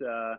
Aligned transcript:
Uh, 0.00 0.36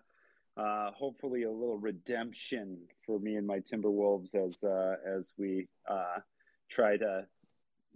uh, 0.58 0.92
hopefully, 0.92 1.44
a 1.44 1.52
little 1.52 1.78
redemption 1.78 2.78
for 3.06 3.20
me 3.20 3.35
and 3.35 3.48
my 3.48 3.60
Timberwolves 3.60 4.35
as 4.35 4.63
uh, 4.63 4.95
as 5.05 5.33
we 5.37 5.67
uh, 5.89 6.19
try 6.69 6.97
to 6.97 7.25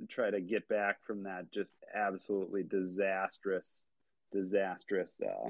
try 0.10 0.30
to 0.30 0.42
get 0.42 0.68
back 0.68 1.04
from 1.06 1.24
that 1.24 1.52
just 1.54 1.74
absolutely 1.94 2.64
disastrous, 2.64 3.84
disastrous 4.32 5.20
uh, 5.22 5.50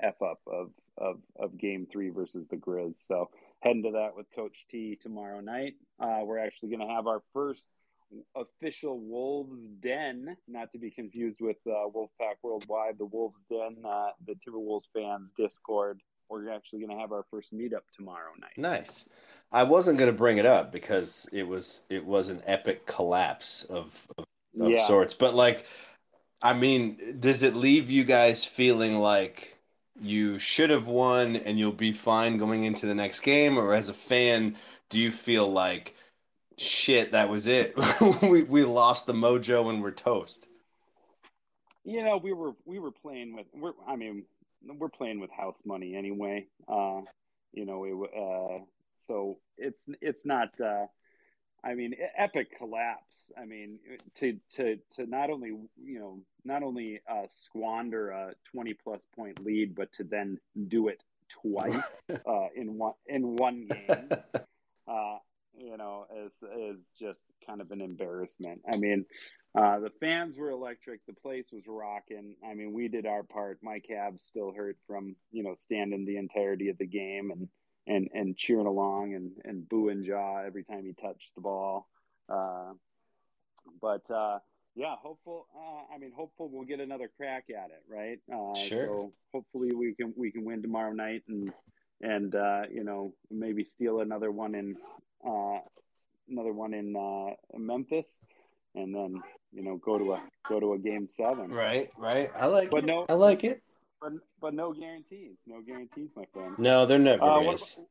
f 0.00 0.20
up 0.22 0.40
of 0.46 0.70
of 0.98 1.20
of 1.36 1.58
Game 1.58 1.86
Three 1.90 2.10
versus 2.10 2.46
the 2.46 2.56
Grizz. 2.56 3.06
So 3.06 3.30
heading 3.60 3.82
to 3.84 3.92
that 3.92 4.16
with 4.16 4.26
Coach 4.34 4.66
T 4.70 4.98
tomorrow 5.00 5.40
night. 5.40 5.74
Uh, 5.98 6.20
we're 6.24 6.38
actually 6.38 6.70
going 6.70 6.86
to 6.86 6.94
have 6.94 7.06
our 7.06 7.22
first 7.32 7.64
official 8.34 8.98
Wolves 8.98 9.68
Den, 9.68 10.36
not 10.48 10.72
to 10.72 10.78
be 10.78 10.90
confused 10.90 11.40
with 11.40 11.56
uh, 11.66 11.88
Wolfpack 11.94 12.36
Worldwide, 12.42 12.98
the 12.98 13.06
Wolves 13.06 13.44
Den, 13.50 13.76
uh, 13.84 14.10
the 14.26 14.34
Timberwolves 14.46 14.86
fans 14.94 15.30
Discord. 15.36 16.00
We're 16.28 16.50
actually 16.50 16.80
going 16.80 16.90
to 16.96 17.00
have 17.00 17.12
our 17.12 17.24
first 17.30 17.54
meetup 17.54 17.82
tomorrow 17.96 18.32
night. 18.40 18.56
Nice. 18.56 19.08
I 19.52 19.62
wasn't 19.62 19.98
going 19.98 20.10
to 20.10 20.16
bring 20.16 20.38
it 20.38 20.46
up 20.46 20.72
because 20.72 21.28
it 21.32 21.44
was 21.44 21.82
it 21.88 22.04
was 22.04 22.28
an 22.28 22.42
epic 22.46 22.84
collapse 22.84 23.64
of 23.64 24.08
of, 24.18 24.24
of 24.60 24.72
Yeah. 24.72 24.86
sorts. 24.86 25.14
But 25.14 25.34
like, 25.34 25.66
I 26.42 26.52
mean, 26.52 27.20
does 27.20 27.42
it 27.42 27.54
leave 27.54 27.90
you 27.90 28.04
guys 28.04 28.44
feeling 28.44 28.94
like 28.96 29.56
you 30.00 30.38
should 30.38 30.70
have 30.70 30.86
won 30.86 31.36
and 31.36 31.58
you'll 31.58 31.72
be 31.72 31.92
fine 31.92 32.38
going 32.38 32.64
into 32.64 32.86
the 32.86 32.94
next 32.94 33.20
game, 33.20 33.56
or 33.56 33.72
as 33.72 33.88
a 33.88 33.94
fan, 33.94 34.56
do 34.90 35.00
you 35.00 35.10
feel 35.12 35.50
like 35.50 35.94
shit? 36.58 37.12
That 37.12 37.28
was 37.28 37.46
it. 37.46 37.76
we 38.22 38.42
we 38.42 38.64
lost 38.64 39.06
the 39.06 39.12
mojo 39.12 39.70
and 39.70 39.82
we're 39.82 39.90
toast. 39.90 40.48
You 41.84 42.04
know, 42.04 42.16
we 42.16 42.32
were 42.32 42.52
we 42.64 42.78
were 42.78 42.90
playing 42.90 43.36
with 43.36 43.46
we're 43.54 43.72
I 43.86 43.96
mean 43.96 44.24
we're 44.64 44.88
playing 44.88 45.20
with 45.20 45.30
house 45.30 45.62
money 45.64 45.94
anyway. 45.94 46.46
Uh, 46.68 47.02
you 47.52 47.64
know, 47.64 47.84
it 47.84 47.94
uh, 48.18 48.64
so 48.98 49.38
it's 49.56 49.88
it's 50.00 50.24
not. 50.24 50.60
Uh, 50.60 50.86
I 51.64 51.74
mean, 51.74 51.94
epic 52.16 52.56
collapse. 52.56 53.14
I 53.40 53.44
mean, 53.44 53.78
to 54.16 54.38
to 54.54 54.78
to 54.96 55.06
not 55.06 55.30
only 55.30 55.48
you 55.82 55.98
know 55.98 56.20
not 56.44 56.62
only 56.62 57.00
uh, 57.10 57.26
squander 57.28 58.10
a 58.10 58.34
twenty 58.52 58.74
plus 58.74 59.06
point 59.14 59.44
lead, 59.44 59.74
but 59.74 59.92
to 59.94 60.04
then 60.04 60.38
do 60.68 60.88
it 60.88 61.02
twice 61.42 62.06
uh, 62.10 62.48
in 62.54 62.78
one 62.78 62.94
in 63.06 63.36
one 63.36 63.66
game. 63.66 64.08
Uh, 64.88 65.18
you 65.58 65.76
know, 65.76 66.06
is 66.24 66.32
is 66.42 66.80
just 66.98 67.20
kind 67.46 67.60
of 67.60 67.70
an 67.70 67.80
embarrassment. 67.80 68.60
I 68.72 68.76
mean, 68.76 69.04
uh, 69.58 69.80
the 69.80 69.90
fans 70.00 70.36
were 70.36 70.50
electric. 70.50 71.00
The 71.06 71.14
place 71.14 71.48
was 71.52 71.64
rocking. 71.66 72.36
I 72.48 72.54
mean, 72.54 72.72
we 72.72 72.88
did 72.88 73.06
our 73.06 73.22
part. 73.22 73.58
My 73.62 73.78
calves 73.80 74.22
still 74.22 74.52
hurt 74.52 74.76
from 74.86 75.16
you 75.32 75.42
know 75.42 75.54
standing 75.54 76.04
the 76.04 76.16
entirety 76.18 76.68
of 76.68 76.78
the 76.78 76.86
game 76.86 77.30
and 77.30 77.48
and 77.86 78.08
and 78.12 78.36
cheering 78.36 78.66
along 78.66 79.14
and 79.14 79.32
and 79.44 79.68
booing 79.68 80.02
Ja 80.02 80.42
every 80.46 80.64
time 80.64 80.84
he 80.84 80.92
touched 80.94 81.30
the 81.34 81.40
ball. 81.40 81.88
Uh, 82.28 82.72
but 83.80 84.08
uh, 84.10 84.38
yeah, 84.74 84.94
hopeful. 85.02 85.46
Uh, 85.56 85.94
I 85.94 85.98
mean, 85.98 86.12
hopeful 86.14 86.50
we'll 86.52 86.66
get 86.66 86.80
another 86.80 87.10
crack 87.16 87.44
at 87.50 87.70
it, 87.70 87.82
right? 87.88 88.18
Uh, 88.32 88.54
Sure. 88.54 88.86
So 88.86 89.12
hopefully 89.32 89.74
we 89.74 89.94
can 89.94 90.12
we 90.16 90.30
can 90.30 90.44
win 90.44 90.62
tomorrow 90.62 90.92
night 90.92 91.22
and 91.28 91.50
and 92.02 92.34
uh, 92.34 92.62
you 92.70 92.84
know 92.84 93.14
maybe 93.30 93.64
steal 93.64 94.00
another 94.00 94.30
one 94.30 94.54
in 94.54 94.76
another 95.24 96.52
one 96.52 96.74
in 96.74 96.94
uh, 96.96 97.34
Memphis, 97.56 98.22
and 98.74 98.94
then 98.94 99.22
you 99.52 99.62
know 99.62 99.76
go 99.76 99.98
to 99.98 100.12
a 100.12 100.22
go 100.48 100.60
to 100.60 100.72
a 100.74 100.78
game 100.78 101.06
seven. 101.06 101.50
Right, 101.50 101.90
right. 101.98 102.30
I 102.36 102.46
like 102.46 102.70
But 102.70 102.84
it. 102.84 102.86
no- 102.86 103.06
I 103.08 103.14
like 103.14 103.44
it. 103.44 103.62
But 104.00 104.12
but 104.40 104.54
no 104.54 104.72
guarantees. 104.72 105.36
No 105.46 105.60
guarantees, 105.62 106.10
my 106.16 106.24
friend. 106.32 106.54
No, 106.58 106.86
there 106.86 106.98
never 106.98 107.24
Uh, 107.24 107.40
what, 107.40 107.54
is. 107.54 107.72
about, 107.72 107.86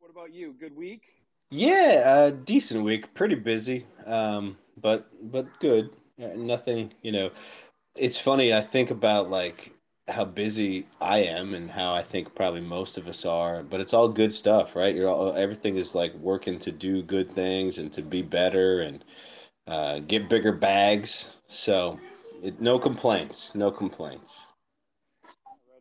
what 0.00 0.10
about 0.10 0.32
you? 0.32 0.52
Good 0.58 0.76
week. 0.76 1.02
Yeah, 1.50 2.02
uh, 2.04 2.30
decent 2.30 2.84
week. 2.84 3.14
Pretty 3.14 3.34
busy, 3.36 3.86
um, 4.06 4.56
but 4.80 5.06
but 5.32 5.46
good. 5.60 5.90
Uh, 6.20 6.28
Nothing, 6.36 6.92
you 7.02 7.12
know. 7.12 7.30
It's 7.96 8.18
funny. 8.18 8.52
I 8.52 8.62
think 8.62 8.90
about 8.90 9.30
like 9.30 9.72
how 10.08 10.24
busy 10.24 10.86
I 11.00 11.18
am 11.24 11.54
and 11.54 11.70
how 11.70 11.92
I 11.94 12.02
think 12.02 12.34
probably 12.34 12.60
most 12.60 12.96
of 12.96 13.08
us 13.08 13.24
are, 13.24 13.62
but 13.62 13.80
it's 13.80 13.92
all 13.92 14.08
good 14.08 14.32
stuff, 14.32 14.76
right? 14.76 14.94
You're 14.94 15.08
all 15.08 15.34
everything 15.36 15.76
is 15.76 15.94
like 15.94 16.14
working 16.14 16.58
to 16.60 16.72
do 16.72 17.02
good 17.02 17.30
things 17.30 17.78
and 17.78 17.92
to 17.94 18.02
be 18.02 18.22
better 18.22 18.82
and 18.82 19.04
uh, 19.66 19.98
get 20.00 20.28
bigger 20.28 20.52
bags. 20.52 21.26
So, 21.48 21.98
it, 22.42 22.60
no 22.60 22.78
complaints. 22.78 23.52
No 23.54 23.70
complaints. 23.70 24.44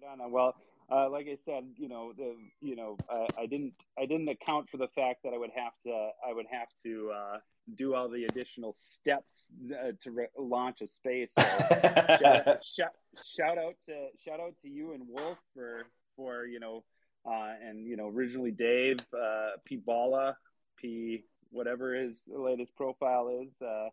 Right 0.01 0.19
on. 0.19 0.31
Well, 0.31 0.55
uh, 0.91 1.09
like 1.09 1.27
I 1.27 1.37
said, 1.45 1.65
you 1.77 1.87
know, 1.87 2.13
the 2.17 2.35
you 2.61 2.75
know, 2.75 2.97
I, 3.09 3.27
I 3.41 3.45
didn't 3.45 3.73
I 3.97 4.07
didn't 4.07 4.29
account 4.29 4.69
for 4.71 4.77
the 4.77 4.87
fact 4.95 5.23
that 5.23 5.33
I 5.33 5.37
would 5.37 5.51
have 5.55 5.73
to 5.83 6.09
I 6.27 6.33
would 6.33 6.47
have 6.49 6.67
to 6.83 7.11
uh, 7.11 7.37
do 7.73 7.95
all 7.95 8.09
the 8.09 8.25
additional 8.25 8.75
steps 8.77 9.47
uh, 9.71 9.91
to 10.01 10.11
re- 10.11 10.27
launch 10.37 10.81
a 10.81 10.87
space. 10.87 11.31
So 11.37 11.41
shout, 12.21 12.63
shout, 12.63 12.91
shout 13.23 13.57
out 13.57 13.75
to 13.87 14.07
shout 14.23 14.39
out 14.39 14.53
to 14.61 14.69
you 14.69 14.93
and 14.93 15.03
Wolf 15.07 15.37
for 15.53 15.83
for 16.15 16.45
you 16.45 16.59
know, 16.59 16.83
uh, 17.25 17.53
and 17.63 17.87
you 17.87 17.97
know, 17.97 18.07
originally 18.07 18.51
Dave, 18.51 18.99
uh, 19.13 19.51
P 19.65 19.77
Balla, 19.77 20.35
P 20.77 21.23
whatever 21.49 21.95
his 21.95 22.21
latest 22.27 22.75
profile 22.75 23.29
is. 23.43 23.61
Uh, 23.61 23.89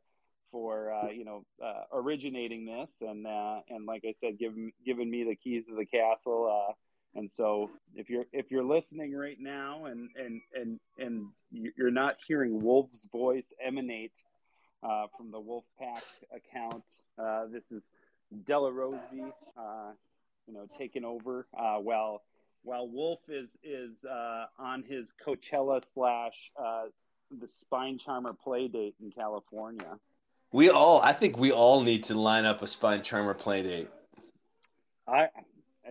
for 0.50 0.92
uh, 0.92 1.08
you 1.08 1.24
know 1.24 1.46
uh, 1.64 1.84
originating 1.94 2.66
this 2.66 2.90
and 3.00 3.26
uh, 3.26 3.60
and 3.70 3.86
like 3.86 4.04
I 4.06 4.12
said, 4.12 4.38
giving 4.38 4.72
giving 4.84 5.10
me 5.10 5.24
the 5.24 5.34
keys 5.34 5.64
to 5.66 5.74
the 5.74 5.86
castle. 5.86 6.74
And 7.14 7.30
so 7.30 7.70
if 7.94 8.08
you're 8.08 8.24
if 8.32 8.50
you're 8.50 8.64
listening 8.64 9.14
right 9.14 9.38
now 9.38 9.84
and 9.84 10.08
and 10.16 10.40
and 10.54 10.80
and 10.98 11.26
you're 11.50 11.90
not 11.90 12.16
hearing 12.26 12.62
Wolf's 12.62 13.04
voice 13.12 13.52
emanate 13.64 14.12
uh, 14.82 15.06
from 15.16 15.30
the 15.30 15.40
Wolfpack 15.40 16.02
account, 16.34 16.82
uh, 17.18 17.46
this 17.46 17.70
is 17.70 17.82
DeLaRosby, 18.44 19.30
uh, 19.58 19.92
you 20.46 20.54
know, 20.54 20.66
taking 20.78 21.04
over 21.04 21.46
uh, 21.58 21.76
while 21.76 22.22
while 22.62 22.88
Wolf 22.88 23.20
is 23.28 23.50
is 23.62 24.04
uh, 24.06 24.46
on 24.58 24.82
his 24.82 25.12
Coachella 25.24 25.82
slash 25.92 26.50
uh, 26.58 26.84
the 27.30 27.48
Spine 27.60 27.98
Charmer 27.98 28.32
play 28.32 28.68
date 28.68 28.94
in 29.02 29.10
California. 29.10 29.98
We 30.52 30.68
all, 30.68 31.00
I 31.00 31.14
think 31.14 31.38
we 31.38 31.50
all 31.50 31.82
need 31.82 32.04
to 32.04 32.14
line 32.14 32.44
up 32.44 32.60
a 32.60 32.66
spine 32.66 33.02
charmer 33.02 33.32
play 33.32 33.62
date. 33.62 33.88
I 35.08 35.28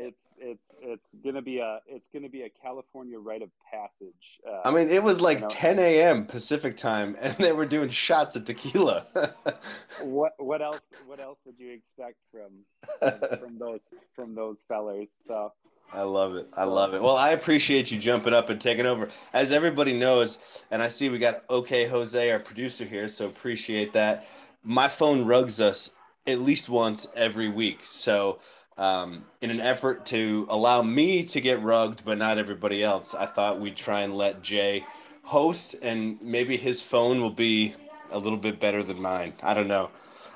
it's 0.02 0.26
it's 0.40 0.74
it's 0.82 1.08
gonna 1.24 1.42
be 1.42 1.60
a 1.60 1.80
it's 1.88 2.08
gonna 2.14 2.30
be 2.30 2.44
a 2.44 2.50
California 2.50 3.20
rite 3.20 3.42
of 3.42 3.50
passage. 3.72 4.40
Uh, 4.48 4.68
I 4.68 4.72
mean, 4.72 4.90
it 4.90 5.04
was 5.04 5.22
like 5.22 5.38
You 5.38 5.44
know. 5.44 5.50
10 5.50 5.80
a.m. 5.80 6.26
Pacific 6.26 6.76
time, 6.76 7.16
and 7.20 7.36
they 7.38 7.52
were 7.52 7.66
doing 7.66 7.90
shots 7.90 8.36
of 8.36 8.46
tequila. 8.46 9.06
what 10.02 10.34
what 10.38 10.62
else 10.62 10.82
what 11.06 11.20
else 11.20 11.38
would 11.46 11.56
you 11.60 11.72
expect 11.72 12.18
from 12.32 13.40
from 13.40 13.58
those 13.60 13.82
from 14.16 14.36
those 14.36 14.58
fellers? 14.68 15.10
So 15.28 15.54
I 15.94 16.04
love 16.04 16.36
it. 16.36 16.48
I 16.58 16.64
love 16.64 16.94
it. 16.94 17.02
Well, 17.02 17.18
I 17.18 17.32
appreciate 17.32 17.92
you 17.92 18.00
jumping 18.00 18.34
up 18.34 18.50
and 18.50 18.60
taking 18.60 18.86
over. 18.86 19.10
As 19.34 19.52
everybody 19.52 19.98
knows, 19.98 20.40
and 20.72 20.82
I 20.82 20.88
see 20.88 21.10
we 21.10 21.20
got 21.20 21.44
OK 21.50 21.86
Jose, 21.88 22.32
our 22.32 22.40
producer 22.40 22.86
here, 22.86 23.08
so 23.08 23.28
appreciate 23.28 23.94
that. 23.94 24.26
My 24.64 24.88
phone 24.88 25.26
rugs 25.26 25.60
us 25.60 25.92
at 26.28 26.40
least 26.40 26.70
once 26.70 27.08
every 27.16 27.50
week. 27.50 27.80
So, 27.84 28.40
um, 28.82 29.24
in 29.42 29.52
an 29.52 29.62
effort 29.62 30.08
to 30.08 30.48
allow 30.50 30.82
me 30.82 31.24
to 31.26 31.40
get 31.40 31.62
rugged, 31.62 32.02
but 32.04 32.18
not 32.18 32.40
everybody 32.40 32.84
else, 32.84 33.14
I 33.14 33.28
thought 33.28 33.60
we'd 33.60 33.78
try 33.78 34.02
and 34.02 34.18
let 34.18 34.42
Jay 34.42 34.84
host, 35.22 35.76
and 35.84 36.20
maybe 36.20 36.58
his 36.58 36.82
phone 36.82 37.22
will 37.22 37.30
be 37.30 37.76
a 38.10 38.18
little 38.18 38.40
bit 38.40 38.60
better 38.60 38.82
than 38.82 39.00
mine. 39.00 39.34
I 39.44 39.54
don't 39.54 39.68
know. 39.68 39.92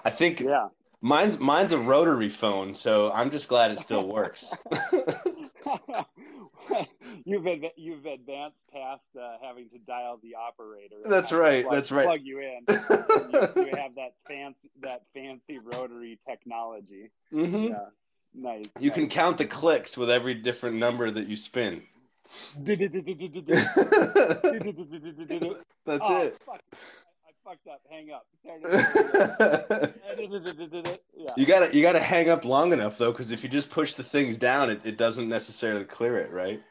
I 0.06 0.12
think 0.12 0.42
yeah. 0.42 0.68
mine's 1.02 1.40
mine's 1.40 1.74
a 1.74 1.80
rotary 1.80 2.30
phone, 2.30 2.76
so 2.76 3.12
I'm 3.12 3.32
just 3.32 3.50
glad 3.50 3.72
it 3.72 3.80
still 3.80 4.08
works. 4.08 4.54
you've 7.26 7.48
adv- 7.48 7.74
you've 7.76 8.06
advanced 8.06 8.60
past 8.72 9.02
uh, 9.20 9.38
having 9.42 9.70
to 9.70 9.80
dial 9.80 10.20
the 10.22 10.36
operator. 10.36 10.98
That's 11.04 11.34
right, 11.34 11.64
plug- 11.64 11.76
that's 11.76 11.92
right. 11.92 12.06
Plug 12.06 12.20
you 12.24 12.42
in. 12.42 12.66
you, 12.70 13.40
you 13.56 13.76
have 13.76 13.96
that 13.96 14.14
fancy 14.28 14.70
that 14.82 15.02
fancy 15.16 15.58
rotary 15.58 16.20
technology. 16.30 17.10
hmm 17.32 17.56
Yeah, 17.70 17.86
nice. 18.36 18.66
You 18.80 18.92
can 18.92 19.10
count 19.10 19.38
the 19.38 19.46
clicks 19.46 19.98
with 19.98 20.10
every 20.10 20.34
different 20.36 20.78
number 20.78 21.10
that 21.10 21.28
you 21.28 21.36
spin. 21.36 21.84
That's 22.58 22.82
oh, 26.02 26.22
it. 26.22 26.38
Fuck. 26.46 26.62
I, 26.74 26.78
I 27.28 27.32
fucked 27.44 27.68
up. 27.68 27.82
Hang 27.90 28.12
up. 28.12 28.26
Yeah. 31.18 31.34
you 31.38 31.46
gotta 31.46 31.76
you 31.76 31.82
gotta 31.82 32.00
hang 32.00 32.30
up 32.30 32.46
long 32.46 32.72
enough 32.74 32.98
though, 32.98 33.12
because 33.12 33.32
if 33.32 33.42
you 33.44 33.50
just 33.50 33.70
push 33.72 33.96
the 33.96 34.04
things 34.04 34.38
down, 34.38 34.70
it, 34.70 34.82
it 34.86 34.98
doesn't 34.98 35.28
necessarily 35.28 35.84
clear 35.84 36.18
it, 36.18 36.32
right? 36.32 36.62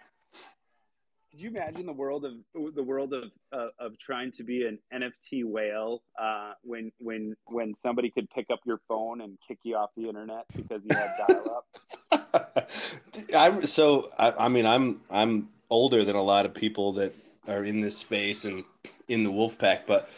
Could 1.34 1.42
you 1.42 1.50
imagine 1.50 1.84
the 1.84 1.92
world 1.92 2.24
of 2.24 2.34
the 2.76 2.82
world 2.82 3.12
of 3.12 3.24
uh, 3.52 3.66
of 3.80 3.98
trying 3.98 4.30
to 4.32 4.44
be 4.44 4.66
an 4.66 4.78
NFT 4.94 5.44
whale 5.44 6.02
uh, 6.16 6.52
when 6.62 6.92
when 7.00 7.34
when 7.46 7.74
somebody 7.74 8.08
could 8.08 8.30
pick 8.30 8.46
up 8.52 8.60
your 8.64 8.78
phone 8.86 9.20
and 9.20 9.36
kick 9.48 9.58
you 9.64 9.74
off 9.74 9.90
the 9.96 10.08
internet 10.08 10.44
because 10.54 10.80
you 10.84 10.96
had 10.96 11.10
dial 11.26 11.64
up? 12.12 12.70
I 13.34 13.64
so 13.64 14.10
I, 14.16 14.30
I 14.30 14.48
mean 14.48 14.64
I'm 14.64 15.00
I'm 15.10 15.48
older 15.70 16.04
than 16.04 16.14
a 16.14 16.22
lot 16.22 16.46
of 16.46 16.54
people 16.54 16.92
that 16.92 17.12
are 17.48 17.64
in 17.64 17.80
this 17.80 17.98
space 17.98 18.44
and 18.44 18.62
in 19.08 19.24
the 19.24 19.30
wolf 19.32 19.58
pack, 19.58 19.88
but 19.88 20.08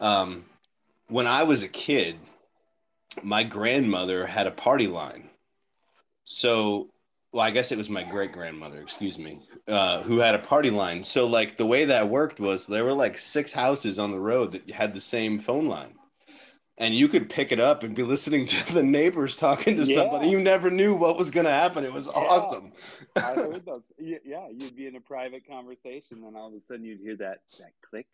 um, 0.00 0.46
when 1.08 1.26
I 1.26 1.42
was 1.42 1.64
a 1.64 1.68
kid, 1.68 2.16
my 3.22 3.44
grandmother 3.44 4.26
had 4.26 4.46
a 4.46 4.52
party 4.52 4.86
line. 4.86 5.28
So, 6.24 6.88
well, 7.36 7.44
I 7.44 7.50
guess 7.50 7.70
it 7.70 7.76
was 7.76 7.90
my 7.90 8.02
great 8.02 8.32
grandmother, 8.32 8.80
excuse 8.80 9.18
me, 9.18 9.42
uh, 9.68 10.02
who 10.02 10.20
had 10.20 10.34
a 10.34 10.38
party 10.38 10.70
line. 10.70 11.02
So, 11.02 11.26
like, 11.26 11.58
the 11.58 11.66
way 11.66 11.84
that 11.84 12.08
worked 12.08 12.40
was 12.40 12.66
there 12.66 12.82
were 12.82 12.94
like 12.94 13.18
six 13.18 13.52
houses 13.52 13.98
on 13.98 14.10
the 14.10 14.18
road 14.18 14.52
that 14.52 14.70
had 14.70 14.94
the 14.94 15.02
same 15.02 15.38
phone 15.38 15.66
line. 15.66 15.96
And 16.78 16.94
you 16.94 17.08
could 17.08 17.28
pick 17.28 17.52
it 17.52 17.60
up 17.60 17.82
and 17.82 17.94
be 17.94 18.04
listening 18.04 18.46
to 18.46 18.72
the 18.72 18.82
neighbors 18.82 19.36
talking 19.36 19.76
to 19.76 19.84
yeah. 19.84 19.96
somebody. 19.96 20.30
You 20.30 20.40
never 20.40 20.70
knew 20.70 20.94
what 20.94 21.18
was 21.18 21.30
going 21.30 21.44
to 21.44 21.50
happen. 21.50 21.84
It 21.84 21.92
was 21.92 22.06
yeah. 22.06 22.12
awesome. 22.14 22.72
I 23.16 23.20
heard 23.34 23.66
those. 23.66 23.92
Yeah, 23.98 24.48
you'd 24.50 24.74
be 24.74 24.86
in 24.86 24.96
a 24.96 25.00
private 25.00 25.46
conversation, 25.46 26.24
and 26.26 26.38
all 26.38 26.48
of 26.48 26.54
a 26.54 26.60
sudden 26.62 26.86
you'd 26.86 27.00
hear 27.00 27.16
that 27.16 27.40
that 27.58 27.72
click. 27.82 28.06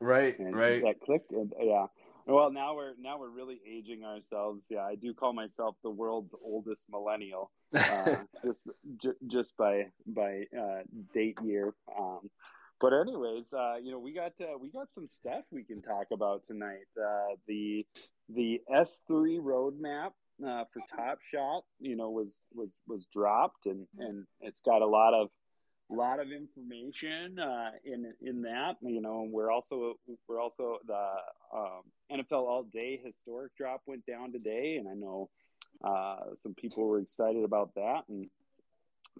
Right, 0.00 0.36
right. 0.38 0.82
That 0.82 1.00
click, 1.04 1.24
and 1.32 1.52
yeah. 1.60 1.84
Well, 2.30 2.52
now 2.52 2.76
we're 2.76 2.92
now 3.00 3.18
we're 3.18 3.28
really 3.28 3.60
aging 3.68 4.04
ourselves. 4.04 4.64
Yeah, 4.70 4.84
I 4.84 4.94
do 4.94 5.12
call 5.12 5.32
myself 5.32 5.74
the 5.82 5.90
world's 5.90 6.32
oldest 6.44 6.84
millennial, 6.88 7.50
uh, 7.74 8.16
just 8.44 8.60
j- 9.02 9.18
just 9.26 9.56
by 9.56 9.86
by 10.06 10.44
uh, 10.56 10.82
date 11.12 11.38
year. 11.42 11.74
Um, 11.98 12.30
but 12.80 12.92
anyways, 12.92 13.52
uh, 13.52 13.76
you 13.82 13.90
know, 13.90 13.98
we 13.98 14.12
got 14.14 14.32
uh, 14.40 14.56
we 14.60 14.70
got 14.70 14.92
some 14.92 15.08
stuff 15.08 15.42
we 15.50 15.64
can 15.64 15.82
talk 15.82 16.06
about 16.12 16.44
tonight. 16.44 16.86
Uh, 16.96 17.34
the 17.48 17.84
the 18.28 18.60
S 18.72 19.00
three 19.08 19.38
roadmap 19.38 20.12
uh, 20.46 20.64
for 20.72 20.82
Top 20.96 21.18
Shot, 21.34 21.64
you 21.80 21.96
know, 21.96 22.10
was 22.10 22.36
was 22.54 22.78
was 22.86 23.06
dropped, 23.06 23.66
and 23.66 23.88
and 23.98 24.24
it's 24.40 24.60
got 24.60 24.82
a 24.82 24.86
lot 24.86 25.14
of 25.14 25.30
a 25.90 25.94
lot 25.94 26.20
of 26.20 26.28
information 26.30 27.40
uh, 27.40 27.70
in 27.84 28.12
in 28.22 28.42
that. 28.42 28.76
You 28.82 29.00
know, 29.00 29.22
and 29.22 29.32
we're 29.32 29.50
also 29.50 29.94
we're 30.28 30.40
also 30.40 30.78
the 30.86 31.08
um, 31.52 31.82
NFL 32.12 32.32
All 32.32 32.62
Day 32.62 33.00
historic 33.02 33.56
drop 33.56 33.82
went 33.86 34.06
down 34.06 34.32
today, 34.32 34.76
and 34.76 34.88
I 34.88 34.94
know 34.94 35.28
uh, 35.84 36.34
some 36.42 36.54
people 36.54 36.86
were 36.86 36.98
excited 36.98 37.44
about 37.44 37.74
that. 37.74 38.02
And 38.08 38.28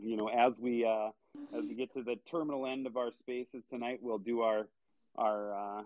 you 0.00 0.16
know, 0.16 0.28
as 0.28 0.58
we 0.58 0.84
uh, 0.84 1.08
as 1.56 1.64
we 1.64 1.75
get 1.75 1.92
to 1.94 2.02
the 2.02 2.16
terminal 2.31 2.66
end 2.66 2.87
of 2.87 2.96
our 2.96 3.12
spaces 3.12 3.64
tonight, 3.70 3.98
we'll 4.02 4.19
do 4.19 4.42
our 4.42 4.69
our 5.16 5.54
uh, 5.54 5.82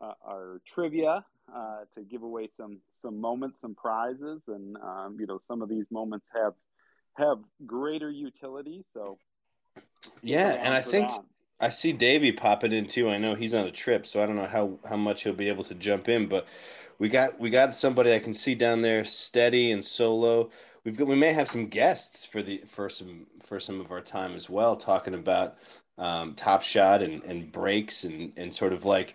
uh, 0.00 0.14
our 0.24 0.60
trivia 0.72 1.24
uh, 1.54 1.80
to 1.94 2.02
give 2.02 2.22
away 2.22 2.48
some 2.56 2.78
some 3.00 3.20
moments, 3.20 3.60
some 3.60 3.74
prizes, 3.74 4.42
and 4.48 4.76
um, 4.78 5.16
you 5.18 5.26
know, 5.26 5.38
some 5.38 5.62
of 5.62 5.68
these 5.68 5.86
moments 5.90 6.26
have 6.34 6.54
have 7.14 7.38
greater 7.66 8.10
utility. 8.10 8.84
So 8.94 9.18
yeah, 10.22 10.52
and 10.52 10.74
I 10.74 10.82
think 10.82 11.08
that. 11.08 11.24
I 11.60 11.68
see 11.68 11.92
Davey 11.92 12.32
popping 12.32 12.72
in 12.72 12.86
too. 12.86 13.10
I 13.10 13.18
know 13.18 13.34
he's 13.34 13.54
on 13.54 13.66
a 13.66 13.70
trip, 13.70 14.06
so 14.06 14.22
I 14.22 14.26
don't 14.26 14.36
know 14.36 14.46
how 14.46 14.78
how 14.88 14.96
much 14.96 15.22
he'll 15.22 15.34
be 15.34 15.48
able 15.48 15.64
to 15.64 15.74
jump 15.74 16.08
in, 16.08 16.26
but 16.26 16.46
we 16.98 17.08
got 17.08 17.38
we 17.38 17.50
got 17.50 17.76
somebody 17.76 18.14
I 18.14 18.18
can 18.18 18.34
see 18.34 18.54
down 18.54 18.80
there 18.80 19.04
steady 19.04 19.72
and 19.72 19.84
solo. 19.84 20.50
We've 20.84 20.96
got 20.96 21.06
we 21.06 21.16
may 21.16 21.32
have 21.32 21.48
some 21.48 21.66
guests 21.66 22.24
for 22.24 22.42
the 22.42 22.62
for 22.66 22.88
some 22.88 23.26
for 23.42 23.60
some 23.60 23.80
of 23.80 23.90
our 23.90 24.00
time 24.00 24.34
as 24.36 24.48
well, 24.48 24.76
talking 24.76 25.14
about 25.14 25.56
um, 25.98 26.34
Top 26.34 26.62
Shot 26.62 27.02
and 27.02 27.22
and 27.24 27.52
breaks 27.52 28.04
and 28.04 28.32
and 28.38 28.54
sort 28.54 28.72
of 28.72 28.84
like 28.84 29.14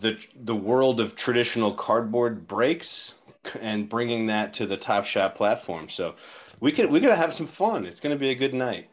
the 0.00 0.18
the 0.34 0.56
world 0.56 1.00
of 1.00 1.16
traditional 1.16 1.72
cardboard 1.72 2.46
breaks 2.46 3.14
and 3.60 3.88
bringing 3.88 4.26
that 4.26 4.54
to 4.54 4.66
the 4.66 4.76
Top 4.76 5.06
Shot 5.06 5.36
platform. 5.36 5.88
So 5.88 6.16
we 6.60 6.72
could 6.72 6.90
we're 6.90 7.00
gonna 7.00 7.16
have 7.16 7.32
some 7.32 7.46
fun. 7.46 7.86
It's 7.86 8.00
to 8.00 8.16
be 8.16 8.30
a 8.30 8.34
good 8.34 8.54
night. 8.54 8.90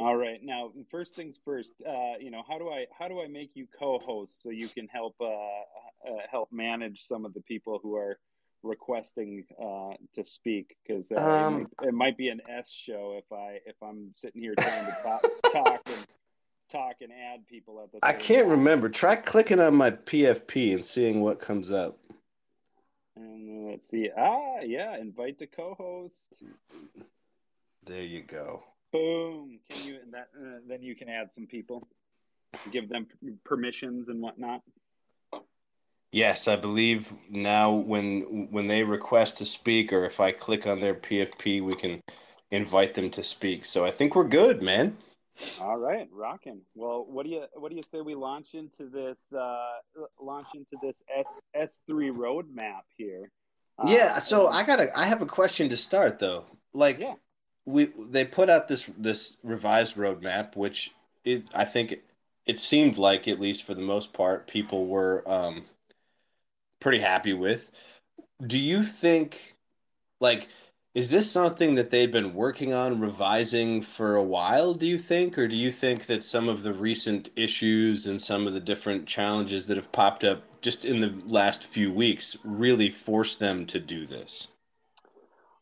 All 0.00 0.16
right. 0.16 0.42
Now, 0.42 0.72
first 0.90 1.14
things 1.14 1.38
first. 1.44 1.74
Uh, 1.86 2.16
you 2.18 2.30
know, 2.30 2.42
how 2.48 2.58
do 2.58 2.70
I 2.70 2.86
how 2.98 3.06
do 3.06 3.20
I 3.20 3.28
make 3.28 3.50
you 3.54 3.66
co-host 3.78 4.42
so 4.42 4.48
you 4.48 4.66
can 4.66 4.88
help 4.88 5.14
uh, 5.20 5.26
uh, 5.26 6.22
help 6.30 6.50
manage 6.50 7.02
some 7.04 7.26
of 7.26 7.34
the 7.34 7.42
people 7.42 7.78
who 7.82 7.96
are 7.96 8.18
requesting 8.62 9.44
uh, 9.62 9.92
to 10.14 10.24
speak? 10.24 10.74
Because 10.82 11.12
uh, 11.12 11.20
um, 11.20 11.68
it, 11.82 11.88
it, 11.88 11.94
might 11.94 12.16
be 12.16 12.30
an 12.30 12.40
S 12.48 12.70
show 12.70 13.18
if 13.18 13.30
I 13.30 13.58
if 13.66 13.76
I'm 13.82 14.10
sitting 14.14 14.40
here 14.40 14.54
trying 14.54 14.86
to 14.86 14.96
talk, 15.02 15.22
talk 15.52 15.80
and 15.84 16.06
talk 16.70 16.96
and 17.02 17.12
add 17.12 17.46
people 17.46 17.82
at 17.82 17.92
the. 17.92 17.98
I 18.02 18.14
can't 18.14 18.44
time. 18.44 18.52
remember. 18.52 18.88
Try 18.88 19.16
clicking 19.16 19.60
on 19.60 19.74
my 19.74 19.90
PFP 19.90 20.72
and 20.72 20.82
seeing 20.82 21.20
what 21.20 21.40
comes 21.40 21.70
up. 21.70 21.98
And 23.16 23.68
let's 23.68 23.90
see. 23.90 24.08
Ah, 24.16 24.60
yeah. 24.62 24.96
Invite 24.96 25.40
to 25.40 25.46
co-host. 25.46 26.42
There 27.84 28.02
you 28.02 28.22
go. 28.22 28.62
Boom. 28.92 29.60
Can 29.68 29.86
you 29.86 29.98
and 30.02 30.12
that 30.12 30.28
uh, 30.36 30.58
then 30.66 30.82
you 30.82 30.96
can 30.96 31.08
add 31.08 31.32
some 31.32 31.46
people, 31.46 31.86
give 32.72 32.88
them 32.88 33.06
permissions 33.44 34.08
and 34.08 34.20
whatnot. 34.20 34.62
Yes, 36.12 36.48
I 36.48 36.56
believe 36.56 37.08
now 37.28 37.72
when 37.72 38.48
when 38.50 38.66
they 38.66 38.82
request 38.82 39.38
to 39.38 39.44
speak, 39.44 39.92
or 39.92 40.04
if 40.06 40.18
I 40.18 40.32
click 40.32 40.66
on 40.66 40.80
their 40.80 40.94
PFP, 40.94 41.62
we 41.62 41.76
can 41.76 42.02
invite 42.50 42.94
them 42.94 43.10
to 43.10 43.22
speak. 43.22 43.64
So 43.64 43.84
I 43.84 43.92
think 43.92 44.16
we're 44.16 44.24
good, 44.24 44.60
man. 44.60 44.96
All 45.60 45.78
right, 45.78 46.08
rocking. 46.12 46.62
Well, 46.74 47.06
what 47.08 47.24
do 47.24 47.30
you 47.30 47.44
what 47.54 47.70
do 47.70 47.76
you 47.76 47.84
say 47.92 48.00
we 48.00 48.16
launch 48.16 48.54
into 48.54 48.90
this 48.90 49.18
uh, 49.32 50.02
launch 50.20 50.48
into 50.54 50.76
this 50.82 51.00
S 51.16 51.40
S 51.54 51.80
three 51.86 52.10
roadmap 52.10 52.82
here? 52.96 53.30
Yeah. 53.86 54.14
Uh, 54.16 54.20
so 54.20 54.48
I 54.48 54.64
got 54.64 54.80
a 54.80 54.98
I 54.98 55.04
have 55.04 55.22
a 55.22 55.26
question 55.26 55.68
to 55.68 55.76
start 55.76 56.18
though. 56.18 56.44
Like, 56.74 56.98
yeah 56.98 57.14
we 57.70 57.92
they 58.10 58.24
put 58.24 58.50
out 58.50 58.68
this 58.68 58.84
this 58.98 59.36
revised 59.42 59.96
roadmap, 59.96 60.56
which 60.56 60.92
it, 61.24 61.44
I 61.54 61.64
think 61.64 62.00
it, 62.46 62.58
seemed 62.58 62.98
like 62.98 63.28
at 63.28 63.40
least 63.40 63.64
for 63.64 63.74
the 63.74 63.80
most 63.80 64.12
part 64.12 64.46
people 64.46 64.86
were 64.86 65.22
um, 65.30 65.64
pretty 66.80 67.00
happy 67.00 67.32
with. 67.32 67.62
Do 68.46 68.58
you 68.58 68.84
think 68.84 69.38
like 70.20 70.48
is 70.94 71.10
this 71.10 71.30
something 71.30 71.76
that 71.76 71.90
they've 71.90 72.10
been 72.10 72.34
working 72.34 72.72
on 72.72 73.00
revising 73.00 73.80
for 73.80 74.16
a 74.16 74.22
while 74.22 74.74
do 74.74 74.86
you 74.86 74.98
think 74.98 75.38
or 75.38 75.46
do 75.46 75.56
you 75.56 75.70
think 75.70 76.06
that 76.06 76.22
some 76.22 76.48
of 76.48 76.62
the 76.62 76.72
recent 76.72 77.28
issues 77.36 78.06
and 78.06 78.20
some 78.20 78.46
of 78.46 78.54
the 78.54 78.60
different 78.60 79.06
challenges 79.06 79.66
that 79.66 79.76
have 79.76 79.92
popped 79.92 80.24
up 80.24 80.42
just 80.60 80.84
in 80.84 81.00
the 81.00 81.14
last 81.26 81.64
few 81.64 81.92
weeks 81.92 82.36
really 82.44 82.90
forced 82.90 83.38
them 83.38 83.66
to 83.66 83.78
do 83.78 84.06
this 84.06 84.48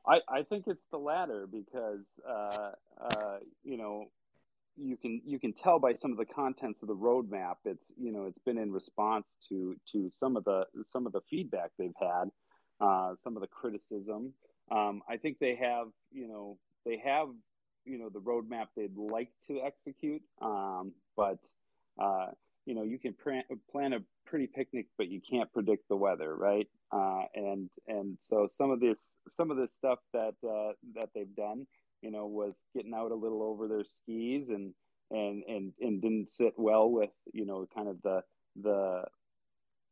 I, 0.08 0.20
I 0.28 0.42
think 0.42 0.64
it's 0.66 0.86
the 0.90 0.98
latter 0.98 1.46
because 1.46 2.06
uh, 2.28 2.70
uh, 3.00 3.38
you 3.62 3.76
know 3.76 4.06
you 4.76 4.96
can 4.96 5.20
you 5.24 5.38
can 5.38 5.52
tell 5.52 5.78
by 5.78 5.94
some 5.94 6.12
of 6.12 6.18
the 6.18 6.24
contents 6.24 6.82
of 6.82 6.88
the 6.88 6.96
roadmap 6.96 7.56
it's 7.64 7.92
you 8.00 8.12
know 8.12 8.24
it's 8.24 8.38
been 8.38 8.58
in 8.58 8.72
response 8.72 9.36
to 9.48 9.76
to 9.92 10.08
some 10.08 10.36
of 10.36 10.44
the 10.44 10.64
some 10.92 11.06
of 11.06 11.12
the 11.12 11.20
feedback 11.28 11.70
they've 11.78 11.92
had 12.00 12.30
uh, 12.80 13.14
some 13.22 13.36
of 13.36 13.42
the 13.42 13.48
criticism. 13.48 14.32
Um, 14.70 15.02
I 15.08 15.16
think 15.16 15.38
they 15.38 15.56
have 15.56 15.88
you 16.10 16.28
know 16.28 16.58
they 16.86 17.00
have 17.04 17.28
you 17.84 17.98
know 17.98 18.08
the 18.08 18.20
roadmap 18.20 18.66
they'd 18.76 18.96
like 18.96 19.30
to 19.48 19.60
execute 19.60 20.22
um, 20.40 20.92
but 21.16 21.38
uh, 22.00 22.28
you 22.68 22.74
know 22.74 22.82
you 22.82 22.98
can 22.98 23.14
plan, 23.14 23.42
plan 23.72 23.94
a 23.94 23.98
pretty 24.26 24.46
picnic 24.46 24.86
but 24.98 25.08
you 25.08 25.20
can't 25.28 25.50
predict 25.52 25.88
the 25.88 25.96
weather 25.96 26.36
right? 26.36 26.68
Uh, 26.92 27.22
and 27.34 27.70
and 27.86 28.18
so 28.20 28.46
some 28.46 28.70
of 28.70 28.78
this 28.78 28.98
some 29.36 29.50
of 29.50 29.56
this 29.56 29.72
stuff 29.72 29.98
that 30.12 30.34
uh, 30.46 30.72
that 30.94 31.08
they've 31.14 31.34
done 31.34 31.66
you 32.02 32.10
know 32.10 32.26
was 32.26 32.54
getting 32.76 32.92
out 32.94 33.10
a 33.10 33.14
little 33.14 33.42
over 33.42 33.66
their 33.68 33.84
skis 33.84 34.50
and 34.50 34.74
and 35.10 35.42
and 35.48 35.72
and 35.80 36.02
didn't 36.02 36.28
sit 36.28 36.52
well 36.58 36.90
with 36.90 37.10
you 37.32 37.46
know 37.46 37.66
kind 37.74 37.88
of 37.88 37.96
the 38.02 38.22
the 38.62 39.02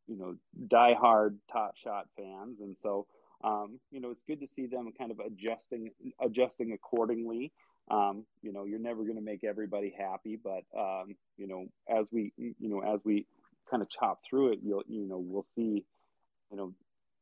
you 0.06 0.18
know 0.18 0.36
die 0.68 0.94
hard 0.94 1.38
top 1.50 1.76
shot 1.76 2.06
fans. 2.16 2.60
And 2.60 2.76
so 2.76 3.06
um, 3.42 3.80
you 3.90 4.00
know 4.00 4.10
it's 4.10 4.22
good 4.22 4.40
to 4.40 4.46
see 4.46 4.66
them 4.66 4.90
kind 4.98 5.10
of 5.10 5.20
adjusting 5.20 5.90
adjusting 6.20 6.72
accordingly 6.72 7.52
um, 7.90 8.24
you 8.42 8.52
know, 8.52 8.64
you're 8.64 8.78
never 8.78 9.02
going 9.02 9.16
to 9.16 9.22
make 9.22 9.44
everybody 9.44 9.94
happy, 9.96 10.38
but 10.42 10.64
um, 10.76 11.14
you 11.36 11.46
know, 11.46 11.66
as 11.88 12.08
we 12.10 12.32
you 12.36 12.54
know 12.60 12.80
as 12.80 13.00
we 13.04 13.26
kind 13.70 13.82
of 13.82 13.88
chop 13.88 14.20
through 14.28 14.52
it, 14.52 14.58
you'll 14.62 14.82
you 14.88 15.06
know 15.06 15.18
we'll 15.18 15.46
see, 15.54 15.84
you 16.50 16.56
know, 16.56 16.72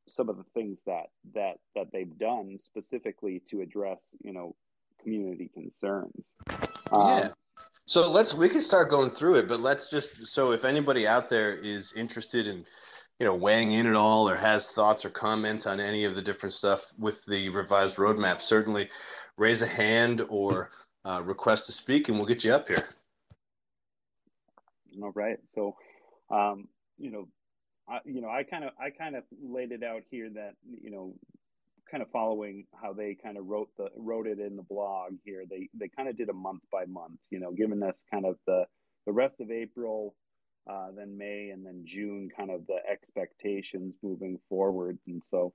some 0.08 0.28
of 0.28 0.36
the 0.36 0.44
things 0.54 0.80
that 0.86 1.06
that 1.34 1.58
that 1.74 1.88
they've 1.92 2.18
done 2.18 2.58
specifically 2.58 3.42
to 3.50 3.60
address 3.60 3.98
you 4.22 4.32
know 4.32 4.54
community 5.02 5.50
concerns. 5.52 6.34
Um, 6.90 7.08
yeah. 7.08 7.28
So 7.86 8.10
let's 8.10 8.32
we 8.34 8.48
can 8.48 8.62
start 8.62 8.88
going 8.88 9.10
through 9.10 9.36
it, 9.36 9.48
but 9.48 9.60
let's 9.60 9.90
just 9.90 10.24
so 10.24 10.52
if 10.52 10.64
anybody 10.64 11.06
out 11.06 11.28
there 11.28 11.52
is 11.52 11.92
interested 11.92 12.46
in 12.46 12.64
you 13.20 13.26
know 13.26 13.34
weighing 13.34 13.72
in 13.72 13.86
at 13.86 13.94
all 13.94 14.28
or 14.28 14.36
has 14.36 14.70
thoughts 14.70 15.04
or 15.04 15.10
comments 15.10 15.66
on 15.66 15.78
any 15.78 16.04
of 16.04 16.14
the 16.14 16.22
different 16.22 16.54
stuff 16.54 16.90
with 16.98 17.22
the 17.26 17.50
revised 17.50 17.96
roadmap, 17.96 18.40
certainly 18.40 18.88
raise 19.36 19.62
a 19.62 19.66
hand 19.66 20.24
or 20.28 20.70
uh, 21.04 21.22
request 21.24 21.66
to 21.66 21.72
speak, 21.72 22.08
and 22.08 22.16
we'll 22.16 22.26
get 22.26 22.44
you 22.44 22.52
up 22.52 22.68
here. 22.68 22.88
All 25.02 25.12
right. 25.14 25.38
So, 25.54 25.76
um, 26.30 26.68
you 26.98 27.10
know, 27.10 27.28
I, 27.88 28.00
you 28.04 28.20
know, 28.20 28.28
I 28.28 28.44
kind 28.44 28.64
of, 28.64 28.70
I 28.80 28.90
kind 28.90 29.16
of 29.16 29.24
laid 29.42 29.72
it 29.72 29.82
out 29.82 30.02
here 30.10 30.30
that 30.34 30.54
you 30.80 30.90
know, 30.90 31.14
kind 31.90 32.02
of 32.02 32.10
following 32.10 32.66
how 32.80 32.92
they 32.92 33.14
kind 33.14 33.36
of 33.36 33.46
wrote 33.46 33.68
the 33.76 33.88
wrote 33.96 34.26
it 34.26 34.38
in 34.38 34.56
the 34.56 34.62
blog 34.62 35.14
here. 35.24 35.44
They 35.48 35.68
they 35.74 35.88
kind 35.88 36.08
of 36.08 36.16
did 36.16 36.28
a 36.28 36.34
month 36.34 36.62
by 36.72 36.84
month, 36.86 37.18
you 37.30 37.40
know, 37.40 37.52
giving 37.52 37.82
us 37.82 38.04
kind 38.10 38.24
of 38.24 38.36
the 38.46 38.64
the 39.06 39.12
rest 39.12 39.40
of 39.40 39.50
April, 39.50 40.14
uh, 40.70 40.88
then 40.96 41.18
May, 41.18 41.50
and 41.50 41.64
then 41.64 41.82
June, 41.84 42.30
kind 42.34 42.50
of 42.50 42.66
the 42.66 42.78
expectations 42.90 43.96
moving 44.02 44.38
forward. 44.48 44.98
And 45.06 45.22
so, 45.22 45.52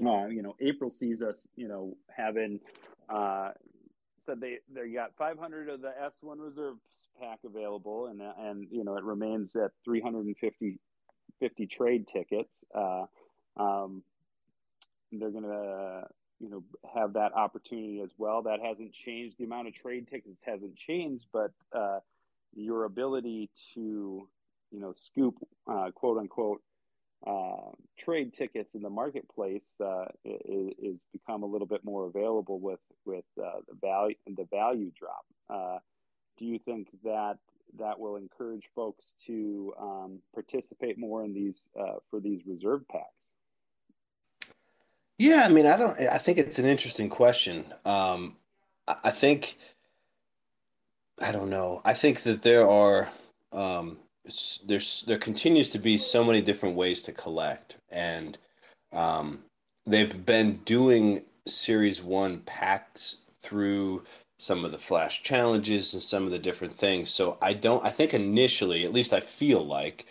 uh, 0.00 0.26
you 0.26 0.42
know, 0.42 0.56
April 0.60 0.90
sees 0.90 1.22
us, 1.22 1.46
you 1.56 1.68
know, 1.68 1.96
having 2.14 2.60
uh, 3.08 3.50
said 4.24 4.40
they 4.40 4.58
they 4.72 4.88
got 4.88 5.14
500 5.16 5.68
of 5.68 5.80
the 5.80 5.92
S1 6.24 6.38
reserve 6.38 6.76
pack 7.20 7.40
available, 7.44 8.06
and 8.06 8.20
and 8.20 8.68
you 8.70 8.84
know 8.84 8.96
it 8.96 9.04
remains 9.04 9.54
at 9.56 9.72
350 9.84 10.78
50 11.40 11.66
trade 11.66 12.06
tickets. 12.06 12.64
Uh, 12.74 13.04
um, 13.56 14.02
they're 15.10 15.30
to 15.44 16.04
you 16.40 16.48
know 16.48 16.64
have 16.94 17.14
that 17.14 17.34
opportunity 17.34 18.00
as 18.00 18.10
well. 18.16 18.42
That 18.42 18.60
hasn't 18.60 18.92
changed. 18.92 19.36
The 19.38 19.44
amount 19.44 19.68
of 19.68 19.74
trade 19.74 20.08
tickets 20.08 20.42
hasn't 20.44 20.76
changed, 20.76 21.26
but 21.32 21.52
uh, 21.72 22.00
your 22.54 22.84
ability 22.84 23.50
to 23.74 24.28
you 24.70 24.80
know 24.80 24.92
scoop 24.92 25.36
uh, 25.70 25.90
quote 25.94 26.18
unquote 26.18 26.62
uh, 27.26 27.70
trade 27.98 28.32
tickets 28.32 28.74
in 28.74 28.82
the 28.82 28.90
marketplace 28.90 29.66
uh, 29.80 30.06
is, 30.24 30.72
is, 30.82 30.96
become 31.12 31.42
a 31.42 31.46
little 31.46 31.66
bit 31.66 31.84
more 31.84 32.06
available 32.06 32.58
with 32.58 32.80
with 33.04 33.24
uh, 33.42 33.60
the 33.68 33.76
value 33.80 34.16
the 34.26 34.46
value 34.50 34.90
drop. 34.98 35.24
Uh, 35.48 35.78
do 36.38 36.44
you 36.44 36.58
think 36.58 36.88
that 37.04 37.38
that 37.78 37.98
will 37.98 38.16
encourage 38.16 38.68
folks 38.74 39.12
to 39.26 39.72
um, 39.80 40.18
participate 40.34 40.98
more 40.98 41.24
in 41.24 41.32
these 41.32 41.68
uh, 41.78 41.94
for 42.10 42.20
these 42.20 42.40
reserve 42.46 42.86
packs? 42.88 43.06
Yeah, 45.18 45.44
I 45.44 45.48
mean, 45.48 45.66
I 45.66 45.76
don't. 45.76 45.98
I 46.00 46.18
think 46.18 46.38
it's 46.38 46.58
an 46.58 46.66
interesting 46.66 47.08
question. 47.08 47.64
Um, 47.84 48.36
I 48.88 49.10
think 49.10 49.56
I 51.20 51.30
don't 51.30 51.50
know. 51.50 51.80
I 51.84 51.94
think 51.94 52.22
that 52.24 52.42
there 52.42 52.68
are 52.68 53.08
um, 53.52 53.98
there's 54.66 55.04
there 55.06 55.18
continues 55.18 55.70
to 55.70 55.78
be 55.78 55.96
so 55.98 56.24
many 56.24 56.40
different 56.40 56.76
ways 56.76 57.02
to 57.02 57.12
collect, 57.12 57.76
and 57.90 58.38
um, 58.92 59.40
they've 59.86 60.24
been 60.24 60.56
doing 60.58 61.22
Series 61.46 62.02
One 62.02 62.40
packs 62.40 63.16
through 63.40 64.04
some 64.38 64.64
of 64.64 64.72
the 64.72 64.78
flash 64.78 65.22
challenges 65.22 65.94
and 65.94 66.02
some 66.02 66.24
of 66.24 66.30
the 66.30 66.38
different 66.38 66.74
things. 66.74 67.10
So 67.10 67.36
I 67.42 67.54
don't. 67.54 67.84
I 67.84 67.90
think 67.90 68.14
initially, 68.14 68.84
at 68.84 68.92
least 68.92 69.12
I 69.12 69.20
feel 69.20 69.64
like 69.64 70.06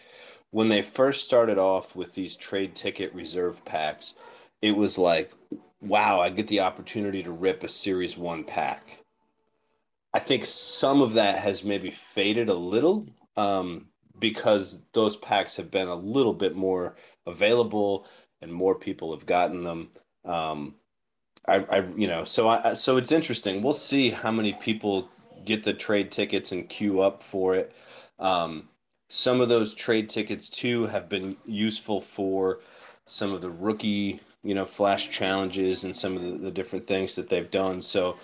when 0.51 0.67
they 0.67 0.81
first 0.81 1.23
started 1.23 1.57
off 1.57 1.95
with 1.95 2.13
these 2.13 2.35
trade 2.35 2.75
ticket 2.75 3.13
reserve 3.13 3.63
packs, 3.63 4.15
it 4.61 4.71
was 4.71 4.97
like, 4.97 5.31
wow, 5.79 6.19
I 6.19 6.29
get 6.29 6.47
the 6.47 6.61
opportunity 6.61 7.23
to 7.23 7.31
rip 7.31 7.63
a 7.63 7.69
Series 7.69 8.17
One 8.17 8.43
pack. 8.43 8.97
I 10.13 10.19
think 10.19 10.45
some 10.45 11.01
of 11.01 11.13
that 11.13 11.39
has 11.39 11.63
maybe 11.63 11.89
faded 11.89 12.49
a 12.49 12.53
little 12.53 13.07
um, 13.37 13.87
because 14.21 14.79
those 14.93 15.17
packs 15.17 15.57
have 15.57 15.69
been 15.69 15.89
a 15.89 15.95
little 15.95 16.33
bit 16.33 16.55
more 16.55 16.95
available 17.27 18.07
and 18.41 18.53
more 18.53 18.75
people 18.75 19.13
have 19.13 19.25
gotten 19.25 19.63
them. 19.65 19.89
Um, 20.23 20.75
I, 21.45 21.55
I, 21.57 21.79
you 21.97 22.07
know, 22.07 22.23
so 22.23 22.47
I, 22.47 22.73
so 22.73 22.95
it's 22.97 23.11
interesting. 23.11 23.61
We'll 23.61 23.73
see 23.73 24.09
how 24.09 24.31
many 24.31 24.53
people 24.53 25.09
get 25.43 25.63
the 25.63 25.73
trade 25.73 26.11
tickets 26.11 26.51
and 26.53 26.69
queue 26.69 27.01
up 27.01 27.23
for 27.23 27.55
it. 27.55 27.73
Um, 28.19 28.69
some 29.09 29.41
of 29.41 29.49
those 29.49 29.73
trade 29.73 30.07
tickets 30.07 30.49
too 30.49 30.85
have 30.85 31.09
been 31.09 31.35
useful 31.45 31.99
for 31.99 32.61
some 33.07 33.33
of 33.33 33.41
the 33.41 33.49
rookie, 33.49 34.21
you 34.43 34.53
know, 34.53 34.65
flash 34.65 35.09
challenges 35.09 35.83
and 35.83 35.97
some 35.97 36.15
of 36.15 36.23
the, 36.23 36.31
the 36.31 36.51
different 36.51 36.87
things 36.87 37.15
that 37.15 37.27
they've 37.27 37.51
done. 37.51 37.81
So, 37.81 38.17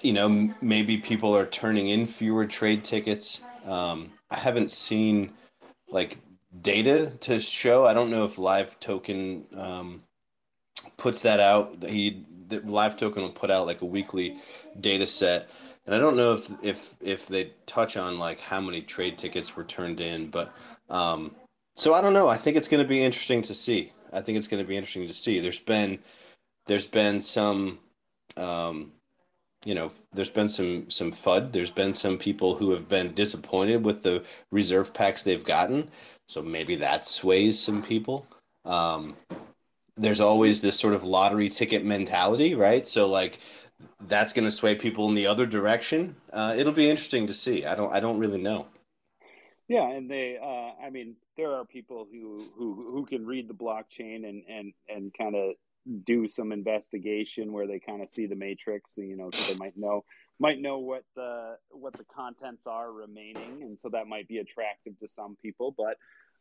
you 0.00 0.12
know, 0.12 0.54
maybe 0.62 0.96
people 0.98 1.36
are 1.36 1.46
turning 1.46 1.88
in 1.88 2.06
fewer 2.06 2.46
trade 2.46 2.84
tickets. 2.84 3.40
Um, 3.66 4.12
I 4.30 4.36
haven't 4.36 4.70
seen 4.70 5.32
like 5.88 6.18
data 6.62 7.12
to 7.20 7.40
show. 7.40 7.84
I 7.84 7.92
don't 7.92 8.10
know 8.10 8.24
if 8.24 8.38
Live 8.38 8.78
Token 8.80 9.46
um, 9.54 10.02
puts 10.96 11.22
that 11.22 11.40
out. 11.40 11.82
He 11.84 12.24
the 12.48 12.60
Live 12.60 12.96
Token 12.96 13.22
will 13.22 13.30
put 13.30 13.50
out 13.50 13.66
like 13.66 13.82
a 13.82 13.86
weekly 13.86 14.36
data 14.80 15.06
set, 15.06 15.50
and 15.84 15.94
I 15.94 15.98
don't 15.98 16.16
know 16.16 16.34
if 16.34 16.50
if 16.62 16.94
if 17.00 17.26
they 17.26 17.52
touch 17.66 17.96
on 17.96 18.18
like 18.18 18.40
how 18.40 18.60
many 18.60 18.82
trade 18.82 19.18
tickets 19.18 19.56
were 19.56 19.64
turned 19.64 20.00
in, 20.00 20.30
but 20.30 20.52
um, 20.88 21.34
so 21.74 21.92
I 21.94 22.00
don't 22.00 22.14
know. 22.14 22.28
I 22.28 22.38
think 22.38 22.56
it's 22.56 22.68
going 22.68 22.82
to 22.82 22.88
be 22.88 23.02
interesting 23.02 23.42
to 23.42 23.54
see. 23.54 23.92
I 24.12 24.20
think 24.20 24.38
it's 24.38 24.48
going 24.48 24.62
to 24.62 24.68
be 24.68 24.76
interesting 24.76 25.06
to 25.08 25.12
see. 25.12 25.40
There's 25.40 25.58
been 25.58 25.98
there's 26.66 26.86
been 26.86 27.20
some 27.20 27.78
um, 28.36 28.92
you 29.66 29.74
know, 29.74 29.90
there's 30.12 30.30
been 30.30 30.48
some 30.48 30.88
some 30.88 31.10
FUD. 31.10 31.52
There's 31.52 31.70
been 31.70 31.92
some 31.92 32.18
people 32.18 32.54
who 32.54 32.70
have 32.70 32.88
been 32.88 33.14
disappointed 33.14 33.84
with 33.84 34.02
the 34.02 34.24
reserve 34.52 34.94
packs 34.94 35.24
they've 35.24 35.44
gotten. 35.44 35.90
So 36.28 36.40
maybe 36.40 36.76
that 36.76 37.04
sways 37.04 37.58
some 37.58 37.82
people. 37.82 38.26
Um, 38.64 39.16
there's 39.96 40.20
always 40.20 40.60
this 40.60 40.78
sort 40.78 40.94
of 40.94 41.04
lottery 41.04 41.48
ticket 41.48 41.84
mentality, 41.84 42.54
right? 42.54 42.86
So 42.86 43.08
like 43.08 43.40
that's 44.06 44.32
going 44.32 44.44
to 44.44 44.50
sway 44.50 44.76
people 44.76 45.08
in 45.08 45.14
the 45.14 45.26
other 45.26 45.46
direction. 45.46 46.16
Uh, 46.32 46.54
it'll 46.56 46.72
be 46.72 46.88
interesting 46.88 47.26
to 47.26 47.34
see. 47.34 47.64
I 47.64 47.74
don't 47.74 47.92
I 47.92 47.98
don't 47.98 48.18
really 48.18 48.40
know. 48.40 48.66
Yeah, 49.68 49.90
and 49.90 50.08
they 50.08 50.38
uh, 50.40 50.84
I 50.84 50.90
mean 50.90 51.16
there 51.36 51.52
are 51.52 51.64
people 51.64 52.06
who 52.10 52.46
who 52.56 52.74
who 52.92 53.04
can 53.04 53.26
read 53.26 53.48
the 53.48 53.54
blockchain 53.54 54.28
and 54.28 54.44
and 54.48 54.72
and 54.88 55.12
kind 55.18 55.34
of 55.34 55.56
do 56.04 56.28
some 56.28 56.52
investigation 56.52 57.52
where 57.52 57.66
they 57.66 57.78
kind 57.78 58.02
of 58.02 58.08
see 58.08 58.26
the 58.26 58.34
matrix, 58.34 58.96
you 58.96 59.16
know, 59.16 59.30
so 59.30 59.52
they 59.52 59.58
might 59.58 59.76
know 59.76 60.04
might 60.38 60.60
know 60.60 60.78
what 60.78 61.04
the 61.14 61.56
what 61.70 61.94
the 61.94 62.04
contents 62.14 62.66
are 62.66 62.92
remaining, 62.92 63.62
and 63.62 63.78
so 63.78 63.88
that 63.88 64.06
might 64.06 64.28
be 64.28 64.38
attractive 64.38 64.98
to 65.00 65.08
some 65.08 65.36
people. 65.40 65.74
But 65.76 65.96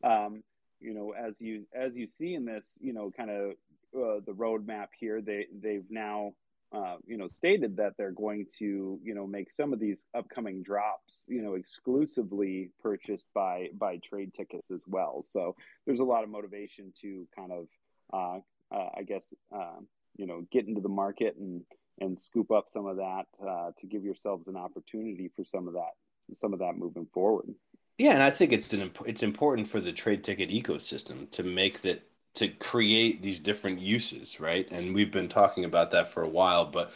um, 0.07 0.43
you 0.79 0.93
know, 0.93 1.11
as 1.11 1.39
you 1.39 1.65
as 1.73 1.95
you 1.95 2.07
see 2.07 2.33
in 2.33 2.45
this, 2.45 2.77
you 2.81 2.93
know, 2.93 3.11
kind 3.15 3.29
of 3.29 3.51
uh, 3.95 4.19
the 4.25 4.33
roadmap 4.33 4.87
here, 4.99 5.21
they 5.21 5.47
they've 5.61 5.85
now 5.89 6.33
uh, 6.73 6.97
you 7.05 7.17
know 7.17 7.27
stated 7.27 7.77
that 7.77 7.93
they're 7.97 8.11
going 8.11 8.47
to 8.59 8.99
you 9.03 9.15
know 9.15 9.25
make 9.25 9.51
some 9.51 9.71
of 9.71 9.79
these 9.79 10.05
upcoming 10.13 10.61
drops 10.61 11.23
you 11.27 11.41
know 11.41 11.53
exclusively 11.53 12.71
purchased 12.81 13.27
by 13.33 13.69
by 13.77 13.97
trade 13.97 14.33
tickets 14.33 14.71
as 14.71 14.83
well. 14.87 15.23
So 15.23 15.55
there's 15.85 16.01
a 16.01 16.05
lot 16.05 16.23
of 16.23 16.29
motivation 16.29 16.91
to 17.01 17.27
kind 17.35 17.51
of 17.51 17.67
uh, 18.13 18.39
uh, 18.72 18.89
I 18.98 19.03
guess, 19.03 19.34
uh, 19.53 19.79
you 20.17 20.25
know, 20.25 20.45
get 20.51 20.67
into 20.67 20.81
the 20.81 20.89
market 20.89 21.36
and 21.38 21.62
and 22.01 22.22
scoop 22.22 22.51
up 22.51 22.69
some 22.69 22.86
of 22.88 22.98
that 22.98 23.24
uh, 23.41 23.72
to 23.79 23.88
give 23.88 24.03
yourselves 24.03 24.48
an 24.48 24.57
opportunity 24.57 25.29
for 25.36 25.45
some 25.45 25.67
of 25.67 25.74
that 25.75 25.91
some 26.34 26.53
of 26.53 26.60
that 26.60 26.77
moving 26.77 27.07
forward. 27.13 27.53
Yeah, 27.98 28.13
and 28.13 28.24
I 28.24 28.31
think 28.31 28.51
it's 28.51 28.74
an 28.74 28.91
it's 29.05 29.24
important 29.24 29.67
for 29.67 29.79
the 29.79 29.93
trade 29.93 30.24
ticket 30.24 30.50
ecosystem 30.50 31.29
to 31.31 31.43
make 31.43 31.81
that 31.84 32.01
to 32.36 32.50
create 32.50 33.22
these 33.22 33.39
different 33.39 33.79
uses, 33.79 34.39
right? 34.39 34.69
And 34.72 34.93
we've 34.93 35.12
been 35.12 35.29
talking 35.29 35.63
about 35.63 35.91
that 35.91 36.10
for 36.10 36.24
a 36.24 36.29
while, 36.29 36.65
but 36.65 36.91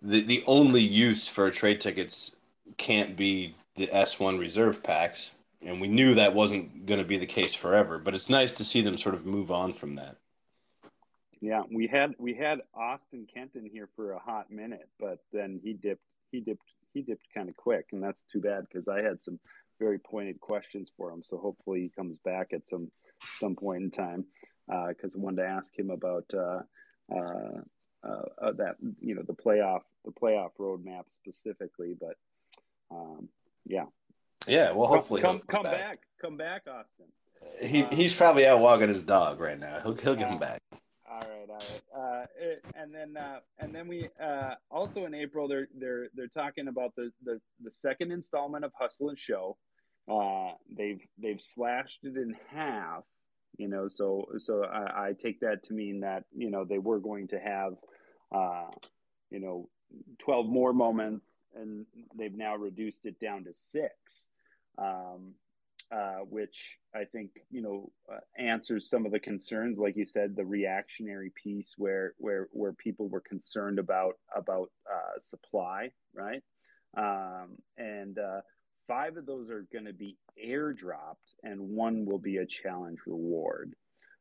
the 0.00 0.22
the 0.22 0.44
only 0.46 0.82
use 0.82 1.28
for 1.28 1.50
trade 1.50 1.80
tickets 1.80 2.34
can't 2.76 3.16
be 3.16 3.54
the 3.74 3.88
S1 3.88 4.38
reserve 4.38 4.82
packs, 4.82 5.32
and 5.62 5.80
we 5.80 5.88
knew 5.88 6.14
that 6.14 6.34
wasn't 6.34 6.86
going 6.86 7.00
to 7.00 7.06
be 7.06 7.18
the 7.18 7.26
case 7.26 7.54
forever, 7.54 7.98
but 7.98 8.14
it's 8.14 8.30
nice 8.30 8.52
to 8.52 8.64
see 8.64 8.80
them 8.80 8.96
sort 8.96 9.14
of 9.14 9.26
move 9.26 9.50
on 9.50 9.72
from 9.72 9.94
that. 9.94 10.16
Yeah, 11.40 11.62
we 11.72 11.86
had 11.86 12.14
we 12.18 12.34
had 12.34 12.60
Austin 12.74 13.26
Kenton 13.32 13.68
here 13.72 13.88
for 13.94 14.12
a 14.12 14.18
hot 14.18 14.50
minute, 14.50 14.88
but 14.98 15.18
then 15.32 15.60
he 15.62 15.72
dipped 15.72 16.02
he 16.32 16.40
dipped 16.40 16.62
he 16.92 17.02
dipped 17.02 17.26
kind 17.34 17.48
of 17.48 17.56
quick, 17.56 17.86
and 17.92 18.02
that's 18.02 18.22
too 18.32 18.40
bad 18.40 18.66
because 18.68 18.88
I 18.88 19.02
had 19.02 19.22
some 19.22 19.38
very 19.78 19.98
pointed 19.98 20.40
questions 20.40 20.90
for 20.96 21.10
him. 21.10 21.22
So 21.22 21.38
hopefully 21.38 21.80
he 21.82 21.88
comes 21.90 22.18
back 22.18 22.48
at 22.52 22.68
some 22.68 22.90
some 23.38 23.54
point 23.54 23.82
in 23.84 23.90
time 23.90 24.24
because 24.88 25.14
uh, 25.14 25.18
I 25.18 25.22
wanted 25.22 25.42
to 25.42 25.48
ask 25.48 25.78
him 25.78 25.90
about 25.90 26.24
uh, 26.34 26.60
uh, 27.14 27.60
uh, 28.04 28.22
uh, 28.42 28.52
that 28.52 28.76
you 29.00 29.14
know 29.14 29.22
the 29.22 29.34
playoff 29.34 29.82
the 30.04 30.12
playoff 30.12 30.50
roadmap 30.58 31.04
specifically. 31.08 31.94
But 31.98 32.16
um, 32.90 33.28
yeah, 33.66 33.86
yeah. 34.46 34.72
Well, 34.72 34.86
hopefully 34.86 35.22
come 35.22 35.38
come, 35.38 35.46
come 35.48 35.62
back. 35.64 35.78
back. 35.78 35.98
come 36.20 36.36
back, 36.36 36.62
Austin. 36.68 37.06
He 37.62 37.84
he's 37.92 38.14
probably 38.14 38.46
out 38.46 38.60
walking 38.60 38.88
his 38.88 39.02
dog 39.02 39.40
right 39.40 39.58
now. 39.58 39.80
He'll 39.80 39.94
he'll 39.94 40.16
get 40.16 40.28
him 40.28 40.38
back. 40.38 40.60
All 41.20 41.28
right, 41.28 41.50
all 41.50 41.56
right. 41.56 42.22
Uh, 42.22 42.26
it, 42.38 42.64
and 42.76 42.94
then 42.94 43.16
uh, 43.16 43.40
and 43.58 43.74
then 43.74 43.88
we 43.88 44.08
uh, 44.22 44.54
also 44.70 45.04
in 45.04 45.14
April 45.14 45.48
they're 45.48 45.66
they're 45.76 46.08
they're 46.14 46.28
talking 46.28 46.68
about 46.68 46.94
the 46.94 47.10
the, 47.24 47.40
the 47.60 47.72
second 47.72 48.12
installment 48.12 48.64
of 48.64 48.72
Hustle 48.78 49.08
and 49.08 49.18
Show. 49.18 49.56
Uh, 50.08 50.52
they've 50.76 51.00
they've 51.20 51.40
slashed 51.40 52.04
it 52.04 52.16
in 52.16 52.36
half. 52.50 53.02
You 53.56 53.68
know, 53.68 53.88
so 53.88 54.26
so 54.36 54.64
I, 54.64 55.08
I 55.08 55.12
take 55.12 55.40
that 55.40 55.64
to 55.64 55.72
mean 55.74 56.00
that 56.00 56.24
you 56.36 56.50
know 56.50 56.64
they 56.64 56.78
were 56.78 57.00
going 57.00 57.26
to 57.28 57.38
have 57.40 57.72
uh, 58.32 58.70
you 59.30 59.40
know 59.40 59.68
twelve 60.20 60.46
more 60.46 60.72
moments, 60.72 61.26
and 61.56 61.84
they've 62.16 62.36
now 62.36 62.54
reduced 62.54 63.06
it 63.06 63.18
down 63.18 63.42
to 63.44 63.52
six. 63.52 64.28
Um, 64.78 65.34
uh, 65.90 66.18
which 66.28 66.78
I 66.94 67.04
think 67.04 67.30
you 67.50 67.62
know 67.62 67.90
uh, 68.12 68.20
answers 68.36 68.90
some 68.90 69.06
of 69.06 69.12
the 69.12 69.20
concerns, 69.20 69.78
like 69.78 69.96
you 69.96 70.04
said, 70.04 70.36
the 70.36 70.44
reactionary 70.44 71.32
piece 71.42 71.74
where 71.78 72.14
where 72.18 72.48
where 72.52 72.72
people 72.72 73.08
were 73.08 73.20
concerned 73.20 73.78
about 73.78 74.14
about 74.36 74.70
uh, 74.90 75.18
supply, 75.20 75.90
right? 76.14 76.42
Um, 76.96 77.56
and 77.76 78.18
uh, 78.18 78.40
five 78.86 79.16
of 79.16 79.26
those 79.26 79.50
are 79.50 79.66
going 79.72 79.84
to 79.86 79.92
be 79.92 80.16
airdropped, 80.42 81.34
and 81.42 81.60
one 81.60 82.04
will 82.04 82.18
be 82.18 82.38
a 82.38 82.46
challenge 82.46 82.98
reward. 83.06 83.74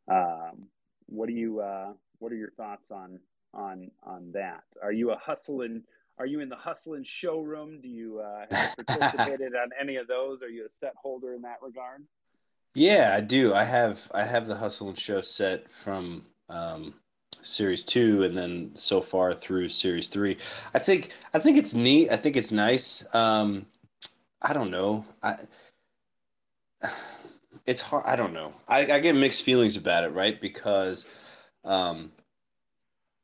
Um, 0.09 0.67
what 1.07 1.27
do 1.27 1.33
you 1.33 1.59
uh, 1.59 1.93
What 2.19 2.31
are 2.31 2.35
your 2.35 2.51
thoughts 2.51 2.91
on 2.91 3.19
on 3.53 3.91
on 4.03 4.31
that? 4.33 4.63
Are 4.81 4.91
you 4.91 5.11
a 5.11 5.17
hustling? 5.17 5.83
Are 6.19 6.25
you 6.25 6.39
in 6.39 6.49
the 6.49 6.55
hustling 6.55 7.03
showroom? 7.03 7.79
Do 7.81 7.87
you 7.87 8.19
uh, 8.19 8.45
have 8.49 8.75
participated 8.87 9.55
on 9.55 9.69
any 9.79 9.97
of 9.97 10.07
those? 10.07 10.41
Are 10.41 10.49
you 10.49 10.65
a 10.65 10.69
set 10.69 10.93
holder 10.95 11.33
in 11.33 11.41
that 11.43 11.57
regard? 11.61 12.03
Yeah, 12.73 13.13
I 13.15 13.21
do. 13.21 13.53
I 13.53 13.63
have 13.63 14.09
I 14.13 14.23
have 14.23 14.47
the 14.47 14.55
hustle 14.55 14.89
and 14.89 14.99
show 14.99 15.21
set 15.21 15.69
from 15.69 16.25
um, 16.49 16.93
series 17.41 17.83
two, 17.83 18.23
and 18.23 18.37
then 18.37 18.71
so 18.75 19.01
far 19.01 19.33
through 19.33 19.69
series 19.69 20.09
three. 20.09 20.37
I 20.73 20.79
think 20.79 21.11
I 21.33 21.39
think 21.39 21.57
it's 21.57 21.73
neat. 21.73 22.11
I 22.11 22.17
think 22.17 22.35
it's 22.35 22.51
nice. 22.51 23.03
Um, 23.13 23.65
I 24.41 24.53
don't 24.53 24.71
know. 24.71 25.05
I 25.23 25.37
it's 27.65 27.81
hard. 27.81 28.05
I 28.05 28.15
don't 28.15 28.33
know. 28.33 28.53
I, 28.67 28.91
I 28.91 28.99
get 28.99 29.15
mixed 29.15 29.43
feelings 29.43 29.75
about 29.75 30.03
it, 30.03 30.09
right? 30.09 30.39
Because 30.39 31.05
um, 31.63 32.11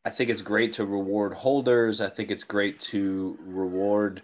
I 0.05 0.09
think 0.09 0.29
it's 0.29 0.41
great 0.41 0.73
to 0.73 0.85
reward 0.85 1.33
holders. 1.33 2.01
I 2.01 2.09
think 2.09 2.31
it's 2.31 2.43
great 2.43 2.79
to 2.81 3.37
reward 3.45 4.21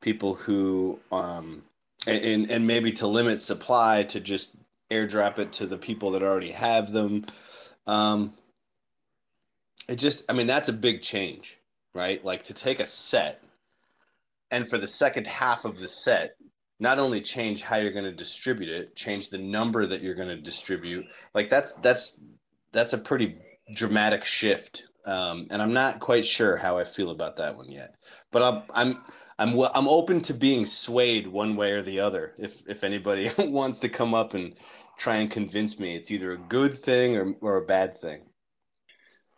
people 0.00 0.34
who, 0.34 0.98
um, 1.10 1.62
and 2.06 2.50
and 2.50 2.66
maybe 2.66 2.92
to 2.92 3.06
limit 3.06 3.40
supply 3.40 4.02
to 4.04 4.20
just 4.20 4.54
airdrop 4.90 5.38
it 5.38 5.52
to 5.54 5.66
the 5.66 5.78
people 5.78 6.10
that 6.12 6.22
already 6.22 6.50
have 6.50 6.92
them. 6.92 7.24
Um, 7.86 8.34
it 9.88 9.96
just, 9.96 10.24
I 10.28 10.34
mean, 10.34 10.46
that's 10.46 10.68
a 10.68 10.72
big 10.72 11.02
change, 11.02 11.58
right? 11.94 12.24
Like 12.24 12.44
to 12.44 12.54
take 12.54 12.80
a 12.80 12.86
set 12.86 13.42
and 14.52 14.68
for 14.68 14.78
the 14.78 14.86
second 14.86 15.26
half 15.26 15.64
of 15.64 15.78
the 15.78 15.88
set, 15.88 16.36
not 16.78 16.98
only 16.98 17.22
change 17.22 17.62
how 17.62 17.78
you're 17.78 17.92
going 17.92 18.04
to 18.04 18.12
distribute 18.12 18.68
it, 18.68 18.94
change 18.94 19.30
the 19.30 19.38
number 19.38 19.86
that 19.86 20.02
you're 20.02 20.14
going 20.14 20.28
to 20.28 20.36
distribute. 20.36 21.06
Like 21.34 21.48
that's 21.48 21.72
that's 21.74 22.20
that's 22.70 22.92
a 22.92 22.98
pretty 22.98 23.38
dramatic 23.74 24.24
shift 24.24 24.84
um, 25.04 25.46
and 25.50 25.60
I'm 25.60 25.72
not 25.72 26.00
quite 26.00 26.24
sure 26.24 26.56
how 26.56 26.78
I 26.78 26.84
feel 26.84 27.10
about 27.10 27.36
that 27.36 27.56
one 27.56 27.70
yet. 27.70 27.96
But 28.30 28.42
I'm 28.42 28.62
I'm 28.70 29.02
I'm 29.38 29.60
I'm 29.74 29.88
open 29.88 30.20
to 30.22 30.34
being 30.34 30.66
swayed 30.66 31.26
one 31.26 31.56
way 31.56 31.72
or 31.72 31.82
the 31.82 32.00
other. 32.00 32.34
If 32.38 32.62
if 32.68 32.84
anybody 32.84 33.30
wants 33.38 33.80
to 33.80 33.88
come 33.88 34.14
up 34.14 34.34
and 34.34 34.54
try 34.98 35.16
and 35.16 35.30
convince 35.30 35.78
me 35.78 35.96
it's 35.96 36.10
either 36.10 36.32
a 36.32 36.38
good 36.38 36.78
thing 36.78 37.16
or 37.16 37.34
or 37.40 37.56
a 37.56 37.66
bad 37.66 37.96
thing. 37.98 38.22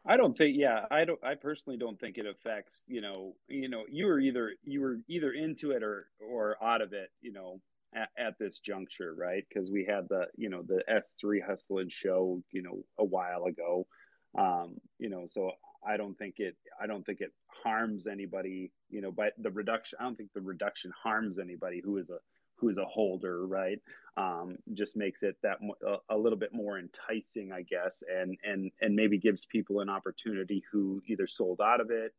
I 0.07 0.19
don't 0.19 0.37
think 0.37 0.57
yeah, 0.59 0.85
I 0.91 1.05
don't 1.05 1.23
I 1.25 1.35
personally 1.35 1.79
don't 1.79 1.99
think 1.99 2.19
it 2.19 2.27
affects, 2.27 2.85
you 2.87 3.01
know, 3.01 3.35
you 3.49 3.69
know, 3.69 3.85
you 3.91 4.07
were 4.07 4.21
either 4.21 4.53
you 4.63 4.81
were 4.81 4.99
either 5.09 5.33
into 5.33 5.71
it 5.71 5.83
or 5.83 6.09
or 6.21 6.57
out 6.63 6.83
of 6.83 6.93
it, 6.93 7.11
you 7.23 7.33
know, 7.33 7.61
at, 7.95 8.09
at 8.19 8.39
this 8.39 8.59
juncture, 8.59 9.15
right? 9.15 9.45
Because 9.49 9.71
we 9.71 9.85
had 9.85 10.09
the, 10.09 10.27
you 10.37 10.51
know, 10.51 10.63
the 10.63 10.83
S3 10.91 11.45
Hustle 11.47 11.79
and 11.79 11.91
Show, 11.91 12.43
you 12.51 12.63
know, 12.63 12.85
a 12.99 13.05
while 13.05 13.45
ago 13.45 13.87
um, 14.37 14.77
you 14.99 15.09
know, 15.09 15.25
so 15.27 15.53
I 15.87 15.97
don't 15.97 16.17
think 16.17 16.37
it 16.39 16.57
I 16.81 16.87
don't 16.87 17.05
think 17.05 17.21
it 17.21 17.33
harms 17.63 18.07
anybody, 18.07 18.73
you 18.91 19.01
know, 19.01 19.13
but 19.13 19.33
the 19.39 19.51
reduction 19.51 19.99
I 20.01 20.05
don't 20.05 20.17
think 20.17 20.33
the 20.35 20.41
reduction 20.41 20.93
harms 21.01 21.39
anybody 21.39 21.81
who 21.85 21.99
is 21.99 22.11
a 22.11 22.19
who 22.57 22.69
is 22.69 22.79
a 22.79 22.85
holder, 22.85 23.47
right? 23.47 23.79
Um, 24.17 24.57
just 24.75 24.97
makes 24.97 25.23
it 25.23 25.37
that 25.43 25.59
a, 25.87 26.15
a 26.15 26.17
little 26.17 26.39
bit 26.39 26.53
more 26.53 26.79
enticing, 26.79 27.53
I 27.53 27.63
guess, 27.63 28.03
and 28.09 28.37
and 28.45 28.71
and 28.81 28.95
maybe 28.95 29.19
gives 29.19 29.45
people 29.47 29.81
an 29.81 29.89
opportunity 29.89 30.63
who 30.71 31.03
either 31.07 31.27
sold 31.27 31.61
out 31.61 31.81
of 31.81 31.91
it 31.91 32.13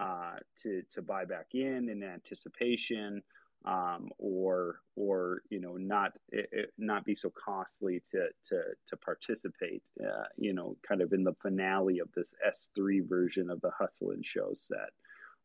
uh, 0.00 0.36
to 0.62 0.82
to 0.90 1.02
buy 1.02 1.24
back 1.24 1.48
in 1.54 1.88
in 1.88 2.02
anticipation, 2.02 3.22
um, 3.64 4.08
or 4.18 4.80
or 4.96 5.42
you 5.50 5.60
know 5.60 5.76
not 5.76 6.12
it, 6.30 6.48
it 6.52 6.72
not 6.78 7.04
be 7.04 7.14
so 7.14 7.30
costly 7.30 8.02
to 8.10 8.28
to 8.48 8.62
to 8.88 8.96
participate 8.96 9.90
uh, 10.00 10.24
you 10.36 10.52
know 10.52 10.76
kind 10.86 11.02
of 11.02 11.12
in 11.12 11.24
the 11.24 11.34
finale 11.42 11.98
of 11.98 12.08
this 12.14 12.34
S3 12.46 13.08
version 13.08 13.50
of 13.50 13.60
the 13.60 13.70
hustle 13.78 14.10
and 14.10 14.24
show 14.24 14.50
set. 14.52 14.90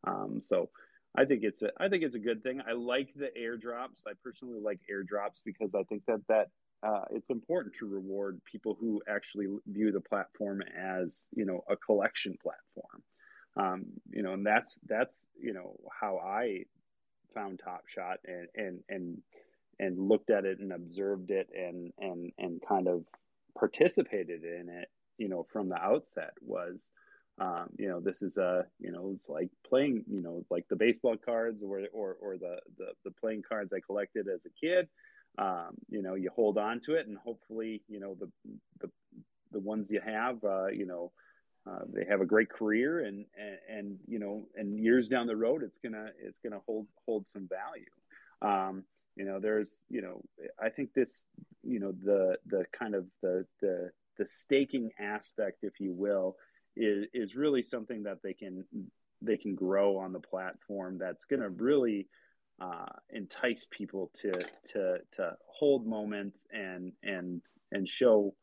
Um, 0.06 0.40
so 0.42 0.70
I 1.16 1.24
think 1.24 1.42
it's 1.42 1.62
a 1.62 1.70
I 1.78 1.88
think 1.88 2.02
it's 2.02 2.14
a 2.14 2.20
good 2.20 2.42
thing. 2.42 2.60
I 2.66 2.72
like 2.72 3.10
the 3.14 3.30
airdrops. 3.38 4.06
I 4.06 4.12
personally 4.22 4.60
like 4.60 4.80
airdrops 4.90 5.42
because 5.44 5.74
I 5.74 5.82
think 5.84 6.02
that 6.06 6.20
that 6.28 6.48
uh, 6.86 7.04
it's 7.10 7.30
important 7.30 7.74
to 7.78 7.86
reward 7.86 8.40
people 8.44 8.76
who 8.78 9.02
actually 9.08 9.46
view 9.66 9.90
the 9.90 10.00
platform 10.00 10.62
as 10.76 11.26
you 11.32 11.44
know 11.44 11.64
a 11.68 11.76
collection 11.76 12.36
platform. 12.42 13.02
Um, 13.56 13.84
you 14.10 14.22
know 14.22 14.32
and 14.32 14.46
that's 14.46 14.78
that's 14.86 15.28
you 15.40 15.52
know 15.52 15.76
how 16.00 16.18
I 16.18 16.64
found 17.34 17.60
Top 17.62 17.86
Shot 17.86 18.18
and 18.24 18.48
and 18.54 18.80
and 18.88 19.18
and 19.78 19.98
looked 19.98 20.30
at 20.30 20.44
it 20.44 20.60
and 20.60 20.72
observed 20.72 21.30
it 21.30 21.48
and 21.54 21.92
and 21.98 22.32
and 22.38 22.62
kind 22.66 22.88
of 22.88 23.04
participated 23.58 24.42
in 24.44 24.68
it 24.68 24.88
you 25.18 25.28
know 25.28 25.46
from 25.52 25.68
the 25.68 25.76
outset 25.76 26.32
was 26.40 26.90
um, 27.40 27.66
you 27.78 27.88
know 27.88 28.00
this 28.00 28.22
is 28.22 28.38
a 28.38 28.64
you 28.78 28.92
know 28.92 29.10
it's 29.14 29.28
like 29.28 29.48
playing 29.66 30.04
you 30.08 30.22
know 30.22 30.44
like 30.50 30.66
the 30.68 30.76
baseball 30.76 31.16
cards 31.16 31.62
or 31.62 31.82
or 31.92 32.16
or 32.20 32.36
the 32.36 32.58
the, 32.78 32.86
the 33.04 33.10
playing 33.10 33.42
cards 33.46 33.72
I 33.72 33.80
collected 33.84 34.26
as 34.32 34.46
a 34.46 34.66
kid. 34.66 34.88
Um, 35.36 35.70
you 35.88 36.00
know 36.00 36.14
you 36.14 36.30
hold 36.34 36.58
on 36.58 36.80
to 36.86 36.94
it 36.94 37.08
and 37.08 37.18
hopefully 37.18 37.82
you 37.88 37.98
know 37.98 38.16
the 38.20 38.30
the 38.80 38.90
the 39.50 39.58
ones 39.58 39.90
you 39.90 40.00
have 40.04 40.36
uh, 40.44 40.68
you 40.68 40.86
know 40.86 41.10
uh, 41.70 41.80
they 41.92 42.04
have 42.04 42.20
a 42.20 42.26
great 42.26 42.50
career 42.50 43.00
and, 43.00 43.24
and, 43.38 43.58
and 43.68 43.98
you 44.06 44.18
know 44.18 44.46
and 44.56 44.78
years 44.78 45.08
down 45.08 45.26
the 45.26 45.36
road 45.36 45.62
it's 45.62 45.78
gonna 45.78 46.08
it's 46.22 46.38
gonna 46.38 46.60
hold 46.66 46.86
hold 47.06 47.26
some 47.26 47.48
value. 47.48 47.86
Um, 48.42 48.84
you 49.16 49.24
know 49.24 49.38
there's 49.38 49.84
you 49.88 50.02
know 50.02 50.20
i 50.60 50.68
think 50.68 50.92
this 50.92 51.26
you 51.62 51.78
know 51.78 51.92
the 52.04 52.36
the 52.46 52.64
kind 52.76 52.94
of 52.94 53.06
the 53.22 53.46
the 53.60 53.90
the 54.18 54.26
staking 54.26 54.90
aspect 54.98 55.58
if 55.62 55.80
you 55.80 55.92
will 55.92 56.36
is 56.76 57.06
is 57.14 57.36
really 57.36 57.62
something 57.62 58.02
that 58.02 58.18
they 58.22 58.32
can 58.32 58.64
they 59.22 59.36
can 59.36 59.54
grow 59.54 59.96
on 59.96 60.12
the 60.12 60.20
platform 60.20 60.98
that's 60.98 61.24
going 61.24 61.40
to 61.40 61.48
really 61.48 62.06
uh, 62.60 62.86
entice 63.10 63.66
people 63.70 64.10
to 64.14 64.32
to 64.64 64.98
to 65.12 65.36
hold 65.46 65.86
moments 65.86 66.46
and 66.52 66.92
and 67.02 67.40
and 67.72 67.88
show 67.88 68.34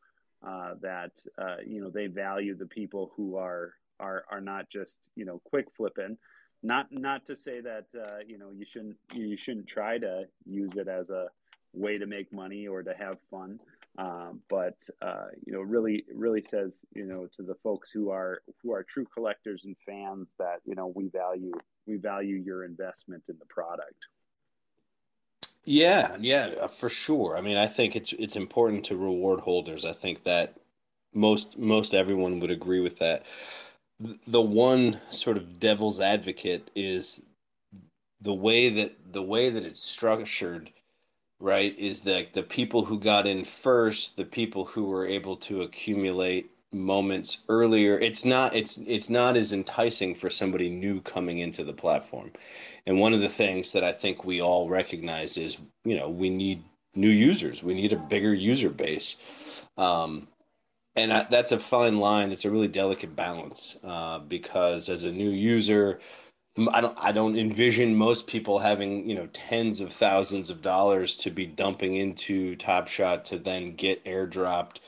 uh, 0.46 0.74
that 0.80 1.12
uh, 1.38 1.56
you 1.66 1.80
know 1.80 1.90
they 1.90 2.06
value 2.06 2.56
the 2.56 2.66
people 2.66 3.12
who 3.16 3.36
are 3.36 3.74
are 4.00 4.24
are 4.30 4.40
not 4.40 4.68
just 4.68 5.08
you 5.16 5.24
know 5.24 5.40
quick 5.44 5.66
flipping. 5.76 6.16
Not 6.62 6.86
not 6.90 7.26
to 7.26 7.36
say 7.36 7.60
that 7.60 7.86
uh, 7.94 8.18
you 8.26 8.38
know 8.38 8.50
you 8.56 8.64
shouldn't 8.64 8.96
you 9.12 9.36
shouldn't 9.36 9.66
try 9.66 9.98
to 9.98 10.24
use 10.46 10.76
it 10.76 10.88
as 10.88 11.10
a 11.10 11.28
way 11.72 11.98
to 11.98 12.06
make 12.06 12.32
money 12.32 12.66
or 12.68 12.82
to 12.82 12.94
have 12.94 13.18
fun. 13.30 13.58
Um, 13.98 14.40
but 14.48 14.76
uh, 15.02 15.26
you 15.44 15.52
know, 15.52 15.60
really, 15.60 16.04
really 16.14 16.42
says 16.42 16.84
you 16.94 17.04
know 17.04 17.28
to 17.36 17.42
the 17.42 17.56
folks 17.62 17.90
who 17.90 18.10
are 18.10 18.42
who 18.62 18.72
are 18.72 18.82
true 18.82 19.06
collectors 19.12 19.64
and 19.64 19.76
fans 19.86 20.34
that 20.38 20.60
you 20.64 20.74
know 20.74 20.92
we 20.94 21.08
value 21.08 21.52
we 21.86 21.96
value 21.96 22.36
your 22.36 22.64
investment 22.64 23.22
in 23.28 23.36
the 23.38 23.46
product. 23.46 24.06
Yeah, 25.64 26.16
yeah, 26.20 26.46
uh, 26.60 26.68
for 26.68 26.88
sure. 26.88 27.36
I 27.36 27.40
mean, 27.40 27.56
I 27.56 27.66
think 27.66 27.94
it's 27.96 28.12
it's 28.12 28.36
important 28.36 28.84
to 28.86 28.96
reward 28.96 29.40
holders. 29.40 29.84
I 29.84 29.92
think 29.92 30.24
that 30.24 30.54
most 31.14 31.58
most 31.58 31.94
everyone 31.94 32.40
would 32.40 32.50
agree 32.50 32.80
with 32.80 32.98
that. 32.98 33.24
The 34.26 34.40
one 34.42 35.00
sort 35.10 35.36
of 35.36 35.60
devil's 35.60 36.00
advocate 36.00 36.70
is 36.74 37.22
the 38.22 38.34
way 38.34 38.70
that 38.70 39.12
the 39.12 39.22
way 39.22 39.50
that 39.50 39.64
it's 39.64 39.82
structured, 39.82 40.72
right? 41.40 41.78
Is 41.78 42.02
that 42.02 42.34
the 42.34 42.44
people 42.44 42.84
who 42.86 43.00
got 43.00 43.26
in 43.28 43.44
first, 43.44 44.16
the 44.18 44.26
people 44.26 44.66
who 44.66 44.84
were 44.86 45.06
able 45.06 45.36
to 45.38 45.62
accumulate 45.62 46.51
moments 46.72 47.38
earlier, 47.48 47.98
it's 47.98 48.24
not 48.24 48.56
it's 48.56 48.78
it's 48.78 49.10
not 49.10 49.36
as 49.36 49.52
enticing 49.52 50.14
for 50.14 50.30
somebody 50.30 50.68
new 50.70 51.00
coming 51.00 51.38
into 51.38 51.64
the 51.64 51.72
platform. 51.72 52.32
And 52.86 52.98
one 52.98 53.12
of 53.12 53.20
the 53.20 53.28
things 53.28 53.72
that 53.72 53.84
I 53.84 53.92
think 53.92 54.24
we 54.24 54.40
all 54.40 54.68
recognize 54.68 55.36
is, 55.36 55.56
you 55.84 55.96
know, 55.96 56.08
we 56.08 56.30
need 56.30 56.64
new 56.94 57.08
users. 57.08 57.62
We 57.62 57.74
need 57.74 57.92
a 57.92 57.96
bigger 57.96 58.34
user 58.34 58.70
base. 58.70 59.16
Um, 59.76 60.28
and 60.96 61.12
I, 61.12 61.26
that's 61.30 61.52
a 61.52 61.60
fine 61.60 61.98
line. 61.98 62.32
It's 62.32 62.44
a 62.44 62.50
really 62.50 62.68
delicate 62.68 63.16
balance 63.16 63.78
uh, 63.82 64.18
because 64.18 64.88
as 64.88 65.04
a 65.04 65.12
new 65.12 65.30
user, 65.30 66.00
I 66.70 66.82
don't 66.82 66.98
I 67.00 67.12
don't 67.12 67.38
envision 67.38 67.94
most 67.94 68.26
people 68.26 68.58
having 68.58 69.08
you 69.08 69.14
know 69.14 69.26
tens 69.32 69.80
of 69.80 69.92
thousands 69.92 70.50
of 70.50 70.60
dollars 70.60 71.16
to 71.16 71.30
be 71.30 71.46
dumping 71.46 71.94
into 71.94 72.56
Top 72.56 72.88
Shot 72.88 73.24
to 73.26 73.38
then 73.38 73.74
get 73.74 74.04
airdropped 74.04 74.80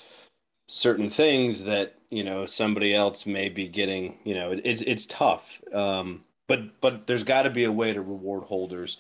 certain 0.69 1.11
things 1.11 1.65
that 1.65 1.95
you 2.11 2.25
know 2.25 2.47
somebody 2.47 2.95
else 2.95 3.27
may 3.27 3.49
be 3.49 3.69
getting. 3.69 4.19
You 4.25 4.35
know, 4.35 4.53
it, 4.53 4.61
it's 4.65 4.83
it's 4.83 5.07
tough. 5.07 5.61
Um, 5.73 6.25
but 6.49 6.81
but 6.81 7.07
there's 7.07 7.25
got 7.25 7.43
to 7.43 7.51
be 7.51 7.65
a 7.65 7.73
way 7.73 7.93
to 7.93 8.01
reward 8.01 8.45
holders. 8.45 8.99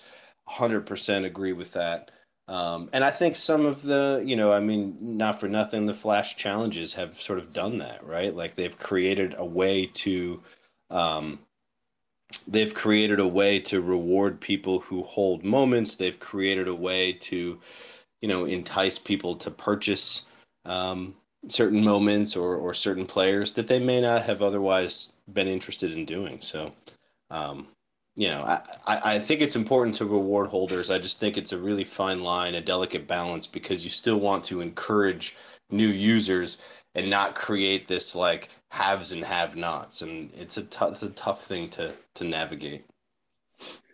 100% 0.48 1.24
agree 1.24 1.52
with 1.52 1.72
that. 1.72 2.10
Um, 2.48 2.90
and 2.92 3.02
I 3.02 3.10
think 3.10 3.36
some 3.36 3.64
of 3.64 3.82
the, 3.82 4.22
you 4.24 4.36
know, 4.36 4.52
I 4.52 4.60
mean, 4.60 4.96
not 5.00 5.40
for 5.40 5.48
nothing, 5.48 5.86
the 5.86 5.94
Flash 5.94 6.36
challenges 6.36 6.92
have 6.92 7.18
sort 7.18 7.38
of 7.38 7.52
done 7.52 7.78
that, 7.78 8.04
right? 8.04 8.34
Like 8.34 8.54
they've 8.54 8.78
created 8.78 9.34
a 9.38 9.44
way 9.44 9.86
to, 9.86 10.42
um, 10.90 11.38
they've 12.46 12.74
created 12.74 13.20
a 13.20 13.26
way 13.26 13.60
to 13.60 13.80
reward 13.80 14.40
people 14.40 14.80
who 14.80 15.02
hold 15.02 15.42
moments. 15.42 15.94
They've 15.94 16.18
created 16.20 16.68
a 16.68 16.74
way 16.74 17.12
to, 17.12 17.58
you 18.20 18.28
know, 18.28 18.44
entice 18.44 18.98
people 18.98 19.36
to 19.36 19.50
purchase 19.50 20.22
um, 20.66 21.14
certain 21.48 21.84
moments 21.84 22.36
or, 22.36 22.56
or 22.56 22.74
certain 22.74 23.06
players 23.06 23.52
that 23.52 23.68
they 23.68 23.78
may 23.78 24.00
not 24.00 24.22
have 24.22 24.42
otherwise 24.42 25.12
been 25.32 25.48
interested 25.48 25.92
in 25.92 26.04
doing. 26.04 26.38
So, 26.40 26.72
um, 27.30 27.68
you 28.16 28.28
know, 28.28 28.42
I, 28.42 28.60
I 28.86 29.18
think 29.18 29.40
it's 29.40 29.56
important 29.56 29.96
to 29.96 30.04
reward 30.04 30.48
holders. 30.48 30.90
I 30.90 30.98
just 30.98 31.18
think 31.18 31.36
it's 31.36 31.52
a 31.52 31.58
really 31.58 31.84
fine 31.84 32.22
line, 32.22 32.54
a 32.54 32.60
delicate 32.60 33.08
balance, 33.08 33.46
because 33.46 33.84
you 33.84 33.90
still 33.90 34.18
want 34.18 34.44
to 34.44 34.60
encourage 34.60 35.34
new 35.70 35.88
users 35.88 36.58
and 36.94 37.10
not 37.10 37.34
create 37.34 37.88
this 37.88 38.14
like 38.14 38.50
haves 38.68 39.12
and 39.12 39.24
have 39.24 39.56
nots. 39.56 40.02
And 40.02 40.32
it's 40.34 40.56
a, 40.56 40.62
t- 40.62 40.84
it's 40.86 41.02
a 41.02 41.10
tough 41.10 41.44
thing 41.44 41.68
to, 41.70 41.92
to 42.14 42.24
navigate. 42.24 42.84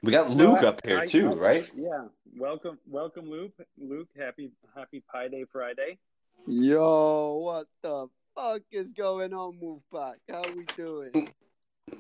We 0.03 0.13
got 0.13 0.31
Luke 0.31 0.63
up 0.63 0.81
here 0.85 1.01
I, 1.01 1.07
too, 1.07 1.31
I, 1.31 1.35
right? 1.35 1.73
Yeah. 1.75 2.05
Welcome, 2.37 2.79
welcome, 2.87 3.29
Luke. 3.29 3.53
Luke, 3.79 4.09
happy 4.19 4.51
Happy 4.75 5.03
Pi 5.11 5.29
Day 5.29 5.45
Friday. 5.51 5.99
Yo, 6.47 7.39
what 7.45 7.67
the 7.83 8.09
fuck 8.35 8.63
is 8.71 8.91
going 8.93 9.33
on, 9.33 9.59
Wolfpack? 9.63 10.15
How 10.29 10.43
we 10.57 10.65
doing? 10.77 11.33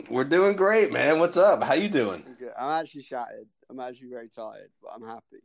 We're 0.09 0.24
doing 0.24 0.57
great, 0.57 0.92
man. 0.92 1.18
What's 1.18 1.37
up? 1.37 1.62
How 1.62 1.74
you 1.74 1.88
doing? 1.88 2.24
Okay. 2.33 2.50
I'm 2.59 2.81
actually 2.81 3.03
shattered. 3.03 3.46
I'm 3.68 3.81
actually 3.81 4.09
very 4.09 4.29
tired, 4.29 4.70
but 4.83 4.92
I'm 4.94 5.07
happy. 5.07 5.42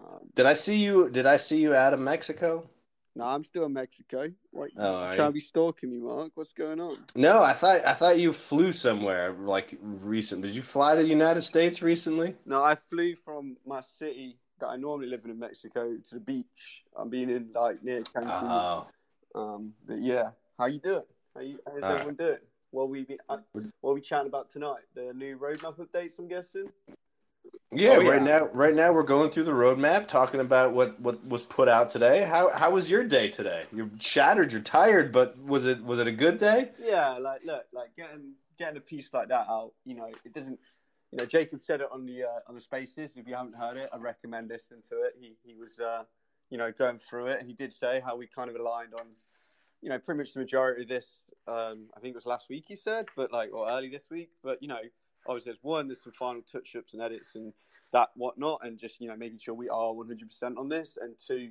Um, 0.00 0.20
did 0.34 0.46
I 0.46 0.54
see 0.54 0.76
you? 0.76 1.10
Did 1.10 1.26
I 1.26 1.36
see 1.36 1.60
you 1.60 1.74
out 1.74 1.94
of 1.94 2.00
Mexico? 2.00 2.68
No, 3.16 3.24
I'm 3.24 3.44
still 3.44 3.66
in 3.66 3.72
Mexico. 3.72 4.28
What, 4.50 4.70
oh, 4.76 5.14
trying 5.14 5.28
to 5.28 5.32
be 5.32 5.40
stalking 5.40 5.90
me, 5.90 5.98
Mark? 5.98 6.32
What's 6.34 6.52
going 6.52 6.80
on? 6.80 6.98
No, 7.14 7.42
I 7.42 7.52
thought 7.52 7.84
I 7.86 7.94
thought 7.94 8.18
you 8.18 8.32
flew 8.32 8.72
somewhere 8.72 9.32
like 9.32 9.78
recent. 9.80 10.42
Did 10.42 10.50
you 10.54 10.62
fly 10.62 10.96
to 10.96 11.02
the 11.02 11.08
United 11.08 11.42
States 11.42 11.80
recently? 11.80 12.34
No, 12.44 12.62
I 12.62 12.74
flew 12.74 13.14
from 13.14 13.56
my 13.64 13.82
city 13.82 14.38
that 14.60 14.68
I 14.68 14.76
normally 14.76 15.08
live 15.08 15.24
in 15.24 15.30
in 15.30 15.38
Mexico 15.38 15.96
to 15.96 16.14
the 16.14 16.20
beach. 16.20 16.84
I'm 16.96 17.08
being 17.08 17.30
in 17.30 17.50
like 17.54 17.82
near 17.82 18.02
Cancun. 18.02 18.26
Oh. 18.26 18.86
Um, 19.34 19.74
but 19.86 20.00
yeah, 20.00 20.30
how 20.58 20.66
you 20.66 20.78
doing? 20.78 21.02
How 21.34 21.40
you? 21.40 21.58
How's 21.66 21.82
All 21.82 21.90
everyone 21.90 22.06
right. 22.08 22.18
doing? 22.18 22.38
What 22.70 22.88
we 22.88 23.04
be 23.04 23.18
uh, 23.28 23.38
what 23.80 23.94
we 23.94 24.00
chatting 24.00 24.28
about 24.28 24.50
tonight? 24.50 24.82
The 24.94 25.12
new 25.14 25.36
roadmap 25.36 25.76
updates, 25.76 26.18
I'm 26.18 26.28
guessing. 26.28 26.70
Yeah, 27.72 27.90
oh, 27.90 28.00
yeah, 28.00 28.10
right 28.10 28.22
now, 28.22 28.46
right 28.52 28.74
now 28.74 28.92
we're 28.92 29.02
going 29.02 29.30
through 29.30 29.44
the 29.44 29.52
roadmap, 29.52 30.06
talking 30.06 30.40
about 30.40 30.72
what, 30.72 30.98
what 31.00 31.24
was 31.26 31.42
put 31.42 31.68
out 31.68 31.90
today. 31.90 32.22
How 32.22 32.50
how 32.50 32.70
was 32.70 32.88
your 32.88 33.04
day 33.04 33.30
today? 33.30 33.64
You're 33.72 33.90
shattered, 34.00 34.52
you're 34.52 34.62
tired, 34.62 35.12
but 35.12 35.38
was 35.38 35.66
it 35.66 35.82
was 35.84 35.98
it 35.98 36.06
a 36.06 36.12
good 36.12 36.38
day? 36.38 36.70
Yeah, 36.80 37.18
like 37.18 37.44
look, 37.44 37.64
like 37.72 37.94
getting 37.96 38.34
getting 38.58 38.76
a 38.76 38.80
piece 38.80 39.12
like 39.12 39.28
that 39.28 39.46
out, 39.48 39.72
you 39.84 39.94
know, 39.94 40.10
it 40.24 40.32
doesn't. 40.32 40.58
You 41.14 41.18
know, 41.18 41.26
Jacob 41.26 41.60
said 41.60 41.80
it 41.80 41.86
on 41.92 42.04
the 42.04 42.24
uh, 42.24 42.48
on 42.48 42.56
the 42.56 42.60
Spaces. 42.60 43.16
If 43.16 43.28
you 43.28 43.36
haven't 43.36 43.54
heard 43.54 43.76
it, 43.76 43.88
I 43.92 43.98
recommend 43.98 44.48
listening 44.48 44.82
to 44.88 45.02
it. 45.02 45.14
He 45.18 45.36
he 45.44 45.54
was, 45.54 45.78
uh, 45.78 46.02
you 46.50 46.58
know, 46.58 46.72
going 46.72 46.98
through 46.98 47.26
it, 47.28 47.38
and 47.38 47.48
he 47.48 47.54
did 47.54 47.72
say 47.72 48.02
how 48.04 48.16
we 48.16 48.26
kind 48.26 48.50
of 48.50 48.56
aligned 48.56 48.94
on 48.94 49.06
you 49.84 49.90
know, 49.90 49.98
pretty 49.98 50.16
much 50.16 50.32
the 50.32 50.40
majority 50.40 50.82
of 50.82 50.88
this, 50.88 51.26
um, 51.46 51.82
I 51.94 52.00
think 52.00 52.12
it 52.12 52.14
was 52.14 52.24
last 52.24 52.48
week 52.48 52.64
he 52.66 52.74
said, 52.74 53.06
but 53.14 53.30
like, 53.30 53.52
or 53.52 53.68
early 53.68 53.90
this 53.90 54.08
week. 54.10 54.30
But, 54.42 54.62
you 54.62 54.66
know, 54.66 54.80
obviously 55.26 55.52
there's 55.52 55.62
one, 55.62 55.88
there's 55.88 56.02
some 56.02 56.12
final 56.12 56.40
touch 56.40 56.74
ups 56.74 56.94
and 56.94 57.02
edits 57.02 57.36
and 57.36 57.52
that 57.92 58.08
whatnot, 58.14 58.60
and 58.62 58.78
just, 58.78 58.98
you 58.98 59.08
know, 59.08 59.16
making 59.16 59.40
sure 59.40 59.52
we 59.52 59.68
are 59.68 59.92
100% 59.92 60.56
on 60.56 60.70
this. 60.70 60.96
And 60.98 61.14
two, 61.18 61.50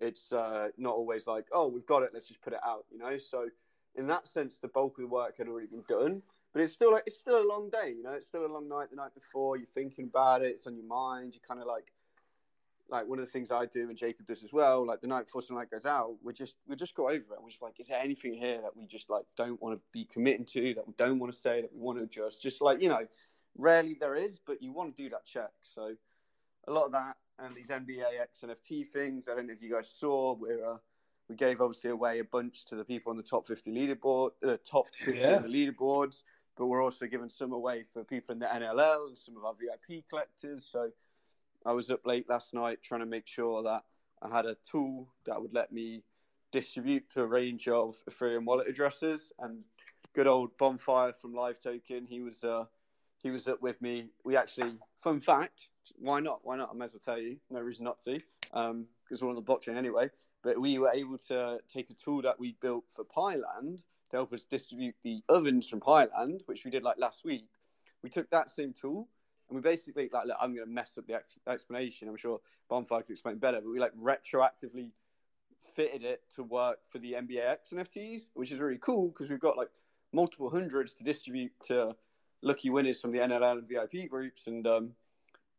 it's 0.00 0.32
uh, 0.32 0.70
not 0.76 0.94
always 0.94 1.28
like, 1.28 1.46
oh, 1.52 1.68
we've 1.68 1.86
got 1.86 2.02
it, 2.02 2.10
let's 2.12 2.26
just 2.26 2.42
put 2.42 2.52
it 2.52 2.58
out, 2.66 2.84
you 2.90 2.98
know? 2.98 3.16
So, 3.16 3.46
in 3.94 4.08
that 4.08 4.26
sense, 4.26 4.58
the 4.58 4.68
bulk 4.68 4.98
of 4.98 5.02
the 5.02 5.08
work 5.08 5.38
had 5.38 5.46
already 5.46 5.68
been 5.68 5.84
done. 5.88 6.22
But 6.52 6.62
it's 6.62 6.72
still 6.72 6.92
like, 6.92 7.04
it's 7.06 7.18
still 7.18 7.42
a 7.42 7.46
long 7.46 7.70
day, 7.70 7.94
you 7.96 8.02
know. 8.02 8.12
It's 8.12 8.26
still 8.26 8.46
a 8.46 8.48
long 8.48 8.68
night 8.68 8.90
the 8.90 8.96
night 8.96 9.14
before. 9.14 9.56
You're 9.56 9.66
thinking 9.74 10.06
about 10.06 10.42
it. 10.42 10.48
It's 10.48 10.66
on 10.66 10.76
your 10.76 10.86
mind. 10.86 11.34
You 11.34 11.40
kind 11.46 11.60
of 11.60 11.66
like 11.66 11.92
like 12.90 13.06
one 13.06 13.18
of 13.18 13.26
the 13.26 13.30
things 13.30 13.50
I 13.50 13.66
do 13.66 13.88
and 13.88 13.96
Jacob 13.96 14.26
does 14.26 14.42
as 14.42 14.52
well, 14.52 14.86
like 14.86 15.00
the 15.00 15.06
night 15.06 15.26
before 15.26 15.42
Sunlight 15.42 15.70
goes 15.70 15.84
out, 15.84 16.14
we 16.22 16.32
just 16.32 16.54
we 16.66 16.74
just 16.74 16.94
go 16.94 17.08
over 17.08 17.16
it. 17.16 17.38
We're 17.42 17.50
just 17.50 17.62
like, 17.62 17.78
is 17.78 17.88
there 17.88 18.00
anything 18.00 18.34
here 18.34 18.60
that 18.62 18.74
we 18.74 18.86
just 18.86 19.10
like 19.10 19.24
don't 19.36 19.60
want 19.60 19.76
to 19.76 19.80
be 19.92 20.06
committing 20.06 20.46
to, 20.46 20.74
that 20.74 20.86
we 20.86 20.94
don't 20.96 21.18
want 21.18 21.32
to 21.32 21.38
say, 21.38 21.60
that 21.60 21.72
we 21.72 21.80
want 21.80 21.98
to 21.98 22.04
adjust? 22.04 22.42
Just 22.42 22.62
like 22.62 22.80
you 22.80 22.88
know, 22.88 23.06
rarely 23.56 23.96
there 24.00 24.14
is, 24.14 24.38
but 24.44 24.62
you 24.62 24.72
want 24.72 24.96
to 24.96 25.02
do 25.02 25.10
that 25.10 25.26
check. 25.26 25.50
So 25.62 25.94
a 26.66 26.72
lot 26.72 26.86
of 26.86 26.92
that 26.92 27.16
and 27.38 27.54
these 27.54 27.68
NBA 27.68 28.20
X 28.20 28.42
NFT 28.44 28.88
things. 28.90 29.28
I 29.30 29.34
don't 29.34 29.46
know 29.46 29.52
if 29.52 29.62
you 29.62 29.70
guys 29.70 29.90
saw. 29.90 30.34
We're 30.34 30.64
uh, 30.64 30.78
we 31.28 31.36
gave 31.36 31.60
obviously 31.60 31.90
away 31.90 32.20
a 32.20 32.24
bunch 32.24 32.64
to 32.66 32.76
the 32.76 32.84
people 32.84 33.10
on 33.10 33.18
the 33.18 33.22
top 33.22 33.46
50 33.46 33.70
leaderboard, 33.70 34.30
uh, 34.46 34.56
top 34.64 34.86
50 34.94 35.18
yeah. 35.18 35.36
of 35.36 35.42
the 35.42 35.48
leaderboards, 35.48 36.22
but 36.58 36.66
we're 36.66 36.82
also 36.82 37.06
giving 37.06 37.28
some 37.28 37.52
away 37.52 37.84
for 37.84 38.02
people 38.02 38.32
in 38.32 38.40
the 38.40 38.46
NLL 38.46 39.06
and 39.06 39.16
some 39.16 39.36
of 39.36 39.44
our 39.44 39.54
VIP 39.54 40.04
collectors. 40.10 40.66
So 40.68 40.90
I 41.64 41.72
was 41.72 41.88
up 41.90 42.04
late 42.04 42.28
last 42.28 42.52
night 42.52 42.82
trying 42.82 43.00
to 43.00 43.06
make 43.06 43.28
sure 43.28 43.62
that 43.62 43.84
I 44.20 44.28
had 44.28 44.44
a 44.44 44.56
tool 44.68 45.08
that 45.24 45.40
would 45.40 45.54
let 45.54 45.72
me 45.72 46.02
distribute 46.50 47.08
to 47.10 47.22
a 47.22 47.26
range 47.26 47.68
of 47.68 47.96
Ethereum 48.10 48.44
wallet 48.44 48.68
addresses. 48.68 49.32
And 49.38 49.62
good 50.14 50.26
old 50.26 50.58
Bonfire 50.58 51.12
from 51.12 51.32
Live 51.32 51.62
Token, 51.62 52.06
he 52.06 52.20
was 52.20 52.42
uh, 52.42 52.64
he 53.18 53.30
was 53.30 53.46
up 53.46 53.62
with 53.62 53.80
me. 53.80 54.08
We 54.24 54.36
actually, 54.36 54.72
fun 54.98 55.20
fact, 55.20 55.68
why 55.96 56.18
not? 56.18 56.40
Why 56.42 56.56
not? 56.56 56.70
I 56.72 56.76
may 56.76 56.86
as 56.86 56.94
well 56.94 57.00
tell 57.04 57.22
you. 57.22 57.36
No 57.50 57.60
reason 57.60 57.84
not 57.84 58.00
to, 58.02 58.18
because 58.42 58.70
um, 58.70 58.86
we're 59.20 59.28
on 59.28 59.36
the 59.36 59.42
blockchain 59.42 59.76
anyway. 59.76 60.10
But 60.42 60.60
we 60.60 60.78
were 60.78 60.90
able 60.90 61.18
to 61.28 61.58
take 61.72 61.90
a 61.90 61.94
tool 61.94 62.22
that 62.22 62.38
we 62.38 62.56
built 62.60 62.84
for 62.94 63.04
Pyland 63.04 63.84
to 64.10 64.16
help 64.16 64.32
us 64.32 64.44
distribute 64.44 64.94
the 65.02 65.22
ovens 65.28 65.68
from 65.68 65.80
Pyland, 65.80 66.40
which 66.46 66.64
we 66.64 66.70
did 66.70 66.82
like 66.82 66.98
last 66.98 67.24
week. 67.24 67.46
We 68.02 68.10
took 68.10 68.30
that 68.30 68.50
same 68.50 68.72
tool 68.72 69.08
and 69.48 69.56
we 69.56 69.62
basically 69.62 70.08
like 70.12 70.26
look, 70.26 70.36
I'm 70.40 70.54
going 70.54 70.66
to 70.66 70.72
mess 70.72 70.96
up 70.98 71.06
the 71.06 71.14
ex- 71.14 71.36
explanation. 71.46 72.08
I'm 72.08 72.16
sure 72.16 72.40
Bonfire 72.68 73.02
could 73.02 73.12
explain 73.12 73.38
better, 73.38 73.60
but 73.60 73.70
we 73.70 73.80
like 73.80 73.94
retroactively 73.96 74.92
fitted 75.74 76.04
it 76.04 76.22
to 76.34 76.42
work 76.42 76.78
for 76.90 76.98
the 76.98 77.12
NBA 77.12 77.48
X 77.48 77.70
NFTs, 77.72 78.28
which 78.34 78.52
is 78.52 78.58
really 78.58 78.78
cool 78.78 79.08
because 79.08 79.30
we've 79.30 79.40
got 79.40 79.56
like 79.56 79.70
multiple 80.12 80.50
hundreds 80.50 80.94
to 80.94 81.04
distribute 81.04 81.52
to 81.66 81.94
lucky 82.42 82.70
winners 82.70 83.00
from 83.00 83.12
the 83.12 83.18
NLL 83.18 83.58
and 83.58 83.68
VIP 83.68 84.08
groups. 84.08 84.46
And 84.46 84.66
um, 84.66 84.90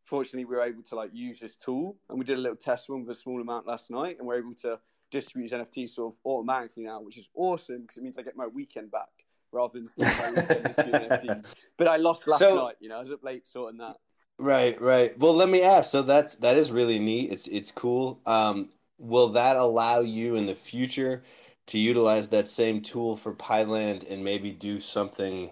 fortunately, 0.04 0.44
we 0.44 0.56
were 0.56 0.62
able 0.62 0.82
to 0.84 0.94
like 0.94 1.10
use 1.12 1.40
this 1.40 1.56
tool, 1.56 1.96
and 2.08 2.18
we 2.18 2.24
did 2.24 2.38
a 2.38 2.40
little 2.40 2.56
test 2.56 2.88
one 2.88 3.04
with 3.04 3.16
a 3.16 3.18
small 3.20 3.40
amount 3.40 3.66
last 3.66 3.90
night, 3.90 4.18
and 4.18 4.26
we're 4.26 4.38
able 4.38 4.54
to 4.54 4.78
distribute 5.10 5.50
these 5.50 5.58
NFTs 5.58 5.90
sort 5.90 6.14
of 6.14 6.18
automatically 6.24 6.84
now, 6.84 7.00
which 7.00 7.16
is 7.16 7.28
awesome 7.34 7.82
because 7.82 7.96
it 7.96 8.02
means 8.02 8.18
I 8.18 8.22
get 8.22 8.36
my 8.36 8.46
weekend 8.46 8.90
back 8.90 9.08
rather 9.52 9.80
than 9.80 9.88
But 11.76 11.88
I 11.88 11.96
lost 11.96 12.28
last 12.28 12.38
so, 12.38 12.56
night. 12.56 12.76
You 12.80 12.88
know, 12.88 12.96
I 12.96 13.00
was 13.00 13.10
up 13.10 13.24
late 13.24 13.46
sorting 13.46 13.78
that. 13.78 13.96
Right, 14.38 14.80
right. 14.80 15.18
Well, 15.18 15.34
let 15.34 15.48
me 15.48 15.62
ask. 15.62 15.90
So 15.90 16.02
that's 16.02 16.36
that 16.36 16.56
is 16.56 16.70
really 16.70 16.98
neat. 16.98 17.30
It's 17.30 17.46
it's 17.46 17.70
cool. 17.70 18.20
Um, 18.24 18.70
will 18.98 19.30
that 19.30 19.56
allow 19.56 20.00
you 20.00 20.36
in 20.36 20.46
the 20.46 20.54
future 20.54 21.24
to 21.66 21.78
utilize 21.78 22.28
that 22.28 22.46
same 22.46 22.80
tool 22.82 23.16
for 23.16 23.34
Pyland 23.34 24.10
and 24.10 24.24
maybe 24.24 24.50
do 24.50 24.80
something 24.80 25.50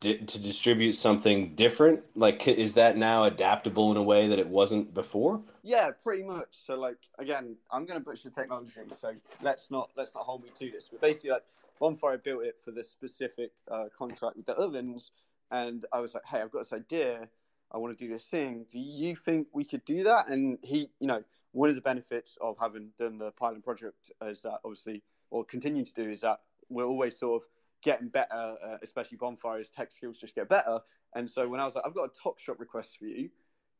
di- 0.00 0.18
to 0.18 0.38
distribute 0.38 0.94
something 0.94 1.54
different? 1.54 2.02
Like, 2.14 2.46
is 2.48 2.74
that 2.74 2.96
now 2.96 3.24
adaptable 3.24 3.90
in 3.90 3.96
a 3.96 4.02
way 4.02 4.28
that 4.28 4.38
it 4.38 4.48
wasn't 4.48 4.94
before? 4.94 5.42
Yeah, 5.62 5.90
pretty 5.90 6.22
much. 6.22 6.48
So, 6.50 6.78
like, 6.78 6.98
again, 7.18 7.56
I'm 7.70 7.86
going 7.86 7.98
to 7.98 8.04
push 8.04 8.22
the 8.22 8.30
technology, 8.30 8.80
so 8.98 9.14
let's 9.42 9.70
not 9.70 9.90
let's 9.96 10.14
not 10.14 10.24
hold 10.24 10.44
me 10.44 10.50
to 10.58 10.70
this. 10.70 10.88
But 10.90 11.00
basically, 11.00 11.30
like, 11.30 11.44
Bonfire 11.78 12.18
built 12.18 12.44
it 12.44 12.56
for 12.64 12.70
this 12.70 12.90
specific 12.90 13.52
uh, 13.70 13.86
contract 13.96 14.36
with 14.36 14.46
the 14.46 14.54
ovens, 14.54 15.12
and 15.50 15.84
I 15.92 16.00
was 16.00 16.14
like, 16.14 16.24
"Hey, 16.24 16.40
I've 16.40 16.50
got 16.50 16.60
this 16.60 16.72
idea. 16.72 17.28
I 17.72 17.78
want 17.78 17.96
to 17.96 18.04
do 18.04 18.10
this 18.12 18.24
thing. 18.24 18.64
Do 18.70 18.78
you 18.78 19.16
think 19.16 19.48
we 19.52 19.64
could 19.64 19.84
do 19.84 20.04
that?" 20.04 20.28
And 20.28 20.58
he, 20.62 20.90
you 21.00 21.06
know, 21.06 21.22
one 21.52 21.68
of 21.68 21.74
the 21.74 21.82
benefits 21.82 22.36
of 22.40 22.56
having 22.58 22.90
done 22.98 23.18
the 23.18 23.32
pilot 23.32 23.62
project 23.62 24.10
is 24.22 24.42
that 24.42 24.60
obviously, 24.64 25.02
or 25.30 25.44
continue 25.44 25.84
to 25.84 25.94
do, 25.94 26.10
is 26.10 26.20
that 26.20 26.40
we're 26.68 26.84
always 26.84 27.18
sort 27.18 27.42
of 27.42 27.48
getting 27.86 28.08
better, 28.08 28.56
uh, 28.62 28.76
especially 28.82 29.16
Bonfire's 29.16 29.70
tech 29.70 29.90
skills 29.90 30.18
just 30.18 30.34
get 30.34 30.48
better. 30.48 30.80
And 31.14 31.28
so 31.28 31.48
when 31.48 31.60
I 31.60 31.64
was 31.64 31.74
like, 31.74 31.86
"I've 31.86 31.94
got 31.94 32.04
a 32.04 32.20
Top 32.22 32.38
Shot 32.38 32.60
request 32.60 32.98
for 32.98 33.06
you," 33.06 33.30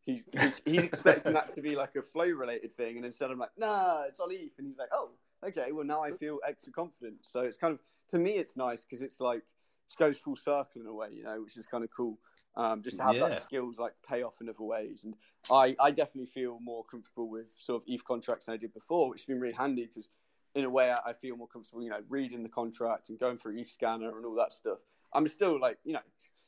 he's 0.06 0.24
he's, 0.40 0.62
he's 0.64 0.82
expecting 0.82 1.34
that 1.34 1.54
to 1.54 1.60
be 1.60 1.76
like 1.76 1.96
a 1.96 2.02
flow 2.02 2.28
related 2.28 2.74
thing, 2.74 2.96
and 2.96 3.04
instead 3.04 3.30
I'm 3.30 3.38
like, 3.38 3.50
"Nah, 3.58 4.04
it's 4.08 4.20
on 4.20 4.30
ETH," 4.32 4.52
and 4.58 4.66
he's 4.66 4.78
like, 4.78 4.88
"Oh." 4.92 5.10
okay, 5.44 5.72
well 5.72 5.84
now 5.84 6.02
I 6.02 6.12
feel 6.12 6.38
extra 6.46 6.72
confident. 6.72 7.16
So 7.22 7.40
it's 7.40 7.56
kind 7.56 7.72
of 7.72 7.80
to 8.08 8.18
me 8.18 8.32
it's 8.32 8.56
nice 8.56 8.84
because 8.84 9.02
it's 9.02 9.20
like 9.20 9.38
it 9.38 9.96
goes 9.98 10.18
full 10.18 10.36
circle 10.36 10.80
in 10.80 10.86
a 10.86 10.94
way, 10.94 11.08
you 11.12 11.24
know, 11.24 11.42
which 11.42 11.56
is 11.56 11.66
kind 11.66 11.84
of 11.84 11.90
cool. 11.94 12.18
Um, 12.56 12.82
just 12.82 12.96
to 12.96 13.02
have 13.02 13.16
yeah. 13.16 13.28
that 13.28 13.42
skills 13.42 13.78
like 13.78 13.92
pay 14.08 14.22
off 14.22 14.40
in 14.40 14.48
other 14.48 14.62
ways, 14.62 15.04
and 15.04 15.14
I, 15.50 15.76
I 15.78 15.90
definitely 15.90 16.30
feel 16.32 16.58
more 16.62 16.84
comfortable 16.84 17.28
with 17.28 17.52
sort 17.54 17.82
of 17.82 17.84
ETH 17.86 18.02
contracts 18.04 18.46
than 18.46 18.54
I 18.54 18.56
did 18.56 18.72
before, 18.72 19.10
which 19.10 19.20
has 19.20 19.26
been 19.26 19.40
really 19.40 19.54
handy 19.54 19.86
because 19.86 20.08
in 20.56 20.64
a 20.64 20.70
way 20.70 20.90
I, 20.90 21.10
I 21.10 21.12
feel 21.12 21.36
more 21.36 21.46
comfortable, 21.46 21.82
you 21.82 21.90
know, 21.90 22.00
reading 22.08 22.42
the 22.42 22.48
contract 22.48 23.10
and 23.10 23.18
going 23.18 23.36
through 23.36 23.56
Etherscan 23.56 23.96
and 23.96 24.24
all 24.24 24.34
that 24.36 24.52
stuff. 24.52 24.78
I'm 25.12 25.28
still 25.28 25.60
like, 25.60 25.78
you 25.84 25.92
know, 25.92 26.00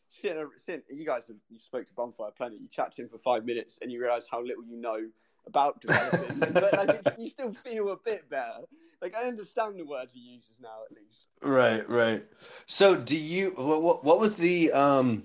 sitting, 0.09 0.49
sitting, 0.57 0.83
you 0.91 1.05
guys 1.05 1.29
have 1.29 1.37
you 1.51 1.59
spoke 1.59 1.85
to 1.87 1.95
Bonfire 1.95 2.31
plenty. 2.37 2.57
You 2.57 2.69
chat 2.69 2.93
to 2.93 3.03
him 3.03 3.09
for 3.09 3.19
five 3.19 3.45
minutes, 3.45 3.79
and 3.83 3.93
you 3.93 4.01
realize 4.01 4.27
how 4.29 4.43
little 4.43 4.65
you 4.65 4.81
know 4.81 4.99
about 5.47 5.81
developing. 5.81 6.39
but 6.53 6.73
like, 6.73 7.19
you 7.19 7.29
still 7.29 7.53
feel 7.53 7.91
a 7.91 7.97
bit 7.97 8.29
better. 8.31 8.61
Like 9.01 9.15
I 9.15 9.25
understand 9.29 9.79
the 9.79 9.85
words 9.85 10.13
he 10.13 10.21
uses 10.21 10.59
now, 10.61 10.83
at 10.91 10.97
least. 10.97 11.27
Right, 11.43 11.89
right. 11.89 12.25
So, 12.67 12.97
do 12.97 13.17
you? 13.17 13.51
What, 13.51 14.05
what 14.05 14.19
was 14.19 14.35
the 14.35 14.73
um? 14.73 15.25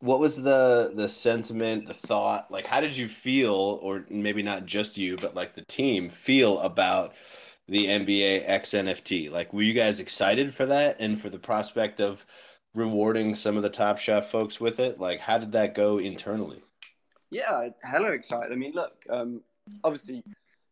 What 0.00 0.18
was 0.18 0.36
the 0.36 0.92
the 0.94 1.08
sentiment, 1.08 1.86
the 1.86 1.94
thought? 1.94 2.50
Like, 2.50 2.66
how 2.66 2.80
did 2.80 2.96
you 2.96 3.06
feel, 3.06 3.78
or 3.82 4.04
maybe 4.08 4.42
not 4.42 4.66
just 4.66 4.98
you, 4.98 5.16
but 5.16 5.34
like 5.34 5.54
the 5.54 5.64
team 5.64 6.08
feel 6.08 6.58
about 6.60 7.14
the 7.68 7.86
NBA 7.86 8.42
X 8.46 8.70
NFT? 8.70 9.30
Like, 9.30 9.52
were 9.52 9.62
you 9.62 9.74
guys 9.74 10.00
excited 10.00 10.54
for 10.54 10.66
that 10.66 10.96
and 11.00 11.20
for 11.20 11.30
the 11.30 11.38
prospect 11.38 12.00
of 12.00 12.24
rewarding 12.74 13.34
some 13.34 13.56
of 13.56 13.62
the 13.62 13.70
Top 13.70 13.98
Shot 13.98 14.30
folks 14.30 14.60
with 14.60 14.80
it? 14.80 15.00
Like, 15.00 15.20
how 15.20 15.38
did 15.38 15.52
that 15.52 15.74
go 15.74 15.98
internally? 15.98 16.62
Yeah, 17.30 17.68
hella 17.82 18.10
excited. 18.10 18.52
I 18.52 18.56
mean, 18.56 18.72
look, 18.74 19.04
um, 19.10 19.42
obviously 19.82 20.22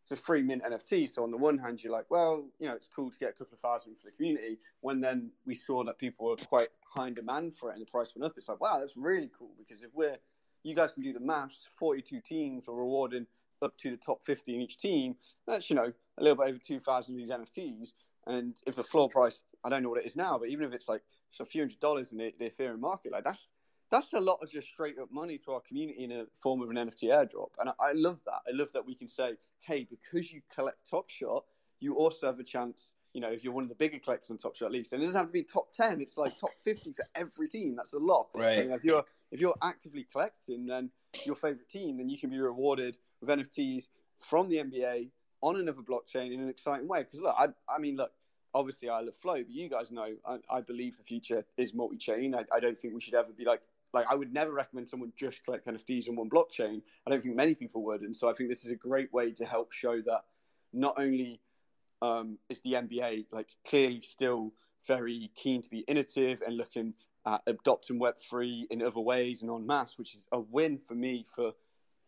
it's 0.02 0.12
a 0.12 0.16
free 0.16 0.42
mint 0.42 0.62
NFT. 0.62 1.12
So 1.12 1.22
on 1.22 1.30
the 1.30 1.36
one 1.36 1.58
hand, 1.58 1.82
you're 1.82 1.92
like, 1.92 2.10
well, 2.10 2.44
you 2.58 2.68
know, 2.68 2.74
it's 2.74 2.88
cool 2.88 3.10
to 3.10 3.18
get 3.18 3.30
a 3.30 3.32
couple 3.32 3.54
of 3.54 3.60
thousand 3.60 3.96
for 3.96 4.06
the 4.06 4.12
community. 4.12 4.58
When 4.80 5.00
then 5.00 5.30
we 5.46 5.54
saw 5.54 5.84
that 5.84 5.98
people 5.98 6.26
were 6.26 6.36
quite 6.36 6.68
high 6.84 7.08
in 7.08 7.14
demand 7.14 7.56
for 7.56 7.70
it 7.70 7.74
and 7.74 7.82
the 7.82 7.90
price 7.90 8.12
went 8.14 8.26
up, 8.26 8.36
it's 8.36 8.48
like, 8.48 8.60
wow, 8.60 8.78
that's 8.78 8.96
really 8.96 9.30
cool 9.36 9.52
because 9.58 9.82
if 9.82 9.90
we're, 9.94 10.16
you 10.62 10.74
guys 10.74 10.92
can 10.92 11.02
do 11.02 11.12
the 11.12 11.20
maths, 11.20 11.68
42 11.74 12.20
teams 12.20 12.68
are 12.68 12.74
rewarding 12.74 13.26
up 13.62 13.76
to 13.78 13.90
the 13.90 13.96
top 13.96 14.24
50 14.24 14.54
in 14.54 14.60
each 14.60 14.76
team. 14.76 15.16
That's, 15.46 15.70
you 15.70 15.76
know, 15.76 15.92
a 16.18 16.22
little 16.22 16.36
bit 16.36 16.48
over 16.48 16.58
2,000 16.58 17.14
of 17.14 17.18
these 17.18 17.30
NFTs. 17.30 17.92
And 18.26 18.54
if 18.66 18.76
the 18.76 18.84
floor 18.84 19.08
price, 19.08 19.44
I 19.64 19.68
don't 19.68 19.82
know 19.82 19.90
what 19.90 20.00
it 20.00 20.06
is 20.06 20.16
now, 20.16 20.38
but 20.38 20.48
even 20.48 20.64
if 20.64 20.72
it's 20.72 20.88
like 20.88 21.02
it's 21.30 21.40
a 21.40 21.44
few 21.44 21.62
hundred 21.62 21.80
dollars 21.80 22.12
in 22.12 22.18
the, 22.18 22.32
the 22.38 22.50
Ethereum 22.50 22.78
market, 22.78 23.12
like 23.12 23.24
that's 23.24 23.48
that's 23.90 24.12
a 24.14 24.20
lot 24.20 24.38
of 24.42 24.50
just 24.50 24.68
straight 24.68 24.98
up 24.98 25.10
money 25.12 25.38
to 25.38 25.52
our 25.52 25.60
community 25.60 26.04
in 26.04 26.12
a 26.12 26.24
form 26.40 26.62
of 26.62 26.70
an 26.70 26.76
NFT 26.76 27.10
airdrop. 27.10 27.50
And 27.58 27.68
I, 27.68 27.72
I 27.80 27.92
love 27.92 28.20
that. 28.24 28.40
I 28.48 28.52
love 28.52 28.72
that 28.72 28.86
we 28.86 28.94
can 28.94 29.08
say, 29.08 29.32
hey, 29.60 29.86
because 29.88 30.32
you 30.32 30.40
collect 30.54 30.88
Top 30.88 31.10
Shot, 31.10 31.44
you 31.80 31.96
also 31.96 32.26
have 32.26 32.38
a 32.38 32.44
chance. 32.44 32.94
You 33.12 33.20
know, 33.20 33.30
if 33.30 33.44
you're 33.44 33.52
one 33.52 33.64
of 33.64 33.68
the 33.68 33.74
bigger 33.74 33.98
collectors 33.98 34.30
on 34.30 34.38
Top 34.38 34.56
Shot, 34.56 34.66
at 34.66 34.72
least, 34.72 34.92
and 34.92 35.02
it 35.02 35.06
doesn't 35.06 35.18
have 35.18 35.28
to 35.28 35.32
be 35.32 35.42
top 35.42 35.72
ten. 35.72 36.00
It's 36.00 36.16
like 36.16 36.38
top 36.38 36.52
fifty 36.64 36.92
for 36.92 37.04
every 37.14 37.48
team. 37.48 37.76
That's 37.76 37.92
a 37.92 37.98
lot. 37.98 38.28
Right. 38.34 38.70
if 38.70 38.84
you're 38.84 39.04
if 39.30 39.40
you're 39.40 39.56
actively 39.62 40.06
collecting, 40.10 40.64
then 40.66 40.90
your 41.26 41.36
favorite 41.36 41.68
team, 41.68 41.98
then 41.98 42.08
you 42.08 42.18
can 42.18 42.30
be 42.30 42.38
rewarded 42.38 42.96
with 43.20 43.28
NFTs 43.28 43.88
from 44.20 44.48
the 44.48 44.56
NBA 44.56 45.10
on 45.42 45.56
another 45.56 45.82
blockchain 45.82 46.32
in 46.32 46.40
an 46.40 46.48
exciting 46.48 46.88
way. 46.88 47.00
Because 47.00 47.20
look, 47.20 47.34
I, 47.36 47.48
I 47.68 47.78
mean, 47.78 47.96
look, 47.96 48.12
obviously 48.54 48.88
I 48.88 49.00
love 49.00 49.16
flow, 49.16 49.34
but 49.34 49.50
you 49.50 49.68
guys 49.68 49.90
know 49.90 50.14
I, 50.26 50.38
I 50.50 50.60
believe 50.60 50.96
the 50.96 51.02
future 51.02 51.44
is 51.56 51.74
multi-chain. 51.74 52.34
I, 52.34 52.44
I, 52.52 52.60
don't 52.60 52.78
think 52.78 52.94
we 52.94 53.00
should 53.00 53.14
ever 53.14 53.32
be 53.36 53.44
like 53.44 53.60
like 53.92 54.06
I 54.10 54.14
would 54.14 54.32
never 54.32 54.52
recommend 54.52 54.88
someone 54.88 55.12
just 55.16 55.44
collect 55.44 55.66
NFTs 55.66 56.08
on 56.08 56.16
one 56.16 56.30
blockchain. 56.30 56.80
I 57.06 57.10
don't 57.10 57.22
think 57.22 57.36
many 57.36 57.54
people 57.54 57.82
would, 57.84 58.02
and 58.02 58.16
so 58.16 58.28
I 58.28 58.32
think 58.32 58.48
this 58.48 58.64
is 58.64 58.70
a 58.70 58.76
great 58.76 59.12
way 59.12 59.32
to 59.32 59.44
help 59.44 59.72
show 59.72 60.00
that 60.02 60.22
not 60.72 60.94
only 60.98 61.40
um, 62.00 62.38
is 62.48 62.60
the 62.60 62.72
NBA 62.72 63.26
like 63.30 63.48
clearly 63.66 64.00
still 64.00 64.52
very 64.86 65.30
keen 65.36 65.62
to 65.62 65.68
be 65.68 65.80
innovative 65.80 66.42
and 66.44 66.56
looking 66.56 66.94
at 67.26 67.42
adopting 67.46 67.98
Web 67.98 68.16
three 68.18 68.66
in 68.70 68.82
other 68.82 69.00
ways 69.00 69.42
and 69.42 69.50
on 69.50 69.66
mass, 69.66 69.98
which 69.98 70.14
is 70.14 70.26
a 70.32 70.40
win 70.40 70.78
for 70.78 70.94
me 70.94 71.24
for. 71.34 71.52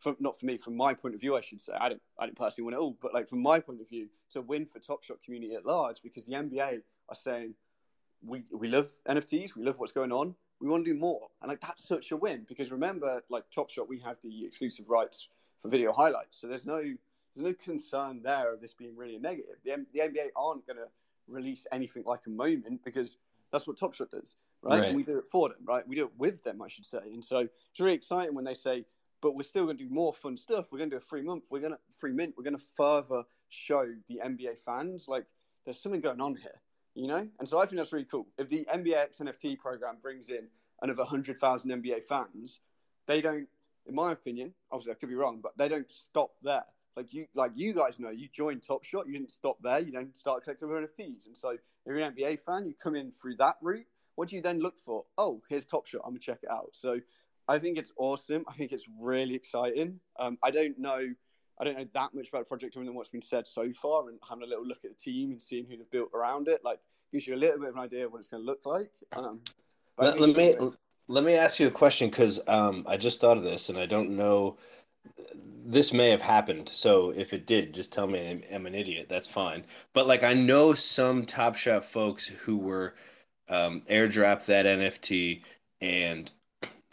From, 0.01 0.17
not 0.21 0.39
for 0.39 0.47
me, 0.47 0.59
from 0.59 0.77
my 0.77 0.93
point 0.93 1.15
of 1.15 1.21
view, 1.21 1.37
I 1.37 1.41
should 1.41 1.61
say. 1.61 1.73
I 1.73 1.89
don't, 1.89 2.03
I 2.19 2.27
don't 2.27 2.37
personally 2.37 2.67
win 2.67 2.75
it 2.75 2.81
all, 2.81 2.97
but 3.01 3.15
like 3.15 3.29
from 3.29 3.41
my 3.41 3.59
point 3.59 3.81
of 3.81 3.89
view, 3.89 4.09
it's 4.27 4.37
a 4.37 4.41
win 4.41 4.67
for 4.67 4.79
Top 4.79 5.03
Shot 5.03 5.23
community 5.25 5.55
at 5.55 5.65
large 5.65 6.03
because 6.03 6.27
the 6.27 6.35
NBA 6.35 6.83
are 7.09 7.15
saying 7.15 7.55
we 8.27 8.45
we 8.53 8.69
love 8.69 8.89
NFTs, 9.09 9.55
we 9.57 9.65
love 9.65 9.79
what's 9.79 9.93
going 9.93 10.13
on, 10.13 10.35
we 10.61 10.69
want 10.69 10.85
to 10.85 10.93
do 10.93 10.99
more. 10.99 11.29
And 11.41 11.49
like 11.49 11.61
that's 11.61 11.87
such 11.87 12.13
a 12.13 12.17
win 12.17 12.45
because 12.49 12.71
remember, 12.71 13.23
like 13.29 13.45
Top 13.51 13.71
Shot, 13.71 13.89
we 13.89 13.99
have 14.01 14.17
the 14.23 14.45
exclusive 14.45 14.89
rights 14.89 15.29
for 15.61 15.69
video 15.69 15.93
highlights, 15.93 16.41
so 16.41 16.47
there's 16.47 16.67
no 16.67 16.83
there's 17.35 17.47
no 17.47 17.55
concern 17.55 18.21
there 18.23 18.53
of 18.53 18.61
this 18.61 18.75
being 18.75 18.97
really 18.97 19.17
a 19.17 19.21
negative. 19.21 19.57
The, 19.65 19.85
the 19.93 20.01
NBA 20.01 20.29
aren't 20.37 20.67
going 20.67 20.77
to 20.77 20.89
release 21.27 21.67
anything 21.73 22.05
like 22.07 22.21
a 22.27 22.31
moment 22.31 22.85
because 22.85 23.19
that's 23.51 23.67
what 23.67 23.77
Top 23.77 23.95
Shot 23.95 24.11
does, 24.11 24.37
right? 24.63 24.79
right? 24.79 24.89
And 24.89 24.97
we 24.97 25.03
do 25.03 25.19
it 25.19 25.27
for 25.27 25.49
them, 25.49 25.59
right? 25.65 25.87
We 25.87 25.97
do 25.97 26.05
it 26.05 26.13
with 26.17 26.43
them, 26.45 26.63
I 26.63 26.69
should 26.69 26.87
say. 26.87 26.99
And 27.13 27.25
so 27.25 27.39
it's 27.39 27.81
really 27.81 27.95
exciting 27.95 28.35
when 28.35 28.45
they 28.45 28.55
say, 28.55 28.85
but 29.25 29.35
we're 29.35 29.43
still 29.43 29.65
going 29.65 29.77
to 29.79 29.85
do 29.85 29.91
more 29.91 30.15
fun 30.15 30.37
stuff. 30.37 30.67
We're 30.71 30.79
going 30.79 30.91
to 30.91 30.95
do 30.95 30.99
a 30.99 31.09
free 31.09 31.23
month. 31.23 31.47
We're 31.51 31.61
going 31.61 31.73
to 31.73 31.79
free 31.99 32.13
mint. 32.13 32.35
We're 32.37 32.45
going 32.45 32.57
to 32.57 32.65
further 32.77 33.25
show 33.49 33.87
the 34.07 34.21
NBA 34.25 34.59
fans 34.65 35.09
like 35.09 35.25
there's 35.65 35.81
something 35.81 36.01
going 36.01 36.21
on 36.21 36.37
here 36.37 36.61
you 36.95 37.09
know? 37.09 37.29
And 37.39 37.49
so 37.49 37.59
I 37.59 37.67
think 37.67 37.77
that's 37.77 37.93
really 37.93 38.07
cool. 38.07 38.27
If 38.39 38.49
the 38.49 38.67
NBA 38.73 38.95
X 38.95 39.19
NFT 39.19 39.59
program 39.59 39.97
brings 40.01 40.31
in 40.31 40.49
another 40.83 41.03
100,000 41.03 41.71
NBA 41.71 42.05
fans, 42.05 42.61
they 43.07 43.21
don't, 43.21 43.49
in 43.87 43.95
my 43.95 44.13
opinion, 44.13 44.55
obviously 44.71 44.93
I 44.93 44.95
could 44.95 45.09
be 45.09 45.15
wrong, 45.15 45.41
but 45.43 45.57
they 45.59 45.69
don't 45.69 45.91
stop 45.91 46.33
there. 46.43 46.65
Like 46.97 47.13
you, 47.13 47.27
like 47.35 47.53
you 47.57 47.75
guys 47.75 47.99
know, 47.99 48.11
you 48.11 48.29
joined 48.33 48.63
Top 48.63 48.85
Shot, 48.85 49.07
you 49.07 49.15
didn't 49.15 49.33
stop 49.33 49.59
there, 49.63 49.81
you 49.81 49.91
then 49.91 50.15
start 50.15 50.45
collecting 50.45 50.69
NFTs. 50.69 51.27
And 51.27 51.37
so 51.37 51.51
if 51.51 51.61
you're 51.87 51.99
an 51.99 52.15
NBA 52.15 52.41
fan, 52.41 52.67
you 52.67 52.75
come 52.81 52.95
in 52.95 53.11
through 53.11 53.37
that 53.37 53.57
route. 53.61 53.87
What 54.15 54.29
do 54.29 54.37
you 54.37 54.43
then 54.43 54.61
look 54.61 54.79
for? 54.79 55.05
Oh, 55.19 55.43
here's 55.49 55.65
Top 55.65 55.87
Shot, 55.87 56.03
I'm 56.05 56.13
gonna 56.13 56.21
check 56.21 56.39
it 56.45 56.51
out. 56.51 56.71
So 56.73 57.01
I 57.47 57.59
think 57.59 57.79
it's 57.79 57.93
awesome. 57.97 58.45
I 58.49 58.55
think 58.55 58.73
it's 58.73 58.87
really 59.01 59.35
exciting. 59.35 60.01
Um, 60.19 60.39
I 60.43 60.51
don't 60.51 60.79
know 60.79 61.15
I 61.59 61.65
don't 61.65 61.79
know 61.79 61.87
that 61.95 62.15
much 62.15 62.29
about 62.29 62.41
the 62.41 62.45
project 62.47 62.77
other 62.77 62.85
than 62.85 62.95
what's 62.95 63.09
been 63.09 63.23
said 63.23 63.47
so 63.47 63.73
far, 63.81 64.09
and 64.09 64.19
having 64.29 64.45
a 64.45 64.47
little 64.47 64.67
look 64.67 64.85
at 64.85 64.91
the 64.91 64.97
team 64.97 65.31
and 65.31 65.41
seeing 65.41 65.67
who 65.67 65.77
they've 65.77 65.91
built 65.91 66.11
around 66.15 66.49
it, 66.49 66.65
like 66.65 66.81
gives 67.13 67.27
you 67.27 67.35
a 67.35 67.37
little 67.37 67.61
bit 67.61 67.69
of 67.69 67.77
an 67.77 67.81
idea 67.81 68.07
of 68.07 68.13
what 68.13 68.19
it's 68.19 68.29
going 68.29 68.43
to 68.43 68.47
look 68.47 68.61
like. 68.65 68.91
Um, 69.13 69.41
let, 69.99 70.19
let 70.19 70.37
me 70.37 70.57
let 71.07 71.23
me 71.23 71.35
ask 71.35 71.61
you 71.61 71.69
a 71.69 71.73
question 71.73 72.11
because 72.11 72.41
um, 72.49 72.85
I 72.89 72.97
just 72.97 73.21
thought 73.21 73.37
of 73.37 73.45
this, 73.45 73.69
and 73.69 73.79
I 73.79 73.87
don't 73.87 74.17
know. 74.17 74.59
This 75.67 75.93
may 75.93 76.11
have 76.11 76.23
happened, 76.23 76.69
so 76.71 77.11
if 77.11 77.33
it 77.33 77.47
did, 77.47 77.73
just 77.73 77.93
tell 77.93 78.07
me 78.07 78.31
I'm, 78.31 78.43
I'm 78.53 78.67
an 78.67 78.75
idiot. 78.75 79.07
That's 79.09 79.27
fine. 79.27 79.65
But 79.93 80.07
like, 80.07 80.25
I 80.25 80.35
know 80.35 80.75
some 80.75 81.25
Top 81.25 81.57
Shot 81.57 81.85
folks 81.85 82.27
who 82.27 82.57
were 82.57 82.95
um, 83.49 83.83
airdrop 83.89 84.47
that 84.47 84.67
NFT, 84.67 85.43
and 85.81 86.31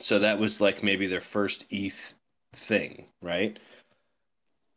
so 0.02 0.20
that 0.20 0.40
was 0.40 0.62
like 0.62 0.84
maybe 0.84 1.08
their 1.08 1.22
first 1.22 1.66
ETH 1.70 2.14
thing, 2.54 3.06
right? 3.22 3.58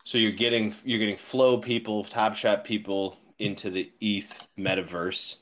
So 0.05 0.19
you're 0.19 0.33
getting 0.33 0.75
you're 0.85 0.99
getting 0.99 1.17
flow 1.17 1.59
people, 1.59 2.05
Top 2.05 2.35
Shot 2.35 2.65
people 2.65 3.17
into 3.39 3.71
the 3.71 3.91
ETH 4.01 4.47
metaverse. 4.59 5.37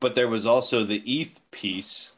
But 0.00 0.14
there 0.14 0.28
was 0.28 0.46
also 0.46 0.84
the 0.84 1.02
ETH 1.04 1.40
piece. 1.50 2.12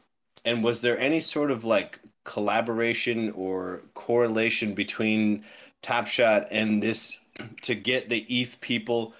And 0.45 0.63
was 0.63 0.81
there 0.81 0.99
any 0.99 1.19
sort 1.19 1.51
of 1.51 1.65
like 1.65 1.99
collaboration 2.23 3.31
or 3.31 3.81
correlation 3.93 4.73
between 4.73 5.45
Top 5.81 6.07
Shot 6.07 6.47
and 6.51 6.83
this 6.83 7.17
to 7.61 7.73
get 7.73 8.09
the 8.09 8.25
ETH 8.29 8.59
people 8.59 9.13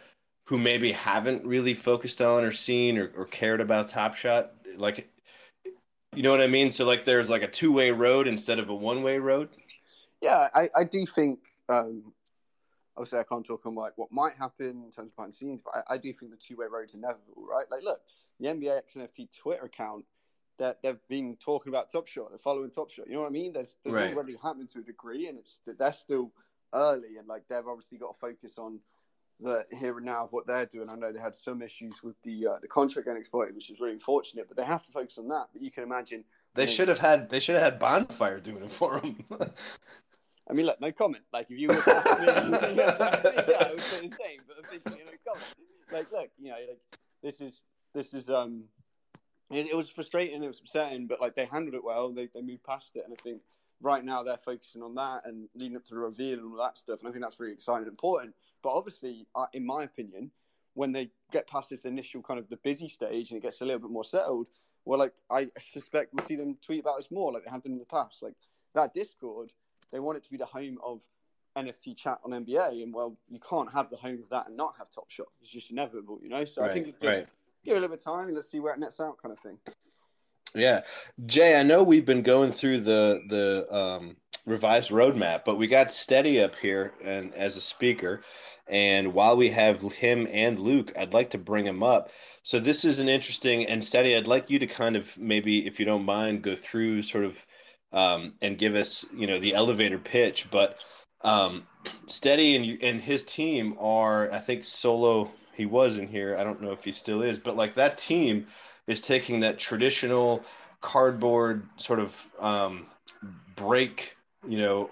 who 0.45 0.57
maybe 0.57 0.91
haven't 0.91 1.45
really 1.45 1.73
focused 1.73 2.21
on 2.21 2.43
or 2.43 2.51
seen 2.51 2.97
or, 2.97 3.11
or 3.15 3.25
cared 3.25 3.61
about 3.61 3.87
Top 3.87 4.15
Shot? 4.15 4.51
Like, 4.75 5.10
you 6.13 6.23
know 6.23 6.31
what 6.31 6.41
I 6.41 6.47
mean? 6.47 6.71
So, 6.71 6.85
like, 6.85 7.05
there's 7.05 7.29
like 7.29 7.43
a 7.43 7.47
two 7.47 7.71
way 7.71 7.91
road 7.91 8.27
instead 8.27 8.59
of 8.59 8.69
a 8.69 8.75
one 8.75 9.03
way 9.03 9.17
road? 9.17 9.49
Yeah, 10.21 10.47
I, 10.53 10.69
I 10.75 10.83
do 10.83 11.05
think 11.05 11.39
um, 11.69 12.13
obviously 12.97 13.19
I 13.19 13.23
can't 13.23 13.45
talk 13.45 13.65
on 13.65 13.75
like 13.75 13.93
what 13.97 14.11
might 14.11 14.35
happen 14.35 14.83
in 14.85 14.91
terms 14.91 15.11
of 15.11 15.15
behind 15.15 15.33
the 15.33 15.37
scenes, 15.37 15.61
but 15.63 15.83
I, 15.89 15.95
I 15.95 15.97
do 15.97 16.13
think 16.13 16.31
the 16.31 16.37
two 16.37 16.57
way 16.57 16.67
road's 16.69 16.93
inevitable, 16.93 17.45
right? 17.49 17.65
Like, 17.71 17.83
look, 17.83 18.01
the 18.39 18.47
NBA 18.47 18.81
XNFT 18.89 19.29
Twitter 19.35 19.65
account 19.65 20.05
that 20.59 20.81
they've 20.83 20.99
been 21.07 21.37
talking 21.37 21.71
about 21.71 21.91
Top 21.91 22.07
Shot, 22.07 22.29
they're 22.29 22.39
following 22.39 22.69
Top 22.69 22.91
Shot. 22.91 23.07
You 23.07 23.15
know 23.15 23.21
what 23.21 23.27
I 23.27 23.31
mean? 23.31 23.53
There's 23.53 23.77
there's 23.83 23.95
right. 23.95 24.13
already 24.13 24.35
happening 24.41 24.67
to 24.73 24.79
a 24.79 24.83
degree, 24.83 25.27
and 25.27 25.37
it's 25.39 25.61
they're 25.65 25.93
still 25.93 26.31
early, 26.73 27.17
and 27.17 27.27
like 27.27 27.43
they've 27.49 27.67
obviously 27.67 27.97
got 27.97 28.13
to 28.13 28.19
focus 28.19 28.57
on 28.57 28.79
the 29.41 29.65
here 29.79 29.97
and 29.97 30.05
now 30.05 30.23
of 30.23 30.31
what 30.31 30.47
they're 30.47 30.65
doing. 30.65 30.89
I 30.89 30.95
know 30.95 31.11
they 31.11 31.19
had 31.19 31.35
some 31.35 31.61
issues 31.61 32.03
with 32.03 32.15
the 32.23 32.47
uh, 32.47 32.59
the 32.61 32.67
contract 32.67 33.07
getting 33.07 33.19
exploited, 33.19 33.55
which 33.55 33.69
is 33.69 33.79
really 33.79 33.93
unfortunate, 33.93 34.47
but 34.47 34.57
they 34.57 34.63
have 34.63 34.85
to 34.85 34.91
focus 34.91 35.17
on 35.17 35.27
that. 35.29 35.47
But 35.53 35.61
you 35.61 35.71
can 35.71 35.83
imagine 35.83 36.23
they 36.53 36.67
should 36.67 36.87
have 36.87 36.99
had 36.99 37.29
they 37.29 37.39
should 37.39 37.55
have 37.55 37.63
had 37.63 37.79
bonfire 37.79 38.39
doing 38.39 38.63
it 38.63 38.71
for 38.71 38.99
them. 38.99 39.17
I 40.49 40.53
mean, 40.53 40.65
look, 40.65 40.81
no 40.81 40.91
comment. 40.91 41.23
Like, 41.31 41.47
if 41.49 41.57
you 41.57 41.69
were 41.69 41.75
me, 41.75 41.81
yeah, 41.81 42.97
I 42.99 43.69
would 43.71 43.81
say 43.81 44.01
the 44.01 44.09
same, 44.09 44.41
but 44.47 44.57
officially, 44.59 45.01
no 45.05 45.11
comment. 45.25 45.45
Like, 45.91 46.11
look, 46.11 46.29
you 46.39 46.49
know, 46.49 46.57
like 46.67 46.79
this 47.23 47.39
is 47.39 47.63
this 47.93 48.13
is 48.13 48.29
um, 48.29 48.63
it, 49.49 49.67
it 49.67 49.77
was 49.77 49.89
frustrating, 49.89 50.43
it 50.43 50.47
was 50.47 50.59
upsetting, 50.59 51.07
but 51.07 51.21
like 51.21 51.35
they 51.35 51.45
handled 51.45 51.75
it 51.75 51.83
well. 51.83 52.11
They 52.11 52.27
they 52.33 52.41
moved 52.41 52.63
past 52.63 52.95
it, 52.95 53.03
and 53.05 53.13
I 53.17 53.21
think 53.21 53.41
right 53.81 54.03
now 54.03 54.23
they're 54.23 54.37
focusing 54.37 54.81
on 54.81 54.95
that 54.95 55.21
and 55.25 55.47
leading 55.55 55.77
up 55.77 55.85
to 55.85 55.93
the 55.93 55.99
reveal 55.99 56.39
and 56.39 56.51
all 56.51 56.63
that 56.63 56.77
stuff. 56.77 56.99
And 56.99 57.09
I 57.09 57.11
think 57.11 57.23
that's 57.23 57.39
really 57.39 57.53
exciting 57.53 57.83
and 57.83 57.91
important. 57.91 58.35
But 58.63 58.69
obviously, 58.69 59.27
uh, 59.35 59.47
in 59.53 59.65
my 59.65 59.83
opinion, 59.83 60.31
when 60.73 60.91
they 60.91 61.11
get 61.31 61.47
past 61.47 61.69
this 61.69 61.85
initial 61.85 62.21
kind 62.21 62.39
of 62.39 62.49
the 62.49 62.57
busy 62.57 62.87
stage 62.87 63.31
and 63.31 63.37
it 63.37 63.43
gets 63.43 63.61
a 63.61 63.65
little 63.65 63.81
bit 63.81 63.91
more 63.91 64.03
settled, 64.03 64.47
well, 64.85 64.99
like 64.99 65.13
I 65.29 65.49
suspect 65.59 66.13
we'll 66.13 66.25
see 66.25 66.35
them 66.35 66.57
tweet 66.65 66.81
about 66.81 66.99
us 66.99 67.11
more, 67.11 67.31
like 67.31 67.45
they 67.45 67.51
have 67.51 67.61
done 67.61 67.73
in 67.73 67.79
the 67.79 67.85
past. 67.85 68.23
Like 68.23 68.33
that 68.73 68.93
Discord 68.93 69.51
they 69.91 69.99
want 69.99 70.17
it 70.17 70.23
to 70.23 70.31
be 70.31 70.37
the 70.37 70.45
home 70.45 70.77
of 70.83 71.01
NFT 71.57 71.97
chat 71.97 72.19
on 72.23 72.31
NBA, 72.31 72.83
and 72.83 72.93
well, 72.93 73.17
you 73.29 73.39
can't 73.39 73.71
have 73.73 73.89
the 73.89 73.97
home 73.97 74.19
of 74.23 74.29
that 74.29 74.47
and 74.47 74.55
not 74.55 74.75
have 74.77 74.89
Top 74.89 75.09
Shot. 75.09 75.27
It's 75.41 75.51
just 75.51 75.71
inevitable, 75.71 76.19
you 76.23 76.29
know. 76.29 76.45
So 76.45 76.61
right, 76.61 76.71
I 76.71 76.73
think 76.73 76.87
it's 76.87 76.97
just 76.97 77.17
right. 77.17 77.27
give 77.65 77.73
it 77.73 77.77
a 77.77 77.81
little 77.81 77.89
bit 77.89 77.99
of 77.99 78.03
time 78.05 78.27
and 78.27 78.35
let's 78.35 78.49
see 78.49 78.59
where 78.59 78.73
it 78.73 78.79
nets 78.79 78.99
out, 78.99 79.21
kind 79.21 79.33
of 79.33 79.39
thing. 79.39 79.57
Yeah, 80.53 80.81
Jay, 81.25 81.59
I 81.59 81.63
know 81.63 81.83
we've 81.83 82.05
been 82.05 82.23
going 82.23 82.51
through 82.51 82.81
the 82.81 83.21
the 83.27 83.75
um, 83.75 84.15
revised 84.45 84.91
roadmap, 84.91 85.43
but 85.45 85.57
we 85.57 85.67
got 85.67 85.91
Steady 85.91 86.41
up 86.41 86.55
here 86.55 86.93
and 87.03 87.33
as 87.33 87.57
a 87.57 87.61
speaker, 87.61 88.21
and 88.71 89.13
while 89.13 89.35
we 89.35 89.49
have 89.49 89.81
him 89.81 90.27
and 90.31 90.57
Luke, 90.57 90.93
I'd 90.97 91.13
like 91.13 91.31
to 91.31 91.37
bring 91.37 91.65
him 91.65 91.83
up. 91.83 92.09
So 92.41 92.57
this 92.57 92.85
is 92.85 93.01
an 93.01 93.09
interesting 93.09 93.67
and 93.67 93.83
Steady. 93.83 94.15
I'd 94.15 94.27
like 94.27 94.49
you 94.49 94.59
to 94.59 94.67
kind 94.67 94.95
of 94.95 95.15
maybe, 95.17 95.67
if 95.67 95.77
you 95.77 95.85
don't 95.85 96.05
mind, 96.05 96.41
go 96.41 96.55
through 96.55 97.03
sort 97.03 97.25
of 97.25 97.45
um, 97.91 98.33
and 98.41 98.57
give 98.57 98.75
us, 98.75 99.05
you 99.13 99.27
know, 99.27 99.39
the 99.39 99.53
elevator 99.53 99.99
pitch. 99.99 100.47
But 100.49 100.77
um, 101.21 101.67
Steady 102.07 102.55
and 102.55 102.81
and 102.81 103.01
his 103.01 103.23
team 103.25 103.75
are, 103.77 104.31
I 104.31 104.39
think, 104.39 104.63
solo. 104.63 105.29
He 105.53 105.65
was 105.65 105.97
in 105.97 106.07
here. 106.07 106.37
I 106.39 106.45
don't 106.45 106.61
know 106.61 106.71
if 106.71 106.85
he 106.85 106.93
still 106.93 107.21
is, 107.21 107.37
but 107.37 107.57
like 107.57 107.75
that 107.75 107.97
team 107.97 108.47
is 108.87 109.01
taking 109.01 109.41
that 109.41 109.59
traditional 109.59 110.43
cardboard 110.79 111.67
sort 111.75 111.99
of 111.99 112.15
um, 112.39 112.87
break, 113.57 114.15
you 114.47 114.57
know, 114.57 114.89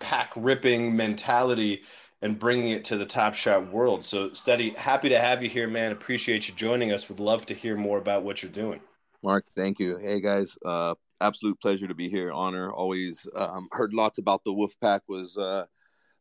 pack 0.00 0.32
ripping 0.34 0.96
mentality 0.96 1.82
and 2.22 2.38
bringing 2.38 2.70
it 2.70 2.84
to 2.84 2.96
the 2.96 3.06
Top 3.06 3.34
Shot 3.34 3.72
world. 3.72 4.04
So, 4.04 4.32
Steady, 4.32 4.70
happy 4.70 5.08
to 5.08 5.18
have 5.18 5.42
you 5.42 5.48
here, 5.48 5.68
man. 5.68 5.92
Appreciate 5.92 6.48
you 6.48 6.54
joining 6.54 6.92
us. 6.92 7.08
Would 7.08 7.20
love 7.20 7.46
to 7.46 7.54
hear 7.54 7.76
more 7.76 7.98
about 7.98 8.22
what 8.22 8.42
you're 8.42 8.52
doing. 8.52 8.80
Mark, 9.22 9.44
thank 9.54 9.78
you. 9.78 9.98
Hey 9.98 10.20
guys, 10.20 10.56
uh, 10.64 10.94
absolute 11.20 11.60
pleasure 11.60 11.86
to 11.86 11.94
be 11.94 12.08
here. 12.08 12.32
Honor. 12.32 12.72
Always 12.72 13.28
um, 13.36 13.68
heard 13.70 13.92
lots 13.92 14.18
about 14.18 14.44
the 14.44 14.52
Wolf 14.52 14.72
Pack. 14.80 15.02
Was 15.08 15.36
uh, 15.36 15.66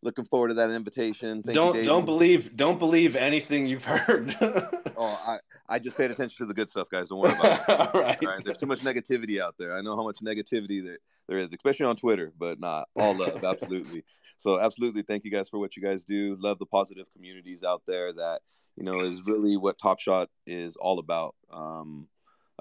looking 0.02 0.26
forward 0.26 0.50
to 0.50 0.54
that 0.56 0.70
invitation. 0.72 1.42
Thank 1.44 1.56
don't 1.56 1.76
you, 1.76 1.86
don't 1.86 2.06
believe 2.06 2.56
don't 2.58 2.78
believe 2.78 3.16
anything 3.16 3.68
you've 3.68 3.86
heard. 3.86 4.36
oh, 4.98 5.22
I 5.26 5.38
I 5.70 5.80
just 5.80 5.98
paid 5.98 6.12
attention 6.12 6.38
to 6.40 6.46
the 6.46 6.54
good 6.54 6.70
stuff, 6.70 6.90
guys. 6.90 7.10
Don't 7.10 7.20
worry 7.20 7.34
about 7.34 7.62
it. 7.62 7.70
All 7.96 8.02
right. 8.02 8.18
All 8.22 8.32
right. 8.32 8.44
There's 8.44 8.58
too 8.58 8.66
much 8.66 8.82
negativity 8.82 9.40
out 9.40 9.56
there. 9.58 9.76
I 9.76 9.82
know 9.82 9.96
how 9.96 10.04
much 10.04 10.18
negativity 10.18 10.84
there 10.84 11.00
there 11.28 11.38
is, 11.38 11.54
especially 11.54 11.86
on 11.86 11.96
Twitter. 11.96 12.34
But 12.38 12.60
not 12.60 12.90
all 12.98 13.16
love, 13.16 13.44
absolutely. 13.44 14.04
So 14.39 14.58
absolutely, 14.60 15.02
thank 15.02 15.25
you 15.25 15.32
guys 15.32 15.49
for 15.49 15.60
what 15.60 15.75
you 15.75 15.84
guys 15.84 16.06
do. 16.06 16.38
Love 16.39 16.60
the 16.60 16.65
positive 16.65 17.06
communities 17.13 17.63
out 17.63 17.84
there 17.86 18.12
that 18.13 18.41
you 18.78 18.84
know 18.84 19.02
is 19.02 19.21
really 19.25 19.58
what 19.58 19.78
Top 19.78 19.99
Shot 19.99 20.30
is 20.47 20.78
all 20.78 20.97
about. 20.97 21.36
Um, 21.52 22.08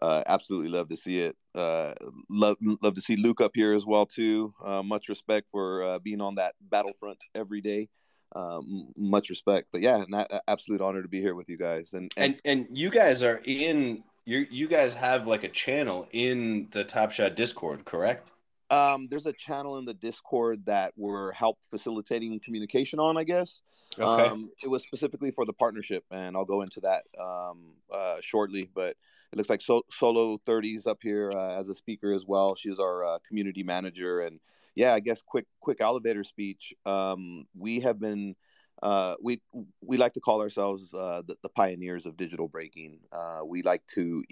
uh, 0.03 0.23
absolutely 0.27 0.71
love 0.71 0.89
to 0.89 0.97
see 0.97 1.21
it. 1.21 1.37
Uh, 1.55 1.95
love 2.29 2.57
love 2.83 2.97
to 2.97 3.01
see 3.01 3.17
Luke 3.17 3.41
up 3.41 3.53
here 3.55 3.73
as 3.73 3.87
well 3.87 4.07
too. 4.07 4.53
Uh, 4.63 4.83
much 4.83 5.09
respect 5.09 5.49
for 5.51 5.85
uh, 5.85 5.99
being 6.01 6.21
on 6.21 6.35
that 6.35 6.55
battlefront 6.61 7.19
every 7.35 7.61
day. 7.61 7.89
Um, 8.35 8.89
much 8.97 9.31
respect, 9.31 9.69
but 9.73 9.81
yeah, 9.81 10.05
not, 10.09 10.31
absolute 10.49 10.81
honor 10.81 11.03
to 11.03 11.09
be 11.09 11.21
here 11.21 11.35
with 11.35 11.49
you 11.49 11.57
guys. 11.57 11.93
And 11.93 12.13
and 12.17 12.41
and, 12.45 12.59
and 12.69 12.79
you 12.79 12.91
guys 12.91 13.23
are 13.23 13.41
in 13.45 14.03
you 14.25 14.47
you 14.51 14.67
guys 14.67 14.95
have 14.95 15.29
like 15.29 15.45
a 15.45 15.49
channel 15.49 16.09
in 16.11 16.69
the 16.73 16.83
Top 16.83 17.13
Shot 17.13 17.37
Discord, 17.37 17.85
correct? 17.85 18.33
Um, 18.71 19.09
there's 19.11 19.27
a 19.27 19.33
channel 19.33 19.79
in 19.79 19.85
the 19.85 19.95
Discord 19.95 20.67
that 20.67 20.93
we're 20.97 21.33
help 21.33 21.59
facilitating 21.71 22.39
communication 22.41 22.99
on, 22.99 23.17
I 23.17 23.25
guess. 23.25 23.63
Okay. 23.99 24.29
Um, 24.29 24.51
it 24.63 24.69
was 24.69 24.83
specifically 24.83 25.31
for 25.31 25.47
the 25.47 25.53
partnership, 25.53 26.05
and 26.11 26.37
I'll 26.37 26.45
go 26.45 26.63
into 26.63 26.81
that 26.81 27.05
um, 27.19 27.75
uh, 27.93 28.17
shortly. 28.21 28.71
But 28.75 28.97
it 29.33 29.37
looks 29.37 29.49
like 29.49 29.63
so- 29.63 29.87
Solo 29.91 30.39
30s 30.47 30.87
up 30.87 30.99
here 31.03 31.33
uh, 31.33 31.59
as 31.59 31.69
a 31.69 31.75
speaker 31.75 32.13
as 32.13 32.27
well. 32.27 32.55
She's 32.55 32.79
our 32.79 33.05
uh, 33.05 33.19
community 33.27 33.63
manager, 33.63 34.21
and 34.21 34.41
yeah, 34.75 34.93
I 34.93 35.01
guess 35.01 35.23
quick 35.23 35.47
quick 35.61 35.79
elevator 35.81 36.25
speech. 36.25 36.75
Um, 36.85 37.47
we 37.57 37.81
have 37.81 37.99
been 37.99 38.37
uh, 38.83 39.17
we 39.23 39.41
we 39.81 39.97
like 39.97 40.13
to 40.13 40.21
call 40.21 40.41
ourselves 40.41 40.93
uh, 40.95 41.23
the, 41.27 41.37
the, 41.43 41.49
pioneers 41.49 42.07
of 42.07 42.17
digital 42.17 42.47
breaking. 42.47 43.01
Uh, 43.11 43.41
we 43.45 43.63
like 43.63 43.85
to 43.87 44.23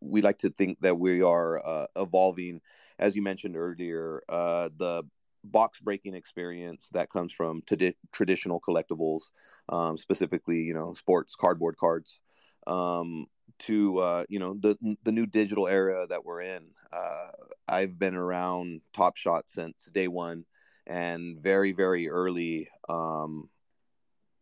we 0.00 0.20
like 0.20 0.38
to 0.38 0.50
think 0.50 0.78
that 0.80 0.98
we 0.98 1.22
are 1.22 1.64
uh, 1.64 1.86
evolving, 1.96 2.60
as 2.98 3.16
you 3.16 3.22
mentioned 3.22 3.56
earlier, 3.56 4.22
uh, 4.28 4.68
the 4.76 5.04
box 5.44 5.78
breaking 5.80 6.14
experience 6.14 6.88
that 6.92 7.10
comes 7.10 7.32
from 7.32 7.62
t- 7.62 7.96
traditional 8.12 8.60
collectibles, 8.60 9.30
um, 9.68 9.96
specifically 9.96 10.60
you 10.60 10.74
know 10.74 10.94
sports 10.94 11.36
cardboard 11.36 11.76
cards. 11.76 12.20
Um, 12.66 13.26
to 13.60 13.98
uh, 13.98 14.24
you 14.28 14.38
know 14.38 14.54
the 14.60 14.76
the 15.04 15.12
new 15.12 15.26
digital 15.26 15.68
era 15.68 16.06
that 16.08 16.24
we're 16.24 16.40
in. 16.40 16.70
Uh, 16.92 17.28
I've 17.68 17.98
been 17.98 18.14
around 18.14 18.80
Top 18.92 19.16
Shot 19.16 19.44
since 19.48 19.86
day 19.86 20.08
one, 20.08 20.44
and 20.86 21.38
very 21.40 21.72
very 21.72 22.08
early 22.08 22.68
um, 22.88 23.48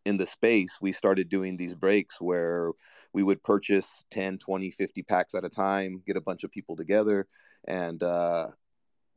in 0.05 0.17
the 0.17 0.25
space, 0.25 0.79
we 0.81 0.91
started 0.91 1.29
doing 1.29 1.57
these 1.57 1.75
breaks 1.75 2.19
where 2.19 2.71
we 3.13 3.23
would 3.23 3.43
purchase 3.43 4.03
10, 4.11 4.37
20, 4.37 4.71
50 4.71 5.03
packs 5.03 5.35
at 5.35 5.45
a 5.45 5.49
time, 5.49 6.01
get 6.05 6.17
a 6.17 6.21
bunch 6.21 6.43
of 6.43 6.51
people 6.51 6.75
together, 6.75 7.27
and 7.67 8.01
uh, 8.03 8.47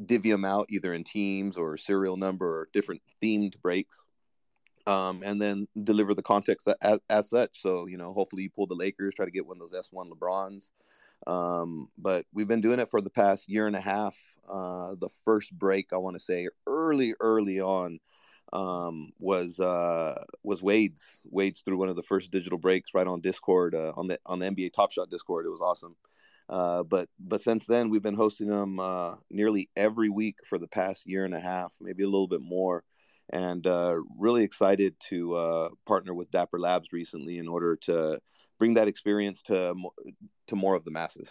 divvy 0.04 0.30
them 0.30 0.44
out 0.44 0.66
either 0.70 0.92
in 0.92 1.04
teams 1.04 1.56
or 1.56 1.76
serial 1.76 2.16
number 2.16 2.46
or 2.46 2.68
different 2.72 3.02
themed 3.22 3.60
breaks 3.62 4.04
um, 4.86 5.22
and 5.24 5.40
then 5.42 5.66
deliver 5.84 6.14
the 6.14 6.22
context 6.22 6.68
as, 6.80 7.00
as, 7.10 7.30
such. 7.30 7.60
So, 7.60 7.86
you 7.86 7.96
know, 7.96 8.12
hopefully 8.12 8.44
you 8.44 8.50
pull 8.50 8.66
the 8.66 8.74
Lakers, 8.74 9.14
try 9.14 9.24
to 9.24 9.30
get 9.30 9.46
one 9.46 9.58
of 9.60 9.70
those 9.70 9.90
S1 9.90 10.10
LeBrons. 10.10 10.70
Um, 11.26 11.88
but 11.98 12.24
we've 12.32 12.46
been 12.46 12.60
doing 12.60 12.78
it 12.78 12.88
for 12.88 13.00
the 13.00 13.10
past 13.10 13.48
year 13.48 13.66
and 13.66 13.74
a 13.74 13.80
half. 13.80 14.16
Uh, 14.48 14.94
the 15.00 15.08
first 15.24 15.56
break, 15.58 15.92
I 15.92 15.96
want 15.96 16.14
to 16.14 16.20
say, 16.20 16.48
early, 16.66 17.14
early 17.20 17.60
on, 17.60 17.98
um, 18.52 19.10
was 19.18 19.58
uh, 19.58 20.22
was 20.44 20.62
Wade's. 20.62 21.20
Wade's 21.28 21.62
through 21.62 21.78
one 21.78 21.88
of 21.88 21.96
the 21.96 22.02
first 22.02 22.30
digital 22.30 22.58
breaks 22.58 22.94
right 22.94 23.06
on 23.06 23.20
Discord 23.20 23.74
uh, 23.74 23.92
on 23.96 24.06
the 24.06 24.20
on 24.24 24.38
the 24.38 24.46
NBA 24.46 24.72
Top 24.72 24.92
Shot 24.92 25.10
Discord. 25.10 25.46
It 25.46 25.50
was 25.50 25.60
awesome. 25.60 25.96
Uh, 26.48 26.82
but 26.84 27.08
but 27.18 27.40
since 27.40 27.66
then, 27.66 27.90
we've 27.90 28.02
been 28.02 28.14
hosting 28.14 28.48
them 28.48 28.78
uh, 28.78 29.16
nearly 29.30 29.68
every 29.76 30.08
week 30.08 30.36
for 30.44 30.58
the 30.58 30.68
past 30.68 31.06
year 31.06 31.24
and 31.24 31.34
a 31.34 31.40
half, 31.40 31.72
maybe 31.80 32.04
a 32.04 32.08
little 32.08 32.28
bit 32.28 32.40
more 32.40 32.84
and 33.30 33.66
uh, 33.66 33.96
really 34.18 34.44
excited 34.44 34.94
to 35.00 35.34
uh, 35.34 35.68
partner 35.86 36.14
with 36.14 36.30
Dapper 36.30 36.58
Labs 36.58 36.92
recently 36.92 37.38
in 37.38 37.48
order 37.48 37.76
to 37.76 38.20
bring 38.58 38.74
that 38.74 38.88
experience 38.88 39.42
to 39.42 39.74
to 40.46 40.56
more 40.56 40.74
of 40.74 40.84
the 40.84 40.90
masses. 40.90 41.30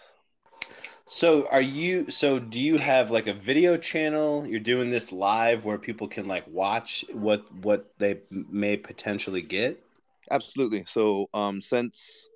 So 1.06 1.48
are 1.50 1.62
you 1.62 2.10
so 2.10 2.38
do 2.38 2.60
you 2.60 2.76
have 2.76 3.10
like 3.10 3.28
a 3.28 3.32
video 3.32 3.76
channel 3.76 4.46
you're 4.46 4.60
doing 4.60 4.90
this 4.90 5.12
live 5.12 5.64
where 5.64 5.78
people 5.78 6.08
can 6.08 6.26
like 6.26 6.44
watch 6.48 7.04
what 7.12 7.52
what 7.62 7.92
they 7.98 8.18
may 8.30 8.76
potentially 8.76 9.42
get? 9.42 9.80
Absolutely. 10.30 10.84
So 10.86 11.28
um 11.32 11.62
since 11.62 12.28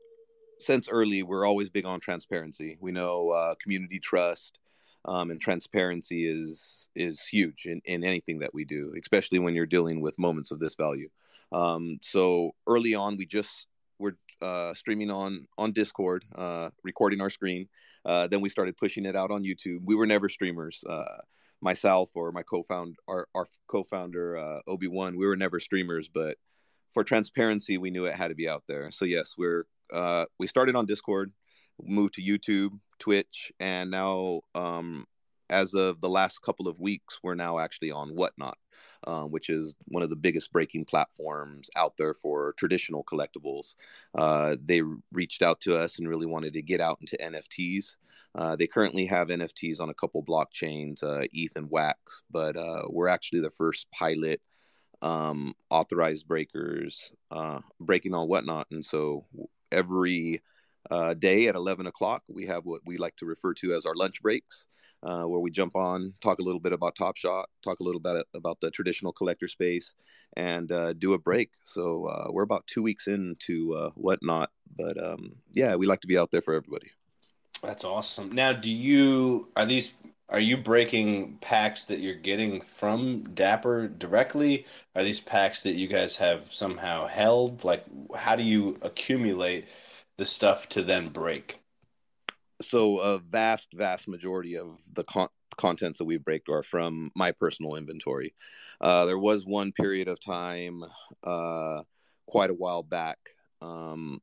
since 0.60 0.88
early 0.88 1.22
we're 1.22 1.46
always 1.46 1.70
big 1.70 1.86
on 1.86 2.00
transparency. 2.00 2.78
We 2.80 2.92
know 2.92 3.30
uh, 3.30 3.54
community 3.62 3.98
trust 3.98 4.58
um, 5.04 5.30
and 5.30 5.40
transparency 5.40 6.26
is 6.26 6.88
is 6.94 7.24
huge 7.24 7.66
in, 7.66 7.80
in 7.84 8.04
anything 8.04 8.40
that 8.40 8.54
we 8.54 8.64
do, 8.64 8.94
especially 9.00 9.38
when 9.38 9.54
you're 9.54 9.66
dealing 9.66 10.00
with 10.00 10.18
moments 10.18 10.50
of 10.50 10.60
this 10.60 10.74
value. 10.74 11.08
Um, 11.52 11.98
so 12.02 12.52
early 12.66 12.94
on, 12.94 13.16
we 13.16 13.26
just 13.26 13.66
were 13.98 14.16
uh, 14.42 14.74
streaming 14.74 15.10
on 15.10 15.46
on 15.58 15.72
Discord, 15.72 16.24
uh, 16.34 16.70
recording 16.84 17.20
our 17.20 17.30
screen. 17.30 17.68
Uh, 18.04 18.26
then 18.26 18.40
we 18.40 18.48
started 18.48 18.76
pushing 18.76 19.04
it 19.04 19.16
out 19.16 19.30
on 19.30 19.42
YouTube. 19.42 19.80
We 19.84 19.94
were 19.94 20.06
never 20.06 20.28
streamers. 20.28 20.84
Uh, 20.88 21.18
myself 21.62 22.10
or 22.14 22.32
my 22.32 22.42
co-founder, 22.42 22.96
our, 23.06 23.28
our 23.34 23.46
co-founder 23.66 24.38
uh, 24.38 24.60
Obi 24.66 24.88
One, 24.88 25.16
we 25.16 25.26
were 25.26 25.36
never 25.36 25.60
streamers, 25.60 26.08
but 26.08 26.38
for 26.90 27.04
transparency, 27.04 27.76
we 27.76 27.90
knew 27.90 28.06
it 28.06 28.16
had 28.16 28.28
to 28.28 28.34
be 28.34 28.48
out 28.48 28.64
there. 28.66 28.90
So 28.90 29.04
yes, 29.04 29.34
we're 29.36 29.66
uh, 29.92 30.26
we 30.38 30.46
started 30.46 30.76
on 30.76 30.86
Discord 30.86 31.32
moved 31.84 32.14
to 32.14 32.22
YouTube, 32.22 32.78
Twitch, 32.98 33.52
and 33.60 33.90
now 33.90 34.40
um, 34.54 35.06
as 35.48 35.74
of 35.74 36.00
the 36.00 36.08
last 36.08 36.42
couple 36.42 36.68
of 36.68 36.78
weeks, 36.78 37.18
we're 37.22 37.34
now 37.34 37.58
actually 37.58 37.90
on 37.90 38.10
Whatnot, 38.10 38.56
uh, 39.06 39.24
which 39.24 39.50
is 39.50 39.74
one 39.88 40.02
of 40.02 40.10
the 40.10 40.16
biggest 40.16 40.52
breaking 40.52 40.84
platforms 40.84 41.68
out 41.76 41.96
there 41.96 42.14
for 42.14 42.54
traditional 42.54 43.04
collectibles. 43.04 43.74
Uh, 44.14 44.56
they 44.64 44.82
reached 45.12 45.42
out 45.42 45.60
to 45.62 45.76
us 45.76 45.98
and 45.98 46.08
really 46.08 46.26
wanted 46.26 46.52
to 46.52 46.62
get 46.62 46.80
out 46.80 46.98
into 47.00 47.18
NFTs. 47.20 47.96
Uh, 48.34 48.56
they 48.56 48.66
currently 48.66 49.06
have 49.06 49.28
NFTs 49.28 49.80
on 49.80 49.90
a 49.90 49.94
couple 49.94 50.22
blockchains, 50.22 51.02
uh, 51.02 51.26
ETH 51.32 51.56
and 51.56 51.70
Wax, 51.70 52.22
but 52.30 52.56
uh, 52.56 52.82
we're 52.88 53.08
actually 53.08 53.40
the 53.40 53.50
first 53.50 53.90
pilot 53.90 54.40
um, 55.02 55.54
authorized 55.70 56.28
breakers 56.28 57.12
uh, 57.30 57.60
breaking 57.80 58.14
on 58.14 58.28
Whatnot, 58.28 58.66
and 58.70 58.84
so 58.84 59.24
every 59.72 60.42
uh, 60.90 61.14
day 61.14 61.48
at 61.48 61.54
11 61.54 61.86
o'clock. 61.86 62.22
We 62.28 62.46
have 62.46 62.64
what 62.64 62.82
we 62.84 62.96
like 62.96 63.16
to 63.16 63.26
refer 63.26 63.54
to 63.54 63.74
as 63.74 63.86
our 63.86 63.94
lunch 63.94 64.22
breaks, 64.22 64.66
uh, 65.02 65.24
where 65.24 65.40
we 65.40 65.50
jump 65.50 65.76
on, 65.76 66.14
talk 66.20 66.38
a 66.38 66.42
little 66.42 66.60
bit 66.60 66.72
about 66.72 66.96
Top 66.96 67.16
Shot, 67.16 67.48
talk 67.62 67.80
a 67.80 67.84
little 67.84 68.00
bit 68.00 68.26
about 68.34 68.60
the 68.60 68.70
traditional 68.70 69.12
collector 69.12 69.48
space, 69.48 69.94
and 70.36 70.70
uh, 70.72 70.92
do 70.94 71.12
a 71.14 71.18
break. 71.18 71.50
So 71.64 72.06
uh, 72.06 72.28
we're 72.30 72.42
about 72.42 72.66
two 72.66 72.82
weeks 72.82 73.06
into 73.06 73.74
uh, 73.74 73.90
whatnot, 73.94 74.50
but 74.76 75.02
um, 75.02 75.32
yeah, 75.52 75.74
we 75.76 75.86
like 75.86 76.00
to 76.00 76.06
be 76.06 76.18
out 76.18 76.30
there 76.30 76.42
for 76.42 76.54
everybody. 76.54 76.90
That's 77.62 77.84
awesome. 77.84 78.32
Now, 78.32 78.52
do 78.54 78.70
you 78.70 79.50
are 79.54 79.66
these 79.66 79.92
are 80.30 80.40
you 80.40 80.56
breaking 80.56 81.36
packs 81.40 81.86
that 81.86 82.00
you're 82.00 82.14
getting 82.14 82.60
from 82.60 83.24
Dapper 83.34 83.88
directly? 83.88 84.66
Are 84.94 85.04
these 85.04 85.20
packs 85.20 85.62
that 85.64 85.72
you 85.72 85.88
guys 85.88 86.16
have 86.16 86.52
somehow 86.52 87.06
held? 87.06 87.64
Like, 87.64 87.84
how 88.14 88.36
do 88.36 88.42
you 88.42 88.78
accumulate? 88.82 89.66
the 90.20 90.26
stuff 90.26 90.68
to 90.68 90.82
then 90.82 91.08
break? 91.08 91.58
so 92.60 92.98
a 92.98 93.18
vast, 93.18 93.72
vast 93.72 94.06
majority 94.06 94.58
of 94.58 94.78
the 94.92 95.02
con- 95.04 95.30
contents 95.56 95.96
that 95.96 96.04
we 96.04 96.18
break 96.18 96.42
are 96.50 96.62
from 96.62 97.10
my 97.16 97.32
personal 97.32 97.74
inventory. 97.76 98.34
Uh, 98.82 99.06
there 99.06 99.18
was 99.18 99.46
one 99.46 99.72
period 99.72 100.08
of 100.08 100.20
time, 100.20 100.84
uh, 101.24 101.82
quite 102.26 102.50
a 102.50 102.54
while 102.54 102.82
back, 102.82 103.16
um, 103.62 104.20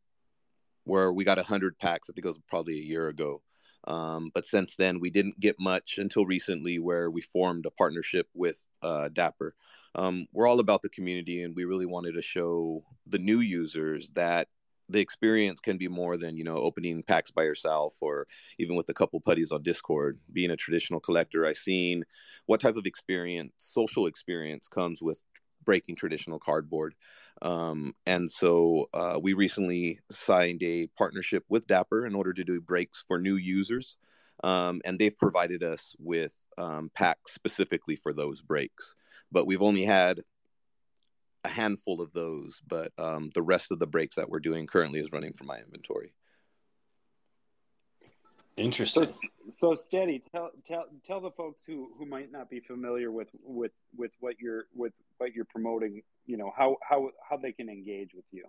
where 0.83 1.11
we 1.11 1.23
got 1.23 1.37
100 1.37 1.79
packs. 1.79 2.11
I 2.11 2.13
think 2.13 2.25
it 2.25 2.29
was 2.29 2.39
probably 2.47 2.75
a 2.75 2.83
year 2.83 3.07
ago. 3.07 3.41
Um, 3.87 4.31
but 4.33 4.45
since 4.45 4.75
then, 4.75 4.99
we 4.99 5.09
didn't 5.09 5.39
get 5.39 5.55
much 5.59 5.97
until 5.97 6.25
recently, 6.25 6.77
where 6.77 7.09
we 7.09 7.21
formed 7.21 7.65
a 7.65 7.71
partnership 7.71 8.27
with 8.33 8.59
uh, 8.83 9.09
Dapper. 9.09 9.55
Um, 9.95 10.27
we're 10.33 10.47
all 10.47 10.59
about 10.59 10.81
the 10.81 10.89
community, 10.89 11.41
and 11.41 11.55
we 11.55 11.65
really 11.65 11.85
wanted 11.85 12.13
to 12.13 12.21
show 12.21 12.83
the 13.07 13.17
new 13.17 13.39
users 13.39 14.09
that 14.09 14.49
the 14.89 14.99
experience 14.99 15.59
can 15.59 15.77
be 15.77 15.87
more 15.87 16.17
than 16.17 16.37
you 16.37 16.43
know 16.43 16.55
opening 16.57 17.03
packs 17.03 17.31
by 17.31 17.43
yourself 17.43 17.95
or 18.01 18.27
even 18.57 18.75
with 18.75 18.87
a 18.89 18.93
couple 18.93 19.19
putties 19.19 19.51
on 19.51 19.61
discord 19.61 20.17
being 20.31 20.51
a 20.51 20.55
traditional 20.55 20.99
collector 20.99 21.45
i've 21.45 21.57
seen 21.57 22.03
what 22.45 22.61
type 22.61 22.77
of 22.77 22.85
experience 22.85 23.51
social 23.57 24.07
experience 24.07 24.67
comes 24.67 25.01
with 25.01 25.21
breaking 25.65 25.95
traditional 25.95 26.39
cardboard 26.39 26.95
um, 27.41 27.93
and 28.05 28.29
so 28.29 28.89
uh, 28.93 29.19
we 29.21 29.33
recently 29.33 29.99
signed 30.09 30.61
a 30.63 30.87
partnership 30.97 31.43
with 31.49 31.67
dapper 31.67 32.05
in 32.05 32.15
order 32.15 32.33
to 32.33 32.43
do 32.43 32.61
breaks 32.61 33.03
for 33.07 33.19
new 33.19 33.35
users 33.35 33.97
um, 34.43 34.81
and 34.85 34.99
they've 34.99 35.17
provided 35.17 35.63
us 35.63 35.95
with 35.99 36.33
um, 36.57 36.89
packs 36.95 37.33
specifically 37.33 37.95
for 37.95 38.13
those 38.13 38.41
breaks 38.41 38.95
but 39.31 39.45
we've 39.45 39.61
only 39.61 39.83
had 39.83 40.23
a 41.47 41.49
handful 41.49 42.01
of 42.01 42.11
those, 42.13 42.61
but 42.67 42.91
um, 42.97 43.31
the 43.33 43.41
rest 43.41 43.71
of 43.71 43.79
the 43.79 43.87
breaks 43.87 44.15
that 44.15 44.29
we're 44.29 44.39
doing 44.39 44.67
currently 44.67 44.99
is 44.99 45.11
running 45.11 45.33
from 45.33 45.47
my 45.47 45.57
inventory. 45.57 46.13
Interesting. 48.57 49.07
So, 49.07 49.13
so 49.49 49.73
steady. 49.75 50.23
Tell 50.31 50.49
tell 50.65 50.85
tell 51.05 51.21
the 51.21 51.31
folks 51.31 51.61
who, 51.65 51.91
who 51.97 52.07
might 52.07 52.31
not 52.31 52.49
be 52.49 52.59
familiar 52.59 53.11
with, 53.11 53.27
with, 53.43 53.71
with 53.95 54.11
what 54.19 54.39
you're 54.39 54.65
with 54.75 54.93
what 55.19 55.33
you're 55.33 55.45
promoting. 55.45 56.01
You 56.27 56.37
know 56.37 56.51
how 56.55 56.77
how 56.87 57.09
how 57.27 57.37
they 57.37 57.51
can 57.51 57.69
engage 57.69 58.11
with 58.13 58.25
you. 58.31 58.43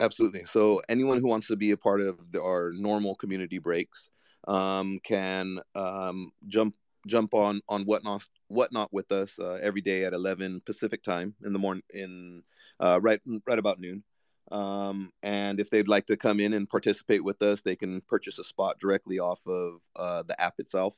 Absolutely. 0.00 0.44
So 0.44 0.80
anyone 0.88 1.20
who 1.20 1.28
wants 1.28 1.46
to 1.48 1.56
be 1.56 1.70
a 1.70 1.76
part 1.76 2.00
of 2.00 2.18
the, 2.32 2.42
our 2.42 2.72
normal 2.74 3.14
community 3.14 3.58
breaks 3.58 4.10
um, 4.48 4.98
can 5.04 5.60
um, 5.74 6.32
jump 6.48 6.74
jump 7.06 7.34
on 7.34 7.60
on 7.68 7.82
whatnot 7.82 8.24
whatnot 8.48 8.92
with 8.92 9.10
us 9.12 9.38
uh, 9.38 9.58
every 9.62 9.80
day 9.80 10.04
at 10.04 10.12
11 10.12 10.62
pacific 10.64 11.02
time 11.02 11.34
in 11.44 11.52
the 11.52 11.58
morning 11.58 11.82
in 11.90 12.42
uh, 12.80 13.00
right 13.02 13.20
right 13.46 13.58
about 13.58 13.80
noon 13.80 14.02
um, 14.50 15.10
and 15.22 15.58
if 15.58 15.70
they'd 15.70 15.88
like 15.88 16.06
to 16.06 16.16
come 16.16 16.38
in 16.38 16.52
and 16.52 16.68
participate 16.68 17.24
with 17.24 17.42
us 17.42 17.62
they 17.62 17.74
can 17.74 18.00
purchase 18.02 18.38
a 18.38 18.44
spot 18.44 18.78
directly 18.78 19.18
off 19.18 19.40
of 19.46 19.80
uh, 19.96 20.22
the 20.22 20.40
app 20.40 20.54
itself 20.58 20.94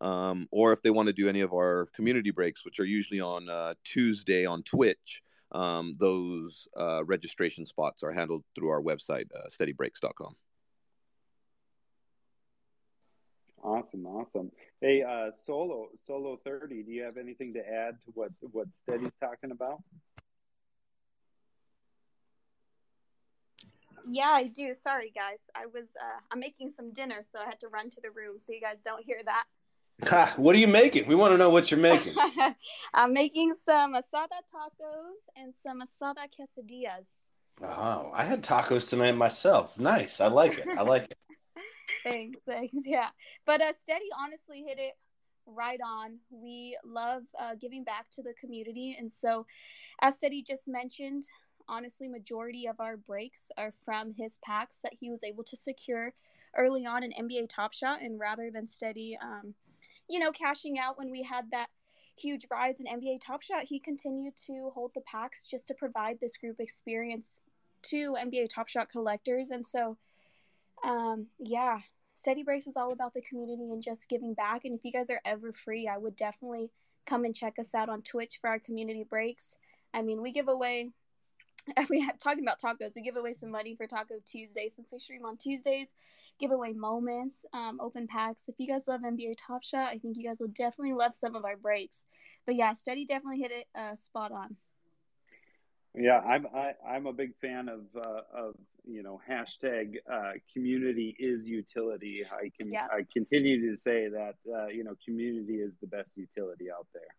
um, 0.00 0.46
or 0.50 0.72
if 0.72 0.82
they 0.82 0.90
want 0.90 1.06
to 1.06 1.12
do 1.12 1.28
any 1.28 1.40
of 1.40 1.52
our 1.52 1.86
community 1.94 2.30
breaks 2.30 2.64
which 2.64 2.80
are 2.80 2.84
usually 2.84 3.20
on 3.20 3.48
uh, 3.48 3.74
tuesday 3.84 4.44
on 4.44 4.62
twitch 4.62 5.22
um, 5.52 5.94
those 5.98 6.68
uh, 6.76 7.02
registration 7.04 7.64
spots 7.64 8.02
are 8.02 8.12
handled 8.12 8.44
through 8.54 8.68
our 8.68 8.82
website 8.82 9.26
uh, 9.34 9.48
steadybreaks.com 9.48 10.34
Awesome, 13.62 14.06
awesome. 14.06 14.52
Hey, 14.80 15.02
uh, 15.02 15.32
solo 15.32 15.88
solo 15.94 16.38
thirty. 16.44 16.82
Do 16.82 16.92
you 16.92 17.02
have 17.02 17.16
anything 17.16 17.52
to 17.54 17.60
add 17.60 18.00
to 18.04 18.12
what 18.14 18.30
what 18.52 18.68
Steady's 18.72 19.10
talking 19.20 19.50
about? 19.50 19.82
Yeah, 24.06 24.32
I 24.32 24.44
do. 24.44 24.72
Sorry, 24.74 25.12
guys. 25.14 25.40
I 25.54 25.66
was 25.66 25.88
uh, 26.00 26.20
I'm 26.30 26.38
making 26.38 26.70
some 26.70 26.92
dinner, 26.92 27.22
so 27.22 27.40
I 27.40 27.46
had 27.46 27.60
to 27.60 27.68
run 27.68 27.90
to 27.90 28.00
the 28.00 28.10
room 28.10 28.38
so 28.38 28.52
you 28.52 28.60
guys 28.60 28.82
don't 28.82 29.04
hear 29.04 29.20
that. 29.24 29.44
Ha, 30.06 30.34
what 30.36 30.54
are 30.54 30.58
you 30.58 30.68
making? 30.68 31.08
We 31.08 31.14
want 31.14 31.32
to 31.32 31.38
know 31.38 31.50
what 31.50 31.70
you're 31.70 31.80
making. 31.80 32.14
I'm 32.94 33.12
making 33.12 33.52
some 33.52 33.94
asada 33.94 34.40
tacos 34.52 35.26
and 35.36 35.52
some 35.52 35.82
asada 35.82 36.26
quesadillas. 36.28 37.08
Oh, 37.60 38.10
I 38.14 38.24
had 38.24 38.42
tacos 38.42 38.88
tonight 38.88 39.16
myself. 39.16 39.78
Nice. 39.78 40.20
I 40.20 40.28
like 40.28 40.58
it. 40.58 40.68
I 40.76 40.82
like 40.82 41.04
it 41.10 41.18
thanks, 42.04 42.38
thanks. 42.46 42.74
Yeah, 42.86 43.08
but 43.46 43.60
uh, 43.60 43.72
Steady 43.78 44.08
honestly 44.18 44.64
hit 44.66 44.78
it 44.78 44.94
right 45.46 45.80
on. 45.84 46.18
We 46.30 46.76
love 46.84 47.22
uh, 47.38 47.54
giving 47.60 47.84
back 47.84 48.06
to 48.12 48.22
the 48.22 48.34
community, 48.34 48.96
and 48.98 49.10
so, 49.10 49.46
as 50.00 50.16
Steady 50.16 50.42
just 50.42 50.68
mentioned, 50.68 51.24
honestly, 51.68 52.08
majority 52.08 52.66
of 52.66 52.80
our 52.80 52.96
breaks 52.96 53.50
are 53.56 53.72
from 53.72 54.12
his 54.12 54.38
packs 54.44 54.78
that 54.82 54.92
he 54.98 55.10
was 55.10 55.24
able 55.24 55.44
to 55.44 55.56
secure 55.56 56.12
early 56.56 56.86
on 56.86 57.02
in 57.02 57.12
NBA 57.12 57.48
Top 57.48 57.72
Shot, 57.72 58.02
and 58.02 58.18
rather 58.18 58.50
than 58.50 58.66
Steady, 58.66 59.18
um, 59.22 59.54
you 60.08 60.18
know, 60.18 60.32
cashing 60.32 60.78
out 60.78 60.98
when 60.98 61.10
we 61.10 61.22
had 61.22 61.50
that 61.50 61.68
huge 62.16 62.46
rise 62.50 62.80
in 62.80 62.86
NBA 62.86 63.20
Top 63.24 63.42
Shot, 63.42 63.64
he 63.64 63.78
continued 63.78 64.34
to 64.46 64.70
hold 64.74 64.92
the 64.94 65.00
packs 65.02 65.44
just 65.44 65.68
to 65.68 65.74
provide 65.74 66.18
this 66.20 66.36
group 66.36 66.56
experience 66.58 67.40
to 67.82 68.16
NBA 68.18 68.48
Top 68.52 68.68
Shot 68.68 68.88
collectors, 68.88 69.50
and 69.50 69.66
so 69.66 69.96
um, 70.84 71.26
yeah, 71.38 71.80
Steady 72.14 72.42
Breaks 72.42 72.66
is 72.66 72.76
all 72.76 72.92
about 72.92 73.14
the 73.14 73.22
community 73.22 73.70
and 73.72 73.82
just 73.82 74.08
giving 74.08 74.34
back. 74.34 74.64
And 74.64 74.74
if 74.74 74.84
you 74.84 74.92
guys 74.92 75.10
are 75.10 75.20
ever 75.24 75.52
free, 75.52 75.88
I 75.88 75.98
would 75.98 76.16
definitely 76.16 76.70
come 77.06 77.24
and 77.24 77.34
check 77.34 77.58
us 77.58 77.74
out 77.74 77.88
on 77.88 78.02
Twitch 78.02 78.38
for 78.40 78.50
our 78.50 78.58
community 78.58 79.04
breaks. 79.08 79.54
I 79.94 80.02
mean, 80.02 80.20
we 80.20 80.32
give 80.32 80.48
away. 80.48 80.90
We 81.90 82.00
have 82.00 82.18
talking 82.18 82.44
about 82.44 82.60
tacos. 82.60 82.94
We 82.96 83.02
give 83.02 83.16
away 83.16 83.32
some 83.32 83.50
money 83.50 83.74
for 83.74 83.86
Taco 83.86 84.14
Tuesday 84.24 84.68
since 84.68 84.92
we 84.92 84.98
stream 84.98 85.24
on 85.24 85.36
Tuesdays. 85.36 85.88
Give 86.38 86.50
away 86.50 86.72
moments, 86.72 87.44
um, 87.52 87.78
open 87.80 88.06
packs. 88.06 88.48
If 88.48 88.56
you 88.58 88.66
guys 88.66 88.88
love 88.88 89.02
NBA 89.02 89.36
Top 89.38 89.62
Shot, 89.62 89.88
I 89.88 89.98
think 89.98 90.16
you 90.16 90.24
guys 90.24 90.40
will 90.40 90.48
definitely 90.48 90.94
love 90.94 91.14
some 91.14 91.34
of 91.34 91.44
our 91.44 91.56
breaks. 91.56 92.04
But 92.46 92.54
yeah, 92.54 92.72
Steady 92.72 93.04
definitely 93.04 93.40
hit 93.40 93.52
it 93.52 93.66
uh, 93.74 93.94
spot 93.94 94.32
on. 94.32 94.56
Yeah, 95.94 96.20
I'm 96.20 96.46
I, 96.54 96.68
am 96.68 96.74
i 96.86 96.96
am 96.96 97.06
a 97.06 97.12
big 97.12 97.34
fan 97.40 97.68
of 97.68 97.80
uh, 97.96 98.20
of 98.34 98.54
you 98.84 99.02
know 99.02 99.20
hashtag 99.28 99.96
uh, 100.10 100.32
community 100.52 101.16
is 101.18 101.48
utility. 101.48 102.24
I 102.30 102.50
can 102.56 102.70
yeah. 102.70 102.86
I 102.90 103.04
continue 103.12 103.70
to 103.70 103.76
say 103.76 104.08
that 104.08 104.34
uh, 104.52 104.68
you 104.68 104.84
know 104.84 104.94
community 105.04 105.56
is 105.56 105.74
the 105.80 105.86
best 105.86 106.16
utility 106.16 106.70
out 106.70 106.86
there. 106.94 107.14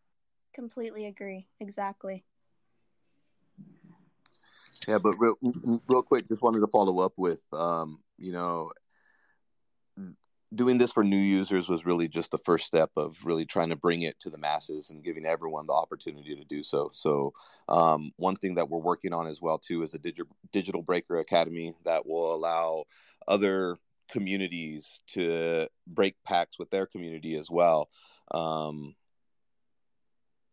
Completely 0.53 1.05
agree. 1.05 1.47
Exactly. 1.59 2.23
Yeah, 4.87 4.97
but 4.97 5.15
real 5.19 5.35
real 5.87 6.03
quick, 6.03 6.27
just 6.29 6.41
wanted 6.41 6.61
to 6.61 6.67
follow 6.67 6.99
up 6.99 7.13
with 7.17 7.41
um, 7.53 7.99
you 8.17 8.31
know 8.31 8.71
doing 10.53 10.77
this 10.77 10.91
for 10.91 11.03
new 11.03 11.17
users 11.17 11.69
was 11.69 11.85
really 11.85 12.07
just 12.07 12.31
the 12.31 12.37
first 12.39 12.65
step 12.65 12.89
of 12.97 13.15
really 13.23 13.45
trying 13.45 13.69
to 13.69 13.75
bring 13.75 14.01
it 14.01 14.19
to 14.19 14.29
the 14.29 14.37
masses 14.37 14.89
and 14.89 15.03
giving 15.03 15.25
everyone 15.25 15.67
the 15.67 15.73
opportunity 15.73 16.35
to 16.35 16.43
do 16.43 16.63
so. 16.63 16.89
So, 16.93 17.33
um, 17.67 18.11
one 18.17 18.35
thing 18.35 18.55
that 18.55 18.69
we're 18.69 18.79
working 18.79 19.13
on 19.13 19.27
as 19.27 19.41
well 19.41 19.59
too 19.59 19.83
is 19.83 19.93
a 19.93 19.99
digital 19.99 20.35
digital 20.51 20.81
breaker 20.81 21.19
academy 21.19 21.73
that 21.85 22.05
will 22.07 22.33
allow 22.33 22.85
other 23.27 23.77
communities 24.09 25.01
to 25.07 25.67
break 25.85 26.15
packs 26.25 26.57
with 26.57 26.71
their 26.71 26.87
community 26.87 27.35
as 27.35 27.51
well. 27.51 27.89
Um, 28.31 28.95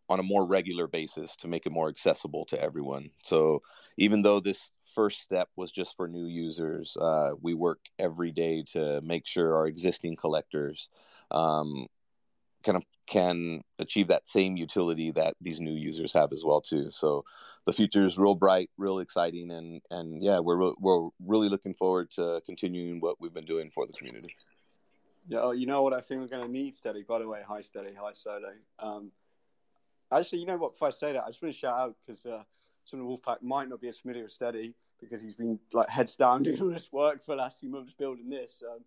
on 0.08 0.20
a 0.20 0.22
more 0.22 0.46
regular 0.46 0.86
basis 0.86 1.36
to 1.36 1.48
make 1.48 1.66
it 1.66 1.72
more 1.72 1.88
accessible 1.88 2.44
to 2.46 2.60
everyone. 2.60 3.10
So 3.22 3.62
even 3.96 4.22
though 4.22 4.40
this 4.40 4.70
first 4.94 5.20
step 5.22 5.48
was 5.56 5.72
just 5.72 5.96
for 5.96 6.08
new 6.08 6.26
users, 6.26 6.96
uh, 7.00 7.30
we 7.40 7.54
work 7.54 7.80
every 7.98 8.32
day 8.32 8.62
to 8.72 9.00
make 9.02 9.26
sure 9.26 9.56
our 9.56 9.66
existing 9.66 10.16
collectors 10.16 10.88
um, 11.30 11.86
kind 12.64 12.76
of 12.76 12.84
can 13.06 13.62
achieve 13.78 14.08
that 14.08 14.26
same 14.26 14.56
utility 14.56 15.12
that 15.12 15.34
these 15.40 15.60
new 15.60 15.74
users 15.74 16.12
have 16.12 16.32
as 16.32 16.42
well 16.44 16.60
too. 16.60 16.90
So 16.90 17.24
the 17.64 17.72
future 17.72 18.04
is 18.04 18.18
real 18.18 18.34
bright, 18.34 18.70
real 18.76 18.98
exciting, 18.98 19.50
and 19.52 19.80
and 19.90 20.22
yeah, 20.22 20.40
we're 20.40 20.56
re- 20.56 20.74
we're 20.80 21.08
really 21.24 21.48
looking 21.48 21.74
forward 21.74 22.10
to 22.12 22.42
continuing 22.46 23.00
what 23.00 23.20
we've 23.20 23.34
been 23.34 23.44
doing 23.44 23.70
for 23.70 23.86
the 23.86 23.92
community. 23.92 24.34
Yeah, 25.28 25.40
oh, 25.42 25.50
you 25.52 25.66
know 25.66 25.82
what 25.82 25.92
I 25.92 26.00
think 26.00 26.20
we're 26.20 26.28
going 26.28 26.44
to 26.44 26.50
need, 26.50 26.74
Steady. 26.74 27.02
By 27.02 27.18
the 27.18 27.28
way, 27.28 27.42
hi 27.46 27.62
Steady, 27.62 27.94
hi 27.94 28.10
Solo. 28.12 28.52
Um, 28.78 29.12
Actually, 30.12 30.38
you 30.38 30.46
know 30.46 30.56
what? 30.56 30.72
If 30.76 30.82
I 30.82 30.90
say 30.90 31.12
that, 31.12 31.24
I 31.24 31.28
just 31.28 31.42
want 31.42 31.54
to 31.54 31.58
shout 31.58 31.78
out 31.78 31.96
because 32.06 32.26
uh, 32.26 32.42
some 32.84 33.00
of 33.00 33.06
the 33.06 33.12
Wolfpack 33.12 33.42
might 33.42 33.68
not 33.68 33.80
be 33.80 33.88
as 33.88 33.98
familiar 33.98 34.22
with 34.22 34.32
Steady 34.32 34.74
because 35.00 35.20
he's 35.20 35.36
been 35.36 35.58
like 35.72 35.88
heads 35.88 36.16
down 36.16 36.42
doing 36.44 36.60
all 36.60 36.68
this 36.68 36.92
work 36.92 37.24
for 37.24 37.32
the 37.32 37.42
last 37.42 37.60
few 37.60 37.68
months 37.68 37.92
building 37.92 38.28
this. 38.28 38.62
Um, 38.68 38.80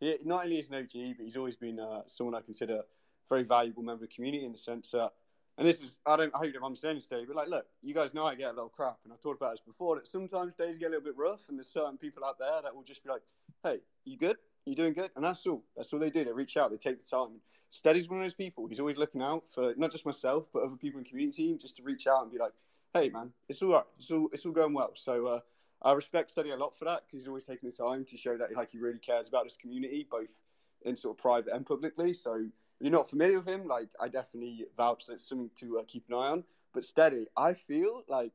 he, 0.00 0.16
not 0.24 0.44
only 0.44 0.58
is 0.58 0.70
an 0.70 0.76
OG, 0.76 1.16
but 1.16 1.24
he's 1.24 1.36
always 1.36 1.56
been 1.56 1.80
uh, 1.80 2.02
someone 2.06 2.34
I 2.34 2.40
consider 2.40 2.74
a 2.74 2.84
very 3.28 3.42
valuable 3.42 3.82
member 3.82 4.04
of 4.04 4.10
the 4.10 4.14
community 4.14 4.44
in 4.44 4.52
the 4.52 4.58
sense 4.58 4.90
that, 4.90 5.12
and 5.58 5.66
this 5.66 5.80
is, 5.80 5.96
I 6.04 6.16
don't 6.16 6.34
I 6.34 6.38
hope 6.38 6.52
I'm 6.62 6.76
saying 6.76 6.96
this, 6.96 7.08
but 7.08 7.34
like, 7.34 7.48
look, 7.48 7.66
you 7.82 7.94
guys 7.94 8.12
know 8.12 8.26
I 8.26 8.34
get 8.34 8.50
a 8.50 8.52
little 8.52 8.68
crap, 8.68 8.98
and 9.04 9.12
I've 9.12 9.22
talked 9.22 9.40
about 9.40 9.52
this 9.52 9.60
before, 9.60 9.96
that 9.96 10.06
sometimes 10.06 10.54
days 10.54 10.76
get 10.76 10.88
a 10.88 10.90
little 10.90 11.04
bit 11.04 11.16
rough, 11.16 11.48
and 11.48 11.56
there's 11.56 11.68
certain 11.68 11.96
people 11.96 12.24
out 12.24 12.38
there 12.38 12.60
that 12.62 12.74
will 12.74 12.82
just 12.82 13.02
be 13.02 13.08
like, 13.08 13.22
hey, 13.62 13.80
you 14.04 14.18
good? 14.18 14.36
You 14.66 14.74
doing 14.74 14.92
good? 14.92 15.10
And 15.16 15.24
that's 15.24 15.46
all. 15.46 15.62
That's 15.76 15.92
all 15.92 15.98
they 15.98 16.10
do. 16.10 16.24
They 16.24 16.32
reach 16.32 16.58
out, 16.58 16.70
they 16.70 16.76
take 16.76 17.00
the 17.00 17.06
time. 17.06 17.40
Steady's 17.70 18.08
one 18.08 18.20
of 18.20 18.24
those 18.24 18.34
people. 18.34 18.66
He's 18.66 18.80
always 18.80 18.96
looking 18.96 19.22
out 19.22 19.48
for 19.48 19.74
not 19.76 19.92
just 19.92 20.06
myself, 20.06 20.48
but 20.52 20.62
other 20.62 20.76
people 20.76 20.98
in 20.98 21.04
the 21.04 21.10
community 21.10 21.44
team 21.44 21.58
just 21.58 21.76
to 21.76 21.82
reach 21.82 22.06
out 22.06 22.22
and 22.22 22.32
be 22.32 22.38
like, 22.38 22.52
hey, 22.94 23.10
man, 23.10 23.32
it's 23.48 23.62
all 23.62 23.72
right. 23.72 23.84
It's 23.98 24.10
all, 24.10 24.28
it's 24.32 24.46
all 24.46 24.52
going 24.52 24.72
well. 24.72 24.92
So 24.94 25.26
uh, 25.26 25.40
I 25.82 25.92
respect 25.92 26.30
Steady 26.30 26.50
a 26.50 26.56
lot 26.56 26.76
for 26.76 26.84
that 26.86 27.02
because 27.06 27.22
he's 27.22 27.28
always 27.28 27.44
taking 27.44 27.70
the 27.70 27.76
time 27.76 28.04
to 28.06 28.16
show 28.16 28.36
that 28.36 28.54
like 28.54 28.70
he 28.70 28.78
really 28.78 28.98
cares 28.98 29.28
about 29.28 29.44
this 29.44 29.56
community, 29.56 30.06
both 30.10 30.40
in 30.84 30.96
sort 30.96 31.16
of 31.16 31.22
private 31.22 31.52
and 31.52 31.66
publicly. 31.66 32.14
So 32.14 32.34
if 32.34 32.50
you're 32.80 32.92
not 32.92 33.10
familiar 33.10 33.38
with 33.38 33.48
him, 33.48 33.66
like 33.66 33.88
I 34.00 34.08
definitely 34.08 34.66
vouch 34.76 35.06
that 35.06 35.14
it's 35.14 35.28
something 35.28 35.50
to 35.60 35.78
uh, 35.78 35.82
keep 35.86 36.04
an 36.08 36.14
eye 36.14 36.28
on. 36.28 36.44
But 36.72 36.84
Steady, 36.84 37.26
I 37.36 37.54
feel 37.54 38.04
like 38.08 38.32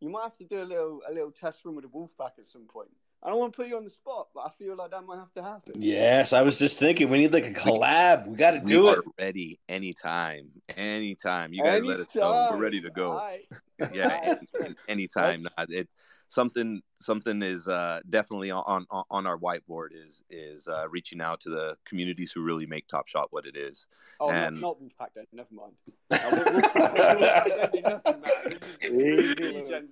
you 0.00 0.10
might 0.10 0.24
have 0.24 0.36
to 0.38 0.44
do 0.44 0.62
a 0.62 0.64
little 0.64 1.00
a 1.08 1.12
little 1.12 1.30
test 1.30 1.64
run 1.64 1.76
with 1.76 1.84
the 1.84 1.90
Wolfpack 1.90 2.38
at 2.38 2.44
some 2.44 2.66
point. 2.66 2.90
I 3.24 3.30
don't 3.30 3.38
want 3.38 3.54
to 3.54 3.56
put 3.56 3.68
you 3.68 3.76
on 3.78 3.84
the 3.84 3.90
spot, 3.90 4.28
but 4.34 4.40
I 4.40 4.50
feel 4.58 4.76
like 4.76 4.90
that 4.90 5.06
might 5.06 5.16
have 5.16 5.32
to 5.32 5.42
happen. 5.42 5.74
Yes, 5.78 6.34
I 6.34 6.42
was 6.42 6.58
just 6.58 6.78
thinking 6.78 7.08
we 7.08 7.18
need 7.18 7.32
like 7.32 7.46
a 7.46 7.52
collab. 7.52 8.26
We 8.26 8.36
got 8.36 8.50
to 8.50 8.60
do 8.60 8.88
it. 8.88 8.98
We 8.98 8.98
are 8.98 9.02
ready 9.18 9.60
anytime, 9.66 10.50
anytime. 10.76 11.54
You 11.54 11.62
guys 11.62 11.78
anytime. 11.78 11.98
let 11.98 12.00
us 12.00 12.14
know. 12.14 12.48
We're 12.50 12.58
ready 12.58 12.82
to 12.82 12.90
go. 12.90 13.14
Right. 13.14 13.46
Yeah, 13.94 14.34
anytime. 14.88 15.46
it 15.70 15.88
something 16.28 16.82
something 17.00 17.42
is 17.42 17.68
uh, 17.68 18.00
definitely 18.10 18.50
on, 18.50 18.84
on 18.90 19.04
on 19.10 19.26
our 19.26 19.38
whiteboard 19.38 19.88
is 19.94 20.22
is 20.28 20.68
uh, 20.68 20.86
reaching 20.90 21.20
out 21.20 21.40
to 21.40 21.48
the 21.48 21.76
communities 21.86 22.32
who 22.32 22.42
really 22.42 22.66
make 22.66 22.86
Top 22.88 23.08
Shot 23.08 23.28
what 23.30 23.46
it 23.46 23.56
is. 23.56 23.86
Oh, 24.20 24.30
and... 24.30 24.60
not, 24.60 24.76
not 24.78 24.80
Wolfpack 24.80 25.08
then. 25.14 25.26
Never 25.32 25.48
mind. 25.54 25.72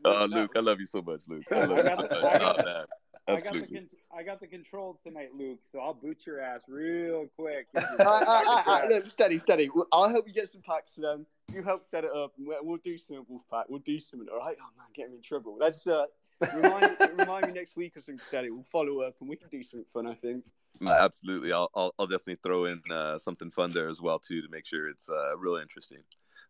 oh, 0.05 0.27
Luke, 0.31 0.53
I 0.55 0.61
love 0.61 0.81
you 0.81 0.87
so 0.87 1.01
much, 1.03 1.23
Luke. 1.27 1.45
I 1.51 1.65
love 1.65 1.79
you 1.79 1.93
so 1.97 2.03
much. 2.03 2.43
Oh, 2.43 2.85
man. 3.29 3.37
I 3.37 3.41
got, 3.41 3.53
the 3.53 3.67
con- 3.67 3.89
I 4.17 4.23
got 4.23 4.41
the 4.41 4.47
controls 4.47 4.99
tonight, 5.05 5.31
Luke. 5.37 5.61
So 5.71 5.81
I'll 5.81 5.95
boot 5.95 6.19
your 6.27 6.41
ass 6.41 6.63
real 6.69 7.27
quick. 7.37 7.67
look, 7.75 9.07
steady, 9.07 9.39
steady. 9.39 9.71
I'll 9.93 10.09
help 10.09 10.27
you 10.27 10.35
get 10.35 10.51
some 10.51 10.63
packs 10.63 10.95
for 10.95 11.01
them. 11.01 11.27
You 11.53 11.63
help 11.63 11.85
set 11.85 12.05
it 12.05 12.11
up, 12.15 12.33
and 12.39 12.47
we'll 12.63 12.79
do 12.79 12.97
some 12.99 13.27
Wolfpack. 13.31 13.65
We'll 13.69 13.81
do 13.81 14.01
something. 14.01 14.29
All 14.29 14.39
right. 14.39 14.57
Oh 14.61 14.69
man, 14.77 14.87
get 14.95 15.11
me 15.11 15.17
in 15.17 15.23
trouble. 15.23 15.57
Let's 15.59 15.87
uh, 15.87 16.07
remind, 16.55 16.97
remind 17.19 17.47
me 17.47 17.53
next 17.53 17.77
week 17.77 17.97
or 17.97 18.01
something, 18.01 18.25
steady. 18.27 18.51
We'll 18.51 18.65
follow 18.65 19.01
up, 19.01 19.17
and 19.21 19.29
we 19.29 19.37
can 19.37 19.49
do 19.49 19.63
something 19.63 19.87
fun. 19.93 20.07
I 20.07 20.15
think. 20.15 20.45
Absolutely. 20.87 21.53
I'll, 21.53 21.71
I'll, 21.75 21.95
I'll 21.99 22.07
definitely 22.07 22.39
throw 22.43 22.65
in 22.65 22.81
uh, 22.91 23.19
something 23.19 23.51
fun 23.51 23.71
there 23.71 23.89
as 23.89 24.01
well 24.01 24.19
too 24.19 24.43
to 24.43 24.49
make 24.49 24.67
sure 24.67 24.89
it's 24.89 25.09
uh, 25.09 25.37
real 25.37 25.57
interesting. 25.57 25.99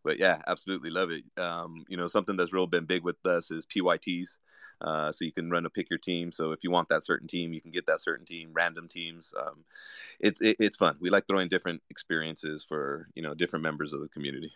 But 0.04 0.18
yeah, 0.18 0.38
absolutely 0.46 0.90
love 0.90 1.10
it. 1.10 1.24
Um, 1.40 1.84
you 1.88 1.96
know, 1.96 2.08
something 2.08 2.36
that's 2.36 2.52
real 2.52 2.66
been 2.66 2.86
big 2.86 3.02
with 3.02 3.24
us 3.26 3.50
is 3.50 3.66
PYTs. 3.66 4.38
Uh, 4.82 5.12
so 5.12 5.24
you 5.24 5.32
can 5.32 5.48
run 5.48 5.64
a 5.64 5.70
pick 5.70 5.88
your 5.88 5.98
team. 5.98 6.32
So 6.32 6.52
if 6.52 6.64
you 6.64 6.70
want 6.70 6.88
that 6.88 7.04
certain 7.04 7.28
team, 7.28 7.52
you 7.52 7.60
can 7.60 7.70
get 7.70 7.86
that 7.86 8.00
certain 8.00 8.26
team. 8.26 8.50
Random 8.52 8.88
teams. 8.88 9.32
Um, 9.38 9.64
it's 10.20 10.40
it, 10.40 10.56
it's 10.58 10.76
fun. 10.76 10.96
We 11.00 11.10
like 11.10 11.26
throwing 11.26 11.48
different 11.48 11.82
experiences 11.88 12.64
for 12.68 13.08
you 13.14 13.22
know 13.22 13.34
different 13.34 13.62
members 13.62 13.92
of 13.92 14.00
the 14.00 14.08
community. 14.08 14.52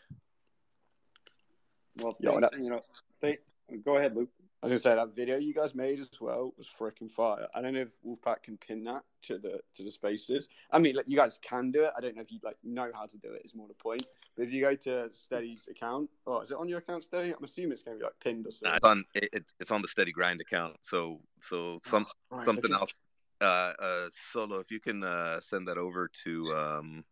Well, 1.99 2.17
Yo, 2.21 2.41
that, 2.41 2.53
you 2.59 2.69
know, 2.69 2.81
they, 3.23 3.39
go 3.85 3.97
ahead, 3.97 4.15
Luke. 4.15 4.29
I 4.63 4.69
was 4.69 4.83
gonna 4.83 4.95
say 4.95 4.99
that 4.99 5.15
video 5.15 5.37
you 5.37 5.53
guys 5.53 5.75
made 5.75 6.01
as 6.01 6.09
well 6.19 6.55
was 6.57 6.67
freaking 6.67 7.11
fire. 7.11 7.47
I 7.55 7.61
don't 7.61 7.75
know 7.75 7.81
if 7.81 7.93
Wolfpack 8.03 8.43
can 8.43 8.57
pin 8.57 8.85
that 8.85 9.05
to 9.23 9.37
the 9.39 9.61
to 9.75 9.83
the 9.83 9.91
spaces. 9.91 10.49
I 10.71 10.79
mean, 10.79 10.97
like 10.97 11.09
you 11.09 11.17
guys 11.17 11.39
can 11.43 11.71
do 11.71 11.85
it. 11.85 11.93
I 11.97 12.01
don't 12.01 12.17
know 12.17 12.23
if 12.23 12.33
you 12.33 12.41
like 12.43 12.57
know 12.65 12.91
how 12.95 13.05
to 13.05 13.19
do 13.19 13.33
it. 13.33 13.43
Is 13.45 13.55
more 13.55 13.69
the 13.69 13.75
point. 13.75 14.07
But 14.35 14.45
if 14.45 14.53
you 14.53 14.63
go 14.63 14.75
to 14.75 15.11
Steady's 15.13 15.69
account, 15.69 16.09
oh, 16.27 16.41
is 16.41 16.51
it 16.51 16.57
on 16.57 16.69
your 16.69 16.79
account, 16.79 17.05
Steady? 17.05 17.35
I'm 17.35 17.45
assuming 17.45 17.73
it's 17.73 17.83
gonna 17.83 17.99
be 17.99 18.05
like 18.05 18.19
pinned 18.19 18.47
or 18.47 18.51
something. 18.51 18.77
It's 18.77 18.85
on 18.85 19.05
it, 19.15 19.45
it's 19.61 19.71
on 19.71 19.83
the 19.83 19.89
Steady 19.89 20.13
Grind 20.13 20.41
account. 20.41 20.77
So 20.81 21.21
so 21.39 21.81
some 21.85 22.07
oh, 22.33 22.37
right, 22.37 22.45
something 22.45 22.73
else. 22.73 23.01
Uh, 23.39 23.75
uh, 23.79 24.09
solo, 24.33 24.61
if 24.61 24.71
you 24.71 24.81
can 24.81 25.05
uh, 25.05 25.39
send 25.43 25.69
that 25.69 25.77
over 25.77 26.11
to 26.25 26.55
um, 26.57 27.05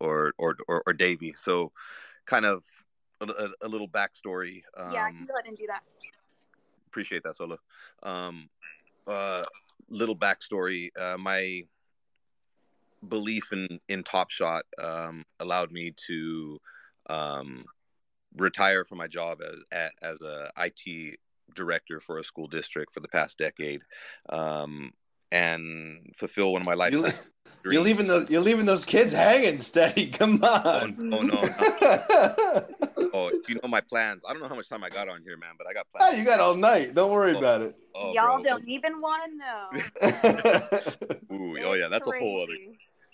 or 0.00 0.32
or 0.38 0.56
or, 0.68 0.82
or 0.86 0.94
Davey. 0.94 1.34
So 1.36 1.72
kind 2.24 2.46
of 2.46 2.64
a, 3.20 3.26
a, 3.26 3.66
a 3.66 3.68
little 3.68 3.88
backstory. 3.88 4.62
Um, 4.74 4.92
yeah, 4.92 5.04
I 5.04 5.10
can 5.10 5.26
go 5.26 5.34
ahead 5.34 5.46
and 5.46 5.56
do 5.56 5.66
that 5.66 5.82
appreciate 6.96 7.22
that, 7.24 7.36
Solo. 7.36 7.58
Um, 8.02 8.48
uh, 9.06 9.44
little 9.90 10.16
backstory: 10.16 10.88
uh, 10.98 11.18
my 11.18 11.62
belief 13.06 13.52
in 13.52 13.78
in 13.88 14.02
Top 14.02 14.30
Shot 14.30 14.64
um, 14.82 15.24
allowed 15.38 15.70
me 15.72 15.94
to 16.06 16.58
um, 17.10 17.66
retire 18.36 18.84
from 18.86 18.98
my 18.98 19.08
job 19.08 19.40
as 19.42 19.90
as 20.00 20.20
a 20.22 20.50
IT 20.56 21.18
director 21.54 22.00
for 22.00 22.18
a 22.18 22.24
school 22.24 22.46
district 22.46 22.94
for 22.94 23.00
the 23.00 23.08
past 23.08 23.36
decade, 23.36 23.82
um, 24.30 24.90
and 25.30 26.14
fulfill 26.16 26.54
one 26.54 26.62
of 26.62 26.66
my 26.66 26.74
life. 26.74 26.92
You're, 26.92 27.12
you're 27.72 27.82
leaving 27.82 28.06
those. 28.06 28.30
You're 28.30 28.40
leaving 28.40 28.64
those 28.64 28.86
kids 28.86 29.12
hanging. 29.12 29.60
Steady. 29.60 30.10
Come 30.10 30.42
on. 30.42 30.96
Oh, 31.12 31.18
oh 31.18 32.64
no. 32.80 32.86
oh, 33.16 33.30
you 33.48 33.58
know 33.62 33.68
my 33.68 33.80
plans. 33.80 34.22
I 34.28 34.32
don't 34.32 34.42
know 34.42 34.48
how 34.48 34.54
much 34.54 34.68
time 34.68 34.84
I 34.84 34.88
got 34.88 35.08
on 35.08 35.22
here, 35.22 35.36
man, 35.36 35.50
but 35.58 35.66
I 35.66 35.72
got 35.72 35.86
plans. 35.90 36.14
Oh, 36.14 36.18
you 36.18 36.24
got 36.24 36.40
all 36.40 36.54
night. 36.54 36.94
Don't 36.94 37.12
worry 37.12 37.34
oh, 37.34 37.38
about 37.38 37.62
it. 37.62 37.76
Oh, 37.94 38.12
Y'all 38.12 38.42
bro. 38.42 38.42
don't 38.42 38.68
even 38.68 39.00
want 39.00 39.32
to 39.32 39.38
know. 39.38 41.12
Ooh, 41.36 41.58
oh 41.64 41.74
yeah, 41.74 41.88
that's 41.88 42.06
crazy. 42.06 42.24
a 42.24 42.28
whole 42.28 42.42
other. 42.42 42.54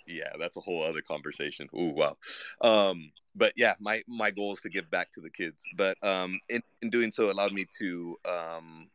Yeah, 0.06 0.30
that's 0.38 0.56
a 0.56 0.60
whole 0.60 0.82
other 0.82 1.02
conversation. 1.02 1.68
Ooh, 1.74 1.94
wow. 1.94 2.16
Um, 2.60 3.12
but 3.34 3.52
yeah, 3.56 3.74
my 3.78 4.02
my 4.08 4.30
goal 4.30 4.54
is 4.54 4.60
to 4.60 4.68
give 4.68 4.90
back 4.90 5.12
to 5.12 5.20
the 5.20 5.30
kids. 5.30 5.56
But 5.76 6.02
um, 6.02 6.40
in, 6.48 6.62
in 6.82 6.90
doing 6.90 7.12
so, 7.12 7.30
allowed 7.30 7.52
me 7.52 7.66
to 7.78 8.16
um, 8.28 8.88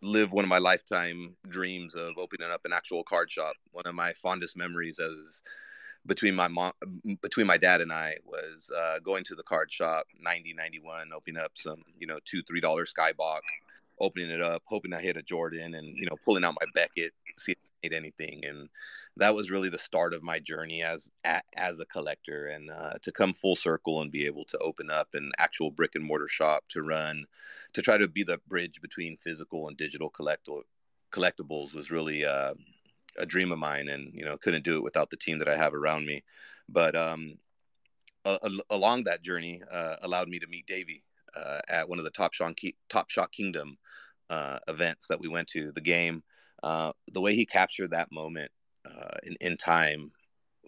live 0.00 0.32
one 0.32 0.44
of 0.44 0.48
my 0.48 0.58
lifetime 0.58 1.36
dreams 1.48 1.94
of 1.94 2.18
opening 2.18 2.50
up 2.50 2.64
an 2.64 2.72
actual 2.72 3.02
card 3.02 3.30
shop. 3.30 3.54
One 3.72 3.86
of 3.86 3.94
my 3.94 4.12
fondest 4.14 4.56
memories 4.56 4.98
as 5.00 5.42
between 6.06 6.34
my 6.34 6.48
mom 6.48 6.72
between 7.22 7.46
my 7.46 7.56
dad 7.56 7.80
and 7.80 7.92
i 7.92 8.14
was 8.24 8.70
uh, 8.76 8.98
going 9.00 9.24
to 9.24 9.34
the 9.34 9.42
card 9.42 9.70
shop 9.70 10.06
90 10.20 10.54
91 10.54 11.12
opening 11.14 11.42
up 11.42 11.52
some 11.54 11.82
you 11.98 12.06
know 12.06 12.18
two 12.24 12.42
three 12.42 12.60
dollar 12.60 12.84
skybox 12.84 13.40
opening 14.00 14.30
it 14.30 14.42
up 14.42 14.62
hoping 14.66 14.92
i 14.92 15.00
hit 15.00 15.16
a 15.16 15.22
jordan 15.22 15.74
and 15.74 15.96
you 15.96 16.06
know 16.06 16.16
pulling 16.24 16.44
out 16.44 16.56
my 16.60 16.66
beckett 16.74 17.12
see 17.38 17.52
if 17.52 17.58
I 17.64 17.88
made 17.88 17.96
anything. 17.96 18.44
And 18.44 18.68
that 19.16 19.34
was 19.34 19.50
really 19.50 19.68
the 19.68 19.78
start 19.78 20.14
of 20.14 20.22
my 20.22 20.38
journey 20.38 20.82
as 20.82 21.10
as 21.56 21.80
a 21.80 21.86
collector 21.86 22.46
and 22.46 22.70
uh, 22.70 22.94
to 23.02 23.12
come 23.12 23.32
full 23.32 23.56
circle 23.56 24.00
and 24.00 24.10
be 24.10 24.26
able 24.26 24.44
to 24.46 24.58
open 24.58 24.90
up 24.90 25.08
an 25.14 25.32
actual 25.38 25.70
brick 25.70 25.94
and 25.94 26.04
mortar 26.04 26.28
shop 26.28 26.64
to 26.70 26.82
run 26.82 27.26
to 27.72 27.82
try 27.82 27.96
to 27.96 28.08
be 28.08 28.22
the 28.22 28.40
bridge 28.48 28.80
between 28.80 29.16
physical 29.16 29.68
and 29.68 29.76
digital 29.76 30.10
collectible 30.10 30.62
collectibles 31.12 31.74
was 31.74 31.92
really 31.92 32.24
uh, 32.24 32.54
a 33.18 33.26
dream 33.26 33.52
of 33.52 33.58
mine, 33.58 33.88
and 33.88 34.12
you 34.14 34.24
know 34.24 34.38
couldn't 34.38 34.64
do 34.64 34.76
it 34.76 34.82
without 34.82 35.10
the 35.10 35.16
team 35.16 35.38
that 35.38 35.48
I 35.48 35.56
have 35.56 35.74
around 35.74 36.06
me. 36.06 36.24
But 36.68 36.96
um, 36.96 37.38
a- 38.24 38.38
a- 38.42 38.74
along 38.74 39.04
that 39.04 39.22
journey, 39.22 39.62
uh, 39.70 39.96
allowed 40.02 40.28
me 40.28 40.38
to 40.38 40.46
meet 40.46 40.66
Davey 40.66 41.02
uh, 41.36 41.60
at 41.68 41.88
one 41.88 41.98
of 41.98 42.04
the 42.04 42.10
Top 42.10 42.32
Shot 42.34 42.56
Top 42.88 43.10
Shot 43.10 43.32
Kingdom 43.32 43.78
uh, 44.30 44.58
events 44.68 45.08
that 45.08 45.20
we 45.20 45.28
went 45.28 45.48
to. 45.48 45.72
The 45.72 45.80
game, 45.80 46.22
uh, 46.62 46.92
the 47.12 47.20
way 47.20 47.34
he 47.34 47.46
captured 47.46 47.90
that 47.90 48.12
moment 48.12 48.50
uh, 48.84 49.16
in 49.24 49.36
in 49.40 49.56
time 49.56 50.12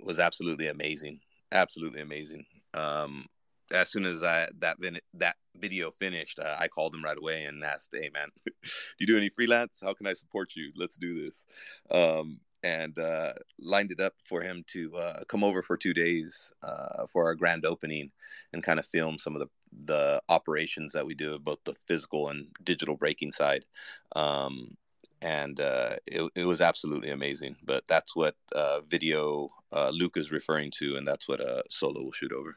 was 0.03 0.19
absolutely 0.19 0.69
amazing. 0.69 1.21
Absolutely 1.53 2.01
amazing. 2.01 2.45
Um, 2.75 3.27
as 3.73 3.91
soon 3.91 4.05
as 4.05 4.23
I 4.23 4.49
that 4.61 4.77
that 5.15 5.37
video 5.57 5.91
finished, 5.91 6.39
uh, 6.39 6.57
I 6.59 6.69
called 6.69 6.95
him 6.95 7.03
right 7.03 7.19
away 7.19 7.45
and 7.45 7.65
asked, 7.65 7.91
"Hey, 7.93 8.11
man, 8.13 8.29
do 8.45 8.53
you 8.99 9.07
do 9.07 9.17
any 9.17 9.29
freelance? 9.29 9.81
How 9.83 9.95
can 9.95 10.07
I 10.07 10.15
support 10.15 10.55
you? 10.57 10.73
Let's 10.77 10.97
do 10.97 11.25
this." 11.25 11.45
Um, 11.91 12.41
and 12.63 12.99
uh, 12.99 13.33
lined 13.61 13.93
it 13.93 14.01
up 14.01 14.15
for 14.25 14.41
him 14.41 14.65
to 14.69 14.97
uh, 14.97 15.25
come 15.29 15.45
over 15.45 15.63
for 15.63 15.77
two 15.77 15.95
days 15.95 16.53
uh, 16.63 17.07
for 17.13 17.25
our 17.27 17.35
grand 17.35 17.65
opening 17.65 18.11
and 18.53 18.63
kind 18.63 18.81
of 18.81 18.87
film 18.87 19.19
some 19.19 19.35
of 19.35 19.41
the 19.41 19.49
the 19.85 20.23
operations 20.31 20.93
that 20.93 21.05
we 21.05 21.15
do, 21.15 21.39
both 21.39 21.59
the 21.65 21.75
physical 21.87 22.31
and 22.31 22.47
digital 22.65 22.97
breaking 22.97 23.31
side. 23.31 23.67
Um, 24.15 24.77
and 25.21 25.61
uh, 25.61 25.97
it, 26.07 26.31
it 26.35 26.45
was 26.47 26.61
absolutely 26.61 27.11
amazing. 27.11 27.57
But 27.63 27.85
that's 27.87 28.17
what 28.17 28.37
uh, 28.55 28.81
video 28.89 29.51
Luke 29.93 30.17
is 30.17 30.31
referring 30.31 30.71
to, 30.79 30.97
and 30.97 31.07
that's 31.07 31.29
what 31.29 31.41
Solo 31.69 32.05
will 32.05 32.13
shoot 32.13 32.33
over. 32.33 32.57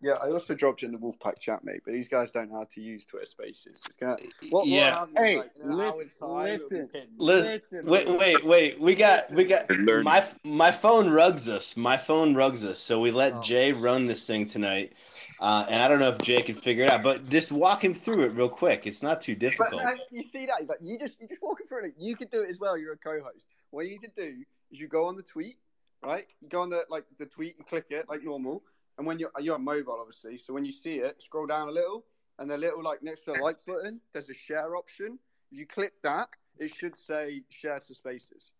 Yeah, 0.00 0.12
I 0.22 0.30
also 0.30 0.54
dropped 0.54 0.84
in 0.84 0.92
the 0.92 0.98
Wolfpack 0.98 1.40
chat, 1.40 1.64
mate. 1.64 1.80
But 1.84 1.92
these 1.92 2.06
guys 2.06 2.30
don't 2.30 2.50
know 2.50 2.58
how 2.58 2.64
to 2.64 2.80
use 2.80 3.04
Twitter 3.04 3.26
Spaces. 3.26 3.82
Gonna, 4.00 4.16
what, 4.50 4.66
yeah. 4.66 5.00
What 5.00 5.10
hey, 5.16 5.36
like, 5.38 5.50
listen, 5.64 6.10
listen, 6.20 6.88
listen, 7.18 7.84
Wait, 7.84 8.08
wait, 8.08 8.44
wait. 8.44 8.80
We 8.80 8.94
got, 8.94 9.30
we 9.32 9.44
got. 9.44 9.68
My 10.04 10.24
my 10.44 10.70
phone 10.70 11.10
rugs 11.10 11.48
us. 11.48 11.76
My 11.76 11.96
phone 11.96 12.34
rugs 12.34 12.64
us. 12.64 12.78
So 12.78 13.00
we 13.00 13.10
let 13.10 13.34
oh. 13.34 13.42
Jay 13.42 13.72
run 13.72 14.06
this 14.06 14.24
thing 14.24 14.44
tonight. 14.44 14.92
Uh, 15.40 15.66
and 15.68 15.82
I 15.82 15.88
don't 15.88 15.98
know 15.98 16.10
if 16.10 16.18
Jay 16.18 16.42
can 16.42 16.54
figure 16.54 16.84
it 16.84 16.90
out, 16.90 17.02
but 17.02 17.28
just 17.28 17.50
walk 17.52 17.82
him 17.82 17.94
through 17.94 18.24
it 18.24 18.34
real 18.34 18.48
quick. 18.48 18.86
It's 18.86 19.02
not 19.02 19.20
too 19.20 19.34
difficult. 19.34 19.82
But, 19.82 19.98
you 20.10 20.24
see 20.24 20.46
that? 20.46 20.66
But 20.66 20.82
you 20.82 20.98
just 20.98 21.20
you 21.20 21.26
just 21.26 21.42
walk 21.42 21.60
him 21.60 21.66
through 21.66 21.86
it. 21.86 21.94
You 21.98 22.14
can 22.14 22.28
do 22.28 22.42
it 22.42 22.50
as 22.50 22.60
well. 22.60 22.78
You're 22.78 22.94
a 22.94 22.98
co-host. 22.98 23.46
What 23.70 23.84
you 23.84 23.92
need 23.92 24.02
to 24.02 24.10
do 24.16 24.44
is 24.70 24.78
you 24.78 24.86
go 24.86 25.06
on 25.06 25.16
the 25.16 25.22
tweet, 25.24 25.56
right? 26.04 26.26
You 26.40 26.48
go 26.48 26.60
on 26.60 26.70
the 26.70 26.84
like 26.88 27.04
the 27.18 27.26
tweet 27.26 27.56
and 27.56 27.66
click 27.66 27.86
it 27.90 28.08
like 28.08 28.22
normal 28.22 28.62
and 28.98 29.06
when 29.06 29.18
you're 29.18 29.30
you're 29.40 29.54
on 29.54 29.64
mobile, 29.64 29.96
obviously, 30.00 30.36
so 30.36 30.52
when 30.52 30.64
you 30.64 30.72
see 30.72 30.96
it, 30.96 31.22
scroll 31.22 31.46
down 31.46 31.68
a 31.68 31.72
little, 31.72 32.04
and 32.38 32.50
the 32.50 32.58
little 32.58 32.82
like 32.82 33.02
next 33.02 33.24
to 33.24 33.32
the 33.32 33.38
like 33.38 33.64
button, 33.64 34.00
there's 34.12 34.28
a 34.28 34.34
share 34.34 34.76
option. 34.76 35.18
If 35.50 35.58
you 35.58 35.66
click 35.66 35.92
that, 36.02 36.28
it 36.58 36.74
should 36.74 36.96
say 36.96 37.42
share 37.48 37.78
to 37.78 37.94
Spaces. 37.94 38.52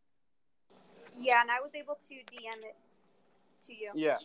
Yeah, 1.20 1.40
and 1.40 1.50
I 1.50 1.60
was 1.60 1.72
able 1.74 1.96
to 1.96 2.14
DM 2.14 2.62
it 2.62 2.76
to 3.66 3.74
you. 3.74 3.90
Yeah. 3.94 4.18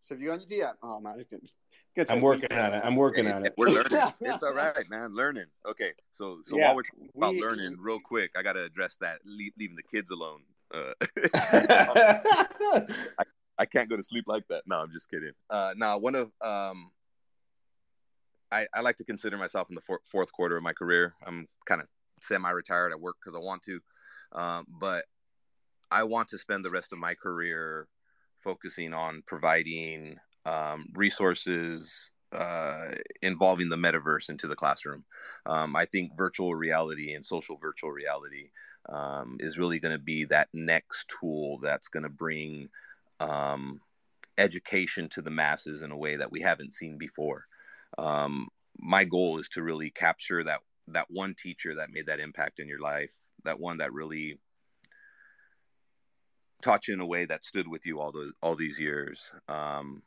So 0.00 0.14
if 0.14 0.20
you 0.20 0.28
go 0.28 0.34
on 0.34 0.42
your 0.48 0.68
DM, 0.68 0.72
oh 0.82 1.00
man, 1.00 1.14
it's 1.18 1.28
good. 1.28 1.40
good 1.96 2.10
I'm 2.10 2.20
working 2.20 2.52
on 2.56 2.74
it. 2.74 2.82
I'm 2.84 2.96
working 2.96 3.30
on 3.30 3.44
it. 3.44 3.54
We're 3.56 3.68
learning. 3.68 4.12
it's 4.20 4.42
all 4.42 4.54
right, 4.54 4.88
man. 4.88 5.14
Learning. 5.14 5.46
Okay, 5.66 5.92
so 6.12 6.38
so 6.44 6.56
yeah, 6.56 6.66
while 6.66 6.76
we're 6.76 6.82
talking 6.82 7.08
about 7.16 7.34
we, 7.34 7.42
learning, 7.42 7.76
real 7.80 8.00
quick, 8.00 8.30
I 8.36 8.42
got 8.42 8.52
to 8.54 8.62
address 8.62 8.96
that 9.00 9.18
leaving 9.24 9.76
the 9.76 9.82
kids 9.82 10.10
alone. 10.10 10.42
Uh, 10.72 10.92
I, 13.18 13.24
I, 13.62 13.66
can't 13.66 13.88
go 13.88 13.96
to 13.96 14.02
sleep 14.02 14.24
like 14.26 14.46
that. 14.48 14.62
No, 14.66 14.76
I'm 14.80 14.92
just 14.92 15.08
kidding. 15.10 15.32
Uh, 15.48 15.74
now, 15.76 15.98
one 15.98 16.14
of 16.14 16.32
um, 16.40 16.90
I, 18.50 18.66
I 18.74 18.80
like 18.82 18.96
to 18.98 19.04
consider 19.04 19.36
myself 19.38 19.68
in 19.70 19.74
the 19.74 19.80
four, 19.80 20.00
fourth 20.10 20.32
quarter 20.32 20.56
of 20.56 20.62
my 20.62 20.72
career. 20.72 21.14
I'm 21.26 21.48
kind 21.66 21.80
of 21.80 21.88
semi-retired. 22.20 22.92
I 22.92 22.96
work 22.96 23.16
because 23.22 23.36
I 23.36 23.44
want 23.44 23.62
to, 23.64 23.80
um, 24.32 24.66
but 24.68 25.04
I 25.90 26.04
want 26.04 26.28
to 26.28 26.38
spend 26.38 26.64
the 26.64 26.70
rest 26.70 26.92
of 26.92 26.98
my 26.98 27.14
career 27.14 27.88
focusing 28.42 28.92
on 28.92 29.22
providing 29.26 30.18
um, 30.44 30.86
resources 30.94 32.10
uh, 32.32 32.88
involving 33.20 33.68
the 33.68 33.76
metaverse 33.76 34.28
into 34.28 34.48
the 34.48 34.56
classroom. 34.56 35.04
Um, 35.46 35.76
I 35.76 35.84
think 35.84 36.16
virtual 36.16 36.54
reality 36.54 37.14
and 37.14 37.24
social 37.24 37.56
virtual 37.56 37.90
reality 37.90 38.50
um, 38.88 39.36
is 39.40 39.58
really 39.58 39.78
going 39.78 39.96
to 39.96 40.02
be 40.02 40.24
that 40.24 40.48
next 40.52 41.12
tool 41.20 41.58
that's 41.62 41.88
going 41.88 42.02
to 42.02 42.08
bring 42.08 42.68
um, 43.22 43.80
education 44.36 45.08
to 45.10 45.22
the 45.22 45.30
masses 45.30 45.82
in 45.82 45.92
a 45.92 45.96
way 45.96 46.16
that 46.16 46.32
we 46.32 46.40
haven't 46.40 46.74
seen 46.74 46.98
before. 46.98 47.44
Um, 47.98 48.48
my 48.78 49.04
goal 49.04 49.38
is 49.38 49.48
to 49.50 49.62
really 49.62 49.90
capture 49.90 50.42
that 50.44 50.60
that 50.88 51.06
one 51.10 51.34
teacher 51.34 51.76
that 51.76 51.92
made 51.92 52.06
that 52.06 52.18
impact 52.18 52.58
in 52.58 52.68
your 52.68 52.80
life, 52.80 53.12
that 53.44 53.60
one 53.60 53.78
that 53.78 53.92
really 53.92 54.38
taught 56.60 56.88
you 56.88 56.94
in 56.94 57.00
a 57.00 57.06
way 57.06 57.24
that 57.24 57.44
stood 57.44 57.68
with 57.68 57.86
you 57.86 58.00
all 58.00 58.12
those 58.12 58.32
all 58.42 58.56
these 58.56 58.78
years. 58.78 59.30
Um, 59.48 60.02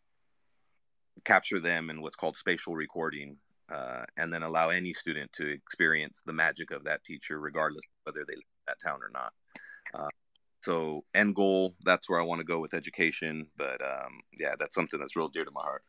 capture 1.24 1.62
them 1.62 1.90
in 1.90 2.02
what's 2.02 2.18
called 2.18 2.36
spatial 2.36 2.76
recording, 2.76 3.38
uh, 3.74 4.04
and 4.18 4.34
then 4.34 4.44
allow 4.44 4.70
any 4.70 4.94
student 4.94 5.32
to 5.34 5.48
experience 5.48 6.22
the 6.26 6.34
magic 6.34 6.72
of 6.72 6.84
that 6.84 7.04
teacher, 7.06 7.40
regardless 7.40 7.86
whether 8.04 8.26
they 8.28 8.36
live 8.36 8.44
in 8.44 8.68
that 8.68 8.82
town 8.86 9.00
or 9.02 9.12
not. 9.14 9.32
Uh, 9.94 10.10
so, 10.66 11.04
end 11.14 11.36
goal, 11.36 11.76
that's 11.84 12.10
where 12.10 12.20
I 12.20 12.24
want 12.24 12.40
to 12.40 12.46
go 12.46 12.60
with 12.60 12.74
education. 12.74 13.48
But 13.56 13.82
um, 13.82 14.22
yeah, 14.38 14.56
that's 14.58 14.74
something 14.74 15.00
that's 15.00 15.16
real 15.16 15.30
dear 15.30 15.46
to 15.46 15.52
my 15.52 15.62
heart. 15.62 15.84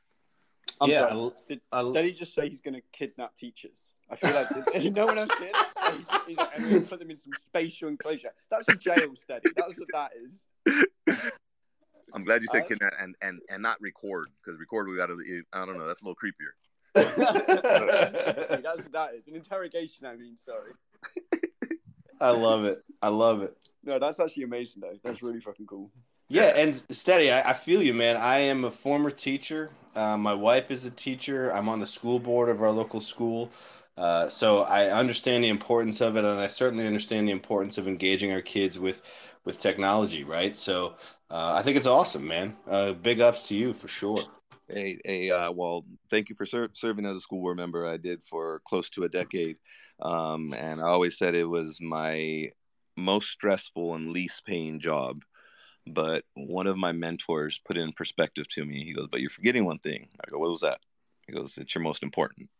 I'm 0.80 0.90
yeah, 0.90 1.08
sorry. 1.08 1.30
Did, 1.48 1.60
I'll, 1.72 1.92
did 1.92 2.04
he 2.04 2.12
just 2.12 2.34
say 2.34 2.50
he's 2.50 2.60
going 2.60 2.74
to 2.74 2.82
kidnap 2.92 3.34
teachers? 3.36 3.94
I 4.10 4.16
feel 4.16 4.34
like 4.34 4.48
did, 4.72 4.94
no 4.94 5.06
one 5.06 5.16
else 5.16 5.30
did. 5.38 5.54
He's, 5.56 6.20
he's, 6.26 6.36
and 6.38 6.64
we're 6.64 6.70
going 6.70 6.82
to 6.82 6.88
put 6.88 6.98
them 6.98 7.10
in 7.10 7.16
some 7.16 7.32
spatial 7.40 7.88
enclosure. 7.88 8.30
That's 8.50 8.68
a 8.68 8.76
jail 8.76 9.14
study. 9.16 9.48
That's 9.56 9.78
what 9.78 9.88
that 9.94 10.10
is. 10.22 10.44
I'm 12.14 12.24
glad 12.24 12.42
you 12.42 12.48
said 12.52 12.62
uh, 12.62 12.66
kidnap 12.66 12.92
and, 13.00 13.14
and 13.20 13.40
and 13.50 13.62
not 13.62 13.80
record 13.80 14.28
because 14.42 14.60
record 14.60 14.88
we 14.88 14.96
got 14.96 15.06
to. 15.06 15.42
I 15.52 15.64
don't 15.64 15.78
know. 15.78 15.86
That's 15.86 16.02
a 16.02 16.04
little 16.04 16.16
creepier. 16.16 16.52
that's 16.94 17.16
what 17.16 18.92
that 18.92 19.14
is. 19.14 19.26
An 19.26 19.34
interrogation. 19.34 20.06
I 20.06 20.16
mean, 20.16 20.36
sorry. 20.36 20.72
I 22.20 22.30
love 22.30 22.64
it. 22.64 22.82
I 23.02 23.08
love 23.08 23.42
it. 23.42 23.56
No, 23.86 24.00
that's 24.00 24.18
actually 24.18 24.42
amazing 24.42 24.82
though. 24.82 24.98
That's 25.02 25.22
really 25.22 25.40
fucking 25.40 25.66
cool. 25.66 25.90
Yeah, 26.28 26.46
and 26.56 26.82
steady. 26.90 27.30
I, 27.30 27.50
I 27.50 27.52
feel 27.52 27.80
you, 27.80 27.94
man. 27.94 28.16
I 28.16 28.38
am 28.38 28.64
a 28.64 28.70
former 28.70 29.10
teacher. 29.10 29.70
Uh, 29.94 30.16
my 30.16 30.34
wife 30.34 30.72
is 30.72 30.84
a 30.84 30.90
teacher. 30.90 31.50
I'm 31.52 31.68
on 31.68 31.78
the 31.78 31.86
school 31.86 32.18
board 32.18 32.48
of 32.48 32.60
our 32.60 32.72
local 32.72 33.00
school. 33.00 33.50
Uh, 33.96 34.28
so 34.28 34.62
I 34.62 34.90
understand 34.90 35.44
the 35.44 35.48
importance 35.48 36.00
of 36.00 36.16
it, 36.16 36.24
and 36.24 36.40
I 36.40 36.48
certainly 36.48 36.86
understand 36.86 37.28
the 37.28 37.32
importance 37.32 37.78
of 37.78 37.86
engaging 37.86 38.32
our 38.32 38.42
kids 38.42 38.78
with 38.78 39.00
with 39.44 39.60
technology, 39.60 40.24
right? 40.24 40.56
So 40.56 40.96
uh, 41.30 41.52
I 41.54 41.62
think 41.62 41.76
it's 41.76 41.86
awesome, 41.86 42.26
man. 42.26 42.56
Uh, 42.68 42.92
big 42.92 43.20
ups 43.20 43.46
to 43.48 43.54
you 43.54 43.72
for 43.72 43.86
sure. 43.86 44.24
Hey, 44.68 44.98
hey, 45.04 45.30
uh, 45.30 45.52
well, 45.52 45.86
thank 46.10 46.28
you 46.28 46.34
for 46.34 46.44
ser- 46.44 46.70
serving 46.72 47.06
as 47.06 47.16
a 47.16 47.20
school 47.20 47.40
board 47.40 47.56
member. 47.56 47.86
I 47.86 47.98
did 47.98 48.24
for 48.24 48.60
close 48.66 48.90
to 48.90 49.04
a 49.04 49.08
decade, 49.08 49.58
um, 50.02 50.52
and 50.52 50.80
I 50.80 50.88
always 50.88 51.16
said 51.16 51.36
it 51.36 51.48
was 51.48 51.80
my 51.80 52.50
most 52.96 53.30
stressful 53.30 53.94
and 53.94 54.12
least 54.12 54.44
paying 54.44 54.80
job. 54.80 55.24
But 55.86 56.24
one 56.34 56.66
of 56.66 56.76
my 56.76 56.92
mentors 56.92 57.60
put 57.64 57.76
in 57.76 57.92
perspective 57.92 58.48
to 58.48 58.64
me. 58.64 58.84
He 58.84 58.92
goes, 58.92 59.08
"But 59.10 59.20
you're 59.20 59.30
forgetting 59.30 59.64
one 59.64 59.78
thing." 59.78 60.08
I 60.26 60.30
go, 60.30 60.38
"What 60.38 60.50
was 60.50 60.60
that?" 60.62 60.80
He 61.26 61.32
goes, 61.32 61.56
"It's 61.58 61.74
your 61.74 61.82
most 61.82 62.02
important," 62.02 62.50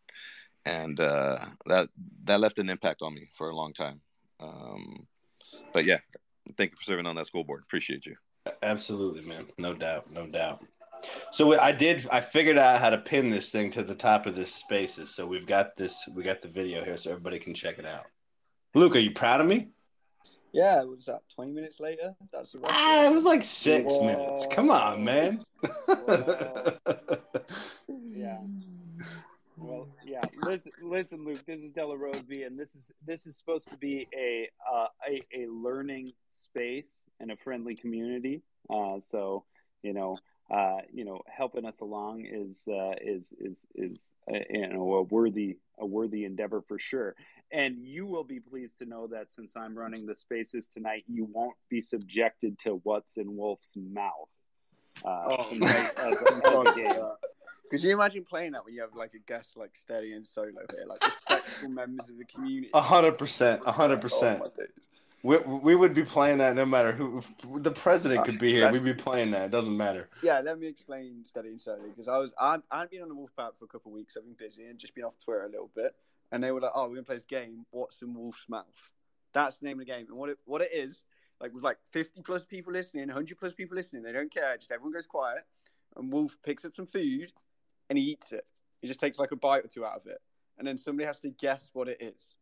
and 0.65 1.01
uh, 1.01 1.45
that 1.67 1.89
that 2.25 2.41
left 2.41 2.59
an 2.59 2.71
impact 2.71 3.03
on 3.03 3.15
me 3.15 3.29
for 3.35 3.51
a 3.51 3.57
long 3.57 3.73
time. 3.73 4.01
Um, 4.39 5.07
but 5.73 5.85
yeah, 5.85 5.99
thank 6.57 6.71
you 6.71 6.77
for 6.77 6.85
serving 6.85 7.07
on 7.07 7.17
that 7.17 7.27
school 7.27 7.43
board. 7.43 7.63
Appreciate 7.65 8.07
you. 8.07 8.17
Absolutely, 8.63 9.23
man. 9.23 9.47
No 9.59 9.75
doubt. 9.75 10.13
No 10.13 10.27
doubt. 10.27 10.65
So 11.33 11.59
I 11.59 11.73
did. 11.73 12.07
I 12.11 12.21
figured 12.21 12.59
out 12.59 12.81
how 12.81 12.91
to 12.91 12.99
pin 12.99 13.29
this 13.29 13.51
thing 13.51 13.71
to 13.73 13.83
the 13.83 13.95
top 13.95 14.27
of 14.27 14.35
this 14.35 14.55
spaces. 14.55 15.15
So 15.15 15.27
we've 15.27 15.47
got 15.47 15.77
this. 15.77 16.09
We 16.15 16.23
got 16.23 16.43
the 16.43 16.49
video 16.49 16.85
here, 16.85 16.97
so 16.97 17.11
everybody 17.11 17.39
can 17.39 17.55
check 17.55 17.79
it 17.79 17.87
out. 17.87 18.07
Luke, 18.75 18.95
are 18.97 19.01
you 19.01 19.11
proud 19.11 19.41
of 19.41 19.47
me? 19.47 19.69
Yeah, 20.57 20.85
was 20.85 21.05
that 21.05 21.21
twenty 21.35 21.53
minutes 21.53 21.81
later? 21.81 22.15
That's 22.33 22.53
the 22.53 22.61
ah, 22.65 23.05
it 23.05 23.13
was 23.13 23.27
like 23.27 23.45
six 23.45 23.93
Whoa. 23.93 24.07
minutes. 24.07 24.47
Come 24.51 24.71
on, 24.71 25.05
man. 25.05 25.45
yeah. 28.11 28.39
Well, 29.59 29.89
yeah. 30.07 30.23
Listen, 30.39 30.73
listen, 30.83 31.27
Luke. 31.27 31.45
This 31.47 31.61
is 31.61 31.73
DeLaRosby, 31.73 32.47
and 32.47 32.59
this 32.59 32.75
is 32.75 32.91
this 33.07 33.27
is 33.27 33.37
supposed 33.37 33.69
to 33.69 33.77
be 33.77 34.09
a 34.19 34.49
uh, 34.75 34.87
a, 35.07 35.23
a 35.43 35.47
learning 35.51 36.13
space 36.33 37.05
and 37.21 37.31
a 37.31 37.37
friendly 37.37 37.75
community. 37.75 38.41
Uh, 38.71 38.99
so 38.99 39.45
you 39.83 39.93
know, 39.93 40.17
uh, 40.51 40.79
you 40.91 41.05
know, 41.05 41.21
helping 41.29 41.67
us 41.67 41.81
along 41.81 42.25
is 42.25 42.67
uh, 42.67 42.95
is 43.03 43.35
is 43.39 43.67
is 43.75 44.11
uh, 44.33 44.39
you 44.49 44.69
know 44.69 44.95
a 44.95 45.03
worthy 45.03 45.59
a 45.79 45.85
worthy 45.85 46.25
endeavor 46.25 46.63
for 46.67 46.79
sure. 46.79 47.15
And 47.53 47.79
you 47.79 48.07
will 48.07 48.25
be 48.25 48.41
pleased 48.41 48.79
to 48.79 48.87
know 48.87 49.07
that 49.09 49.33
since 49.33 49.57
I'm 49.57 49.77
running 49.77 50.07
the 50.07 50.17
spaces 50.17 50.67
tonight, 50.67 51.05
you 51.07 51.29
won't 51.31 51.57
be 51.69 51.81
subjected 51.81 52.59
to 52.61 52.81
what's 52.83 53.17
in 53.17 53.37
Wolf's 53.37 53.77
mouth. 53.77 54.29
Uh, 55.05 55.37
oh, 55.39 55.59
as, 55.63 55.91
as 55.97 56.19
could 57.71 57.83
you 57.83 57.93
imagine 57.93 58.25
playing 58.25 58.53
that 58.53 58.65
when 58.65 58.75
you 58.75 58.81
have 58.81 58.95
like 58.95 59.15
a 59.15 59.19
guest 59.19 59.57
like 59.57 59.75
Steady 59.75 60.13
and 60.13 60.27
Solo 60.27 60.53
here, 60.73 60.85
like 60.87 61.05
respectful 61.05 61.69
members 61.69 62.09
of 62.11 62.19
the 62.19 62.25
community? 62.25 62.71
A 62.73 62.81
hundred 62.81 63.19
percent, 63.19 63.63
a 63.67 63.73
hundred 63.73 64.01
percent. 64.01 64.41
Oh, 64.45 64.51
we, 65.23 65.39
we 65.39 65.75
would 65.75 65.93
be 65.93 66.05
playing 66.05 66.39
that 66.39 66.55
no 66.55 66.65
matter 66.65 66.93
who. 66.93 67.21
the 67.59 67.73
president 67.73 68.25
could 68.25 68.39
be 68.39 68.53
here, 68.53 68.71
we'd 68.71 68.85
be 68.85 68.95
playing 68.95 69.33
that. 69.33 69.47
It 69.47 69.51
doesn't 69.51 69.77
matter. 69.77 70.09
Yeah, 70.23 70.41
let 70.41 70.61
me 70.61 70.69
explain 70.69 71.25
Steady 71.27 71.49
and 71.49 71.61
Solo 71.61 71.83
because 71.89 72.07
I 72.07 72.19
was 72.19 72.33
I 72.39 72.59
I'd 72.71 72.91
been 72.91 73.03
on 73.03 73.09
the 73.09 73.15
Wolfpack 73.15 73.59
for 73.59 73.65
a 73.65 73.69
couple 73.69 73.91
of 73.91 73.97
weeks. 73.97 74.17
I've 74.17 74.25
been 74.25 74.35
busy 74.35 74.65
and 74.67 74.79
just 74.79 74.95
been 74.95 75.05
off 75.05 75.15
Twitter 75.25 75.45
a 75.45 75.49
little 75.49 75.71
bit, 75.75 75.93
and 76.33 76.43
they 76.43 76.53
were 76.53 76.61
like, 76.61 76.73
"Oh, 76.75 76.85
we're 76.89 76.97
gonna 76.97 77.05
play 77.05 77.17
this 77.17 77.25
game. 77.25 77.67
What's 77.71 78.03
in 78.03 78.15
Wolf's 78.15 78.49
mouth?" 78.49 78.91
That's 79.33 79.59
the 79.59 79.67
name 79.67 79.81
of 79.81 79.87
the 79.87 79.93
game, 79.93 80.07
and 80.09 80.17
what 80.17 80.31
it 80.31 80.39
what 80.45 80.63
it 80.63 80.71
is 80.73 81.05
like 81.41 81.53
with 81.53 81.65
like 81.65 81.79
50 81.93 82.23
plus 82.23 82.45
people 82.45 82.73
listening, 82.73 83.07
100 83.09 83.39
plus 83.39 83.53
people 83.53 83.77
listening, 83.77 84.03
they 84.03 84.13
don't 84.13 84.33
care. 84.33 84.57
Just 84.57 84.73
everyone 84.73 84.93
goes 84.93 85.07
quiet, 85.07 85.45
and 85.97 86.13
Wolf 86.13 86.37
picks 86.45 86.65
up 86.65 86.75
some 86.75 86.87
food 86.87 87.33
and 87.89 87.99
he 87.99 88.05
eats 88.05 88.33
it. 88.33 88.47
He 88.81 88.89
just 88.89 89.01
takes 89.01 89.19
like 89.19 89.33
a 89.33 89.37
bite 89.37 89.65
or 89.65 89.69
two 89.69 89.85
out 89.85 89.97
of 89.97 90.07
it, 90.07 90.19
and 90.59 90.67
then 90.67 90.79
somebody 90.79 91.07
has 91.07 91.21
to 91.21 91.31
guess 91.31 91.71
what 91.73 91.89
it 91.89 91.99
is. 92.01 92.35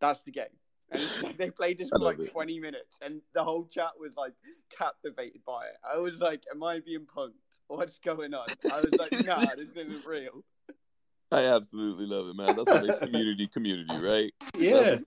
That's 0.00 0.22
the 0.22 0.32
game. 0.32 0.44
And 0.90 1.02
they 1.36 1.50
played 1.50 1.78
this 1.78 1.88
for 1.92 1.98
like 1.98 2.18
it. 2.18 2.32
20 2.32 2.60
minutes, 2.60 2.98
and 3.02 3.20
the 3.34 3.44
whole 3.44 3.66
chat 3.66 3.90
was 3.98 4.16
like 4.16 4.32
captivated 4.76 5.42
by 5.44 5.66
it. 5.66 5.76
I 5.88 5.98
was 5.98 6.20
like, 6.20 6.42
"Am 6.52 6.62
I 6.62 6.80
being 6.80 7.06
punked? 7.06 7.32
What's 7.68 7.98
going 7.98 8.34
on?" 8.34 8.46
I 8.72 8.80
was 8.80 8.94
like, 8.98 9.24
"Nah, 9.24 9.54
this 9.56 9.70
isn't 9.70 10.06
real." 10.06 10.44
I 11.32 11.44
absolutely 11.54 12.06
love 12.06 12.28
it, 12.28 12.36
man. 12.36 12.56
That's 12.56 12.70
what 12.70 12.84
makes 12.84 12.98
community 12.98 13.48
community, 13.48 13.98
right? 13.98 14.32
Yeah. 14.56 14.98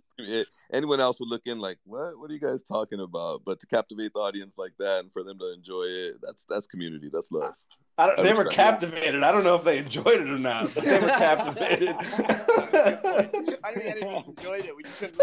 Anyone 0.73 0.99
else 0.99 1.19
would 1.19 1.29
look 1.29 1.43
in 1.45 1.59
like, 1.59 1.77
what? 1.85 2.19
What 2.19 2.29
are 2.29 2.33
you 2.33 2.39
guys 2.39 2.61
talking 2.61 2.99
about? 2.99 3.43
But 3.45 3.59
to 3.61 3.67
captivate 3.67 4.11
the 4.13 4.19
audience 4.19 4.55
like 4.57 4.73
that 4.79 4.99
and 4.99 5.13
for 5.13 5.23
them 5.23 5.39
to 5.39 5.53
enjoy 5.53 5.83
it, 5.83 6.15
that's 6.21 6.45
that's 6.49 6.67
community. 6.67 7.09
That's 7.11 7.31
love. 7.31 7.53
I 7.97 8.07
don't, 8.07 8.23
they 8.23 8.33
were 8.33 8.45
captivated. 8.45 9.23
I 9.23 9.31
don't 9.31 9.43
know 9.43 9.55
if 9.55 9.65
they 9.65 9.77
enjoyed 9.77 10.21
it 10.21 10.29
or 10.29 10.39
not, 10.39 10.73
but 10.73 10.85
they 10.85 10.99
were 10.99 11.07
captivated. 11.07 11.89
I 11.99 13.73
didn't 13.73 13.97
even 13.97 14.23
enjoyed 14.37 14.65
it. 14.65 14.75
We 14.75 14.83
just 14.83 14.99
couldn't 14.99 15.19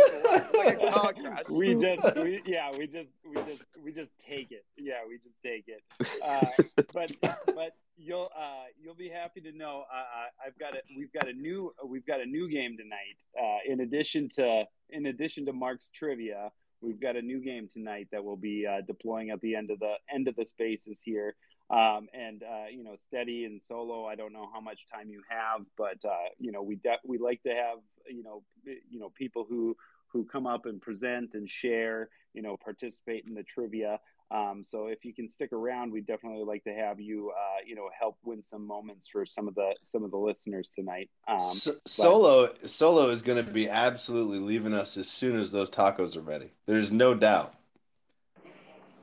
like 0.54 0.82
a 0.82 0.90
car 0.90 1.14
crash. 1.14 1.48
We 1.48 1.74
just, 1.74 2.16
we, 2.16 2.42
yeah, 2.44 2.70
we 2.76 2.86
just, 2.86 3.08
we 3.26 3.34
just, 3.34 3.62
we 3.82 3.92
just 3.92 4.10
take 4.18 4.52
it. 4.52 4.66
Yeah, 4.76 4.96
we 5.08 5.16
just 5.16 5.40
take 5.42 5.64
it. 5.68 5.82
Uh, 6.22 6.84
but, 6.92 7.12
but 7.54 7.74
you'll, 7.96 8.30
uh, 8.36 8.66
you'll 8.80 8.94
be 8.94 9.08
happy 9.08 9.40
to 9.40 9.52
know. 9.52 9.84
Uh, 9.92 10.46
I've 10.46 10.58
got 10.58 10.74
it. 10.74 10.84
We've 10.96 11.12
got 11.12 11.28
a 11.28 11.32
new, 11.32 11.72
we've 11.84 12.06
got 12.06 12.20
a 12.20 12.26
new 12.26 12.48
game 12.48 12.76
tonight. 12.76 13.22
Uh, 13.38 13.72
in 13.72 13.80
addition 13.80 14.28
to, 14.36 14.64
in 14.90 15.06
addition 15.06 15.46
to 15.46 15.52
Mark's 15.52 15.90
trivia, 15.94 16.50
we've 16.80 17.00
got 17.00 17.16
a 17.16 17.22
new 17.22 17.40
game 17.40 17.68
tonight 17.72 18.08
that 18.12 18.24
we'll 18.24 18.36
be 18.36 18.66
uh, 18.66 18.82
deploying 18.86 19.30
at 19.30 19.40
the 19.40 19.54
end 19.54 19.70
of 19.70 19.78
the 19.78 19.94
end 20.12 20.28
of 20.28 20.36
the 20.36 20.44
spaces 20.44 21.00
here. 21.02 21.34
Um, 21.68 22.06
and 22.14 22.44
uh, 22.44 22.66
you 22.70 22.84
know, 22.84 22.94
steady 22.96 23.44
and 23.44 23.60
solo. 23.60 24.04
I 24.04 24.14
don't 24.14 24.32
know 24.32 24.48
how 24.52 24.60
much 24.60 24.86
time 24.92 25.08
you 25.08 25.22
have, 25.28 25.62
but 25.76 25.98
uh, 26.04 26.28
you 26.38 26.52
know, 26.52 26.62
we 26.62 26.76
de- 26.76 27.00
we 27.04 27.18
like 27.18 27.42
to 27.42 27.48
have 27.48 27.78
you 28.08 28.22
know 28.22 28.44
you 28.62 29.00
know 29.00 29.10
people 29.16 29.44
who 29.48 29.76
who 30.08 30.24
come 30.24 30.46
up 30.46 30.66
and 30.66 30.80
present 30.80 31.30
and 31.34 31.48
share, 31.48 32.08
you 32.32 32.42
know, 32.42 32.56
participate 32.56 33.24
in 33.26 33.34
the 33.34 33.42
trivia. 33.42 33.98
Um, 34.30 34.64
so 34.64 34.86
if 34.88 35.04
you 35.04 35.14
can 35.14 35.30
stick 35.30 35.52
around, 35.52 35.92
we'd 35.92 36.06
definitely 36.06 36.44
like 36.44 36.64
to 36.64 36.74
have 36.74 37.00
you, 37.00 37.30
uh, 37.30 37.60
you 37.64 37.76
know, 37.76 37.88
help 37.98 38.16
win 38.24 38.42
some 38.42 38.66
moments 38.66 39.06
for 39.08 39.24
some 39.24 39.46
of 39.46 39.54
the 39.54 39.74
some 39.82 40.02
of 40.02 40.10
the 40.10 40.16
listeners 40.16 40.70
tonight. 40.74 41.10
Um, 41.28 41.38
so, 41.40 41.72
but... 41.72 41.88
Solo 41.88 42.54
Solo 42.64 43.10
is 43.10 43.22
going 43.22 43.44
to 43.44 43.50
be 43.50 43.68
absolutely 43.68 44.40
leaving 44.40 44.74
us 44.74 44.96
as 44.96 45.08
soon 45.08 45.38
as 45.38 45.52
those 45.52 45.70
tacos 45.70 46.16
are 46.16 46.22
ready. 46.22 46.50
There's 46.66 46.90
no 46.90 47.14
doubt. 47.14 47.54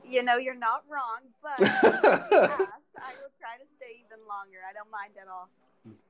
You 0.06 0.22
know, 0.22 0.36
you're 0.36 0.54
not 0.54 0.84
wrong, 0.90 1.20
but 1.42 1.58
asked, 1.62 1.84
I 1.84 3.12
will 3.16 3.32
try 3.40 3.56
to 3.58 3.66
stay 3.76 4.04
even 4.04 4.18
longer. 4.28 4.58
I 4.68 4.74
don't 4.74 4.90
mind 4.90 5.12
at 5.20 5.28
all. 5.28 5.48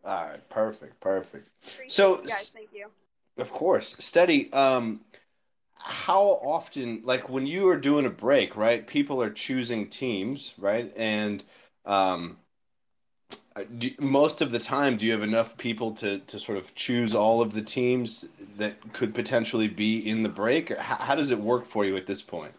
All 0.04 0.26
right, 0.26 0.48
perfect, 0.50 0.98
perfect. 1.00 1.48
Appreciate 1.62 1.92
so, 1.92 2.16
guys, 2.16 2.50
thank 2.52 2.70
you. 2.74 2.88
Of 3.38 3.52
course, 3.52 3.94
steady. 4.00 4.52
Um, 4.52 5.00
how 5.84 6.22
often, 6.42 7.02
like 7.04 7.28
when 7.28 7.46
you 7.46 7.68
are 7.68 7.76
doing 7.76 8.06
a 8.06 8.10
break, 8.10 8.56
right? 8.56 8.86
People 8.86 9.22
are 9.22 9.28
choosing 9.28 9.86
teams, 9.88 10.54
right? 10.56 10.90
And 10.96 11.44
um, 11.84 12.38
do, 13.76 13.90
most 13.98 14.40
of 14.40 14.50
the 14.50 14.58
time, 14.58 14.96
do 14.96 15.04
you 15.04 15.12
have 15.12 15.22
enough 15.22 15.58
people 15.58 15.92
to 15.92 16.20
to 16.20 16.38
sort 16.38 16.56
of 16.56 16.74
choose 16.74 17.14
all 17.14 17.42
of 17.42 17.52
the 17.52 17.60
teams 17.60 18.26
that 18.56 18.94
could 18.94 19.14
potentially 19.14 19.68
be 19.68 19.98
in 20.08 20.22
the 20.22 20.28
break? 20.30 20.74
How, 20.74 20.96
how 20.96 21.14
does 21.14 21.30
it 21.30 21.38
work 21.38 21.66
for 21.66 21.84
you 21.84 21.96
at 21.96 22.06
this 22.06 22.22
point? 22.22 22.54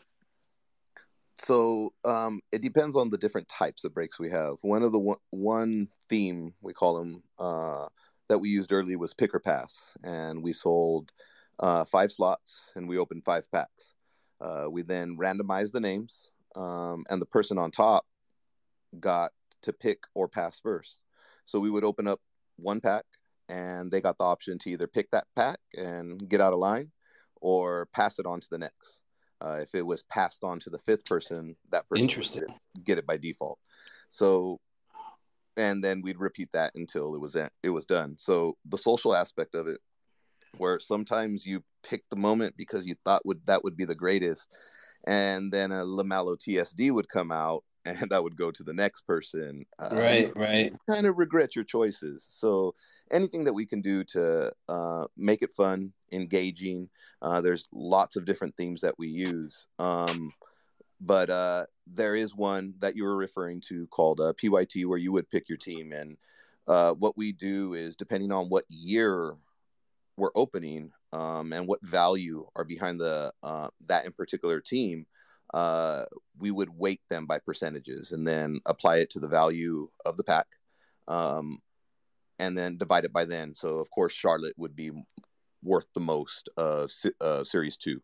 So 1.33 1.93
um, 2.05 2.39
it 2.51 2.61
depends 2.61 2.95
on 2.95 3.09
the 3.09 3.17
different 3.17 3.49
types 3.49 3.83
of 3.83 3.93
breaks 3.93 4.19
we 4.19 4.29
have. 4.29 4.57
One 4.61 4.83
of 4.83 4.91
the 4.91 4.99
one, 4.99 5.17
one 5.31 5.87
theme 6.09 6.53
we 6.61 6.73
call 6.73 6.99
them 6.99 7.23
uh, 7.39 7.87
that 8.29 8.37
we 8.37 8.49
used 8.49 8.71
early 8.71 8.95
was 8.95 9.15
pick 9.15 9.33
or 9.33 9.39
pass, 9.39 9.97
and 10.03 10.43
we 10.43 10.53
sold 10.53 11.11
uh, 11.59 11.85
five 11.85 12.11
slots 12.11 12.69
and 12.75 12.87
we 12.87 12.97
opened 12.97 13.23
five 13.23 13.49
packs. 13.51 13.93
Uh, 14.41 14.65
we 14.69 14.81
then 14.81 15.17
randomized 15.17 15.71
the 15.71 15.79
names, 15.79 16.33
um, 16.55 17.05
and 17.09 17.21
the 17.21 17.25
person 17.25 17.57
on 17.57 17.71
top 17.71 18.05
got 18.99 19.31
to 19.61 19.73
pick 19.73 19.99
or 20.13 20.27
pass 20.27 20.59
first. 20.59 21.01
So 21.45 21.59
we 21.59 21.69
would 21.69 21.85
open 21.85 22.07
up 22.07 22.19
one 22.57 22.81
pack, 22.81 23.05
and 23.49 23.91
they 23.91 24.01
got 24.01 24.17
the 24.17 24.25
option 24.25 24.59
to 24.59 24.69
either 24.71 24.87
pick 24.87 25.09
that 25.11 25.27
pack 25.35 25.59
and 25.75 26.27
get 26.27 26.41
out 26.41 26.53
of 26.53 26.59
line, 26.59 26.91
or 27.41 27.87
pass 27.93 28.19
it 28.19 28.25
on 28.25 28.39
to 28.41 28.47
the 28.49 28.57
next. 28.57 29.01
Uh, 29.41 29.59
if 29.61 29.75
it 29.75 29.85
was 29.85 30.03
passed 30.03 30.43
on 30.43 30.59
to 30.59 30.69
the 30.69 30.79
fifth 30.79 31.05
person, 31.05 31.55
that 31.71 31.87
person 31.87 32.03
Interesting. 32.03 32.43
It, 32.43 32.83
get 32.83 32.97
it 32.97 33.05
by 33.05 33.17
default. 33.17 33.59
So, 34.09 34.59
and 35.57 35.83
then 35.83 36.01
we'd 36.01 36.19
repeat 36.19 36.49
that 36.53 36.73
until 36.75 37.15
it 37.15 37.19
was 37.19 37.35
it 37.35 37.69
was 37.69 37.85
done. 37.85 38.15
So 38.17 38.57
the 38.65 38.77
social 38.77 39.15
aspect 39.15 39.55
of 39.55 39.67
it 39.67 39.79
where 40.57 40.79
sometimes 40.79 41.45
you 41.45 41.63
pick 41.83 42.03
the 42.09 42.15
moment 42.15 42.55
because 42.57 42.85
you 42.85 42.95
thought 43.03 43.25
would 43.25 43.43
that 43.45 43.63
would 43.63 43.77
be 43.77 43.85
the 43.85 43.95
greatest 43.95 44.49
and 45.05 45.51
then 45.51 45.71
a 45.71 45.83
LaMelo 45.83 46.37
TSD 46.37 46.91
would 46.91 47.09
come 47.09 47.31
out 47.31 47.63
and 47.85 48.09
that 48.09 48.23
would 48.23 48.35
go 48.35 48.49
to 48.49 48.63
the 48.63 48.73
next 48.73 49.01
person. 49.01 49.63
Uh, 49.77 49.89
right, 49.91 50.35
right. 50.35 50.73
Kind 50.89 51.05
of 51.05 51.19
regret 51.19 51.55
your 51.55 51.65
choices. 51.65 52.25
So 52.29 52.73
anything 53.11 53.43
that 53.43 53.53
we 53.53 53.67
can 53.67 53.81
do 53.81 54.03
to 54.05 54.51
uh, 54.67 55.05
make 55.15 55.43
it 55.43 55.51
fun, 55.55 55.93
engaging. 56.11 56.89
Uh, 57.21 57.41
there's 57.41 57.67
lots 57.71 58.15
of 58.15 58.25
different 58.25 58.57
themes 58.57 58.81
that 58.81 58.97
we 58.97 59.07
use. 59.07 59.67
Um, 59.77 60.33
but 60.99 61.29
uh, 61.29 61.65
there 61.85 62.15
is 62.15 62.35
one 62.35 62.73
that 62.79 62.95
you 62.95 63.03
were 63.03 63.15
referring 63.15 63.61
to 63.67 63.85
called 63.87 64.19
uh, 64.19 64.33
PYT, 64.33 64.87
where 64.87 64.97
you 64.97 65.11
would 65.11 65.29
pick 65.29 65.47
your 65.47 65.59
team. 65.59 65.91
And 65.91 66.17
uh, 66.67 66.93
what 66.93 67.15
we 67.15 67.33
do 67.33 67.75
is, 67.75 67.95
depending 67.95 68.31
on 68.31 68.49
what 68.49 68.65
year 68.67 69.35
we're 70.17 70.31
opening 70.35 70.91
um, 71.13 71.53
and 71.53 71.67
what 71.67 71.83
value 71.83 72.47
are 72.55 72.63
behind 72.63 72.99
the 72.99 73.33
uh, 73.43 73.67
that 73.87 74.05
in 74.05 74.11
particular 74.11 74.61
team, 74.61 75.05
uh, 75.53 76.05
we 76.39 76.51
would 76.51 76.69
weight 76.69 77.01
them 77.09 77.25
by 77.25 77.39
percentages 77.39 78.11
and 78.11 78.27
then 78.27 78.59
apply 78.65 78.97
it 78.97 79.09
to 79.11 79.19
the 79.19 79.27
value 79.27 79.87
of 80.05 80.17
the 80.17 80.23
pack, 80.23 80.47
um, 81.07 81.59
and 82.39 82.57
then 82.57 82.77
divide 82.77 83.05
it 83.05 83.13
by 83.13 83.25
then. 83.25 83.55
So 83.55 83.79
of 83.79 83.89
course 83.89 84.13
Charlotte 84.13 84.55
would 84.57 84.75
be 84.75 84.91
worth 85.63 85.87
the 85.93 86.01
most 86.01 86.49
of 86.57 86.91
uh, 87.21 87.43
Series 87.43 87.77
Two. 87.77 88.01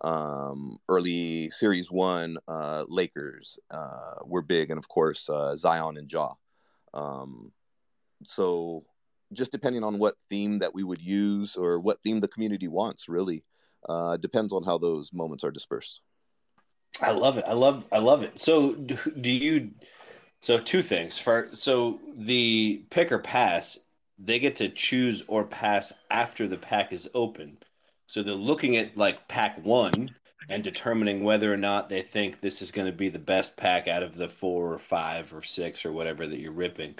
Um, 0.00 0.78
early 0.88 1.50
Series 1.50 1.90
One, 1.90 2.36
uh, 2.48 2.84
Lakers 2.88 3.58
uh, 3.70 4.16
were 4.24 4.42
big, 4.42 4.70
and 4.70 4.78
of 4.78 4.88
course 4.88 5.28
uh, 5.28 5.56
Zion 5.56 5.96
and 5.96 6.10
Ja. 6.10 6.30
Um, 6.92 7.52
so 8.24 8.84
just 9.32 9.52
depending 9.52 9.84
on 9.84 9.98
what 9.98 10.14
theme 10.28 10.58
that 10.60 10.74
we 10.74 10.84
would 10.84 11.00
use 11.00 11.56
or 11.56 11.80
what 11.80 12.02
theme 12.02 12.20
the 12.20 12.28
community 12.28 12.68
wants 12.68 13.08
really 13.08 13.42
uh, 13.88 14.16
depends 14.16 14.52
on 14.52 14.62
how 14.62 14.78
those 14.78 15.12
moments 15.12 15.44
are 15.44 15.50
dispersed. 15.50 16.00
I 17.00 17.12
love 17.12 17.38
it. 17.38 17.44
I 17.46 17.54
love 17.54 17.84
i 17.90 17.98
love 17.98 18.22
it. 18.22 18.38
So 18.38 18.74
do 18.74 19.32
you 19.32 19.70
so 20.40 20.58
two 20.58 20.82
things. 20.82 21.18
For 21.18 21.48
so 21.52 22.00
the 22.16 22.84
pick 22.90 23.12
or 23.12 23.18
pass 23.18 23.78
they 24.18 24.38
get 24.38 24.56
to 24.56 24.68
choose 24.68 25.24
or 25.26 25.44
pass 25.44 25.92
after 26.10 26.46
the 26.46 26.58
pack 26.58 26.92
is 26.92 27.08
open. 27.14 27.58
So 28.06 28.22
they're 28.22 28.34
looking 28.34 28.76
at 28.76 28.96
like 28.96 29.26
pack 29.26 29.64
one 29.64 30.10
and 30.48 30.62
determining 30.62 31.24
whether 31.24 31.52
or 31.52 31.56
not 31.56 31.88
they 31.88 32.02
think 32.02 32.40
this 32.40 32.62
is 32.62 32.70
going 32.70 32.86
to 32.86 32.92
be 32.92 33.08
the 33.08 33.18
best 33.18 33.56
pack 33.56 33.88
out 33.88 34.02
of 34.02 34.16
the 34.16 34.28
four 34.28 34.72
or 34.72 34.78
five 34.78 35.32
or 35.32 35.42
six 35.42 35.84
or 35.84 35.92
whatever 35.92 36.26
that 36.26 36.40
you're 36.40 36.52
ripping. 36.52 36.94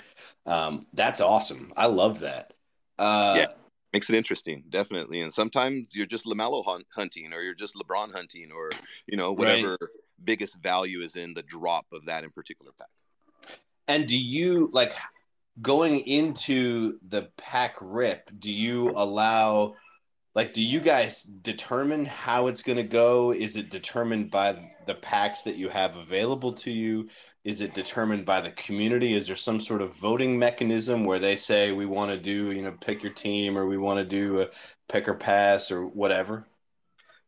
Um, 0.47 0.83
that's 0.93 1.21
awesome. 1.21 1.73
I 1.77 1.87
love 1.87 2.21
that. 2.21 2.53
Uh, 2.99 3.35
yeah, 3.39 3.47
makes 3.93 4.09
it 4.11 4.17
interesting, 4.17 4.65
definitely. 4.69 5.21
And 5.21 5.33
sometimes 5.33 5.95
you're 5.95 6.07
just 6.07 6.25
LaMelo 6.25 6.65
hunt- 6.65 6.87
hunting, 6.95 7.33
or 7.33 7.43
you're 7.43 7.55
just 7.55 7.75
LeBron 7.75 8.13
hunting, 8.13 8.51
or 8.53 8.71
you 9.07 9.17
know 9.17 9.33
whatever 9.33 9.77
right. 9.81 9.91
biggest 10.25 10.57
value 10.57 11.01
is 11.01 11.17
in 11.17 11.35
the 11.35 11.43
drop 11.43 11.87
of 11.93 12.07
that 12.07 12.25
in 12.25 12.31
particular 12.31 12.73
pack. 12.79 12.89
And 13.89 14.07
do 14.07 14.19
you 14.19 14.71
like 14.73 14.93
going 15.61 16.01
into 16.01 16.99
the 17.09 17.31
pack 17.37 17.77
rip? 17.81 18.31
Do 18.39 18.51
you 18.51 18.91
allow 18.91 19.75
like 20.35 20.53
do 20.53 20.63
you 20.63 20.81
guys 20.81 21.23
determine 21.23 22.05
how 22.05 22.47
it's 22.47 22.63
going 22.63 22.77
to 22.77 22.83
go? 22.83 23.33
Is 23.33 23.57
it 23.57 23.71
determined 23.71 24.31
by 24.31 24.71
the 24.87 24.95
packs 24.95 25.43
that 25.43 25.57
you 25.57 25.69
have 25.69 25.97
available 25.97 26.53
to 26.55 26.71
you? 26.71 27.09
Is 27.45 27.61
it 27.61 27.75
determined 27.75 28.25
by 28.25 28.41
the 28.41 28.53
community? 28.53 29.15
Is 29.15 29.27
there 29.27 29.37
some 29.37 29.61
sort 29.61 29.83
of 29.83 29.95
voting 29.97 30.39
mechanism 30.39 31.05
where 31.05 31.19
they 31.19 31.37
say 31.37 31.73
we 31.73 31.87
want 31.87 32.13
to 32.13 32.19
do 32.19 32.51
you 32.53 32.63
know 32.63 32.73
pick 32.81 33.03
your 33.03 33.13
team 33.13 33.59
or 33.59 33.67
we 33.67 33.79
want 33.79 33.99
to 33.99 34.05
do 34.05 34.41
a 34.41 34.49
pick 34.89 35.07
or 35.07 35.15
pass 35.15 35.71
or 35.71 35.87
whatever? 35.87 36.47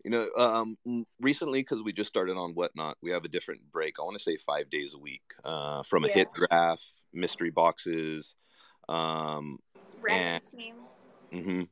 You 0.02 0.11
know 0.11 0.28
um, 0.36 1.07
recently 1.20 1.61
because 1.61 1.82
we 1.82 1.92
just 1.92 2.09
started 2.09 2.36
on 2.36 2.55
whatnot 2.55 2.96
we 3.02 3.11
have 3.11 3.24
a 3.24 3.28
different 3.28 3.61
break. 3.70 3.96
I 3.98 4.02
want 4.02 4.16
to 4.16 4.22
say 4.22 4.38
five 4.46 4.70
days 4.70 4.94
a 4.94 4.98
week 4.98 5.22
uh, 5.44 5.82
from 5.82 6.05
a 6.05 6.09
yeah. 6.09 6.14
hit 6.14 6.28
draft 6.34 6.82
mystery 7.12 7.50
boxes 7.50 8.34
um, 8.88 9.59
Random 10.00 10.26
and, 10.26 10.44
team. 10.44 10.74
Mm-hmm 11.32 11.62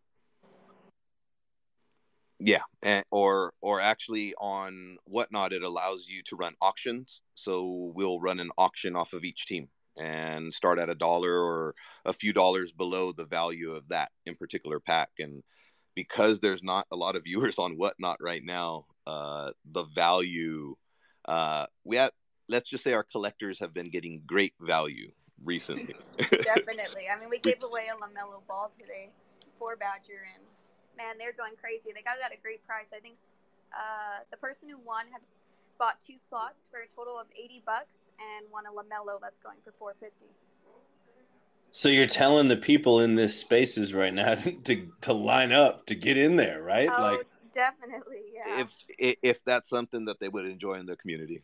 yeah, 2.44 2.62
and, 2.82 3.04
or 3.12 3.52
or 3.60 3.80
actually 3.80 4.34
on 4.34 4.96
whatnot, 5.04 5.52
it 5.52 5.62
allows 5.62 6.06
you 6.08 6.22
to 6.24 6.36
run 6.36 6.54
auctions. 6.60 7.20
So 7.36 7.92
we'll 7.94 8.20
run 8.20 8.40
an 8.40 8.50
auction 8.58 8.96
off 8.96 9.12
of 9.12 9.22
each 9.22 9.46
team 9.46 9.68
and 9.96 10.52
start 10.52 10.80
at 10.80 10.90
a 10.90 10.94
dollar 10.94 11.38
or 11.38 11.74
a 12.04 12.12
few 12.12 12.32
dollars 12.32 12.72
below 12.72 13.12
the 13.12 13.26
value 13.26 13.72
of 13.72 13.86
that 13.88 14.10
in 14.26 14.34
particular 14.34 14.80
pack. 14.80 15.10
And 15.20 15.44
because 15.94 16.40
there's 16.40 16.64
not 16.64 16.86
a 16.90 16.96
lot 16.96 17.14
of 17.14 17.22
viewers 17.24 17.58
on 17.58 17.78
whatnot 17.78 18.18
right 18.20 18.42
now, 18.44 18.86
uh, 19.06 19.50
the 19.70 19.84
value 19.94 20.74
uh, 21.26 21.66
we 21.84 21.96
have. 21.96 22.10
Let's 22.48 22.68
just 22.68 22.82
say 22.82 22.92
our 22.92 23.04
collectors 23.04 23.60
have 23.60 23.72
been 23.72 23.88
getting 23.88 24.20
great 24.26 24.52
value 24.60 25.12
recently. 25.44 25.94
Definitely. 26.18 27.04
I 27.08 27.18
mean, 27.18 27.30
we 27.30 27.38
gave 27.38 27.62
away 27.62 27.86
a 27.86 27.94
LaMelo 27.94 28.46
ball 28.48 28.70
today 28.76 29.10
for 29.58 29.76
Badger 29.76 30.26
and 30.34 30.42
man, 30.96 31.16
they're 31.18 31.32
going 31.32 31.54
crazy. 31.60 31.90
They 31.94 32.02
got 32.02 32.18
it 32.18 32.24
at 32.24 32.32
a 32.32 32.40
great 32.40 32.64
price. 32.66 32.88
I 32.94 33.00
think 33.00 33.16
uh, 33.72 34.24
the 34.30 34.36
person 34.36 34.68
who 34.68 34.78
won 34.78 35.06
had 35.12 35.22
bought 35.78 36.00
two 36.00 36.18
slots 36.18 36.68
for 36.70 36.80
a 36.80 36.86
total 36.94 37.18
of 37.18 37.26
80 37.36 37.62
bucks 37.66 38.10
and 38.20 38.46
won 38.52 38.64
a 38.66 38.70
LaMelo 38.70 39.20
that's 39.20 39.38
going 39.38 39.58
for 39.64 39.72
450. 39.78 40.26
So 41.72 41.88
you're 41.88 42.06
telling 42.06 42.48
the 42.48 42.56
people 42.56 43.00
in 43.00 43.14
this 43.14 43.38
spaces 43.38 43.94
right 43.94 44.12
now 44.12 44.34
to, 44.36 44.52
to, 44.52 44.88
to 45.02 45.12
line 45.12 45.52
up 45.52 45.86
to 45.86 45.94
get 45.94 46.18
in 46.18 46.36
there, 46.36 46.62
right? 46.62 46.88
Oh, 46.92 47.02
like 47.02 47.26
definitely, 47.52 48.22
yeah. 48.34 48.60
If 48.60 49.16
if 49.22 49.44
that's 49.44 49.68
something 49.68 50.06
that 50.06 50.20
they 50.20 50.28
would 50.28 50.46
enjoy 50.46 50.74
in 50.74 50.86
the 50.86 50.96
community. 50.96 51.42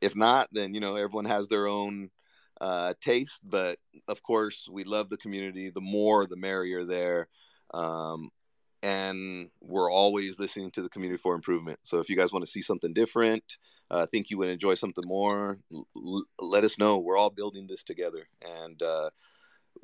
If 0.00 0.16
not, 0.16 0.48
then 0.52 0.74
you 0.74 0.80
know 0.80 0.96
everyone 0.96 1.26
has 1.26 1.48
their 1.48 1.66
own 1.66 2.10
uh, 2.60 2.94
taste. 3.00 3.40
But 3.42 3.78
of 4.08 4.22
course, 4.22 4.68
we 4.70 4.84
love 4.84 5.08
the 5.08 5.16
community. 5.16 5.70
The 5.70 5.80
more, 5.80 6.26
the 6.26 6.36
merrier. 6.36 6.84
There, 6.84 7.28
um, 7.72 8.30
and 8.82 9.50
we're 9.60 9.90
always 9.90 10.38
listening 10.38 10.70
to 10.72 10.82
the 10.82 10.88
community 10.88 11.20
for 11.20 11.34
improvement. 11.34 11.78
So 11.84 11.98
if 11.98 12.08
you 12.08 12.16
guys 12.16 12.32
want 12.32 12.44
to 12.44 12.50
see 12.50 12.62
something 12.62 12.92
different, 12.92 13.44
uh, 13.90 14.06
think 14.06 14.30
you 14.30 14.38
would 14.38 14.48
enjoy 14.48 14.74
something 14.74 15.04
more, 15.06 15.58
l- 15.72 16.24
let 16.38 16.64
us 16.64 16.78
know. 16.78 16.98
We're 16.98 17.16
all 17.16 17.30
building 17.30 17.66
this 17.66 17.82
together, 17.82 18.28
and 18.40 18.80
uh, 18.82 19.10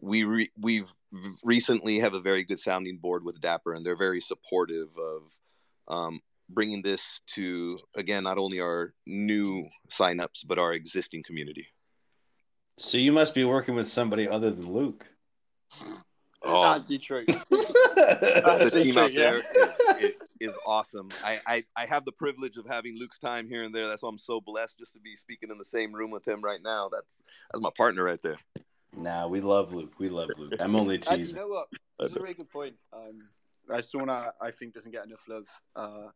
we 0.01 0.25
re- 0.25 0.53
we've 0.59 0.93
recently 1.43 1.99
have 1.99 2.15
a 2.15 2.21
very 2.21 2.45
good 2.45 2.61
sounding 2.61 2.99
board 2.99 3.25
with 3.25 3.41
Dapper, 3.41 3.75
and 3.75 3.85
they're 3.85 3.97
very 3.97 4.21
supportive 4.21 4.89
of 4.99 5.23
um, 5.89 6.21
bringing 6.49 6.83
this 6.83 7.21
to 7.35 7.79
again 7.95 8.23
not 8.25 8.39
only 8.39 8.61
our 8.61 8.95
new 9.07 9.67
signups 9.91 10.47
but 10.47 10.59
our 10.59 10.73
existing 10.73 11.23
community. 11.27 11.67
So 12.79 12.99
you 12.99 13.13
must 13.13 13.35
be 13.35 13.45
working 13.45 13.75
with 13.75 13.89
somebody 13.89 14.29
other 14.29 14.51
than 14.51 14.73
Luke. 14.73 15.07
Oh. 16.43 16.63
That's 16.63 16.81
actually 16.81 16.99
true. 16.99 17.25
the 17.27 18.71
team 18.73 18.99
out 18.99 19.15
there 19.15 19.39
is, 19.39 20.01
is, 20.01 20.15
is, 20.41 20.55
awesome. 20.67 21.09
I, 21.25 21.41
I, 21.47 21.65
I 21.77 21.87
have 21.87 22.05
the 22.05 22.13
privilege 22.13 22.57
of 22.57 22.67
having 22.67 22.99
Luke's 22.99 23.19
time 23.19 23.49
here 23.49 23.65
and 23.65 23.75
there. 23.75 23.89
That's 23.89 24.03
why 24.03 24.09
I'm 24.09 24.19
so 24.19 24.41
blessed 24.41 24.79
just 24.79 24.93
to 24.93 25.01
be 25.01 25.17
speaking 25.17 25.51
in 25.51 25.59
the 25.59 25.65
same 25.65 25.93
room 25.93 26.11
with 26.11 26.27
him 26.27 26.43
right 26.43 26.61
now. 26.63 26.89
That's 26.93 27.23
that's 27.53 27.63
my 27.63 27.71
partner 27.77 28.05
right 28.05 28.23
there. 28.23 28.37
Nah, 28.97 29.27
we 29.27 29.41
love 29.41 29.73
Luke. 29.73 29.93
We 29.99 30.09
love 30.09 30.31
Luke. 30.37 30.55
I'm 30.61 30.77
only 30.77 30.99
teasing. 30.99 31.37
you 31.37 31.43
know 31.43 31.49
what? 31.49 31.69
That's 31.99 32.15
a 32.15 32.19
very 32.19 32.35
good 32.35 32.51
point. 32.51 32.75
Um, 32.93 33.21
that's 33.69 33.91
someone 33.91 34.11
I, 34.11 34.31
I 34.41 34.51
think 34.51 34.75
doesn't 34.75 34.93
get 34.93 35.07
enough 35.07 35.27
love. 35.29 35.45
Uh, 35.75 36.09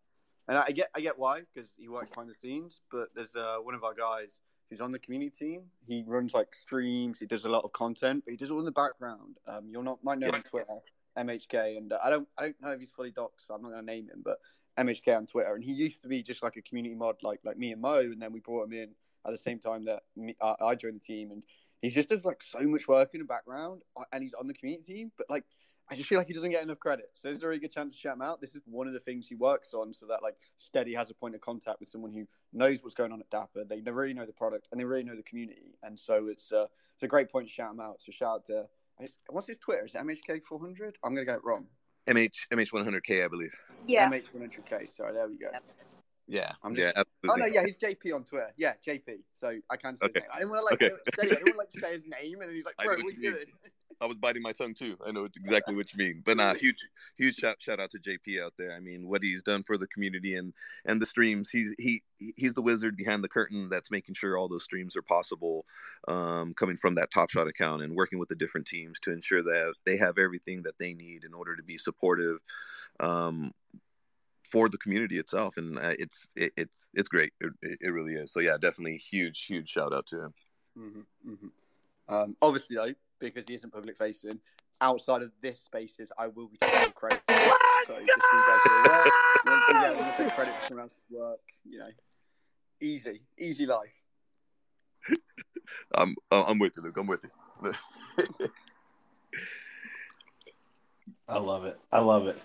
and 0.48 0.58
I 0.58 0.70
get 0.70 0.90
I 0.94 1.00
get 1.00 1.18
why 1.18 1.42
because 1.54 1.70
he 1.76 1.88
works 1.88 2.10
behind 2.10 2.30
the 2.30 2.34
scenes. 2.34 2.80
But 2.90 3.08
there's 3.14 3.36
uh, 3.36 3.56
one 3.62 3.74
of 3.74 3.84
our 3.84 3.94
guys 3.94 4.38
who's 4.70 4.80
on 4.80 4.92
the 4.92 4.98
community 4.98 5.30
team. 5.30 5.62
He 5.86 6.04
runs 6.06 6.32
like 6.32 6.54
streams. 6.54 7.18
He 7.18 7.26
does 7.26 7.44
a 7.44 7.48
lot 7.48 7.64
of 7.64 7.72
content, 7.72 8.22
but 8.24 8.30
he 8.30 8.36
does 8.36 8.50
all 8.50 8.60
in 8.60 8.64
the 8.64 8.72
background. 8.72 9.36
Um, 9.46 9.68
you'll 9.68 9.82
not 9.82 10.02
might 10.02 10.18
know 10.18 10.28
him 10.28 10.36
on 10.36 10.42
Twitter, 10.42 10.78
MHK, 11.18 11.76
and 11.76 11.92
uh, 11.92 11.98
I 12.02 12.10
don't 12.10 12.28
I 12.38 12.42
don't 12.44 12.62
know 12.62 12.70
if 12.70 12.80
he's 12.80 12.92
fully 12.92 13.10
doxxed, 13.10 13.46
so 13.48 13.54
I'm 13.54 13.62
not 13.62 13.72
going 13.72 13.84
to 13.84 13.92
name 13.92 14.08
him, 14.08 14.22
but 14.24 14.38
MHK 14.78 15.16
on 15.16 15.26
Twitter, 15.26 15.54
and 15.54 15.64
he 15.64 15.72
used 15.72 16.02
to 16.02 16.08
be 16.08 16.22
just 16.22 16.42
like 16.42 16.56
a 16.56 16.62
community 16.62 16.94
mod, 16.94 17.16
like 17.22 17.40
like 17.44 17.58
me 17.58 17.72
and 17.72 17.82
Mo, 17.82 17.98
and 17.98 18.22
then 18.22 18.32
we 18.32 18.40
brought 18.40 18.66
him 18.66 18.72
in 18.72 18.90
at 19.26 19.32
the 19.32 19.38
same 19.38 19.58
time 19.58 19.84
that 19.84 20.04
me, 20.16 20.34
uh, 20.40 20.54
I 20.60 20.74
joined 20.76 20.96
the 20.96 21.00
team, 21.00 21.32
and 21.32 21.42
he 21.82 21.90
just 21.90 22.08
does 22.08 22.24
like 22.24 22.42
so 22.42 22.60
much 22.62 22.86
work 22.86 23.10
in 23.12 23.20
the 23.20 23.26
background, 23.26 23.82
uh, 23.96 24.04
and 24.12 24.22
he's 24.22 24.34
on 24.34 24.46
the 24.46 24.54
community 24.54 24.94
team, 24.94 25.12
but 25.16 25.28
like 25.28 25.44
I 25.90 25.96
just 25.96 26.08
feel 26.08 26.18
like 26.18 26.28
he 26.28 26.32
doesn't 26.32 26.50
get 26.50 26.62
enough 26.62 26.78
credit. 26.78 27.10
So 27.14 27.28
this 27.28 27.38
is 27.38 27.42
a 27.42 27.48
really 27.48 27.58
good 27.58 27.72
chance 27.72 27.94
to 27.94 28.00
chat 28.00 28.14
him 28.14 28.22
out. 28.22 28.40
This 28.40 28.54
is 28.54 28.62
one 28.66 28.86
of 28.86 28.92
the 28.92 29.00
things 29.00 29.26
he 29.26 29.34
works 29.34 29.74
on, 29.74 29.92
so 29.92 30.06
that 30.06 30.22
like 30.22 30.36
Steady 30.56 30.94
has 30.94 31.10
a 31.10 31.14
point 31.14 31.34
of 31.34 31.40
contact 31.40 31.80
with 31.80 31.88
someone 31.88 32.12
who 32.12 32.26
knows 32.52 32.82
what's 32.82 32.94
going 32.94 33.12
on 33.12 33.20
at 33.20 33.28
Dapper. 33.30 33.64
They 33.64 33.80
really 33.90 34.14
know 34.14 34.26
the 34.26 34.32
product 34.32 34.68
and 34.70 34.80
they 34.80 34.84
really 34.84 35.02
know 35.02 35.16
the 35.16 35.22
community, 35.22 35.74
and 35.82 35.98
so 35.98 36.28
it's 36.28 36.52
uh, 36.52 36.66
it's 36.94 37.02
a 37.02 37.08
great 37.08 37.30
point 37.30 37.48
to 37.48 37.52
shout 37.52 37.72
him 37.72 37.80
out. 37.80 38.00
So 38.00 38.12
shout 38.12 38.28
out 38.28 38.46
to 38.46 38.66
what's 39.30 39.48
his 39.48 39.58
Twitter? 39.58 39.86
Is 39.86 39.94
it 39.94 39.98
MHK400? 39.98 40.94
I'm 41.04 41.14
gonna 41.14 41.24
get 41.24 41.36
it 41.36 41.44
wrong. 41.44 41.66
MH 42.06 42.48
MH100K, 42.52 43.24
I 43.24 43.28
believe. 43.28 43.54
Yeah. 43.86 44.08
MH100K. 44.10 44.88
Sorry, 44.88 45.12
there 45.12 45.28
we 45.28 45.38
go. 45.38 45.48
Yeah, 46.26 46.52
I'm 46.62 46.76
just, 46.76 46.84
yeah, 46.84 47.02
absolutely. 47.24 47.28
Oh 47.28 47.48
no, 47.48 47.52
yeah, 47.52 47.64
he's 47.66 47.76
JP 47.76 48.14
on 48.14 48.24
Twitter. 48.24 48.52
Yeah, 48.56 48.74
JP. 48.86 49.24
So 49.32 49.58
I 49.68 49.76
can't 49.76 49.98
say 49.98 50.06
okay. 50.06 50.20
his 50.20 50.22
name. 50.22 50.30
I 50.32 50.38
didn't 50.38 50.50
want 50.50 50.60
to 50.60 50.86
like, 50.86 50.92
okay. 50.92 50.94
I 51.20 51.24
didn't 51.24 51.56
want 51.56 51.70
to 51.72 51.80
like 51.80 51.84
say 51.84 51.92
his 51.92 52.04
name, 52.04 52.40
and 52.40 52.48
then 52.48 52.54
he's 52.54 52.64
like, 52.64 52.76
"Bro, 52.84 52.98
what 52.98 52.98
are 52.98 53.10
you 53.10 53.32
doing?" 53.32 53.46
I 54.00 54.06
was 54.06 54.16
biting 54.16 54.42
my 54.42 54.52
tongue 54.52 54.74
too. 54.74 54.96
I 55.06 55.12
know 55.12 55.24
exactly 55.24 55.74
what 55.74 55.92
you 55.92 55.98
mean. 55.98 56.22
But 56.24 56.38
nah, 56.38 56.54
huge, 56.54 56.86
huge 57.16 57.36
shout, 57.36 57.56
shout 57.60 57.80
out 57.80 57.90
to 57.90 57.98
JP 57.98 58.42
out 58.42 58.54
there. 58.56 58.72
I 58.72 58.80
mean, 58.80 59.06
what 59.06 59.22
he's 59.22 59.42
done 59.42 59.62
for 59.62 59.76
the 59.76 59.86
community 59.88 60.36
and 60.36 60.54
and 60.86 61.00
the 61.00 61.06
streams. 61.06 61.50
He's 61.50 61.74
he 61.78 62.02
he's 62.36 62.54
the 62.54 62.62
wizard 62.62 62.96
behind 62.96 63.22
the 63.22 63.28
curtain 63.28 63.68
that's 63.68 63.90
making 63.90 64.14
sure 64.14 64.38
all 64.38 64.48
those 64.48 64.64
streams 64.64 64.96
are 64.96 65.02
possible, 65.02 65.66
um, 66.08 66.54
coming 66.54 66.76
from 66.76 66.94
that 66.94 67.10
Top 67.10 67.30
Shot 67.30 67.46
account 67.46 67.82
and 67.82 67.94
working 67.94 68.18
with 68.18 68.30
the 68.30 68.36
different 68.36 68.66
teams 68.66 68.98
to 69.00 69.12
ensure 69.12 69.42
that 69.42 69.74
they 69.84 69.96
have 69.98 70.18
everything 70.18 70.62
that 70.62 70.78
they 70.78 70.94
need 70.94 71.24
in 71.24 71.34
order 71.34 71.56
to 71.56 71.62
be 71.62 71.78
supportive. 71.78 72.38
Um, 72.98 73.52
for 74.42 74.68
the 74.68 74.78
community 74.78 75.16
itself, 75.16 75.56
and 75.58 75.78
uh, 75.78 75.94
it's 75.98 76.28
it, 76.34 76.52
it's 76.56 76.88
it's 76.92 77.08
great. 77.08 77.32
It, 77.40 77.52
it, 77.80 77.90
really 77.90 78.14
is. 78.14 78.32
So 78.32 78.40
yeah, 78.40 78.56
definitely 78.60 78.96
huge 78.96 79.46
huge 79.46 79.68
shout 79.68 79.94
out 79.94 80.06
to 80.08 80.24
him. 80.24 80.34
Mm-hmm, 80.76 81.30
mm-hmm. 81.30 82.14
Um, 82.14 82.36
obviously, 82.42 82.74
though, 82.74 82.92
because 83.20 83.46
he 83.46 83.54
isn't 83.54 83.72
public 83.72 83.96
facing. 83.96 84.38
Outside 84.80 85.22
of 85.22 85.30
this 85.42 85.60
spaces, 85.60 86.10
I 86.18 86.28
will 86.28 86.48
be 86.48 86.56
taking 86.56 86.92
credit. 86.92 87.20
For 87.26 87.34
it. 87.34 87.50
So 87.86 87.98
just 87.98 88.12
so 88.12 88.36
you 88.36 88.42
guys 88.46 88.58
are 88.66 88.88
aware, 88.88 89.04
yeah, 89.82 90.12
take 90.16 90.34
credit 90.34 90.54
for 90.54 90.66
someone 90.68 90.84
else's 90.84 90.98
work. 91.10 91.40
You 91.68 91.78
know, 91.80 91.88
easy, 92.80 93.20
easy 93.38 93.66
life. 93.66 93.88
I'm 95.94 96.14
I'm 96.30 96.58
with 96.58 96.76
you, 96.76 96.82
Luke. 96.82 96.96
I'm 96.96 97.06
with 97.06 97.24
you. 97.62 97.74
I 101.28 101.38
love 101.38 101.64
it. 101.64 101.78
I 101.92 102.00
love 102.00 102.26
it. 102.26 102.38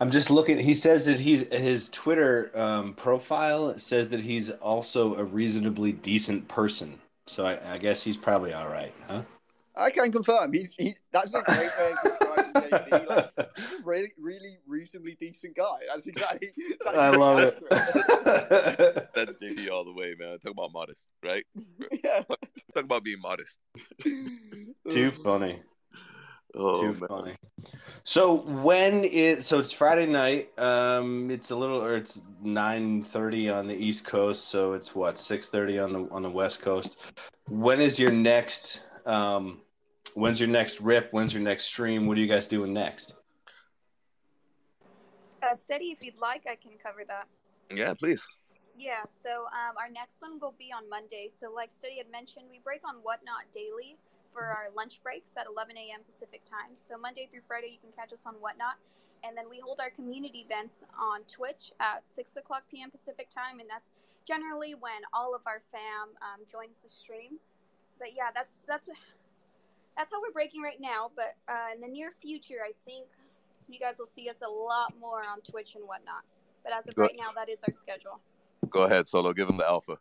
I'm 0.00 0.10
just 0.10 0.30
looking. 0.30 0.58
He 0.58 0.74
says 0.74 1.06
that 1.06 1.18
he's 1.18 1.52
his 1.52 1.88
Twitter 1.88 2.50
um, 2.54 2.94
profile 2.94 3.78
says 3.78 4.10
that 4.10 4.20
he's 4.20 4.50
also 4.50 5.14
a 5.14 5.24
reasonably 5.24 5.92
decent 5.92 6.48
person. 6.48 6.98
So 7.26 7.44
I, 7.44 7.74
I 7.74 7.78
guess 7.78 8.02
he's 8.02 8.16
probably 8.16 8.52
all 8.52 8.68
right, 8.68 8.92
huh? 9.06 9.22
I 9.76 9.90
can 9.90 10.10
confirm. 10.10 10.52
He's 10.52 10.74
he's 10.74 11.02
that's 11.12 11.34
a 11.34 11.42
great 11.42 11.70
way 11.78 11.92
of 11.92 11.98
describing 12.02 12.52
JP. 12.52 13.08
Like, 13.08 13.30
he's 13.36 13.66
a 13.68 13.84
really 13.84 14.12
really 14.18 14.58
reasonably 14.66 15.16
decent 15.20 15.54
guy. 15.54 15.64
That's 15.88 16.06
exactly. 16.06 16.50
That's 16.84 16.96
I 16.96 17.10
love 17.10 17.38
it. 17.38 17.62
that's 19.14 19.36
JP 19.36 19.70
all 19.70 19.84
the 19.84 19.92
way, 19.92 20.14
man. 20.18 20.38
Talk 20.38 20.52
about 20.52 20.72
modest, 20.72 21.06
right? 21.22 21.44
Yeah. 22.02 22.22
Talk 22.74 22.84
about 22.84 23.04
being 23.04 23.20
modest. 23.20 23.58
Too 24.02 25.10
funny. 25.10 25.60
Oh, 26.54 26.80
Too 26.80 26.98
man. 26.98 27.08
funny. 27.08 27.36
So 28.04 28.36
when 28.62 29.04
is 29.04 29.46
so 29.46 29.58
it's 29.58 29.72
Friday 29.72 30.06
night. 30.06 30.58
Um, 30.58 31.30
it's 31.30 31.50
a 31.50 31.56
little 31.56 31.82
or 31.82 31.96
it's 31.96 32.22
nine 32.42 33.02
thirty 33.02 33.50
on 33.50 33.66
the 33.66 33.74
East 33.74 34.06
Coast. 34.06 34.48
So 34.48 34.72
it's 34.72 34.94
what 34.94 35.18
six 35.18 35.50
thirty 35.50 35.78
on 35.78 35.92
the 35.92 36.08
on 36.10 36.22
the 36.22 36.30
West 36.30 36.62
Coast. 36.62 36.96
When 37.48 37.80
is 37.80 37.98
your 37.98 38.10
next 38.10 38.80
um 39.04 39.60
When's 40.16 40.40
your 40.40 40.48
next 40.48 40.80
rip? 40.80 41.12
When's 41.12 41.34
your 41.34 41.42
next 41.42 41.64
stream? 41.64 42.06
What 42.06 42.16
are 42.16 42.20
you 42.22 42.26
guys 42.26 42.48
doing 42.48 42.72
next? 42.72 43.12
Uh, 45.42 45.52
steady, 45.52 45.92
if 45.92 46.02
you'd 46.02 46.18
like, 46.18 46.48
I 46.48 46.56
can 46.56 46.72
cover 46.82 47.04
that. 47.06 47.28
Yeah, 47.68 47.92
please. 47.92 48.26
Yeah, 48.78 49.04
so 49.04 49.44
um, 49.52 49.76
our 49.76 49.90
next 49.92 50.22
one 50.22 50.40
will 50.40 50.54
be 50.58 50.72
on 50.72 50.88
Monday. 50.88 51.28
So, 51.28 51.52
like 51.52 51.70
Steady 51.70 51.98
had 51.98 52.10
mentioned, 52.10 52.46
we 52.50 52.60
break 52.64 52.80
on 52.88 53.04
Whatnot 53.04 53.44
daily 53.52 53.98
for 54.32 54.44
our 54.44 54.72
lunch 54.74 55.02
breaks 55.02 55.36
at 55.36 55.44
11 55.44 55.76
a.m. 55.76 56.00
Pacific 56.08 56.40
time. 56.48 56.72
So, 56.80 56.96
Monday 56.96 57.28
through 57.30 57.44
Friday, 57.46 57.76
you 57.76 57.78
can 57.84 57.92
catch 57.92 58.10
us 58.14 58.24
on 58.24 58.40
Whatnot. 58.40 58.80
And 59.20 59.36
then 59.36 59.52
we 59.52 59.60
hold 59.60 59.80
our 59.84 59.90
community 59.90 60.48
events 60.48 60.80
on 60.96 61.28
Twitch 61.28 61.76
at 61.78 62.08
6 62.08 62.36
o'clock 62.36 62.64
p.m. 62.70 62.90
Pacific 62.90 63.28
time. 63.28 63.60
And 63.60 63.68
that's 63.68 63.92
generally 64.24 64.72
when 64.72 65.04
all 65.12 65.34
of 65.36 65.42
our 65.44 65.60
fam 65.68 66.16
um, 66.24 66.40
joins 66.48 66.80
the 66.80 66.88
stream. 66.88 67.36
But 67.98 68.16
yeah, 68.16 68.28
that's 68.32 68.64
that's 68.68 68.88
that's 69.96 70.12
how 70.12 70.20
we're 70.20 70.32
breaking 70.32 70.62
right 70.62 70.80
now. 70.80 71.10
But 71.14 71.36
uh, 71.48 71.74
in 71.74 71.80
the 71.80 71.88
near 71.88 72.10
future, 72.10 72.58
I 72.64 72.72
think 72.88 73.06
you 73.68 73.78
guys 73.78 73.96
will 73.98 74.06
see 74.06 74.28
us 74.28 74.42
a 74.42 74.50
lot 74.50 74.94
more 75.00 75.20
on 75.20 75.40
Twitch 75.40 75.74
and 75.74 75.86
whatnot. 75.86 76.22
But 76.62 76.72
as 76.72 76.88
of 76.88 76.94
Go, 76.94 77.02
right 77.02 77.16
now, 77.16 77.30
that 77.34 77.48
is 77.48 77.60
our 77.66 77.72
schedule. 77.72 78.20
Go 78.68 78.82
ahead, 78.82 79.08
Solo. 79.08 79.32
Give 79.32 79.46
them 79.46 79.56
the 79.56 79.66
alpha. 79.66 79.98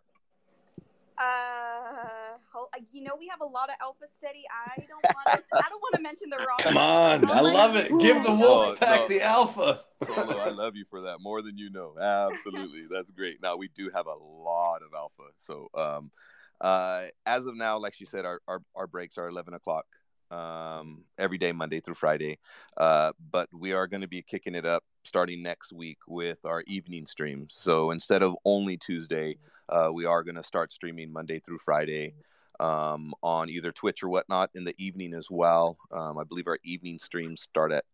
Uh, 1.17 2.35
you 2.91 3.01
know 3.01 3.13
we 3.17 3.25
have 3.27 3.39
a 3.39 3.45
lot 3.45 3.69
of 3.69 3.75
alpha 3.81 4.05
steady. 4.17 4.43
I 4.51 4.81
don't 4.81 5.03
want 5.15 5.27
to. 5.27 5.57
I 5.65 5.69
don't 5.69 5.81
want 5.81 5.95
to 5.95 6.01
mention 6.01 6.29
the 6.29 6.37
wrong. 6.37 6.57
Come 6.59 6.77
on, 6.77 7.29
I 7.29 7.39
love 7.39 7.75
it. 7.77 7.89
Give 7.99 8.21
the 8.21 8.33
wolf 8.33 8.79
pack 8.79 9.01
no. 9.01 9.07
the 9.07 9.21
alpha. 9.21 9.79
Solo, 10.05 10.37
I 10.37 10.49
love 10.49 10.75
you 10.75 10.83
for 10.89 11.01
that 11.01 11.19
more 11.21 11.41
than 11.41 11.57
you 11.57 11.69
know. 11.69 11.93
Absolutely, 11.97 12.87
that's 12.91 13.11
great. 13.11 13.41
Now 13.41 13.55
we 13.55 13.69
do 13.69 13.89
have 13.93 14.07
a 14.07 14.13
lot 14.13 14.81
of 14.81 14.93
alpha, 14.93 15.31
so 15.37 15.69
um, 15.73 16.11
uh, 16.61 17.05
as 17.25 17.45
of 17.45 17.55
now, 17.55 17.77
like 17.77 17.93
she 17.93 18.05
said, 18.05 18.25
our, 18.25 18.41
our, 18.47 18.61
our 18.75 18.87
breaks 18.87 19.17
are 19.17 19.27
11 19.27 19.53
o'clock 19.53 19.85
um, 20.31 21.03
every 21.17 21.37
day, 21.37 21.51
Monday 21.51 21.79
through 21.79 21.95
Friday. 21.95 22.39
Uh, 22.77 23.11
but 23.31 23.49
we 23.53 23.73
are 23.73 23.87
going 23.87 24.01
to 24.01 24.07
be 24.07 24.21
kicking 24.21 24.55
it 24.55 24.65
up 24.65 24.83
starting 25.03 25.43
next 25.43 25.71
week 25.71 25.99
with 26.07 26.39
our 26.45 26.63
evening 26.67 27.05
streams. 27.05 27.55
So 27.57 27.91
instead 27.91 28.23
of 28.23 28.35
only 28.45 28.77
Tuesday, 28.77 29.37
uh, 29.69 29.89
we 29.93 30.05
are 30.05 30.23
going 30.23 30.35
to 30.35 30.43
start 30.43 30.71
streaming 30.71 31.11
Monday 31.11 31.39
through 31.39 31.59
Friday 31.59 32.13
um, 32.59 33.13
on 33.21 33.49
either 33.49 33.71
Twitch 33.71 34.03
or 34.03 34.09
whatnot 34.09 34.49
in 34.55 34.63
the 34.63 34.75
evening 34.77 35.13
as 35.13 35.29
well. 35.29 35.77
Um, 35.91 36.17
I 36.17 36.23
believe 36.23 36.47
our 36.47 36.59
evening 36.63 36.99
streams 36.99 37.41
start 37.41 37.71
at 37.71 37.85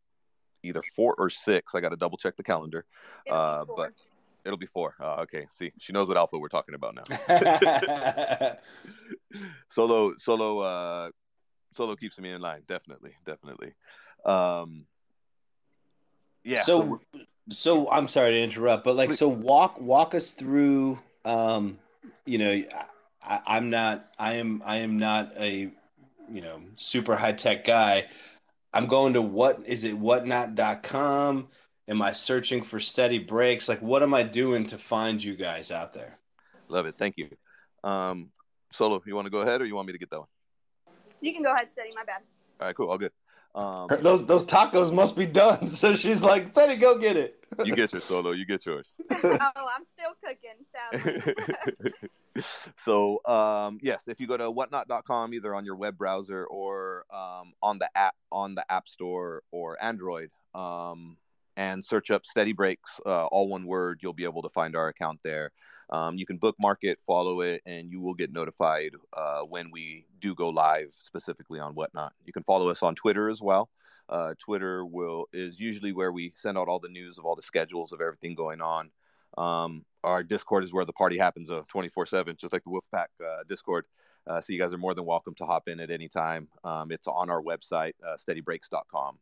either 0.64 0.82
four 0.96 1.16
or 1.18 1.30
six. 1.30 1.76
I 1.76 1.82
got 1.82 1.90
to 1.90 1.98
double 1.98 2.18
check 2.18 2.36
the 2.38 2.44
calendar. 2.44 2.86
Uh, 3.30 3.66
but 3.76 3.92
It'll 4.46 4.58
be 4.58 4.68
four. 4.68 4.96
Uh, 5.00 5.22
okay. 5.22 5.46
See, 5.50 5.72
she 5.80 5.94
knows 5.94 6.08
what 6.08 6.18
alpha 6.18 6.38
we're 6.38 6.48
talking 6.50 6.76
about 6.76 6.96
now. 6.96 8.56
solo, 9.70 10.16
solo, 10.18 10.60
uh, 10.60 11.12
solo 11.76 11.96
keeps 11.96 12.20
me 12.20 12.32
in 12.32 12.42
line. 12.42 12.64
Definitely, 12.68 13.14
definitely. 13.26 13.74
Um, 14.26 14.86
yeah. 16.44 16.64
So, 16.64 17.02
so, 17.14 17.20
so, 17.50 17.92
I'm 17.92 18.08
sorry 18.08 18.32
to 18.32 18.42
interrupt, 18.42 18.84
but 18.84 18.96
like, 18.96 19.10
Please. 19.10 19.20
so 19.20 19.28
walk 19.28 19.80
walk 19.80 20.16
us 20.16 20.34
through. 20.34 21.00
Um, 21.24 21.78
you 22.26 22.40
know, 22.40 22.64
I, 23.22 23.42
I'm 23.46 23.70
not. 23.70 24.08
I 24.18 24.36
am. 24.36 24.64
I 24.66 24.78
am 24.78 24.98
not 24.98 25.34
a 25.38 25.72
you 26.32 26.42
know 26.42 26.62
super 26.76 27.16
high 27.16 27.34
tech 27.34 27.64
guy. 27.64 28.08
I'm 28.74 28.88
going 28.88 29.14
to 29.14 29.22
what 29.22 29.62
is 29.66 29.84
it? 29.84 29.98
Whatnot.com 29.98 31.50
Am 31.92 32.02
I 32.02 32.14
searching 32.14 32.64
for 32.64 32.80
steady 32.80 33.20
breaks? 33.20 33.68
Like, 33.68 33.82
what 33.82 34.02
am 34.02 34.14
I 34.14 34.24
doing 34.24 34.64
to 34.68 34.78
find 34.78 35.22
you 35.22 35.36
guys 35.36 35.72
out 35.72 35.92
there? 35.92 36.18
Love 36.70 36.86
it. 36.86 36.96
Thank 36.96 37.18
you. 37.18 37.28
Um, 37.84 38.32
Solo, 38.72 39.04
you 39.06 39.14
want 39.14 39.26
to 39.26 39.30
go 39.30 39.42
ahead 39.42 39.62
or 39.62 39.66
you 39.66 39.76
want 39.76 39.88
me 39.88 39.92
to 39.92 40.00
get 40.00 40.10
that 40.12 40.20
one? 40.20 40.30
You 41.20 41.34
can 41.34 41.44
go 41.44 41.52
ahead, 41.54 41.70
steady. 41.70 41.90
My 41.94 42.06
bad. 42.06 42.22
All 42.62 42.68
right, 42.68 42.76
cool. 42.78 42.90
All 42.90 42.98
good. 42.98 43.12
Um, 43.54 43.90
those 44.02 44.26
those 44.26 44.46
tacos 44.46 44.94
must 44.94 45.18
be 45.18 45.26
done. 45.26 45.68
So 45.68 45.94
she's 45.94 46.24
like, 46.24 46.48
Steady, 46.48 46.78
go 46.78 46.98
get 46.98 47.18
it. 47.18 47.44
you 47.66 47.76
get 47.76 47.92
your 47.92 48.00
solo. 48.02 48.32
You 48.32 48.46
get 48.46 48.66
yours. 48.66 49.02
oh, 49.12 49.18
I'm 49.22 49.84
still 49.84 50.14
cooking. 50.24 50.64
Sadly. 50.72 51.94
so 52.78 53.20
um, 53.26 53.80
yes, 53.82 54.08
if 54.08 54.22
you 54.22 54.28
go 54.28 54.38
to 54.38 54.50
whatnot.com, 54.50 55.34
either 55.34 55.54
on 55.54 55.66
your 55.66 55.76
web 55.76 55.98
browser 55.98 56.46
or 56.46 57.04
um, 57.14 57.52
on 57.62 57.80
the 57.80 57.90
app 57.96 58.16
on 58.32 58.56
the 58.56 58.64
App 58.72 58.88
Store 58.88 59.44
or 59.52 59.78
Android, 59.84 60.32
um, 60.56 61.18
and 61.58 61.84
search 61.84 62.12
up 62.12 62.26
Steady 62.26 62.54
Breaks, 62.54 63.00
uh, 63.06 63.26
all 63.28 63.48
one 63.48 63.66
word, 63.66 64.00
you'll 64.02 64.14
be 64.14 64.24
able 64.24 64.42
to 64.42 64.50
find 64.50 64.76
our 64.76 64.88
account 64.88 65.20
there. 65.24 65.52
Um, 65.90 66.18
you 66.18 66.26
can 66.26 66.38
bookmark 66.38 66.80
it, 66.84 67.00
follow 67.06 67.42
it, 67.42 67.62
and 67.66 67.92
you 67.92 68.00
will 68.00 68.14
get 68.14 68.32
notified 68.32 68.92
uh, 69.14 69.42
when 69.42 69.72
we 69.72 70.06
do 70.20 70.34
go 70.34 70.50
live, 70.50 70.92
specifically 70.98 71.60
on 71.60 71.76
Whatnot. 71.76 72.14
You 72.26 72.34
can 72.34 72.44
follow 72.44 72.70
us 72.70 72.82
on 72.82 72.96
Twitter 72.96 73.30
as 73.30 73.42
well. 73.42 73.70
Uh, 74.08 74.34
Twitter 74.40 74.86
will 74.86 75.28
is 75.34 75.60
usually 75.60 75.94
where 75.94 76.12
we 76.12 76.32
send 76.36 76.58
out 76.58 76.68
all 76.68 76.80
the 76.80 76.90
news 76.90 77.18
of 77.18 77.26
all 77.26 77.36
the 77.36 77.42
schedules 77.42 77.92
of 77.92 78.02
everything 78.02 78.36
going 78.36 78.62
on. 78.62 78.90
Um, 79.38 79.86
our 80.04 80.24
Discord 80.24 80.64
is 80.64 80.74
where 80.74 80.86
the 80.86 80.94
party 80.94 81.18
happens, 81.18 81.50
uh, 81.50 81.64
24 81.68 82.06
seven, 82.06 82.36
just 82.38 82.54
like 82.54 82.64
the 82.64 82.70
Wolfpack 82.70 83.08
uh, 83.24 83.44
Discord. 83.48 83.86
Uh, 84.28 84.40
so 84.40 84.54
you 84.54 84.60
guys 84.60 84.74
are 84.74 84.78
more 84.78 84.94
than 84.94 85.06
welcome 85.06 85.34
to 85.36 85.46
hop 85.46 85.68
in 85.68 85.80
at 85.80 85.92
any 85.92 86.08
time. 86.08 86.48
Um, 86.64 86.92
it's 86.92 87.08
on 87.08 87.30
our 87.30 87.42
website, 87.42 87.94
steadybreaks.com. 88.20 89.18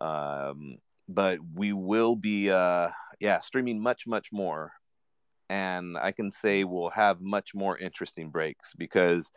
Um, 0.00 0.78
but 1.08 1.38
we 1.54 1.72
will 1.72 2.14
be, 2.14 2.50
uh, 2.50 2.90
yeah, 3.20 3.40
streaming 3.40 3.80
much, 3.80 4.06
much 4.06 4.30
more. 4.32 4.72
And 5.48 5.96
I 5.96 6.12
can 6.12 6.30
say 6.30 6.64
we'll 6.64 6.90
have 6.90 7.20
much 7.20 7.54
more 7.54 7.78
interesting 7.78 8.30
breaks 8.30 8.74
because, 8.76 9.30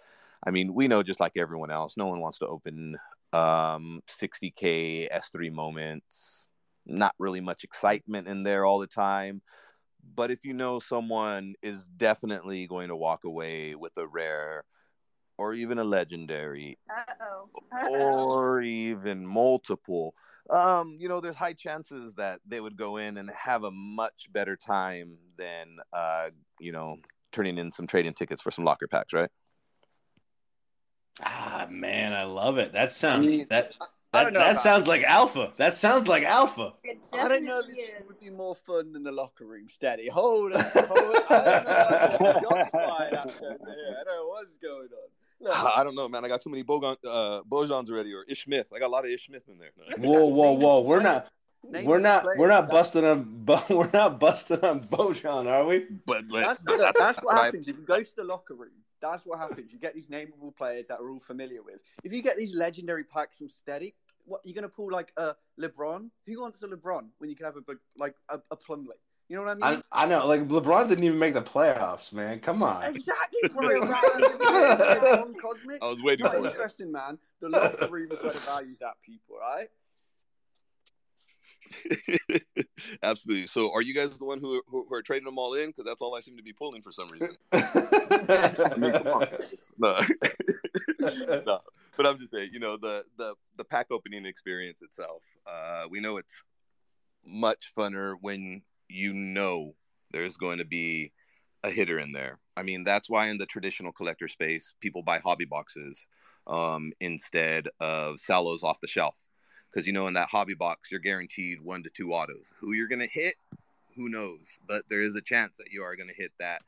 I 0.45 0.51
mean, 0.51 0.73
we 0.73 0.89
know 0.89 1.03
just 1.03 1.21
like 1.21 1.33
everyone 1.37 1.71
else, 1.71 1.95
no 1.95 2.07
one 2.07 2.19
wants 2.19 2.39
to 2.39 2.47
open 2.47 2.97
um, 3.31 4.01
60K 4.09 5.07
S3 5.09 5.49
moments. 5.49 6.47
Not 6.85 7.15
really 7.17 7.39
much 7.39 7.63
excitement 7.63 8.27
in 8.27 8.43
there 8.43 8.65
all 8.65 8.79
the 8.79 8.87
time. 8.87 9.41
But 10.15 10.31
if 10.31 10.43
you 10.43 10.53
know 10.53 10.79
someone 10.79 11.53
is 11.61 11.85
definitely 11.85 12.67
going 12.67 12.89
to 12.89 12.95
walk 12.95 13.23
away 13.23 13.75
with 13.75 13.95
a 13.97 14.07
rare 14.07 14.65
or 15.37 15.53
even 15.53 15.77
a 15.77 15.83
legendary 15.83 16.77
Uh-oh. 16.89 17.49
or 17.89 18.61
even 18.61 19.25
multiple 19.25 20.13
um, 20.51 20.97
you 20.99 21.07
know, 21.07 21.21
there's 21.21 21.35
high 21.35 21.53
chances 21.53 22.13
that 22.15 22.41
they 22.45 22.59
would 22.59 22.75
go 22.75 22.97
in 22.97 23.17
and 23.17 23.29
have 23.31 23.63
a 23.63 23.71
much 23.71 24.27
better 24.31 24.55
time 24.55 25.17
than, 25.37 25.77
uh, 25.93 26.29
you 26.59 26.71
know, 26.71 26.97
turning 27.31 27.57
in 27.57 27.71
some 27.71 27.87
trading 27.87 28.13
tickets 28.13 28.41
for 28.41 28.51
some 28.51 28.65
locker 28.65 28.87
packs, 28.87 29.13
right? 29.13 29.29
Ah, 31.23 31.67
man, 31.69 32.13
I 32.13 32.23
love 32.23 32.57
it. 32.57 32.73
That 32.73 32.91
sounds 32.91 33.27
I 33.27 33.37
mean, 33.37 33.47
that 33.49 33.73
that, 34.13 34.33
that 34.33 34.59
sounds 34.59 34.87
like 34.87 35.03
alpha. 35.03 35.53
That 35.57 35.73
sounds 35.73 36.07
like 36.07 36.23
alpha. 36.23 36.73
I 37.13 37.27
don't 37.29 37.45
know 37.45 37.59
if 37.59 37.67
this 37.67 37.89
would 38.05 38.19
be 38.19 38.29
more 38.29 38.55
fun 38.55 38.91
than 38.91 39.03
the 39.03 39.11
locker 39.11 39.45
room. 39.45 39.69
Steady, 39.69 40.09
hold 40.09 40.53
on, 40.53 40.61
hold 40.75 41.15
on. 41.15 41.23
I 41.29 41.63
don't 41.63 42.61
know. 42.67 42.77
I 42.91 44.03
don't 44.03 44.05
know 44.05 44.27
what's 44.27 44.53
going 44.55 44.89
on. 44.89 45.20
I 45.51 45.83
don't 45.83 45.95
know, 45.95 46.07
man. 46.07 46.23
I 46.23 46.27
got 46.27 46.41
too 46.41 46.49
many 46.49 46.63
Bogan, 46.63 46.95
uh, 47.07 47.41
Bojans 47.49 47.89
already, 47.89 48.13
or 48.13 48.23
Ish 48.27 48.45
Smith. 48.45 48.67
I 48.73 48.79
got 48.79 48.87
a 48.87 48.89
lot 48.89 49.05
of 49.05 49.11
Ish 49.11 49.27
Smith 49.27 49.43
in 49.47 49.57
there. 49.57 49.71
whoa, 49.97 50.25
whoa, 50.25 50.51
whoa! 50.53 50.81
We're 50.81 51.01
not. 51.01 51.29
Name 51.69 51.85
we're 51.85 51.99
not 51.99 52.25
we're 52.37 52.47
not 52.47 52.71
busting 52.71 53.05
on 53.05 53.45
we're 53.69 53.89
not 53.93 54.19
busting 54.19 54.61
on 54.61 54.81
Bojan, 54.87 55.47
are 55.47 55.63
we? 55.65 55.85
But, 56.07 56.27
but 56.27 56.59
that's, 56.63 56.93
that's, 56.97 57.19
what 57.19 57.35
happens 57.43 57.67
if 57.67 57.77
you 57.77 57.83
go 57.83 58.01
to 58.01 58.15
the 58.15 58.23
locker 58.23 58.55
room. 58.55 58.71
That's 58.99 59.25
what 59.25 59.39
happens. 59.39 59.71
You 59.71 59.79
get 59.79 59.93
these 59.93 60.07
nameable 60.07 60.55
players 60.55 60.87
that 60.87 60.99
we're 60.99 61.11
all 61.11 61.19
familiar 61.19 61.61
with. 61.61 61.79
If 62.03 62.13
you 62.13 62.21
get 62.21 62.37
these 62.37 62.55
legendary 62.55 63.03
packs 63.03 63.37
from 63.37 63.49
Steady, 63.49 63.93
what 64.25 64.41
you're 64.43 64.53
going 64.53 64.63
to 64.63 64.69
pull 64.69 64.91
like 64.91 65.11
a 65.17 65.35
LeBron? 65.59 66.09
Who 66.27 66.41
wants 66.41 66.61
a 66.63 66.67
LeBron 66.67 67.07
when 67.17 67.29
you 67.29 67.35
can 67.35 67.45
have 67.45 67.57
a 67.57 67.63
like 67.95 68.15
a, 68.29 68.39
a 68.51 68.57
Plumlee? 68.57 68.97
You 69.31 69.37
know 69.37 69.43
what 69.43 69.63
I 69.63 69.71
mean? 69.71 69.83
I, 69.93 70.03
I, 70.03 70.07
know. 70.07 70.27
Like 70.27 70.49
LeBron 70.49 70.89
didn't 70.89 71.05
even 71.05 71.17
make 71.17 71.33
the 71.33 71.41
playoffs, 71.41 72.11
man. 72.11 72.41
Come 72.41 72.61
on. 72.61 72.83
Exactly, 72.83 73.47
bro. 73.53 73.79
LeBron 73.79 75.37
Cosmic. 75.37 75.81
I 75.81 75.87
was 75.87 76.01
waiting 76.01 76.25
Not 76.25 76.35
for 76.35 76.47
interesting, 76.47 76.91
man. 76.91 77.17
The 77.39 77.47
locker 77.47 77.87
room 77.87 78.11
is 78.11 78.21
where 78.21 78.33
the 78.33 78.39
values 78.39 78.81
at, 78.81 79.01
people, 79.05 79.37
right? 79.39 79.69
Absolutely. 83.03 83.47
So, 83.47 83.73
are 83.73 83.81
you 83.81 83.93
guys 83.93 84.09
the 84.17 84.25
one 84.25 84.41
who, 84.41 84.61
who, 84.67 84.85
who 84.89 84.93
are 84.93 85.01
trading 85.01 85.23
them 85.23 85.37
all 85.37 85.53
in? 85.53 85.69
Because 85.69 85.85
that's 85.85 86.01
all 86.01 86.13
I 86.13 86.19
seem 86.19 86.35
to 86.35 86.43
be 86.43 86.51
pulling 86.51 86.81
for 86.81 86.91
some 86.91 87.07
reason. 87.07 87.37
I 87.53 88.75
mean, 88.77 88.91
come 88.91 89.07
on. 89.07 89.27
No. 89.77 89.97
no. 90.99 91.59
But 91.95 92.05
I'm 92.05 92.19
just 92.19 92.31
saying, 92.31 92.49
you 92.51 92.59
know, 92.59 92.75
the 92.75 93.05
the 93.17 93.35
the 93.55 93.63
pack 93.63 93.91
opening 93.91 94.25
experience 94.25 94.81
itself. 94.81 95.21
Uh, 95.47 95.85
we 95.89 96.01
know 96.01 96.17
it's 96.17 96.43
much 97.25 97.71
funner 97.77 98.15
when 98.19 98.61
you 98.91 99.13
know 99.13 99.75
there's 100.11 100.37
going 100.37 100.57
to 100.59 100.65
be 100.65 101.11
a 101.63 101.69
hitter 101.69 101.99
in 101.99 102.11
there. 102.11 102.39
I 102.57 102.63
mean, 102.63 102.83
that's 102.83 103.09
why 103.09 103.27
in 103.27 103.37
the 103.37 103.45
traditional 103.45 103.91
collector 103.91 104.27
space, 104.27 104.73
people 104.81 105.03
buy 105.03 105.19
hobby 105.19 105.45
boxes 105.45 106.05
um, 106.47 106.91
instead 106.99 107.69
of 107.79 108.19
salos 108.19 108.63
off 108.63 108.81
the 108.81 108.87
shelf. 108.87 109.15
Because, 109.71 109.87
you 109.87 109.93
know, 109.93 110.07
in 110.07 110.15
that 110.15 110.29
hobby 110.29 110.53
box, 110.53 110.91
you're 110.91 110.99
guaranteed 110.99 111.61
one 111.61 111.83
to 111.83 111.89
two 111.89 112.11
autos. 112.11 112.43
Who 112.59 112.73
you're 112.73 112.89
going 112.89 112.99
to 112.99 113.07
hit, 113.07 113.35
who 113.95 114.09
knows? 114.09 114.41
But 114.67 114.83
there 114.89 115.01
is 115.01 115.15
a 115.15 115.21
chance 115.21 115.57
that 115.57 115.71
you 115.71 115.83
are 115.83 115.95
going 115.95 116.09
to 116.09 116.15
hit 116.15 116.31
that 116.39 116.61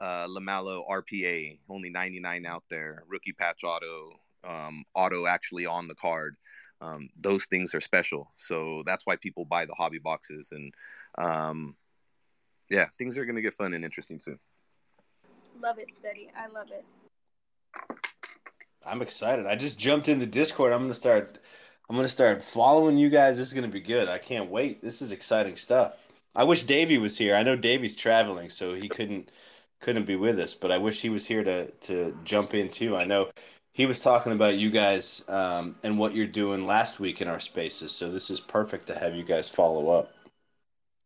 uh, 0.00 0.28
RPA, 0.28 1.58
only 1.68 1.90
99 1.90 2.46
out 2.46 2.62
there, 2.70 3.02
rookie 3.08 3.32
patch 3.32 3.64
auto, 3.64 4.20
um, 4.44 4.84
auto 4.94 5.26
actually 5.26 5.66
on 5.66 5.88
the 5.88 5.94
card. 5.94 6.36
Um, 6.80 7.08
those 7.20 7.46
things 7.46 7.74
are 7.74 7.80
special. 7.80 8.30
So 8.36 8.82
that's 8.84 9.06
why 9.06 9.16
people 9.16 9.44
buy 9.44 9.64
the 9.64 9.74
hobby 9.74 9.98
boxes. 9.98 10.48
And 10.52 10.72
um, 11.18 11.76
yeah, 12.68 12.86
things 12.98 13.16
are 13.16 13.24
going 13.24 13.36
to 13.36 13.42
get 13.42 13.54
fun 13.54 13.74
and 13.74 13.84
interesting 13.84 14.18
soon. 14.18 14.38
Love 15.60 15.78
it, 15.78 15.94
Steady. 15.94 16.30
I 16.36 16.48
love 16.48 16.68
it. 16.70 16.84
I'm 18.84 19.02
excited. 19.02 19.46
I 19.46 19.56
just 19.56 19.78
jumped 19.78 20.08
into 20.08 20.26
Discord. 20.26 20.72
I'm 20.72 20.80
going 20.80 20.90
to 20.90 20.94
start. 20.94 21.38
I'm 21.88 21.96
going 21.96 22.06
to 22.06 22.12
start 22.12 22.44
following 22.44 22.98
you 22.98 23.08
guys. 23.08 23.38
This 23.38 23.48
is 23.48 23.54
going 23.54 23.68
to 23.68 23.72
be 23.72 23.80
good. 23.80 24.08
I 24.08 24.18
can't 24.18 24.50
wait. 24.50 24.82
This 24.82 25.02
is 25.02 25.12
exciting 25.12 25.56
stuff. 25.56 25.94
I 26.34 26.44
wish 26.44 26.64
Davey 26.64 26.98
was 26.98 27.16
here. 27.16 27.34
I 27.34 27.42
know 27.42 27.56
Davey's 27.56 27.96
traveling, 27.96 28.50
so 28.50 28.74
he 28.74 28.88
couldn't 28.88 29.30
couldn't 29.80 30.06
be 30.06 30.16
with 30.16 30.38
us. 30.38 30.54
But 30.54 30.72
I 30.72 30.78
wish 30.78 31.00
he 31.00 31.08
was 31.08 31.26
here 31.26 31.42
to 31.44 31.70
to 31.70 32.16
jump 32.24 32.54
in 32.54 32.68
too. 32.68 32.96
I 32.96 33.04
know 33.04 33.30
he 33.72 33.86
was 33.86 33.98
talking 33.98 34.32
about 34.32 34.56
you 34.56 34.70
guys 34.70 35.24
um, 35.28 35.76
and 35.82 35.98
what 35.98 36.14
you're 36.14 36.26
doing 36.26 36.66
last 36.66 37.00
week 37.00 37.20
in 37.20 37.28
our 37.28 37.40
spaces. 37.40 37.92
So 37.92 38.10
this 38.10 38.30
is 38.30 38.40
perfect 38.40 38.86
to 38.86 38.98
have 38.98 39.14
you 39.14 39.24
guys 39.24 39.48
follow 39.48 39.90
up. 39.90 40.15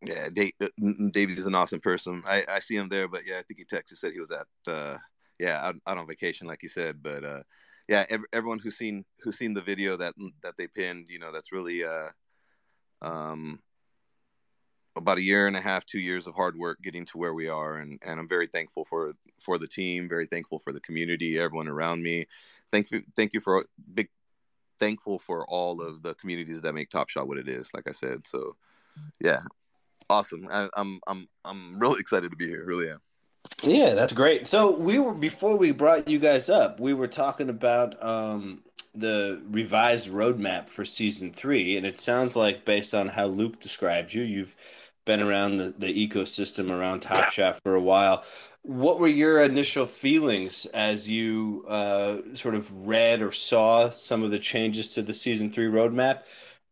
Yeah, 0.02 0.28
Dave, 0.32 0.52
uh, 0.62 0.68
David 1.12 1.38
is 1.38 1.46
an 1.46 1.54
awesome 1.54 1.80
person. 1.80 2.22
I, 2.26 2.44
I 2.48 2.60
see 2.60 2.76
him 2.76 2.88
there, 2.88 3.06
but 3.06 3.26
yeah, 3.26 3.38
I 3.38 3.42
think 3.42 3.58
he 3.58 3.64
texted 3.64 3.98
said 3.98 4.12
he 4.12 4.20
was 4.20 4.30
at 4.30 4.46
uh, 4.72 4.96
yeah 5.38 5.64
out, 5.64 5.76
out 5.86 5.98
on 5.98 6.06
vacation, 6.06 6.46
like 6.46 6.60
he 6.62 6.68
said. 6.68 7.02
But 7.02 7.24
uh, 7.24 7.42
yeah, 7.86 8.06
ev- 8.08 8.24
everyone 8.32 8.60
who's 8.60 8.78
seen 8.78 9.04
who's 9.22 9.36
seen 9.36 9.52
the 9.52 9.60
video 9.60 9.96
that 9.96 10.14
that 10.42 10.54
they 10.56 10.68
pinned, 10.68 11.06
you 11.10 11.18
know, 11.18 11.32
that's 11.32 11.52
really 11.52 11.84
uh, 11.84 12.08
um, 13.02 13.60
about 14.96 15.18
a 15.18 15.22
year 15.22 15.46
and 15.46 15.56
a 15.56 15.60
half, 15.60 15.84
two 15.84 15.98
years 16.00 16.26
of 16.26 16.34
hard 16.34 16.56
work 16.56 16.80
getting 16.82 17.04
to 17.06 17.18
where 17.18 17.34
we 17.34 17.48
are, 17.48 17.76
and 17.76 17.98
and 18.02 18.18
I'm 18.18 18.28
very 18.28 18.46
thankful 18.46 18.86
for 18.86 19.12
for 19.38 19.58
the 19.58 19.68
team, 19.68 20.08
very 20.08 20.26
thankful 20.26 20.58
for 20.58 20.72
the 20.72 20.80
community, 20.80 21.38
everyone 21.38 21.68
around 21.68 22.02
me. 22.02 22.26
Thank 22.72 22.90
you, 22.90 23.02
thank 23.16 23.34
you 23.34 23.40
for 23.40 23.66
big, 23.94 24.08
thankful 24.78 25.18
for 25.18 25.46
all 25.46 25.82
of 25.82 26.02
the 26.02 26.14
communities 26.14 26.62
that 26.62 26.74
make 26.74 26.88
Top 26.88 27.08
Shot 27.10 27.28
what 27.28 27.38
it 27.38 27.48
is. 27.48 27.68
Like 27.74 27.86
I 27.86 27.92
said, 27.92 28.26
so 28.26 28.56
yeah, 29.20 29.40
awesome. 30.10 30.48
I, 30.50 30.68
I'm 30.76 31.00
I'm 31.06 31.28
I'm 31.44 31.78
really 31.78 32.00
excited 32.00 32.30
to 32.30 32.36
be 32.36 32.46
here. 32.46 32.64
Really 32.64 32.90
am. 32.90 32.98
Yeah, 33.62 33.94
that's 33.94 34.12
great. 34.12 34.46
So 34.46 34.76
we 34.76 34.98
were 34.98 35.14
before 35.14 35.56
we 35.56 35.70
brought 35.70 36.08
you 36.08 36.18
guys 36.18 36.50
up, 36.50 36.80
we 36.80 36.94
were 36.94 37.08
talking 37.08 37.48
about 37.48 38.02
um, 38.02 38.62
the 38.94 39.42
revised 39.50 40.10
roadmap 40.10 40.68
for 40.68 40.84
season 40.84 41.32
three, 41.32 41.76
and 41.76 41.86
it 41.86 42.00
sounds 42.00 42.36
like 42.36 42.64
based 42.64 42.94
on 42.94 43.08
how 43.08 43.26
Luke 43.26 43.60
described 43.60 44.12
you, 44.12 44.22
you've 44.22 44.56
been 45.04 45.20
around 45.20 45.56
the, 45.56 45.74
the 45.78 46.08
ecosystem 46.08 46.70
around 46.70 47.00
Top 47.00 47.24
yeah. 47.24 47.30
Shot 47.30 47.60
for 47.62 47.74
a 47.74 47.80
while. 47.80 48.24
What 48.62 49.00
were 49.00 49.08
your 49.08 49.42
initial 49.42 49.86
feelings 49.86 50.66
as 50.66 51.08
you 51.08 51.64
uh, 51.66 52.18
sort 52.34 52.54
of 52.54 52.86
read 52.86 53.22
or 53.22 53.32
saw 53.32 53.88
some 53.88 54.22
of 54.22 54.30
the 54.30 54.38
changes 54.38 54.90
to 54.94 55.02
the 55.02 55.14
season 55.14 55.50
three 55.50 55.68
roadmap? 55.68 56.20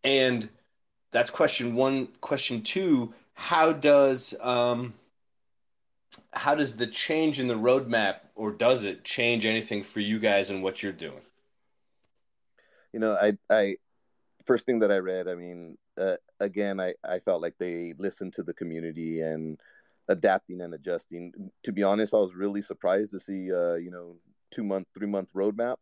And 0.05 0.49
that's 1.11 1.31
question 1.31 1.75
one. 1.75 2.09
Question 2.21 2.63
two 2.63 3.15
how 3.39 3.73
does 3.73 4.35
um, 4.41 4.95
how 6.33 6.55
does 6.55 6.77
the 6.77 6.87
change 6.87 7.39
in 7.41 7.47
the 7.49 7.55
roadmap, 7.55 8.21
or 8.35 8.53
does 8.53 8.85
it 8.85 9.05
change 9.05 9.45
anything 9.47 9.83
for 9.85 10.01
you 10.01 10.19
guys 10.19 10.51
and 10.51 10.63
what 10.63 10.83
you're 10.83 10.93
doing? 10.93 11.23
You 12.93 13.01
know, 13.01 13.13
I 13.13 13.39
I 13.51 13.77
first 14.45 14.67
thing 14.67 14.81
that 14.81 14.91
I 14.93 14.99
read, 14.99 15.29
I 15.29 15.35
mean, 15.35 15.79
uh, 15.99 16.17
again, 16.41 16.81
I 16.81 16.95
I 17.05 17.21
felt 17.21 17.43
like 17.43 17.57
they 17.59 17.95
listened 17.99 18.35
to 18.35 18.43
the 18.43 18.55
community 18.55 19.21
and 19.21 19.61
adapting 20.09 20.61
and 20.61 20.75
adjusting. 20.75 21.51
To 21.65 21.73
be 21.73 21.83
honest, 21.83 22.15
I 22.15 22.19
was 22.19 22.35
really 22.35 22.63
surprised 22.63 23.11
to 23.13 23.21
see 23.21 23.53
uh, 23.53 23.75
you 23.75 23.91
know 23.91 24.17
two 24.51 24.65
month, 24.65 24.89
three 24.95 25.09
month 25.09 25.33
roadmap. 25.35 25.77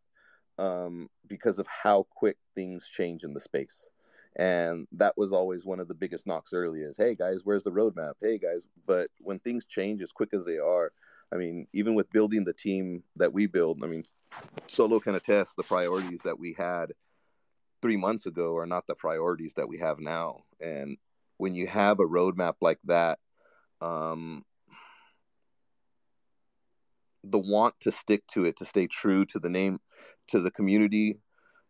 um, 0.57 1.09
because 1.27 1.59
of 1.59 1.67
how 1.67 2.03
quick 2.11 2.37
things 2.55 2.87
change 2.89 3.23
in 3.23 3.33
the 3.33 3.41
space. 3.41 3.89
And 4.37 4.87
that 4.91 5.17
was 5.17 5.31
always 5.31 5.65
one 5.65 5.79
of 5.79 5.87
the 5.87 5.95
biggest 5.95 6.27
knocks 6.27 6.53
early 6.53 6.81
is, 6.81 6.95
hey 6.95 7.15
guys, 7.15 7.41
where's 7.43 7.63
the 7.63 7.71
roadmap? 7.71 8.13
Hey 8.21 8.37
guys, 8.37 8.67
but 8.85 9.09
when 9.19 9.39
things 9.39 9.65
change 9.65 10.01
as 10.03 10.11
quick 10.11 10.29
as 10.33 10.45
they 10.45 10.59
are, 10.59 10.91
I 11.33 11.37
mean, 11.37 11.67
even 11.73 11.95
with 11.95 12.11
building 12.11 12.43
the 12.43 12.53
team 12.53 13.03
that 13.15 13.33
we 13.33 13.47
build, 13.47 13.83
I 13.83 13.87
mean, 13.87 14.03
solo 14.67 14.99
can 14.99 15.15
attest 15.15 15.55
the 15.55 15.63
priorities 15.63 16.21
that 16.23 16.37
we 16.39 16.55
had 16.57 16.93
three 17.81 17.97
months 17.97 18.27
ago 18.27 18.55
are 18.57 18.65
not 18.65 18.85
the 18.87 18.95
priorities 18.95 19.53
that 19.55 19.67
we 19.67 19.79
have 19.79 19.99
now. 19.99 20.43
And 20.59 20.97
when 21.37 21.55
you 21.55 21.67
have 21.67 21.99
a 21.99 22.05
roadmap 22.05 22.55
like 22.61 22.79
that, 22.85 23.19
um, 23.81 24.45
the 27.23 27.39
want 27.39 27.73
to 27.81 27.91
stick 27.91 28.25
to 28.27 28.45
it, 28.45 28.57
to 28.57 28.65
stay 28.65 28.87
true 28.87 29.25
to 29.25 29.39
the 29.39 29.49
name, 29.49 29.79
to 30.29 30.41
the 30.41 30.51
community, 30.51 31.19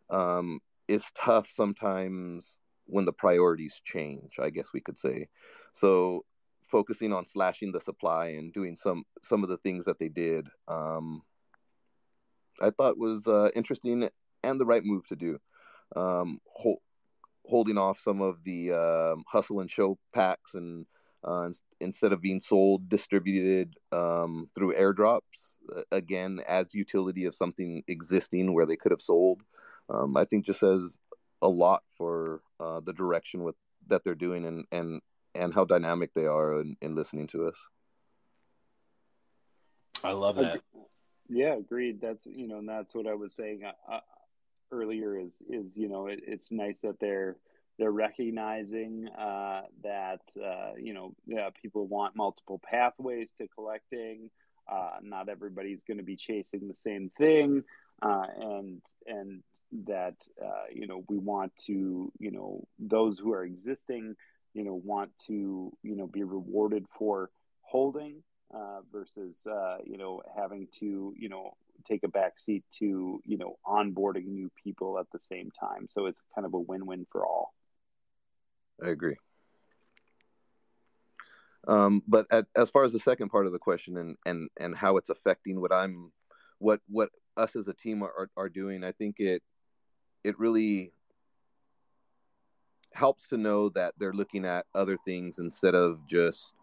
um, 0.09 0.59
is 0.88 1.11
tough 1.15 1.47
sometimes 1.49 2.57
when 2.85 3.05
the 3.05 3.13
priorities 3.13 3.81
change 3.83 4.38
i 4.39 4.49
guess 4.49 4.67
we 4.73 4.81
could 4.81 4.97
say. 4.97 5.27
So 5.73 6.25
focusing 6.69 7.13
on 7.13 7.25
slashing 7.25 7.71
the 7.71 7.79
supply 7.79 8.27
and 8.27 8.51
doing 8.53 8.75
some 8.75 9.03
some 9.23 9.43
of 9.43 9.49
the 9.49 9.57
things 9.57 9.85
that 9.85 9.99
they 9.99 10.09
did 10.09 10.47
um, 10.67 11.21
i 12.61 12.69
thought 12.69 12.97
was 12.97 13.25
uh, 13.27 13.49
interesting 13.55 14.09
and 14.43 14.59
the 14.59 14.65
right 14.65 14.83
move 14.83 15.05
to 15.07 15.15
do. 15.15 15.39
Um, 15.95 16.39
ho- 16.47 16.81
holding 17.45 17.77
off 17.77 17.99
some 17.99 18.21
of 18.21 18.43
the 18.43 18.73
uh, 18.73 19.15
hustle 19.27 19.61
and 19.61 19.71
show 19.71 19.97
packs 20.13 20.53
and 20.53 20.85
uh, 21.23 21.49
instead 21.79 22.13
of 22.13 22.21
being 22.21 22.39
sold 22.39 22.89
distributed 22.89 23.75
um, 23.91 24.49
through 24.53 24.75
airdrops 24.75 25.55
again 25.91 26.41
adds 26.47 26.73
utility 26.73 27.25
of 27.25 27.35
something 27.35 27.83
existing 27.88 28.53
where 28.53 28.65
they 28.65 28.75
could 28.75 28.91
have 28.91 29.01
sold 29.01 29.41
um, 29.89 30.17
I 30.17 30.25
think 30.25 30.45
just 30.45 30.59
says 30.59 30.97
a 31.41 31.47
lot 31.47 31.83
for 31.97 32.41
uh, 32.59 32.79
the 32.81 32.93
direction 32.93 33.43
with 33.43 33.55
that 33.88 34.03
they're 34.03 34.15
doing 34.15 34.45
and 34.45 34.65
and 34.71 35.01
and 35.35 35.53
how 35.53 35.65
dynamic 35.65 36.13
they 36.13 36.25
are 36.25 36.59
in, 36.61 36.75
in 36.81 36.95
listening 36.95 37.27
to 37.27 37.47
us. 37.47 37.55
I 40.03 40.11
love 40.11 40.38
that. 40.38 40.61
Yeah, 41.29 41.55
agreed. 41.55 41.99
That's 42.01 42.25
you 42.25 42.47
know, 42.47 42.57
and 42.57 42.69
that's 42.69 42.95
what 42.95 43.07
I 43.07 43.13
was 43.13 43.33
saying 43.33 43.61
uh, 43.65 43.95
uh, 43.95 43.99
earlier. 44.71 45.17
Is 45.17 45.41
is 45.49 45.77
you 45.77 45.89
know, 45.89 46.07
it, 46.07 46.21
it's 46.25 46.51
nice 46.51 46.79
that 46.79 46.99
they're 46.99 47.38
they're 47.77 47.91
recognizing 47.91 49.09
uh, 49.09 49.63
that 49.83 50.21
uh, 50.41 50.71
you 50.77 50.93
know 50.93 51.13
yeah, 51.25 51.49
people 51.61 51.88
want 51.88 52.15
multiple 52.15 52.61
pathways 52.63 53.29
to 53.38 53.47
collecting. 53.47 54.29
Uh, 54.71 54.97
not 55.01 55.29
everybody's 55.29 55.83
going 55.83 55.97
to 55.97 56.03
be 56.03 56.15
chasing 56.15 56.67
the 56.67 56.75
same 56.75 57.11
thing, 57.17 57.63
uh, 58.01 58.25
and 58.39 58.81
and 59.05 59.43
that 59.86 60.15
uh, 60.43 60.65
you 60.74 60.88
know 60.88 61.03
we 61.09 61.18
want 61.18 61.51
to 61.65 62.11
you 62.20 62.32
know 62.32 62.65
those 62.80 63.20
who 63.20 63.34
are 63.34 63.43
existing 63.43 64.15
you 64.53 64.63
know 64.63 64.82
want 64.84 65.11
to 65.28 65.72
you 65.84 65.95
know 65.95 66.07
be 66.07 66.24
rewarded 66.24 66.86
for 66.97 67.30
holding 67.61 68.24
uh, 68.53 68.80
versus 68.91 69.45
uh, 69.45 69.78
you 69.86 69.97
know 69.97 70.22
having 70.36 70.68
to 70.80 71.13
you 71.18 71.30
know 71.30 71.51
take 71.86 72.03
a 72.03 72.07
back 72.07 72.39
seat 72.39 72.63
to 72.80 73.22
you 73.26 73.38
know 73.38 73.57
onboarding 73.65 74.28
new 74.28 74.49
people 74.63 74.99
at 74.99 75.07
the 75.11 75.20
same 75.20 75.51
time. 75.51 75.88
So 75.89 76.05
it's 76.05 76.22
kind 76.34 76.45
of 76.45 76.53
a 76.53 76.59
win-win 76.59 77.05
for 77.11 77.26
all. 77.26 77.53
I 78.84 78.89
agree. 78.89 79.18
Um, 81.68 82.01
but 82.07 82.28
at, 82.32 82.45
as 82.55 82.70
far 82.70 82.86
as 82.86 82.93
the 82.93 82.99
second 82.99 83.30
part 83.30 83.45
of 83.45 83.51
the 83.51 83.59
question 83.59 83.97
and 83.97 84.15
and 84.26 84.49
and 84.57 84.76
how 84.76 84.95
it's 84.95 85.09
affecting 85.09 85.59
what 85.59 85.74
i'm 85.74 86.13
what 86.59 86.80
what 86.88 87.09
us 87.36 87.55
as 87.57 87.68
a 87.68 87.74
team 87.74 88.01
are, 88.01 88.30
are 88.38 88.49
doing 88.49 88.86
i 88.86 88.91
think 88.93 89.20
it 89.20 89.43
it 90.28 90.38
really 90.38 90.91
helps 92.93 93.28
to 93.30 93.38
know 93.38 93.69
that 93.69 93.93
they're 93.97 94.11
looking 94.11 94.43
at 94.43 94.65
other 94.75 94.97
things 95.05 95.39
instead 95.39 95.73
of 95.73 96.05
just 96.05 96.53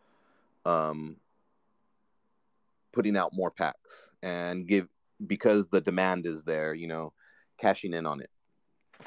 um, 0.67 1.17
putting 2.93 3.17
out 3.17 3.33
more 3.33 3.51
packs 3.51 4.09
and 4.23 4.67
give 4.67 4.87
because 5.27 5.67
the 5.69 5.81
demand 5.81 6.27
is 6.27 6.43
there 6.43 6.75
you 6.75 6.87
know 6.87 7.13
cashing 7.59 7.95
in 7.95 8.05
on 8.05 8.21
it. 8.21 8.31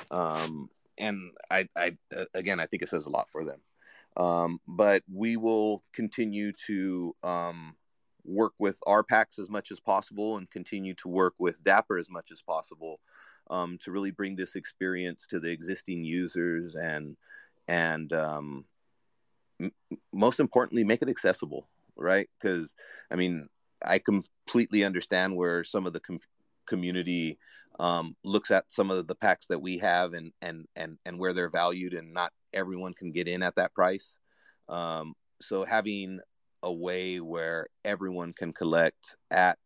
Um, 0.09 0.69
and 0.97 1.31
I, 1.51 1.67
I 1.77 1.95
again 2.33 2.59
i 2.59 2.65
think 2.65 2.81
it 2.81 2.89
says 2.89 3.05
a 3.05 3.11
lot 3.11 3.29
for 3.29 3.45
them. 3.45 3.61
Um, 4.15 4.59
but 4.67 5.03
we 5.13 5.37
will 5.37 5.83
continue 5.93 6.51
to 6.65 7.15
um, 7.21 7.75
work 8.23 8.53
with 8.57 8.79
our 8.87 9.03
packs 9.03 9.37
as 9.37 9.49
much 9.49 9.69
as 9.69 9.79
possible 9.79 10.37
and 10.37 10.49
continue 10.49 10.95
to 10.95 11.07
work 11.07 11.35
with 11.37 11.63
dapper 11.63 11.99
as 11.99 12.09
much 12.09 12.31
as 12.31 12.41
possible 12.41 12.99
um, 13.49 13.77
to 13.79 13.91
really 13.91 14.11
bring 14.11 14.35
this 14.35 14.55
experience 14.55 15.27
to 15.27 15.39
the 15.39 15.51
existing 15.51 16.03
users 16.03 16.75
and 16.75 17.15
and 17.67 18.13
um, 18.13 18.65
m- 19.61 19.71
most 20.13 20.39
importantly 20.39 20.83
make 20.83 21.01
it 21.01 21.09
accessible 21.09 21.67
right? 21.97 22.29
Because 22.39 22.75
i 23.11 23.15
mean 23.15 23.47
i 23.85 23.99
completely 23.99 24.83
understand 24.83 25.35
where 25.35 25.63
some 25.63 25.85
of 25.85 25.93
the 25.93 25.99
com- 25.99 26.19
community 26.65 27.37
um, 27.79 28.15
looks 28.23 28.49
at 28.49 28.71
some 28.71 28.89
of 28.89 29.07
the 29.07 29.15
packs 29.15 29.45
that 29.47 29.59
we 29.59 29.77
have 29.77 30.13
and 30.13 30.31
and 30.41 30.65
and 30.75 30.97
and 31.05 31.19
where 31.19 31.33
they're 31.33 31.49
valued 31.49 31.93
and 31.93 32.13
not 32.13 32.31
everyone 32.53 32.93
can 32.93 33.11
get 33.11 33.27
in 33.27 33.43
at 33.43 33.55
that 33.55 33.73
price. 33.75 34.17
Um, 34.67 35.13
so 35.41 35.63
having 35.63 36.19
a 36.63 36.73
way 36.73 37.19
where 37.19 37.67
everyone 37.85 38.33
can 38.33 38.51
collect 38.51 39.15
at 39.29 39.59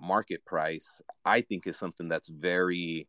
market 0.00 0.44
price, 0.44 1.00
I 1.24 1.40
think 1.40 1.66
is 1.66 1.76
something 1.76 2.08
that's 2.08 2.28
very, 2.28 3.08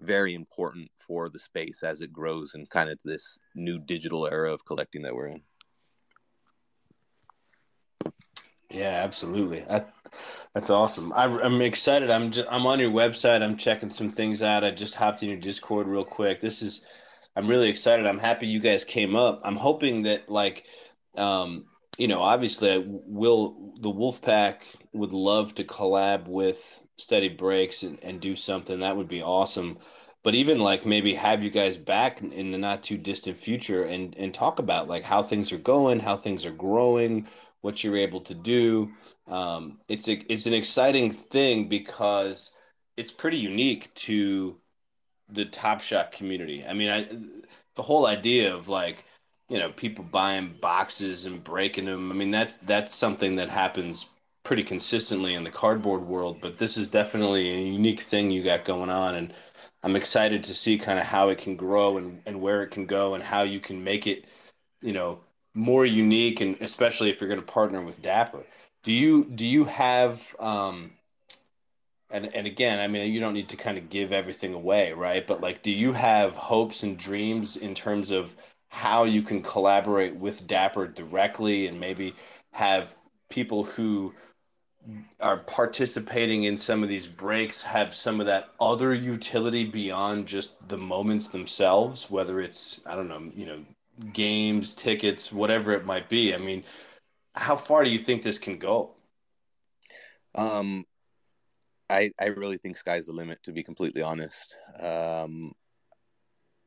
very 0.00 0.34
important 0.34 0.90
for 0.98 1.28
the 1.28 1.38
space 1.38 1.82
as 1.82 2.00
it 2.00 2.12
grows 2.12 2.54
and 2.54 2.68
kind 2.68 2.90
of 2.90 2.98
this 3.04 3.38
new 3.54 3.78
digital 3.78 4.26
era 4.26 4.52
of 4.52 4.64
collecting 4.64 5.02
that 5.02 5.14
we're 5.14 5.28
in. 5.28 5.42
Yeah, 8.70 9.02
absolutely. 9.04 9.64
I, 9.68 9.84
that's 10.54 10.70
awesome. 10.70 11.12
I, 11.12 11.24
am 11.24 11.60
excited. 11.60 12.10
I'm 12.10 12.30
just, 12.30 12.48
I'm 12.50 12.66
on 12.66 12.80
your 12.80 12.90
website. 12.90 13.42
I'm 13.42 13.56
checking 13.56 13.90
some 13.90 14.10
things 14.10 14.42
out. 14.42 14.64
I 14.64 14.70
just 14.70 14.94
hopped 14.94 15.22
in 15.22 15.28
your 15.28 15.38
Discord 15.38 15.86
real 15.86 16.04
quick. 16.04 16.40
This 16.40 16.62
is, 16.62 16.84
I'm 17.36 17.46
really 17.46 17.68
excited. 17.68 18.06
I'm 18.06 18.18
happy 18.18 18.46
you 18.46 18.60
guys 18.60 18.82
came 18.82 19.14
up. 19.14 19.40
I'm 19.44 19.56
hoping 19.56 20.02
that 20.02 20.28
like, 20.28 20.64
um, 21.16 21.66
you 21.96 22.08
know, 22.08 22.20
obviously, 22.20 22.84
will 22.86 23.72
the 23.80 23.92
Wolfpack 23.92 24.62
would 24.92 25.12
love 25.12 25.54
to 25.54 25.64
collab 25.64 26.28
with 26.28 26.58
Steady 26.96 27.28
Breaks 27.28 27.82
and, 27.82 28.02
and 28.02 28.20
do 28.20 28.36
something 28.36 28.80
that 28.80 28.96
would 28.96 29.08
be 29.08 29.22
awesome. 29.22 29.78
But 30.22 30.34
even 30.34 30.58
like 30.58 30.84
maybe 30.84 31.14
have 31.14 31.42
you 31.42 31.50
guys 31.50 31.76
back 31.76 32.20
in 32.20 32.50
the 32.50 32.58
not 32.58 32.82
too 32.82 32.98
distant 32.98 33.38
future 33.38 33.84
and 33.84 34.16
and 34.18 34.34
talk 34.34 34.58
about 34.58 34.88
like 34.88 35.04
how 35.04 35.22
things 35.22 35.52
are 35.52 35.58
going, 35.58 36.00
how 36.00 36.16
things 36.16 36.44
are 36.44 36.52
growing, 36.52 37.28
what 37.60 37.84
you're 37.84 37.96
able 37.96 38.20
to 38.22 38.34
do. 38.34 38.90
Um, 39.28 39.78
it's 39.88 40.08
a 40.08 40.14
it's 40.32 40.46
an 40.46 40.54
exciting 40.54 41.10
thing 41.12 41.68
because 41.68 42.52
it's 42.96 43.12
pretty 43.12 43.38
unique 43.38 43.94
to 43.94 44.56
the 45.28 45.44
Top 45.44 45.80
Shot 45.80 46.12
community. 46.12 46.64
I 46.66 46.72
mean, 46.72 46.90
I 46.90 47.08
the 47.76 47.82
whole 47.82 48.06
idea 48.06 48.54
of 48.54 48.68
like 48.68 49.04
you 49.48 49.58
know 49.58 49.70
people 49.70 50.04
buying 50.04 50.56
boxes 50.60 51.26
and 51.26 51.42
breaking 51.42 51.86
them. 51.86 52.10
I 52.10 52.14
mean 52.14 52.30
that's 52.30 52.56
that's 52.58 52.94
something 52.94 53.36
that 53.36 53.50
happens 53.50 54.06
pretty 54.44 54.62
consistently 54.62 55.34
in 55.34 55.44
the 55.44 55.50
cardboard 55.50 56.06
world, 56.06 56.38
but 56.40 56.56
this 56.58 56.76
is 56.76 56.88
definitely 56.88 57.50
a 57.50 57.58
unique 57.58 58.00
thing 58.00 58.30
you 58.30 58.44
got 58.44 58.64
going 58.64 58.90
on 58.90 59.16
and 59.16 59.34
I'm 59.82 59.96
excited 59.96 60.44
to 60.44 60.54
see 60.54 60.78
kind 60.78 60.98
of 60.98 61.04
how 61.04 61.28
it 61.30 61.38
can 61.38 61.56
grow 61.56 61.96
and, 61.96 62.20
and 62.26 62.40
where 62.40 62.62
it 62.62 62.70
can 62.70 62.86
go 62.86 63.14
and 63.14 63.22
how 63.22 63.42
you 63.42 63.60
can 63.60 63.82
make 63.82 64.06
it, 64.06 64.24
you 64.82 64.92
know, 64.92 65.20
more 65.54 65.86
unique 65.86 66.40
and 66.40 66.56
especially 66.60 67.10
if 67.10 67.20
you're 67.20 67.28
going 67.28 67.40
to 67.40 67.46
partner 67.46 67.82
with 67.82 68.02
Dapper. 68.02 68.44
Do 68.82 68.92
you 68.92 69.24
do 69.24 69.46
you 69.46 69.64
have 69.64 70.22
um 70.38 70.92
and 72.10 72.34
and 72.34 72.46
again, 72.46 72.78
I 72.78 72.86
mean 72.86 73.12
you 73.12 73.20
don't 73.20 73.34
need 73.34 73.48
to 73.50 73.56
kind 73.56 73.78
of 73.78 73.90
give 73.90 74.12
everything 74.12 74.54
away, 74.54 74.92
right? 74.92 75.26
But 75.26 75.40
like 75.40 75.62
do 75.62 75.70
you 75.72 75.92
have 75.92 76.36
hopes 76.36 76.82
and 76.82 76.96
dreams 76.96 77.56
in 77.56 77.74
terms 77.74 78.10
of 78.10 78.34
how 78.76 79.04
you 79.04 79.22
can 79.22 79.40
collaborate 79.40 80.14
with 80.14 80.46
Dapper 80.46 80.86
directly 80.86 81.66
and 81.66 81.80
maybe 81.80 82.14
have 82.52 82.94
people 83.30 83.64
who 83.64 84.12
are 85.18 85.38
participating 85.38 86.44
in 86.44 86.58
some 86.58 86.82
of 86.82 86.88
these 86.90 87.06
breaks 87.06 87.62
have 87.62 87.94
some 87.94 88.20
of 88.20 88.26
that 88.26 88.50
other 88.60 88.92
utility 88.92 89.64
beyond 89.64 90.26
just 90.26 90.68
the 90.68 90.76
moments 90.76 91.28
themselves 91.28 92.08
whether 92.10 92.40
it's 92.40 92.82
i 92.86 92.94
don't 92.94 93.08
know 93.08 93.22
you 93.34 93.46
know 93.46 93.58
games 94.12 94.74
tickets 94.74 95.32
whatever 95.32 95.72
it 95.72 95.86
might 95.86 96.08
be. 96.10 96.34
I 96.34 96.38
mean 96.38 96.62
how 97.34 97.56
far 97.56 97.82
do 97.82 97.88
you 97.90 97.98
think 97.98 98.22
this 98.22 98.38
can 98.38 98.58
go? 98.58 98.90
Um 100.34 100.84
i 101.88 102.12
i 102.20 102.26
really 102.26 102.58
think 102.58 102.76
sky's 102.76 103.06
the 103.06 103.12
limit 103.12 103.42
to 103.44 103.52
be 103.52 103.62
completely 103.62 104.02
honest. 104.02 104.54
Um 104.78 105.52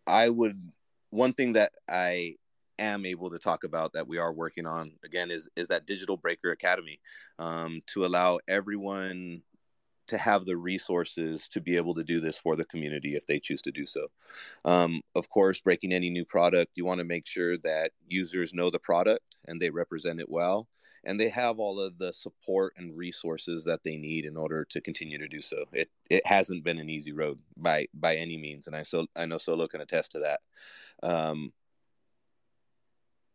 i 0.08 0.28
would 0.28 0.60
one 1.10 1.34
thing 1.34 1.54
that 1.54 1.72
I 1.90 2.36
am 2.78 3.06
able 3.06 3.30
to 3.30 3.40
talk 3.40 3.64
about 3.64 3.94
that 3.94 4.08
we 4.08 4.18
are 4.18 4.34
working 4.34 4.66
on 4.66 4.94
again 5.04 5.32
is 5.32 5.50
is 5.56 5.68
that 5.68 5.86
digital 5.86 6.18
breaker 6.18 6.52
academy 6.52 7.00
um, 7.38 7.82
to 7.88 8.06
allow 8.06 8.40
everyone 8.48 9.42
to 10.08 10.18
have 10.18 10.46
the 10.46 10.58
resources 10.58 11.48
to 11.48 11.62
be 11.62 11.76
able 11.76 11.94
to 11.94 12.04
do 12.04 12.20
this 12.20 12.38
for 12.40 12.56
the 12.56 12.66
community 12.66 13.16
if 13.16 13.28
they 13.28 13.40
choose 13.40 13.62
to 13.62 13.72
do 13.72 13.86
so. 13.86 14.08
Um, 14.66 15.02
of 15.16 15.30
course, 15.30 15.60
breaking 15.62 15.94
any 15.94 16.10
new 16.10 16.26
product, 16.26 16.72
you 16.76 16.84
want 16.84 17.00
to 17.00 17.06
make 17.06 17.28
sure 17.28 17.58
that 17.60 17.92
users 18.08 18.54
know 18.54 18.72
the 18.72 18.80
product 18.80 19.38
and 19.48 19.62
they 19.62 19.70
represent 19.70 20.20
it 20.20 20.28
well, 20.28 20.68
and 21.04 21.20
they 21.20 21.30
have 21.30 21.60
all 21.60 21.80
of 21.80 21.98
the 21.98 22.14
support 22.14 22.74
and 22.78 22.96
resources 22.98 23.64
that 23.66 23.84
they 23.84 23.98
need 23.98 24.26
in 24.26 24.38
order 24.38 24.66
to 24.66 24.82
continue 24.82 25.18
to 25.18 25.28
do 25.28 25.42
so. 25.42 25.66
It 25.74 25.90
it 26.10 26.26
hasn't 26.26 26.64
been 26.64 26.80
an 26.80 26.90
easy 26.90 27.12
road 27.12 27.40
by 27.58 27.88
by 27.94 28.16
any 28.16 28.38
means, 28.38 28.68
and 28.68 28.76
I 28.76 28.84
so 28.84 29.08
I 29.16 29.26
know 29.26 29.38
Solo 29.38 29.68
can 29.68 29.82
attest 29.82 30.12
to 30.14 30.20
that. 30.20 30.40
Um, 31.08 31.54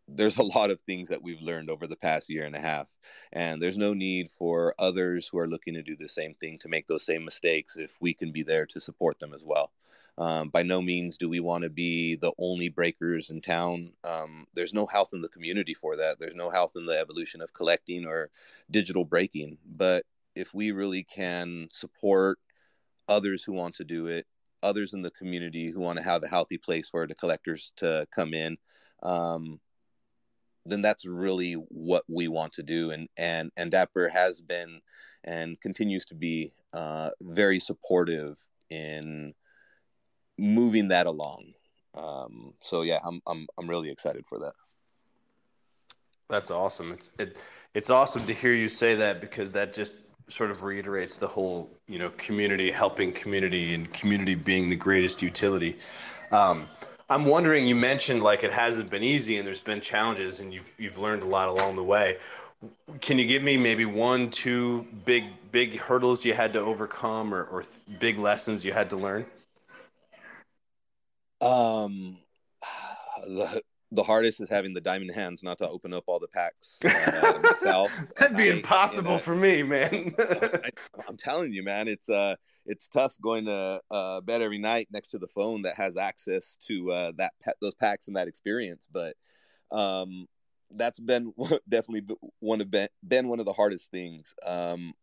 there's 0.08 0.36
a 0.36 0.42
lot 0.42 0.70
of 0.70 0.80
things 0.82 1.08
that 1.08 1.22
we've 1.22 1.40
learned 1.40 1.70
over 1.70 1.86
the 1.86 1.96
past 1.96 2.28
year 2.28 2.44
and 2.44 2.54
a 2.54 2.60
half 2.60 2.88
and 3.32 3.60
there's 3.62 3.78
no 3.78 3.94
need 3.94 4.30
for 4.30 4.74
others 4.78 5.26
who 5.28 5.38
are 5.38 5.48
looking 5.48 5.74
to 5.74 5.82
do 5.82 5.96
the 5.96 6.08
same 6.08 6.34
thing 6.34 6.58
to 6.58 6.68
make 6.68 6.86
those 6.86 7.04
same 7.04 7.24
mistakes 7.24 7.76
if 7.76 7.96
we 8.00 8.12
can 8.12 8.30
be 8.30 8.42
there 8.42 8.66
to 8.66 8.80
support 8.80 9.18
them 9.18 9.32
as 9.32 9.44
well 9.44 9.72
um, 10.18 10.48
by 10.50 10.62
no 10.62 10.80
means 10.80 11.18
do 11.18 11.28
we 11.28 11.40
want 11.40 11.64
to 11.64 11.70
be 11.70 12.16
the 12.16 12.32
only 12.38 12.68
breakers 12.68 13.30
in 13.30 13.40
town. 13.40 13.92
Um, 14.04 14.46
there's 14.54 14.74
no 14.74 14.86
health 14.86 15.10
in 15.12 15.20
the 15.20 15.28
community 15.28 15.74
for 15.74 15.96
that. 15.96 16.18
There's 16.18 16.36
no 16.36 16.50
health 16.50 16.72
in 16.76 16.86
the 16.86 16.98
evolution 16.98 17.40
of 17.40 17.52
collecting 17.52 18.06
or 18.06 18.30
digital 18.70 19.04
breaking. 19.04 19.58
But 19.76 20.04
if 20.34 20.54
we 20.54 20.70
really 20.72 21.02
can 21.02 21.68
support 21.72 22.38
others 23.08 23.44
who 23.44 23.52
want 23.52 23.74
to 23.76 23.84
do 23.84 24.06
it 24.06 24.26
others 24.62 24.94
in 24.94 25.02
the 25.02 25.10
community 25.10 25.70
who 25.70 25.78
want 25.78 25.98
to 25.98 26.02
have 26.02 26.22
a 26.22 26.28
healthy 26.28 26.56
place 26.56 26.88
for 26.88 27.06
the 27.06 27.14
collectors 27.14 27.74
to 27.76 28.06
come 28.14 28.32
in 28.32 28.56
um, 29.02 29.60
then 30.66 30.82
that's 30.82 31.04
really 31.04 31.54
what 31.54 32.04
we 32.08 32.28
want 32.28 32.52
to 32.54 32.62
do. 32.62 32.90
And 32.90 33.08
and 33.16 33.50
and 33.56 33.70
Dapper 33.70 34.08
has 34.08 34.40
been 34.40 34.80
and 35.24 35.60
continues 35.60 36.04
to 36.06 36.14
be 36.14 36.52
uh, 36.72 37.10
very 37.20 37.60
supportive 37.60 38.36
in 38.70 39.34
moving 40.38 40.88
that 40.88 41.06
along. 41.06 41.54
Um, 41.94 42.54
so 42.60 42.82
yeah, 42.82 42.98
I'm 43.04 43.20
I'm 43.26 43.46
I'm 43.58 43.68
really 43.68 43.90
excited 43.90 44.24
for 44.26 44.38
that. 44.40 44.52
That's 46.28 46.50
awesome. 46.50 46.92
It's 46.92 47.10
it, 47.18 47.38
it's 47.74 47.90
awesome 47.90 48.26
to 48.26 48.32
hear 48.32 48.52
you 48.52 48.68
say 48.68 48.94
that 48.94 49.20
because 49.20 49.52
that 49.52 49.72
just 49.72 49.96
sort 50.28 50.50
of 50.50 50.62
reiterates 50.62 51.18
the 51.18 51.26
whole 51.26 51.70
you 51.86 51.98
know 51.98 52.10
community 52.16 52.70
helping 52.70 53.12
community 53.12 53.74
and 53.74 53.92
community 53.92 54.34
being 54.34 54.68
the 54.68 54.76
greatest 54.76 55.22
utility. 55.22 55.76
Um, 56.32 56.66
I'm 57.10 57.26
wondering. 57.26 57.66
You 57.66 57.76
mentioned 57.76 58.22
like 58.22 58.44
it 58.44 58.52
hasn't 58.52 58.90
been 58.90 59.02
easy, 59.02 59.36
and 59.36 59.46
there's 59.46 59.60
been 59.60 59.80
challenges, 59.80 60.40
and 60.40 60.52
you've 60.52 60.72
you've 60.78 60.98
learned 60.98 61.22
a 61.22 61.26
lot 61.26 61.48
along 61.48 61.76
the 61.76 61.84
way. 61.84 62.18
Can 63.02 63.18
you 63.18 63.26
give 63.26 63.42
me 63.42 63.58
maybe 63.58 63.84
one, 63.84 64.30
two 64.30 64.86
big 65.04 65.24
big 65.52 65.76
hurdles 65.76 66.24
you 66.24 66.32
had 66.32 66.52
to 66.54 66.60
overcome, 66.60 67.34
or, 67.34 67.44
or 67.44 67.64
big 68.00 68.18
lessons 68.18 68.64
you 68.64 68.72
had 68.72 68.88
to 68.90 68.96
learn? 68.96 69.26
Um, 71.44 72.18
the 73.26 73.62
the 73.92 74.02
hardest 74.02 74.40
is 74.40 74.48
having 74.48 74.74
the 74.74 74.80
diamond 74.80 75.12
hands 75.12 75.42
not 75.42 75.58
to 75.58 75.68
open 75.68 75.92
up 75.92 76.04
all 76.08 76.18
the 76.18 76.26
packs 76.26 76.80
uh, 76.84 77.38
myself. 77.42 77.92
That'd 78.16 78.36
be 78.36 78.50
I, 78.50 78.54
impossible 78.54 79.20
for 79.20 79.36
me, 79.36 79.62
man. 79.62 80.14
I, 80.18 80.70
am 81.08 81.16
telling 81.16 81.52
you, 81.52 81.62
man, 81.62 81.86
it's 81.86 82.08
uh 82.08 82.34
it's 82.66 82.88
tough 82.88 83.14
going 83.20 83.44
to 83.44 83.80
uh, 83.90 84.20
bed 84.22 84.42
every 84.42 84.58
night 84.58 84.88
next 84.90 85.08
to 85.08 85.18
the 85.18 85.28
phone 85.28 85.62
that 85.62 85.76
has 85.76 85.96
access 85.96 86.56
to 86.66 86.90
uh, 86.92 87.12
that 87.16 87.32
those 87.60 87.74
packs 87.74 88.08
and 88.08 88.16
that 88.16 88.28
experience. 88.28 88.88
But 88.90 89.16
um, 89.70 90.26
that's 90.70 90.98
been 90.98 91.32
definitely 91.68 92.16
one 92.40 92.60
of 92.60 92.70
been, 92.70 92.88
been 93.06 93.28
one 93.28 93.40
of 93.40 93.46
the 93.46 93.52
hardest 93.52 93.90
things. 93.90 94.34
Um, 94.44 94.94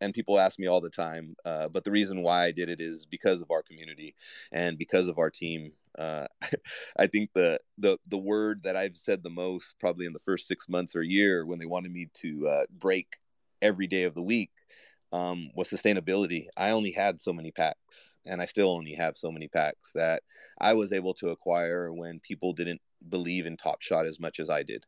and 0.00 0.14
people 0.14 0.38
ask 0.38 0.58
me 0.58 0.66
all 0.66 0.80
the 0.80 0.90
time. 0.90 1.34
Uh, 1.44 1.68
but 1.68 1.84
the 1.84 1.90
reason 1.90 2.22
why 2.22 2.44
I 2.44 2.52
did 2.52 2.68
it 2.68 2.80
is 2.80 3.04
because 3.04 3.40
of 3.40 3.50
our 3.50 3.62
community 3.62 4.14
and 4.52 4.78
because 4.78 5.08
of 5.08 5.18
our 5.18 5.30
team. 5.30 5.72
Uh, 5.98 6.26
I 6.96 7.06
think 7.06 7.30
the 7.34 7.58
the 7.78 7.98
the 8.06 8.18
word 8.18 8.62
that 8.64 8.76
I've 8.76 8.96
said 8.96 9.22
the 9.22 9.30
most 9.30 9.74
probably 9.80 10.06
in 10.06 10.12
the 10.12 10.18
first 10.20 10.46
six 10.46 10.68
months 10.68 10.94
or 10.94 11.02
year 11.02 11.44
when 11.44 11.58
they 11.58 11.66
wanted 11.66 11.92
me 11.92 12.08
to 12.14 12.46
uh, 12.48 12.62
break 12.70 13.16
every 13.60 13.86
day 13.86 14.04
of 14.04 14.14
the 14.14 14.22
week 14.22 14.50
um, 15.12 15.50
was 15.54 15.68
sustainability. 15.68 16.46
I 16.56 16.70
only 16.70 16.92
had 16.92 17.20
so 17.20 17.32
many 17.32 17.50
packs, 17.50 18.14
and 18.26 18.40
I 18.40 18.46
still 18.46 18.70
only 18.70 18.94
have 18.94 19.16
so 19.16 19.30
many 19.30 19.48
packs 19.48 19.92
that 19.94 20.22
I 20.60 20.74
was 20.74 20.92
able 20.92 21.14
to 21.14 21.30
acquire 21.30 21.92
when 21.92 22.20
people 22.20 22.52
didn't 22.52 22.80
believe 23.08 23.46
in 23.46 23.56
Top 23.56 23.80
Shot 23.82 24.06
as 24.06 24.20
much 24.20 24.40
as 24.40 24.50
I 24.50 24.62
did. 24.62 24.84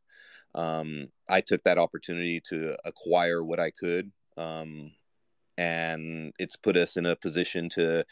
Um, 0.55 1.09
I 1.29 1.41
took 1.41 1.63
that 1.65 1.79
opportunity 1.79 2.41
to 2.49 2.77
acquire 2.85 3.43
what 3.43 3.61
I 3.61 3.71
could, 3.71 4.11
um, 4.37 4.93
and 5.61 6.33
it's 6.39 6.57
put 6.57 6.75
us 6.75 6.97
in 6.97 7.05
a 7.05 7.15
position 7.15 7.69
to 7.69 8.03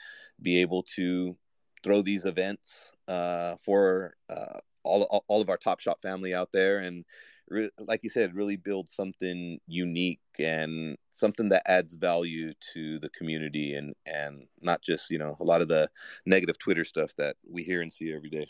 be 0.43 0.61
able 0.61 0.83
to 0.83 1.35
throw 1.83 2.03
these 2.03 2.27
events 2.27 2.93
uh, 3.09 3.57
for 3.65 4.15
uh, 4.29 4.59
all, 4.85 5.25
all 5.29 5.41
of 5.41 5.49
our 5.49 5.57
Top 5.57 5.81
Shot 5.81 6.03
family 6.03 6.35
out 6.35 6.51
there 6.53 6.81
and 6.81 7.07
re- 7.49 7.71
like 7.79 8.01
you 8.03 8.11
said, 8.11 8.35
really 8.35 8.57
build 8.57 8.87
something 8.87 9.59
unique 9.67 10.21
and 10.39 10.99
something 11.11 11.49
that 11.49 11.63
adds 11.67 11.95
value 11.95 12.53
to 12.75 12.99
the 12.99 13.09
community 13.11 13.75
and 13.75 13.95
and 14.05 14.47
not 14.61 14.83
just 14.83 15.11
you 15.11 15.19
know 15.19 15.35
a 15.41 15.45
lot 15.45 15.63
of 15.63 15.69
the 15.69 15.89
negative 16.27 16.59
Twitter 16.59 16.85
stuff 16.85 17.15
that 17.17 17.37
we 17.51 17.63
hear 17.63 17.81
and 17.81 17.91
see 17.91 18.13
every 18.13 18.31
day. 18.31 18.47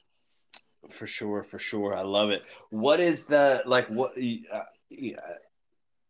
For 0.91 1.07
sure, 1.07 1.45
for 1.45 1.61
sure, 1.61 1.95
I 1.95 2.03
love 2.03 2.31
it. 2.31 2.43
What 2.70 2.99
is 2.99 3.27
the 3.27 3.62
like? 3.65 3.87
What? 3.87 4.12
Uh, 4.16 4.62
yeah, 4.91 5.20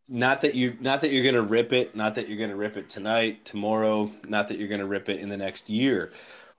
not 0.09 0.41
that 0.41 0.55
you 0.55 0.77
not 0.81 1.01
that 1.01 1.13
you're 1.13 1.25
gonna 1.25 1.43
rip 1.43 1.73
it 1.73 1.95
not 1.95 2.15
that 2.15 2.29
you're 2.29 2.39
gonna 2.39 2.57
rip 2.57 2.77
it 2.77 2.89
tonight 2.89 3.45
tomorrow 3.45 4.11
not 4.27 4.49
that 4.49 4.59
you're 4.59 4.69
gonna 4.69 4.87
rip 4.87 5.09
it 5.09 5.21
in 5.21 5.29
the 5.29 5.37
next 5.37 5.69
year 5.69 6.11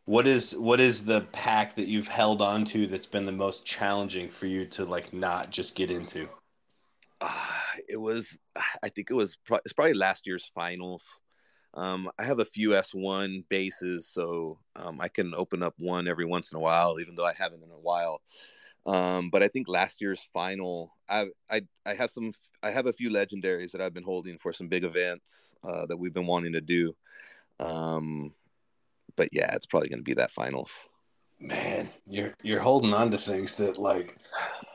what 0.09 0.25
is 0.25 0.57
what 0.57 0.79
is 0.79 1.05
the 1.05 1.21
pack 1.31 1.75
that 1.75 1.87
you've 1.87 2.07
held 2.07 2.41
on 2.41 2.65
to 2.65 2.87
that's 2.87 3.05
been 3.05 3.25
the 3.25 3.31
most 3.31 3.63
challenging 3.63 4.27
for 4.27 4.47
you 4.47 4.65
to 4.65 4.83
like 4.83 5.13
not 5.13 5.51
just 5.51 5.75
get 5.75 5.91
into? 5.91 6.27
Uh, 7.21 7.29
it 7.87 7.97
was, 7.97 8.35
I 8.81 8.89
think 8.89 9.11
it 9.11 9.13
was, 9.13 9.37
it's 9.51 9.73
probably 9.73 9.93
last 9.93 10.25
year's 10.25 10.49
finals. 10.55 11.05
Um, 11.75 12.09
I 12.17 12.23
have 12.23 12.39
a 12.39 12.45
few 12.45 12.69
S1 12.69 13.43
bases, 13.49 14.07
so 14.07 14.57
um, 14.75 14.99
I 14.99 15.09
can 15.09 15.35
open 15.35 15.61
up 15.61 15.75
one 15.77 16.07
every 16.07 16.25
once 16.25 16.51
in 16.51 16.57
a 16.57 16.61
while, 16.61 16.99
even 16.99 17.13
though 17.13 17.27
I 17.27 17.33
haven't 17.33 17.61
in 17.61 17.69
a 17.69 17.79
while. 17.79 18.19
Um, 18.85 19.29
but 19.29 19.43
I 19.43 19.47
think 19.47 19.67
last 19.67 20.01
year's 20.01 20.21
final, 20.33 20.95
I, 21.09 21.27
I 21.49 21.61
I 21.85 21.93
have 21.93 22.09
some, 22.09 22.33
I 22.63 22.71
have 22.71 22.85
a 22.85 22.93
few 22.93 23.09
legendaries 23.09 23.71
that 23.71 23.81
I've 23.81 23.93
been 23.93 24.03
holding 24.03 24.37
for 24.37 24.53
some 24.53 24.67
big 24.67 24.83
events 24.83 25.53
uh, 25.63 25.85
that 25.87 25.97
we've 25.97 26.13
been 26.13 26.27
wanting 26.27 26.53
to 26.53 26.61
do. 26.61 26.95
Um, 27.59 28.33
but 29.15 29.29
yeah, 29.31 29.53
it's 29.53 29.65
probably 29.65 29.89
going 29.89 29.99
to 29.99 30.03
be 30.03 30.13
that 30.15 30.31
finals. 30.31 30.87
Man, 31.39 31.89
you're 32.07 32.33
you're 32.41 32.59
holding 32.59 32.93
on 32.93 33.11
to 33.11 33.17
things 33.17 33.55
that 33.55 33.77
like 33.77 34.17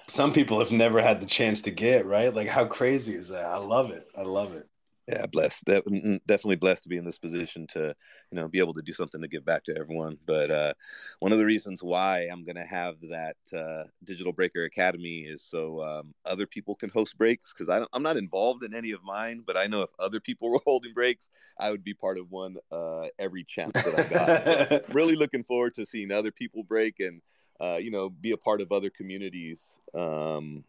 some 0.08 0.32
people 0.32 0.58
have 0.58 0.72
never 0.72 1.02
had 1.02 1.20
the 1.20 1.26
chance 1.26 1.60
to 1.62 1.70
get, 1.70 2.06
right? 2.06 2.32
Like 2.32 2.48
how 2.48 2.64
crazy 2.64 3.14
is 3.14 3.28
that? 3.28 3.46
I 3.46 3.58
love 3.58 3.90
it. 3.90 4.06
I 4.16 4.22
love 4.22 4.54
it 4.54 4.68
yeah 5.06 5.26
blessed 5.26 5.64
definitely 5.64 6.56
blessed 6.56 6.82
to 6.82 6.88
be 6.88 6.96
in 6.96 7.04
this 7.04 7.18
position 7.18 7.66
to 7.66 7.94
you 8.30 8.36
know 8.36 8.48
be 8.48 8.58
able 8.58 8.72
to 8.72 8.82
do 8.82 8.92
something 8.92 9.20
to 9.20 9.28
give 9.28 9.44
back 9.44 9.62
to 9.62 9.76
everyone 9.76 10.16
but 10.26 10.50
uh, 10.50 10.72
one 11.20 11.32
of 11.32 11.38
the 11.38 11.44
reasons 11.44 11.82
why 11.82 12.28
i'm 12.32 12.44
going 12.44 12.56
to 12.56 12.64
have 12.64 12.96
that 13.10 13.36
uh, 13.56 13.84
digital 14.04 14.32
breaker 14.32 14.64
academy 14.64 15.20
is 15.20 15.42
so 15.42 15.82
um, 15.82 16.14
other 16.24 16.46
people 16.46 16.74
can 16.74 16.88
host 16.90 17.18
breaks 17.18 17.52
because 17.52 17.68
i'm 17.68 18.02
not 18.02 18.16
involved 18.16 18.64
in 18.64 18.74
any 18.74 18.92
of 18.92 19.02
mine 19.04 19.42
but 19.46 19.56
i 19.56 19.66
know 19.66 19.82
if 19.82 19.90
other 19.98 20.20
people 20.20 20.50
were 20.50 20.60
holding 20.64 20.94
breaks 20.94 21.28
i 21.58 21.70
would 21.70 21.84
be 21.84 21.94
part 21.94 22.18
of 22.18 22.30
one 22.30 22.56
uh, 22.72 23.06
every 23.18 23.44
chance 23.44 23.72
that 23.72 23.98
i 23.98 24.02
got 24.04 24.44
so 24.44 24.80
really 24.94 25.16
looking 25.16 25.44
forward 25.44 25.74
to 25.74 25.84
seeing 25.84 26.10
other 26.10 26.32
people 26.32 26.62
break 26.62 27.00
and 27.00 27.20
uh, 27.60 27.78
you 27.80 27.90
know 27.90 28.08
be 28.08 28.32
a 28.32 28.36
part 28.36 28.60
of 28.60 28.72
other 28.72 28.90
communities 28.90 29.78
um, 29.94 30.64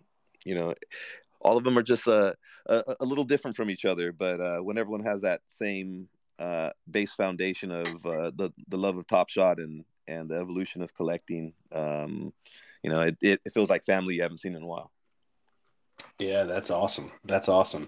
you 0.45 0.53
know 0.53 0.74
all 1.46 1.58
of 1.58 1.64
them 1.64 1.78
are 1.78 1.84
just 1.84 2.08
uh, 2.08 2.34
a, 2.66 2.96
a 3.00 3.06
little 3.06 3.24
different 3.24 3.56
from 3.56 3.70
each 3.70 3.86
other. 3.86 4.12
But 4.12 4.42
uh, 4.42 4.60
when 4.60 4.78
everyone 4.78 5.06
has 5.06 5.22
that 5.22 5.42
same 5.46 6.08
uh, 6.40 6.72
base 6.90 7.14
foundation 7.14 7.72
of 7.72 8.06
uh, 8.06 8.32
the 8.36 8.52
the 8.68 8.78
love 8.78 8.98
of 8.98 9.08
Top 9.08 9.30
Shot 9.30 9.60
and 9.60 9.86
and 10.08 10.30
the 10.30 10.36
evolution 10.36 10.82
of 10.82 10.94
collecting, 10.94 11.54
um, 11.72 12.34
you 12.84 12.90
know, 12.90 13.02
it, 13.02 13.18
it, 13.22 13.42
it 13.46 13.54
feels 13.54 13.70
like 13.70 13.86
family 13.86 14.16
you 14.16 14.22
haven't 14.24 14.40
seen 14.40 14.56
in 14.56 14.64
a 14.64 14.68
while. 14.68 14.92
Yeah, 16.20 16.44
that's 16.44 16.72
awesome. 16.72 17.12
That's 17.24 17.50
awesome. 17.50 17.88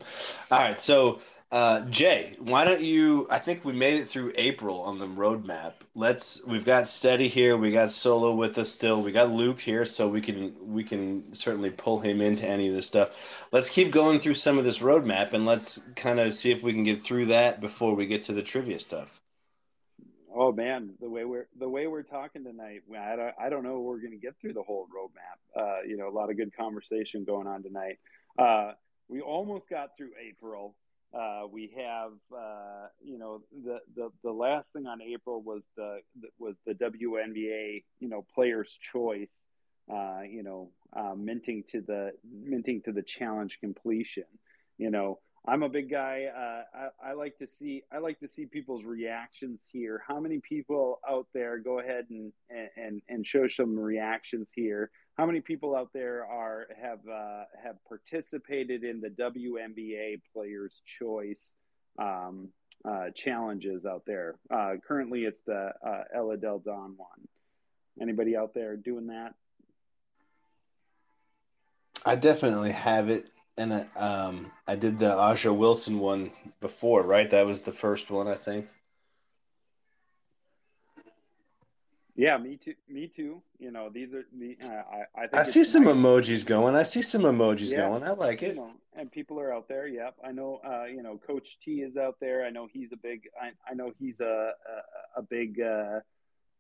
All 0.51 0.59
right, 0.59 0.79
so 0.79 1.19
uh, 1.49 1.81
Jay, 1.85 2.33
why 2.39 2.65
don't 2.65 2.81
you? 2.81 3.25
I 3.29 3.39
think 3.39 3.63
we 3.63 3.71
made 3.71 4.01
it 4.01 4.09
through 4.09 4.33
April 4.35 4.81
on 4.81 4.97
the 4.97 5.07
roadmap. 5.07 5.73
Let's. 5.95 6.45
We've 6.45 6.65
got 6.65 6.89
Steady 6.89 7.29
here. 7.29 7.55
We 7.55 7.71
got 7.71 7.89
Solo 7.91 8.35
with 8.35 8.57
us 8.57 8.69
still. 8.69 9.01
We 9.01 9.13
got 9.13 9.31
Luke 9.31 9.61
here, 9.61 9.85
so 9.85 10.09
we 10.09 10.19
can 10.19 10.53
we 10.59 10.83
can 10.83 11.33
certainly 11.33 11.69
pull 11.69 12.01
him 12.01 12.19
into 12.19 12.45
any 12.45 12.67
of 12.67 12.73
this 12.73 12.85
stuff. 12.85 13.15
Let's 13.53 13.69
keep 13.69 13.91
going 13.91 14.19
through 14.19 14.33
some 14.33 14.57
of 14.57 14.65
this 14.65 14.79
roadmap, 14.79 15.31
and 15.31 15.45
let's 15.45 15.77
kind 15.95 16.19
of 16.19 16.35
see 16.35 16.51
if 16.51 16.63
we 16.63 16.73
can 16.73 16.83
get 16.83 17.01
through 17.01 17.27
that 17.27 17.61
before 17.61 17.95
we 17.95 18.07
get 18.07 18.23
to 18.23 18.33
the 18.33 18.43
trivia 18.43 18.81
stuff. 18.81 19.07
Oh 20.35 20.51
man, 20.51 20.95
the 20.99 21.09
way 21.09 21.23
we're 21.23 21.47
the 21.57 21.69
way 21.69 21.87
we're 21.87 22.03
talking 22.03 22.43
tonight, 22.43 22.81
I 22.91 23.15
don't, 23.15 23.35
I 23.41 23.49
don't 23.49 23.63
know 23.63 23.79
we're 23.79 24.01
going 24.01 24.11
to 24.11 24.17
get 24.17 24.35
through 24.41 24.53
the 24.53 24.63
whole 24.63 24.85
roadmap. 24.87 25.61
Uh, 25.61 25.83
you 25.87 25.95
know, 25.95 26.09
a 26.09 26.11
lot 26.11 26.29
of 26.29 26.35
good 26.35 26.53
conversation 26.57 27.23
going 27.23 27.47
on 27.47 27.63
tonight. 27.63 27.99
Uh, 28.37 28.73
we 29.07 29.21
almost 29.21 29.69
got 29.69 29.95
through 29.97 30.11
April 30.21 30.75
uh, 31.13 31.43
we 31.51 31.71
have, 31.77 32.11
uh, 32.35 32.87
you 33.01 33.17
know, 33.17 33.41
the, 33.63 33.79
the 33.95 34.09
the 34.23 34.31
last 34.31 34.71
thing 34.73 34.87
on 34.87 35.01
April 35.01 35.41
was 35.41 35.63
the 35.75 35.99
was 36.37 36.55
the 36.65 36.73
WNBA, 36.73 37.83
you 37.99 38.09
know, 38.09 38.25
Players 38.33 38.77
Choice, 38.81 39.43
uh, 39.91 40.21
you 40.29 40.43
know, 40.43 40.71
uh, 40.95 41.15
minting 41.15 41.63
to 41.71 41.81
the 41.81 42.11
minting 42.23 42.81
to 42.83 42.91
the 42.91 43.01
challenge 43.01 43.57
completion. 43.61 44.25
You 44.77 44.91
know, 44.91 45.19
I'm 45.47 45.63
a 45.63 45.69
big 45.69 45.89
guy. 45.89 46.25
Uh, 46.25 46.63
I, 46.77 47.11
I, 47.11 47.13
like 47.13 47.37
to 47.37 47.47
see 47.47 47.83
I 47.91 47.99
like 47.99 48.19
to 48.19 48.27
see 48.27 48.45
people's 48.45 48.83
reactions 48.83 49.63
here. 49.71 50.03
How 50.05 50.19
many 50.19 50.39
people 50.39 50.99
out 51.09 51.27
there 51.33 51.57
go 51.57 51.79
ahead 51.79 52.05
and 52.09 52.33
and 52.75 53.01
and 53.07 53.25
show 53.25 53.47
some 53.47 53.79
reactions 53.79 54.47
here? 54.53 54.91
How 55.17 55.25
many 55.25 55.41
people 55.41 55.75
out 55.75 55.91
there 55.93 56.25
are 56.25 56.67
have 56.79 56.99
uh, 57.07 57.45
have 57.63 57.77
participated 57.87 58.83
in 58.83 59.01
the 59.01 59.09
WNBA 59.09 60.21
Players 60.33 60.81
Choice 60.99 61.53
um, 61.97 62.49
uh, 62.85 63.09
challenges 63.15 63.85
out 63.85 64.03
there? 64.05 64.35
Uh, 64.51 64.75
currently, 64.87 65.23
it's 65.23 65.41
the 65.45 65.71
uh, 65.85 66.03
Ella 66.13 66.37
Delle 66.37 66.59
Donne 66.59 66.93
one. 66.97 67.27
Anybody 67.99 68.37
out 68.37 68.53
there 68.53 68.75
doing 68.75 69.07
that? 69.07 69.33
I 72.05 72.15
definitely 72.15 72.71
have 72.71 73.09
it 73.09 73.31
and 73.57 73.73
I, 73.73 73.85
um, 73.95 74.51
I 74.67 74.75
did 74.75 74.99
the 74.99 75.09
A'ja 75.09 75.55
Wilson 75.55 75.99
one 75.99 76.31
before, 76.61 77.01
right? 77.01 77.29
That 77.29 77.45
was 77.45 77.61
the 77.61 77.71
first 77.71 78.09
one, 78.09 78.27
I 78.27 78.35
think. 78.35 78.67
Yeah, 82.17 82.35
me 82.39 82.57
too. 82.57 82.73
Me 82.89 83.07
too. 83.07 83.43
You 83.59 83.69
know, 83.69 83.89
these 83.93 84.11
are 84.11 84.23
the. 84.35 84.57
Uh, 84.61 84.67
I 84.67 85.21
I, 85.21 85.41
I 85.41 85.43
see 85.43 85.63
some 85.63 85.83
nice. 85.83 85.93
emojis 85.93 86.43
going. 86.43 86.75
I 86.75 86.81
see 86.81 87.03
some 87.03 87.21
emojis 87.21 87.71
yeah. 87.71 87.87
going. 87.87 88.03
I 88.03 88.11
like 88.11 88.41
it. 88.41 88.55
You 88.55 88.61
know, 88.61 88.71
and 88.95 89.11
people 89.11 89.39
are 89.39 89.53
out 89.53 89.67
there. 89.67 89.87
Yep, 89.87 90.15
I 90.25 90.31
know. 90.31 90.59
Uh, 90.65 90.85
you 90.85 91.03
know, 91.03 91.19
Coach 91.19 91.59
T 91.63 91.83
is 91.83 91.95
out 91.95 92.15
there. 92.19 92.43
I 92.43 92.49
know 92.49 92.67
he's 92.73 92.91
a 92.91 92.97
big. 92.97 93.29
I, 93.39 93.51
I 93.69 93.75
know 93.75 93.93
he's 93.99 94.19
a 94.19 94.51
a, 95.15 95.19
a 95.19 95.21
big. 95.21 95.61
Uh, 95.61 95.99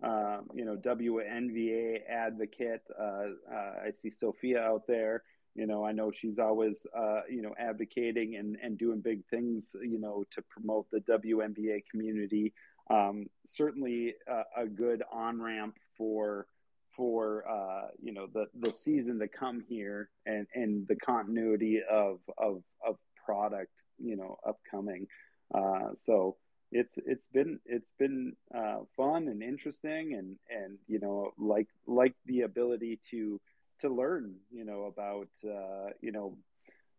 uh, 0.03 0.41
you 0.53 0.63
know, 0.63 0.77
WNBA 0.77 2.01
advocate. 2.07 2.83
Uh, 2.99 3.29
uh, 3.51 3.73
I 3.83 3.89
see 3.89 4.11
Sophia 4.11 4.61
out 4.61 4.85
there 4.87 5.23
you 5.55 5.65
know 5.65 5.83
i 5.83 5.91
know 5.91 6.11
she's 6.11 6.37
always 6.37 6.85
uh, 6.95 7.21
you 7.27 7.41
know 7.41 7.55
advocating 7.57 8.35
and, 8.35 8.57
and 8.61 8.77
doing 8.77 9.01
big 9.01 9.25
things 9.25 9.75
you 9.81 9.99
know 9.99 10.23
to 10.29 10.41
promote 10.43 10.85
the 10.91 10.99
WNBA 10.99 11.81
community 11.89 12.53
um, 12.89 13.27
certainly 13.45 14.15
a, 14.27 14.63
a 14.63 14.67
good 14.67 15.03
on 15.11 15.41
ramp 15.41 15.75
for 15.97 16.47
for 16.95 17.43
uh, 17.47 17.87
you 18.01 18.13
know 18.13 18.27
the 18.33 18.45
the 18.59 18.73
season 18.73 19.19
to 19.19 19.27
come 19.27 19.63
here 19.67 20.09
and 20.25 20.47
and 20.53 20.87
the 20.87 20.95
continuity 20.95 21.81
of 21.89 22.19
of 22.37 22.63
of 22.85 22.97
product 23.25 23.81
you 23.97 24.15
know 24.15 24.37
upcoming. 24.47 25.07
Uh, 25.53 25.89
so 25.95 26.35
it's 26.71 26.97
it's 27.05 27.27
been 27.27 27.59
it's 27.65 27.91
been 27.97 28.33
uh, 28.53 28.79
fun 28.95 29.27
and 29.27 29.41
interesting 29.41 30.13
and 30.13 30.37
and 30.49 30.77
you 30.87 30.99
know 30.99 31.31
like 31.37 31.67
like 31.85 32.13
the 32.25 32.41
ability 32.41 32.99
to 33.11 33.39
to 33.81 33.89
learn, 33.89 34.35
you 34.51 34.65
know, 34.65 34.83
about 34.83 35.29
uh, 35.45 35.91
you 36.01 36.11
know 36.11 36.37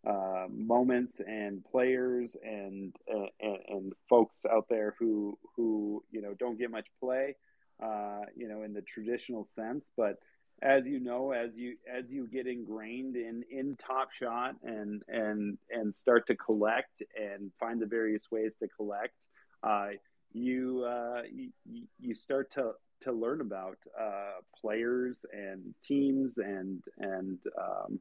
uh, 0.07 0.47
moments 0.51 1.20
and 1.27 1.65
players 1.65 2.37
and, 2.43 2.95
and, 3.09 3.59
and 3.69 3.93
folks 4.09 4.45
out 4.51 4.66
there 4.69 4.95
who 4.99 5.39
who 5.57 6.03
you 6.11 6.23
know 6.23 6.35
don't 6.39 6.59
get 6.59 6.70
much 6.70 6.87
play, 7.01 7.35
uh, 7.83 8.20
you 8.37 8.49
know, 8.49 8.62
in 8.62 8.73
the 8.73 8.83
traditional 8.83 9.45
sense. 9.45 9.91
But 9.97 10.19
as 10.62 10.87
you 10.87 11.01
know, 11.01 11.33
as 11.33 11.51
you 11.55 11.77
as 11.93 12.11
you 12.11 12.27
get 12.27 12.47
ingrained 12.47 13.16
in 13.16 13.45
in 13.51 13.77
Top 13.77 14.12
Shot 14.12 14.57
and 14.62 15.03
and 15.09 15.59
and 15.70 15.95
start 15.95 16.27
to 16.29 16.37
collect 16.37 17.03
and 17.16 17.51
find 17.61 17.81
the 17.81 17.87
various 17.87 18.31
ways 18.31 18.53
to 18.61 18.69
collect, 18.69 19.15
uh, 19.62 19.89
you, 20.33 20.85
uh, 20.85 21.23
you 21.33 21.51
you 22.01 22.15
start 22.15 22.53
to 22.53 22.73
to 23.03 23.12
learn 23.12 23.41
about 23.41 23.79
uh, 23.99 24.41
players 24.61 25.25
and 25.33 25.75
teams 25.87 26.39
and 26.39 26.83
and 26.99 27.39
um, 27.59 28.01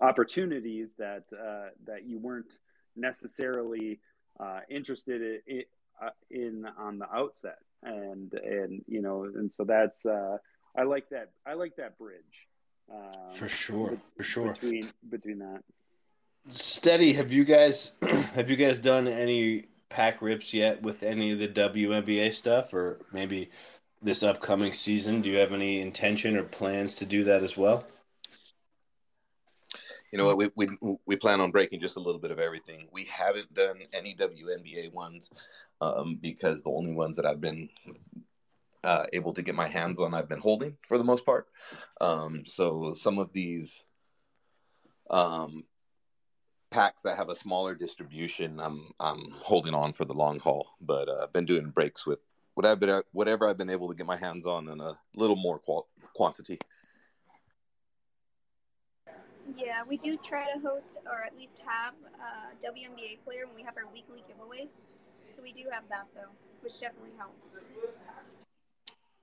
opportunities 0.00 0.90
that 0.98 1.24
uh, 1.32 1.70
that 1.86 2.04
you 2.06 2.18
weren't 2.18 2.58
necessarily 2.96 4.00
uh, 4.38 4.60
interested 4.68 5.40
in, 5.46 5.64
uh, 6.02 6.10
in, 6.30 6.66
on 6.78 6.98
the 6.98 7.10
outset 7.12 7.58
and 7.82 8.34
and 8.34 8.82
you 8.86 9.02
know 9.02 9.24
and 9.24 9.52
so 9.52 9.64
that's 9.64 10.04
uh, 10.06 10.36
I 10.76 10.82
like 10.82 11.08
that 11.10 11.30
I 11.46 11.54
like 11.54 11.76
that 11.76 11.98
bridge 11.98 12.48
um, 12.92 13.30
for 13.30 13.48
sure 13.48 13.96
for 14.16 14.22
sure 14.22 14.52
between 14.52 14.90
between 15.08 15.38
that 15.38 15.62
steady 16.48 17.12
have 17.12 17.32
you 17.32 17.44
guys 17.44 17.96
have 18.34 18.50
you 18.50 18.56
guys 18.56 18.78
done 18.78 19.08
any 19.08 19.66
pack 19.90 20.22
rips 20.22 20.54
yet 20.54 20.80
with 20.82 21.02
any 21.02 21.32
of 21.32 21.38
the 21.38 21.48
WNBA 21.48 22.32
stuff 22.32 22.72
or 22.72 23.00
maybe 23.12 23.50
this 24.00 24.22
upcoming 24.22 24.72
season? 24.72 25.20
Do 25.20 25.28
you 25.28 25.38
have 25.38 25.52
any 25.52 25.80
intention 25.80 26.36
or 26.36 26.44
plans 26.44 26.94
to 26.96 27.06
do 27.06 27.24
that 27.24 27.42
as 27.42 27.56
well? 27.56 27.84
You 30.12 30.18
know 30.18 30.26
what? 30.26 30.38
We, 30.38 30.50
we 30.56 30.96
we 31.06 31.16
plan 31.16 31.40
on 31.40 31.50
breaking 31.50 31.80
just 31.80 31.96
a 31.96 32.00
little 32.00 32.20
bit 32.20 32.30
of 32.30 32.38
everything. 32.38 32.88
We 32.92 33.04
haven't 33.04 33.54
done 33.54 33.80
any 33.92 34.14
WNBA 34.14 34.92
ones 34.92 35.30
um, 35.80 36.18
because 36.20 36.62
the 36.62 36.70
only 36.70 36.92
ones 36.92 37.16
that 37.16 37.26
I've 37.26 37.40
been 37.40 37.68
uh, 38.82 39.06
able 39.12 39.32
to 39.34 39.42
get 39.42 39.54
my 39.54 39.68
hands 39.68 40.00
on, 40.00 40.14
I've 40.14 40.28
been 40.28 40.40
holding 40.40 40.76
for 40.88 40.98
the 40.98 41.04
most 41.04 41.24
part. 41.24 41.46
Um, 42.00 42.44
so 42.44 42.94
some 42.94 43.18
of 43.18 43.32
these 43.32 43.84
um, 45.10 45.64
packs 46.70 47.02
that 47.02 47.16
have 47.16 47.28
a 47.28 47.36
smaller 47.36 47.74
distribution, 47.74 48.58
I'm 48.60 48.92
I'm 48.98 49.30
holding 49.42 49.74
on 49.74 49.92
for 49.92 50.04
the 50.04 50.14
long 50.14 50.40
haul. 50.40 50.76
But 50.80 51.08
uh, 51.08 51.24
I've 51.24 51.32
been 51.32 51.46
doing 51.46 51.70
breaks 51.70 52.06
with 52.06 52.20
what 52.54 53.04
whatever 53.12 53.48
I've 53.48 53.58
been 53.58 53.70
able 53.70 53.88
to 53.88 53.94
get 53.94 54.06
my 54.06 54.16
hands 54.16 54.46
on 54.46 54.68
in 54.68 54.80
a 54.80 54.98
little 55.14 55.36
more 55.36 55.58
qual- 55.58 55.88
quantity. 56.14 56.58
Yeah, 59.56 59.82
we 59.88 59.96
do 59.96 60.16
try 60.16 60.52
to 60.52 60.60
host 60.60 60.98
or 61.06 61.22
at 61.22 61.36
least 61.36 61.62
have 61.66 61.94
a 62.14 62.66
WNBA 62.66 63.18
player 63.24 63.46
when 63.46 63.56
we 63.56 63.62
have 63.62 63.76
our 63.76 63.86
weekly 63.92 64.22
giveaways. 64.28 64.70
So 65.28 65.42
we 65.42 65.52
do 65.52 65.64
have 65.70 65.84
that 65.88 66.06
though, 66.14 66.30
which 66.60 66.80
definitely 66.80 67.12
helps. 67.18 67.56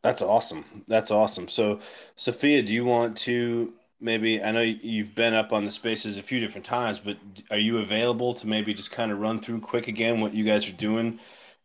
That's 0.04 0.22
awesome. 0.22 0.66
That's 0.88 1.12
awesome. 1.12 1.48
So, 1.48 1.80
Sophia, 2.16 2.62
do 2.62 2.74
you 2.74 2.86
want 2.86 3.18
to 3.20 3.74
maybe? 4.00 4.42
I 4.42 4.52
know 4.52 4.62
you've 4.62 5.16
been 5.16 5.34
up 5.34 5.54
on 5.54 5.66
the 5.66 5.72
spaces 5.72 6.18
a 6.18 6.24
few 6.24 6.40
different 6.40 6.66
times, 6.66 7.00
but 7.00 7.18
are 7.50 7.58
you 7.58 7.80
available 7.80 8.34
to 8.36 8.48
maybe 8.48 8.74
just 8.74 8.92
kind 8.92 9.12
of 9.12 9.20
run 9.20 9.40
through 9.40 9.60
quick 9.62 9.88
again 9.88 10.22
what 10.22 10.34
you 10.34 10.46
guys 10.46 10.70
are 10.70 10.74
doing 10.74 11.20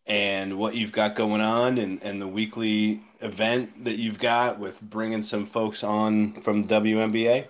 and 0.06 0.58
what 0.58 0.74
you've 0.74 0.92
got 0.92 1.14
going 1.14 1.40
on 1.40 1.78
and, 1.78 2.02
and 2.02 2.20
the 2.20 2.26
weekly 2.26 3.00
event 3.20 3.84
that 3.84 3.98
you've 3.98 4.18
got 4.18 4.58
with 4.58 4.80
bringing 4.80 5.22
some 5.22 5.46
folks 5.46 5.84
on 5.84 6.32
from 6.40 6.64
WNBA? 6.64 7.46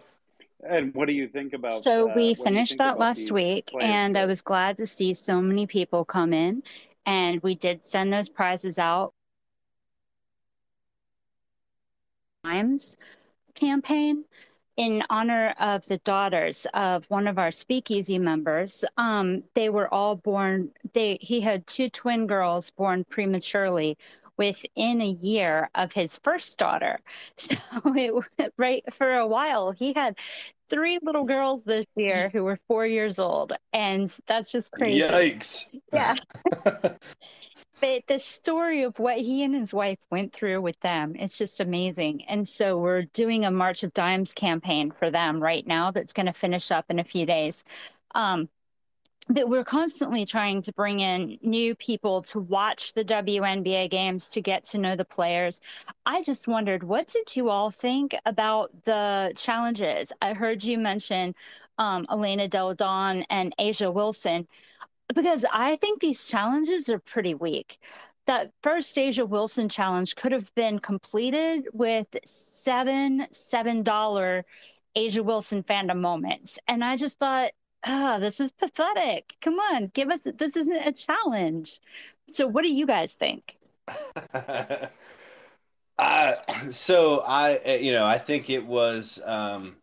And 0.62 0.94
what 0.94 1.06
do 1.06 1.12
you 1.12 1.28
think 1.28 1.54
about? 1.54 1.82
So 1.82 2.10
uh, 2.10 2.14
we 2.14 2.34
finished 2.34 2.78
that 2.78 2.98
last 2.98 3.32
week, 3.32 3.70
and 3.80 4.16
I 4.16 4.26
was 4.26 4.42
glad 4.42 4.78
to 4.78 4.86
see 4.86 5.12
so 5.12 5.40
many 5.40 5.66
people 5.66 6.04
come 6.04 6.32
in. 6.32 6.62
And 7.04 7.42
we 7.42 7.56
did 7.56 7.84
send 7.84 8.12
those 8.12 8.28
prizes 8.28 8.78
out. 8.78 9.12
Times 12.44 12.96
campaign 13.54 14.24
in 14.76 15.02
honor 15.10 15.54
of 15.60 15.86
the 15.86 15.98
daughters 15.98 16.66
of 16.72 17.04
one 17.08 17.26
of 17.26 17.38
our 17.38 17.52
speakeasy 17.52 18.18
members 18.18 18.84
um, 18.96 19.42
they 19.54 19.68
were 19.68 19.92
all 19.92 20.16
born 20.16 20.70
they 20.94 21.18
he 21.20 21.40
had 21.40 21.66
two 21.66 21.90
twin 21.90 22.26
girls 22.26 22.70
born 22.70 23.04
prematurely 23.04 23.96
within 24.36 25.00
a 25.00 25.06
year 25.06 25.70
of 25.74 25.92
his 25.92 26.18
first 26.22 26.58
daughter. 26.58 26.98
So 27.36 27.56
it 27.96 28.52
right 28.56 28.82
for 28.92 29.14
a 29.14 29.26
while 29.26 29.72
he 29.72 29.92
had 29.92 30.16
three 30.68 30.98
little 31.02 31.24
girls 31.24 31.62
this 31.64 31.86
year 31.96 32.30
who 32.32 32.44
were 32.44 32.58
four 32.68 32.86
years 32.86 33.18
old 33.18 33.52
and 33.72 34.14
that's 34.26 34.50
just 34.50 34.72
crazy. 34.72 35.00
Yikes. 35.00 35.68
Yeah. 35.92 36.16
But 37.80 38.06
the 38.06 38.20
story 38.20 38.84
of 38.84 39.00
what 39.00 39.18
he 39.18 39.42
and 39.42 39.56
his 39.56 39.74
wife 39.74 39.98
went 40.08 40.32
through 40.32 40.62
with 40.62 40.78
them 40.80 41.16
it's 41.16 41.36
just 41.36 41.58
amazing. 41.58 42.24
And 42.28 42.46
so 42.46 42.78
we're 42.78 43.02
doing 43.02 43.44
a 43.44 43.50
march 43.50 43.82
of 43.82 43.92
dimes 43.92 44.32
campaign 44.32 44.92
for 44.92 45.10
them 45.10 45.42
right 45.42 45.66
now 45.66 45.90
that's 45.90 46.12
going 46.12 46.26
to 46.26 46.32
finish 46.32 46.70
up 46.70 46.86
in 46.90 47.00
a 47.00 47.04
few 47.04 47.26
days. 47.26 47.64
Um, 48.14 48.48
but 49.28 49.48
we're 49.48 49.64
constantly 49.64 50.26
trying 50.26 50.62
to 50.62 50.72
bring 50.72 51.00
in 51.00 51.38
new 51.42 51.74
people 51.74 52.22
to 52.22 52.40
watch 52.40 52.92
the 52.94 53.04
WNBA 53.04 53.88
games 53.90 54.26
to 54.28 54.40
get 54.40 54.64
to 54.64 54.78
know 54.78 54.96
the 54.96 55.04
players. 55.04 55.60
I 56.04 56.22
just 56.22 56.48
wondered, 56.48 56.82
what 56.82 57.06
did 57.06 57.36
you 57.36 57.48
all 57.48 57.70
think 57.70 58.16
about 58.26 58.84
the 58.84 59.32
challenges? 59.36 60.12
I 60.20 60.34
heard 60.34 60.64
you 60.64 60.76
mention 60.78 61.34
um, 61.78 62.06
Elena 62.10 62.48
Delle 62.48 62.74
Donne 62.74 63.24
and 63.30 63.54
A'ja 63.58 63.92
Wilson 63.92 64.48
because 65.14 65.44
I 65.52 65.76
think 65.76 66.00
these 66.00 66.24
challenges 66.24 66.88
are 66.88 66.98
pretty 66.98 67.34
weak. 67.34 67.78
That 68.26 68.52
first 68.62 68.96
A'ja 68.96 69.28
Wilson 69.28 69.68
challenge 69.68 70.16
could 70.16 70.32
have 70.32 70.52
been 70.54 70.78
completed 70.78 71.68
with 71.72 72.06
seven 72.24 73.26
seven 73.30 73.82
dollar 73.82 74.44
A'ja 74.96 75.24
Wilson 75.24 75.62
fandom 75.62 76.00
moments, 76.00 76.58
and 76.68 76.84
I 76.84 76.96
just 76.96 77.18
thought 77.18 77.52
oh, 77.86 78.20
this 78.20 78.40
is 78.40 78.52
pathetic. 78.52 79.36
Come 79.40 79.58
on, 79.58 79.90
give 79.94 80.10
us 80.10 80.20
this 80.24 80.56
isn't 80.56 80.86
a 80.86 80.92
challenge. 80.92 81.80
So 82.30 82.46
what 82.46 82.62
do 82.62 82.72
you 82.72 82.86
guys 82.86 83.12
think? 83.12 83.56
uh, 85.98 86.36
so 86.70 87.20
I, 87.26 87.60
eh, 87.64 87.76
you 87.78 87.92
know, 87.92 88.06
I 88.06 88.18
think 88.18 88.50
it 88.50 88.64
was. 88.64 89.20
Um, 89.24 89.76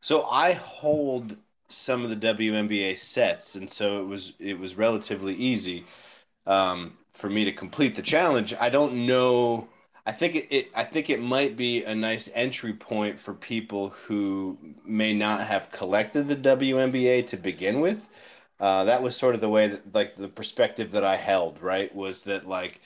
so 0.00 0.24
I 0.24 0.52
hold 0.52 1.36
some 1.68 2.04
of 2.04 2.10
the 2.10 2.34
WNBA 2.34 2.98
sets, 2.98 3.54
and 3.54 3.70
so 3.70 4.00
it 4.00 4.06
was 4.06 4.34
it 4.38 4.58
was 4.58 4.76
relatively 4.76 5.34
easy 5.34 5.84
um, 6.46 6.96
for 7.12 7.30
me 7.30 7.44
to 7.44 7.52
complete 7.52 7.94
the 7.94 8.02
challenge. 8.02 8.54
I 8.58 8.68
don't 8.68 9.06
know. 9.06 9.68
I 10.04 10.12
think 10.12 10.34
it, 10.34 10.48
it, 10.50 10.70
I 10.74 10.84
think 10.84 11.10
it 11.10 11.20
might 11.20 11.56
be 11.56 11.84
a 11.84 11.94
nice 11.94 12.28
entry 12.34 12.72
point 12.72 13.20
for 13.20 13.34
people 13.34 13.90
who 13.90 14.58
may 14.84 15.14
not 15.14 15.46
have 15.46 15.70
collected 15.70 16.26
the 16.26 16.36
WNBA 16.36 17.26
to 17.28 17.36
begin 17.36 17.80
with. 17.80 18.08
Uh, 18.58 18.84
that 18.84 19.02
was 19.02 19.16
sort 19.16 19.34
of 19.34 19.40
the 19.40 19.48
way 19.48 19.68
that 19.68 19.94
like 19.94 20.16
the 20.16 20.28
perspective 20.28 20.92
that 20.92 21.04
I 21.04 21.16
held, 21.16 21.60
right? 21.62 21.94
Was 21.94 22.22
that 22.24 22.48
like 22.48 22.80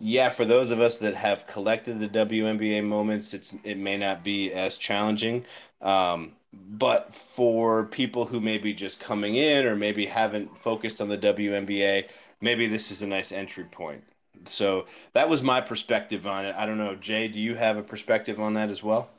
yeah, 0.00 0.30
for 0.30 0.44
those 0.46 0.70
of 0.70 0.80
us 0.80 0.98
that 0.98 1.14
have 1.14 1.46
collected 1.46 2.00
the 2.00 2.08
WNBA 2.08 2.84
moments, 2.84 3.34
it's 3.34 3.54
it 3.64 3.76
may 3.76 3.96
not 3.96 4.24
be 4.24 4.52
as 4.52 4.78
challenging. 4.78 5.44
Um, 5.82 6.32
but 6.52 7.14
for 7.14 7.86
people 7.86 8.24
who 8.26 8.40
may 8.40 8.58
be 8.58 8.74
just 8.74 8.98
coming 9.00 9.36
in 9.36 9.66
or 9.66 9.76
maybe 9.76 10.06
haven't 10.06 10.58
focused 10.58 11.00
on 11.00 11.08
the 11.08 11.18
WNBA, 11.18 12.08
maybe 12.40 12.66
this 12.66 12.90
is 12.90 13.02
a 13.02 13.06
nice 13.06 13.30
entry 13.32 13.64
point. 13.64 14.02
So 14.46 14.86
that 15.12 15.28
was 15.28 15.42
my 15.42 15.60
perspective 15.60 16.26
on 16.26 16.46
it. 16.46 16.54
I 16.56 16.66
don't 16.66 16.78
know, 16.78 16.94
Jay, 16.94 17.28
do 17.28 17.40
you 17.40 17.54
have 17.54 17.76
a 17.76 17.82
perspective 17.82 18.40
on 18.40 18.54
that 18.54 18.70
as 18.70 18.82
well? 18.82 19.10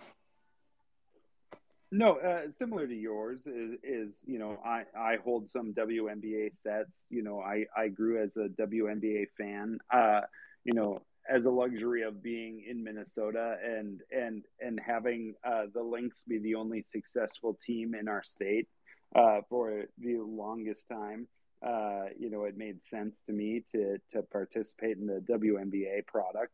No, 1.92 2.18
uh, 2.18 2.50
similar 2.50 2.88
to 2.88 2.96
yours 2.96 3.46
is, 3.46 3.78
is, 3.84 4.20
you 4.26 4.40
know 4.40 4.58
I, 4.66 4.84
I 4.98 5.18
hold 5.24 5.50
some 5.50 5.74
WNBA 5.74 6.56
sets. 6.56 7.06
You 7.10 7.22
know 7.22 7.42
I, 7.42 7.66
I 7.76 7.90
grew 7.90 8.24
as 8.24 8.38
a 8.38 8.48
WNBA 8.48 9.28
fan. 9.38 9.78
Uh, 9.94 10.22
you 10.64 10.74
know, 10.74 11.02
as 11.30 11.46
a 11.46 11.50
luxury 11.50 12.04
of 12.04 12.24
being 12.24 12.64
in 12.68 12.84
Minnesota 12.84 13.58
and 13.64 14.02
and 14.12 14.44
and 14.60 14.80
having 14.80 15.36
uh, 15.44 15.66
the 15.74 15.82
Lynx 15.82 16.24
be 16.28 16.40
the 16.40 16.56
only 16.56 16.86
successful 16.92 17.58
team 17.66 17.94
in 17.94 18.08
our 18.08 18.24
state 18.24 18.68
uh, 19.16 19.42
for 19.50 19.86
the 19.98 20.18
longest 20.18 20.88
time. 20.88 21.28
Uh, 21.66 22.06
you 22.18 22.30
know, 22.30 22.46
it 22.46 22.58
made 22.58 22.84
sense 22.84 23.22
to 23.28 23.34
me 23.34 23.64
to 23.72 23.98
to 24.12 24.24
participate 24.24 24.98
in 24.98 25.06
the 25.06 25.20
WNBA 25.30 26.06
product 26.08 26.54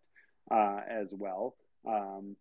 uh, 0.51 0.81
as 0.89 1.13
well. 1.13 1.55
Um, 1.87 2.35